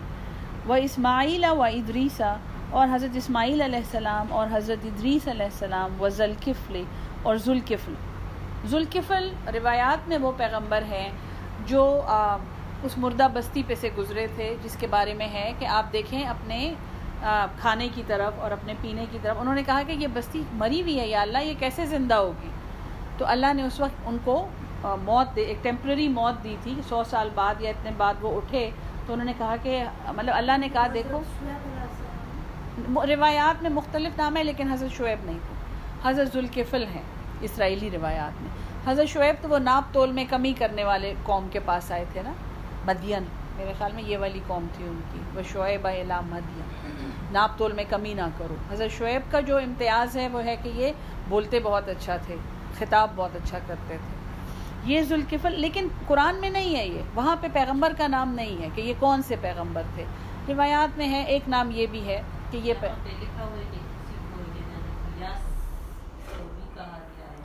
وہ 0.66 0.74
اسماعیل 0.82 1.44
و 1.50 1.62
ادریسا 1.62 2.34
اور 2.70 2.88
حضرت 2.92 3.16
اسماعیل 3.16 3.62
علیہ 3.62 3.78
السلام 3.78 4.32
اور 4.32 4.46
حضرت 4.52 4.84
ادریس 4.84 5.28
علیہ 5.28 5.44
السلام 5.44 6.00
و 6.02 6.08
ذوالکفل 6.08 6.82
اور 7.22 7.36
ذوالکفل۔ 7.36 7.94
ذوالکفل 8.66 9.28
روایات 9.54 10.08
میں 10.08 10.18
وہ 10.18 10.32
پیغمبر 10.36 10.82
ہیں 10.90 11.08
جو 11.66 11.84
اس 12.82 12.96
مردہ 12.98 13.26
بستی 13.32 13.62
پہ 13.66 13.74
سے 13.74 13.88
گزرے 13.96 14.26
تھے، 14.36 14.54
جس 14.62 14.76
کے 14.80 14.86
بارے 14.90 15.14
میں 15.14 15.28
ہے 15.32 15.52
کہ 15.58 15.66
آپ 15.66 15.92
دیکھیں 15.92 16.22
اپنے 16.24 16.72
کھانے 17.60 17.88
کی 17.94 18.02
طرف 18.06 18.40
اور 18.40 18.50
اپنے 18.50 18.74
پینے 18.80 19.04
کی 19.10 19.18
طرف۔ 19.22 19.36
انہوں 19.40 19.54
نے 19.54 19.62
کہا 19.62 19.82
کہ 19.86 19.92
یہ 19.92 20.06
بستی 20.12 20.42
مری 20.52 20.80
ہوئی 20.82 20.98
ہے، 21.00 21.06
یا 21.06 21.20
اللہ 21.20 21.44
یہ 21.44 21.54
کیسے 21.58 21.86
زندہ 21.86 22.14
ہوگی؟ 22.14 22.48
تو 23.18 23.26
اللہ 23.26 23.52
نے 23.54 23.62
اس 23.62 23.80
وقت 23.80 24.06
ان 24.06 24.16
کو 24.24 24.46
موت 24.84 25.36
دے 25.36 25.40
ایک 25.40 25.62
ٹیمپرری 25.62 26.08
موت 26.08 26.44
دی 26.44 26.56
تھی، 26.62 26.74
سو 26.88 27.04
سال 27.04 27.28
بعد 27.34 27.54
یا 27.60 27.70
اتنے 27.70 27.90
بعد 27.96 28.14
وہ 28.20 28.36
اٹھے، 28.36 28.70
تو 29.06 29.12
انہوں 29.12 29.26
نے 29.26 29.32
کہا 29.38 29.56
کہ 29.62 29.84
مطلب 30.08 30.34
اللہ 30.34 30.56
نے 30.58 30.68
کہا، 30.68 30.86
دیکھو، 30.94 31.22
روایات 33.06 33.62
میں 33.62 33.70
مختلف 33.70 34.18
نام 34.18 34.36
ہے 34.36 34.44
لیکن 34.44 34.72
حضرت 34.72 34.90
شعیب 34.90 35.24
نہیں 35.24 35.38
تھے۔ 35.46 35.54
حضرت 36.08 36.32
ذوالکفل 36.32 36.84
ہیں، 36.94 37.02
اسرائیلی 37.40 37.90
روایات 37.90 38.42
میں۔ 38.42 38.50
حضرت 38.90 39.08
شعیب 39.08 39.34
تو 39.40 39.48
وہ 39.48 39.58
ناپ 39.58 39.94
تول 39.94 40.12
میں 40.12 40.24
کمی 40.30 40.52
کرنے 40.58 40.84
والے 40.84 41.14
قوم 41.22 41.48
کے 41.52 41.60
پاس 41.60 41.92
آئے 41.92 42.04
تھے 42.12 42.22
نا، 42.22 42.32
مدین۔ 42.86 43.24
میرے 43.56 43.72
خیال 43.78 43.92
میں 43.92 44.02
یہ 44.02 44.18
والی 44.18 44.40
قوم 44.46 44.66
تھی 44.72 44.84
ان 44.84 45.00
کی، 45.12 45.18
وہ 45.34 45.42
شعیب 45.52 45.86
الا 45.86 46.20
مدین۔ 46.20 47.10
ناپ 47.32 47.58
تول 47.58 47.72
میں 47.72 47.84
کمی 47.88 48.14
نہ 48.14 48.28
کرو۔ 48.38 48.54
حضرت 48.72 48.98
شعیب 48.98 49.32
کا 49.32 49.40
جو 49.40 49.56
امتیاز 49.56 50.16
ہے، 50.16 50.28
وہ 50.28 50.44
ہے 50.44 50.56
کہ 50.62 50.68
یہ 50.68 50.92
بولتے 51.28 51.60
بہت 51.60 51.88
اچھا 51.88 52.16
تھے، 52.16 52.36
خطاب 52.78 53.10
بہت 53.16 53.36
اچھا 53.36 53.58
کرتے 53.66 53.96
تھے۔ 53.96 54.21
یہ 54.84 55.02
ذوالکفل 55.02 55.60
لیکن 55.60 55.88
قرآن 56.06 56.36
میں 56.36 56.50
نہیں 56.50 56.76
ہے 56.76 56.86
یہ۔ 56.88 57.02
وہاں 57.14 57.36
پہ 57.40 57.46
پیغمبر 57.52 57.92
کا 57.98 58.06
نام 58.06 58.34
نہیں 58.34 58.62
ہے 58.62 58.68
کہ 58.74 58.80
یہ 58.80 58.94
کون 58.98 59.22
سے 59.22 59.36
پیغمبر 59.40 59.82
تھے۔ 59.94 60.04
روایات 60.48 60.98
میں 60.98 61.08
ہے 61.08 61.22
ایک 61.22 61.42
نام 61.48 61.70
یہ 61.70 61.86
بھی 61.90 62.06
ہے 62.06 62.22
کہ 62.50 62.56
یہ 62.56 62.74
پہ... 62.80 62.86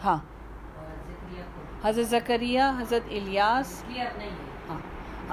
ہاں۔ 0.03 0.17
حضرت 1.83 2.07
زکریہ 2.07 2.61
حضرت 2.79 3.07
الیاس 3.11 3.83
ہاں۔ 4.69 4.79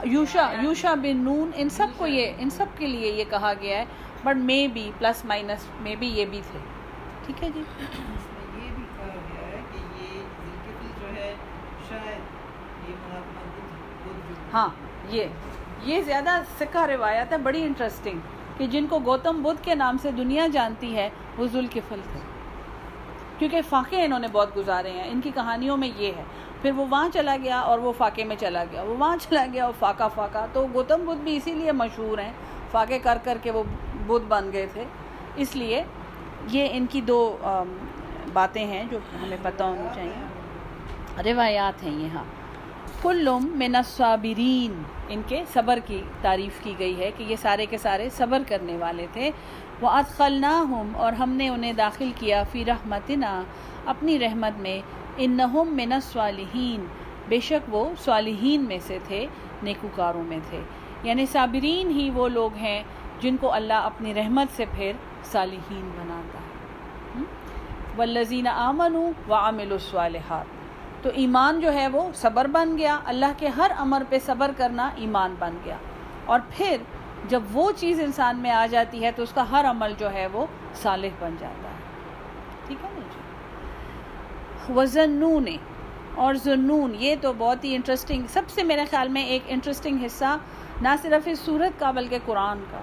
یوشا 0.05 0.53
یوشا 0.63 0.95
بن 0.95 1.17
نون 1.17 1.51
ان 1.55 1.69
سب 1.69 1.87
کو 1.97 2.07
یہ 2.07 2.33
ان 2.39 2.51
سب 2.51 2.67
کے 2.79 2.87
لیے 2.87 3.13
یہ 3.13 3.25
کہا 3.31 3.53
گیا 3.61 3.79
ہے۔ 3.79 3.85
But 4.25 4.37
may 4.37 4.69
be 4.69 4.91
plus 4.99 5.25
minus 5.25 5.67
میں 5.81 5.95
بھی 5.97 6.09
یہ 6.09 6.25
بھی 6.25 6.41
تھے۔ 6.51 6.59
ٹھیک 7.27 7.45
ہے 7.45 7.49
جی 7.55 7.61
اس 7.61 8.27
میں 8.33 8.65
یہ 8.65 8.71
بھی 8.77 8.85
کہا 8.97 9.07
گیا 9.07 9.47
ہے 9.47 9.61
کہ 9.73 9.79
یہ 9.79 10.21
ذکر 10.67 11.01
جو 11.01 11.15
ہے 11.17 11.35
شاید 11.89 12.89
یہ 12.89 12.95
مہاتما 13.01 13.41
بدھ 13.45 14.09
بدھ 14.09 14.29
جو 14.29 14.35
ہاں 14.55 14.69
یہ۔ 15.09 15.25
یہ 15.83 16.03
زیادہ 16.03 16.31
سکھا 16.61 16.87
روایت 16.87 17.33
ہے، 17.33 17.39
بڑی 17.39 17.63
انٹرسٹنگ 17.63 18.19
کہ 18.59 18.67
جن 18.67 18.87
کو 18.87 18.99
گوتم 18.99 19.43
بدھ 19.43 19.65
کے 19.65 19.75
نام 19.75 19.97
سے 20.03 20.11
دنیا 20.11 20.47
جانتی 20.53 20.97
ہے، 20.97 21.11
وہ 21.39 21.47
ذوالکفل 21.47 22.01
تھے۔ 22.13 22.21
کیونکہ 23.39 23.61
فاقے 23.69 24.05
انہوں 24.05 24.19
نے 24.19 24.29
بہت 24.33 24.57
گزارے 24.57 24.91
ہیں، 24.91 25.11
ان 25.11 25.21
کی 25.21 25.31
کہانیوں 25.35 25.77
میں 25.77 25.91
یہ 25.97 26.13
ہے۔ 26.17 26.23
پھر 26.63 26.71
وہ 26.77 26.87
وہاں 26.91 27.09
چلا 27.15 27.37
گیا 27.43 27.61
اور 27.61 27.79
وہ 27.79 27.93
فاقے 27.99 28.25
میں 28.25 28.37
چلا 28.37 28.65
گیا۔ 28.73 28.83
وہ 28.83 28.95
وہاں 28.99 29.17
چلا 29.23 29.47
گیا 29.53 29.65
اور 29.65 29.73
فاقہ 29.79 30.09
فاقہ۔ 30.15 30.47
تو 30.53 30.67
گوتم 30.75 31.05
بدھ 31.07 31.19
بھی 31.19 31.37
اسی 31.37 31.53
لیے 31.53 31.73
مشہور 31.73 32.19
ہیں، 32.19 32.33
فاقے 32.71 32.99
کر 32.99 33.19
کر 33.25 33.39
کے 33.43 33.51
وہ 33.51 33.63
بدھ 34.07 34.25
بن 34.29 34.53
گئے 34.53 34.67
تھے۔ 34.73 34.85
اس 35.37 35.57
لیے 35.57 35.85
یہ 36.49 36.69
ان 36.71 36.87
کی 36.87 37.01
دو 37.01 37.37
باتیں 38.33 38.67
ہیں 38.67 38.85
جو 38.91 38.99
ہمیں 39.23 39.37
پتہ 39.43 39.63
ہونی 39.63 39.89
چاہیے۔ 39.95 41.33
روایات 41.33 41.83
ہیں 41.83 41.93
یہ 41.93 42.09
ہاں۔ 42.15 42.44
کلم 43.05 43.47
من 43.47 43.77
الصابرین۔ 43.77 44.83
ان 45.09 45.23
کے 45.29 45.45
صبر 45.53 45.79
کی 45.87 46.03
تعریف 46.23 46.65
کی 46.65 46.75
گئی 46.79 46.99
ہے 46.99 47.11
کہ 47.17 47.23
یہ 47.23 47.37
سارے 47.37 47.67
کے 47.67 47.79
سارے 47.79 48.09
صبر 48.09 48.43
کرنے 48.49 48.77
والے 48.77 49.07
تھے۔ 49.13 49.31
وہ 49.81 49.89
ادخلناہم 49.89 50.93
اور 50.97 51.13
ہم 51.13 51.31
نے 51.31 51.49
انہیں 51.49 51.73
داخل 51.73 52.11
کیا 52.17 52.43
فی 52.53 52.65
رحمتنا 52.65 53.43
اپنی 53.87 54.19
رحمت 54.19 54.61
میں۔ 54.61 54.81
انہم 55.17 55.69
من 55.71 55.93
الصالحین 55.93 56.87
بے 57.29 57.41
شک 57.41 57.75
وہ 57.75 57.91
صالحین 58.05 58.65
میں 58.65 58.79
سے 58.83 58.99
تھے، 59.05 59.27
نیکوکاروں 59.63 60.23
میں 60.23 60.39
تھے۔ 60.51 60.61
یعنی 61.03 61.27
صابرین 61.27 61.91
ہی 61.91 62.11
وہ 62.11 62.29
لوگ 62.29 62.55
ہیں 62.55 62.83
جن 63.21 63.37
کو 63.37 63.53
اللہ 63.53 63.73
اپنی 63.73 64.15
رحمت 64.15 64.57
سے 64.57 64.65
پھر 64.77 64.93
صالحین 65.25 65.91
بناتا 65.97 66.39
ہے۔ 66.39 67.23
والذین 67.97 68.47
آمنوا 68.47 69.11
وعملوا 69.29 69.73
الصالحات۔ 69.73 70.54
تو 71.05 71.11
ایمان 71.15 71.61
جو 71.61 71.73
ہے 71.73 71.89
وہ 71.89 72.13
صبر 72.15 72.45
بن 72.45 72.79
گیا۔ 72.79 72.99
اللہ 73.05 73.33
کے 73.37 73.49
ہر 73.49 73.71
امر 73.79 74.03
پہ 74.09 74.19
صبر 74.27 74.51
کرنا 74.57 74.91
ایمان 74.97 75.35
بن 75.39 75.57
گیا۔ 75.65 75.77
اور 76.25 76.41
پھر 76.57 76.77
جب 77.29 77.43
وہ 77.53 77.73
چیز 77.77 78.01
انسان 78.01 78.37
میں 78.37 78.51
آ 78.51 78.67
جاتی 78.67 79.05
ہے 79.05 79.13
تو 79.13 79.23
اس 79.23 79.33
کا 79.35 79.51
ہر 79.51 79.65
عمل 79.65 79.93
جو 79.99 80.13
ہے 80.13 80.27
وہ 80.27 80.47
صالح 80.75 81.09
بن 81.19 81.35
جاتا 81.39 81.69
ہے۔ 81.69 81.75
ٹھیک 82.67 82.85
ہے 82.85 82.91
نا 82.93 82.99
جی؟ 82.99 83.21
وزنون 84.73 85.47
اور 86.15 86.35
ظنون 86.35 86.95
یہ 86.99 87.15
تو 87.21 87.33
بہت 87.39 87.65
ہی 87.65 87.75
انٹرسٹنگ 87.75 88.23
سب 88.29 88.43
سے 88.49 88.63
میرے 88.63 88.85
خیال 88.91 89.09
میں 89.09 89.25
ایک 89.25 89.43
انٹرسٹنگ 89.47 89.99
حصہ 90.07 90.39
نہ 90.81 90.89
صرف 91.03 91.23
اس 91.27 91.41
صورت 91.41 91.81
کا 91.81 91.91
بلکہ 91.91 92.19
قرآن 92.25 92.59
کا۔ 92.71 92.81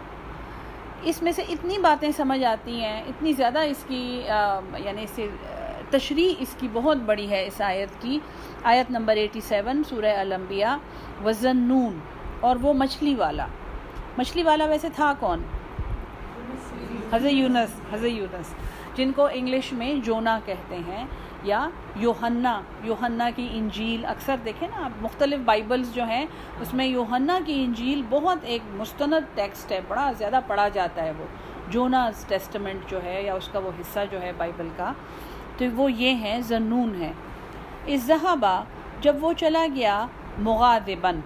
اس 1.02 1.22
میں 1.22 1.32
سے 1.32 1.42
اتنی 1.50 1.78
باتیں 1.78 2.12
سمجھ 2.18 2.44
آتی 2.44 2.82
ہیں 2.84 3.04
اتنی 3.04 3.34
زیادہ 3.34 3.60
اس 3.60 3.84
کی 3.88 4.24
آ، 4.30 4.60
یعنی 4.78 5.04
اس 5.04 5.10
سے 5.10 5.28
تشریح 5.92 6.34
اس 6.40 6.56
کی 6.60 6.68
بہت 6.74 6.98
بڑی 6.98 7.30
ہے 7.30 7.48
اس 7.48 7.62
آیت 7.62 8.02
کی۔ 8.02 8.20
آیت 8.64 8.92
نمبر 8.92 9.18
87 9.18 9.82
سورہ 9.90 10.18
الانبیاء 10.18 10.76
وزنون 11.26 12.00
اور 12.40 12.56
وہ 12.62 12.74
مچھلی 12.74 13.16
والا۔ 13.16 13.48
مچھلی 14.18 14.44
والا 14.44 14.66
ویسے 14.66 14.90
تھا 14.96 15.14
کون؟ 15.20 15.44
حضرت 17.14 17.32
یونس 17.32 17.94
حضرت 17.94 18.10
یونس، 18.10 18.56
جن 18.96 19.12
کو 19.12 19.28
انگلش 19.34 19.74
میں 19.74 19.94
جونا 20.06 20.40
کہتے 20.46 20.76
ہیں 20.76 21.06
یا 21.44 21.70
یوہنا 21.96 22.62
یوہنا 22.84 23.30
کی 23.36 23.48
انجیل، 23.52 24.06
اکثر 24.06 24.36
دیکھیں 24.46 24.68
نا 24.68 24.86
آپ، 24.86 24.92
مختلف 25.02 25.40
بائبلز 25.46 25.94
جو 25.94 26.04
ہیں، 26.04 26.26
اس 26.60 26.74
میں 26.74 26.86
یوہنا 26.86 27.40
کی 27.46 27.64
انجیل 27.64 28.02
بہت 28.10 28.38
ایک 28.42 28.62
مستند 28.74 29.36
ٹیکسٹ 29.36 29.72
ہے، 29.72 29.80
بڑا 29.88 30.12
زیادہ 30.18 30.40
پڑھا 30.48 30.68
جاتا 30.68 31.04
ہے 31.04 31.12
وہ۔ 31.18 31.26
جوناز 31.68 32.26
ٹیسٹمنٹ 32.26 32.90
جو 32.90 33.04
ہے 33.04 33.24
یا 33.24 33.34
اس 33.34 33.50
کا 33.52 33.60
وہ 33.60 33.72
حصہ 33.82 34.00
جو 34.12 34.22
ہے 34.22 34.32
بائبل 34.38 34.68
کا۔ 34.78 34.94
تو 35.62 35.66
وہ 35.76 35.92
یہ 35.92 36.10
ہیں 36.10 36.42
زنون 36.42 37.02
ہے 37.02 37.12
اظہبا 37.88 38.64
جب 39.02 39.16
وہ 39.22 39.34
چلا 39.34 39.68
گیا 39.76 40.08
مغادبن 40.38 41.20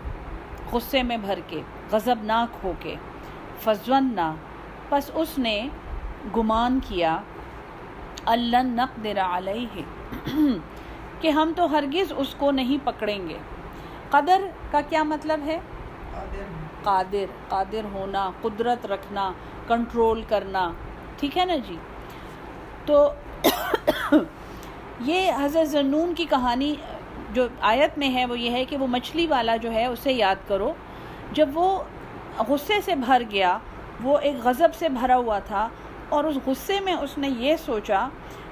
غصے 0.72 1.03
میں 1.03 1.18
بھر 1.18 1.40
کے 1.48 1.62
غضبناک 1.91 2.57
ہو 2.64 2.74
کے۔ 2.80 2.95
فضونا 3.60 4.36
پس 4.90 5.12
اس 5.14 5.38
نے 5.38 5.68
گمان 6.38 6.80
کیا 6.88 7.18
اللہ 8.26 8.64
نقدر 8.64 9.20
علیہ 9.20 9.82
کہ 11.22 11.30
ہم 11.30 11.52
تو 11.56 11.66
ہرگز 11.66 12.14
اس 12.18 12.36
کو 12.38 12.52
نہیں 12.52 12.86
پکڑیں 12.86 13.30
گے۔ 13.30 13.38
قدر 14.10 14.41
کا 14.72 14.82
کیا 14.82 15.03
مطلب 15.03 15.40
ہے؟ 15.45 15.60
قادر۔ 16.14 16.44
قادر 16.84 17.26
قادر 17.48 17.86
ہونا 17.94 18.32
قدرت 18.41 18.86
رکھنا 18.86 19.32
کنٹرول 19.68 20.24
کرنا۔ 20.28 20.72
ٹھیک 21.18 21.38
ہے 21.38 21.45
نا 21.45 21.56
جی؟ 21.56 21.78
تو 22.86 23.10
یہ 25.02 25.32
حضرت 25.42 25.68
زنون 25.70 26.14
کی 26.14 26.26
کہانی 26.26 26.74
جو 27.34 27.48
آیت 27.62 27.98
میں 27.98 28.14
ہے 28.14 28.26
وہ 28.26 28.40
یہ 28.40 28.50
ہے 28.50 28.66
کہ 28.66 28.78
وہ 28.78 28.88
مچھلی 28.88 29.28
والا 29.28 29.56
جو 29.56 29.72
ہے 29.72 29.86
اسے 29.86 30.12
یاد 30.12 30.48
کرو۔ 30.48 30.72
جب 31.32 31.50
وہ 31.54 31.84
غصے 32.48 32.80
سے 32.86 32.96
بھر 32.96 33.24
گیا، 33.32 33.58
وہ 34.04 34.18
ایک 34.18 34.36
غضب 34.44 34.76
سے 34.80 34.90
بھرا 34.90 35.18
ہوا 35.18 35.40
تھا 35.40 35.68
اور 36.10 36.24
اس 36.24 36.38
غصے 36.46 36.80
میں 36.80 36.94
اس 36.94 37.18
نے 37.18 37.30
یہ 37.38 37.56
سوچا 37.66 38.08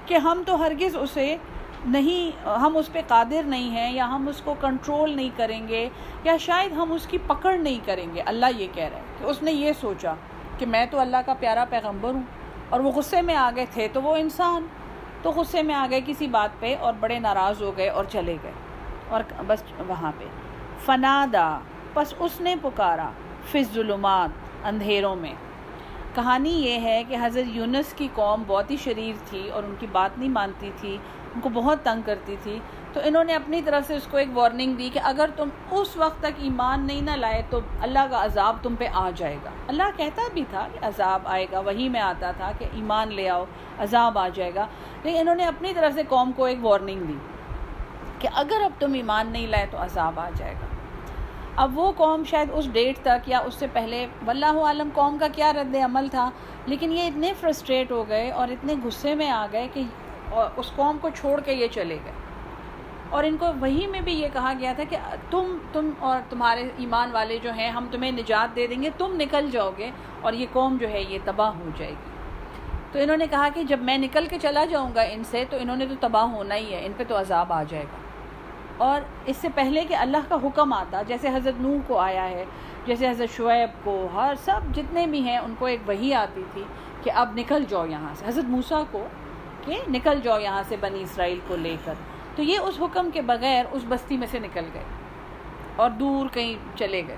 کہ 0.06 0.18
ہم 0.18 0.44
تو 0.46 0.56
ہرگز 0.56 0.96
اسے 0.96 1.36
نہیں، 1.86 2.48
ہم 2.48 2.78
اس 2.78 2.92
پہ 2.92 3.02
قادر 3.08 3.44
نہیں 3.46 3.70
ہیں 3.70 3.92
یا 3.94 4.08
ہم 4.08 4.28
اس 4.28 4.42
کو 4.42 4.56
کنٹرول 4.62 5.16
نہیں 5.16 5.30
کریں 5.36 5.68
گے 5.68 5.90
یا 6.24 6.38
شاید 6.38 6.72
ہم 6.72 6.92
اس 6.92 7.08
کی 7.08 7.18
پکڑ 7.28 7.58
نہیں 7.58 7.80
کریں 7.86 8.06
گے۔ 8.16 8.22
اللہ 8.26 8.46
یہ 8.58 8.68
کہہ 8.74 8.84
رہا 8.84 8.98
ہے 8.98 9.18
کہ 9.20 9.26
اس 9.26 9.42
نے 9.44 9.52
یہ 9.52 9.72
سوچا 9.82 10.14
کہ 10.58 10.66
میں 10.66 10.86
تو 10.92 11.00
اللہ 11.00 11.26
کا 11.26 11.34
پیارا 11.40 11.66
پیغمبر 11.70 12.14
ہوں 12.14 12.24
اور 12.70 12.80
وہ 12.80 12.92
غصے 12.92 13.22
میں 13.22 13.36
آ 13.36 13.50
گئے 13.56 13.66
تھے 13.74 13.88
تو 13.94 14.02
وہ 14.02 14.16
انسان۔ 14.16 14.68
تو 15.24 15.32
غصے 15.32 15.64
میں 15.64 15.76
آ 15.76 15.88
گئے 15.90 16.02
کسی 16.06 16.28
بات 16.28 16.60
پہ 16.60 16.76
اور 16.80 16.94
بڑے 17.00 17.20
ناراض 17.20 17.62
ہو 17.62 17.78
گئے 17.78 17.90
اور 17.90 18.06
چلے 18.10 18.38
گئے 18.44 18.52
اور 19.10 19.24
بس 19.48 19.64
وہاں 19.88 20.12
پہ۔ 20.18 20.26
فنادا، 20.86 21.60
پس 21.94 22.14
اس 22.20 22.42
نے 22.42 22.56
پکارا 22.62 23.10
فض 23.52 23.74
ظلمات 23.74 24.30
اندھیروں 24.66 25.16
میں۔ 25.16 25.34
کہانی 26.16 26.50
یہ 26.50 26.80
ہے 26.80 27.04
کہ 27.08 27.18
حضرت 27.22 27.46
یونس 27.48 27.94
کی 27.94 28.08
قوم 28.14 28.44
بہت 28.48 28.72
ہی 28.72 28.78
شریر 28.78 29.16
تھی 29.26 29.50
اور 29.50 29.64
ان 29.64 29.76
کی 29.80 29.88
بات 29.92 30.18
نہیں 30.18 30.30
مانتی 30.30 30.72
تھی، 30.78 30.98
ان 31.36 31.42
کو 31.42 31.50
بہت 31.50 31.78
تنگ 31.84 32.02
کرتی 32.06 32.36
تھی۔ 32.44 32.60
تو 32.94 33.00
انہوں 33.04 33.24
نے 33.24 33.34
اپنی 33.34 33.62
طرف 33.62 33.88
سے 33.88 33.96
اس 33.96 34.08
کو 34.12 34.18
ایک 34.18 34.38
وارننگ 34.38 34.74
دی 34.74 34.90
کہ 34.94 35.00
اگر 35.04 35.30
تم 35.36 35.50
اس 35.72 35.96
وقت 35.98 36.20
تک 36.20 36.42
ایمان 36.42 36.86
نہیں 36.88 37.02
نہ 37.02 37.12
لائے 37.12 37.42
تو 37.50 37.60
اللہ 37.82 38.06
کا 38.12 38.24
عذاب 38.26 38.58
تم 38.62 38.76
پہ 38.76 38.88
آ 38.94 39.10
جائے 39.16 39.38
گا۔ 39.44 39.50
اللہ 39.68 39.98
کہتا 39.98 40.22
بھی 40.34 40.44
تھا 40.50 40.68
کہ 40.74 40.86
عذاب 40.86 41.22
آئے 41.26 41.46
گا، 41.52 41.60
وہی 41.60 41.90
میں 41.90 42.02
آتا 42.02 42.32
تھا 42.32 42.52
کہ 42.60 42.66
ایمان 42.74 43.14
لے 43.14 43.30
آؤ، 43.30 43.46
عذاب 43.80 44.18
آ 44.18 44.28
جائے 44.34 44.52
گا۔ 44.56 44.66
لیکن 45.04 45.18
انہوں 45.20 45.36
نے 45.36 45.46
اپنی 45.46 45.74
طرف 45.74 45.94
سے 45.94 46.04
قوم 46.10 46.32
کو 46.32 46.46
ایک 46.46 46.66
وارننگ 46.66 47.06
دی 47.06 47.18
کہ 48.20 48.28
اگر 48.34 48.62
اب 48.64 48.72
تم 48.80 48.94
ایمان 48.94 49.32
نہیں 49.32 49.48
لائے 49.48 49.66
تو 49.72 49.78
عذاب 49.78 50.20
آ 50.20 50.30
جائے 50.38 50.54
گا۔ 50.62 50.66
اب 51.56 51.80
وہ 51.80 51.92
قوم 51.92 52.24
شاید 52.24 52.50
اس 52.54 52.68
ڈیٹ 52.72 53.00
تک 53.04 53.30
یا 53.30 53.40
اس 53.40 53.54
سے 53.54 53.68
پہلے، 53.74 54.06
واللہ 54.26 54.62
عالم 54.66 54.90
قوم 54.94 55.18
کا 55.18 55.28
کیا 55.28 55.52
رد 55.54 55.76
عمل 55.76 56.08
تھا، 56.08 56.30
لیکن 56.66 56.92
یہ 56.92 57.08
اتنے 57.08 57.34
فرسٹریٹ 57.40 57.92
ہو 57.92 58.08
گئے 58.10 58.32
اور 58.32 58.48
اتنے 58.48 58.76
غصے 58.84 59.16
میں 59.16 59.30
آ 59.30 59.46
گئے 59.52 59.68
کہ 59.74 59.84
اس 60.56 60.72
قوم 60.76 60.98
کو 61.02 61.10
چھوڑ 61.10 61.40
کے 61.42 61.54
یہ 61.54 61.68
چلے 61.68 61.98
گئے۔ 62.06 62.14
اور 63.14 63.24
ان 63.24 63.38
کو 63.38 63.46
وہی 63.60 63.88
میں 63.88 64.02
بھی 64.02 64.14
یہ 64.14 64.28
کہا 64.34 64.54
گیا 64.60 64.74
تھا 64.74 64.84
کہ 64.90 64.98
تم 65.30 65.58
تم 65.72 65.90
اور 66.00 66.20
تمہارے 66.30 66.70
ایمان 66.78 67.10
والے 67.12 67.38
جو 67.38 67.52
ہیں، 67.52 67.70
ہم 67.70 67.88
تمہیں 67.92 68.12
نجات 68.12 68.56
دے 68.56 68.68
دیں 68.68 68.84
گے، 68.84 68.90
تم 68.98 69.16
نکل 69.16 69.50
جاؤ 69.52 69.72
گے 69.78 69.92
اور 70.22 70.34
یہ 70.34 70.46
قوم 70.52 70.78
جو 70.78 70.90
ہے، 70.90 71.02
یہ 71.02 71.20
تباہ 71.24 71.50
ہو 71.50 71.70
جائے 71.76 71.92
گی۔ 71.92 72.12
تو 72.92 73.00
انہوں 73.00 73.18
نے 73.18 73.28
کہا 73.28 73.48
کہ 73.54 73.64
جب 73.64 73.80
میں 73.82 73.98
نکل 73.98 74.26
کے 74.26 74.40
چلا 74.42 74.66
جاؤں 74.66 74.92
گا 74.96 75.02
ان 75.02 75.24
سے، 75.24 75.44
تو 75.50 75.58
انہوں 75.60 75.76
نے 75.76 75.86
تو 75.86 75.96
تباہ 76.00 76.24
ہونا 76.24 76.56
ہی 76.56 76.74
ہے، 76.74 76.86
ان 76.86 76.92
پہ 76.98 77.04
تو 77.08 77.20
عذاب 77.20 77.54
آ 77.54 77.64
جائے 77.64 77.84
گا۔ 77.84 77.98
اور 78.78 79.02
اس 79.26 79.38
سے 79.38 79.48
پہلے 79.56 79.86
کہ 79.86 79.94
اللہ 79.94 80.18
کا 80.28 80.38
حکم 80.44 80.74
آتا، 80.74 81.02
جیسے 81.02 81.30
حضرت 81.30 81.62
نوح 81.62 81.80
کو 81.88 81.98
آیا 81.98 82.30
ہے، 82.30 82.46
جیسے 82.86 83.10
حضرت 83.10 83.38
شعیب 83.38 83.86
کو، 83.86 84.08
ہر 84.14 84.34
سب 84.46 84.76
جتنے 84.76 85.08
بھی 85.08 85.22
ہیں، 85.22 85.38
ان 85.38 85.54
کو 85.60 85.66
ایک 85.66 85.80
وہی 85.88 86.14
آتی 86.14 86.44
تھی 86.54 86.64
کہ 87.04 87.12
اب 87.16 87.34
نکل 87.36 87.64
جاؤ 87.68 87.86
یہاں 87.86 88.16
سے۔ 88.16 88.26
حضرت 88.28 88.46
موسیٰ 88.46 88.84
کو 88.92 89.08
کہ 89.66 89.76
نکل 89.90 90.20
جاؤ 90.24 90.40
یہاں 90.40 90.64
سے 90.68 90.76
بنی 90.80 91.02
اسرائیل 91.02 91.40
کو 91.48 91.56
لے 91.56 91.76
کر۔ 91.86 91.94
تو 92.36 92.44
یہ 92.44 92.60
اس 92.60 92.76
حکم 92.82 93.10
کے 93.14 93.22
بغیر 93.22 93.66
اس 93.72 93.82
بستی 93.88 94.18
میں 94.18 94.28
سے 94.32 94.40
نکل 94.40 94.66
گئے 94.74 94.84
اور 95.76 95.90
دور 95.90 96.26
کہیں 96.34 96.78
چلے 96.78 97.02
گئے۔ 97.08 97.16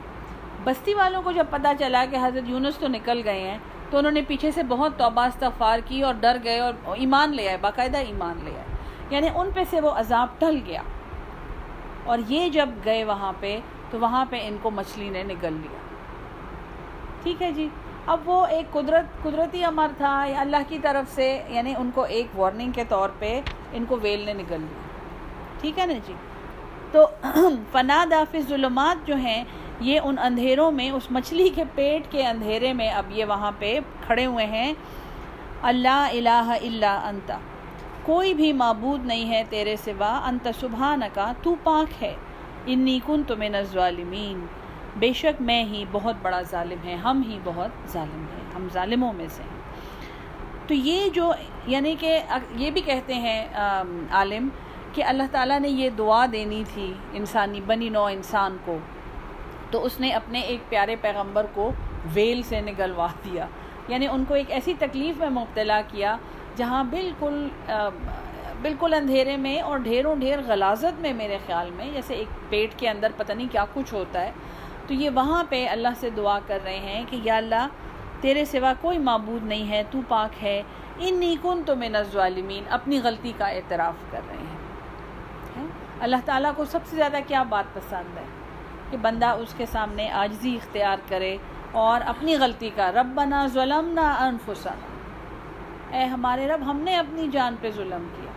بستی 0.64 0.94
والوں 0.94 1.22
کو 1.22 1.32
جب 1.32 1.46
پتہ 1.50 1.68
چلا 1.80 2.06
کہ 2.12 2.18
حضرت 2.24 2.50
یونس 2.50 2.78
تو 2.78 2.88
نکل 2.88 3.22
گئے 3.26 3.40
ہیں، 3.40 3.58
تو 3.90 3.98
انہوں 3.98 4.12
نے 4.12 4.22
پیچھے 4.28 4.52
سے 4.52 4.64
بہت 4.64 4.98
توبہ 4.98 5.22
استغفار 5.22 5.80
کی 5.86 6.02
اور 6.02 6.14
ڈر 6.14 6.38
گئے 6.44 6.60
اور 6.60 6.74
ایمان 6.96 7.36
لے 7.36 7.48
آئے، 7.48 7.58
باقاعدہ 7.62 7.98
ایمان 7.98 8.40
لے 8.44 8.52
آئے۔ 8.52 8.64
یعنی 9.10 9.28
ان 9.36 9.50
پہ 9.56 9.64
سے 9.70 9.82
وہ 9.82 9.92
عذاب 9.92 10.28
ٹل 10.40 10.60
گیا۔ 10.66 10.82
اور 12.04 12.20
یہ 12.28 12.50
جب 12.50 12.70
گئے 12.86 13.04
وہاں 13.04 13.34
پہ، 13.40 13.60
تو 13.90 14.00
وہاں 14.00 14.26
پہ 14.30 14.40
ان 14.48 14.58
کو 14.62 14.72
مچھلی 14.72 15.10
نے 15.10 15.24
نگل 15.24 15.54
لیا۔ 15.54 15.78
ٹھیک 17.24 17.42
ہے 17.42 17.52
جی۔ 17.52 17.70
اب 18.06 18.30
وہ 18.30 18.46
ایک 18.46 18.72
قدرت، 18.72 19.24
قدرتی 19.24 19.64
امر 19.64 19.88
تھا 19.98 20.26
یا 20.28 20.40
اللہ 20.40 20.58
کی 20.68 20.80
طرف 20.80 21.16
سے 21.16 21.44
یعنی 21.48 21.74
ان 21.78 21.92
کو 21.94 22.04
ایک 22.04 22.40
وارننگ 22.40 22.72
کے 22.72 22.84
طور 22.90 23.10
پہ 23.20 23.42
ان 23.74 23.86
کو 23.86 23.98
ویل 24.02 24.20
نے 24.20 24.34
نگل 24.34 24.60
لیا۔ 24.60 24.85
ٹھیک 25.62 25.80
ہے 25.80 25.86
نا 25.86 25.94
جی؟ 26.08 26.14
تو 26.92 27.08
فنا 27.72 28.06
دافِ 28.12 28.40
ظلمات 28.48 29.08
جو 29.08 29.16
ہیں، 29.16 29.44
یہ 29.80 30.00
ان 30.04 30.16
اندھیروں 30.20 30.72
میں، 30.72 30.92
اس 30.92 31.12
مچھلی 31.12 31.50
کے 31.50 31.64
پیٹ 31.76 32.12
کے 32.12 32.28
اندھیرے 32.28 32.74
میں 32.74 32.90
اب 32.90 33.06
یہ 33.10 33.26
وہاں 33.26 33.52
پہ 33.60 33.80
کھڑے 34.06 34.26
ہوئے 34.26 34.46
ہیں۔ 34.46 34.74
اللہ 35.62 36.10
الہ 36.14 36.58
الا 36.62 37.02
انتا 37.04 37.38
کوئی 38.04 38.34
بھی 38.34 38.54
معبود 38.54 39.06
نہیں 39.06 39.30
ہے 39.30 39.44
تیرے 39.50 39.76
سوا، 39.76 40.22
انت 40.26 40.48
سبحانکا، 40.60 41.34
تو 41.44 41.56
پاک 41.64 42.04
ہے۔ 42.04 42.16
انی 42.66 43.00
کن 43.06 43.24
تو 43.24 43.36
من 43.36 43.56
الظالمین۔ 43.56 44.46
بے 44.96 45.14
شک 45.14 45.42
میں 45.42 45.64
ہی 45.64 45.86
بہت 45.92 46.16
بڑا 46.22 46.42
ظالم 46.42 46.88
ہے، 46.88 46.96
ہم 46.96 47.22
ہی 47.28 47.40
بہت 47.44 47.92
ظالم 47.92 48.26
ہیں، 48.34 48.56
ہم 48.56 48.68
ظالموں 48.74 49.14
میں 49.14 49.28
سے 49.30 49.44
ہیں۔ 49.44 49.56
تو 50.68 50.74
یہ 50.74 51.10
جو 51.10 51.34
یعنی 51.68 51.96
کہ 52.00 52.20
یہ 52.56 52.72
بھی 52.72 52.82
کہتے 52.82 53.14
ہیں 53.14 53.48
عالم 54.12 54.48
کہ 54.96 55.04
اللہ 55.04 55.24
تعالیٰ 55.32 55.60
نے 55.60 55.70
یہ 55.70 55.90
دعا 55.90 56.26
دینی 56.32 56.64
تھی 56.74 56.94
انسانی، 57.14 57.62
بنی 57.62 57.90
نو 57.90 58.06
انسان 58.06 58.58
کو۔ 58.66 58.78
تو 59.72 59.86
اس 59.86 60.00
نے 60.00 60.10
اپنے 60.10 60.40
ایک 60.40 60.70
پیارے 60.70 60.96
پیغمبر 60.96 61.46
کو 61.54 61.72
ویل 62.14 62.42
سے 62.42 62.62
نگلوا 62.62 63.08
دیا۔ 63.26 63.48
یعنی 63.88 64.08
ان 64.08 64.26
کو 64.28 64.34
ایک 64.34 64.52
ایسی 64.52 64.74
تکلیف 64.80 65.18
میں 65.18 65.30
مبتلا 65.30 65.82
کیا 65.88 66.18
جہاں 66.56 66.84
بالکل 66.84 67.48
بالکل 68.62 68.94
اندھیرے 68.94 69.38
میں 69.38 69.62
اور 69.62 69.78
ڈھیروں 69.78 70.16
ڈھیر 70.16 70.40
غلازت 70.48 71.00
میں 71.00 71.14
میرے 71.14 71.38
خیال 71.46 71.70
میں، 71.72 71.92
جیسے 71.94 72.14
ایک 72.14 72.28
پیٹ 72.50 72.80
کے 72.80 72.90
اندر 72.90 73.12
پتہ 73.18 73.34
نہیں 73.34 73.48
کیا 73.52 73.66
کچھ 73.74 73.94
ہوتا 73.94 74.22
ہے۔ 74.22 74.32
تو 74.88 74.94
یہ 74.94 75.10
وہاں 75.10 75.44
پہ 75.50 75.68
اللہ 75.68 75.88
سے 76.00 76.10
دعا 76.10 76.40
کر 76.48 76.60
رہے 76.64 76.80
ہیں 76.80 77.04
کہ 77.10 77.20
یا 77.24 77.38
اللہ، 77.38 77.68
تیرے 78.22 78.46
سوا 78.46 78.74
کوئی 78.82 78.98
معبود 78.98 79.46
نہیں 79.46 79.70
ہے، 79.70 79.84
تو 79.92 80.00
پاک 80.08 80.44
ہے۔ 80.44 80.62
ان 81.00 81.20
نیکن 81.20 81.64
تو 81.66 81.76
میں 81.76 81.90
الظالمین۔ 81.94 82.64
اپنی 82.70 83.00
غلطی 83.04 83.34
کا 83.38 83.46
اعتراف 83.46 84.12
کر 84.12 84.20
رہے 84.28 84.38
ہیں۔ 84.38 84.55
اللہ 86.06 86.16
تعالیٰ 86.26 86.52
کو 86.56 86.66
سب 86.66 86.80
سے 86.86 86.96
زیادہ 86.96 87.18
کیا 87.28 87.44
بات 87.44 87.74
پسند 87.74 88.18
ہے؟ 88.18 88.24
کہ 88.90 88.98
بندہ 88.98 89.26
اس 89.26 89.54
کے 89.58 89.66
سامنے 89.66 90.12
آجزی 90.12 90.56
اختیار 90.56 90.98
کرے 91.10 91.38
اور 91.72 92.02
اپنی 92.06 92.38
غلطی 92.38 92.70
کا، 92.76 92.92
ربنا 92.92 93.48
ظلمنا 93.48 94.16
انفسنا۔ 94.20 95.98
اے 95.98 96.06
ہمارے 96.06 96.48
رب، 96.48 96.62
ہم 96.66 96.78
نے 96.78 96.98
اپنی 96.98 97.28
جان 97.32 97.56
پہ 97.62 97.72
ظلم 97.72 98.08
کیا۔ 98.16 98.32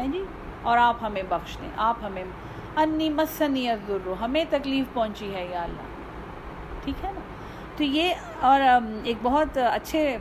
ہے 0.00 0.08
جی؟ 0.08 0.24
اور 0.62 0.78
آپ 0.78 0.96
ہمیں 1.02 1.22
بخش 1.28 1.58
دیں۔ 1.60 1.68
آپ 1.76 1.96
ہمیں، 2.02 2.24
انی 2.76 3.10
مسنی 3.10 3.70
الضر، 3.70 4.12
ہمیں 4.20 4.44
تکلیف 4.50 4.86
پہنچی 4.94 5.34
ہے 5.34 5.46
یا 5.50 5.62
اللہ۔ 5.62 5.82
ٹھیک 6.84 7.04
ہے 7.04 7.12
نا؟ 7.12 7.20
تو 7.76 7.84
یہ، 7.84 8.14
اور 8.40 8.60
ایک 9.04 9.16
بہت 9.22 9.56
اچھے 9.56 10.18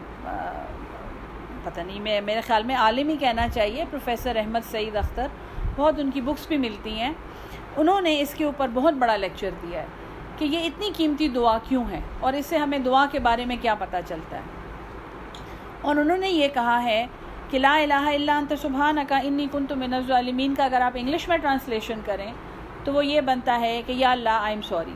پتہ 1.64 1.82
نہیں، 1.82 2.00
میں، 2.00 2.22
میرے 2.22 2.42
خیال 2.42 2.64
میں 2.64 2.76
عالم 2.76 3.10
ہی 3.10 3.18
کہنا 3.18 3.50
چاہیے، 3.50 3.86
پروفیسر 3.90 4.36
احمد 4.36 4.72
سعید 4.72 4.96
اختر۔ 4.96 5.28
بہت 5.76 5.94
ان 5.98 6.12
کی 6.12 6.22
بکس 6.22 6.48
بھی 6.48 6.58
ملتی 6.58 7.00
ہیں۔ 7.00 7.14
انہوں 7.78 8.02
نے 8.02 8.20
اس 8.22 8.34
کے 8.34 8.44
اوپر 8.44 8.68
بہت 8.74 8.94
بڑا 8.94 9.16
لیکچر 9.16 9.50
دیا 9.64 9.82
ہے 9.82 9.86
کہ 10.38 10.46
یہ 10.46 10.60
اتنی 10.60 10.92
قیمتی 10.98 11.28
دعا 11.28 11.58
کیوں 11.68 11.84
ہے 11.92 12.00
اور 12.20 12.34
اس 12.34 12.46
سے 12.46 12.58
ہمیں 12.58 12.80
دعا 12.80 13.06
کے 13.12 13.20
بارے 13.20 13.46
میں 13.46 13.56
کیا 13.62 13.76
پتہ 13.76 13.98
چلتا 14.08 14.38
ہے۔ 14.38 14.42
اور 15.82 15.96
انہوں 15.96 16.18
نے 16.18 16.30
یہ 16.30 16.48
کہا 16.54 16.84
ہے 16.84 17.06
کہ 17.50 17.60
لا 17.60 17.76
الہ 17.76 17.94
الا 17.94 18.38
انت 18.38 18.54
سبحانکا 18.62 19.18
انی 19.18 19.48
کنت 19.52 19.72
من 19.72 19.94
الظالمین 19.94 20.56
کا 20.56 20.66
اگر 20.66 20.82
آپ 20.82 20.92
انگلش 20.96 21.28
میں 21.28 21.38
ٹرانسلیشن 21.38 22.00
کریں 22.06 22.32
تو 22.84 22.94
وہ 22.94 23.06
یہ 23.06 23.22
بنتا 23.22 23.60
ہے 23.60 23.82
کہ 23.86 23.92
یا 23.92 24.12
اللہ 24.12 24.30
آئی 24.30 24.54
ایم 24.54 24.62
سوری 24.62 24.96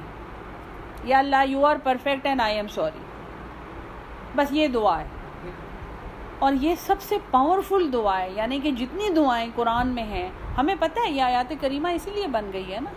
یا 1.04 1.18
اللہ 1.18 1.44
you 1.48 1.66
are 1.66 1.76
perfect 1.84 2.26
and 2.26 2.42
I 2.42 2.56
am 2.56 2.68
sorry 2.68 3.00
بس 4.36 4.52
یہ 4.52 4.68
دعا 4.68 5.00
ہے۔ 5.00 5.06
اور 6.40 6.54
یہ 6.62 6.76
سب 6.76 6.96
سے 7.02 7.18
پاورفل 7.32 7.94
دعا 7.94 8.20
ہے 8.20 8.30
یعنی 8.36 8.60
کہ 8.60 8.72
جتنی 8.72 9.10
دعائیں 9.10 9.50
قرآن 9.56 9.88
میں 9.88 10.04
ہیں 10.04 10.30
ہمیں 10.58 10.76
پتہ 10.80 11.00
ہے 11.06 11.12
یہ 11.12 11.22
آیات 11.22 11.54
کریمہ 11.62 11.88
اسی 11.96 12.12
لیے 12.12 12.28
بن 12.32 12.50
گئی 12.54 12.74
ہے 12.74 12.80
نا؟ 12.84 12.92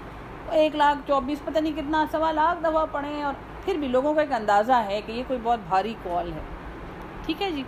ایک 0.61 0.77
لاکھ 0.77 0.99
چوبیس 1.07 1.45
پتہ 1.45 1.59
نہیں 1.59 1.73
کتنا، 1.77 2.05
سوا 2.13 2.31
لاکھ 2.33 2.63
دفعہ 2.65 2.85
پڑھیں 2.93 3.23
اور 3.23 3.35
پھر 3.65 3.75
بھی 3.79 3.89
لوگوں 3.89 4.15
کا 4.15 4.21
ایک 4.21 4.33
اندازہ 4.33 4.83
ہے 4.87 5.01
کہ 5.07 5.13
یہ 5.13 5.23
کوئی 5.27 5.39
بہت 5.43 5.59
بھاری 5.69 5.95
کال 6.03 6.33
ہے۔ 6.33 6.41
ٹھیک 7.27 7.43
ہے 7.43 7.51
جی؟ 7.51 7.63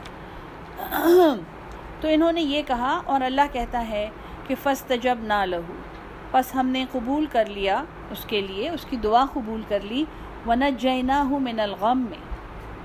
تو 2.00 2.08
انہوں 2.08 2.32
نے 2.32 2.40
یہ 2.40 2.62
کہا 2.66 3.00
اور 3.04 3.20
اللہ 3.20 3.52
کہتا 3.52 3.86
ہے 3.88 4.08
کہ 4.46 4.54
فسط 4.62 4.92
جب 5.02 5.18
نہ 5.22 5.44
لہو 5.46 5.74
بس 6.32 6.54
ہم 6.54 6.66
نے 6.66 6.84
قبول 6.92 7.26
کر 7.32 7.46
لیا 7.48 7.82
اس 8.10 8.24
کے 8.28 8.40
لیے، 8.40 8.68
اس 8.70 8.84
کی 8.90 8.96
دعا 8.96 9.24
قبول 9.32 9.62
کر 9.68 9.80
لی۔ 9.80 10.04
ونت 10.46 10.80
جینا 10.80 11.22
ہوں 11.30 11.40
من 11.40 11.60
الغم 11.60 12.04
میں 12.10 12.18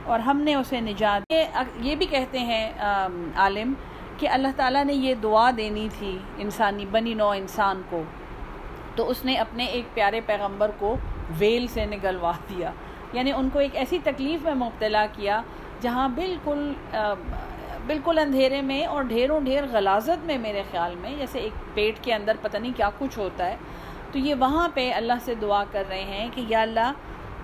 اور 0.06 0.20
ہم 0.20 0.42
نے 0.42 0.56
اسے 0.56 0.82
نجات، 0.82 1.32
یہ 1.82 1.96
بھی 1.96 2.06
کہتے 2.06 2.40
ہیں 2.40 2.70
عالم 3.36 3.74
کہ 4.18 4.30
اللہ 4.30 4.48
تعالیٰ 4.56 4.86
نے 4.86 4.94
یہ 4.94 5.16
دعا 5.16 5.52
دینی 5.58 5.90
تھی 5.98 6.20
انسانی، 6.38 6.86
بنی 6.86 7.14
نو 7.14 7.30
انسان 7.30 7.82
کو۔ 7.90 8.04
تو 8.96 9.10
اس 9.10 9.26
نے 9.26 9.36
اپنے 9.36 9.66
ایک 9.66 9.94
پیارے 9.94 10.22
پیغمبر 10.22 10.72
کو 10.80 10.96
ویل 11.38 11.68
سے 11.68 11.86
نگلوا 11.86 12.32
دیا۔ 12.32 12.72
یعنی 13.14 13.32
ان 13.32 13.50
کو 13.54 13.60
ایک 13.60 13.76
ایسی 13.76 14.00
تکلیف 14.04 14.44
میں 14.44 14.56
مبتلا 14.56 15.06
کیا 15.14 15.42
جہاں 15.82 16.10
بالکل 16.10 16.74
بالکل 17.88 18.20
اندھیرے 18.20 18.62
میں 18.62 18.86
اور 18.86 19.04
ڈھیروں 19.04 19.42
ڈھیر 19.42 19.64
غلازت 19.72 20.26
میں 20.26 20.38
میرے 20.38 20.64
خیال 20.72 20.96
میں، 20.96 21.16
جیسے 21.18 21.40
ایک 21.40 21.76
پیٹ 21.76 21.96
کے 22.02 22.14
اندر 22.14 22.36
پتہ 22.42 22.58
نہیں 22.58 22.74
کیا 22.78 22.90
کچھ 22.98 23.20
ہوتا 23.20 23.46
ہے۔ 23.46 23.58
تو 24.12 24.20
یہ 24.20 24.36
وہاں 24.40 24.70
پہ 24.74 24.94
اللہ 24.94 25.14
سے 25.22 25.36
دعا 25.36 25.64
کر 25.72 25.84
رہے 25.90 26.04
ہیں 26.04 26.28
کہ 26.36 26.44
یا 26.48 26.62
اللہ، 26.62 26.92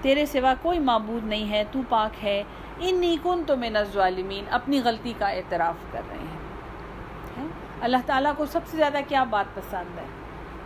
تیرے 0.02 0.26
سوا 0.26 0.54
کوئی 0.62 0.80
معبود 0.80 1.26
نہیں 1.26 1.52
ہے، 1.52 1.64
تو 1.72 1.80
پاک 1.90 2.26
ہے۔ 2.26 2.44
ان 2.80 2.96
نیکن 2.96 3.44
تو 3.48 3.58
میں 3.58 3.70
الظالمین، 3.70 4.44
اپنی 4.52 4.82
غلطی 4.84 5.14
کا 5.18 5.28
اعتراف 5.28 5.76
کر 5.92 6.02
رہے 6.10 6.18
ہیں۔ 6.18 6.33
اللہ 7.84 7.98
تعالیٰ 8.06 8.34
کو 8.38 8.46
سب 8.46 8.60
سے 8.66 8.78
زیادہ 8.78 8.98
کیا 9.08 9.24
بات 9.24 9.56
پسند 9.56 10.00
ہے؟ 10.00 10.04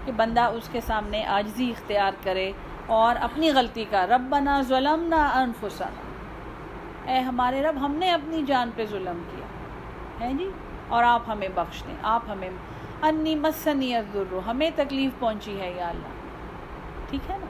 کہ 0.06 0.12
بندہ 0.12 0.42
اس 0.42 0.70
کے 0.72 0.82
سامنے 0.82 1.26
آجزی 1.26 1.72
اختیار 1.72 2.12
کرے 2.24 2.52
اور 2.86 3.16
اپنی 3.22 3.52
غلطی 3.52 3.86
کا، 3.90 4.08
ربنا 4.08 4.62
ظلمنا 4.62 5.28
انفسنا۔ 5.28 6.02
اے 7.12 7.20
ہمارے 7.20 7.62
رب، 7.62 7.76
ہم 7.82 7.92
نے 7.92 8.12
اپنی 8.12 8.44
جان 8.48 8.70
پہ 8.76 8.86
ظلم 8.86 9.22
کیا۔ 9.32 9.46
ہے 10.28 10.34
جی؟ 10.34 10.52
اور 10.88 11.04
آپ 11.04 11.22
ہمیں 11.28 11.48
بخش 11.56 11.84
دیں۔ 11.88 11.96
آپ 12.04 12.22
ہمیں، 12.30 12.50
انی 13.02 13.36
مسنی 13.36 13.96
الضر، 13.96 14.38
ہمیں 14.48 14.70
تکلیف 14.76 15.12
پہنچی 15.20 15.62
ہے 15.62 15.72
یا 15.72 15.90
اللہ۔ 15.90 16.08
ٹھیک 17.10 17.32
ہے 17.32 17.38
نا؟ 17.38 17.46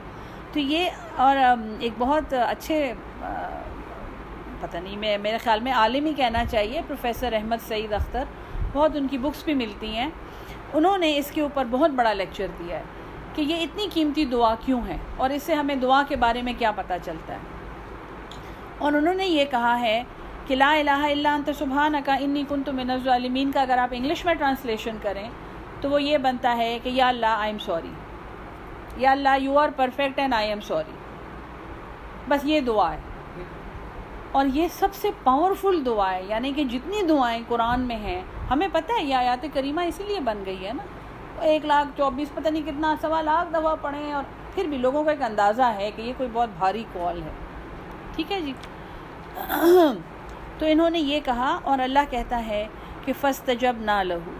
تو 0.53 0.59
یہ، 0.59 0.89
اور 1.15 1.37
ایک 1.79 1.93
بہت 1.97 2.33
اچھے 2.33 2.93
پتہ 4.59 4.77
نہیں، 4.77 4.97
میں، 4.97 5.17
میرے 5.17 5.37
خیال 5.37 5.59
میں 5.59 5.73
عالم 5.73 6.05
ہی 6.05 6.13
کہنا 6.13 6.45
چاہیے، 6.45 6.81
پروفیسر 6.87 7.33
احمد 7.33 7.67
سعید 7.67 7.93
اختر۔ 7.93 8.23
بہت 8.73 8.95
ان 8.95 9.07
کی 9.07 9.17
بکس 9.17 9.43
بھی 9.43 9.53
ملتی 9.53 9.95
ہیں۔ 9.95 10.09
انہوں 10.73 10.97
نے 10.97 11.17
اس 11.17 11.31
کے 11.31 11.41
اوپر 11.41 11.65
بہت 11.71 11.91
بڑا 11.91 12.13
لیکچر 12.13 12.47
دیا 12.59 12.77
ہے 12.77 12.83
کہ 13.35 13.41
یہ 13.41 13.55
اتنی 13.55 13.87
قیمتی 13.93 14.25
دعا 14.25 14.55
کیوں 14.65 14.81
ہے 14.87 14.97
اور 15.17 15.29
اس 15.29 15.43
سے 15.43 15.53
ہمیں 15.53 15.75
دعا 15.75 16.03
کے 16.07 16.15
بارے 16.15 16.41
میں 16.41 16.53
کیا 16.57 16.71
پتہ 16.71 16.93
چلتا 17.05 17.33
ہے۔ 17.33 17.39
اور 18.77 18.93
انہوں 18.93 19.13
نے 19.13 19.25
یہ 19.25 19.45
کہا 19.51 19.79
ہے 19.79 20.03
کہ 20.47 20.55
لا 20.55 20.71
الہ 20.71 20.99
الا 21.03 21.33
انت 21.33 21.49
سبحانکا 21.57 22.13
انی 22.13 22.43
کنت 22.49 22.69
من 22.69 22.91
الظالمین 22.91 23.51
کا 23.51 23.61
اگر 23.61 23.77
آپ 23.77 23.89
انگلش 23.91 24.25
میں 24.25 24.33
ٹرانسلیشن 24.33 24.97
کریں 25.01 25.29
تو 25.81 25.89
وہ 25.89 26.01
یہ 26.03 26.17
بنتا 26.17 26.57
ہے 26.57 26.77
کہ 26.83 26.89
یا 26.89 27.07
اللہ 27.07 27.25
آئی 27.25 27.51
ایم 27.51 27.57
سوری 27.57 27.91
یا 28.97 29.11
اللہ 29.11 29.37
you 29.39 29.57
are 29.57 29.69
perfect 29.75 30.19
and 30.19 30.33
I 30.33 30.49
am 30.49 30.59
sorry 30.59 30.95
بس 32.27 32.45
یہ 32.45 32.59
دعا 32.61 32.93
ہے۔ 32.93 32.99
اور 34.31 34.45
یہ 34.53 34.67
سب 34.67 34.87
سے 34.93 35.09
پاورفل 35.23 35.85
دعا 35.85 36.13
ہے 36.13 36.23
یعنی 36.23 36.53
کہ 36.53 36.63
جتنی 36.63 37.01
دعائیں 37.09 37.43
قرآن 37.47 37.81
میں 37.81 37.95
ہیں، 37.95 38.21
ہمیں 38.51 38.67
پتہ 38.73 38.91
ہے، 38.99 39.03
یہ 39.03 39.15
آیات 39.15 39.45
کریمہ 39.53 39.81
اسی 39.81 40.03
لیے 40.03 40.19
بن 40.19 40.43
گئی 40.45 40.67
ہے 40.67 40.73
نا۔ 40.73 40.83
ایک 41.41 41.65
لاکھ 41.65 41.97
چوبیس، 41.97 42.33
پتہ 42.33 42.49
نہیں 42.49 42.63
کتنا، 42.63 42.95
سوا 43.01 43.21
لاکھ 43.21 43.53
دفعہ 43.53 43.75
پڑھیں 43.81 44.11
اور 44.11 44.23
پھر 44.55 44.65
بھی 44.65 44.77
لوگوں 44.77 45.03
کا 45.03 45.11
ایک 45.11 45.21
اندازہ 45.21 45.61
ہے 45.61 45.91
کہ 45.95 46.01
یہ 46.01 46.13
کوئی 46.17 46.29
بہت 46.33 46.49
بھاری 46.57 46.83
کال 46.93 47.21
ہے۔ 47.21 47.29
ٹھیک 48.15 48.31
ہے 48.31 48.41
جی؟ 48.41 48.53
تو 50.57 50.65
انہوں 50.65 50.89
نے 50.89 50.99
یہ 50.99 51.19
کہا 51.25 51.59
اور 51.63 51.79
اللہ 51.79 51.99
کہتا 52.09 52.47
ہے 52.47 52.67
کہ 53.05 53.13
فسط 53.21 53.49
جب 53.59 53.75
نہ 53.79 54.03
لہو۔ 54.03 54.31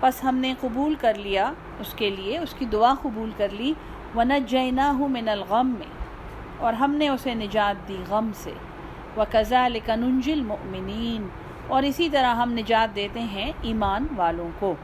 بس 0.00 0.24
ہم 0.24 0.36
نے 0.36 0.54
قبول 0.60 0.94
کر 0.94 1.14
لیا 1.14 1.52
اس 1.80 1.94
کے 1.94 2.10
لیے، 2.10 2.38
اس 2.38 2.54
کی 2.54 2.64
دعا 2.64 2.94
قبول 3.02 3.30
کر 3.36 3.48
لی۔ 3.48 3.74
ونت 4.14 4.50
جینا 4.50 4.90
ہوں 4.98 5.08
من 5.08 5.28
الغم۔ 5.28 5.74
میں 5.78 6.04
اور 6.58 6.72
ہم 6.72 6.94
نے 6.94 7.08
اسے 7.08 7.34
نجات 7.34 7.88
دی 7.88 7.96
غم 8.08 8.30
سے۔ 8.34 8.52
و 9.18 9.22
قزا 9.30 9.68
لکنجل 9.68 10.40
مؤمنین 10.40 11.28
اور 11.66 11.82
اسی 11.82 12.08
طرح 12.08 12.34
ہم 12.34 12.52
نجات 12.52 12.96
دیتے 12.96 13.20
ہیں 13.20 13.52
ایمان 13.62 14.06
والوں 14.16 14.50
کو۔ 14.58 14.74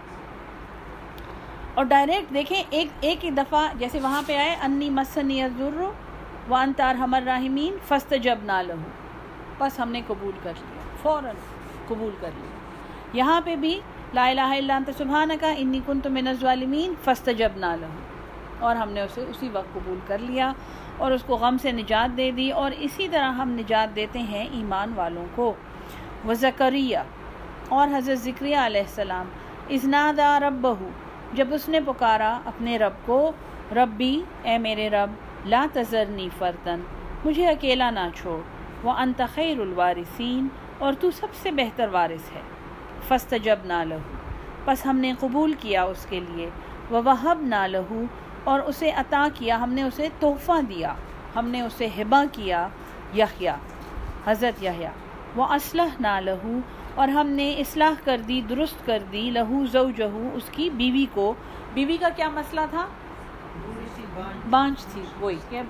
اور 1.75 1.85
ڈائریکٹ 1.85 2.35
دیکھیں، 2.35 2.63
ایک 2.71 2.89
ایک 3.01 3.25
دفعہ 3.37 3.69
جیسے 3.79 4.01
وہاں 4.01 4.23
پہ 4.27 4.37
آئے، 4.37 4.57
انی 4.63 4.91
مسنی 4.91 5.43
الضر 5.43 5.81
وہ 6.49 6.57
انتار 6.57 6.95
ہمر 6.95 7.23
راہمین 7.27 7.77
فست 7.89 8.15
جب 8.23 8.39
نہ 8.43 8.63
لہو۔ 8.67 8.89
بس 9.59 9.81
ہم 9.81 9.93
نے 9.93 10.01
قبول 10.07 10.33
کر 10.43 10.53
لیا، 10.57 10.83
فوراً 11.03 11.35
قبول 11.89 12.11
کر 12.21 12.31
لیا۔ 12.35 12.51
یہاں 13.13 13.41
پہ 13.45 13.57
بھی 13.57 13.81
لا 14.15 14.27
الہ 14.27 14.41
الا 14.41 14.77
انت 14.77 14.91
سبحانکا 14.99 15.55
انی 15.57 15.81
کنت 15.87 16.07
من 16.07 16.29
الظالمین 16.29 16.95
فست 17.05 17.31
جب 17.39 17.49
نہ 17.57 17.67
لہو۔ 17.67 17.99
اور 18.59 18.77
ہم 18.77 18.91
نے 18.91 19.01
اسے 19.01 19.21
اسی 19.21 19.49
وقت 19.49 19.75
قبول 19.75 19.99
کر 20.07 20.19
لیا۔ 20.19 20.53
اور 20.99 21.13
اس 21.13 21.23
کو 21.27 21.37
غم 21.37 21.57
سے 21.63 21.73
نجات 21.73 22.17
دے 22.17 22.31
دی 22.31 22.51
اور 22.53 22.71
اسی 22.79 23.09
طرح 23.09 23.33
ہم 23.33 23.51
نجات 23.51 23.95
دیتے 23.97 24.19
ہیں 24.21 24.47
ایمان 24.51 24.93
والوں 24.95 25.27
کو۔ 25.35 25.53
وہ 26.25 26.35
زکریہ 26.41 26.99
اور 27.69 27.89
حضرت 27.97 28.19
ذکریہ 28.19 28.57
علیہ 28.57 28.81
السلام 28.81 29.29
ازنادا 29.71 30.39
رب 30.41 30.61
بہو 30.61 30.89
جب 31.33 31.55
اس 31.55 31.69
نے 31.69 31.81
پکارا 31.87 32.39
اپنے 32.45 32.77
رب 32.79 33.07
کو، 33.07 33.21
ربی، 33.77 34.15
اے 34.43 34.59
میرے 34.59 34.89
رب، 34.91 35.11
لا 35.47 35.65
تذرنی 35.73 36.29
فرتن 36.39 36.81
مجھے 37.25 37.47
اکیلا 37.49 37.91
نہ 37.91 38.09
چھوڑ 38.15 38.41
وہ 38.83 38.93
انتخیر 38.93 39.61
الوارثین، 39.61 40.49
اور 40.79 40.93
تو 41.01 41.11
سب 41.11 41.35
سے 41.43 41.51
بہتر 41.51 41.89
وارث 41.93 42.33
ہے۔ 42.35 42.41
فست 43.09 43.35
جب 43.43 43.65
نہ 43.65 43.83
لہو 43.85 44.13
بس 44.65 44.85
ہم 44.87 44.99
نے 44.99 45.13
قبول 45.21 45.53
کیا 45.61 45.83
اس 45.85 46.07
کے 46.09 46.21
لیے 46.21 46.49
وہ 46.91 47.01
وہب 47.05 47.43
نہ 47.43 47.67
لہو 47.67 48.03
اور 48.45 48.61
اسے 48.61 48.91
عطا 48.93 49.27
کیا، 49.35 49.61
ہم 49.61 49.73
نے 49.73 49.83
اسے 49.83 50.09
تحفہ 50.21 50.61
دیا، 50.69 50.95
ہم 51.37 51.49
نے 51.49 51.61
اسے 51.61 51.89
ہبا 51.99 52.23
کیا، 52.33 52.67
یحییٰ، 53.15 53.57
حضرت 54.27 54.63
یحییٰ 54.63 54.91
وہ 55.37 55.45
اسلح 55.55 55.95
نہ 56.01 56.19
لہو 56.21 56.59
اور 56.95 57.09
ہم 57.09 57.29
نے 57.29 57.51
اصلاح 57.59 57.95
کر 58.05 58.21
دی، 58.29 58.41
درست 58.49 58.85
کر 58.87 59.03
دی 59.13 59.31
لہو 59.31 59.65
زو 59.73 59.89
جہو 59.97 60.29
اس 60.35 60.51
کی 60.51 60.69
بیوی 60.75 61.07
کو۔ 61.15 61.33
بیوی 61.75 61.97
کا 61.97 62.09
کیا 62.17 62.29
مسئلہ 62.35 62.61
تھا؟ 62.71 62.87
بانج 64.51 64.85
تھی، 64.93 65.03
وہی 65.21 65.37
کہ 65.49 65.61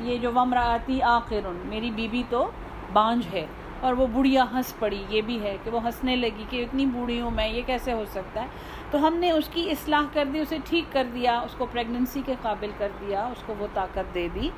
یہ 0.00 0.18
جو 0.18 0.30
ومراتی 0.34 1.00
آخر، 1.02 1.48
میری 1.64 1.90
بیوی 1.90 2.22
تو 2.30 2.44
بانج 2.92 3.26
ہے، 3.32 3.46
اور 3.80 3.92
وہ 3.92 4.06
بڑھیا 4.12 4.44
ہنس 4.52 4.78
پڑی، 4.78 5.02
یہ 5.08 5.20
بھی 5.20 5.40
ہے 5.42 5.56
کہ 5.64 5.70
وہ 5.70 5.82
ہنسنے 5.84 6.16
لگی 6.16 6.44
کہ 6.50 6.62
اتنی 6.62 6.86
بوڑھی 6.86 7.20
ہوں 7.20 7.30
میں، 7.30 7.48
یہ 7.48 7.62
کیسے 7.66 7.92
ہو 7.92 8.04
سکتا 8.12 8.42
ہے؟ 8.42 8.46
تو 8.90 9.06
ہم 9.06 9.14
نے 9.14 9.30
اس 9.30 9.48
کی 9.48 9.70
اصلاح 9.70 10.02
کر 10.12 10.24
دی، 10.32 10.38
اسے 10.38 10.58
ٹھیک 10.64 10.84
کر 10.92 11.06
دیا، 11.14 11.40
اس 11.40 11.54
کو 11.58 11.66
پریگننسی 11.72 12.22
کے 12.26 12.34
قابل 12.42 12.70
کر 12.78 12.88
دیا، 13.00 13.26
اس 13.26 13.42
کو 13.46 13.54
وہ 13.58 13.66
طاقت 13.74 14.14
دے 14.14 14.28
دی۔ 14.34 14.50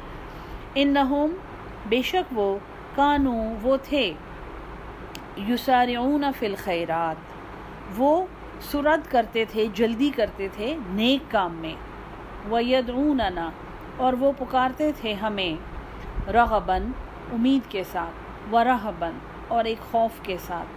ان 0.74 0.88
نہوم 0.88 1.34
بے 1.86 2.02
شک 2.02 2.38
وہ، 2.38 2.58
کانو، 2.94 3.54
وہ 3.62 3.76
تھے۔ 3.82 4.12
یسارعون 5.48 6.24
فی 6.38 6.46
الخیرات۔ 6.46 7.16
وہ 7.96 8.26
سرد 8.60 9.00
کرتے 9.10 9.44
تھے، 9.44 9.66
جلدی 9.74 10.10
کرتے 10.16 10.48
تھے 10.52 10.76
نیک 10.88 11.30
کام 11.30 11.54
میں۔ 11.54 11.74
ویدعوننا۔ 12.50 13.50
اور 13.96 14.12
وہ 14.12 14.32
پکارتے 14.38 14.92
تھے 15.00 15.14
ہمیں 15.14 15.54
رغبن 16.30 16.90
امید 17.32 17.70
کے 17.70 17.84
ساتھ 17.84 18.54
ورہبن 18.54 19.18
اور 19.48 19.64
ایک 19.64 19.78
خوف 19.90 20.10
کے 20.22 20.36
ساتھ۔ 20.46 20.68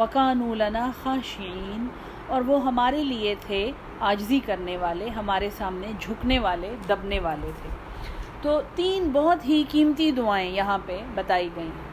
وکانو 0.00 0.54
لنا 0.54 0.90
خاشعین 1.02 1.86
اور 2.28 2.42
وہ 2.46 2.64
ہمارے 2.64 3.04
لیے 3.04 3.34
تھے 3.40 3.72
آجزی 4.00 4.40
کرنے 4.46 4.76
والے، 4.76 5.08
ہمارے 5.08 5.50
سامنے 5.50 5.86
جھکنے 6.00 6.38
والے، 6.38 6.74
دبنے 6.88 7.20
والے 7.20 7.50
تھے۔ 7.62 7.68
تو 8.42 8.60
تین 8.74 9.10
بہت 9.12 9.44
ہی 9.44 9.64
قیمتی 9.70 10.10
دعائیں 10.10 10.50
یہاں 10.50 10.78
پہ 10.86 11.00
بتائی 11.14 11.48
گئی 11.56 11.64
ہیں 11.64 11.88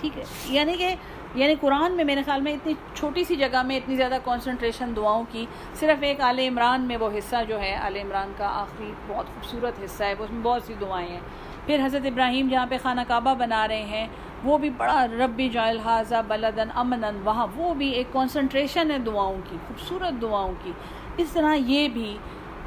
ٹھیک 0.00 0.18
ہے؟ 0.18 0.24
یعنی 0.44 0.76
کہ 0.76 0.94
یعنی 1.34 1.54
قرآن 1.60 1.92
میں 1.92 2.04
میرے 2.04 2.22
خیال 2.22 2.40
میں 2.40 2.52
اتنی 2.52 2.74
چھوٹی 2.94 3.24
سی 3.24 3.36
جگہ 3.36 3.62
میں 3.62 3.76
اتنی 3.76 3.96
زیادہ 3.96 4.18
کانسنٹریشن 4.24 4.96
دعاؤں 4.96 5.24
کی، 5.32 5.46
صرف 5.74 6.02
ایک 6.02 6.20
آل 6.20 6.38
عمران 6.38 6.80
میں 6.80 6.96
وہ 6.96 7.10
حصہ 7.18 7.36
جو 7.48 7.60
ہے، 7.60 7.76
آل 7.76 7.96
عمران 7.96 8.32
کا 8.36 8.46
آخری 8.46 8.92
بہت 9.06 9.26
خوبصورت 9.26 9.84
حصہ 9.84 10.04
ہے 10.04 10.14
اس 10.18 10.30
میں 10.30 10.42
بہت 10.42 10.62
سی 10.62 10.74
دعائیں 10.80 11.08
ہیں۔ 11.08 11.20
پھر 11.66 11.80
حضرت 11.84 12.06
ابراہیم 12.06 12.48
جہاں 12.48 12.66
پہ 12.68 12.78
خانہ 12.82 13.00
کعبہ 13.08 13.34
بنا 13.34 13.68
رہے 13.68 13.82
ہیں، 13.82 14.06
وہ 14.44 14.58
بھی 14.58 14.70
بڑا 14.70 15.06
ربی 15.06 15.48
جائل 15.48 15.78
حاضہ 15.78 16.14
بلدن 16.26 16.68
امن 16.74 17.04
وہاں 17.24 17.46
وہ 17.56 17.74
بھی 17.74 17.88
ایک 17.88 18.12
کانسنٹریشن 18.12 18.90
ہے 18.90 18.98
دعاؤں 18.98 19.40
کی، 19.50 19.56
خوبصورت 19.68 20.22
دعاؤں 20.22 20.52
کی۔ 20.62 20.72
اس 21.16 21.30
طرح 21.30 21.54
یہ 21.54 21.88
بھی، 21.88 22.16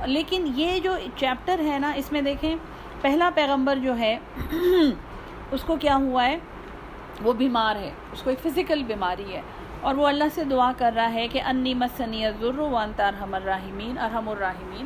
لیکن 0.06 0.51
یہ 0.56 0.80
جو 0.80 0.95
چیپٹر 1.16 1.59
ہے 1.59 1.80
نا، 1.80 1.92
اس 1.92 2.11
میں 2.11 2.22
دیکھیں، 2.22 2.56
پہلا 3.01 3.30
پیغمبر 3.35 3.76
جو 3.76 3.98
ہے، 3.98 4.17
اس 5.51 5.64
کو 5.64 5.76
کیا 5.76 5.95
ہوا 5.95 6.26
ہے؟ 6.26 6.38
وہ 7.22 7.34
بیمار 7.34 7.76
ہے، 7.76 7.92
اس 8.11 8.22
کو 8.22 8.30
ایک 8.30 8.40
فزیکل 8.40 8.84
بیماری 8.84 9.34
ہے۔ 9.34 9.42
اور 9.82 9.95
وہ 9.95 10.08
اللہ 10.08 10.24
سے 10.35 10.43
دعا 10.43 10.72
کر 10.77 10.92
رہا 10.95 11.14
ہے 11.14 11.27
کہ 11.27 11.42
انی 11.42 11.74
مسنی 11.74 12.24
ضرور 12.40 12.53
وانتا 12.53 13.08
ارحم 13.08 13.34
الراحمین 13.34 13.98
ارحم 13.98 14.30
الراحمین۔ 14.30 14.85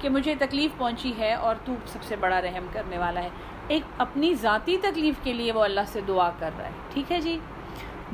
کہ 0.00 0.08
مجھے 0.08 0.34
تکلیف 0.38 0.70
پہنچی 0.78 1.12
ہے 1.18 1.34
اور 1.34 1.56
تو 1.64 1.74
سب 1.86 2.02
سے 2.02 2.16
بڑا 2.16 2.42
رحم 2.42 2.66
کرنے 2.72 2.98
والا 2.98 3.22
ہے۔ 3.22 3.28
ایک 3.68 3.82
اپنی 3.98 4.34
ذاتی 4.34 4.76
تکلیف 4.82 5.14
کے 5.22 5.32
لیے 5.32 5.52
وہ 5.52 5.64
اللہ 5.64 5.80
سے 5.86 6.00
دعا 6.08 6.30
کر 6.38 6.50
رہا 6.58 6.66
ہے۔ 6.66 6.70
ٹھیک 6.92 7.12
ہے 7.12 7.20
جی؟ 7.20 7.38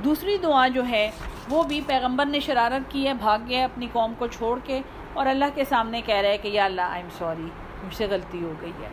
دوسری 0.04 0.36
دعا 0.42 0.68
جو 0.68 0.86
ہے، 0.88 1.10
وہ 1.48 1.62
بھی 1.62 1.80
پیغمبر 1.86 2.26
نے 2.26 2.40
شرارت 2.40 2.92
کی 2.92 3.08
ہے، 3.08 3.14
بھاگ 3.14 3.38
گیا 3.48 3.64
اپنی 3.64 3.86
قوم 3.92 4.12
کو 4.18 4.26
چھوڑ 4.26 4.58
کے 4.64 4.80
اور 5.12 5.26
اللہ 5.26 5.44
کے 5.54 5.64
سامنے 5.68 6.00
کہہ 6.00 6.14
رہا 6.14 6.28
ہے 6.28 6.38
کہ 6.38 6.48
یا 6.48 6.64
اللہ 6.64 6.80
آئی 6.80 7.02
ایم 7.02 7.08
سوری 7.18 7.48
مجھ 7.84 7.94
سے 7.94 8.06
غلطی 8.10 8.44
ہو 8.44 8.52
گئی 8.62 8.72
ہے۔ 8.82 8.88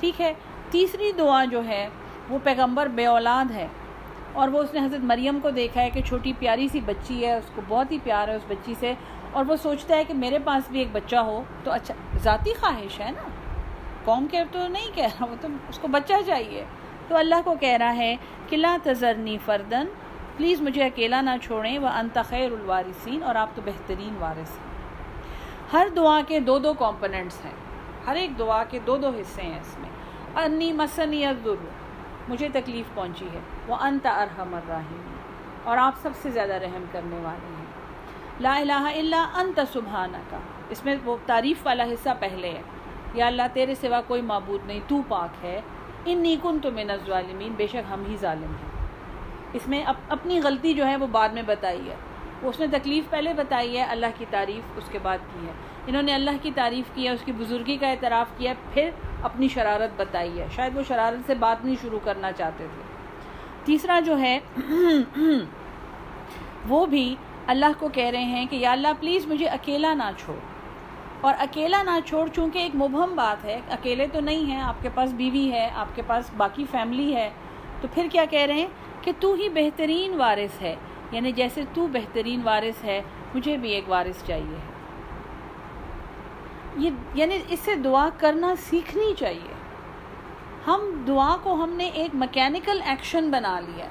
ٹھیک 0.00 0.20
ہے؟ 0.20 0.34
تیسری 0.70 1.12
دعا 1.12 1.44
جو 1.44 1.64
ہے، 1.64 1.88
وہ 2.28 2.38
پیغمبر 2.44 2.86
بے 2.86 3.06
اولاد 3.06 3.50
ہے 3.50 3.66
اور 4.32 4.48
وہ 4.48 4.58
اس 4.58 4.74
نے 4.74 4.80
حضرت 4.80 5.00
مریم 5.00 5.38
کو 5.42 5.50
دیکھا 5.50 5.82
ہے 5.82 5.90
کہ 5.90 6.02
چھوٹی 6.02 6.32
پیاری 6.38 6.68
سی 6.68 6.80
بچی 6.80 7.26
ہے، 7.26 7.32
اس 7.32 7.50
کو 7.54 7.62
بہت 7.68 7.92
ہی 7.92 7.98
پیار 8.04 8.28
ہے، 8.28 8.34
اس 8.34 8.42
بچی 8.48 8.74
سے 8.80 8.94
اور 9.34 9.44
وہ 9.48 9.56
سوچتا 9.56 9.96
ہے 9.96 10.04
کہ 10.04 10.14
میرے 10.14 10.38
پاس 10.38 10.70
بھی 10.70 10.78
ایک 10.78 10.88
بچہ 10.92 11.16
ہو 11.16 11.42
تو 11.64 11.70
اچھا 11.72 11.94
ذاتی 12.18 12.54
خواہش 12.60 13.00
ہے 13.00 13.10
نا۔ 13.10 13.28
قوم 14.04 14.26
کے 14.30 14.42
تو 14.52 14.68
نہیں 14.68 14.90
کہہ 14.94 15.04
رہا، 15.04 15.26
وہ 15.30 15.36
تو 15.40 15.48
اس 15.68 15.78
کو 15.78 15.88
بچہ 15.88 16.12
چاہیے۔ 16.26 16.64
تو 17.08 17.16
اللہ 17.16 17.34
کو 17.44 17.54
کہہ 17.60 17.76
رہا 17.76 17.96
ہے 17.96 18.16
کہ 18.46 18.56
لا 18.56 18.76
تذرنی 18.82 19.38
فردن، 19.44 19.86
پلیز 20.36 20.60
مجھے 20.60 20.84
اکیلا 20.84 21.20
نہ 21.20 21.30
چھوڑیں، 21.42 21.78
وہ 21.78 21.88
انتخیر 21.88 22.52
الوارثین 22.52 23.22
اور 23.22 23.34
آپ 23.34 23.48
تو 23.54 23.62
بہترین 23.64 24.16
وارث 24.18 24.50
ہیں۔ 24.50 24.74
ہر 25.72 25.88
دعا 25.96 26.20
کے 26.28 26.40
دو 26.40 26.58
دو 26.58 26.74
کمپوننٹس 26.74 27.44
ہیں، 27.44 27.52
ہر 28.06 28.16
ایک 28.16 28.38
دعا 28.38 28.64
کے 28.64 28.78
دو 28.78 28.96
دو 28.96 29.08
حصے 29.08 29.42
ہیں 29.42 29.60
اس 29.60 29.78
میں۔ 29.78 29.90
انی 30.36 30.72
مسنی 30.72 31.24
ادر 31.24 31.64
مجھے 32.28 32.48
تکلیف 32.52 32.94
پہنچی 32.94 33.26
ہے۔ 33.26 33.38
وہ 33.66 33.76
انت 33.80 34.06
ارحم 34.06 34.54
الراحمین 34.54 35.14
اور 35.64 35.76
آپ 35.76 35.92
سب 36.02 36.10
سے 36.22 36.30
زیادہ 36.30 36.52
رحم 36.52 36.84
کرنے 36.92 37.16
والے 37.16 37.56
ہیں۔ 37.58 37.63
لا 38.40 38.56
الہ 38.56 38.72
الا 38.72 39.28
انت 39.34 39.60
سبحانہ 39.72 40.16
کا 40.30 40.38
اس 40.68 40.84
میں 40.84 40.96
وہ 41.04 41.16
تعریف 41.26 41.66
والا 41.66 41.84
حصہ 41.84 42.08
پہلے 42.20 42.50
ہے۔ 42.50 42.62
یا 43.14 43.26
اللہ، 43.26 43.42
تیرے 43.52 43.74
سوا 43.74 44.00
کوئی 44.06 44.22
معبود 44.22 44.60
نہیں، 44.66 44.80
تو 44.88 44.96
پاک 45.08 45.44
ہے۔ 45.44 45.60
ان 46.04 46.18
نیکن 46.18 46.58
تو 46.58 46.70
میں 46.70 46.84
ظالمین 47.06 47.52
بے 47.56 47.66
شک 47.66 47.92
ہم 47.92 48.02
ہی 48.08 48.16
ظالم 48.20 48.50
ہیں۔ 48.50 48.86
اس 49.52 49.68
میں 49.68 49.84
اپنی 50.08 50.40
غلطی 50.40 50.74
جو 50.74 50.86
ہے 50.86 50.96
وہ 50.96 51.06
بعد 51.06 51.28
میں 51.28 51.42
بتائی 51.46 51.90
ہے۔ 51.90 51.94
اس 52.42 52.60
نے 52.60 52.66
تکلیف 52.66 53.04
پہلے 53.10 53.32
بتائی 53.34 53.76
ہے، 53.78 53.82
اللہ 53.82 54.06
کی 54.18 54.24
تعریف 54.30 54.72
اس 54.76 54.84
کے 54.92 54.98
بعد 55.02 55.18
کی 55.32 55.46
ہے۔ 55.46 55.52
انہوں 55.86 56.02
نے 56.02 56.14
اللہ 56.14 56.30
کی 56.42 56.50
تعریف 56.54 56.84
کی 56.94 57.04
ہے، 57.04 57.10
اس 57.10 57.20
کی 57.24 57.32
بزرگی 57.32 57.76
کا 57.76 57.88
اعتراف 57.88 58.26
کیا 58.38 58.54
پھر 58.74 58.90
اپنی 59.22 59.48
شرارت 59.48 59.90
بتائی 59.96 60.40
ہے۔ 60.40 60.46
شاید 60.56 60.76
وہ 60.76 60.82
شرارت 60.88 61.26
سے 61.26 61.34
بات 61.34 61.64
نہیں 61.64 61.76
شروع 61.82 61.98
کرنا 62.04 62.32
چاہتے 62.32 62.66
تھے۔ 62.74 62.82
تیسرا 63.64 64.00
جو 64.00 64.18
ہے، 64.18 64.38
وہ 66.68 66.86
بھی 66.86 67.16
اللہ 67.46 67.66
کو 67.78 67.88
کہہ 67.88 68.06
رہے 68.06 68.24
ہیں 68.24 68.46
کہ 68.46 68.56
یا 68.56 68.72
اللہ 68.72 68.88
پلیز 69.00 69.26
مجھے 69.26 69.46
اکیلا 69.46 69.94
نہ 69.94 70.02
چھوڑ۔ 70.18 70.36
اور 71.20 71.34
اکیلا 71.38 71.82
نہ 71.82 71.90
چھوڑ 72.04 72.28
چونکہ 72.28 72.58
ایک 72.58 72.76
مبہم 72.76 73.14
بات 73.14 73.44
ہے۔ 73.44 73.60
اکیلے 73.70 74.06
تو 74.06 74.20
نہیں 74.20 74.44
ہیں، 74.44 74.60
آپ 74.60 74.74
کے 74.82 74.88
پاس 74.94 75.12
بیوی 75.12 75.52
ہے، 75.52 75.70
آپ 75.74 75.86
کے 75.94 76.02
پاس 76.06 76.30
باقی 76.36 76.64
فیملی 76.70 77.16
ہے۔ 77.16 77.30
تو 77.80 77.88
پھر 77.94 78.06
کیا 78.12 78.24
کہہ 78.24 78.40
رہے 78.40 78.54
ہیں؟ 78.54 78.66
کہ 79.00 79.12
تو 79.20 79.34
ہی 79.34 79.48
بہترین 79.48 80.14
وارث 80.14 80.62
ہے۔ 80.62 80.76
یعنی 81.12 81.32
جیسے 81.32 81.62
تو 81.74 81.86
بہترین 81.86 82.40
وارث 82.44 82.84
ہے، 82.84 83.02
مجھے 83.34 83.56
بھی 83.56 83.70
ایک 83.70 83.84
وارث 83.88 84.26
چاہیے۔ 84.26 84.56
یہ 86.76 86.90
یعنی 87.14 87.38
اس 87.48 87.60
سے 87.60 87.74
دعا 87.74 88.08
کرنا 88.18 88.54
سیکھنی 88.58 89.14
چاہیے۔ 89.18 89.54
ہم 90.66 91.04
دعا 91.08 91.36
کو 91.42 91.54
ہم 91.54 91.70
نے 91.70 91.84
ایک 91.84 92.10
مکینیکل 92.14 92.80
ایکشن 92.84 93.30
بنا 93.30 93.60
لیا 93.60 93.84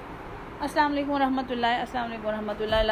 السلام 0.63 0.91
علیکم 0.91 1.11
ورحمۃ 1.11 1.49
اللہ، 1.49 1.79
السلام 1.79 2.05
علیکم 2.05 2.25
ورحمۃ 2.27 2.61
اللہ 2.61 2.91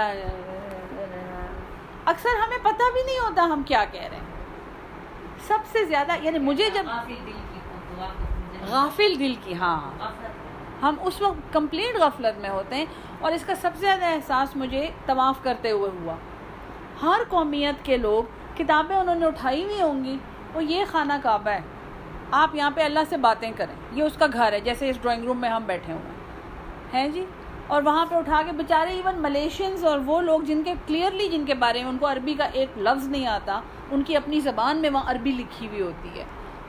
اکثر 2.11 2.39
ہمیں 2.41 2.57
پتہ 2.63 2.83
بھی 2.93 3.03
نہیں 3.05 3.19
ہوتا 3.19 3.43
ہم 3.51 3.61
کیا 3.67 3.83
کہہ 3.91 4.07
رہے 4.09 4.17
ہیں۔ 4.17 5.37
سب 5.47 5.69
سے 5.71 5.83
زیادہ 5.85 6.15
یعنی 6.21 6.39
مجھے 6.39 6.69
جب 6.73 6.85
غافل 8.69 9.17
دل 9.19 9.33
کی 9.43 9.53
ہاں۔ 9.59 9.79
ہم 10.81 10.95
اس 11.01 11.21
وقت 11.21 11.53
کمپلیٹ 11.53 11.99
غفلت 12.01 12.39
میں 12.41 12.49
ہوتے 12.49 12.75
ہیں 12.75 12.85
اور 13.19 13.31
اس 13.31 13.45
کا 13.45 13.55
سب 13.55 13.75
سے 13.75 13.85
زیادہ 13.85 14.05
احساس 14.05 14.55
مجھے 14.55 14.89
طواف 15.05 15.43
کرتے 15.43 15.71
ہوئے 15.71 15.91
ہوا۔ 15.99 16.15
ہر 17.01 17.23
قومیت 17.29 17.85
کے 17.85 17.97
لوگ 17.97 18.23
کتابیں 18.57 18.95
انہوں 18.95 19.15
نے 19.15 19.25
اٹھائی 19.25 19.63
ہوئی 19.63 19.81
ہوں 19.81 20.03
گی، 20.03 20.17
وہ 20.53 20.63
یہ 20.63 20.85
خانہ 20.91 21.13
کعبہ 21.23 21.49
ہے۔ 21.49 21.61
آپ 22.43 22.55
یہاں 22.55 22.71
پہ 22.75 22.81
اللہ 22.83 23.03
سے 23.09 23.17
باتیں 23.27 23.51
کریں، 23.57 23.75
یہ 23.91 24.03
اس 24.03 24.17
کا 24.19 24.27
گھر 24.33 24.53
ہے، 24.53 24.59
جیسے 24.59 24.89
اس 24.89 25.01
ڈرائنگ 25.01 25.23
روم 25.25 25.41
میں 25.41 25.49
ہم 25.49 25.63
بیٹھے 25.65 25.93
ہوئے 25.93 26.19
ہیں 26.93 27.07
جی؟ 27.09 27.25
اور 27.71 27.83
وہاں 27.83 28.05
پہ 28.09 28.15
اٹھا 28.15 28.41
کے 28.45 28.51
بیچارے 28.51 28.89
ایون 28.91 29.21
ملیشینز 29.21 29.85
اور 29.85 29.99
وہ 30.05 30.21
لوگ 30.21 30.41
جن 30.41 30.63
کے 30.63 30.73
کلیئرلی 30.87 31.29
جن 31.29 31.45
کے 31.45 31.53
بارے 31.53 31.81
میں 31.81 31.89
ان 31.89 31.97
کو 31.97 32.11
عربی 32.11 32.33
کا 32.33 32.43
ایک 32.43 32.69
لفظ 32.77 33.07
نہیں 33.07 33.27
آتا، 33.27 33.61
ان 33.91 34.03
کی 34.03 34.15
اپنی 34.15 34.39
زبان 34.39 34.77
میں 34.77 34.89
وہاں 34.89 35.11
عربی 35.11 35.31
لکھی 35.31 35.67
ہوئی 35.67 35.81
ہوتی 35.81 36.19
ہے۔ 36.19 36.23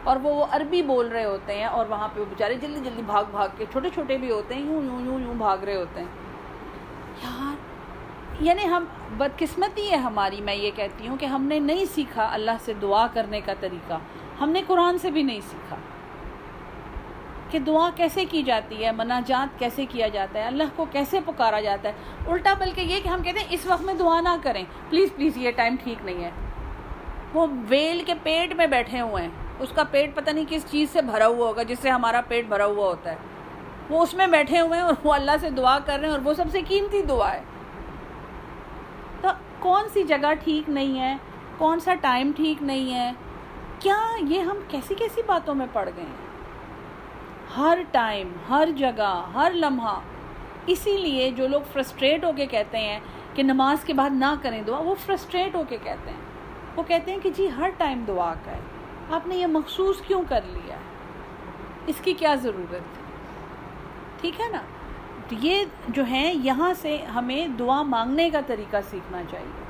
اور 0.05 0.17
وہ 0.23 0.35
وہ 0.35 0.47
عربی 0.51 0.83
بول 0.83 1.09
رہے 1.09 1.25
ہوتے 1.25 1.57
ہیں 1.57 1.65
اور 1.65 1.87
وہاں 1.87 2.09
پہ 2.15 2.21
وہ 2.21 2.25
بیچارے 2.29 2.55
جلدی 2.55 2.81
جلدی 2.85 3.03
بھاگ 3.07 3.25
بھاگ 3.31 3.49
کے 3.59 3.65
چھوٹے 3.73 3.89
چھوٹے 3.95 4.17
بھی 4.19 4.31
ہوتے 4.31 4.55
ہیں، 4.55 4.63
یوں 4.63 4.83
یوں 4.83 5.01
یوں 5.01 5.21
یوں 5.21 5.35
بھاگ 5.35 5.59
رہے 5.59 5.77
ہوتے 5.77 6.01
ہیں۔ 6.01 6.09
یار 7.23 7.57
یعنی 8.41 8.69
ہم 8.69 8.85
بدقسمتی 9.19 9.91
ہے 9.91 9.97
ہماری۔ 9.97 10.41
میں 10.41 10.55
یہ 10.55 10.71
کہتی 10.77 11.09
ہوں 11.09 11.17
کہ 11.17 11.27
ہم 11.27 11.43
نے 11.43 11.59
نہیں 11.59 11.85
سیکھا 11.85 12.29
اللہ 12.33 12.51
سے 12.61 12.73
دعا 12.83 13.07
کرنے 13.07 13.41
کا 13.41 13.53
طریقہ۔ 13.61 13.95
ہم 14.41 14.51
نے 14.51 14.63
قرآن 14.67 14.99
سے 14.99 15.11
بھی 15.11 15.23
نہیں 15.23 15.41
سیکھا۔ 15.41 15.77
کہ 17.53 17.59
دعا 17.59 17.91
کیسے 17.97 18.25
کی 18.25 18.43
جاتی 18.43 18.85
ہے، 18.85 18.93
مناجات 18.93 19.59
کیسے 19.59 19.87
کیا 19.87 20.09
جاتا 20.09 20.39
ہے، 20.39 20.45
اللہ 20.45 20.63
کو 20.77 20.87
کیسے 20.93 21.21
پکارا 21.27 21.61
جاتا 21.61 21.89
ہے؟ 21.89 21.95
الٹا 22.27 22.55
بلکہ 22.55 22.81
یہ 22.81 23.01
کہ 23.05 23.09
ہم 23.09 23.23
کہتے 23.23 23.39
ہیں 23.39 23.47
اس 23.51 23.67
وقت 23.67 23.83
میں 23.83 23.95
دعا 23.95 24.21
نہ 24.21 24.37
کریں۔ 24.43 24.65
پلیز 24.91 25.09
پلیز 25.17 25.37
یہ 25.37 25.51
ٹائم 25.51 25.77
ٹھیک 25.85 26.05
نہیں 26.05 26.25
ہے۔ 26.25 26.31
وہ 27.35 27.47
ویل 27.69 28.03
کے 28.07 28.15
پیٹ 28.23 28.55
میں 28.55 28.67
بیٹھے 28.67 29.01
ہوئے 29.01 29.23
ہیں۔ 29.23 29.31
اس 29.59 29.69
کا 29.75 29.83
پیٹ 29.85 30.15
پتہ 30.15 30.31
نہیں 30.31 30.45
کس 30.49 30.65
چیز 30.71 30.91
سے 30.91 31.03
بھرا 31.03 31.27
ہوا 31.27 31.49
ہوگا، 31.49 31.63
جس 31.63 31.79
سے 31.79 31.91
ہمارا 31.91 32.21
پیٹ 32.29 32.47
بھرا 32.47 32.65
ہوا 32.65 32.89
ہوتا 32.89 33.11
ہے۔ 33.11 33.17
وہ 33.91 34.03
اس 34.03 34.15
میں 34.15 34.27
بیٹھے 34.27 34.61
ہوئے 34.61 34.79
ہیں 34.79 34.87
اور 34.87 34.95
وہ 35.05 35.13
اللہ 35.13 35.33
سے 35.41 35.51
دعا 35.51 35.79
کر 35.79 35.99
رہے 35.99 36.09
ہیں 36.09 36.15
اور 36.15 36.21
وہ 36.25 36.35
سب 36.35 36.45
سے 36.53 36.61
قیمتی 36.69 37.03
دعا 37.03 37.35
ہے۔ 37.35 37.43
تو 39.21 39.29
کون 39.59 39.85
سی 39.93 40.03
جگہ 40.03 40.35
ٹھیک 40.45 40.69
نہیں 40.69 41.01
ہے؟ 41.01 41.17
کون 41.59 41.81
سا 41.81 41.95
ٹائم 41.95 42.33
ٹھیک 42.37 42.63
نہیں 42.63 42.95
ہے؟ 42.95 43.13
کیا 43.79 43.99
یہ 44.29 44.41
ہم 44.41 44.57
کیسی 44.69 44.95
کیسی 44.95 45.21
باتوں 45.27 45.55
میں 45.55 45.67
پڑ 45.73 45.91
گئے 45.97 46.05
ہیں؟ 46.05 46.32
ہر 47.57 47.79
ٹائم، 47.91 48.33
ہر 48.49 48.69
جگہ، 48.77 49.31
ہر 49.35 49.53
لمحہ۔ 49.55 50.01
اسی 50.67 50.97
لیے 50.97 51.31
جو 51.31 51.49
لوگ 51.49 51.61
فرسٹریٹ 51.73 52.25
ہو 52.25 52.33
کے 52.37 52.47
کہتے 52.47 52.79
ہیں 52.79 53.01
کہ 53.35 53.43
نماز 53.43 53.85
کے 53.85 53.93
بعد 53.95 54.11
نہ 54.13 54.35
کریں 54.43 54.63
دعا، 54.63 54.79
وہ 54.79 54.95
فرسٹریٹ 55.07 55.55
ہو 55.55 55.63
کے 55.69 55.77
کہتے 55.83 56.11
ہیں۔ 56.11 56.21
وہ 56.77 56.83
کہتے 56.83 57.13
ہیں 57.13 57.19
کہ 57.23 57.31
جی 57.31 57.49
ہر 57.59 57.69
ٹائم 57.77 58.05
دعا 58.09 58.35
کا 58.45 58.53
ہے۔ 58.53 58.61
آپ 59.11 59.27
نے 59.27 59.37
یہ 59.37 59.47
مخصوص 59.47 60.01
کیوں 60.01 60.23
کر 60.29 60.41
لیا 60.47 60.75
ہے؟ 60.75 60.81
اس 61.87 61.97
کی 62.03 62.13
کیا 62.13 62.35
ضرورت 62.35 62.71
تھی 62.71 63.03
ٹھیک 64.21 64.41
ہے 64.41 64.49
نا؟ 64.49 64.61
یہ 65.31 65.65
جو 65.89 66.05
ہیں، 66.05 66.35
یہاں 66.43 66.75
سے 66.75 66.97
ہمیں 66.97 67.49
دعا 67.49 67.83
مانگنے 67.83 68.31
کا 68.31 68.41
طریقہ 68.47 68.77
سیکھنا 68.91 69.23
چاہیے۔ 69.31 69.63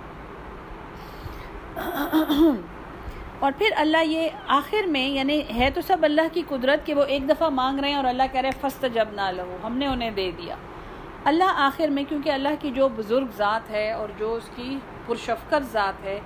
اور 3.42 3.52
پھر 3.58 3.70
اللہ 3.76 4.02
یہ 4.04 4.28
آخر 4.46 4.86
میں 4.86 5.08
یعنی 5.08 5.40
ہے 5.54 5.70
تو 5.74 5.80
سب 5.80 5.96
اللہ 6.02 6.26
کی 6.32 6.42
قدرت 6.48 6.84
کہ 6.86 6.94
وہ 6.94 7.04
ایک 7.04 7.28
دفعہ 7.28 7.48
مانگ 7.48 7.80
رہے 7.80 7.88
ہیں 7.88 7.96
اور 7.96 8.04
اللہ 8.04 8.22
کہہ 8.32 8.40
رہے 8.40 8.50
فست 8.60 8.84
جب 8.94 9.08
نہ 9.12 9.30
لہو، 9.32 9.56
ہم 9.64 9.76
نے 9.76 9.86
انہیں 9.86 10.10
دے 10.10 10.30
دیا۔ 10.38 10.56
اللہ 11.24 11.58
آخر 11.64 11.88
میں، 11.88 12.04
کیونکہ 12.08 12.30
اللہ 12.30 12.54
کی 12.60 12.70
جو 12.70 12.88
بزرگ 12.88 13.26
ذات 13.36 13.70
ہے 13.70 13.90
اور 13.92 14.08
جو 14.18 14.32
اس 14.34 14.48
کی 14.56 14.78
پرشفقت 15.06 15.72
ذات 15.72 16.04
ہے، 16.04 16.18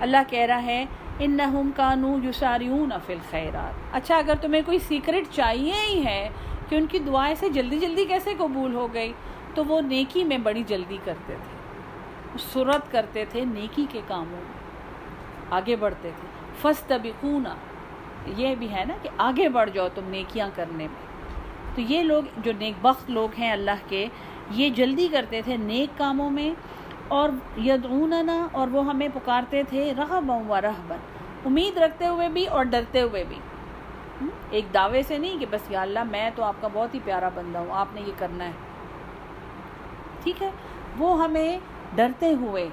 اللہ 0.00 0.22
کہہ 0.30 0.46
رہا 0.46 0.62
ہے 0.62 0.84
ان 1.18 1.36
نہ 1.36 1.60
کانو 1.76 2.16
یوساریون 2.22 2.92
افل 2.92 3.18
خیرات 3.30 3.94
اچھا 3.96 4.16
اگر 4.16 4.34
تمہیں 4.40 4.62
کوئی 4.66 4.78
سیکرٹ 4.78 5.34
چاہیے 5.34 5.86
ہی 5.86 6.04
ہے 6.04 6.28
کہ 6.68 6.76
ان 6.76 6.86
کی 6.86 6.98
دعائیں 6.98 7.34
سے 7.34 7.48
جلدی 7.48 7.78
جلدی 7.78 8.04
کیسے 8.04 8.34
قبول 8.38 8.74
ہو 8.74 8.86
گئی، 8.94 9.12
تو 9.54 9.64
وہ 9.64 9.80
نیکی 9.80 10.24
میں 10.24 10.38
بڑی 10.38 10.62
جلدی 10.66 10.98
کرتے 11.04 11.34
تھے۔ 11.42 12.38
صورت 12.52 12.92
کرتے 12.92 13.24
تھے 13.30 13.44
نیکی 13.44 13.86
کے 13.90 14.00
کاموں 14.08 14.40
میں، 14.40 14.60
آگے 15.50 15.76
بڑھتے 15.76 16.10
تھے۔ 16.20 16.31
فس 16.60 16.92
یہ 18.26 18.54
بھی 18.54 18.72
ہے 18.72 18.84
نا 18.88 18.94
کہ 19.02 19.08
آگے 19.18 19.48
بڑھ 19.48 19.70
جاؤ 19.70 19.88
تم 19.94 20.02
نیکیاں 20.08 20.48
کرنے 20.54 20.86
میں۔ 20.86 21.12
تو 21.74 21.80
یہ 21.80 22.02
لوگ 22.02 22.22
جو 22.36 22.52
نیک 22.58 22.74
بخت 22.82 23.10
لوگ 23.10 23.28
ہیں 23.38 23.52
اللہ 23.52 23.88
کے، 23.88 24.06
یہ 24.50 24.70
جلدی 24.70 25.08
کرتے 25.08 25.42
تھے 25.42 25.56
نیک 25.56 25.98
کاموں 25.98 26.30
میں 26.30 26.50
اور 27.08 27.28
یدعوننا 27.58 28.46
اور 28.52 28.68
وہ 28.68 28.84
ہمیں 28.84 29.08
پکارتے 29.14 29.62
تھے 29.68 29.92
رغبا 29.98 30.34
و 30.48 30.60
رہبن 30.60 30.96
امید 31.44 31.78
رکھتے 31.78 32.06
ہوئے 32.06 32.28
بھی 32.28 32.46
اور 32.46 32.64
ڈرتے 32.64 33.02
ہوئے 33.02 33.24
بھی۔ 33.24 33.38
ایک 34.50 34.74
دعوے 34.74 35.02
سے 35.02 35.18
نہیں 35.18 35.38
کہ 35.38 35.46
بس 35.50 35.70
یا 35.70 35.82
اللہ 35.82 36.04
میں 36.04 36.30
تو 36.34 36.42
آپ 36.42 36.54
کا 36.60 36.68
بہت 36.72 36.94
ہی 36.94 37.00
پیارا 37.04 37.28
بندہ 37.34 37.58
ہوں، 37.58 37.66
آپ 37.70 37.86
نے 37.94 38.00
یہ 38.00 38.12
کرنا 38.18 38.44
ہے۔ 38.44 38.52
ٹھیک 40.22 40.42
ہے؟ 40.42 40.50
وہ 40.98 41.24
ہمیں 41.24 41.58
ڈرتے 41.94 42.34
ہوئے 42.34 42.68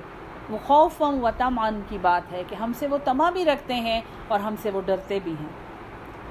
وہ 0.49 0.57
خوف 0.67 1.01
و 1.01 1.29
تمان 1.37 1.81
کی 1.89 1.97
بات 2.01 2.33
ہے 2.33 2.43
کہ 2.47 2.55
ہم 2.55 2.71
سے 2.79 2.87
وہ 2.87 2.97
تما 3.03 3.29
بھی 3.29 3.45
رکھتے 3.45 3.73
ہیں 3.73 4.01
اور 4.27 4.39
ہم 4.39 4.55
سے 4.61 4.69
وہ 4.69 4.81
ڈرتے 4.85 5.19
بھی 5.23 5.31
ہیں۔ 5.31 5.47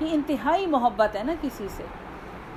یہ 0.00 0.08
انتہائی 0.12 0.66
محبت 0.66 1.16
ہے 1.16 1.22
نا 1.22 1.34
کسی 1.40 1.68
سے 1.70 1.82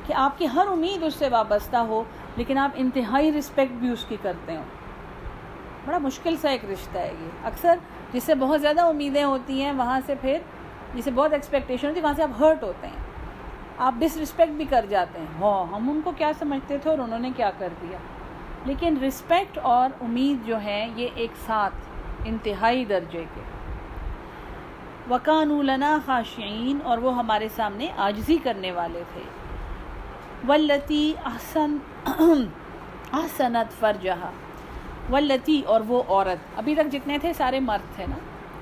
کہ 0.06 0.14
آپ 0.14 0.38
کی 0.38 0.48
ہر 0.56 0.68
امید 0.68 1.04
اس 1.04 1.16
سے 1.16 1.30
وابستہ 1.30 1.78
ہو، 1.78 2.04
لیکن 2.36 2.58
آپ 2.58 2.72
انتہائی 2.76 3.32
رسپیکٹ 3.32 3.72
بھی 3.72 3.90
اس 3.90 4.06
کی 4.08 4.18
کرتے 4.22 4.56
ہوں۔ 4.56 4.64
بڑا 5.86 5.98
مشکل 5.98 6.38
سا 6.38 6.50
ایک 6.50 6.66
رشتہ 6.66 6.98
ہے 6.98 7.14
یہ۔ 7.20 7.46
اکثر 7.46 7.76
جس 8.14 8.24
سے 8.24 8.36
بہت 8.36 8.62
زیادہ 8.62 8.82
امیدیں 8.82 9.24
ہوتی 9.24 9.64
ہیں، 9.64 9.72
وہاں 9.72 10.00
سے 10.06 10.16
پھر 10.22 10.38
جسے 10.96 11.12
بہت 11.12 11.34
ایکسپیکٹیشن 11.34 11.88
ہوتی 11.88 12.00
ہے، 12.00 12.04
وہاں 12.04 12.14
سے 12.14 12.24
آپ 12.24 12.30
ہرٹ 12.40 12.64
ہوتے 12.64 12.88
ہیں۔ 12.88 12.96
آپ 13.78 13.94
ڈس 14.00 14.18
رسپیکٹ 14.18 14.52
بھی 14.52 14.66
کر 14.66 14.86
جاتے 14.90 15.20
ہیں۔ 15.20 15.26
ہاں 15.42 15.76
ہم 15.76 15.90
ان 15.90 16.02
کو 16.04 16.12
کیا 16.18 16.32
سمجھتے 16.40 16.78
تھے 16.78 16.90
اور 16.90 16.98
انہوں 16.98 17.20
نے 17.20 17.32
کیا 17.36 17.52
کر 17.58 17.70
دیا؟ 17.82 17.98
لیکن 18.66 18.98
رسپیکٹ 18.98 19.60
اور 19.64 19.90
امید 20.02 20.48
جو 20.48 20.58
ہیں 20.58 20.90
یہ 20.96 21.08
ایک 21.16 21.32
ساتھ 21.46 21.74
انتہائی 22.26 22.86
درجے 22.86 23.24
کے۔ 23.36 23.42
وکان 25.10 25.66
لنا 25.66 25.98
خاشعین 26.06 26.80
اور 26.84 26.98
وہ 26.98 27.18
ہمارے 27.18 27.48
سامنے 27.56 27.88
آجزی 27.98 28.38
کرنے 28.44 28.72
والے 28.72 29.04
تھے۔ 29.14 29.22
ولتی 30.48 31.14
احسن 31.26 31.78
احسنت 33.14 33.80
فرجہا 33.80 34.32
ولتی 35.12 35.62
اور 35.66 35.82
وہ 35.88 36.04
عورت۔ 36.08 36.60
ابھی 36.60 36.76
تک 36.76 36.92
جتنے 36.92 37.18
تھے 37.18 37.34
سارے 37.34 37.60
مرد 37.60 37.96
تھے 37.96 38.06
نا؟ 38.08 38.16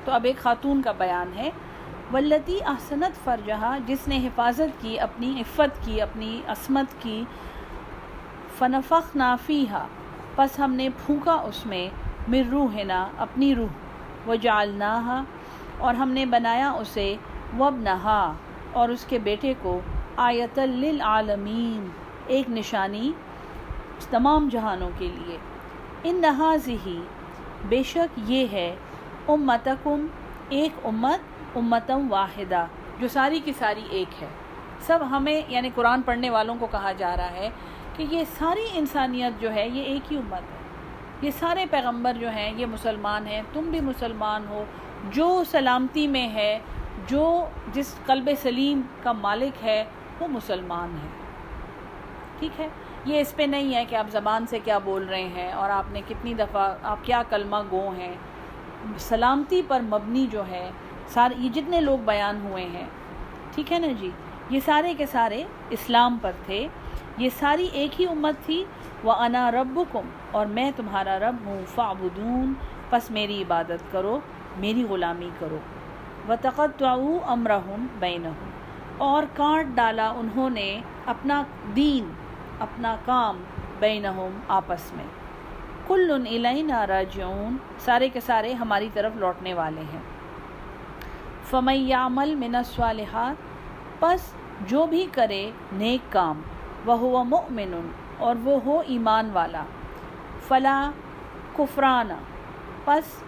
تو 0.05 0.11
اب 0.11 0.23
ایک 0.23 0.37
خاتون 0.37 0.81
کا 0.81 0.91
بیان 0.91 1.31
ہے۔ 1.35 1.49
ولتی 2.13 2.59
احسنت 2.65 3.23
فرجہا 3.23 3.77
جس 3.87 4.07
نے 4.07 4.27
حفاظت 4.27 4.81
کی، 4.81 4.99
اپنی 4.99 5.41
عفت 5.41 5.85
کی، 5.85 6.01
اپنی 6.01 6.41
عصمت 6.47 7.01
کی 7.01 7.23
فنفق 8.59 9.15
نافیہ 9.15 9.75
پس 10.35 10.59
ہم 10.59 10.73
نے 10.73 10.89
پھونکا 11.05 11.33
اس 11.33 11.65
میں 11.65 11.89
مر 12.27 12.49
روح 12.51 12.83
نا 12.83 13.07
اپنی 13.17 13.55
روح 13.55 13.67
وہ 14.25 14.35
جالنا 14.35 15.23
اور 15.77 15.93
ہم 15.93 16.09
نے 16.09 16.25
بنایا 16.25 16.71
اسے 16.71 17.15
وب 17.59 17.75
نہا 17.77 18.33
اور 18.71 18.89
اس 18.89 19.05
کے 19.05 19.19
بیٹے 19.19 19.53
کو 19.61 19.79
آیت 20.17 20.59
للعالمین، 20.59 21.89
ایک 22.27 22.49
نشانی 22.49 23.11
تمام 24.09 24.49
جہانوں 24.51 24.89
کے 24.97 25.07
لیے۔ 25.07 25.37
ان 26.03 26.15
نہاز 26.15 26.67
ہی 26.67 27.01
بے 27.69 27.83
شک 27.83 28.19
یہ 28.25 28.47
ہے، 28.51 28.75
امتکم، 29.27 30.05
ایک 30.49 30.71
امت 30.83 31.19
امتم 31.55 32.07
واحدہ۔ 32.09 32.65
جو 32.99 33.07
ساری 33.07 33.39
کی 33.39 33.53
ساری 33.59 33.81
ایک 33.89 34.23
ہے۔ 34.23 34.27
سب 34.79 34.99
ہمیں 35.09 35.41
یعنی 35.47 35.69
قرآن 35.75 36.01
پڑھنے 36.01 36.29
والوں 36.29 36.55
کو 36.59 36.67
کہا 36.71 36.91
جا 36.91 37.17
رہا 37.17 37.31
ہے 37.31 37.49
کہ 37.99 38.05
یہ 38.09 38.23
ساری 38.37 38.65
انسانیت 38.73 39.41
جو 39.41 39.53
ہے 39.53 39.69
یہ 39.69 39.83
ایک 39.83 40.11
ہی 40.11 40.17
امت 40.17 40.41
ہے۔ 40.41 40.57
یہ 41.21 41.31
سارے 41.39 41.65
پیغمبر 41.71 42.13
جو 42.13 42.29
ہیں 42.29 42.53
یہ 42.57 42.65
مسلمان 42.65 43.27
ہیں، 43.27 43.41
تم 43.53 43.61
بھی 43.61 43.79
مسلمان 43.79 44.45
ہو، 44.49 44.65
جو 45.11 45.43
سلامتی 45.51 46.07
میں 46.07 46.29
ہے، 46.29 46.59
جو 47.07 47.45
جس 47.73 47.95
قلب 48.05 48.29
سلیم 48.41 48.81
کا 49.03 49.11
مالک 49.11 49.63
ہے، 49.63 49.83
وہ 50.19 50.27
مسلمان 50.27 50.97
ہے۔ 51.03 51.07
ٹھیک 52.39 52.59
ہے؟ 52.59 52.67
یہ 53.05 53.19
اس 53.19 53.35
پہ 53.35 53.43
نہیں 53.43 53.75
ہے 53.75 53.85
کہ 53.85 53.95
آپ 53.95 54.05
زبان 54.11 54.45
سے 54.47 54.59
کیا 54.63 54.77
بول 54.77 55.05
رہے 55.05 55.27
ہیں 55.27 55.51
اور 55.51 55.69
آپ 55.69 55.83
نے 55.91 56.01
کتنی 56.07 56.33
دفعہ 56.33 56.75
آپ 56.83 56.97
کیا 57.03 57.23
کلمہ 57.29 57.57
گو 57.71 57.89
ہیں۔ 57.97 58.15
سلامتی 58.97 59.61
پر 59.67 59.79
مبنی 59.79 60.27
جو 60.31 60.47
ہے 60.47 60.71
سارے 61.07 61.33
یہ 61.37 61.49
جتنے 61.49 61.81
لوگ 61.81 61.99
بیان 61.99 62.41
ہوئے 62.43 62.65
ہیں۔ 62.65 62.85
ٹھیک 63.55 63.73
ہے 63.73 63.79
نا 63.79 63.87
جی؟ 63.99 64.09
یہ 64.49 64.59
سارے 64.65 64.93
کے 64.93 65.05
سارے 65.05 65.43
اسلام 65.69 66.17
پر 66.21 66.31
تھے۔ 66.45 66.67
یہ 67.19 67.29
ساری 67.39 67.67
ایک 67.71 68.01
ہی 68.01 68.07
امت 68.07 68.45
تھی۔ 68.45 68.65
وہ 69.03 69.11
انا 69.11 69.51
رب 69.51 69.79
اور 70.31 70.45
میں 70.45 70.71
تمہارا 70.75 71.19
رب 71.19 71.35
ہوں 71.45 71.61
فعبدون 71.75 72.53
پس 72.89 73.11
میری 73.11 73.41
عبادت 73.41 73.91
کرو، 73.91 74.19
میری 74.57 74.83
غلامی 74.83 75.29
کرو۔ 75.39 75.57
و 76.29 76.33
تقت 76.41 76.83
امرحم 77.25 77.87
بین 77.99 78.31
اور 78.97 79.23
کاٹ 79.33 79.65
ڈالا 79.75 80.09
انہوں 80.09 80.49
نے 80.49 80.81
اپنا 81.05 81.43
دین، 81.75 82.13
اپنا 82.59 82.95
کام 83.05 83.43
بینہم 83.79 84.39
آپس 84.47 84.93
میں۔ 84.93 85.05
کل 85.87 86.11
علینا 86.29 86.87
راجعون، 86.87 87.57
سارے 87.79 88.09
کے 88.09 88.19
سارے 88.19 88.53
ہماری 88.53 88.89
طرف 88.93 89.11
لوٹنے 89.15 89.53
والے 89.53 89.81
ہیں۔ 89.81 90.01
فمیامل 91.49 92.35
من 92.35 92.55
الصالحات، 92.55 93.35
پس 93.99 94.33
جو 94.61 94.85
بھی 94.85 95.07
کرے، 95.11 95.51
نیک 95.71 96.11
کام۔ 96.11 96.41
وہ 96.85 96.97
ہوا 96.99 97.23
مؤمن 97.23 97.73
اور 98.17 98.35
وہ 98.43 98.59
ہو 98.65 98.79
ایمان 98.87 99.29
والا۔ 99.33 99.63
فلا 100.47 100.79
کفرانہ 101.57 102.13
پس 102.85 103.21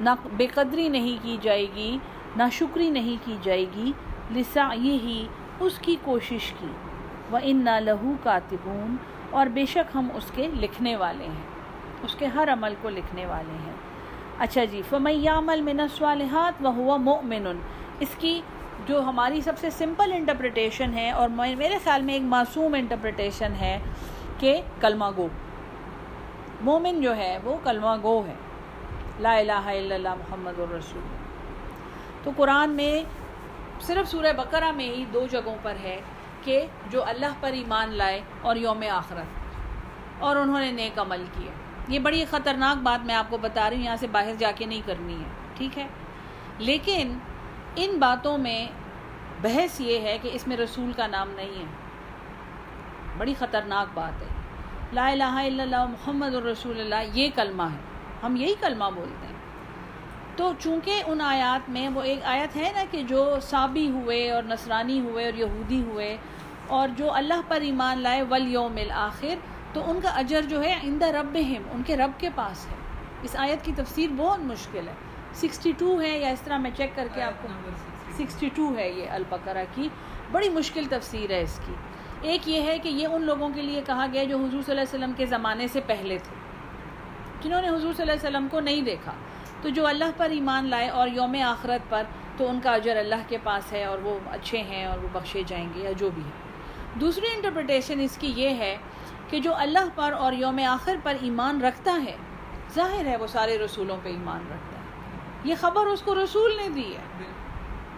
نہ 0.00 0.10
بے 0.36 0.46
قدری 0.54 0.88
نہیں 0.88 1.22
کی 1.22 1.36
جائے 1.42 1.66
گی، 1.74 1.96
نہ 2.36 2.42
شکری 2.52 2.88
نہیں 2.90 3.24
کی 3.24 3.36
جائے 3.42 3.64
گی 3.76 3.92
لسا 4.32 4.68
یہی 4.74 5.26
اس 5.60 5.78
کی 5.78 5.96
کوشش 6.04 6.52
کی۔ 6.58 6.72
وہ 7.30 7.38
ان 7.42 7.64
نہ 7.64 7.78
لہو 7.80 8.12
کاتبون، 8.22 8.96
اور 9.30 9.46
بے 9.54 9.64
شک 9.66 9.96
ہم 9.96 10.08
اس 10.14 10.30
کے 10.34 10.48
لکھنے 10.60 10.94
والے 10.96 11.26
ہیں، 11.26 11.46
اس 12.02 12.14
کے 12.14 12.26
ہر 12.26 12.52
عمل 12.52 12.74
کو 12.82 12.90
لکھنے 12.90 13.26
والے 13.26 13.56
ہیں۔ 13.64 13.76
اچھا 14.38 14.64
جی 14.64 14.82
فمیامل 14.90 15.60
من 15.62 15.80
الصالحات 15.80 16.62
وہ 16.62 16.74
ہوا 16.74 16.96
مؤمن، 17.02 17.46
اس 18.00 18.14
کی 18.18 18.40
جو 18.88 19.00
ہماری 19.00 19.40
سب 19.40 19.52
سے 19.58 19.70
سمپل 19.70 20.12
انٹرپریٹیشن 20.12 20.94
ہے 20.94 21.10
اور 21.10 21.28
میں- 21.28 21.58
میرے 21.58 21.78
خیال 21.84 22.02
میں 22.02 22.14
ایک 22.14 22.22
معصوم 22.22 22.74
انٹرپریٹیشن 22.74 23.52
ہے 23.60 23.78
کہ 24.38 24.60
کلمہ 24.80 25.04
گو۔ 25.16 25.28
مومن 26.60 27.02
جو 27.02 27.16
ہے، 27.16 27.38
وہ 27.42 27.56
کلمہ 27.64 27.96
گو 28.02 28.22
ہے۔ 28.26 28.34
لا 29.20 29.36
الہ 29.38 29.52
الا 29.52 29.94
اللہ 29.94 30.14
محمد 30.14 30.58
الرسول۔ 30.58 31.02
تو 32.22 32.30
قرآن 32.36 32.70
میں 32.70 33.02
صرف 33.80 34.08
سورہ 34.08 34.32
بقرہ 34.32 34.72
میں 34.72 34.88
ہی 34.88 35.04
دو 35.14 35.26
جگہوں 35.30 35.56
پر 35.62 35.74
ہے 35.82 36.00
کہ 36.42 36.66
جو 36.90 37.04
اللہ 37.04 37.32
پر 37.40 37.52
ایمان 37.52 37.90
لائے 37.90 38.20
اور 38.40 38.56
یوم 38.56 38.84
آخرت۔ 38.90 39.26
اور 40.18 40.36
انہوں 40.36 40.60
نے 40.60 40.72
نیک 40.72 40.98
عمل 40.98 41.24
کیا 41.32 41.52
یہ 41.88 41.98
بڑی 41.98 42.24
خطرناک 42.24 42.82
بات 42.82 43.06
میں 43.06 43.14
آپ 43.14 43.26
کو 43.30 43.38
بتا 43.38 43.70
رہی 43.70 43.76
ہوں، 43.76 43.84
یہاں 43.84 43.96
سے 43.96 44.06
باہر 44.06 44.34
جا 44.38 44.50
کے 44.54 44.66
نہیں 44.66 44.82
کرنی 44.86 45.14
ہے۔ 45.14 45.28
ٹھیک 45.54 45.78
ہے؟ 45.78 45.86
لیکن 46.58 47.18
ان 47.80 47.98
باتوں 47.98 48.38
میں 48.38 48.68
بحث 49.42 49.80
یہ 49.80 50.00
ہے 50.00 50.18
کہ 50.22 50.30
اس 50.32 50.48
میں 50.48 50.56
رسول 50.56 50.92
کا 50.96 51.06
نام 51.06 51.30
نہیں 51.30 51.60
ہے۔ 51.60 51.64
بڑی 53.18 53.34
خطرناک 53.38 53.86
بات 53.94 54.22
ہے۔ 54.22 54.26
لا 54.92 55.08
الہ 55.08 55.22
الا 55.24 55.62
اللہ، 55.62 55.84
محمد 55.84 56.34
الرسول 56.34 56.80
اللہ، 56.80 57.10
یہ 57.12 57.28
کلمہ 57.34 57.62
ہے۔ 57.62 57.78
ہم 58.22 58.36
یہی 58.36 58.54
کلمہ 58.60 58.84
بولتے 58.94 59.26
ہیں۔ 59.26 59.34
تو 60.36 60.52
چونکہ 60.58 61.02
ان 61.06 61.20
آیات 61.20 61.70
میں 61.70 61.88
وہ 61.88 62.02
ایک 62.02 62.20
آیت 62.24 62.56
ہے 62.56 62.72
نا 62.74 62.84
کہ 62.90 63.02
جو 63.02 63.36
صابی 63.42 63.90
ہوئے 63.90 64.30
اور 64.30 64.42
نصرانی 64.42 65.00
ہوئے 65.00 65.24
اور 65.24 65.38
یہودی 65.38 65.82
ہوئے 65.82 66.16
اور 66.66 66.88
جو 66.96 67.14
اللہ 67.14 67.40
پر 67.48 67.60
ایمان 67.60 67.98
لائے 67.98 68.22
ولیوم 68.22 68.76
الآخر، 68.76 69.34
تو 69.72 69.90
ان 69.90 70.00
کا 70.00 70.08
اجر 70.08 70.42
جو 70.42 70.62
ہے 70.62 70.78
عند 70.84 71.02
ربہم، 71.02 71.62
ان 71.72 71.82
کے 71.82 71.96
رب 71.96 72.10
کے 72.18 72.28
پاس 72.34 72.66
ہے۔ 72.66 72.74
اس 73.22 73.36
آیت 73.38 73.64
کی 73.64 73.72
تفسیر 73.76 74.10
بہت 74.16 74.38
مشکل 74.38 74.88
ہے۔ 74.88 75.07
سکسٹی 75.40 75.72
ٹو 75.78 76.00
ہے 76.00 76.18
یا 76.18 76.28
اس 76.28 76.40
طرح 76.40 76.58
میں 76.58 76.70
چیک 76.76 76.90
کر 76.94 77.08
کے 77.14 77.22
آپ 77.22 77.42
کو 77.42 77.48
سکسٹی 78.18 78.48
ٹو 78.54 78.76
ہے 78.76 78.90
یہ 78.90 79.10
البقرہ 79.10 79.64
کی۔ 79.74 79.88
بڑی 80.32 80.48
مشکل 80.48 80.84
تفسیر 80.90 81.30
ہے 81.30 81.42
اس 81.42 81.60
کی۔ 81.66 81.72
ایک 82.22 82.48
یہ 82.48 82.62
ہے 82.62 82.78
کہ 82.78 82.88
یہ 82.88 83.06
ان 83.06 83.22
لوگوں 83.22 83.48
کے 83.54 83.62
لیے 83.62 83.82
کہا 83.86 84.06
گیا 84.12 84.24
جو 84.24 84.36
حضور 84.36 84.50
صلی 84.50 84.72
اللہ 84.72 84.80
علیہ 84.80 84.94
وسلم 84.94 85.12
کے 85.16 85.26
زمانے 85.26 85.68
سے 85.68 85.80
پہلے 85.86 86.18
تھے، 86.18 86.36
جنہوں 87.42 87.62
نے 87.62 87.68
حضور 87.68 87.92
صلی 87.92 88.02
اللہ 88.02 88.12
علیہ 88.12 88.28
وسلم 88.28 88.48
کو 88.50 88.60
نہیں 88.60 88.82
دیکھا۔ 88.82 89.12
تو 89.62 89.68
جو 89.68 89.86
اللہ 89.86 90.04
پر 90.16 90.30
ایمان 90.30 90.68
لائے 90.68 90.88
اور 90.88 91.08
یوم 91.08 91.36
آخرت 91.44 91.90
پر، 91.90 92.02
تو 92.36 92.48
ان 92.48 92.60
کا 92.62 92.72
اجر 92.72 92.96
اللہ 92.96 93.14
کے 93.28 93.38
پاس 93.42 93.72
ہے 93.72 93.84
اور 93.84 93.98
وہ 93.98 94.18
اچھے 94.30 94.62
ہیں 94.62 94.84
اور 94.84 94.98
وہ 94.98 95.08
بخشے 95.12 95.42
جائیں 95.46 95.68
گے 95.74 95.80
یا 95.80 95.92
جو 95.92 96.10
بھی 96.10 96.22
ہے۔ 96.22 96.30
دوسری 97.00 97.26
انٹرپریٹیشن 97.34 98.00
اس 98.00 98.16
کی 98.16 98.32
یہ 98.36 98.48
ہے 98.48 98.76
کہ 99.30 99.40
جو 99.40 99.54
اللہ 99.54 99.88
پر 99.94 100.12
اور 100.12 100.32
یوم 100.32 100.60
آخر 100.68 100.96
پر 101.02 101.16
ایمان 101.20 101.62
رکھتا 101.62 102.00
ہے، 102.04 102.16
ظاہر 102.74 103.06
ہے 103.06 103.16
وہ 103.16 103.26
سارے 103.26 103.58
رسولوں 103.58 103.96
پہ 104.02 104.08
ایمان 104.08 104.40
رکھتا 104.40 104.76
ہے۔ 104.76 104.77
یہ 105.44 105.54
خبر 105.60 105.86
اس 105.86 106.02
کو 106.02 106.14
رسول 106.14 106.56
نے 106.56 106.68
دی 106.68 106.96
ہے۔ 106.96 107.24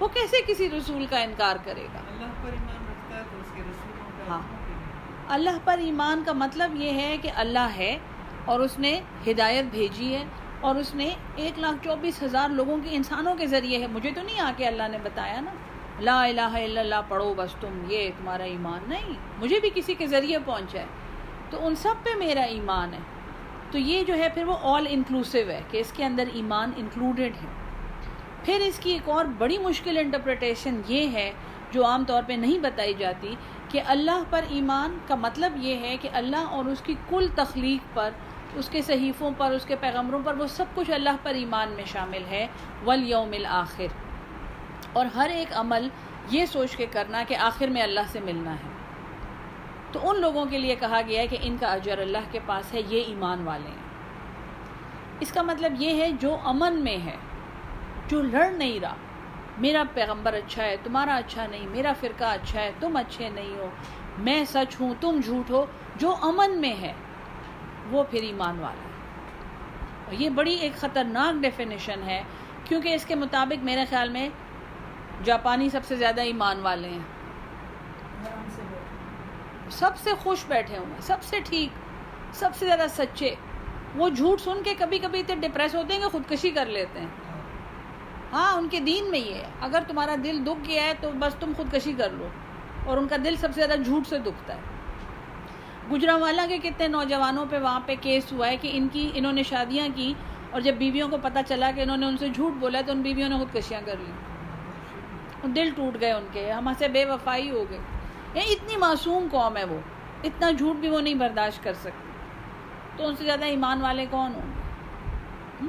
وہ 0.00 0.08
کیسے 0.08 0.36
کسی 0.46 0.70
رسول 0.70 1.06
کا 1.10 1.18
انکار 1.18 1.56
کرے 1.64 1.86
گا؟ 1.94 1.98
اللہ 1.98 2.42
پر 2.42 2.48
ایمان 2.48 2.86
رکھتا 2.90 3.16
ہے 3.16 3.22
تو 3.30 3.38
اس 3.40 3.52
کے 3.54 3.62
رسولوں 3.62 4.26
کا 4.26 4.34
ہاں۔ 4.34 4.42
اللہ 5.28 5.58
پر 5.64 5.78
ایمان 5.78 6.22
کا 6.26 6.32
مطلب 6.32 6.76
یہ 6.76 6.90
ہے 6.90 7.16
کہ 7.22 7.30
اللہ 7.34 7.68
ہے 7.76 7.98
اور 8.44 8.60
اس 8.60 8.78
نے 8.78 9.00
ہدایت 9.26 9.64
بھیجی 9.64 10.14
ہے 10.14 10.24
اور 10.60 10.74
اس 10.74 10.94
نے 10.94 11.14
ایک 11.36 11.58
لاکھ 11.58 11.84
چوبیس 11.84 12.22
ہزار 12.22 12.48
لوگوں 12.48 12.78
کے 12.84 12.88
انسانوں 12.92 13.34
کے 13.34 13.46
ذریعے 13.46 13.78
ہے۔ 13.78 13.86
مجھے 13.86 14.10
تو 14.10 14.22
نہیں 14.22 14.40
آ 14.40 14.52
کے 14.56 14.66
اللہ 14.66 14.82
نے 14.90 14.98
بتایا 15.02 15.40
نا۔ 15.40 15.50
لا 16.00 16.24
الہ 16.24 16.40
الا 16.40 16.80
اللہ 16.80 16.94
پڑھو 17.08 17.34
بس 17.36 17.54
تم 17.60 17.82
یہ 17.88 18.10
تمہارا 18.18 18.44
ایمان 18.44 18.80
نہیں۔ 18.86 19.12
مجھے 19.38 19.60
بھی 19.60 19.70
کسی 19.74 19.94
کے 19.94 20.06
ذریعے 20.06 20.38
پہنچا 20.44 20.78
ہے۔ 20.78 20.86
تو 21.50 21.66
ان 21.66 21.74
سب 21.74 21.94
پہ 22.02 22.10
میرا 22.18 22.42
ایمان 22.42 22.94
ہے۔ 22.94 22.98
تو 23.70 23.78
یہ 23.78 24.04
جو 24.04 24.14
ہے 24.14 24.28
پھر 24.28 24.44
وہ 24.44 24.56
آل 24.62 24.86
انکلوسیو 24.90 25.50
ہے 25.50 25.60
کہ 25.70 25.78
اس 25.78 25.92
کے 25.92 26.04
اندر 26.04 26.24
ایمان 26.32 26.70
انکلوڈیڈ 26.76 27.32
ہے۔ 27.36 27.48
پھر 28.44 28.54
اس 28.54 28.78
کی 28.78 28.92
ایک 28.92 29.08
اور 29.08 29.24
بڑی 29.24 29.58
مشکل 29.58 29.98
انٹرپریٹیشن 29.98 30.80
یہ 30.88 31.10
ہے 31.12 31.32
جو 31.70 31.86
عام 31.86 32.04
طور 32.04 32.22
پہ 32.26 32.32
نہیں 32.32 32.58
بتائی 32.58 32.94
جاتی 32.94 33.34
کہ 33.68 33.82
اللہ 33.86 34.22
پر 34.30 34.40
ایمان 34.48 34.98
کا 35.06 35.14
مطلب 35.14 35.52
یہ 35.56 35.78
ہے 35.78 35.96
کہ 35.96 36.08
اللہ 36.12 36.36
اور 36.36 36.64
اس 36.64 36.80
کی 36.80 36.94
کل 37.08 37.26
تخلیق 37.34 37.96
پر، 37.96 38.10
اس 38.54 38.68
کے 38.68 38.82
صحیفوں 38.82 39.30
پر، 39.36 39.50
اس 39.50 39.64
کے 39.64 39.76
پیغمبروں 39.76 40.20
پر 40.24 40.34
وہ 40.34 40.46
سب 40.46 40.64
کچھ 40.74 40.90
اللہ 40.90 41.16
پر 41.22 41.34
ایمان 41.34 41.68
میں 41.68 41.84
شامل 41.84 42.22
ہے۔ 42.30 42.46
والیوم 42.84 43.32
الآخر۔ 43.32 43.86
اور 44.92 45.06
ہر 45.06 45.30
ایک 45.30 45.48
عمل 45.52 45.88
یہ 46.30 46.46
سوچ 46.46 46.76
کے 46.76 46.86
کرنا 46.86 47.22
کہ 47.28 47.36
آخر 47.36 47.66
میں 47.66 47.82
اللہ 47.82 48.00
سے 48.08 48.20
ملنا 48.20 48.54
ہے۔ 48.54 48.79
تو 49.92 50.10
ان 50.10 50.20
لوگوں 50.20 50.46
کے 50.46 50.58
لیے 50.58 50.74
کہا 50.74 51.00
گیا 51.06 51.22
ہے 51.22 51.26
کہ 51.26 51.38
ان 51.40 51.56
کا 51.60 51.66
اجر 51.66 51.98
اللہ 51.98 52.18
کے 52.30 52.38
پاس 52.46 52.74
ہے، 52.74 52.82
یہ 52.88 53.02
ایمان 53.02 53.44
والے 53.44 53.68
ہیں۔ 53.68 53.90
اس 55.20 55.32
کا 55.32 55.42
مطلب 55.42 55.72
یہ 55.78 56.02
ہے، 56.02 56.12
جو 56.12 56.36
امن 56.44 56.84
میں 56.84 56.96
ہے، 57.04 57.16
جو 58.08 58.22
لڑ 58.22 58.50
نہیں 58.50 58.80
رہا، 58.80 58.94
میرا 59.58 59.82
پیغمبر 59.94 60.32
اچھا 60.32 60.64
ہے، 60.64 60.76
تمہارا 60.82 61.16
اچھا 61.16 61.46
نہیں، 61.46 61.66
میرا 61.66 61.92
فرقہ 62.00 62.24
اچھا 62.24 62.60
ہے، 62.60 62.72
تم 62.80 62.96
اچھے 62.96 63.28
نہیں 63.28 63.58
ہو، 63.58 63.70
میں 64.18 64.44
سچ 64.44 64.80
ہوں، 64.80 64.94
تم 65.00 65.20
جھوٹ 65.24 65.50
ہو، 65.50 65.66
جو 65.96 66.14
امن 66.22 66.60
میں 66.60 66.74
ہے، 66.80 66.92
وہ 67.90 68.04
پھر 68.10 68.22
ایمان 68.22 68.60
والا 68.60 68.84
ہے۔ 68.84 68.90
اور 70.04 70.12
یہ 70.12 70.30
بڑی 70.30 70.54
ایک 70.54 70.72
خطرناک 70.74 71.42
ڈیفینیشن 71.42 72.02
ہے، 72.06 72.22
کیونکہ 72.64 72.94
اس 72.94 73.04
کے 73.04 73.14
مطابق 73.14 73.64
میرے 73.64 73.84
خیال 73.90 74.08
میں 74.08 74.28
جاپانی 75.24 75.68
سب 75.68 75.80
سے 75.84 75.96
زیادہ 75.96 76.20
ایمان 76.20 76.60
والے 76.60 76.88
ہیں۔ 76.88 77.19
سب 79.70 79.98
سے 79.98 80.10
خوش 80.18 80.44
بیٹھے 80.48 80.76
ہوئے 80.76 80.92
ہیں 80.92 81.00
سب 81.00 81.22
سے 81.22 81.40
ٹھیک، 81.40 81.78
سب 82.34 82.50
سے 82.58 82.66
زیادہ 82.66 82.86
سچے۔ 82.88 83.34
وہ 83.96 84.08
جھوٹ 84.08 84.40
سن 84.40 84.62
کے 84.64 84.74
کبھی 84.78 84.98
کبھی 84.98 85.20
اتنے 85.20 85.48
ڈپریس 85.48 85.74
ہوتے 85.74 85.94
ہیں 85.94 86.00
کہ 86.00 86.08
خودکشی 86.08 86.50
کر 86.50 86.66
لیتے 86.66 87.00
ہیں۔ 87.00 87.06
ہاں 88.32 88.52
ان 88.56 88.68
کے 88.68 88.80
دین 88.80 89.10
میں 89.10 89.18
یہ 89.18 89.34
ہے۔ 89.34 89.46
اگر 89.60 89.82
تمہارا 89.88 90.14
دل 90.24 90.44
دکھ 90.46 90.68
گیا 90.68 90.82
ہے 90.82 90.92
تو 91.00 91.10
بس 91.18 91.34
تم 91.34 91.52
خودکشی 91.56 91.92
کر 91.98 92.10
لو، 92.10 92.28
اور 92.86 92.98
ان 92.98 93.08
کا 93.08 93.16
دل 93.24 93.36
سب 93.36 93.54
سے 93.54 93.60
زیادہ 93.60 93.80
جھوٹ 93.80 94.06
سے 94.08 94.18
دکھتا 94.18 94.54
ہے۔ 94.54 94.60
گجرانوالا 95.92 96.46
کے 96.48 96.58
کتنے 96.58 96.88
نوجوانوں 96.88 97.44
پہ 97.50 97.58
وہاں 97.58 97.80
پہ 97.86 97.94
کیس 98.00 98.32
ہوا 98.32 98.48
ہے 98.48 98.56
کہ 98.56 98.70
ان 98.72 98.88
کی، 98.92 99.10
انہوں 99.14 99.32
نے 99.32 99.42
شادیاں 99.42 99.86
کی 99.94 100.12
اور 100.50 100.60
جب 100.60 100.74
بیویوں 100.74 101.08
کو 101.08 101.16
پتہ 101.22 101.38
چلا 101.48 101.70
کہ 101.74 101.80
انہوں 101.80 101.96
نے 101.96 102.06
ان 102.06 102.16
سے 102.16 102.28
جھوٹ 102.28 102.60
بولا 102.60 102.80
تو 102.86 102.92
ان 102.92 103.02
بیویوں 103.02 103.28
نے 103.28 103.36
خودکشیاں 103.38 103.80
کر 103.84 103.96
لی 104.00 104.12
دل 105.54 105.70
ٹوٹ 105.76 106.00
گئے 106.00 106.12
ان 106.12 106.26
کے، 106.32 106.50
ہم 106.52 106.72
سے 106.78 106.88
بے 106.88 107.04
وفائی 107.04 107.50
ہو 107.50 107.64
گئے۔ 107.70 107.78
یہ 108.34 108.40
اتنی 108.40 108.76
معصوم 108.76 109.26
قوم 109.30 109.56
ہے 109.56 109.64
وہ، 109.64 109.78
اتنا 110.24 110.50
جھوٹ 110.50 110.76
بھی 110.76 110.88
وہ 110.88 111.00
نہیں 111.00 111.14
برداشت 111.14 111.64
کر 111.64 111.72
سکتی۔ 111.74 112.10
تو 112.96 113.06
ان 113.06 113.16
سے 113.16 113.24
زیادہ 113.24 113.44
ایمان 113.44 113.80
والے 113.80 114.06
کون 114.10 114.34
ہوں؟ 114.34 114.42
گے 114.42 115.66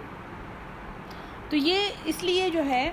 تو 1.49 1.55
یہ 1.55 1.79
اس 2.05 2.23
لیے 2.23 2.49
جو 2.49 2.65
ہے 2.65 2.91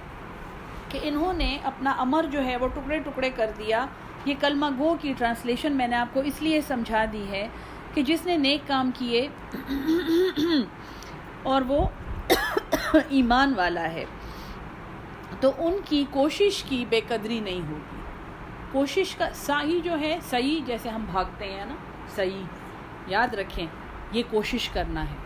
کہ 0.89 0.99
انہوں 1.03 1.33
نے 1.33 1.59
اپنا 1.65 1.91
امر 1.99 2.27
جو 2.31 2.45
ہے 2.45 2.57
وہ 2.57 2.69
ٹکڑے 2.69 2.99
ٹکڑے 2.99 3.31
کر 3.31 3.51
دیا۔ 3.59 3.87
یہ 4.25 4.35
کلمہ 4.41 4.67
گو 4.79 4.97
کی 5.01 5.15
ٹرانسلیشن 5.19 5.73
میں 5.73 5.89
نے 5.89 5.97
آپ 5.97 6.15
کو 6.15 6.21
اس 6.21 6.43
لیے 6.43 6.61
سمجھا 6.61 7.05
دی 7.13 7.27
ہے 7.31 7.49
کہ 7.95 8.03
جس 8.03 8.27
نے 8.27 8.37
نیک 8.37 8.61
کام 8.67 8.91
کیے 8.95 9.29
اور 11.43 11.63
وہ 11.63 11.89
ایمان 13.09 13.55
والا 13.57 13.93
ہے۔ 13.93 14.05
تو 15.41 15.53
ان 15.59 15.77
کی 15.85 16.05
کوشش 16.11 16.65
کی 16.69 16.85
بے 16.89 17.01
قدری 17.09 17.41
نہیں 17.41 17.71
ہوگی۔ 17.71 17.98
کوشش 18.73 19.15
کا 19.15 19.29
سعی 19.35 19.81
جو 19.81 20.01
ہے 20.01 20.19
صحیح 20.23 20.61
جیسے 20.67 20.89
ہم 20.89 21.05
بھاگتے 21.11 21.53
ہیں 21.53 21.65
نا 21.65 21.75
صحیح 22.17 22.43
یاد 23.07 23.35
رکھیں، 23.35 23.67
یہ 24.13 24.23
کوشش 24.31 24.69
کرنا 24.69 25.03
ہے۔ 25.03 25.17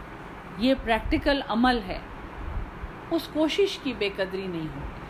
یہ 0.58 0.74
پریکٹیکل 0.84 1.40
عمل 1.48 1.80
ہے۔ 1.86 1.98
اس 3.10 3.28
کوشش 3.32 3.78
کی 3.78 3.92
بے 3.98 4.08
قدری 4.16 4.46
نہیں 4.46 4.60
ہوگی 4.60 5.02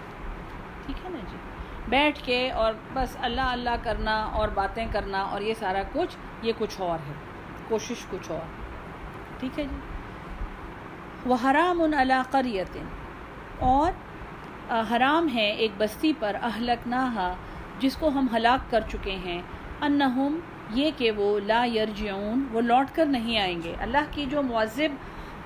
ٹھیک 0.86 1.05
ہے 1.05 1.11
نا 1.11 1.19
جی؟ 1.31 1.36
بیٹھ 1.89 2.25
کے 2.25 2.51
اور 2.51 2.73
بس 2.93 3.17
اللہ 3.20 3.41
اللہ 3.41 3.77
کرنا 3.83 4.25
اور 4.25 4.49
باتیں 4.49 4.86
کرنا 4.93 5.23
اور 5.23 5.41
یہ 5.41 5.55
سارا 5.55 5.83
کچھ، 5.93 6.17
یہ 6.43 6.52
کچھ 6.59 6.81
اور 6.81 6.99
ہے۔ 7.09 7.12
کوشش 7.69 8.07
کچھ 8.11 8.31
اور۔ 8.31 8.41
ٹھیک 9.41 9.59
ہے 9.59 9.65
جی؟ 9.65 9.77
وہ 11.27 11.36
حرام 11.44 11.83
ان 11.83 11.94
علاقریت 11.94 12.77
اور 13.59 13.93
حرام 14.70 15.28
ہے 15.35 15.51
ایک 15.51 15.70
بستی 15.78 16.12
پر 16.19 16.36
اہلک 16.43 16.89
نہا 16.89 17.35
جس 17.83 17.97
کو 17.97 18.09
ہم 18.09 18.27
ہلاک 18.35 18.70
کر 18.70 18.81
چکے 18.93 19.12
ہیں، 19.12 19.43
انہم، 19.81 20.39
یہ 20.70 20.91
کہ 20.97 21.11
وہ 21.11 21.41
لا 21.41 21.65
یرجعون، 21.65 22.47
وہ 22.52 22.61
لوٹ 22.61 22.97
کر 22.97 23.07
نہیں 23.07 23.39
آئیں 23.39 23.62
گے۔ 23.62 23.75
اللہ 23.78 23.99
کی 24.11 24.27
جو 24.31 24.43
معذب 24.43 24.89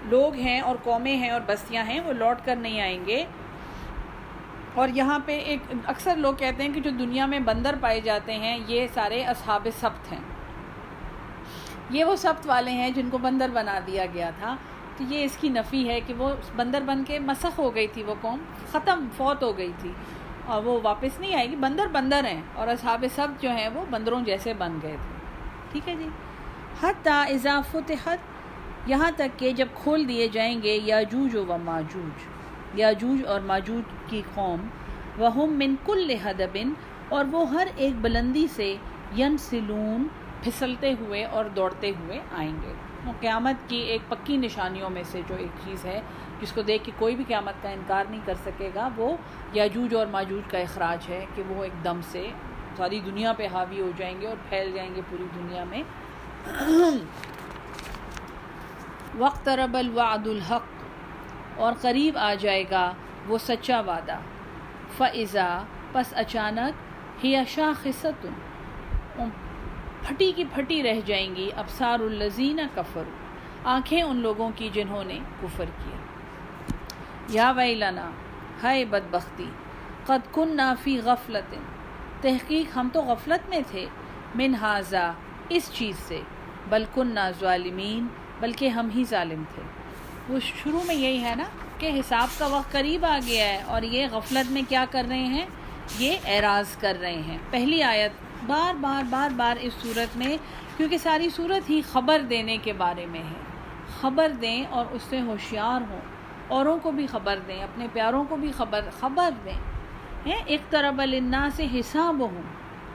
لوگ 0.03 0.35
ہیں 0.35 0.61
اور 0.61 0.77
قومیں 0.83 1.17
ہیں 1.17 1.31
اور 1.31 1.41
بستیاں 1.47 1.85
ہیں، 1.85 2.01
وہ 2.01 2.13
لوٹ 2.13 2.37
کر 2.45 2.57
نہیں 2.57 2.81
آئیں 2.81 3.07
گے۔ 3.07 3.25
اور 4.75 4.89
یہاں 4.89 5.19
پہ 5.27 5.39
ایک 5.39 5.59
اکثر 5.87 6.17
لوگ 6.17 6.35
کہتے 6.35 6.63
ہیں 6.63 6.73
کہ 6.73 6.81
جو 6.81 6.91
دنیا 6.91 7.27
میں 7.27 7.39
بندر 7.39 7.75
پائے 7.81 8.01
جاتے 8.01 8.35
ہیں، 8.35 8.59
یہ 8.67 8.87
سارے 8.95 9.25
اصحاب 9.25 9.69
سبت 9.81 10.13
ہیں۔ 10.13 10.21
یہ 11.91 12.05
وہ 12.05 12.17
سبت 12.17 12.47
والے 12.47 12.71
ہیں 12.71 12.91
جن 12.91 13.11
کو 13.11 13.19
بندر 13.19 13.49
بنا 13.53 13.79
دیا 13.87 14.07
گیا 14.15 14.31
تھا۔ 14.31 14.57
تو 14.97 15.05
یہ 15.09 15.25
اس 15.25 15.37
کی 15.37 15.49
نفی 15.49 15.89
ہے 15.89 16.01
کہ 16.01 16.15
وہ 16.15 16.35
بندر 16.57 16.83
بن 16.87 17.05
کے 17.05 17.19
مسخ 17.19 17.59
ہو 17.59 17.75
گئی 17.75 17.87
تھی 17.87 18.03
وہ 18.03 18.15
قوم، 18.21 18.39
ختم، 18.71 19.09
فوت 19.17 19.43
ہو 19.43 19.59
گئی 19.59 19.73
تھی۔ 19.79 19.93
اور 20.47 20.63
وہ 20.63 20.81
واپس 20.83 21.21
نہیں 21.21 21.35
آئے 21.35 21.51
گی، 21.51 21.57
بندر 21.57 21.87
بندر 21.93 22.25
ہیں 22.25 22.43
اور 22.55 22.69
اصحاب 22.69 23.05
سب 23.15 23.29
جو 23.41 23.51
ہیں 23.51 23.69
وہ 23.69 23.85
بندروں 23.91 24.21
جیسے 24.21 24.55
بن 24.55 24.79
گئے 24.83 24.97
تھے۔ 25.03 25.15
ٹھیک 25.73 25.89
ہے 25.89 25.95
جی؟ 25.97 26.09
حتیٰ 26.83 27.25
اضافت 27.31 27.93
حت 28.05 28.19
یہاں 28.87 29.11
تک 29.17 29.39
کہ 29.39 29.53
جب 29.53 29.69
کھول 29.75 30.09
دیے 30.09 30.29
جائیں 30.29 30.63
گے 30.63 30.79
یاجوج 30.85 31.37
و 31.37 31.59
ماجوج۔ 31.65 32.25
یاجوج 32.75 33.27
اور 33.27 33.41
ماجوج 33.41 33.83
کی 34.07 34.23
قوم، 34.35 34.67
وہم 35.19 35.59
من 35.59 35.75
کل 35.85 36.11
حدبن، 36.25 36.73
اور 37.09 37.25
وہ 37.33 37.51
ہر 37.51 37.67
ایک 37.77 37.93
بلندی 38.01 38.47
سے 38.47 38.77
ین 39.17 39.37
سلون 39.39 40.07
پھسلتے 40.43 40.95
ہوئے 41.01 41.25
اور 41.25 41.45
دوڑتے 41.45 41.91
ہوئے 41.91 42.21
آئیں 42.37 42.57
گے۔ 42.63 42.73
قیامت 43.21 43.69
کی 43.69 43.77
ایک 43.77 44.03
پکی 44.09 44.37
نشانیوں 44.37 44.91
میں 44.91 45.03
سے 45.03 45.21
جو 45.29 45.35
ایک 45.35 45.51
چیز 45.65 45.85
ہے 45.85 46.01
جس 46.41 46.53
کو 46.53 46.63
دیکھ 46.63 46.85
کے 46.85 46.93
کوئی 46.99 47.17
بھی 47.17 47.25
قیامت 47.29 47.63
کا 47.63 47.69
انکار 47.69 48.05
نہیں 48.11 48.21
کر 48.25 48.35
سکے 48.45 48.71
گا، 48.75 48.89
وہ 48.97 49.17
یاجوج 49.53 49.95
اور 49.95 50.07
ماجوج 50.11 50.51
کا 50.51 50.59
اخراج 50.59 51.09
ہے 51.09 51.25
کہ 51.35 51.43
وہ 51.49 51.63
ایک 51.65 51.85
دم 51.85 52.01
سے 52.13 52.27
ساری 52.77 53.01
دنیا 53.01 53.33
پہ 53.33 53.47
حاوی 53.53 53.81
ہو 53.81 53.91
جائیں 53.97 54.21
گے 54.21 54.27
اور 54.27 54.37
پھیل 54.49 54.73
جائیں 54.75 54.95
گے 54.95 55.01
پوری 55.11 55.27
دنیا 55.35 55.65
میں۔ 55.65 55.83
وقت 59.19 59.49
رب 59.59 59.77
الوعد 59.77 60.27
الحق، 60.27 61.59
اور 61.59 61.73
قریب 61.81 62.19
آ 62.19 62.33
جائے 62.41 62.65
گا 62.71 62.93
وہ 63.27 63.39
سچا 63.39 63.81
وعدہ۔ 63.87 64.19
فضا 64.97 65.49
پس 65.93 66.13
اچانک، 66.17 67.25
ہی 67.25 67.35
شاخصت 67.49 68.27
پھٹی 70.03 70.31
کی 70.33 70.45
پھٹی 70.55 70.83
رہ 70.83 71.01
جائیں 71.07 71.35
گی 71.37 71.49
ابسار 71.57 72.01
الزین 72.01 72.61
کفر 72.75 73.09
آنکھیں 73.67 74.03
ان 74.03 74.17
لوگوں 74.17 74.51
کی 74.57 74.69
جنہوں 74.73 75.05
نے 75.05 75.19
کفر 75.41 75.65
کیا۔ 75.79 75.96
یا 77.29 77.53
ویلنا، 77.57 78.11
ہائے 78.63 78.85
بدبختی، 78.85 79.51
قد 80.07 80.35
کن 80.35 80.57
نافی 80.57 81.01
غفلت 81.05 81.55
تحقیق 82.21 82.77
ہم 82.77 82.89
تو 82.93 83.03
غفلت 83.03 83.49
میں 83.49 83.61
تھے۔ 83.71 83.87
من 84.35 84.55
حاضہ 84.55 85.13
اس 85.49 85.71
چیز 85.73 85.97
سے۔ 85.99 86.21
بلکن 86.69 87.07
نا 87.07 87.31
ظالمین، 87.41 88.07
بلکہ 88.41 88.69
ہم 88.69 88.89
ہی 88.97 89.05
ظالم 89.05 89.43
تھے۔ 89.55 89.63
وہ 90.29 90.39
شروع 90.41 90.81
میں 90.87 90.95
یہی 90.95 91.25
ہے 91.25 91.35
نا 91.35 91.45
کہ 91.79 91.91
حساب 92.01 92.29
کا 92.39 92.47
وقت 92.47 92.73
قریب 92.73 93.05
آ 93.05 93.19
گیا 93.27 93.49
ہے 93.49 93.63
اور 93.67 93.83
یہ 93.83 94.07
غفلت 94.13 94.53
میں 94.53 94.63
کیا 94.69 94.85
کر 94.91 95.07
رہے 95.09 95.25
ہیں؟ 95.25 95.47
یہ 95.99 96.17
اعراض 96.25 96.77
کر 96.77 96.97
رہے 97.01 97.21
ہیں۔ 97.23 97.39
پہلی 97.51 97.83
آیت، 97.83 98.13
بار 98.47 98.75
بار 98.75 99.03
بار 99.11 99.31
بار 99.31 99.57
اس 99.61 99.73
صورت 99.83 100.17
میں، 100.17 100.37
کیونکہ 100.77 100.99
ساری 100.99 101.31
صورت 101.31 101.71
ہی 101.71 101.83
خبر 101.93 102.21
دینے 102.21 102.57
کے 102.57 102.73
بارے 102.73 103.07
میں 103.07 103.23
ہے۔ 103.23 103.41
خبر 104.01 104.29
دیں 104.29 104.65
اور 104.71 104.87
اس 104.91 105.03
سے 105.03 105.21
ہوشیار 105.21 105.81
ہوں۔ 105.91 106.16
اوروں 106.49 106.79
کو 106.83 106.91
بھی 106.91 107.07
خبر 107.07 107.39
دیں، 107.49 107.63
اپنے 107.63 107.87
پیاروں 107.93 108.25
کو 108.29 108.37
بھی 108.37 108.53
خبر 108.53 108.81
خبر 109.01 109.31
دیں۔ 109.45 109.77
ایک 110.47 110.71
طرف 110.71 111.01
النا 111.01 111.49
سے 111.53 111.67
حساب 111.75 112.21
ہوں 112.21 112.43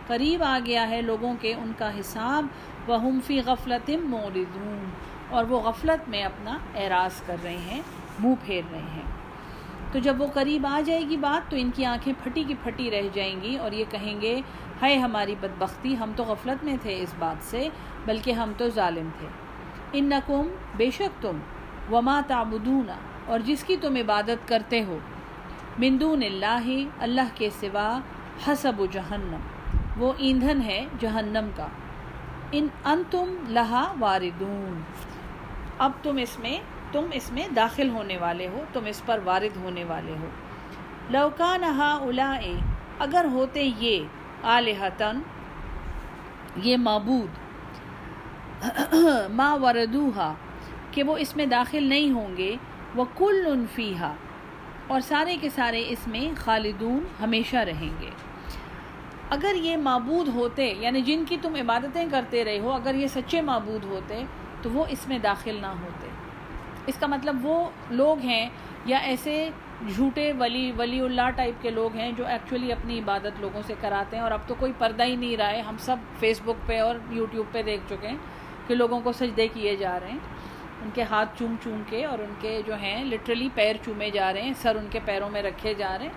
قریب 0.08 0.44
آ 0.44 0.60
گیا 0.66 0.90
ہے 0.90 1.02
لوگوں 1.02 1.34
کے 1.42 1.54
ان 1.54 1.72
کا 1.78 2.00
حساب۔ 2.00 2.46
وہ 2.88 3.10
فی 3.28 3.40
غفلت 3.40 3.90
موردون 3.90 4.90
اور 5.30 5.44
وہ 5.44 5.60
غفلت 5.60 6.10
میں 6.10 6.24
اپنا 6.24 6.58
اعراض 6.76 7.22
کر 7.22 7.36
رہے 7.44 7.58
ہیں، 7.58 7.82
منہ 8.20 8.34
پھیر 8.46 8.62
رہے 8.72 8.80
ہیں۔ 8.80 9.12
تو 9.92 10.00
جب 10.00 10.22
وہ 10.22 10.28
قریب 10.28 10.68
آ 10.70 10.82
جائے 10.86 11.10
گی 11.10 11.18
بات، 11.18 11.52
تو 11.52 11.58
ان 11.60 11.72
کی 11.76 11.86
آنکھیں 11.86 12.14
پھٹی 12.24 12.44
کی 12.44 12.54
پھٹی 12.64 12.92
رہ 12.92 13.02
جائیں 13.14 13.42
گی 13.42 13.58
اور 13.58 13.72
یہ 13.72 13.84
کہیں 13.90 14.22
گے 14.22 14.42
ہے 14.82 14.98
ہماری 14.98 15.36
بدبختی، 15.42 15.98
ہم 15.98 16.12
تو 16.16 16.24
غفلت 16.24 16.64
میں 16.64 16.78
تھے 16.82 17.02
اس 17.02 17.14
بات 17.20 17.44
سے، 17.44 17.70
بلکہ 18.06 18.32
ہم 18.32 18.52
تو 18.58 18.70
ظالم 18.70 19.10
تھے۔ 19.20 19.28
ان 19.94 20.06
نقم 20.06 20.48
بے 20.78 20.92
شک 20.92 21.22
تم۔ 21.22 21.40
وما 21.96 22.22
تعبدون۔ 22.28 23.11
اور 23.26 23.40
جس 23.40 23.64
کی 23.64 23.78
تم 23.78 23.96
عبادت 23.96 24.48
کرتے 24.48 24.84
ہو۔ 24.84 24.98
مندون 25.80 26.24
اللہ 26.24 26.68
اللہ 27.00 27.28
کے 27.36 27.50
سوا 27.60 28.00
حسب 28.48 28.80
و 28.80 28.86
جہنم۔ 28.86 29.40
وہ 29.98 30.14
ایندھن 30.18 30.62
ہے 30.62 30.86
جہنم 31.00 31.50
کا۔ 31.56 31.68
ان 32.52 32.68
ان 32.86 33.04
تم 33.12 33.36
لہا 33.48 33.94
واردون۔ 34.00 34.82
اب 35.78 35.92
تم 36.04 36.18
اس 36.18 36.40
میں، 36.40 36.60
تم 36.92 37.06
اس 37.14 37.32
میں 37.32 37.48
داخل 37.56 37.90
ہونے 37.90 38.18
والے 38.18 38.48
ہو، 38.48 38.64
تم 38.74 38.86
اس 38.86 39.06
پر 39.06 39.20
وارد 39.24 39.58
ہونے 39.58 39.84
والے 39.84 40.12
ہو۔ 40.12 40.28
لوکان 41.10 41.64
الا 41.64 42.40
اگر 43.00 43.26
ہوتے 43.32 43.70
یہ 43.78 44.04
آلحتن 44.44 45.22
یہ 46.56 46.78
معبود، 46.78 47.30
ما 49.30 49.54
وردوہا، 49.54 50.34
کہ 50.92 51.04
وہ 51.04 51.18
اس 51.18 51.36
میں 51.36 51.46
داخل 51.46 51.84
نہیں 51.84 52.12
ہوں 52.12 52.38
گے 52.38 52.56
وہ 52.96 53.06
کل 53.18 53.66
اور 54.88 55.02
سارے 55.02 55.38
کے 55.42 55.50
سارے 55.50 55.84
اس 55.88 56.08
میں 56.08 56.34
خالدون 56.38 57.04
ہمیشہ 57.24 57.58
رہیں 57.58 58.02
گے۔ 58.02 58.10
اگر 59.30 59.56
یہ 59.56 59.78
معبود 59.78 60.28
ہوتے 60.28 60.74
یعنی 60.80 61.02
جن 61.02 61.24
کی 61.28 61.38
تم 61.42 61.56
عبادتیں 61.56 62.06
کرتے 62.12 62.46
رہے 62.46 62.60
ہو، 62.60 62.72
اگر 62.72 62.96
یہ 62.96 63.08
سچے 63.08 63.42
معبود 63.42 63.84
ہوتے، 63.84 64.24
تو 64.62 64.70
وہ 64.70 64.86
اس 64.90 65.08
میں 65.08 65.20
داخل 65.20 65.58
نہ 65.62 65.68
ہوتے۔ 65.68 66.08
اس 66.88 66.96
کا 67.00 67.08
مطلب 67.08 67.38
وہ 67.42 67.70
لوگ 67.90 68.20
ہیں، 68.20 68.50
یا 68.86 68.98
ایسے 68.98 69.50
جھوٹے 69.96 70.34
ولی 70.40 70.72
ولی 70.78 71.00
اللہ 71.00 71.30
ٹائپ 71.36 71.56
کے 71.62 71.70
لوگ 71.70 71.96
ہیں 71.96 72.12
جو 72.12 72.28
ایکچولی 72.28 72.72
اپنی 72.72 73.00
عبادت 73.00 73.40
لوگوں 73.40 73.62
سے 73.68 73.74
کراتے 73.82 74.16
ہیں۔ 74.16 74.24
اور 74.24 74.32
اب 74.32 74.40
تو 74.48 74.56
کوئی 74.60 74.72
پردہ 74.78 75.04
ہی 75.04 75.16
نہیں 75.16 75.38
رہا 75.38 75.50
ہے۔ 75.50 75.62
ہم 75.62 75.76
سب 75.80 75.96
فیس 76.20 76.42
بک 76.46 76.68
پہ 76.68 76.82
اور 76.82 76.96
یوٹیوب 77.10 77.46
پہ 77.52 77.62
دیکھ 77.62 77.82
چکے 77.90 78.08
ہیں 78.08 78.18
کہ 78.68 78.76
لوگوں 78.76 79.00
کو 79.00 79.12
سجدے 79.12 79.48
کیے 79.48 79.76
جا 79.76 80.00
رہے 80.00 80.12
ہیں۔ 80.12 80.18
ان 80.84 80.90
کے 80.94 81.04
ہاتھ 81.04 81.40
چوم 81.40 81.56
چوم 81.64 81.82
کے 81.90 82.06
اور 82.06 82.20
ان 82.20 82.34
کے 82.40 82.62
جو 82.66 82.76
ہیں 82.76 83.04
لٹرلی 83.04 83.50
پیر 83.54 83.76
چومے 83.86 84.10
جا 84.10 84.34
رہے 84.34 84.42
ہیں، 84.42 84.54
سر 84.54 84.76
ان 84.76 84.88
کے 84.92 85.00
پیروں 85.06 85.30
میں 85.30 85.44
رکھے 85.44 85.74
جا 85.74 85.98
رہے 85.98 86.06
ہیں۔ 86.06 86.14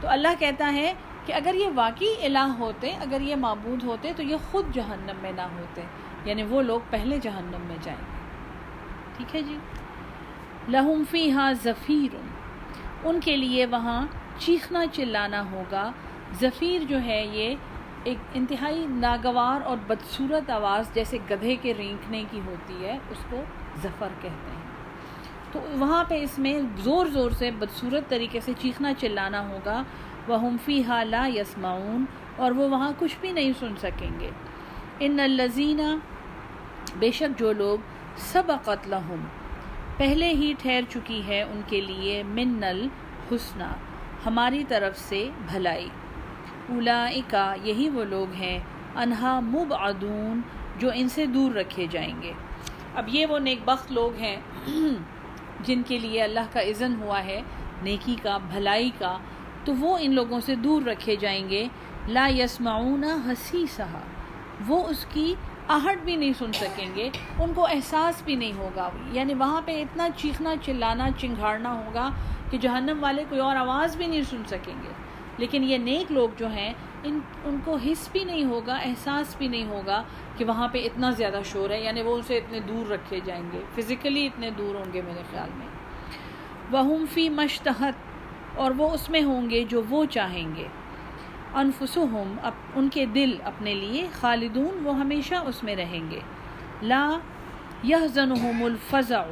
تو 0.00 0.08
اللہ 0.08 0.28
کہتا 0.38 0.72
ہے 0.72 0.94
کہ 1.26 1.32
اگر 1.32 1.54
یہ 1.54 1.68
واقعی 1.74 2.14
الہ 2.22 2.46
ہوتے، 2.58 2.90
اگر 2.90 3.20
یہ 3.20 3.36
معبود 3.36 3.84
ہوتے 3.84 4.12
تو 4.16 4.22
یہ 4.22 4.36
خود 4.50 4.74
جہنم 4.74 5.16
میں 5.22 5.32
نہ 5.32 5.40
ہوتے۔ 5.40 5.82
یعنی 6.24 6.42
وہ 6.42 6.62
لوگ 6.62 6.80
پہلے 6.90 7.18
جہنم 7.18 7.60
میں 7.60 7.76
جائیں 7.82 8.00
گے۔ 8.00 8.18
ٹھیک 9.16 9.36
ہے 9.36 9.42
جی؟ 9.42 9.58
لہم 10.68 11.02
فی 11.10 11.30
ہاں 11.30 11.52
ظفیر 11.52 12.16
ان 13.04 13.20
کے 13.20 13.36
لیے 13.36 13.66
وہاں 13.66 14.06
چیخنا 14.38 14.86
چلانا 14.92 15.50
ہوگا۔ 15.50 15.92
ظفیر 16.40 16.82
جو 16.82 17.02
ہے، 17.02 17.26
یہ 17.32 17.54
ایک 18.04 18.18
انتہائی 18.34 18.86
ناگوار 18.88 19.66
اور 19.66 19.76
بدصورت 19.86 20.50
آواز 20.50 20.94
جیسے 20.94 21.18
گدھے 21.30 21.56
کے 21.56 21.74
رینکنے 21.74 22.24
کی 22.30 22.40
ہوتی 22.46 22.84
ہے، 22.84 22.98
اس 23.10 23.24
کو 23.30 23.42
ظفر 23.82 24.08
کہتے 24.20 24.28
ہیں۔ 24.28 24.64
تو 25.52 25.60
وہاں 25.78 26.04
پہ 26.04 26.22
اس 26.22 26.38
میں 26.38 26.60
زور 26.76 27.06
زور 27.06 27.30
سے 27.30 27.50
بدصورت 27.50 28.08
طریقے 28.08 28.40
سے 28.40 28.52
چیخنا 28.58 28.94
چلانا 28.94 29.48
ہوگا۔ 29.48 29.82
وہ 30.28 30.40
ہمفی 30.40 30.82
لا 31.04 31.28
یسمعون 31.34 32.04
اور 32.36 32.52
وہ 32.52 32.68
وہاں 32.68 32.92
کچھ 32.98 33.16
بھی 33.20 33.32
نہیں 33.32 33.52
سن 33.58 33.76
سکیں 33.76 34.20
گے۔ 34.20 34.30
ان 35.00 35.20
الزینہ 35.20 35.96
بے 36.98 37.10
شک 37.10 37.38
جو 37.38 37.52
لوگ 37.52 37.78
سب 38.16 38.42
قتل 38.64 38.94
پہلے 39.96 40.28
ہی 40.28 40.54
ٹھہر 40.58 40.80
چکی 40.88 41.26
ہے 41.26 41.42
ان 41.42 41.60
کے 41.66 41.80
لیے 41.80 42.22
من 42.22 42.64
الحسنہ 42.64 43.72
ہماری 44.26 44.64
طرف 44.68 44.98
سے 44.98 45.28
بھلائی۔ 45.52 45.88
اولائکا 46.68 47.54
یہی 47.62 47.88
وہ 47.88 48.04
لوگ 48.04 48.32
ہیں۔ 48.32 48.58
انہا 48.96 49.40
مبعدون، 49.40 50.40
جو 50.78 50.90
ان 50.94 51.08
سے 51.08 51.26
دور 51.26 51.52
رکھے 51.52 51.86
جائیں 51.90 52.22
گے۔ 52.22 52.32
اب 52.94 53.08
یہ 53.08 53.26
وہ 53.26 53.38
نیک 53.38 53.58
بخت 53.64 53.92
لوگ 53.92 54.16
ہیں 54.16 54.36
جن 55.60 55.82
کے 55.82 55.98
لیے 55.98 56.22
اللہ 56.22 56.40
کا 56.52 56.60
اذن 56.60 56.94
ہوا 57.02 57.24
ہے، 57.24 57.40
نیکی 57.82 58.16
کا، 58.22 58.38
بھلائی 58.38 58.90
کا۔ 58.98 59.18
تو 59.64 59.74
وہ 59.74 59.98
ان 60.00 60.14
لوگوں 60.14 60.40
سے 60.40 60.54
دور 60.54 60.82
رکھے 60.82 61.16
جائیں 61.16 61.48
گے۔ 61.48 61.68
لا 62.08 62.28
یسمعون 62.28 63.04
ہسی 63.04 63.66
سہا 63.66 64.00
وہ 64.66 64.88
اس 64.88 65.06
کی 65.12 65.34
آہٹ 65.68 65.98
بھی 66.04 66.16
نہیں 66.16 66.32
سن 66.38 66.52
سکیں 66.52 66.94
گے۔ 66.94 67.10
ان 67.38 67.52
کو 67.54 67.66
احساس 67.66 68.22
بھی 68.24 68.36
نہیں 68.36 68.52
ہوگا۔ 68.52 68.90
یعنی 69.12 69.34
وہاں 69.34 69.62
پہ 69.64 69.82
اتنا 69.82 70.08
چیخنا، 70.16 70.54
چلانا، 70.62 71.08
چنگھاڑنا 71.18 71.72
ہوگا 71.72 72.10
کہ 72.50 72.58
جہنم 72.58 72.98
والے 73.00 73.24
کوئی 73.28 73.40
اور 73.40 73.56
آواز 73.56 73.96
بھی 73.96 74.06
نہیں 74.06 74.22
سن 74.22 74.42
سکیں 74.46 74.74
گے۔ 74.82 75.03
لیکن 75.38 75.64
یہ 75.64 75.78
نیک 75.78 76.12
لوگ 76.12 76.28
جو 76.36 76.48
ہیں، 76.48 76.72
ان 77.02 77.18
ان 77.44 77.58
کو 77.64 77.76
حص 77.76 78.08
بھی 78.12 78.24
نہیں 78.24 78.44
ہوگا، 78.44 78.76
احساس 78.76 79.36
بھی 79.36 79.48
نہیں 79.48 79.64
ہوگا 79.64 80.02
کہ 80.36 80.44
وہاں 80.44 80.68
پہ 80.68 80.84
اتنا 80.84 81.10
زیادہ 81.10 81.40
شور 81.44 81.70
ہے 81.70 81.80
یعنی 81.80 82.02
وہ 82.02 82.14
ان 82.16 82.22
سے 82.22 82.36
اتنے 82.36 82.60
دور 82.60 82.90
رکھے 82.90 83.20
جائیں 83.24 83.42
گے۔ 83.52 83.60
فزیکلی 83.74 84.26
اتنے 84.26 84.50
دور 84.50 84.74
ہوں 84.74 84.92
گے 84.92 85.02
میرے 85.02 85.22
خیال 85.30 85.50
میں۔ 85.58 85.66
وہ 86.70 86.96
فی 87.14 87.28
مشتحت، 87.28 87.94
اور 88.56 88.70
وہ 88.76 88.90
اس 88.90 89.10
میں 89.10 89.22
ہوں 89.22 89.50
گے 89.50 89.64
جو 89.68 89.82
وہ 89.88 90.04
چاہیں 90.04 90.48
گے۔ 90.56 90.66
انفسہم 91.54 92.34
ان 92.74 92.88
کے 92.88 93.06
دل 93.06 93.36
اپنے 93.44 93.74
لیے، 93.74 94.06
خالدون، 94.12 94.86
وہ 94.86 94.96
ہمیشہ 94.96 95.34
اس 95.34 95.62
میں 95.62 95.76
رہیں 95.76 96.10
گے۔ 96.10 96.20
لا 96.82 97.18
یحزنہم 97.84 98.64
الفزع۔ 98.64 99.24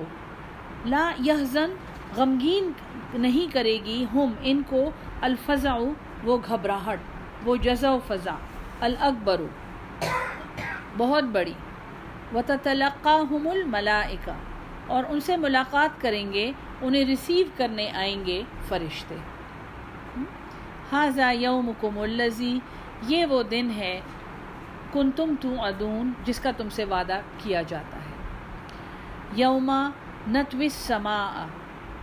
لا 0.86 1.10
یحزن 1.24 1.74
غمگین 2.16 2.72
نہیں 3.14 3.52
کرے 3.52 3.78
گی 3.84 4.04
ہم، 4.14 4.32
ان 4.42 4.62
کو 4.68 4.90
الفزع، 5.22 5.78
وہ 6.24 6.38
گھبراہٹ، 6.48 6.98
وہ 7.44 7.56
جزا 7.56 7.90
و 7.90 7.98
فضا 8.06 8.34
الاکبر، 8.80 9.40
بہت 10.96 11.24
بڑی۔ 11.24 11.52
و 12.34 12.40
تلقاہم 12.62 13.48
الملائکہ 13.48 14.32
اور 14.86 15.04
ان 15.08 15.20
سے 15.20 15.36
ملاقات 15.36 16.00
کریں 16.00 16.32
گے، 16.32 16.52
انہیں 16.80 17.04
ریسیو 17.04 17.46
کرنے 17.56 17.90
آئیں 17.90 18.26
گے 18.26 18.42
فرشتے۔ 18.68 19.14
حاضہ 20.92 21.32
یومکم 21.32 21.98
الزی 21.98 22.58
یہ 23.02 23.26
وہ 23.26 23.42
دن 23.42 23.70
ہے 23.76 24.00
کن 24.92 25.10
تم 25.10 25.34
تو 25.40 25.62
ادون 25.62 26.12
جس 26.24 26.40
کا 26.40 26.50
تم 26.56 26.68
سے 26.68 26.84
وعدہ 26.84 27.20
کیا 27.38 27.62
جاتا 27.62 27.96
ہے۔ 27.96 28.12
یوما 29.32 29.90
نتوس 30.28 30.72
سما 30.72 31.46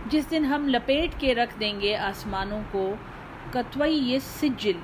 جس 0.06 0.30
دن 0.30 0.44
ہم 0.44 0.68
لپیٹ 0.68 1.10
کے 1.18 1.34
رکھ 1.34 1.60
دیں 1.60 1.80
گے 1.80 1.96
آسمانوں 1.96 2.62
کو 2.70 2.94
کتوئی 3.50 3.96
یہ 3.96 4.18
سجل۔ 4.18 4.78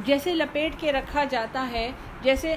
جیسے 0.00 0.34
لپیٹ 0.34 0.72
کے 0.78 0.92
رکھا 0.92 1.24
جاتا 1.24 1.68
ہے، 1.72 1.92
جیسے 2.22 2.56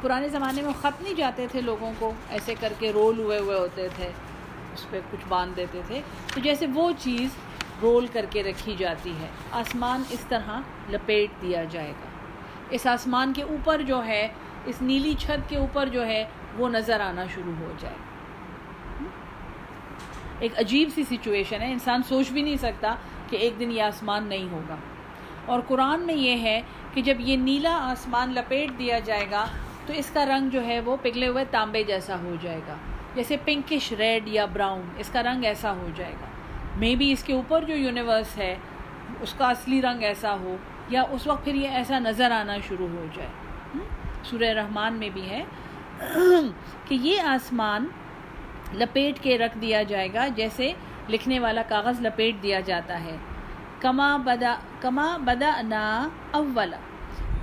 پرانے 0.00 0.28
زمانے 0.28 0.62
میں 0.62 0.72
خط 0.80 1.02
نہیں 1.02 1.14
جاتے 1.14 1.46
تھے 1.50 1.60
لوگوں 1.60 1.92
کو، 1.98 2.12
ایسے 2.28 2.54
کر 2.60 2.72
کے 2.78 2.92
رول 2.92 3.18
ہوئے 3.18 3.38
ہوئے 3.38 3.58
ہوتے 3.58 3.88
تھے، 3.96 4.10
اس 4.74 4.90
پہ 4.90 5.00
کچھ 5.10 5.24
باندھ 5.28 5.56
دیتے 5.56 5.80
تھے۔ 5.86 6.00
تو 6.34 6.40
جیسے 6.40 6.66
وہ 6.74 6.92
چیز 6.98 7.30
رول 7.82 8.06
کر 8.06 8.26
کے 8.30 8.42
رکھی 8.42 8.76
جاتی 8.78 9.10
ہے، 9.10 9.28
آسمان 9.52 10.02
اس 10.10 10.20
طرح 10.28 10.60
لپیٹ 10.90 11.42
دیا 11.42 11.64
جائے 11.64 11.90
گا۔ 11.90 12.08
اس 12.70 12.86
آسمان 12.86 13.32
کے 13.32 13.42
اوپر 13.42 13.82
جو 13.82 14.04
ہے، 14.04 14.28
اس 14.64 14.82
نیلی 14.82 15.14
چھت 15.18 15.48
کے 15.48 15.56
اوپر 15.56 15.88
جو 15.88 16.06
ہے، 16.06 16.24
وہ 16.56 16.68
نظر 16.68 17.00
آنا 17.00 17.24
شروع 17.34 17.54
ہو 17.60 17.72
جائے۔ 17.78 17.94
ایک 20.38 20.58
عجیب 20.58 20.88
سی 20.94 21.02
سچویشن 21.10 21.60
ہے، 21.60 21.72
انسان 21.72 22.02
سوچ 22.08 22.30
بھی 22.30 22.42
نہیں 22.42 22.56
سکتا 22.56 22.94
کہ 23.30 23.36
ایک 23.36 23.60
دن 23.60 23.72
یہ 23.72 23.82
آسمان 23.82 24.26
نہیں 24.26 24.48
ہوگا۔ 24.50 24.76
اور 25.46 25.60
قرآن 25.68 26.00
میں 26.00 26.14
یہ 26.14 26.42
ہے 26.42 26.60
کہ 26.94 27.02
جب 27.02 27.14
یہ 27.18 27.36
نیلا 27.36 27.78
آسمان 27.80 28.34
لپیٹ 28.34 28.78
دیا 28.78 28.98
جائے 28.98 29.26
گا، 29.30 29.46
تو 29.86 29.92
اس 29.92 30.10
کا 30.12 30.24
رنگ 30.26 30.50
جو 30.50 30.64
ہے 30.64 30.80
وہ 30.80 30.96
پگھلے 31.02 31.28
ہوئے 31.28 31.44
تانبے 31.50 31.82
جیسا 31.82 32.18
ہو 32.18 32.36
جائے 32.40 32.60
گا۔ 32.68 32.74
جیسے 33.14 33.36
پنکش 33.44 33.92
ریڈ 33.92 34.28
یا 34.28 34.44
براؤن، 34.44 34.82
اس 34.98 35.08
کا 35.08 35.22
رنگ 35.22 35.44
ایسا 35.44 35.72
ہو 35.72 35.88
جائے 35.96 36.12
گا۔ 36.12 36.26
مے 36.76 36.96
بی 36.96 37.12
اس 37.12 37.24
کے 37.24 37.32
اوپر 37.32 37.64
جو 37.64 37.74
یونیورس 37.74 38.38
ہے، 38.38 38.56
اس 39.20 39.34
کا 39.34 39.48
اصلی 39.48 39.82
رنگ 39.82 40.02
ایسا 40.02 40.34
ہو، 40.34 40.56
یا 40.88 41.02
اس 41.10 41.26
وقت 41.26 41.44
پھر 41.44 41.54
یہ 41.54 41.68
ایسا 41.68 41.98
نظر 41.98 42.30
آنا 42.30 42.56
شروع 42.68 42.88
ہو 42.88 43.06
جائے۔ 43.14 43.28
سورہ 44.24 44.44
رحمان 44.44 44.94
میں 44.94 45.08
بھی 45.08 45.30
ہے 45.30 45.44
کہ 46.84 46.94
یہ 46.94 47.20
آسمان 47.20 47.86
لپیٹ 48.74 49.22
کے 49.22 49.38
رکھ 49.38 49.58
دیا 49.58 49.82
جائے 49.82 50.12
گا، 50.14 50.28
جیسے 50.28 50.72
لکھنے 51.08 51.38
والا 51.38 51.62
کاغذ 51.68 52.00
لپیٹ 52.00 52.42
دیا 52.42 52.60
جاتا 52.60 53.00
ہے۔ 53.04 53.16
کما 53.80 54.16
بدا 54.16 54.54
کما 54.80 55.16
بدا 55.24 55.50
نا 55.62 56.08
اولا 56.30 56.78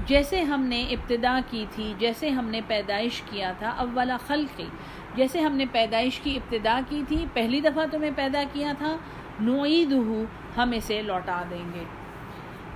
جیسے 0.06 0.42
ہم 0.42 0.64
نے 0.64 0.82
ابتدا 0.90 1.40
کی 1.50 1.66
تھی، 1.72 1.94
جیسے 2.00 2.30
ہم 2.30 2.50
نے 2.50 2.62
پیدائش 2.68 3.22
کیا 3.30 3.52
تھا 3.60 3.70
اولا 3.78 4.18
خلقی 4.28 4.68
جیسے 5.16 5.40
ہم 5.40 5.56
نے 5.56 5.66
پیدائش 5.72 6.20
کی 6.20 6.36
ابتدا 6.36 6.80
کی 6.90 7.02
تھی، 7.08 7.26
پہلی 7.34 7.62
دفعہ 7.62 7.86
تمہیں 7.92 8.12
پیدا 8.16 8.44
کیا 8.54 8.74
تھا 8.78 8.96
نعید 9.40 9.94
ہم 10.58 10.72
اسے 10.72 11.02
لوٹا 11.02 11.42
دیں 11.50 11.64
گے۔ 11.74 11.84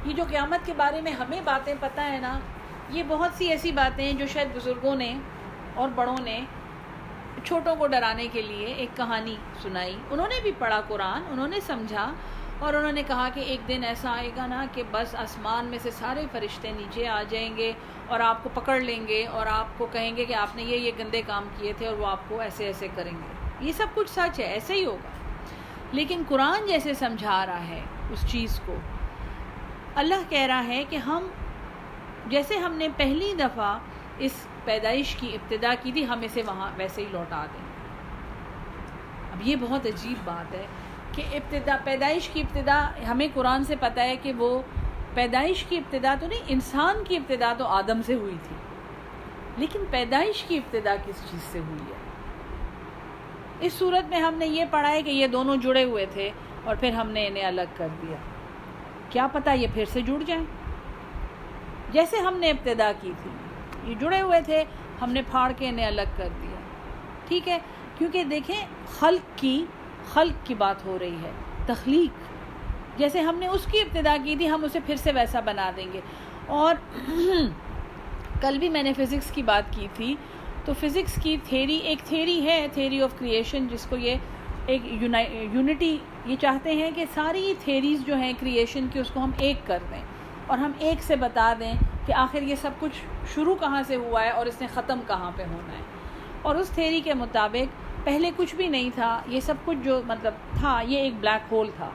یہ 0.05 0.13
جو 0.13 0.23
قیامت 0.29 0.65
کے 0.65 0.73
بارے 0.77 1.01
میں 1.01 1.11
ہمیں 1.11 1.41
باتیں 1.43 1.73
پتہ 1.79 2.01
ہے 2.01 2.19
نا، 2.21 2.39
یہ 2.89 3.03
بہت 3.07 3.37
سی 3.37 3.47
ایسی 3.47 3.71
باتیں 3.71 4.05
ہیں 4.05 4.13
جو 4.13 4.27
شاید 4.27 4.55
بزرگوں 4.55 4.95
نے 4.95 5.13
اور 5.75 5.89
بڑوں 5.95 6.17
نے 6.23 6.39
چھوٹوں 7.45 7.75
کو 7.75 7.87
ڈرانے 7.87 8.27
کے 8.31 8.41
لیے 8.41 8.65
ایک 8.65 8.97
کہانی 8.97 9.35
سنائی۔ 9.61 9.97
انہوں 10.09 10.27
نے 10.27 10.35
بھی 10.41 10.51
پڑھا 10.59 10.81
قرآن، 10.87 11.21
انہوں 11.31 11.47
نے 11.47 11.59
سمجھا 11.59 12.13
اور 12.59 12.73
انہوں 12.73 12.91
نے 12.91 13.03
کہا 13.07 13.29
کہ 13.33 13.39
ایک 13.39 13.67
دن 13.67 13.83
ایسا 13.83 14.11
آئے 14.11 14.29
گا 14.35 14.45
نا 14.45 14.65
کہ 14.73 14.83
بس 14.91 15.15
آسمان 15.15 15.65
میں 15.65 15.79
سے 15.81 15.91
سارے 15.91 16.25
فرشتے 16.31 16.71
نیچے 16.71 17.07
آ 17.07 17.23
جائیں 17.29 17.57
گے 17.57 17.73
اور 18.07 18.19
آپ 18.19 18.43
کو 18.43 18.49
پکڑ 18.53 18.79
لیں 18.79 19.07
گے 19.07 19.25
اور 19.25 19.47
آپ 19.47 19.65
کو 19.77 19.87
کہیں 19.91 20.17
گے 20.17 20.25
کہ 20.25 20.33
آپ 20.33 20.55
نے 20.55 20.63
یہ 20.63 20.75
یہ 20.75 20.91
گندے 20.99 21.21
کام 21.27 21.47
کیے 21.57 21.73
تھے 21.73 21.87
اور 21.87 21.95
وہ 21.95 22.07
آپ 22.07 22.19
کو 22.27 22.39
ایسے 22.39 22.65
ایسے 22.65 22.87
کریں 22.95 23.11
گے۔ 23.11 23.49
یہ 23.59 23.71
سب 23.71 23.87
کچھ 23.93 24.09
سچ 24.09 24.39
ہے 24.39 24.45
ایسے 24.45 24.73
ہی 24.73 24.85
ہوگا۔ 24.85 25.09
لیکن 25.91 26.23
قرآن 26.27 26.67
جیسے 26.67 26.93
سمجھا 26.93 27.45
رہا 27.45 27.67
ہے 27.67 27.81
اس 28.11 28.31
چیز 28.31 28.61
کو۔ 28.65 28.75
اللہ 29.95 30.15
کہہ 30.29 30.45
رہا 30.45 30.67
ہے 30.67 30.83
کہ 30.89 30.95
ہم، 30.95 31.27
جیسے 32.25 32.57
ہم 32.57 32.73
نے 32.73 32.87
پہلی 32.97 33.33
دفعہ 33.39 33.77
اس 34.17 34.47
پیدائش 34.69 35.15
کی 35.15 35.35
ابتدا 35.35 35.73
کی 35.81 35.91
تھی، 35.91 36.07
ہم 36.07 36.21
اسے 36.21 36.41
وہاں 36.45 36.71
ویسے 36.77 37.01
ہی 37.01 37.07
لوٹا 37.11 37.45
دیں۔ 37.45 37.65
اب 39.31 39.47
یہ 39.47 39.55
بہت 39.59 39.85
عجیب 39.85 40.17
بات 40.23 40.53
ہے 40.53 40.65
کہ 41.11 41.23
ابتدا، 41.31 41.77
پیدائش 41.83 42.29
کی 42.29 42.41
ابتدا، 42.41 42.91
ہمیں 43.11 43.27
قرآن 43.33 43.63
سے 43.63 43.75
پتہ 43.79 43.99
ہے 43.99 44.15
کہ 44.15 44.33
وہ 44.33 44.61
پیدائش 45.13 45.63
کی 45.63 45.77
ابتدا 45.77 46.15
تو 46.19 46.27
نہیں، 46.27 46.39
انسان 46.47 46.95
کی 47.07 47.17
ابتدا 47.17 47.53
تو 47.57 47.65
آدم 47.65 48.01
سے 48.05 48.13
ہوئی 48.13 48.37
تھی۔ 48.43 48.55
لیکن 49.57 49.79
پیدائش 49.89 50.43
کی 50.43 50.57
ابتدا 50.57 50.95
کس 50.95 51.31
چیز 51.31 51.39
سے 51.51 51.59
ہوئی 51.59 51.79
ہے؟ 51.79 51.97
اس 53.59 53.73
صورت 53.73 54.09
میں 54.09 54.19
ہم 54.19 54.33
نے 54.33 54.45
یہ 54.45 54.65
پڑھا 54.71 54.91
ہے 54.91 55.01
کہ 55.01 55.09
یہ 55.09 55.27
دونوں 55.27 55.57
جڑے 55.57 55.83
ہوئے 55.83 56.05
تھے 56.05 56.29
اور 56.63 56.75
پھر 56.79 56.89
ہم 56.89 57.09
نے 57.09 57.27
انہیں 57.27 57.43
الگ 57.43 57.61
کر 57.77 57.87
دیا۔ 58.01 58.17
کیا 59.09 59.27
پتہ 59.27 59.49
یہ 59.49 59.67
پھر 59.73 59.85
سے 59.85 60.01
جڑ 60.01 60.23
جائیں؟ 60.25 60.45
جیسے 61.91 62.17
ہم 62.17 62.37
نے 62.37 62.49
ابتدا 62.49 62.91
کی 63.01 63.11
تھی۔ 63.23 63.31
یہ 63.83 63.95
جڑے 63.95 64.21
ہوئے 64.21 64.41
تھے، 64.41 64.63
ہم 65.01 65.11
نے 65.11 65.21
پھاڑ 65.21 65.51
کے 65.57 65.69
انہیں 65.69 65.85
الگ 65.85 66.01
کر 66.17 66.27
دیا۔ 66.41 66.59
ٹھیک 67.27 67.47
ہے؟ 67.47 67.57
کیونکہ 67.97 68.23
دیکھیں، 68.23 68.65
خلق 68.99 69.37
کی 69.37 69.65
خلق 70.13 70.47
کی 70.47 70.53
بات 70.53 70.85
ہو 70.85 70.97
رہی 70.99 71.15
ہے، 71.23 71.31
تخلیق۔ 71.65 72.29
جیسے 72.99 73.21
ہم 73.21 73.35
نے 73.35 73.47
اس 73.47 73.65
کی 73.71 73.79
ابتدا 73.79 74.17
کی 74.23 74.35
تھی، 74.35 74.49
ہم 74.49 74.63
اسے 74.63 74.79
پھر 74.85 74.95
سے 74.95 75.11
ویسا 75.11 75.39
بنا 75.39 75.71
دیں 75.75 75.93
گے۔ 75.93 75.99
اور 76.47 76.75
کل 78.41 78.57
بھی 78.57 78.69
میں 78.69 78.83
نے 78.83 78.93
فزکس 78.93 79.31
کی 79.31 79.43
بات 79.43 79.63
کی 79.71 79.87
تھی۔ 79.93 80.15
تو 80.65 80.73
فزکس 80.79 81.19
کی 81.23 81.37
تھیری، 81.43 81.77
ایک 81.77 81.99
تھیری 82.03 82.45
ہے، 82.45 82.67
تھیری 82.73 83.01
آف 83.01 83.19
کریشن، 83.19 83.67
جس 83.67 83.85
کو 83.89 83.97
یہ 83.97 84.15
ایک 84.65 84.81
یونٹی، 85.53 85.97
یہ 86.25 86.35
چاہتے 86.41 86.75
ہیں 86.75 86.91
کہ 86.95 87.05
ساری 87.13 87.53
تھیریز 87.59 88.05
جو 88.05 88.15
ہیں 88.15 88.33
کریشن 88.39 88.87
کی، 88.93 88.99
اس 88.99 89.11
کو 89.13 89.19
ہم 89.19 89.31
ایک 89.37 89.67
کر 89.67 89.77
دیں۔ 89.91 90.01
اور 90.47 90.57
ہم 90.57 90.71
ایک 90.79 91.03
سے 91.03 91.15
بتا 91.15 91.53
دیں 91.59 91.73
کہ 92.09 92.13
آخر 92.13 92.41
یہ 92.41 92.55
سب 92.55 92.69
کچھ 92.79 93.01
شروع 93.33 93.55
کہاں 93.55 93.83
سے 93.87 93.95
ہوا 93.95 94.23
ہے 94.23 94.29
اور 94.29 94.45
اس 94.45 94.61
نے 94.61 94.67
ختم 94.73 94.99
کہاں 95.07 95.31
پہ 95.35 95.43
ہونا 95.43 95.73
ہے؟ 95.73 95.83
اور 96.41 96.55
اس 96.55 96.69
تھیری 96.69 97.01
کے 97.01 97.13
مطابق 97.13 97.75
پہلے 98.03 98.31
کچھ 98.37 98.55
بھی 98.55 98.67
نہیں 98.67 98.89
تھا، 98.95 99.21
یہ 99.27 99.39
سب 99.39 99.53
کچھ 99.65 99.77
جو 99.83 100.01
مطلب 100.07 100.33
تھا، 100.59 100.81
یہ 100.87 100.97
ایک 100.97 101.13
بلیک 101.19 101.53
ہول 101.53 101.69
تھا۔ 101.75 101.89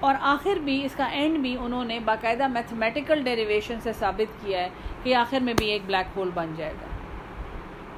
اور 0.00 0.14
آخر 0.20 0.56
بھی، 0.56 0.84
اس 0.84 0.94
کا 0.94 1.04
اینڈ 1.04 1.38
بھی 1.38 1.56
انہوں 1.60 1.84
نے 1.84 2.00
باقاعدہ 2.00 2.48
میتھمیٹیکل 2.48 3.22
ڈیریویشن 3.22 3.80
سے 3.80 3.92
ثابت 3.92 4.46
کیا 4.46 4.58
ہے 4.58 4.68
کہ 5.02 5.14
آخر 5.14 5.40
میں 5.40 5.54
بھی 5.54 5.66
ایک 5.66 5.82
بلیک 5.86 6.06
ہول 6.16 6.30
بن 6.34 6.54
جائے 6.56 6.72
گا۔ 6.72 6.86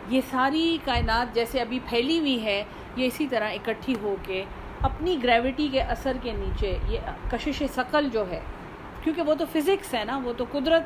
یہ 0.08 0.20
ساری 0.30 0.78
کائنات 0.84 1.34
جیسے 1.34 1.60
ابھی 1.60 1.78
پھیلی 1.88 2.18
ہوئی 2.18 2.44
ہے، 2.44 2.64
یہ 2.96 3.06
اسی 3.06 3.26
طرح 3.26 3.50
اکٹھی 3.50 3.94
ہو 4.02 4.16
کے 4.22 4.44
اپنی 4.80 5.16
گریوٹی 5.22 5.68
کے 5.72 5.80
اثر 5.80 6.16
کے 6.22 6.32
نیچے، 6.32 6.78
یہ 6.88 6.98
کشش 7.30 7.62
ثقل 7.74 8.08
جو 8.12 8.30
ہے 8.30 8.40
کیونکہ 9.04 9.22
وہ 9.22 9.34
تو 9.34 9.44
فزکس 9.52 9.94
ہے 9.94 10.04
نا، 10.04 10.20
وہ 10.24 10.32
تو 10.36 10.44
قدرت، 10.52 10.82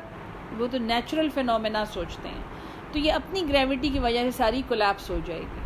وہ 0.57 0.67
تو 0.71 0.77
نیچرل 0.77 1.29
فینومینا 1.29 1.85
سوچتے 1.85 2.27
ہیں۔ 2.27 2.43
تو 2.91 2.99
یہ 2.99 3.13
اپنی 3.13 3.43
گریوٹی 3.49 3.89
کی 3.89 3.99
وجہ 3.99 4.23
سے 4.23 4.31
ساری 4.31 4.61
کولیپس 4.67 5.09
ہو 5.09 5.19
جائے 5.25 5.41
گی۔ 5.41 5.59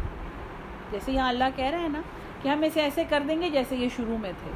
جیسے 0.91 1.11
یہاں 1.11 1.29
اللہ 1.29 1.43
کہہ 1.55 1.65
رہے 1.65 1.79
ہیں 1.79 1.89
نا 1.89 2.01
کہ 2.41 2.49
ہم 2.49 2.61
اسے 2.61 2.81
ایسے 2.81 3.03
کر 3.09 3.23
دیں 3.27 3.41
گے 3.41 3.49
جیسے 3.49 3.75
یہ 3.75 3.87
شروع 3.95 4.17
میں 4.17 4.31
تھے۔ 4.43 4.51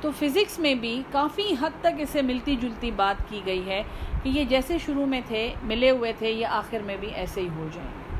تو 0.00 0.10
فزکس 0.10 0.58
میں 0.58 0.74
بھی 0.74 1.02
کافی 1.12 1.54
حد 1.60 1.70
تک 1.80 1.86
اسے 1.98 2.22
ملتی 2.22 2.56
جلتی 2.56 2.90
بات 2.90 3.28
کی 3.28 3.40
گئی 3.46 3.68
ہے 3.68 3.82
کہ 4.22 4.28
یہ 4.28 4.44
جیسے 4.44 4.78
شروع 4.78 5.06
میں 5.06 5.20
تھے، 5.26 5.54
ملے 5.62 5.90
ہوئے 5.90 6.12
تھے، 6.18 6.30
یہ 6.30 6.46
آخر 6.46 6.78
میں 6.78 6.96
بھی 6.96 7.08
ایسے 7.14 7.40
ہی 7.40 7.48
ہو 7.56 7.68
جائیں۔ 7.72 7.90
گے 7.90 8.16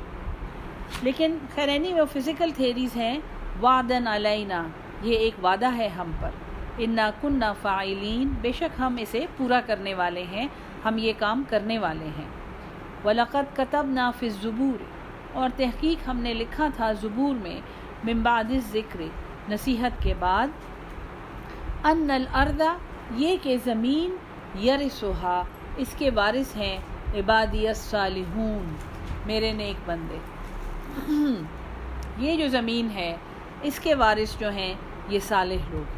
لیکن 1.03 1.39
خیرینی 1.55 1.95
وہ 1.95 2.05
فزیکل 2.13 2.51
تھیریز 2.51 2.97
ہیں، 2.97 3.19
وعدن 3.63 4.07
علینا، 4.07 4.69
یہ 5.03 5.17
ایک 5.17 5.45
وعدہ 5.45 5.77
ہے 5.77 5.89
ہم 5.89 6.13
پر۔ 6.21 6.31
انا 6.79 7.11
کن 7.21 7.43
فائلین 7.63 8.35
بے 8.41 8.53
شک 8.53 8.81
ہم 8.81 8.97
اسے 8.99 9.27
پورا 9.37 9.61
کرنے 9.67 9.95
والے 9.95 10.23
ہیں، 10.23 10.49
ہم 10.85 10.99
یہ 10.99 11.13
کام 11.19 11.43
کرنے 11.49 11.79
والے 11.79 12.05
ہیں۔ 12.05 12.25
ولاقت 13.05 13.57
کتب 13.57 13.87
نافذ 13.89 14.43
زبور 14.43 14.83
اور 15.33 15.49
تحقیق 15.57 16.09
ہم 16.09 16.17
نے 16.17 16.35
لکھا 16.35 16.69
تھا 16.77 16.93
زبور 16.93 17.35
میں 17.35 17.61
ممباد 18.05 18.53
ذکر 18.73 19.03
نصیحت 19.49 20.03
کے 20.03 20.15
بعد۔ 20.19 20.49
ان 21.85 22.11
الردا 22.11 22.77
یہ 23.15 23.37
کہ 23.43 23.57
زمین 23.65 24.17
یرسوہا 24.67 25.43
اس 25.77 25.95
کے 25.99 26.11
وارث 26.11 26.57
ہیں 26.57 26.79
عبادی 27.15 27.69
الصالحون، 27.69 28.75
میرے 29.27 29.53
نیک 29.53 29.77
بندے۔ 29.87 30.19
یہ 32.19 32.37
جو 32.37 32.49
زمین 32.49 32.89
ہے، 32.95 33.17
اس 33.63 33.81
کے 33.81 33.95
وارث 33.95 34.39
جو 34.39 34.51
ہیں، 34.51 34.75
یہ 35.09 35.19
صالح 35.19 35.71
لوگ 35.71 35.98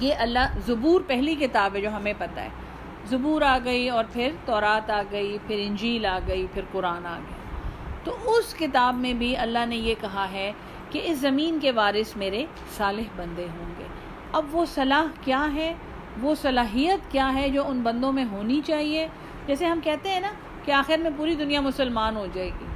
یہ 0.00 0.14
اللہ 0.18 0.58
زبور 0.66 1.00
پہلی 1.06 1.34
کتاب 1.34 1.74
ہے 1.74 1.80
جو 1.80 1.96
ہمیں 1.96 2.12
پتہ 2.18 2.40
ہے۔ 2.40 2.48
زبور 3.06 3.42
آ 3.42 3.58
گئی 3.64 3.88
اور 3.88 4.04
پھر 4.12 4.32
تورات 4.44 4.90
آ 4.90 5.02
گئی، 5.10 5.38
پھر 5.46 5.56
انجیل 5.58 6.06
آ 6.06 6.18
گئی، 6.28 6.46
پھر 6.52 6.62
قرآن 6.72 7.06
آ 7.06 7.18
گیا۔ 7.18 7.36
تو 8.04 8.16
اس 8.24 8.54
کتاب 8.54 8.94
میں 8.94 9.12
بھی 9.12 9.36
اللہ 9.36 9.66
نے 9.66 9.76
یہ 9.76 9.94
کہا 10.00 10.30
ہے 10.32 10.52
کہ 10.90 11.00
اس 11.04 11.18
زمین 11.18 11.58
کے 11.60 11.72
وارث 11.72 12.16
میرے 12.16 12.46
صالح 12.76 13.02
بندے 13.16 13.46
ہوں 13.58 13.72
گے۔ 13.78 13.84
اب 14.32 14.44
وہ 14.52 14.64
صلاح 14.64 15.04
کیا 15.20 15.46
ہے؟ 15.54 15.74
وہ 16.22 16.34
صلاحیت 16.34 17.12
کیا 17.12 17.34
ہے 17.34 17.48
جو 17.48 17.68
ان 17.68 17.80
بندوں 17.82 18.12
میں 18.12 18.24
ہونی 18.32 18.60
چاہیے؟ 18.66 19.06
جیسے 19.46 19.66
ہم 19.66 19.80
کہتے 19.84 20.08
ہیں 20.08 20.20
نا 20.20 20.32
کہ 20.64 20.72
آخر 20.72 20.96
میں 20.98 21.10
پوری 21.16 21.34
دنیا 21.34 21.60
مسلمان 21.60 22.16
ہو 22.16 22.26
جائے 22.32 22.48
گی۔ 22.48 22.66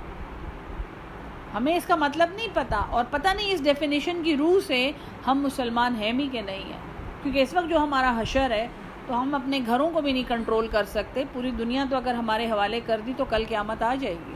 ہمیں 1.54 1.76
اس 1.76 1.84
کا 1.84 1.96
مطلب 1.96 2.28
نہیں 2.34 2.48
پتہ 2.52 2.74
اور 2.74 3.04
پتہ 3.10 3.28
نہیں 3.28 3.52
اس 3.52 3.64
ڈیفینیشن 3.64 4.22
کی 4.24 4.36
روح 4.36 4.66
سے 4.66 4.92
ہم 5.26 5.40
مسلمان 5.40 5.96
ہیں 5.96 6.12
بھی 6.12 6.28
کہ 6.32 6.40
نہیں 6.40 6.64
ہیں۔ 6.64 6.88
کیونکہ 7.28 7.42
اس 7.42 7.54
وقت 7.54 7.70
جو 7.70 7.78
ہمارا 7.78 8.20
حشر 8.20 8.50
ہے، 8.50 8.68
تو 9.06 9.22
ہم 9.22 9.34
اپنے 9.34 9.60
گھروں 9.66 9.90
کو 9.90 10.00
بھی 10.00 10.12
نہیں 10.12 10.28
کنٹرول 10.28 10.66
کر 10.66 10.84
سکتے۔ 10.84 11.24
پوری 11.32 11.50
دنیا 11.50 11.84
تو 11.90 11.96
اگر 11.96 12.14
ہمارے 12.14 12.46
حوالے 12.46 12.80
کر 12.86 13.00
دی 13.06 13.12
تو 13.16 13.24
کل 13.24 13.44
قیامت 13.48 13.82
آ 13.82 13.94
جائے 13.94 14.14
گی۔ 14.14 14.34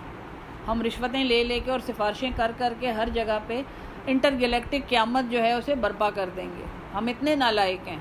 ہم 0.69 0.83
رشوتیں 0.83 1.25
لے 1.25 1.45
لے 1.45 1.61
کے 1.61 1.71
اور 1.71 1.81
سفارشیں 1.87 2.31
کر 2.37 2.53
کر 2.59 2.73
کے 2.81 2.91
ہر 2.91 3.09
جگہ 3.09 3.39
پہ 3.47 3.63
انٹر 4.07 4.31
گلیکٹک 4.41 4.89
قیامت 4.89 5.31
جو 5.31 5.43
ہے 5.43 5.53
اسے 5.53 5.75
برپا 5.75 6.11
کر 6.11 6.29
دیں 6.37 6.49
گے۔ 6.59 6.65
ہم 6.95 7.07
اتنے 7.07 7.35
نالائق 7.35 7.89
ہیں۔ 7.89 7.99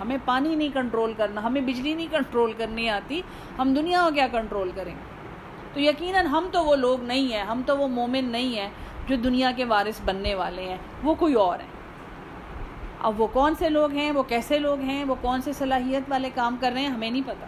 ہمیں 0.00 0.16
پانی 0.24 0.54
نہیں 0.54 0.68
کنٹرول 0.74 1.12
کرنا، 1.16 1.42
ہمیں 1.42 1.60
بجلی 1.60 1.94
نہیں 1.94 2.06
کنٹرول 2.10 2.52
کرنی 2.52 2.88
آتی۔ 2.88 3.22
ہم 3.58 3.74
دنیا 3.74 4.02
کو 4.08 4.14
کیا 4.14 4.26
کنٹرول 4.32 4.70
کریں؟ 4.74 4.94
گے 4.94 5.18
تو 5.74 5.80
یقیناً 5.80 6.26
ہم 6.26 6.48
تو 6.52 6.64
وہ 6.64 6.76
لوگ 6.76 7.02
نہیں 7.02 7.32
ہیں، 7.32 7.42
ہم 7.42 7.62
تو 7.66 7.78
وہ 7.78 7.88
مومن 7.88 8.24
نہیں 8.24 8.58
ہیں 8.58 8.68
جو 9.06 9.16
دنیا 9.16 9.50
کے 9.56 9.64
وارث 9.64 10.00
بننے 10.04 10.34
والے 10.34 10.62
ہیں۔ 10.62 10.76
وہ 11.02 11.14
کوئی 11.14 11.34
اور 11.34 11.60
ہیں۔ 11.60 11.77
اب 13.00 13.20
وہ 13.20 13.26
کون 13.26 13.54
سے 13.54 13.68
لوگ 13.68 13.92
ہیں؟ 13.92 14.10
وہ 14.10 14.22
کیسے 14.22 14.58
لوگ 14.58 14.80
ہیں؟ 14.80 15.04
وہ 15.04 15.14
کون 15.20 15.42
سے 15.42 15.52
صلاحیت 15.52 16.02
والے 16.08 16.30
کام 16.34 16.56
کر 16.60 16.72
رہے 16.72 16.80
ہیں؟ 16.80 16.88
ہمیں 16.88 17.10
نہیں 17.10 17.22
پتہ 17.26 17.44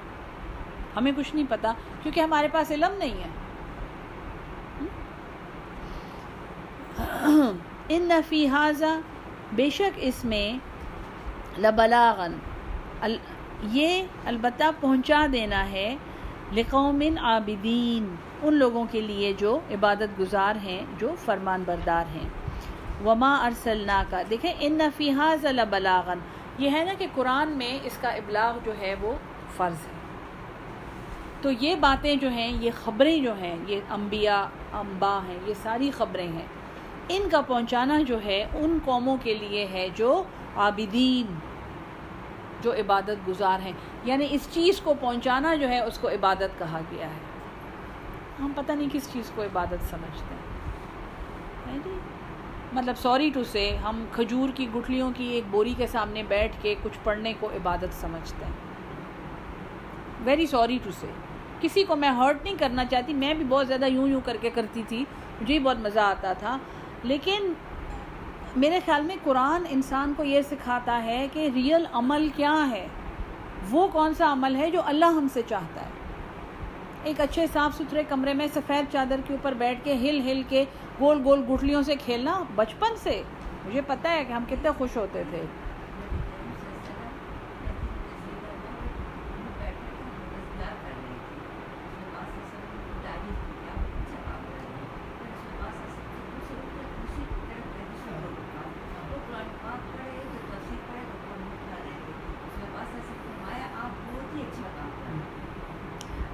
ہمیں 0.96 1.12
کچھ 1.16 1.34
نہیں 1.34 1.46
پتہ 1.48 1.66
کیونکہ 2.02 2.20
ہمارے 2.20 2.48
پاس 2.52 2.70
علم 2.70 2.96
نہیں 2.98 3.22
ہے۔ 3.22 3.28
ان 7.88 8.02
نفی 8.02 8.48
حاضہ 8.48 9.00
بے 9.52 9.70
شک 9.70 9.90
اس 9.96 10.24
میں 10.24 10.58
لبلاغن 11.58 12.32
ال، 13.02 13.16
یہ 13.62 14.02
البتہ 14.24 14.64
پہنچا 14.80 15.26
دینا 15.32 15.70
ہے 15.70 15.96
لقوم 16.52 17.02
عابدین، 17.22 18.14
ان 18.42 18.54
لوگوں 18.54 18.84
کے 18.90 19.00
لیے 19.00 19.32
جو 19.32 19.58
عبادت 19.70 20.18
گزار 20.18 20.56
ہیں، 20.56 20.82
جو 20.98 21.14
فرمان 21.24 21.62
بردار 21.66 22.04
ہیں۔ 22.14 22.28
وما 23.04 23.34
ارسلنا 23.34 24.04
کا 24.10 24.22
دیکھیں، 24.30 24.54
ان 24.60 24.72
نفیحاظ 24.72 25.44
بلاغن 25.70 26.18
یہ 26.58 26.70
ہے 26.70 26.84
نا 26.84 26.92
کہ 26.98 27.06
قرآن 27.14 27.48
میں 27.48 27.78
اس 27.84 27.98
کا 28.00 28.08
ابلاغ 28.08 28.58
جو 28.64 28.72
ہے 28.78 28.94
وہ 29.00 29.12
فرض 29.56 29.86
ہے۔ 29.86 30.00
تو 31.42 31.50
یہ 31.50 31.74
باتیں 31.74 32.16
جو 32.16 32.28
ہیں، 32.28 32.52
یہ 32.60 32.70
خبریں 32.84 33.18
جو 33.18 33.34
ہیں، 33.34 33.56
یہ 33.66 33.80
انبیاء 33.90 34.44
انبا 34.72 35.20
ہیں، 35.28 35.38
یہ 35.46 35.54
ساری 35.62 35.90
خبریں 35.90 36.28
ہیں۔ 36.28 36.46
ان 37.08 37.28
کا 37.28 37.40
پہنچانا 37.40 38.00
جو 38.02 38.24
ہے، 38.24 38.46
ان 38.54 38.78
قوموں 38.84 39.16
کے 39.22 39.34
لیے 39.34 39.66
ہے 39.66 39.88
جو 39.94 40.22
عابدین، 40.56 41.34
جو 42.60 42.72
عبادت 42.72 43.28
گزار 43.28 43.60
ہیں۔ 43.60 43.72
یعنی 44.04 44.26
اس 44.30 44.48
چیز 44.50 44.80
کو 44.80 44.94
پہنچانا 45.00 45.54
جو 45.54 45.68
ہے، 45.68 45.80
اس 45.80 45.98
کو 45.98 46.08
عبادت 46.08 46.58
کہا 46.58 46.80
گیا 46.90 47.06
ہے۔ 47.06 47.20
ہم 48.40 48.52
پتہ 48.56 48.72
نہیں 48.72 48.88
کس 48.92 49.12
چیز 49.12 49.32
کو 49.34 49.42
عبادت 49.42 49.90
سمجھتے 49.90 50.34
ہیں۔ 50.34 50.60
مطلب 52.72 52.98
سوری 52.98 53.30
ٹو 53.30 53.44
سے 53.44 53.76
ہم 53.76 54.04
کھجور 54.12 54.48
کی 54.54 54.68
گٹھلیوں 54.76 55.12
کی 55.16 55.24
ایک 55.24 55.44
بوری 55.50 55.74
کے 55.76 55.86
سامنے 55.86 56.22
بیٹھ 56.22 56.56
کے 56.62 56.74
کچھ 56.82 56.98
پڑھنے 57.04 57.32
کو 57.40 57.46
عبادت 57.46 58.00
سمجھتے 58.00 58.44
ہیں۔ 58.44 58.52
ویری 60.24 60.46
سوری 60.46 60.78
ٹو 60.84 60.90
سے۔ 61.00 61.06
کسی 61.60 61.84
کو 61.84 61.96
میں 61.96 62.08
ہرٹ 62.08 62.44
نہیں 62.44 62.54
کرنا 62.58 62.84
چاہتی، 62.84 63.14
میں 63.14 63.34
بھی 63.34 63.44
بہت 63.44 63.68
زیادہ 63.68 63.86
یوں 63.86 64.08
یوں 64.08 64.20
کر 64.24 64.36
کے 64.40 64.50
کرتی 64.50 64.82
تھی، 64.88 65.04
مجھے 65.40 65.58
بہت 65.58 65.76
مزہ 65.78 66.00
آتا 66.00 66.32
تھا۔ 66.32 66.58
لیکن 67.04 67.52
میرے 68.56 68.80
خیال 68.86 69.02
میں 69.02 69.16
قرآن 69.24 69.62
انسان 69.70 70.12
کو 70.16 70.24
یہ 70.24 70.42
سکھاتا 70.42 71.04
ہے 71.04 71.26
کہ 71.32 71.48
ریئل 71.54 71.84
عمل 71.92 72.28
کیا 72.36 72.66
ہے؟ 72.70 72.86
وہ 73.70 73.88
کون 73.88 74.14
سا 74.14 74.32
عمل 74.32 74.56
ہے 74.56 74.70
جو 74.70 74.80
اللہ 74.84 75.04
ہم 75.04 75.26
سے 75.34 75.42
چاہتا 75.48 75.80
ہے؟ 75.80 75.90
ایک 77.02 77.20
اچھے 77.20 77.46
صاف 77.52 77.74
ستھرے 77.74 78.02
کمرے 78.08 78.34
میں 78.34 78.46
سفید 78.54 78.92
چادر 78.92 79.20
کے 79.26 79.34
اوپر 79.34 79.54
بیٹھ 79.54 79.84
کے 79.84 79.94
ہل 79.94 80.20
ہل 80.20 80.42
کے 80.48 80.64
گول 81.00 81.20
گول 81.24 81.44
گٹھلیوں 81.50 81.82
سے 81.82 81.94
کھیلنا 81.94 82.44
بچپن 82.54 82.96
سے؟ 82.96 83.22
مجھے 83.64 83.80
پتہ 83.86 84.08
ہے 84.08 84.24
کہ 84.24 84.32
ہم 84.32 84.44
کتنے 84.48 84.70
خوش 84.78 84.96
ہوتے 84.96 85.22
تھے۔ 85.30 85.44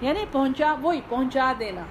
یعنی 0.00 0.24
پہنچا، 0.32 0.74
وہی 0.82 1.00
پہنچا 1.08 1.52
دینا۔ 1.58 1.82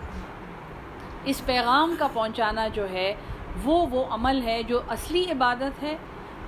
اس 1.26 1.46
پیغام 1.46 1.96
کا 2.00 2.08
پہنچانا 2.14 2.68
جو 2.68 2.90
ہے 2.90 3.16
وہ 3.64 3.88
وہ 3.92 4.06
عمل 4.10 4.42
ہے 4.44 4.64
جو 4.64 4.82
اصلی 4.88 5.32
عبادت 5.32 5.84
ہے 5.84 5.98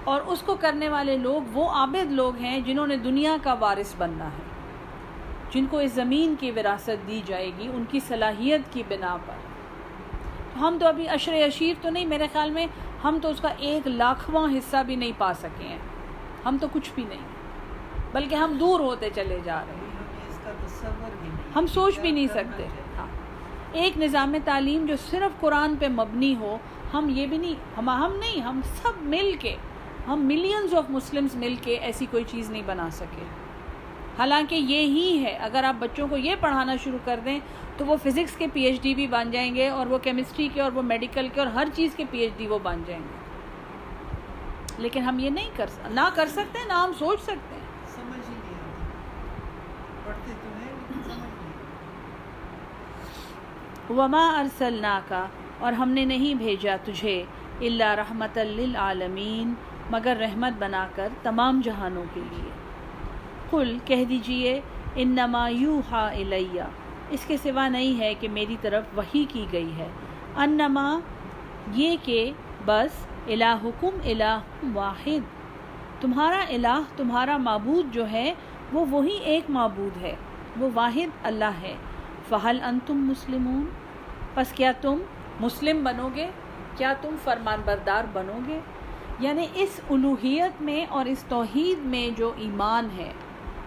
اور 0.04 0.22
اس 0.28 0.42
کو 0.42 0.56
کرنے 0.56 0.90
والے 0.90 1.18
لوگ 1.18 1.42
وہ 1.54 1.70
عابد 1.70 2.12
لوگ 2.12 2.36
ہیں 2.36 2.60
جنہوں 2.60 2.88
نے 2.88 2.98
دنیا 2.98 3.38
کا 3.44 3.54
وارث 3.54 3.96
بننا 3.98 4.26
ہے۔ 4.26 4.48
جن 5.52 5.66
کو 5.66 5.80
اس 5.80 5.92
زمین 5.92 6.36
کی 6.40 6.52
وراثت 6.52 7.08
دی 7.08 7.22
جائے 7.26 7.52
گی 7.58 7.68
ان 7.68 7.84
کی 7.90 8.00
صلاحیت 8.00 8.62
کی 8.72 8.84
بنا 8.88 9.18
پر۔ 9.26 9.34
ہم 10.58 10.78
تو 10.80 10.88
ابھی 10.88 11.08
عشر 11.08 11.34
اشیر 11.34 11.74
تو 11.82 11.90
نہیں 11.90 12.06
میرے 12.06 12.28
خیال 12.34 12.50
میں 12.50 12.68
ہم 13.04 13.20
تو 13.22 13.30
اس 13.30 13.40
کا 13.42 13.50
ایک 13.58 13.88
لاکھواں 13.88 14.58
حصہ 14.58 14.78
بھی 14.86 14.96
نہیں 14.96 15.12
پا 15.18 15.34
سکے 15.34 15.64
ہیں۔ 15.64 15.80
ہم 16.46 16.58
تو 16.62 16.68
کچھ 16.74 16.92
بھی 16.96 17.04
نہیں 17.04 17.22
بلکہ 18.12 18.36
ہم 18.36 18.58
دور 18.60 18.80
ہوتے 18.80 19.10
چلے 19.16 19.40
جا 19.44 19.64
رہے 19.68 19.76
ہیں۔ 19.76 19.88
ہم 21.56 21.68
سوچ 21.68 22.00
بھی 22.00 22.12
نہیں 22.12 22.28
سکتے۔ 22.28 22.68
ایک 23.78 23.98
نظام 23.98 24.36
تعلیم 24.46 24.86
جو 24.86 24.96
صرف 25.10 25.40
قرآن 25.40 25.76
پہ 25.80 25.88
مبنی 25.88 26.36
ہو، 26.40 26.58
ہم 26.94 27.10
یہ 27.10 27.28
بھی 27.28 27.38
نہیں، 27.38 27.56
ہم 27.78 27.90
ہم 27.90 28.16
نہیں، 28.16 28.42
ہم 28.42 28.62
سب 28.82 29.02
مل 29.02 29.32
کے، 29.40 29.56
ہم 30.08 30.26
ملینز 30.26 30.74
آف 30.74 30.90
مسلمز 30.90 31.36
مل 31.36 31.56
کے 31.62 31.76
ایسی 31.76 32.06
کوئی 32.12 32.24
چیز 32.28 32.50
نہیں 32.52 32.62
بنا 32.66 32.90
سکے۔ 32.92 33.26
حالانکہ 34.18 34.56
یہ 34.56 34.88
ہی 34.88 35.24
ہے، 35.24 35.36
اگر 35.42 35.64
آپ 35.64 35.76
بچوں 35.80 36.08
کو 36.08 36.18
یہ 36.18 36.36
پڑھانا 36.40 36.76
شروع 36.84 37.00
کر 37.06 37.20
دیں 37.26 37.40
تو 37.78 37.86
وہ 37.86 37.96
فزکس 38.04 38.36
کے 38.36 38.48
پی 38.54 38.62
ایچ 38.64 38.82
ڈی 38.82 38.94
بھی 38.96 39.08
بن 39.08 39.32
جائیں 39.32 39.56
گے 39.56 39.68
اور 39.70 39.88
وہ 39.88 39.98
کیمسٹری 39.98 40.48
کے 40.54 40.62
اور 40.62 40.72
وہ 40.72 40.82
میڈیکل 40.82 41.28
کے 41.34 41.40
اور 41.42 41.48
ہر 41.48 41.68
چیز 41.74 41.96
کے 41.96 42.04
پی 42.12 42.20
ایچ 42.20 42.38
ڈی 42.38 42.48
وہ 42.48 42.60
بن 42.64 42.82
جائیں 42.88 43.02
گے۔ 43.04 43.16
لیکن 44.78 45.04
ہم 45.04 45.20
یہ 45.20 45.30
نہیں 45.30 45.50
کر 45.56 45.70
نہ 45.92 46.10
کر 46.16 46.28
سکتے، 46.28 46.68
نہ 46.68 46.74
ہم 46.74 46.92
سوچ 47.00 47.22
سکتے 47.22 47.56
ہیں 47.56 47.66
وما 53.90 54.40
ارسلنا 54.40 55.00
کا 55.08 55.26
اور 55.60 55.74
ہم 55.74 55.90
نے 55.90 56.06
نہیں 56.06 56.34
بھیجا 56.34 56.76
تجھے 56.84 57.24
اللہ 57.62 57.96
رحمت 57.96 58.38
للعالمین، 58.38 59.54
مگر 59.90 60.18
رحمت 60.20 60.60
بنا 60.60 60.88
کر 60.96 61.08
تمام 61.24 61.62
جہانوں 61.64 62.04
کے 62.14 62.22
لیے۔ 62.32 62.50
قل، 63.50 63.78
کہہ 63.86 64.06
دیجیے، 64.06 64.62
انما 64.96 65.50
یوحا 65.50 66.08
الیہ، 66.08 66.62
اس 67.10 67.26
کے 67.26 67.38
سوا 67.38 67.68
نہیں 67.68 68.00
ہے 68.00 68.14
کہ 68.14 68.30
میری 68.30 68.56
طرف 68.62 68.84
وہی 68.96 69.26
کی 69.30 69.46
گئی 69.52 69.72
ہے۔ 69.78 69.88
انما، 70.36 71.00
یہ 71.74 71.96
کہ 72.04 72.32
بس، 72.66 73.08
الہکم 73.28 73.98
الہ 74.04 74.40
واحد۔ 74.74 75.38
تمہارا 76.02 76.46
الہ، 76.50 76.82
تمہارا 76.96 77.38
معبود 77.38 77.94
جو 77.94 78.10
ہے، 78.10 78.34
وہ 78.74 78.86
وہی 78.90 79.18
ایک 79.18 79.44
معبود 79.50 79.98
ہے، 80.02 80.16
وہ 80.58 80.70
واحد 80.74 81.18
اللہ 81.24 81.52
ہے۔ 81.62 81.76
فہل 82.30 82.60
انتم 82.64 83.06
مسلمون؟ 83.06 83.66
پس 84.34 84.52
کیا 84.52 84.72
تم 84.82 85.02
مسلم 85.40 85.84
بنو 85.84 86.10
گے 86.16 86.30
کیا 86.78 86.94
تم 87.02 87.16
فرمان 87.24 87.62
بردار 87.66 88.04
بنو 88.14 88.40
گے 88.48 88.60
یعنی 89.20 89.46
اس 89.54 89.80
الوحیت 89.90 90.62
میں 90.62 90.86
اور 90.90 91.06
اس 91.06 91.24
توحید 91.28 91.86
میں 91.86 92.10
جو 92.18 92.32
ایمان 92.38 92.90
ہے، 92.98 93.12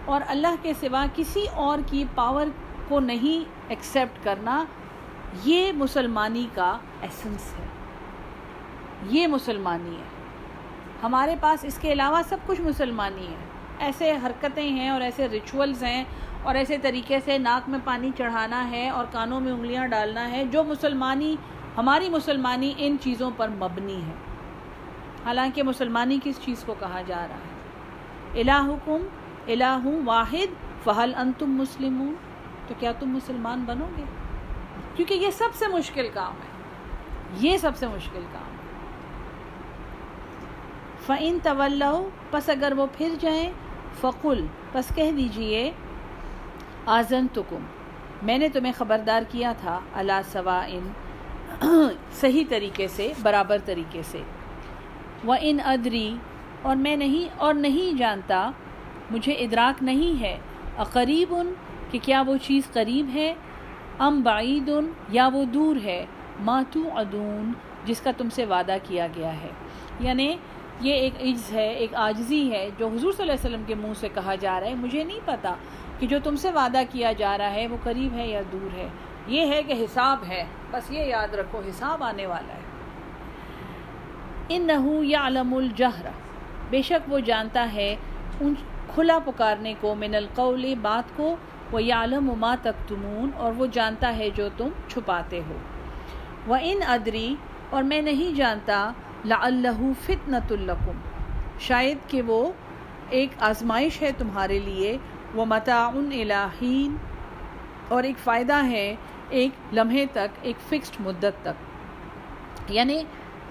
اور 0.05 0.21
اللہ 0.27 0.55
کے 0.61 0.73
سوا 0.79 1.05
کسی 1.15 1.45
اور 1.55 1.79
کی 1.85 2.03
پاور 2.15 2.47
کو 2.87 2.99
نہیں 2.99 3.49
ایکسیپٹ 3.69 4.23
کرنا، 4.23 4.63
یہ 5.43 5.71
مسلمانی 5.71 6.47
کا 6.53 6.77
ایسنس 7.01 7.53
ہے۔ 7.59 7.65
یہ 9.09 9.27
مسلمانی 9.27 9.95
ہے۔ 9.95 10.09
ہمارے 11.03 11.35
پاس 11.39 11.63
اس 11.63 11.77
کے 11.81 11.91
علاوہ 11.93 12.21
سب 12.29 12.37
کچھ 12.45 12.61
مسلمانی 12.61 13.27
ہے۔ 13.27 13.85
ایسے 13.85 14.11
حرکتیں 14.25 14.69
ہیں 14.69 14.89
اور 14.89 15.01
ایسے 15.01 15.27
ریچولز 15.29 15.83
ہیں 15.83 16.03
اور 16.43 16.55
ایسے 16.55 16.77
طریقے 16.77 17.19
سے 17.25 17.37
ناک 17.37 17.69
میں 17.69 17.79
پانی 17.83 18.11
چڑھانا 18.17 18.71
ہے 18.71 18.89
اور 18.89 19.05
کانوں 19.11 19.39
میں 19.39 19.51
انگلیاں 19.51 19.87
ڈالنا 19.87 20.31
ہے، 20.31 20.45
جو 20.45 20.63
مسلمانی، 20.63 21.35
ہماری 21.77 22.09
مسلمانی 22.09 22.73
ان 22.77 22.97
چیزوں 23.01 23.31
پر 23.37 23.49
مبنی 23.49 24.01
ہے۔ 24.01 24.13
حالانکہ 25.25 25.63
مسلمانی 25.63 26.19
کس 26.23 26.39
چیز 26.41 26.63
کو 26.63 26.75
کہا 26.79 27.01
جا 27.07 27.27
رہا 27.29 27.35
ہے؟ 27.35 27.61
الہکم، 28.41 29.07
الہ 29.47 29.79
واحد، 30.05 30.83
فہل 30.83 31.13
انتم 31.15 31.51
مسلم 31.51 32.13
تو 32.67 32.73
کیا 32.79 32.91
تم 32.91 33.09
مسلمان 33.09 33.63
بنو 33.63 33.87
گے؟ 33.97 34.03
کیونکہ 34.95 35.13
یہ 35.13 35.31
سب 35.31 35.49
سے 35.53 35.67
مشکل 35.67 36.07
کام 36.13 36.33
ہے۔ 36.33 36.51
یہ 37.37 37.57
سب 37.57 37.77
سے 37.77 37.87
مشکل 37.87 38.23
کام 38.33 38.43
ہے۔ 38.43 38.61
فعین 41.05 41.37
طول 41.43 41.83
پس 42.31 42.49
اگر 42.49 42.73
وہ 42.77 42.87
پھر 42.97 43.15
جائیں، 43.19 43.51
فقل، 44.01 44.45
پس 44.71 44.95
کہہ 44.95 45.11
دیجیے 45.11 45.71
آزن 46.85 47.27
تکم۔ 47.27 47.63
میں 48.21 48.37
نے 48.37 48.49
تمہیں 48.49 48.73
خبردار 48.77 49.21
کیا 49.29 49.53
تھا 49.61 49.79
اللہ 49.93 50.21
سوا 50.31 50.65
ان 50.67 50.91
صحیح 52.11 52.43
طریقے 52.49 52.87
سے، 52.87 53.13
برابر 53.21 53.57
طریقے 53.65 54.01
سے۔ 54.03 54.21
وہ 55.23 55.35
ان 55.41 55.57
ادری، 55.65 56.15
اور 56.61 56.75
میں 56.75 56.95
نہیں، 56.95 57.33
اور 57.37 57.53
نہیں 57.53 57.97
جانتا، 57.97 58.51
مجھے 59.11 59.33
ادراک 59.33 59.83
نہیں 59.83 60.21
ہے۔ 60.21 60.37
اقریب 60.77 61.35
ان 61.35 61.53
کہ 61.91 61.99
کیا 62.01 62.23
وہ 62.27 62.37
چیز 62.37 62.63
قریب 62.73 63.09
ہے؟ 63.13 63.33
ام 63.99 64.21
بعید 64.21 64.69
ان 64.69 64.91
یا 65.09 65.29
وہ 65.33 65.45
دور 65.45 65.75
ہے؟ 65.83 66.05
ماتو 66.39 66.89
ادون 66.95 67.51
جس 67.85 68.01
کا 68.01 68.11
تم 68.17 68.29
سے 68.29 68.45
وعدہ 68.45 68.77
کیا 68.83 69.07
گیا 69.15 69.41
ہے۔ 69.41 69.49
یعنی 69.99 70.35
یہ 70.81 70.93
ایک 70.93 71.13
عجز 71.21 71.53
ہے، 71.53 71.69
ایک 71.69 71.95
عاجزی 71.95 72.51
ہے، 72.51 72.69
جو 72.77 72.87
حضور 72.87 73.11
صلی 73.11 73.21
اللہ 73.21 73.31
علیہ 73.31 73.49
وسلم 73.49 73.63
کے 73.67 73.75
منہ 73.75 73.93
سے 73.95 74.09
کہا 74.09 74.35
جا 74.35 74.59
رہا 74.59 74.67
ہے، 74.67 74.73
مجھے 74.73 75.03
نہیں 75.03 75.19
پتا۔ 75.25 75.55
کہ 76.01 76.07
جو 76.07 76.17
تم 76.23 76.35
سے 76.35 76.51
وعدہ 76.51 76.81
کیا 76.89 77.11
جا 77.11 77.37
رہا 77.37 77.51
ہے 77.51 77.67
وہ 77.67 77.77
قریب 77.83 78.13
ہے 78.13 78.27
یا 78.27 78.41
دور 78.51 78.75
ہے؟ 78.75 78.87
یہ 79.27 79.45
ہے 79.45 79.63
کہ 79.63 79.73
حساب 79.73 80.23
ہے۔ 80.27 80.45
بس 80.71 80.91
یہ 80.91 80.99
یاد 80.99 81.33
رکھو، 81.33 81.61
حساب 81.69 82.03
آنے 82.03 82.25
والا 82.25 82.53
ہے۔ 82.53 82.61
ان 84.49 84.67
نحو 84.67 85.03
یا 85.03 85.27
علم 85.27 85.53
الجہر۔ 85.53 86.07
بے 86.69 86.81
شک 86.81 87.11
وہ 87.13 87.19
جانتا 87.19 87.67
ہے 87.73 87.95
ان 88.39 88.53
کھلا 88.95 89.19
پکارنے 89.25 89.73
کو 89.81 89.95
من 89.95 90.15
القول 90.15 90.75
بات 90.81 91.15
کو۔ 91.15 91.35
وہ 91.71 91.83
یعلم 91.83 92.33
ما 92.39 92.55
تکتمون، 92.61 93.29
اور 93.37 93.51
وہ 93.57 93.65
جانتا 93.65 94.17
ہے 94.17 94.29
جو 94.35 94.49
تم 94.57 94.69
چھپاتے 94.87 95.39
ہو۔ 95.47 95.57
وہ 96.47 96.57
ان 96.61 96.79
ادری 96.87 97.35
اور 97.69 97.83
میں 97.83 98.01
نہیں 98.01 98.35
جانتا 98.35 98.91
لعلہ 99.25 99.77
فتنۃ 100.01 100.51
الکم 100.51 100.97
شاید 101.59 101.97
کہ 102.07 102.21
وہ 102.21 102.51
ایک 103.09 103.29
آزمائش 103.39 104.01
ہے 104.01 104.11
تمہارے 104.17 104.59
لیے۔ 104.59 104.97
وہ 105.35 105.45
متعن 105.45 106.09
الہین 106.11 106.95
اور 107.87 108.03
ایک 108.03 108.15
فائدہ 108.23 108.65
ہے 108.65 108.95
ایک 109.29 109.51
لمحے 109.73 110.05
تک، 110.05 110.39
ایک 110.41 110.55
فکسڈ 110.69 110.95
مدت 110.99 111.41
تک۔ 111.41 111.71
یعنی 112.69 113.03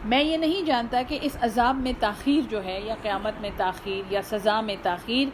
میں 0.04 0.22
یہ 0.22 0.36
نہیں 0.36 0.66
جانتا 0.66 1.02
کہ 1.08 1.18
اس 1.22 1.36
عذاب 1.40 1.76
میں 1.76 1.92
تاخیر 2.00 2.50
جو 2.50 2.64
ہے، 2.64 2.80
یا 2.80 2.94
قیامت 3.02 3.40
میں 3.40 3.50
تاخیر، 3.56 4.12
یا 4.12 4.22
سزا 4.22 4.60
میں 4.60 4.76
تاخیر، 4.82 5.28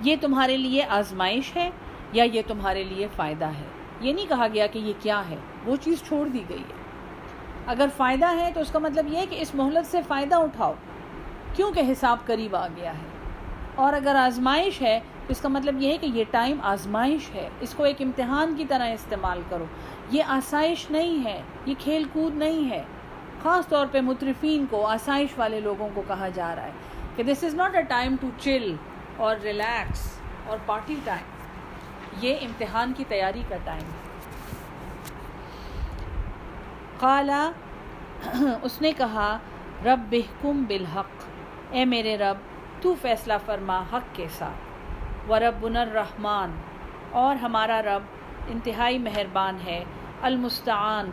یہ 0.00 0.16
تمہارے 0.20 0.56
لیے 0.56 0.84
آزمائش 0.84 1.56
ہے 1.56 1.70
یا 2.12 2.24
یہ 2.24 2.42
تمہارے 2.46 2.84
لیے 2.84 3.06
فائدہ 3.16 3.44
ہے۔ 3.44 3.66
یہ 4.00 4.12
نہیں 4.12 4.26
کہا 4.26 4.46
گیا 4.54 4.66
کہ 4.66 4.78
یہ 4.78 4.92
کیا 5.00 5.22
ہے، 5.30 5.36
وہ 5.64 5.76
چیز 5.76 6.02
چھوڑ 6.02 6.28
دی 6.28 6.44
گئی 6.48 6.60
ہے۔ 6.60 6.74
اگر 7.66 7.86
فائدہ 7.96 8.36
ہے 8.36 8.50
تو 8.54 8.60
اس 8.60 8.70
کا 8.70 8.78
مطلب 8.78 9.12
یہ 9.12 9.18
ہے 9.18 9.26
کہ 9.26 9.36
اس 9.40 9.54
مہلت 9.54 9.86
سے 9.86 10.00
فائدہ 10.08 10.34
اٹھاؤ۔ 10.34 10.74
کیونکہ 11.54 11.82
حساب 11.92 12.16
قریب 12.26 12.56
آ 12.56 12.66
گیا 12.76 12.92
ہے؟ 12.92 13.17
اور 13.78 13.92
اگر 13.92 14.14
آزمائش 14.14 14.80
ہے 14.82 15.00
تو 15.26 15.32
اس 15.32 15.40
کا 15.40 15.48
مطلب 15.48 15.82
یہ 15.82 15.92
ہے 15.92 15.98
کہ 15.98 16.06
یہ 16.06 16.24
ٹائم 16.30 16.60
آزمائش 16.62 17.34
ہے۔ 17.34 17.48
اس 17.60 17.74
کو 17.74 17.84
ایک 17.84 18.00
امتحان 18.00 18.54
کی 18.56 18.64
طرح 18.64 18.88
استعمال 18.90 19.42
کرو۔ 19.48 19.64
یہ 20.10 20.22
آسائش 20.26 20.90
نہیں 20.90 21.24
ہے، 21.24 21.42
یہ 21.66 21.74
کھیل 21.78 22.04
کود 22.12 22.34
نہیں 22.34 22.70
ہے۔ 22.70 22.82
خاص 23.42 23.68
طور 23.68 23.86
پہ 23.90 24.00
مترفین 24.00 24.64
کو، 24.70 24.86
آسائش 24.86 25.38
والے 25.38 25.60
لوگوں 25.60 25.88
کو 25.94 26.02
کہا 26.08 26.28
جا 26.28 26.54
رہا 26.56 26.62
ہے 26.62 26.72
کہ 27.16 27.22
this 27.22 27.44
is 27.44 27.54
not 27.54 27.76
a 27.76 27.82
time 27.82 28.16
to 28.20 28.28
chill 28.38 28.74
اور 29.16 29.36
ریلیکس 29.36 30.18
اور 30.46 30.58
پارٹی 30.66 30.96
ٹائم 31.04 32.24
یہ 32.24 32.36
امتحان 32.42 32.92
کی 32.96 33.04
تیاری 33.08 33.42
کا 33.48 33.56
ٹائم 33.64 33.80
ہے 33.80 34.06
قالا 36.98 37.50
اس 38.62 38.80
نے 38.82 38.92
کہا، 38.92 39.38
رب 39.84 40.00
بحکم 40.10 40.64
بالحق۔ 40.68 41.24
اے 41.70 41.84
میرے 41.84 42.16
رب 42.16 42.36
تو 42.80 42.94
فیصلہ 43.02 43.32
فرما 43.46 43.82
حق 43.92 44.16
کے 44.16 44.26
ساتھ۔ 44.30 44.68
و 45.30 45.38
رب 45.38 45.64
الرحمن۔ 45.64 46.50
اور 47.10 47.36
ہمارا 47.36 47.82
رب 47.82 48.02
انتہائی 48.48 48.98
مہربان 48.98 49.58
ہے، 49.66 49.84
المستعان، 50.22 51.10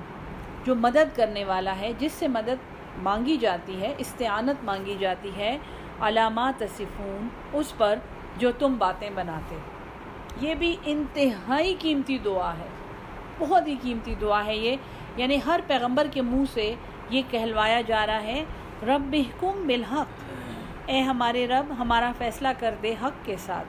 جو 0.64 0.76
مدد 0.76 1.16
کرنے 1.16 1.46
والا 1.46 1.76
ہے، 1.76 1.92
جس 2.00 2.12
سے 2.12 2.28
مدد 2.28 2.76
مانگی 2.98 3.38
جاتی 3.38 3.82
ہے، 3.82 3.94
استعانت 3.98 4.64
مانگی 4.64 4.96
جاتی 5.00 5.32
ہے۔ 5.38 5.58
علامات 6.02 6.64
صفون 6.78 7.28
اس 7.54 7.78
پر 7.78 8.00
جو 8.38 8.52
تم 8.52 8.76
باتیں 8.78 9.10
بناتے۔ 9.16 9.56
یہ 10.42 10.56
بھی 10.56 10.76
انتہائی 10.86 11.76
قیمتی 11.80 12.18
دعا 12.18 12.54
ہے۔ 12.54 12.68
بہت 13.40 13.68
ہی 13.68 13.76
قیمتی 13.82 14.16
دعا 14.22 14.46
ہے 14.46 14.56
یہ۔ 14.56 14.76
یعنی 15.16 15.38
ہر 15.46 15.60
پیغمبر 15.68 16.08
کے 16.12 16.22
منہ 16.22 16.44
سے 16.54 16.76
یہ 17.10 17.22
کہلوایا 17.30 17.82
جا 17.82 18.08
رہا 18.08 18.24
ہے 18.24 18.44
رب 18.84 19.16
حکم 19.20 19.68
بالحق۔ 19.68 20.25
اے 20.86 21.02
ہمارے 21.02 21.48
رب، 21.48 21.74
ہمارا 21.80 22.12
فیصلہ 22.18 22.48
کر 22.60 22.76
دے 22.84 22.96
حق 23.02 23.26
کے 23.26 23.38
ساتھ۔ 23.38 23.68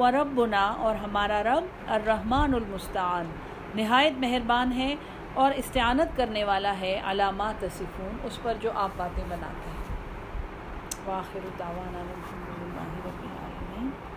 و 0.00 0.10
رب 0.10 0.26
بنا 0.34 0.66
اور 0.66 0.94
ہمارا 0.94 1.42
رب 1.42 1.64
الرحمٰن 1.86 2.54
المستعان۔ 2.54 3.30
نہایت 3.74 4.12
مہربان 4.18 4.72
ہے 4.72 4.94
اور 5.34 5.52
استعانت 5.56 6.16
کرنے 6.16 6.44
والا 6.44 6.80
ہے۔ 6.80 7.00
علامات 7.04 7.64
صفون 7.74 8.16
اس 8.24 8.42
پر 8.42 8.54
جو 8.60 8.70
آپ 8.74 8.90
باتیں 8.96 9.24
بناتے 9.28 9.70
ہیں۔ 9.70 9.96
واخر 11.06 11.38
الدعوانا 11.44 12.02